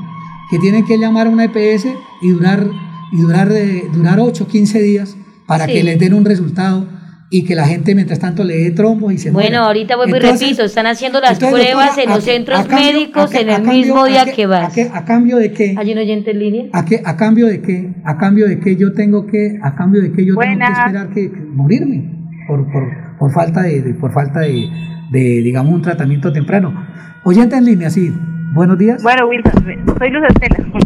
que 0.51 0.59
tienen 0.59 0.85
que 0.85 0.99
llamar 0.99 1.29
a 1.29 1.31
una 1.31 1.45
EPS 1.45 1.87
y 2.23 2.31
durar, 2.31 2.67
y 3.13 3.21
durar, 3.21 3.53
eh, 3.53 3.89
durar 3.95 4.19
8 4.19 4.49
15 4.49 4.83
días 4.83 5.17
para 5.47 5.69
que 5.69 5.85
les 5.85 5.97
den 6.01 6.13
un 6.13 6.25
resultado 6.25 6.89
y 7.31 7.45
que 7.45 7.55
la 7.55 7.69
gente 7.69 7.95
mientras 7.95 8.19
tanto 8.19 8.43
le 8.43 8.57
dé 8.57 8.71
trombo 8.73 9.13
y 9.13 9.19
se 9.19 9.31
Bueno, 9.31 9.59
ahorita 9.59 9.95
vuelvo 9.95 10.17
y 10.17 10.19
repito, 10.19 10.65
están 10.65 10.89
haciendo 10.89 11.21
las 11.21 11.39
pruebas 11.39 11.97
en 11.99 12.11
los 12.11 12.25
centros 12.25 12.69
médicos 12.69 13.33
en 13.35 13.49
el 13.49 13.63
mismo 13.63 14.07
día 14.07 14.25
que 14.25 14.47
vas. 14.47 14.77
A, 14.93 15.05
cambio 15.05 15.37
de 15.37 15.53
qué? 15.53 15.77
¿Hay 15.79 15.93
un 15.93 15.99
oyente 15.99 16.33
en 16.33 16.39
línea? 16.41 16.65
¿A, 16.73 16.85
qué, 16.85 17.01
a 17.05 17.17
cambio 17.17 17.47
de 17.47 17.63
qué? 17.63 17.95
¿A 18.05 18.19
cambio 18.19 18.47
de 18.47 18.59
qué 18.59 18.75
yo 18.75 18.93
tengo 18.93 19.25
que, 19.25 19.57
a 19.63 19.77
cambio 19.77 20.03
de 20.03 20.11
qué 20.11 20.27
yo 20.27 20.35
tengo 20.35 20.59
que 20.59 20.73
esperar 20.73 21.11
que 21.15 21.31
morirme? 21.55 22.16
Por, 22.47 22.71
por, 22.71 22.85
por 23.19 23.33
falta, 23.33 23.63
de, 23.63 23.95
por 24.01 24.13
falta 24.13 24.41
de, 24.41 24.69
de, 25.11 25.21
digamos, 25.43 25.73
un 25.73 25.83
tratamiento 25.83 26.33
temprano. 26.33 26.87
Oyente 27.25 27.57
en 27.57 27.65
línea, 27.65 27.91
sí. 27.91 28.13
Buenos 28.53 28.79
días. 28.79 29.03
Bueno, 29.03 29.27
Wilson, 29.27 29.97
soy 29.99 30.11
Luz 30.11 30.25
Estela. 30.29 30.79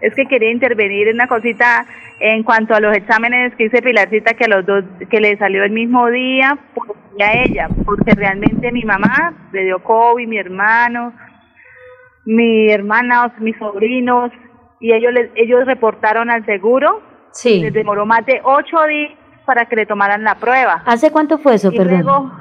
Es 0.00 0.14
que 0.14 0.26
quería 0.26 0.50
intervenir 0.50 1.08
en 1.08 1.14
una 1.14 1.26
cosita 1.26 1.86
en 2.20 2.42
cuanto 2.42 2.74
a 2.74 2.80
los 2.80 2.96
exámenes 2.96 3.54
que 3.56 3.64
hice 3.64 3.82
Pilarcita, 3.82 4.34
que 4.34 4.44
a 4.44 4.48
los 4.48 4.66
dos, 4.66 4.84
que 5.10 5.20
le 5.20 5.36
salió 5.36 5.64
el 5.64 5.72
mismo 5.72 6.10
día, 6.10 6.58
por 6.74 6.96
a 7.22 7.32
ella, 7.44 7.68
porque 7.84 8.12
realmente 8.12 8.72
mi 8.72 8.82
mamá 8.82 9.34
le 9.52 9.64
dio 9.64 9.78
COVID, 9.78 10.26
mi 10.26 10.36
hermano, 10.36 11.12
mi 12.24 12.70
hermana, 12.70 13.32
mis 13.38 13.56
sobrinos, 13.56 14.32
y 14.80 14.92
ellos, 14.92 15.12
ellos 15.36 15.64
reportaron 15.64 16.30
al 16.30 16.44
seguro. 16.44 17.02
Sí. 17.32 17.60
Les 17.60 17.72
demoró 17.72 18.04
más 18.04 18.26
de 18.26 18.40
ocho 18.42 18.76
días 18.88 19.12
para 19.44 19.66
que 19.66 19.76
le 19.76 19.86
tomaran 19.86 20.24
la 20.24 20.36
prueba. 20.36 20.82
¿Hace 20.86 21.10
cuánto 21.10 21.38
fue 21.38 21.54
eso, 21.54 21.70
perdón? 21.70 22.32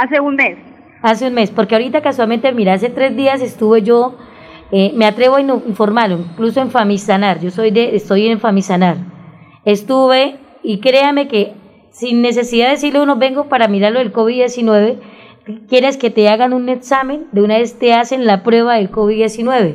hace 0.00 0.20
un 0.20 0.36
mes. 0.36 0.58
Hace 1.02 1.28
un 1.28 1.34
mes, 1.34 1.50
porque 1.50 1.74
ahorita 1.74 2.00
casualmente, 2.00 2.50
mira, 2.52 2.72
hace 2.72 2.88
tres 2.88 3.14
días 3.14 3.40
estuve 3.42 3.82
yo, 3.82 4.16
eh, 4.72 4.92
me 4.94 5.06
atrevo 5.06 5.36
a 5.36 5.40
informarlo, 5.40 6.18
incluso 6.18 6.60
en 6.60 6.70
Famisanar, 6.70 7.40
yo 7.40 7.50
soy 7.50 7.70
de, 7.70 7.94
estoy 7.94 8.26
en 8.26 8.40
Famisanar. 8.40 8.96
Estuve, 9.64 10.36
y 10.62 10.80
créame 10.80 11.28
que 11.28 11.54
sin 11.90 12.22
necesidad 12.22 12.66
de 12.66 12.72
decirle 12.72 13.00
uno, 13.00 13.16
vengo 13.16 13.48
para 13.48 13.68
mirarlo 13.68 14.00
del 14.00 14.12
COVID-19, 14.12 14.98
quieres 15.68 15.96
que 15.96 16.10
te 16.10 16.28
hagan 16.28 16.52
un 16.52 16.68
examen, 16.68 17.26
de 17.32 17.42
una 17.42 17.58
vez 17.58 17.78
te 17.78 17.94
hacen 17.94 18.26
la 18.26 18.42
prueba 18.42 18.74
del 18.74 18.90
COVID-19. 18.90 19.74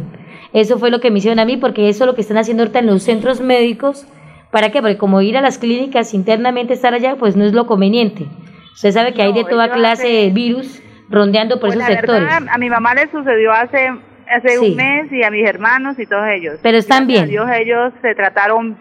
Eso 0.51 0.79
fue 0.79 0.89
lo 0.89 0.99
que 0.99 1.11
me 1.11 1.19
hicieron 1.19 1.39
a 1.39 1.45
mí, 1.45 1.57
porque 1.57 1.89
eso 1.89 2.03
es 2.03 2.07
lo 2.07 2.15
que 2.15 2.21
están 2.21 2.37
haciendo 2.37 2.63
ahorita 2.63 2.79
en 2.79 2.87
los 2.87 3.03
centros 3.03 3.39
médicos, 3.39 4.05
¿Para 4.51 4.71
qué? 4.71 4.81
Porque 4.81 4.97
como 4.97 5.21
ir 5.21 5.37
a 5.37 5.41
las 5.41 5.57
clínicas 5.57 6.13
internamente, 6.13 6.73
estar 6.73 6.93
allá, 6.93 7.15
pues 7.17 7.35
no 7.35 7.45
es 7.45 7.53
lo 7.53 7.67
conveniente. 7.67 8.25
Usted 8.73 8.91
sabe 8.91 9.13
que 9.13 9.21
hay 9.21 9.33
de 9.33 9.43
toda 9.43 9.71
clase 9.71 10.07
de 10.07 10.29
virus 10.31 10.81
rondeando 11.09 11.59
por 11.59 11.69
pues 11.69 11.75
esos 11.75 11.87
sectores. 11.87 12.29
a 12.49 12.57
mi 12.57 12.69
mamá 12.69 12.95
le 12.95 13.09
sucedió 13.11 13.51
hace 13.51 13.91
hace 14.29 14.59
un 14.59 14.75
mes 14.75 15.11
y 15.11 15.23
a 15.23 15.31
mis 15.31 15.47
hermanos 15.47 15.97
y 15.99 16.05
todos 16.05 16.27
ellos. 16.29 16.59
Pero 16.61 16.77
están 16.77 17.07
bien. 17.07 17.27
Dios, 17.27 17.49
ellos 17.51 17.93
se 18.01 18.13
trataron 18.15 18.77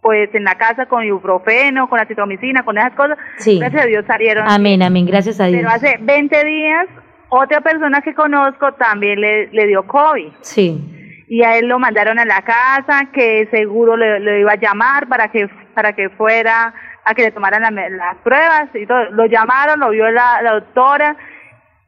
pues 0.00 0.34
en 0.34 0.44
la 0.44 0.56
casa 0.56 0.86
con 0.86 1.04
ibuprofeno, 1.04 1.88
con 1.88 2.00
acitromicina, 2.00 2.64
con 2.64 2.78
esas 2.78 2.94
cosas. 2.94 3.18
Sí. 3.38 3.58
Gracias 3.58 3.82
a 3.82 3.86
Dios 3.86 4.04
salieron. 4.06 4.48
Amén, 4.48 4.82
amén, 4.82 5.04
gracias 5.04 5.38
a 5.40 5.46
Dios. 5.46 5.60
Pero 5.60 5.70
hace 5.70 5.98
20 6.00 6.44
días 6.44 6.86
otra 7.28 7.60
persona 7.60 8.00
que 8.00 8.14
conozco 8.14 8.72
también 8.72 9.20
le, 9.20 9.48
le 9.48 9.66
dio 9.66 9.86
COVID. 9.86 10.32
Sí 10.40 10.95
y 11.28 11.42
a 11.42 11.56
él 11.56 11.66
lo 11.66 11.78
mandaron 11.78 12.18
a 12.18 12.24
la 12.24 12.42
casa, 12.42 13.08
que 13.12 13.48
seguro 13.50 13.96
le, 13.96 14.40
iba 14.40 14.52
a 14.52 14.56
llamar 14.56 15.08
para 15.08 15.28
que 15.28 15.48
para 15.74 15.92
que 15.92 16.08
fuera 16.10 16.72
a 17.04 17.14
que 17.14 17.22
le 17.22 17.30
tomaran 17.30 17.62
las 17.74 18.16
pruebas 18.22 18.68
y 18.74 18.86
todo. 18.86 19.10
Lo 19.10 19.26
llamaron, 19.26 19.80
lo 19.80 19.90
vio 19.90 20.10
la, 20.10 20.40
doctora 20.42 21.16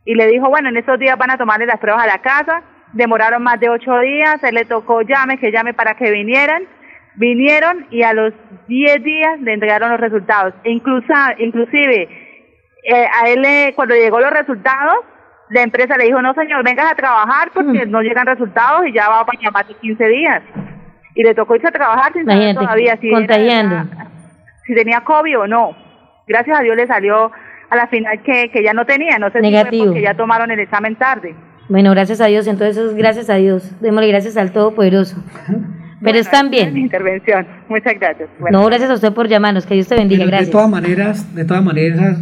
y 0.04 0.14
le 0.14 0.26
dijo, 0.26 0.48
bueno, 0.48 0.68
en 0.68 0.76
estos 0.76 0.98
días 0.98 1.16
van 1.16 1.30
a 1.30 1.38
tomarle 1.38 1.66
las 1.66 1.78
pruebas 1.78 2.04
a 2.04 2.06
la 2.06 2.18
casa. 2.18 2.62
Demoraron 2.92 3.42
más 3.42 3.60
de 3.60 3.68
ocho 3.68 3.98
días, 4.00 4.42
él 4.42 4.54
le 4.54 4.64
tocó 4.64 5.02
llame, 5.02 5.38
que 5.38 5.52
llame 5.52 5.74
para 5.74 5.94
que 5.94 6.10
vinieran. 6.10 6.64
Vinieron 7.16 7.86
y 7.90 8.02
a 8.02 8.12
los 8.12 8.32
diez 8.68 9.02
días 9.02 9.40
le 9.40 9.54
entregaron 9.54 9.90
los 9.90 10.00
resultados. 10.00 10.54
Incluso, 10.64 11.12
inclusive, 11.38 12.08
eh, 12.84 13.08
a 13.12 13.28
él 13.28 13.74
cuando 13.74 13.94
llegó 13.94 14.20
los 14.20 14.30
resultados, 14.30 15.04
la 15.50 15.62
empresa 15.62 15.96
le 15.96 16.04
dijo, 16.04 16.20
no 16.22 16.34
señor, 16.34 16.64
vengas 16.64 16.92
a 16.92 16.94
trabajar 16.94 17.50
porque 17.54 17.86
mm. 17.86 17.90
no 17.90 18.02
llegan 18.02 18.26
resultados 18.26 18.86
y 18.86 18.92
ya 18.92 19.08
va 19.08 19.24
para 19.24 19.40
llamar 19.40 19.66
15 19.66 20.08
días. 20.08 20.42
y 21.14 21.22
le 21.22 21.34
tocó 21.34 21.56
irse 21.56 21.68
a 21.68 21.72
trabajar 21.72 22.12
sin 22.12 22.24
saber 22.26 22.54
todavía 22.54 22.96
si, 23.00 23.10
contagiando. 23.10 23.84
si 24.66 24.74
tenía 24.74 25.00
COVID 25.00 25.38
o 25.40 25.46
no. 25.46 25.76
Gracias 26.26 26.58
a 26.58 26.62
Dios 26.62 26.76
le 26.76 26.86
salió 26.86 27.30
a 27.70 27.76
la 27.76 27.86
final 27.88 28.22
que, 28.22 28.50
que 28.50 28.62
ya 28.62 28.72
no 28.72 28.84
tenía, 28.86 29.18
no 29.18 29.30
sé 29.30 29.40
si 29.40 29.50
Negativo. 29.50 29.84
fue 29.84 29.92
porque 29.92 30.02
ya 30.02 30.14
tomaron 30.14 30.50
el 30.50 30.60
examen 30.60 30.94
tarde. 30.96 31.34
Bueno, 31.68 31.90
gracias 31.90 32.20
a 32.20 32.26
Dios, 32.26 32.46
entonces 32.46 32.94
gracias 32.94 33.28
a 33.30 33.34
Dios. 33.34 33.78
Démosle 33.80 34.08
gracias 34.08 34.36
al 34.36 34.52
Todopoderoso. 34.52 35.22
Pero 36.00 36.18
están 36.18 36.46
Esa 36.46 36.62
es 36.66 36.68
mi 36.68 36.72
bien. 36.74 36.84
intervención. 36.84 37.46
Muchas 37.68 37.94
gracias. 37.98 38.28
Bueno. 38.38 38.60
No, 38.60 38.66
gracias 38.66 38.88
a 38.90 38.94
usted 38.94 39.12
por 39.12 39.26
llamarnos, 39.28 39.66
que 39.66 39.74
Dios 39.74 39.88
te 39.88 39.96
bendiga, 39.96 40.20
Pero 40.20 40.26
de 40.26 40.30
gracias. 40.30 40.50
todas 40.52 40.70
maneras, 40.70 41.34
de 41.34 41.44
todas 41.44 41.64
maneras, 41.64 42.18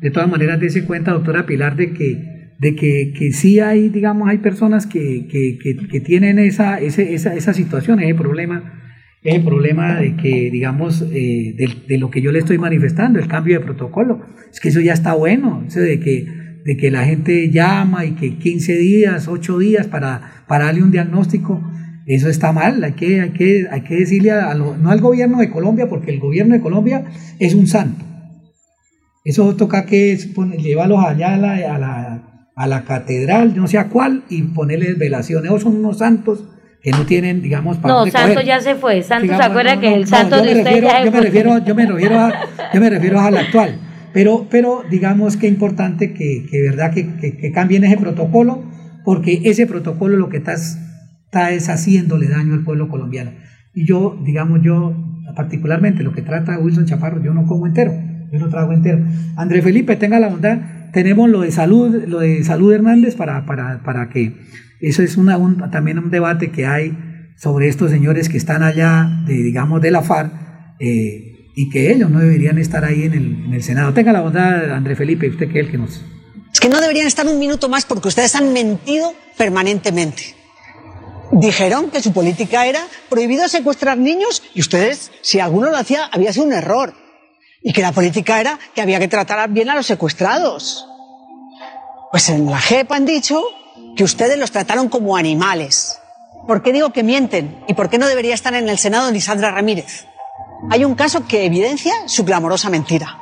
de 0.00 0.10
todas 0.10 0.28
maneras, 0.28 0.58
dése 0.58 0.84
cuenta, 0.84 1.12
doctora 1.12 1.46
Pilar, 1.46 1.76
de 1.76 1.94
que, 1.94 2.41
de 2.62 2.76
que, 2.76 3.12
que 3.12 3.32
sí 3.32 3.58
hay, 3.58 3.88
digamos, 3.88 4.28
hay 4.28 4.38
personas 4.38 4.86
que, 4.86 5.26
que, 5.28 5.58
que, 5.90 6.00
tienen 6.00 6.38
esa, 6.38 6.78
ese, 6.78 7.12
esa, 7.12 7.34
esa 7.34 7.52
situación, 7.54 7.98
ese 7.98 8.14
problema, 8.14 8.80
ese 9.24 9.40
problema 9.40 9.96
de 9.96 10.14
que, 10.14 10.48
digamos, 10.48 11.04
eh, 11.12 11.56
de, 11.56 11.98
lo 11.98 12.08
que 12.08 12.22
yo 12.22 12.30
le 12.30 12.38
estoy 12.38 12.58
manifestando, 12.58 13.18
el 13.18 13.26
cambio 13.26 13.58
de 13.58 13.64
protocolo. 13.64 14.20
Es 14.52 14.60
que 14.60 14.68
eso 14.68 14.80
ya 14.80 14.92
está 14.92 15.14
bueno, 15.14 15.66
de 15.74 15.98
que, 15.98 16.24
de 16.64 16.76
que 16.76 16.92
la 16.92 17.04
gente 17.04 17.50
llama 17.50 18.04
y 18.04 18.12
que 18.12 18.38
15 18.38 18.78
días, 18.78 19.26
8 19.26 19.58
días 19.58 19.88
para, 19.88 20.44
para 20.46 20.66
darle 20.66 20.84
un 20.84 20.92
diagnóstico. 20.92 21.60
Eso 22.06 22.28
está 22.28 22.52
mal, 22.52 22.84
hay 22.84 22.92
que, 22.92 23.22
hay 23.22 23.30
que, 23.30 23.66
hay 23.68 23.80
que 23.80 23.96
decirle 23.96 24.30
a 24.30 24.54
no 24.54 24.88
al 24.88 25.00
gobierno 25.00 25.38
de 25.38 25.50
Colombia, 25.50 25.88
porque 25.88 26.12
el 26.12 26.20
gobierno 26.20 26.54
de 26.54 26.60
Colombia 26.60 27.06
es 27.40 27.54
un 27.54 27.66
santo. 27.66 28.04
Eso 29.24 29.54
toca 29.54 29.86
que 29.86 30.12
es 30.12 30.34
llevarlos 30.58 31.04
allá 31.04 31.34
a 31.34 31.36
la, 31.36 31.54
a 31.54 31.78
la, 31.78 32.11
a 32.54 32.66
la 32.66 32.84
catedral, 32.84 33.54
no 33.56 33.66
sé 33.66 33.78
a 33.78 33.88
cuál, 33.88 34.24
y 34.28 34.42
ponerles 34.42 34.98
velaciones. 34.98 35.46
Esos 35.50 35.62
son 35.62 35.76
unos 35.76 35.98
santos 35.98 36.44
que 36.82 36.90
no 36.90 37.06
tienen, 37.06 37.42
digamos, 37.42 37.78
para 37.78 37.94
No, 37.94 37.98
dónde 38.00 38.10
Santo 38.12 38.34
coger. 38.34 38.46
ya 38.46 38.60
se 38.60 38.74
fue. 38.74 39.02
Santo 39.02 39.22
Digamos, 39.22 39.44
se 39.44 39.50
acuerda 39.50 39.74
no, 39.76 39.80
que 39.80 39.90
no, 39.90 39.96
el 39.96 40.06
Santo 40.06 40.36
yo 40.36 40.42
de 40.42 40.54
me 40.54 40.58
usted 40.60 40.64
refiero, 40.64 40.88
ya 40.88 41.04
yo 41.04 41.12
me 41.12 41.20
refiero, 41.20 41.58
yo 41.64 41.74
me 41.74 41.86
refiero 41.86 42.18
a, 42.20 42.32
yo 42.74 42.80
me 42.80 42.90
refiero 42.90 43.20
al 43.20 43.36
actual. 43.36 43.78
Pero, 44.12 44.46
pero 44.50 44.82
digamos 44.90 45.36
que 45.36 45.46
es 45.46 45.52
importante 45.54 46.12
que, 46.12 46.44
que 46.50 46.60
verdad 46.62 46.92
que, 46.92 47.14
que- 47.16 47.36
que 47.38 47.52
cambien 47.52 47.84
ese 47.84 47.96
protocolo, 47.96 48.62
porque 49.04 49.40
ese 49.44 49.66
protocolo 49.66 50.16
lo 50.16 50.28
que 50.28 50.36
está, 50.38 50.52
es- 50.54 50.76
está 51.24 51.50
es 51.52 51.68
haciéndole 51.70 52.28
daño 52.28 52.52
al 52.54 52.64
pueblo 52.64 52.88
colombiano. 52.88 53.30
Y 53.74 53.86
yo, 53.86 54.20
digamos, 54.22 54.60
yo 54.62 54.94
particularmente 55.34 56.02
lo 56.02 56.12
que 56.12 56.20
trata 56.20 56.58
Wilson 56.58 56.84
Chaparro, 56.84 57.22
yo 57.22 57.32
no 57.32 57.46
como 57.46 57.66
entero, 57.66 57.94
yo 58.30 58.38
no 58.38 58.48
trago 58.50 58.72
entero. 58.72 58.98
André 59.36 59.62
Felipe, 59.62 59.96
tenga 59.96 60.18
la 60.20 60.28
bondad, 60.28 60.58
tenemos 60.92 61.28
lo 61.30 61.40
de 61.40 61.50
salud, 61.52 62.04
lo 62.06 62.20
de 62.20 62.44
salud 62.44 62.72
Hernández 62.72 63.14
para, 63.16 63.44
para, 63.46 63.82
para 63.82 64.08
que 64.10 64.34
eso 64.80 65.02
es 65.02 65.16
una, 65.16 65.36
un- 65.38 65.70
también 65.70 65.98
un 65.98 66.10
debate 66.10 66.50
que 66.50 66.66
hay 66.66 66.96
sobre 67.36 67.68
estos 67.68 67.90
señores 67.90 68.28
que 68.28 68.36
están 68.36 68.62
allá, 68.62 69.08
de, 69.26 69.34
digamos, 69.34 69.80
de 69.82 69.90
la 69.90 70.02
FARC, 70.02 70.32
eh, 70.78 71.50
y 71.54 71.68
que 71.70 71.92
ellos 71.92 72.10
no 72.10 72.18
deberían 72.20 72.58
estar 72.58 72.84
ahí 72.84 73.02
en 73.04 73.12
el, 73.14 73.44
en 73.46 73.54
el 73.54 73.62
Senado. 73.62 73.92
Tenga 73.92 74.12
la 74.12 74.20
bondad, 74.20 74.70
André 74.72 74.96
Felipe, 74.96 75.28
usted 75.28 75.50
que 75.50 75.60
es 75.60 75.66
el 75.66 75.70
que 75.70 75.78
nos... 75.78 76.02
Es 76.52 76.60
que 76.60 76.68
no 76.68 76.80
deberían 76.80 77.06
estar 77.06 77.26
un 77.26 77.38
minuto 77.38 77.68
más 77.68 77.84
porque 77.84 78.08
ustedes 78.08 78.34
han 78.36 78.52
mentido 78.52 79.12
permanentemente. 79.38 80.34
Dijeron 81.32 81.90
que 81.90 82.02
su 82.02 82.12
política 82.12 82.66
era 82.66 82.80
prohibido 83.08 83.48
secuestrar 83.48 83.96
niños 83.96 84.42
y 84.54 84.60
ustedes, 84.60 85.10
si 85.22 85.40
alguno 85.40 85.70
lo 85.70 85.76
hacía, 85.78 86.04
había 86.12 86.32
sido 86.32 86.44
un 86.46 86.52
error. 86.52 86.92
Y 87.62 87.72
que 87.72 87.82
la 87.82 87.92
política 87.92 88.40
era 88.40 88.58
que 88.74 88.82
había 88.82 88.98
que 88.98 89.08
tratar 89.08 89.48
bien 89.50 89.70
a 89.70 89.74
los 89.74 89.86
secuestrados. 89.86 90.86
Pues 92.10 92.28
en 92.28 92.50
la 92.50 92.58
JEP 92.58 92.90
han 92.92 93.04
dicho 93.04 93.42
que 93.96 94.04
ustedes 94.04 94.38
los 94.38 94.50
trataron 94.50 94.88
como 94.88 95.16
animales. 95.16 95.98
¿Por 96.46 96.62
qué 96.62 96.72
digo 96.72 96.92
que 96.92 97.02
mienten? 97.02 97.64
¿Y 97.68 97.74
por 97.74 97.88
qué 97.88 97.98
no 97.98 98.06
debería 98.06 98.34
estar 98.34 98.54
en 98.54 98.68
el 98.68 98.78
Senado 98.78 99.10
ni 99.10 99.20
Sandra 99.20 99.50
Ramírez? 99.52 100.06
Hay 100.70 100.84
un 100.84 100.94
caso 100.94 101.26
que 101.26 101.44
evidencia 101.44 101.92
su 102.06 102.24
clamorosa 102.24 102.68
mentira. 102.68 103.18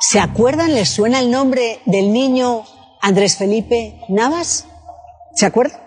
¿Se 0.00 0.20
acuerdan? 0.20 0.74
¿Les 0.74 0.88
suena 0.88 1.18
el 1.18 1.30
nombre 1.30 1.80
del 1.86 2.12
niño 2.12 2.64
Andrés 3.00 3.36
Felipe 3.36 4.00
Navas? 4.08 4.66
¿Se 5.34 5.46
acuerdan? 5.46 5.80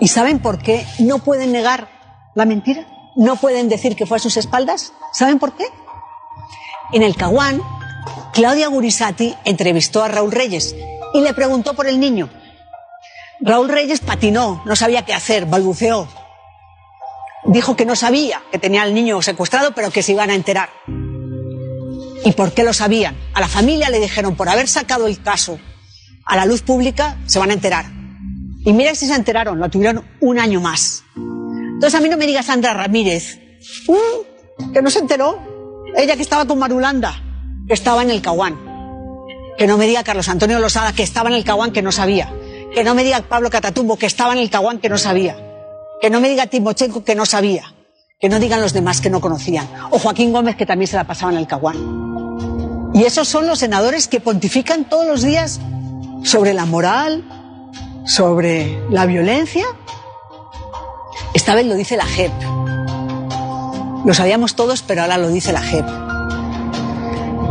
¿Y 0.00 0.08
saben 0.08 0.40
por 0.40 0.58
qué 0.58 0.86
no 0.98 1.18
pueden 1.18 1.52
negar 1.52 1.88
la 2.34 2.44
mentira? 2.44 2.86
¿No 3.16 3.36
pueden 3.36 3.68
decir 3.68 3.96
que 3.96 4.06
fue 4.06 4.16
a 4.16 4.20
sus 4.20 4.36
espaldas? 4.36 4.92
¿Saben 5.12 5.38
por 5.38 5.54
qué? 5.56 5.64
En 6.92 7.02
el 7.02 7.16
Caguán, 7.16 7.60
Claudia 8.32 8.68
Gurisati 8.68 9.34
entrevistó 9.44 10.02
a 10.02 10.08
Raúl 10.08 10.32
Reyes 10.32 10.74
y 11.14 11.20
le 11.20 11.34
preguntó 11.34 11.74
por 11.74 11.86
el 11.86 11.98
niño. 12.00 12.28
Raúl 13.40 13.68
Reyes 13.68 14.00
patinó, 14.00 14.62
no 14.66 14.76
sabía 14.76 15.04
qué 15.04 15.14
hacer, 15.14 15.46
balbuceó. 15.46 16.08
Dijo 17.44 17.74
que 17.76 17.84
no 17.86 17.96
sabía 17.96 18.42
que 18.52 18.58
tenía 18.58 18.82
al 18.82 18.94
niño 18.94 19.20
secuestrado, 19.20 19.72
pero 19.74 19.90
que 19.90 20.02
se 20.02 20.12
iban 20.12 20.30
a 20.30 20.34
enterar. 20.34 20.70
¿Y 22.24 22.32
por 22.32 22.52
qué 22.52 22.62
lo 22.62 22.72
sabían? 22.72 23.16
A 23.34 23.40
la 23.40 23.48
familia 23.48 23.90
le 23.90 23.98
dijeron, 23.98 24.36
por 24.36 24.48
haber 24.48 24.68
sacado 24.68 25.06
el 25.08 25.20
caso 25.22 25.58
a 26.24 26.36
la 26.36 26.46
luz 26.46 26.62
pública, 26.62 27.16
se 27.26 27.40
van 27.40 27.50
a 27.50 27.54
enterar. 27.54 27.86
Y 28.64 28.72
mira 28.72 28.94
si 28.94 29.06
se 29.08 29.14
enteraron, 29.14 29.58
lo 29.58 29.68
tuvieron 29.70 30.04
un 30.20 30.38
año 30.38 30.60
más. 30.60 31.02
Entonces 31.16 31.98
a 31.98 32.00
mí 32.00 32.08
no 32.08 32.16
me 32.16 32.28
diga 32.28 32.44
Sandra 32.44 32.74
Ramírez, 32.74 33.40
"Mm, 33.88 34.72
que 34.72 34.82
no 34.82 34.88
se 34.88 35.00
enteró. 35.00 35.51
Ella 35.96 36.16
que 36.16 36.22
estaba 36.22 36.46
con 36.46 36.58
Marulanda, 36.58 37.14
que 37.66 37.74
estaba 37.74 38.02
en 38.02 38.10
el 38.10 38.22
Caguán. 38.22 38.58
Que 39.58 39.66
no 39.66 39.76
me 39.76 39.86
diga 39.86 40.02
Carlos 40.02 40.28
Antonio 40.28 40.58
Losada, 40.58 40.92
que 40.92 41.02
estaba 41.02 41.28
en 41.28 41.36
el 41.36 41.44
Caguán, 41.44 41.72
que 41.72 41.82
no 41.82 41.92
sabía. 41.92 42.32
Que 42.74 42.82
no 42.84 42.94
me 42.94 43.04
diga 43.04 43.20
Pablo 43.20 43.50
Catatumbo, 43.50 43.96
que 43.96 44.06
estaba 44.06 44.32
en 44.32 44.38
el 44.38 44.50
Caguán, 44.50 44.78
que 44.78 44.88
no 44.88 44.96
sabía. 44.96 45.36
Que 46.00 46.08
no 46.08 46.20
me 46.20 46.28
diga 46.28 46.46
Timochenko, 46.46 47.04
que 47.04 47.14
no 47.14 47.26
sabía. 47.26 47.74
Que 48.18 48.28
no 48.28 48.38
digan 48.38 48.60
los 48.60 48.72
demás 48.72 49.00
que 49.00 49.10
no 49.10 49.20
conocían. 49.20 49.68
O 49.90 49.98
Joaquín 49.98 50.32
Gómez, 50.32 50.56
que 50.56 50.64
también 50.64 50.88
se 50.88 50.96
la 50.96 51.04
pasaba 51.04 51.32
en 51.32 51.38
el 51.38 51.46
Caguán. 51.46 52.90
Y 52.94 53.04
esos 53.04 53.28
son 53.28 53.46
los 53.46 53.58
senadores 53.58 54.08
que 54.08 54.20
pontifican 54.20 54.88
todos 54.88 55.06
los 55.06 55.22
días 55.22 55.60
sobre 56.24 56.54
la 56.54 56.64
moral, 56.64 57.24
sobre 58.06 58.80
la 58.90 59.06
violencia. 59.06 59.66
Esta 61.34 61.54
vez 61.54 61.66
lo 61.66 61.74
dice 61.74 61.96
la 61.96 62.06
JEP. 62.06 62.32
Lo 64.04 64.14
sabíamos 64.14 64.56
todos, 64.56 64.82
pero 64.82 65.02
ahora 65.02 65.16
lo 65.16 65.28
dice 65.28 65.52
la 65.52 65.62
JEP. 65.62 65.86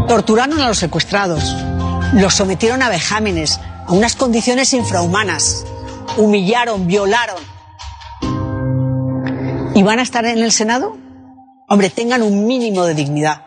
Torturaron 0.07 0.59
a 0.59 0.67
los 0.67 0.77
secuestrados, 0.77 1.55
los 2.13 2.33
sometieron 2.33 2.81
a 2.81 2.89
vejámenes, 2.89 3.59
a 3.87 3.93
unas 3.93 4.17
condiciones 4.17 4.73
infrahumanas, 4.73 5.65
humillaron, 6.17 6.87
violaron. 6.87 7.37
¿Y 9.73 9.83
van 9.83 9.99
a 9.99 10.01
estar 10.01 10.25
en 10.25 10.39
el 10.39 10.51
Senado? 10.51 10.97
Hombre, 11.69 11.89
tengan 11.89 12.21
un 12.21 12.45
mínimo 12.45 12.83
de 12.83 12.95
dignidad. 12.95 13.45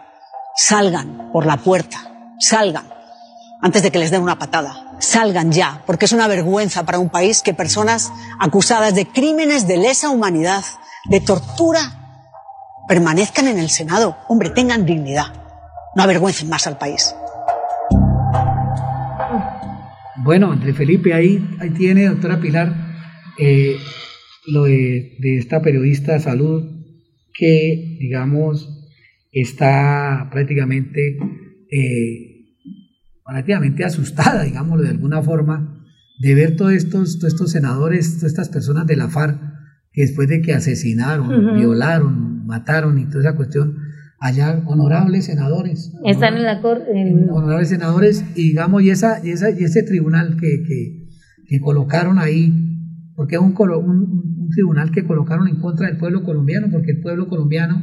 Salgan 0.57 1.31
por 1.31 1.45
la 1.45 1.59
puerta, 1.59 2.11
salgan, 2.39 2.89
antes 3.61 3.83
de 3.83 3.91
que 3.91 3.99
les 3.99 4.11
den 4.11 4.23
una 4.23 4.39
patada. 4.39 4.97
Salgan 4.99 5.53
ya, 5.53 5.83
porque 5.85 6.07
es 6.07 6.13
una 6.13 6.29
vergüenza 6.29 6.85
para 6.85 6.99
un 6.99 7.11
país 7.11 7.43
que 7.43 7.53
personas 7.53 8.11
acusadas 8.39 8.95
de 8.95 9.07
crímenes 9.07 9.67
de 9.67 9.77
lesa 9.77 10.09
humanidad, 10.09 10.65
de 11.05 11.21
tortura, 11.21 12.04
permanezcan 12.89 13.49
en 13.49 13.59
el 13.59 13.71
Senado. 13.71 14.17
Hombre, 14.29 14.51
tengan 14.51 14.87
dignidad. 14.87 15.27
No 15.97 16.03
avergüencen 16.03 16.49
más 16.49 16.67
al 16.67 16.79
país. 16.79 17.15
Bueno, 20.25 20.53
André 20.53 20.73
Felipe, 20.73 21.13
ahí, 21.13 21.45
ahí 21.61 21.71
tiene, 21.71 22.07
doctora 22.07 22.41
Pilar, 22.41 22.75
eh, 23.39 23.77
lo 24.47 24.65
de, 24.65 25.17
de 25.19 25.39
esta 25.39 25.61
periodista 25.61 26.15
de 26.15 26.21
salud 26.21 26.63
que, 27.35 27.97
digamos, 28.01 28.69
está 29.33 30.29
prácticamente, 30.31 31.17
eh, 31.71 32.57
prácticamente 33.25 33.85
asustada, 33.85 34.45
digámoslo 34.45 34.85
de 34.85 34.91
alguna 34.91 35.23
forma, 35.23 35.85
de 36.21 36.35
ver 36.35 36.57
todos 36.57 36.73
estos, 36.73 37.19
todos 37.19 37.35
estos 37.35 37.51
senadores, 37.51 38.17
todas 38.17 38.33
estas 38.33 38.49
personas 38.49 38.87
de 38.87 38.97
la 38.97 39.09
FARC, 39.09 39.41
que 39.93 40.03
después 40.03 40.29
de 40.29 40.41
que 40.41 40.53
asesinaron, 40.53 41.57
violaron, 41.57 42.34
mataron 42.45 42.99
y 42.99 43.07
toda 43.07 43.21
esa 43.21 43.37
cuestión, 43.37 43.77
allá 44.21 44.61
honorables 44.67 45.27
senadores, 45.27 45.93
Están 46.05 46.37
en 46.37 46.45
la 46.45 46.61
corte. 46.61 46.91
honorables 47.31 47.69
senadores 47.69 48.25
y 48.35 48.49
digamos 48.49 48.83
y 48.83 48.91
esa 48.91 49.21
y 49.25 49.31
esa 49.31 49.51
y 49.51 49.65
ese 49.65 49.83
tribunal 49.83 50.37
que, 50.41 50.63
que, 50.67 51.09
que 51.49 51.61
colocaron 51.61 52.19
ahí 52.19 52.53
porque 53.17 53.37
es 53.37 53.41
un, 53.41 53.55
un, 53.59 54.37
un 54.41 54.49
tribunal 54.51 54.91
que 54.91 55.05
colocaron 55.05 55.49
en 55.49 55.57
contra 55.61 55.87
del 55.89 55.99
pueblo 55.99 56.23
colombiano 56.25 56.69
porque 56.71 56.93
el 56.93 57.01
pueblo 57.01 57.29
colombiano 57.29 57.83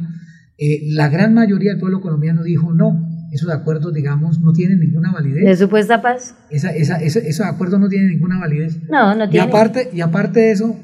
eh, 0.58 0.80
la 0.92 1.08
gran 1.08 1.32
mayoría 1.34 1.70
del 1.72 1.80
pueblo 1.80 2.00
colombiano 2.00 2.42
dijo 2.42 2.72
no 2.72 3.08
esos 3.32 3.48
acuerdos 3.50 3.94
digamos 3.94 4.40
no 4.40 4.52
tienen 4.52 4.78
ninguna 4.80 5.10
validez 5.12 5.44
¿De 5.44 5.56
supuesta 5.56 6.02
paz? 6.02 6.34
esa, 6.50 6.70
esa, 6.74 6.96
ese- 6.96 7.26
esos 7.28 7.46
acuerdos 7.46 7.80
no 7.80 7.88
tienen 7.88 8.10
ninguna 8.10 8.38
validez 8.38 8.78
No, 8.90 9.14
no 9.14 9.24
y 9.24 9.30
tiene. 9.30 9.46
aparte, 9.46 9.88
y 9.92 10.00
aparte 10.02 10.40
de 10.40 10.50
eso, 10.50 10.76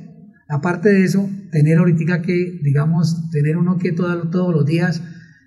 aparte 0.48 0.88
de 0.88 1.04
eso, 1.04 1.28
tener 1.52 1.78
ahorita 1.78 2.22
que, 2.22 2.60
digamos, 2.62 3.30
tener 3.30 3.56
uno 3.56 3.78
que 3.78 3.92
todo- 3.92 4.28
todos 4.30 4.54
los 4.54 4.64
días, 4.66 5.02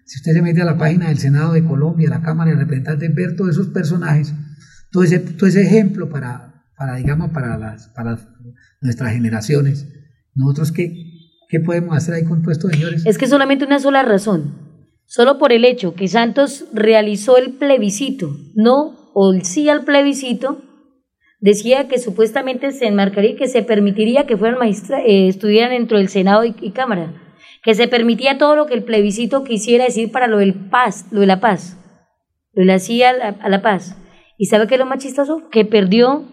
si 0.05 0.17
usted 0.19 0.33
se 0.33 0.41
mete 0.41 0.61
a 0.61 0.65
la 0.65 0.77
página 0.77 1.07
del 1.09 1.17
Senado 1.17 1.53
de 1.53 1.63
Colombia, 1.65 2.09
la 2.09 2.21
Cámara 2.21 2.51
de 2.51 2.57
Representantes, 2.57 3.13
ver 3.15 3.35
todos 3.35 3.51
esos 3.51 3.67
personajes, 3.67 4.33
todo 4.91 5.03
ese, 5.03 5.19
todo 5.19 5.47
ese 5.47 5.61
ejemplo 5.61 6.09
para, 6.09 6.65
para 6.77 6.95
digamos, 6.95 7.31
para, 7.31 7.57
las, 7.57 7.87
para 7.89 8.17
nuestras 8.81 9.13
generaciones. 9.13 9.87
Nosotros 10.35 10.71
que, 10.71 11.07
¿Qué 11.49 11.59
podemos 11.59 11.97
hacer 11.97 12.13
ahí 12.13 12.23
con 12.23 12.41
todos 12.41 12.53
estos 12.57 12.71
señores? 12.71 13.05
Es 13.05 13.17
que 13.17 13.27
solamente 13.27 13.65
una 13.65 13.79
sola 13.79 14.03
razón. 14.03 14.55
Solo 15.05 15.37
por 15.37 15.51
el 15.51 15.65
hecho 15.65 15.95
que 15.95 16.07
Santos 16.07 16.63
realizó 16.73 17.35
el 17.35 17.55
plebiscito, 17.55 18.37
no 18.55 19.11
o 19.13 19.33
el 19.33 19.43
sí 19.43 19.67
al 19.67 19.83
plebiscito, 19.83 20.63
decía 21.41 21.87
que 21.87 21.97
supuestamente 21.97 22.71
se 22.71 22.87
enmarcaría 22.87 23.35
que 23.35 23.47
se 23.47 23.63
permitiría 23.63 24.25
que 24.25 24.37
fueran 24.37 24.59
maestra, 24.59 25.01
eh, 25.01 25.27
estuvieran 25.27 25.71
dentro 25.71 25.97
del 25.97 26.07
Senado 26.07 26.45
y, 26.45 26.71
Cámara, 26.71 27.11
que 27.63 27.75
se 27.75 27.87
permitía 27.87 28.37
todo 28.37 28.55
lo 28.55 28.67
que 28.67 28.75
el 28.75 28.83
plebiscito 28.83 29.43
quisiera 29.43 29.85
decir 29.85 30.11
para 30.11 30.27
lo 30.27 30.37
del 30.37 30.53
paz, 30.53 31.07
lo 31.11 31.19
de 31.19 31.25
la 31.25 31.41
paz, 31.41 31.77
lo 32.53 32.71
a 32.71 33.13
la, 33.13 33.35
a 33.41 33.49
la 33.49 33.61
paz. 33.61 33.97
¿Y 34.37 34.45
sabe 34.45 34.67
qué 34.67 34.75
es 34.75 34.79
lo 34.79 34.85
más 34.85 34.99
chistoso? 34.99 35.49
Que 35.51 35.65
perdió 35.65 36.25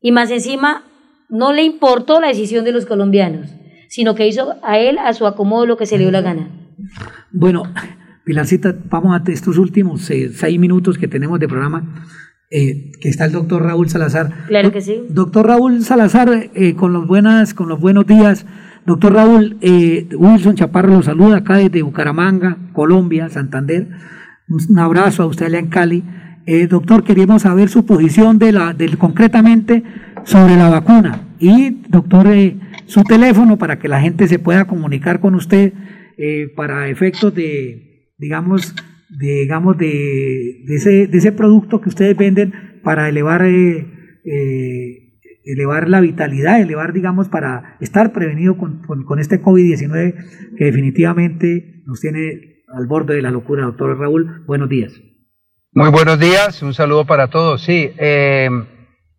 y 0.00 0.12
más 0.12 0.30
encima 0.30 0.84
no 1.28 1.52
le 1.52 1.62
importó 1.62 2.20
la 2.20 2.28
decisión 2.28 2.64
de 2.64 2.72
los 2.72 2.86
colombianos, 2.86 3.50
sino 3.88 4.14
que 4.14 4.26
hizo 4.26 4.54
a 4.62 4.78
él 4.78 4.98
a 4.98 5.12
su 5.12 5.26
acomodo 5.26 5.66
lo 5.66 5.76
que 5.76 5.86
se 5.86 5.96
le 5.96 6.04
dio 6.04 6.10
la 6.12 6.20
gana. 6.20 6.48
Bueno, 7.32 7.64
Pilarcita, 8.24 8.74
vamos 8.90 9.14
a 9.14 9.32
estos 9.32 9.58
últimos 9.58 10.02
seis, 10.02 10.36
seis 10.36 10.58
minutos 10.58 10.98
que 10.98 11.08
tenemos 11.08 11.40
de 11.40 11.48
programa. 11.48 12.06
Eh, 12.50 12.92
que 13.00 13.08
está 13.08 13.24
el 13.24 13.32
doctor 13.32 13.62
Raúl 13.62 13.88
Salazar. 13.88 14.30
Claro 14.46 14.70
que 14.70 14.80
sí. 14.80 15.02
Doctor 15.08 15.46
Raúl 15.46 15.82
Salazar, 15.82 16.50
eh, 16.54 16.74
con, 16.74 16.92
los 16.92 17.06
buenas, 17.06 17.54
con 17.54 17.68
los 17.68 17.80
buenos 17.80 18.06
días. 18.06 18.46
Doctor 18.86 19.14
Raúl, 19.14 19.56
eh, 19.62 20.06
Wilson 20.16 20.54
Chaparro 20.54 20.90
lo 20.90 21.02
saluda 21.02 21.38
acá 21.38 21.56
desde 21.56 21.82
Bucaramanga, 21.82 22.58
Colombia, 22.72 23.30
Santander. 23.30 23.88
Un 24.48 24.78
abrazo 24.78 25.22
a 25.22 25.26
usted 25.26 25.46
allá 25.46 25.58
en 25.58 25.68
Cali. 25.68 26.04
doctor, 26.68 27.02
queríamos 27.02 27.42
saber 27.42 27.70
su 27.70 27.86
posición 27.86 28.38
de 28.38 28.52
la, 28.52 28.74
del, 28.74 28.98
concretamente 28.98 29.82
sobre 30.24 30.56
la 30.56 30.68
vacuna. 30.68 31.22
Y, 31.40 31.70
doctor, 31.88 32.28
su 32.84 33.02
teléfono 33.04 33.56
para 33.56 33.78
que 33.78 33.88
la 33.88 34.02
gente 34.02 34.28
se 34.28 34.38
pueda 34.38 34.66
comunicar 34.66 35.18
con 35.18 35.34
usted 35.34 35.72
para 36.54 36.88
efectos 36.88 37.34
de, 37.34 38.12
digamos, 38.18 38.74
de, 39.18 39.40
digamos, 39.40 39.78
de, 39.78 40.62
de, 40.66 40.74
ese, 40.74 41.06
de 41.06 41.18
ese 41.18 41.32
producto 41.32 41.80
que 41.80 41.88
ustedes 41.88 42.16
venden 42.16 42.80
para 42.82 43.08
elevar, 43.08 43.44
eh, 43.44 43.86
eh, 44.24 45.18
elevar 45.44 45.88
la 45.88 46.00
vitalidad, 46.00 46.60
elevar, 46.60 46.92
digamos, 46.92 47.28
para 47.28 47.76
estar 47.80 48.12
prevenido 48.12 48.56
con, 48.56 48.82
con, 48.82 49.18
este 49.18 49.40
COVID-19 49.40 50.56
que 50.56 50.64
definitivamente 50.64 51.82
nos 51.86 52.00
tiene 52.00 52.62
al 52.68 52.86
borde 52.86 53.14
de 53.14 53.22
la 53.22 53.30
locura. 53.30 53.64
Doctor 53.64 53.98
Raúl, 53.98 54.44
buenos 54.46 54.68
días. 54.68 54.92
Muy 55.72 55.90
buenos 55.90 56.18
días, 56.20 56.62
un 56.62 56.74
saludo 56.74 57.04
para 57.04 57.28
todos. 57.28 57.62
Sí, 57.62 57.90
eh, 57.98 58.48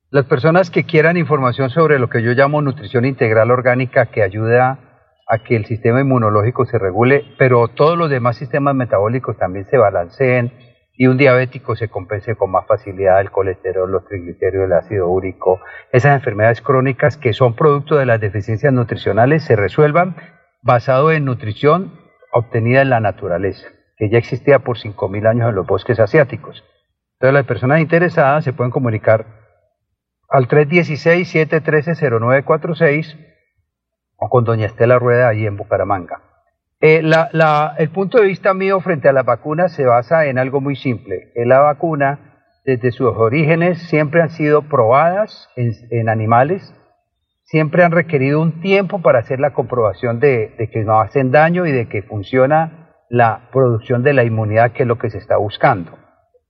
las 0.09 0.25
personas 0.25 0.69
que 0.69 0.85
quieran 0.85 1.17
información 1.17 1.69
sobre 1.69 1.99
lo 1.99 2.09
que 2.09 2.24
yo 2.24 2.32
llamo 2.32 2.61
nutrición 2.61 3.06
integral 3.06 3.51
orgánica 3.51 4.06
que 4.07 4.24
ayuda 4.24 4.84
a 5.27 5.39
que 5.39 5.55
el 5.55 5.65
sistema 5.65 6.01
inmunológico 6.01 6.65
se 6.65 6.77
regule, 6.77 7.25
pero 7.37 7.67
todos 7.67 7.97
los 7.97 8.09
demás 8.09 8.37
sistemas 8.37 8.75
metabólicos 8.75 9.37
también 9.37 9.65
se 9.69 9.77
balanceen 9.77 10.51
y 10.97 11.07
un 11.07 11.17
diabético 11.17 11.75
se 11.75 11.89
compense 11.89 12.35
con 12.35 12.51
más 12.51 12.65
facilidad 12.67 13.19
el 13.19 13.31
colesterol, 13.31 13.91
los 13.91 14.05
triglicéridos, 14.05 14.67
el 14.67 14.73
ácido 14.73 15.09
úrico, 15.09 15.59
esas 15.91 16.15
enfermedades 16.15 16.61
crónicas 16.61 17.17
que 17.17 17.33
son 17.33 17.55
producto 17.55 17.97
de 17.97 18.05
las 18.05 18.21
deficiencias 18.21 18.71
nutricionales 18.71 19.43
se 19.43 19.55
resuelvan 19.55 20.15
basado 20.61 21.11
en 21.11 21.25
nutrición 21.25 21.99
obtenida 22.31 22.81
en 22.81 22.89
la 22.89 22.99
naturaleza, 22.99 23.67
que 23.97 24.09
ya 24.09 24.17
existía 24.17 24.59
por 24.59 24.77
5.000 24.77 25.27
años 25.27 25.49
en 25.49 25.55
los 25.55 25.67
bosques 25.67 25.99
asiáticos. 25.99 26.63
Entonces 27.13 27.33
las 27.33 27.45
personas 27.45 27.79
interesadas 27.81 28.43
se 28.43 28.53
pueden 28.53 28.71
comunicar 28.71 29.25
al 30.29 30.47
316-713-0946 30.47 33.34
o 34.18 34.30
con 34.30 34.44
doña 34.44 34.68
Estela 34.68 35.00
Rueda 35.00 35.30
ahí 35.30 35.45
en 35.45 35.58
Bucaramanga. 35.58 36.22
Eh, 36.82 37.02
el 37.77 37.90
punto 37.90 38.19
de 38.19 38.27
vista 38.27 38.53
mío 38.53 38.80
frente 38.80 39.10
a 39.10 39.14
las 39.14 39.26
vacunas 39.26 39.74
se 39.74 39.85
basa 39.85 40.26
en 40.26 40.38
algo 40.38 40.61
muy 40.61 40.76
simple. 40.76 41.32
La 41.35 41.60
vacuna, 41.60 42.35
desde 42.66 42.92
sus 42.92 43.16
orígenes, 43.16 43.82
siempre 43.88 44.22
han 44.22 44.30
sido 44.30 44.64
probadas 44.64 45.50
en, 45.56 45.72
en 45.92 46.10
animales, 46.10 46.74
siempre 47.44 47.84
han 47.84 47.92
requerido 47.92 48.42
un 48.42 48.61
tiempo 48.61 49.02
para 49.02 49.19
hacer 49.19 49.40
la 49.40 49.53
comprobación 49.53 50.19
de, 50.19 50.53
de, 50.58 50.69
que 50.69 50.84
no 50.84 51.00
hacen 51.00 51.32
daño 51.32 51.66
y 51.66 51.72
de 51.72 51.88
que 51.88 52.03
funciona 52.03 52.92
la 53.10 53.50
producción 53.52 54.03
de 54.03 54.14
la 54.14 54.24
inmunidad, 54.24 54.72
que 54.72 54.84
es 54.84 54.88
lo 54.88 54.98
que 54.98 55.10
se 55.10 55.18
está 55.18 55.38
buscando. 55.38 55.98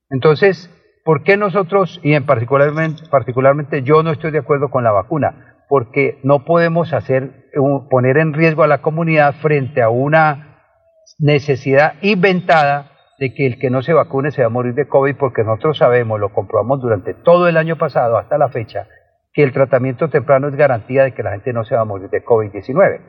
Entonces, 0.10 0.70
¿por 1.04 1.24
qué 1.24 1.38
nosotros, 1.38 2.00
y 2.02 2.14
en 2.14 2.26
particularmente, 2.26 3.04
particularmente 3.10 3.84
yo 3.84 4.04
no 4.04 4.12
estoy 4.12 4.32
de 4.32 4.40
acuerdo 4.40 4.70
con 4.70 4.84
la 4.84 4.92
vacuna? 4.92 5.56
porque 5.68 6.20
no 6.24 6.46
podemos 6.46 6.94
hacer, 6.94 7.45
poner 7.90 8.18
en 8.18 8.34
riesgo 8.34 8.64
a 8.64 8.68
la 8.68 8.82
comunidad 8.82 9.36
frente 9.42 9.82
a 9.82 9.90
una 9.90 10.56
necesidad 11.20 11.94
inventada 12.02 12.92
de 13.18 13.34
que 13.34 13.46
el 13.46 13.60
que 13.60 13.70
no 13.70 13.82
se 13.82 13.94
vacune 13.94 14.32
se 14.32 14.42
va 14.42 14.48
a 14.48 14.50
morir 14.50 14.74
de 14.74 14.88
COVID, 14.88 15.16
porque 15.16 15.44
nosotros 15.44 15.78
sabemos, 15.78 16.20
lo 16.20 16.34
comprobamos 16.34 16.82
durante 16.82 17.14
todo 17.14 17.48
el 17.48 17.58
año 17.58 17.78
pasado 17.78 18.18
hasta 18.18 18.38
la 18.38 18.50
fecha, 18.50 18.88
que 19.34 19.44
el 19.44 19.54
tratamiento 19.54 20.10
temprano 20.10 20.48
es 20.48 20.56
garantía 20.56 21.04
de 21.04 21.14
que 21.14 21.24
la 21.24 21.32
gente 21.32 21.54
no 21.54 21.64
se 21.64 21.76
va 21.76 21.82
a 21.82 21.86
morir 21.86 22.10
de 22.10 22.24
COVID-19. 22.24 23.02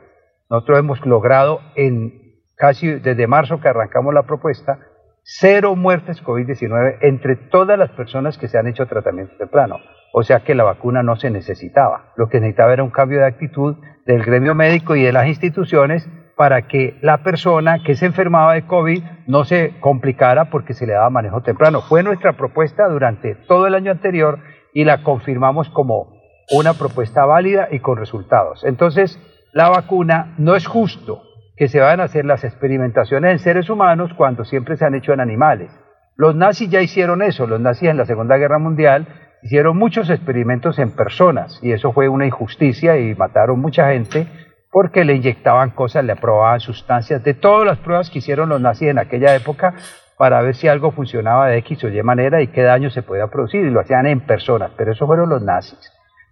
Nosotros 0.49 0.79
hemos 0.79 1.05
logrado 1.05 1.59
en 1.75 2.27
casi 2.55 2.87
desde 2.99 3.27
marzo 3.27 3.59
que 3.59 3.67
arrancamos 3.67 4.13
la 4.13 4.23
propuesta, 4.23 4.79
cero 5.23 5.75
muertes 5.75 6.23
COVID-19 6.23 6.99
entre 7.01 7.35
todas 7.35 7.77
las 7.77 7.91
personas 7.91 8.37
que 8.37 8.47
se 8.47 8.57
han 8.57 8.67
hecho 8.67 8.87
tratamiento 8.87 9.35
temprano. 9.37 9.77
O 10.13 10.23
sea 10.23 10.39
que 10.39 10.55
la 10.55 10.63
vacuna 10.63 11.03
no 11.03 11.17
se 11.17 11.29
necesitaba. 11.29 12.13
Lo 12.15 12.29
que 12.29 12.39
necesitaba 12.39 12.73
era 12.73 12.83
un 12.83 12.89
cambio 12.89 13.19
de 13.19 13.25
actitud 13.25 13.75
del 14.07 14.23
gremio 14.23 14.55
médico 14.55 14.95
y 14.95 15.03
de 15.03 15.11
las 15.11 15.27
instituciones 15.27 16.09
para 16.37 16.67
que 16.67 16.97
la 17.01 17.23
persona 17.23 17.83
que 17.83 17.95
se 17.95 18.05
enfermaba 18.05 18.53
de 18.53 18.65
COVID 18.65 19.03
no 19.27 19.43
se 19.43 19.79
complicara 19.79 20.49
porque 20.49 20.73
se 20.73 20.87
le 20.87 20.93
daba 20.93 21.09
manejo 21.09 21.41
temprano. 21.41 21.81
Fue 21.81 22.03
nuestra 22.03 22.33
propuesta 22.33 22.87
durante 22.87 23.35
todo 23.35 23.67
el 23.67 23.75
año 23.75 23.91
anterior 23.91 24.39
y 24.73 24.85
la 24.85 25.03
confirmamos 25.03 25.69
como 25.69 26.15
una 26.55 26.73
propuesta 26.73 27.25
válida 27.25 27.67
y 27.69 27.79
con 27.79 27.97
resultados. 27.97 28.63
Entonces, 28.63 29.19
la 29.51 29.69
vacuna 29.69 30.35
no 30.37 30.55
es 30.55 30.65
justo 30.67 31.23
que 31.57 31.67
se 31.67 31.81
vayan 31.81 31.99
a 31.99 32.03
hacer 32.05 32.23
las 32.23 32.43
experimentaciones 32.43 33.31
en 33.31 33.39
seres 33.39 33.69
humanos 33.69 34.11
cuando 34.15 34.45
siempre 34.45 34.77
se 34.77 34.85
han 34.85 34.95
hecho 34.95 35.11
en 35.11 35.19
animales. 35.19 35.71
Los 36.15 36.35
nazis 36.35 36.69
ya 36.69 36.81
hicieron 36.81 37.21
eso, 37.21 37.45
los 37.45 37.59
nazis 37.59 37.89
en 37.89 37.97
la 37.97 38.05
Segunda 38.05 38.37
Guerra 38.37 38.59
Mundial 38.59 39.07
hicieron 39.41 39.77
muchos 39.77 40.09
experimentos 40.09 40.79
en 40.79 40.91
personas 40.91 41.59
y 41.61 41.71
eso 41.71 41.93
fue 41.93 42.09
una 42.09 42.25
injusticia 42.25 42.97
y 42.97 43.15
mataron 43.15 43.59
mucha 43.59 43.91
gente 43.91 44.27
porque 44.71 45.05
le 45.05 45.15
inyectaban 45.15 45.71
cosas, 45.71 46.03
le 46.03 46.13
aprobaban 46.13 46.59
sustancias, 46.59 47.23
de 47.23 47.33
todas 47.33 47.65
las 47.65 47.77
pruebas 47.79 48.09
que 48.09 48.19
hicieron 48.19 48.49
los 48.49 48.61
nazis 48.61 48.89
en 48.89 48.99
aquella 48.99 49.35
época 49.35 49.73
para 50.17 50.41
ver 50.41 50.55
si 50.55 50.67
algo 50.67 50.91
funcionaba 50.91 51.47
de 51.47 51.57
X 51.59 51.83
o 51.83 51.89
Y 51.89 52.03
manera 52.03 52.41
y 52.41 52.47
qué 52.47 52.63
daño 52.63 52.89
se 52.89 53.03
podía 53.03 53.27
producir 53.27 53.65
y 53.65 53.69
lo 53.69 53.79
hacían 53.79 54.07
en 54.07 54.21
personas, 54.21 54.71
pero 54.75 54.91
eso 54.91 55.05
fueron 55.05 55.29
los 55.29 55.41
nazis. 55.41 55.79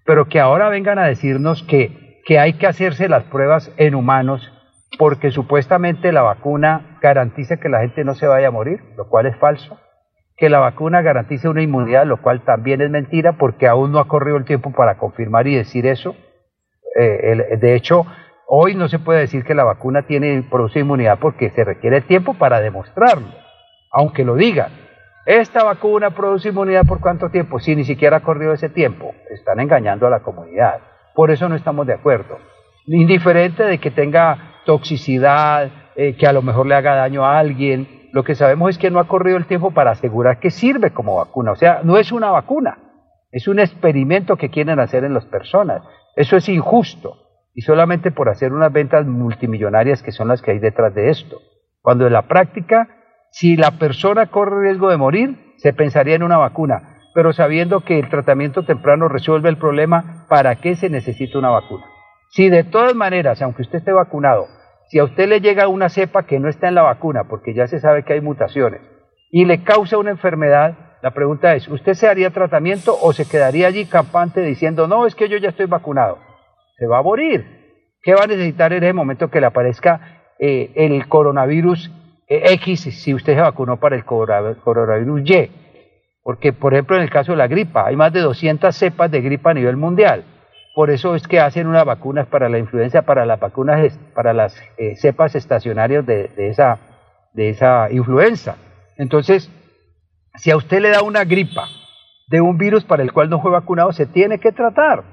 Pero 0.06 0.26
que 0.26 0.40
ahora 0.40 0.70
vengan 0.70 1.00
a 1.00 1.06
decirnos 1.06 1.64
que, 1.64 2.22
que 2.26 2.40
hay 2.40 2.54
que 2.54 2.68
hacerse 2.68 3.08
las 3.08 3.24
pruebas 3.24 3.72
en 3.78 3.96
humanos 3.96 4.52
porque 4.98 5.32
supuestamente 5.32 6.12
la 6.12 6.22
vacuna 6.22 6.98
garantiza 7.02 7.58
que 7.58 7.70
la 7.70 7.82
gente 7.82 8.04
no 8.04 8.16
se 8.16 8.28
vaya 8.28 8.48
a 8.48 8.52
morir, 8.52 8.82
lo 8.98 9.08
cual 9.08 9.26
es 9.28 9.38
falso 9.38 9.80
que 10.38 10.50
la 10.50 10.60
vacuna 10.60 11.02
garantice 11.02 11.48
una 11.48 11.62
inmunidad, 11.62 12.06
lo 12.06 12.22
cual 12.22 12.44
también 12.44 12.82
es 12.82 12.90
mentira 12.90 13.34
porque 13.34 13.68
aún 13.68 13.92
no 13.92 14.00
ha 14.00 14.08
corrido 14.08 14.38
el 14.38 14.46
tiempo 14.46 14.72
para 14.72 14.98
confirmar 14.98 15.48
y 15.48 15.56
decir 15.56 15.86
eso. 15.86 16.16
Eh, 16.98 17.58
de 17.60 17.76
hecho, 17.76 18.06
hoy 18.48 18.76
no 18.76 18.88
se 18.88 19.00
puede 19.00 19.22
decir 19.22 19.44
que 19.44 19.56
la 19.56 19.64
vacuna 19.64 20.04
tiene 20.04 20.44
produce 20.50 20.80
inmunidad 20.80 21.20
porque 21.20 21.50
se 21.52 21.64
requiere 21.64 22.02
tiempo 22.02 22.34
para 22.34 22.60
demostrarlo, 22.60 23.28
aunque 23.92 24.26
lo 24.26 24.36
digan. 24.36 24.72
Esta 25.26 25.64
vacuna 25.64 26.12
produce 26.12 26.50
inmunidad 26.50 26.86
por 26.86 27.00
cuánto 27.00 27.30
tiempo, 27.30 27.60
si 27.60 27.76
ni 27.76 27.84
siquiera 27.84 28.18
ha 28.18 28.24
corrido 28.24 28.54
ese 28.54 28.70
tiempo. 28.70 29.16
Están 29.30 29.60
engañando 29.60 30.06
a 30.06 30.10
la 30.10 30.20
comunidad. 30.20 30.82
Por 31.16 31.32
eso 31.32 31.50
no 31.50 31.56
estamos 31.56 31.88
de 31.88 31.94
acuerdo. 31.94 32.38
Indiferente 32.88 33.64
de 33.64 33.80
que 33.80 33.90
tenga 33.90 34.62
toxicidad, 34.66 35.72
eh, 35.96 36.16
que 36.16 36.28
a 36.28 36.34
lo 36.34 36.42
mejor 36.42 36.68
le 36.68 36.76
haga 36.76 36.96
daño 36.96 37.26
a 37.26 37.40
alguien, 37.40 37.95
lo 38.16 38.24
que 38.24 38.34
sabemos 38.34 38.70
es 38.70 38.78
que 38.78 38.90
no 38.92 39.02
ha 39.02 39.10
corrido 39.10 39.36
el 39.36 39.46
tiempo 39.46 39.72
para 39.72 39.92
asegurar 39.92 40.40
que 40.40 40.50
sirve 40.50 40.92
como 40.92 41.18
vacuna. 41.18 41.52
O 41.52 41.58
sea, 41.58 41.82
no 41.84 41.98
es 41.98 42.14
una 42.14 42.32
vacuna, 42.32 42.78
es 43.30 43.50
un 43.50 43.60
experimento 43.60 44.38
que 44.38 44.50
quieren 44.50 44.80
hacer 44.80 45.04
en 45.04 45.14
las 45.14 45.26
personas. 45.26 45.82
Eso 46.16 46.38
es 46.38 46.48
injusto. 46.48 47.18
Y 47.54 47.64
solamente 47.64 48.12
por 48.12 48.30
hacer 48.30 48.54
unas 48.54 48.72
ventas 48.72 49.06
multimillonarias 49.06 50.02
que 50.02 50.14
son 50.14 50.30
las 50.30 50.42
que 50.42 50.52
hay 50.52 50.60
detrás 50.60 50.96
de 50.96 51.10
esto. 51.10 51.42
Cuando 51.82 52.08
en 52.08 52.14
la 52.14 52.22
práctica, 52.22 52.88
si 53.32 53.58
la 53.58 53.72
persona 53.72 54.28
corre 54.28 54.62
riesgo 54.62 54.90
de 54.90 54.96
morir, 54.96 55.54
se 55.58 55.74
pensaría 55.74 56.16
en 56.16 56.24
una 56.24 56.38
vacuna. 56.38 57.02
Pero 57.14 57.34
sabiendo 57.34 57.82
que 57.82 58.00
el 58.00 58.08
tratamiento 58.08 58.64
temprano 58.64 59.10
resuelve 59.10 59.50
el 59.50 59.58
problema, 59.58 60.26
¿para 60.30 60.56
qué 60.56 60.78
se 60.78 60.90
necesita 60.90 61.38
una 61.38 61.50
vacuna? 61.50 61.84
Si 62.30 62.48
de 62.48 62.64
todas 62.64 62.96
maneras, 62.96 63.42
aunque 63.42 63.64
usted 63.64 63.80
esté 63.80 63.92
vacunado, 63.92 64.48
si 64.88 65.00
a 65.00 65.04
usted 65.04 65.28
le 65.28 65.42
llega 65.42 65.68
una 65.68 65.90
cepa 65.90 66.24
que 66.24 66.40
no 66.40 66.50
está 66.50 66.68
en 66.68 66.76
la 66.76 66.84
vacuna, 66.84 67.26
porque 67.30 67.54
ya 67.54 67.68
se 67.68 67.80
sabe 67.80 68.04
que 68.04 68.14
hay 68.14 68.22
mutaciones, 68.22 68.82
y 69.32 69.46
le 69.46 69.64
causa 69.64 69.98
una 69.98 70.12
enfermedad, 70.12 70.98
la 71.02 71.12
pregunta 71.12 71.56
es, 71.56 71.68
¿usted 71.68 71.94
se 71.94 72.08
haría 72.08 72.30
tratamiento 72.30 72.98
o 73.02 73.14
se 73.14 73.28
quedaría 73.28 73.68
allí 73.68 73.86
campante 73.86 74.42
diciendo, 74.42 74.88
no, 74.88 75.06
es 75.06 75.16
que 75.16 75.30
yo 75.30 75.38
ya 75.38 75.50
estoy 75.50 75.66
vacunado? 75.66 76.20
Se 76.78 76.88
va 76.88 77.00
a 77.00 77.04
morir. 77.04 77.66
¿Qué 78.02 78.14
va 78.14 78.24
a 78.24 78.28
necesitar 78.28 78.72
en 78.74 78.84
ese 78.84 78.94
momento 78.94 79.30
que 79.30 79.40
le 79.40 79.48
aparezca 79.48 80.34
eh, 80.40 80.72
el 80.76 81.08
coronavirus 81.08 81.92
eh, 82.28 82.54
X 82.54 82.82
si 83.04 83.14
usted 83.14 83.36
se 83.36 83.42
vacunó 83.42 83.80
para 83.80 83.96
el 83.96 84.06
coronavirus 84.06 85.30
Y? 85.30 85.52
Porque, 86.22 86.54
por 86.54 86.74
ejemplo, 86.74 86.96
en 86.96 87.04
el 87.04 87.10
caso 87.10 87.34
de 87.34 87.38
la 87.38 87.48
gripa, 87.48 87.86
hay 87.86 87.96
más 87.96 88.12
de 88.14 88.22
200 88.22 88.76
cepas 88.76 89.12
de 89.12 89.22
gripa 89.22 89.52
a 89.52 89.54
nivel 89.54 89.78
mundial. 89.78 90.24
Por 90.76 90.90
eso 90.90 91.16
es 91.16 91.26
que 91.26 91.40
hacen 91.40 91.68
unas 91.68 91.86
vacunas 91.86 92.28
para 92.28 92.50
la 92.50 92.60
influenza, 92.60 93.04
para 93.04 93.26
las 93.26 93.40
vacunas, 93.40 93.98
para 94.14 94.34
las 94.34 94.62
eh, 94.78 94.98
cepas 94.98 95.34
estacionarias 95.34 96.06
de, 96.06 96.30
esa, 96.36 96.80
de 97.34 97.50
esa 97.50 97.90
influenza. 97.90 98.58
Entonces, 98.98 99.50
si 100.36 100.52
a 100.52 100.58
usted 100.58 100.82
le 100.82 100.90
da 100.90 101.02
una 101.02 101.24
gripa 101.24 101.70
de 102.28 102.42
un 102.42 102.58
virus 102.58 102.84
para 102.84 103.04
el 103.04 103.14
cual 103.14 103.30
no 103.30 103.42
fue 103.42 103.52
vacunado, 103.52 103.94
se 103.94 104.06
tiene 104.06 104.38
que 104.38 104.52
tratar. 104.52 105.04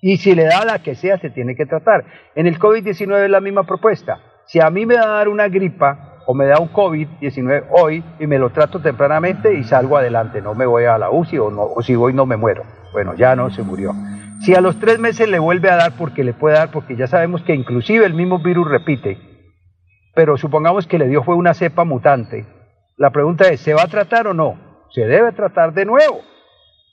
Y 0.00 0.18
si 0.18 0.36
le 0.36 0.44
da 0.44 0.64
la 0.64 0.78
que 0.78 0.94
sea, 0.94 1.18
se 1.18 1.28
tiene 1.28 1.56
que 1.56 1.66
tratar. 1.66 2.04
En 2.36 2.46
el 2.46 2.60
COVID-19 2.60 3.24
es 3.24 3.30
la 3.30 3.40
misma 3.40 3.64
propuesta. 3.64 4.20
Si 4.46 4.60
a 4.60 4.70
mí 4.70 4.86
me 4.86 4.94
va 4.94 5.02
a 5.02 5.16
dar 5.16 5.28
una 5.28 5.48
gripa 5.48 6.22
o 6.24 6.34
me 6.34 6.46
da 6.46 6.60
un 6.60 6.72
COVID-19 6.72 7.64
hoy 7.72 8.04
y 8.20 8.28
me 8.28 8.38
lo 8.38 8.50
trato 8.50 8.78
tempranamente 8.78 9.54
y 9.54 9.64
salgo 9.64 9.96
adelante, 9.96 10.40
no 10.40 10.54
me 10.54 10.66
voy 10.66 10.84
a 10.84 10.98
la 10.98 11.10
UCI 11.10 11.38
o, 11.38 11.50
no, 11.50 11.62
o 11.62 11.82
si 11.82 11.96
voy 11.96 12.14
no 12.14 12.26
me 12.26 12.36
muero. 12.36 12.62
Bueno, 12.92 13.14
ya 13.14 13.34
no 13.34 13.50
se 13.50 13.64
murió. 13.64 13.92
Si 14.40 14.54
a 14.54 14.62
los 14.62 14.78
tres 14.80 14.98
meses 14.98 15.28
le 15.28 15.38
vuelve 15.38 15.70
a 15.70 15.76
dar, 15.76 15.92
porque 15.98 16.24
le 16.24 16.32
puede 16.32 16.56
dar, 16.56 16.70
porque 16.70 16.96
ya 16.96 17.06
sabemos 17.06 17.42
que 17.42 17.54
inclusive 17.54 18.06
el 18.06 18.14
mismo 18.14 18.38
virus 18.38 18.68
repite, 18.68 19.18
pero 20.14 20.38
supongamos 20.38 20.86
que 20.86 20.98
le 20.98 21.08
dio 21.08 21.22
fue 21.22 21.34
una 21.34 21.52
cepa 21.52 21.84
mutante, 21.84 22.46
la 22.96 23.10
pregunta 23.10 23.48
es, 23.48 23.60
¿se 23.60 23.74
va 23.74 23.82
a 23.82 23.88
tratar 23.88 24.26
o 24.26 24.34
no? 24.34 24.86
Se 24.90 25.06
debe 25.06 25.32
tratar 25.32 25.74
de 25.74 25.84
nuevo, 25.84 26.22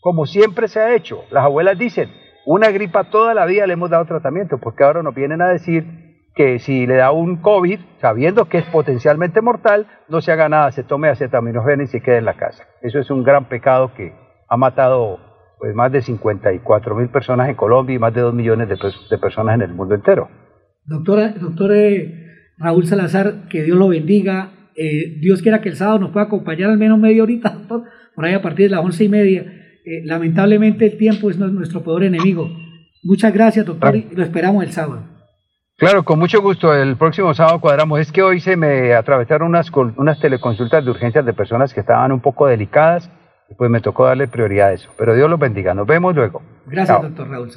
como 0.02 0.26
siempre 0.26 0.68
se 0.68 0.80
ha 0.82 0.94
hecho. 0.94 1.24
Las 1.32 1.46
abuelas 1.46 1.78
dicen, 1.78 2.12
una 2.46 2.70
gripa 2.70 3.06
toda 3.06 3.34
la 3.34 3.46
vida 3.46 3.66
le 3.66 3.74
hemos 3.74 3.90
dado 3.90 4.06
tratamiento, 4.06 4.58
porque 4.58 4.84
ahora 4.84 5.02
nos 5.02 5.16
vienen 5.16 5.42
a 5.42 5.48
decir 5.48 5.86
que 6.36 6.60
si 6.60 6.86
le 6.86 6.96
da 6.96 7.12
un 7.12 7.38
COVID, 7.38 7.80
sabiendo 8.00 8.46
que 8.46 8.60
es 8.60 8.66
potencialmente 8.66 9.42
mortal, 9.42 9.88
no 10.08 10.22
se 10.22 10.32
haga 10.32 10.50
nada, 10.50 10.72
se 10.72 10.84
tome 10.84 11.10
acetaminofén 11.10 11.82
y 11.82 11.88
se 11.88 12.02
quede 12.02 12.18
en 12.18 12.26
la 12.26 12.36
casa. 12.36 12.66
Eso 12.82 13.00
es 13.00 13.10
un 13.10 13.24
gran 13.24 13.46
pecado 13.46 13.94
que 13.94 14.14
ha 14.48 14.58
matado 14.58 15.27
pues 15.60 15.74
más 15.76 15.92
de 15.92 16.02
54 16.02 16.96
mil 16.96 17.10
personas 17.10 17.50
en 17.50 17.56
Colombia 17.56 17.96
y 17.96 18.00
más 18.00 18.14
de 18.14 18.22
2 18.22 18.34
millones 18.34 18.70
de, 18.70 19.18
personas 19.18 19.56
en 19.56 19.62
el 19.62 19.74
mundo 19.74 19.96
entero. 19.96 20.30
Doctora, 20.86 21.34
doctor 21.40 21.72
Raúl 22.58 22.86
Salazar, 22.86 23.48
que 23.50 23.64
Dios 23.64 23.78
lo 23.78 23.90
bendiga. 23.90 24.52
Eh, 24.76 25.18
Dios 25.20 25.42
quiera 25.42 25.62
que 25.62 25.70
el 25.70 25.76
sábado 25.76 26.00
nos 26.00 26.12
pueda 26.12 26.28
acompañar 26.28 26.70
al 26.70 26.78
menos 26.78 27.00
media 27.00 27.24
horita, 27.24 27.50
doctor, 27.50 27.84
por 28.16 28.26
ahí 28.26 28.34
a 28.34 28.42
partir 28.42 28.70
de 28.70 28.76
las 28.76 28.86
once 28.86 29.04
y 29.04 29.10
media. 29.10 29.42
Eh, 29.42 30.02
lamentablemente 30.06 30.86
el 30.86 30.98
tiempo 30.98 31.30
es 31.30 31.38
nuestro 31.38 31.84
peor 31.84 32.04
enemigo. 32.04 32.50
Muchas 33.04 33.34
gracias, 33.34 33.66
doctor, 33.66 33.96
y 33.96 34.08
lo 34.14 34.24
esperamos 34.24 34.64
el 34.64 34.72
sábado. 34.72 35.04
Claro, 35.78 36.04
con 36.04 36.18
mucho 36.18 36.42
gusto. 36.42 36.74
El 36.74 36.98
próximo 36.98 37.34
sábado 37.36 37.62
cuadramos. 37.62 38.00
Es 38.00 38.12
que 38.12 38.24
hoy 38.24 38.40
se 38.40 38.58
me 38.58 38.94
atravesaron 38.94 39.50
unas, 39.50 39.72
unas 39.72 40.20
teleconsultas 40.20 40.84
de 40.84 40.90
urgencias 40.90 41.24
de 41.24 41.34
personas 41.34 41.74
que 41.74 41.82
estaban 41.82 42.12
un 42.12 42.20
poco 42.20 42.48
delicadas 42.48 43.12
pues 43.56 43.70
me 43.70 43.80
tocó 43.80 44.06
darle 44.06 44.28
prioridad 44.28 44.70
a 44.70 44.74
eso. 44.74 44.90
Pero 44.98 45.16
Dios 45.16 45.30
los 45.30 45.40
bendiga. 45.40 45.74
Nos 45.74 45.88
vemos 45.88 46.16
luego. 46.16 46.42
Gracias, 46.66 47.02
doctor 47.02 47.30
Raúl. 47.30 47.50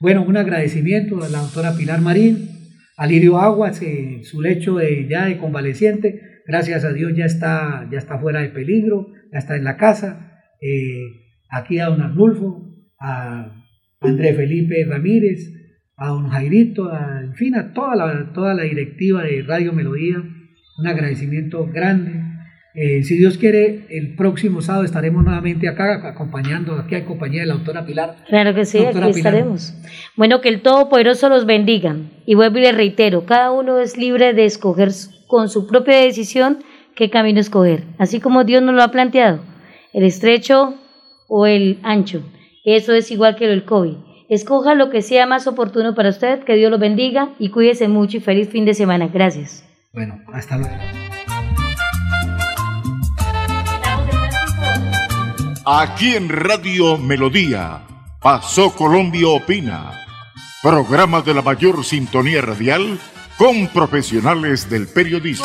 Bueno, 0.00 0.22
un 0.22 0.36
agradecimiento 0.36 1.22
a 1.22 1.28
la 1.28 1.38
doctora 1.38 1.74
Pilar 1.76 2.00
Marín, 2.00 2.48
a 2.96 3.06
Lirio 3.06 3.38
Aguas, 3.38 3.80
en 3.82 4.24
su 4.24 4.40
lecho 4.40 4.76
de, 4.76 5.06
ya 5.08 5.26
de 5.26 5.38
convaleciente. 5.38 6.42
Gracias 6.46 6.84
a 6.84 6.92
Dios 6.92 7.12
ya 7.14 7.26
está, 7.26 7.88
ya 7.90 7.98
está 7.98 8.18
fuera 8.18 8.40
de 8.40 8.48
peligro, 8.48 9.08
ya 9.32 9.38
está 9.38 9.56
en 9.56 9.64
la 9.64 9.76
casa. 9.76 10.40
Eh, 10.60 11.02
aquí 11.50 11.78
a 11.78 11.86
don 11.86 12.02
Arnulfo, 12.02 12.74
a 12.98 13.52
André 14.00 14.34
Felipe 14.34 14.84
Ramírez, 14.88 15.52
a 15.96 16.08
don 16.08 16.28
Jairito, 16.28 16.90
en 16.92 17.34
fin, 17.34 17.54
a 17.54 17.72
toda 17.72 17.96
la, 17.96 18.32
toda 18.32 18.54
la 18.54 18.64
directiva 18.64 19.22
de 19.22 19.42
Radio 19.42 19.72
Melodía. 19.72 20.18
Un 20.78 20.86
agradecimiento 20.86 21.66
grande 21.66 22.27
eh, 22.80 23.02
si 23.02 23.18
Dios 23.18 23.38
quiere, 23.38 23.86
el 23.90 24.14
próximo 24.14 24.62
sábado 24.62 24.84
estaremos 24.84 25.24
nuevamente 25.24 25.68
acá 25.68 26.08
acompañando, 26.08 26.74
aquí 26.74 26.94
en 26.94 27.06
compañía 27.06 27.40
de 27.40 27.48
la 27.48 27.54
autora 27.54 27.84
Pilar. 27.84 28.18
Claro 28.28 28.54
que 28.54 28.64
sí, 28.64 28.78
aquí 28.78 29.10
estaremos. 29.10 29.74
Bueno, 30.14 30.40
que 30.40 30.48
el 30.48 30.62
Todopoderoso 30.62 31.28
los 31.28 31.44
bendiga. 31.44 31.96
Y 32.24 32.36
vuelvo 32.36 32.58
y 32.58 32.62
le 32.62 32.70
reitero, 32.70 33.26
cada 33.26 33.50
uno 33.50 33.80
es 33.80 33.98
libre 33.98 34.32
de 34.32 34.44
escoger 34.44 34.90
con 35.26 35.48
su 35.48 35.66
propia 35.66 35.96
decisión 35.96 36.58
qué 36.94 37.10
camino 37.10 37.40
escoger, 37.40 37.82
así 37.98 38.20
como 38.20 38.44
Dios 38.44 38.62
nos 38.62 38.76
lo 38.76 38.82
ha 38.84 38.92
planteado, 38.92 39.40
el 39.92 40.04
estrecho 40.04 40.74
o 41.26 41.46
el 41.46 41.80
ancho. 41.82 42.22
Eso 42.64 42.94
es 42.94 43.10
igual 43.10 43.34
que 43.34 43.52
el 43.52 43.64
COVID. 43.64 43.96
Escoja 44.28 44.76
lo 44.76 44.88
que 44.88 45.02
sea 45.02 45.26
más 45.26 45.48
oportuno 45.48 45.96
para 45.96 46.10
usted, 46.10 46.44
que 46.44 46.54
Dios 46.54 46.70
lo 46.70 46.78
bendiga 46.78 47.30
y 47.40 47.50
cuídese 47.50 47.88
mucho 47.88 48.18
y 48.18 48.20
feliz 48.20 48.48
fin 48.50 48.64
de 48.64 48.74
semana. 48.74 49.08
Gracias. 49.08 49.64
Bueno, 49.92 50.20
hasta 50.32 50.58
luego. 50.58 50.76
Aquí 55.70 56.14
en 56.14 56.30
Radio 56.30 56.96
Melodía, 56.96 57.82
Pasó 58.22 58.74
Colombia 58.74 59.28
Opina, 59.28 59.92
programa 60.62 61.20
de 61.20 61.34
la 61.34 61.42
mayor 61.42 61.84
sintonía 61.84 62.40
radial 62.40 62.98
con 63.36 63.66
profesionales 63.66 64.70
del 64.70 64.88
periodismo. 64.88 65.44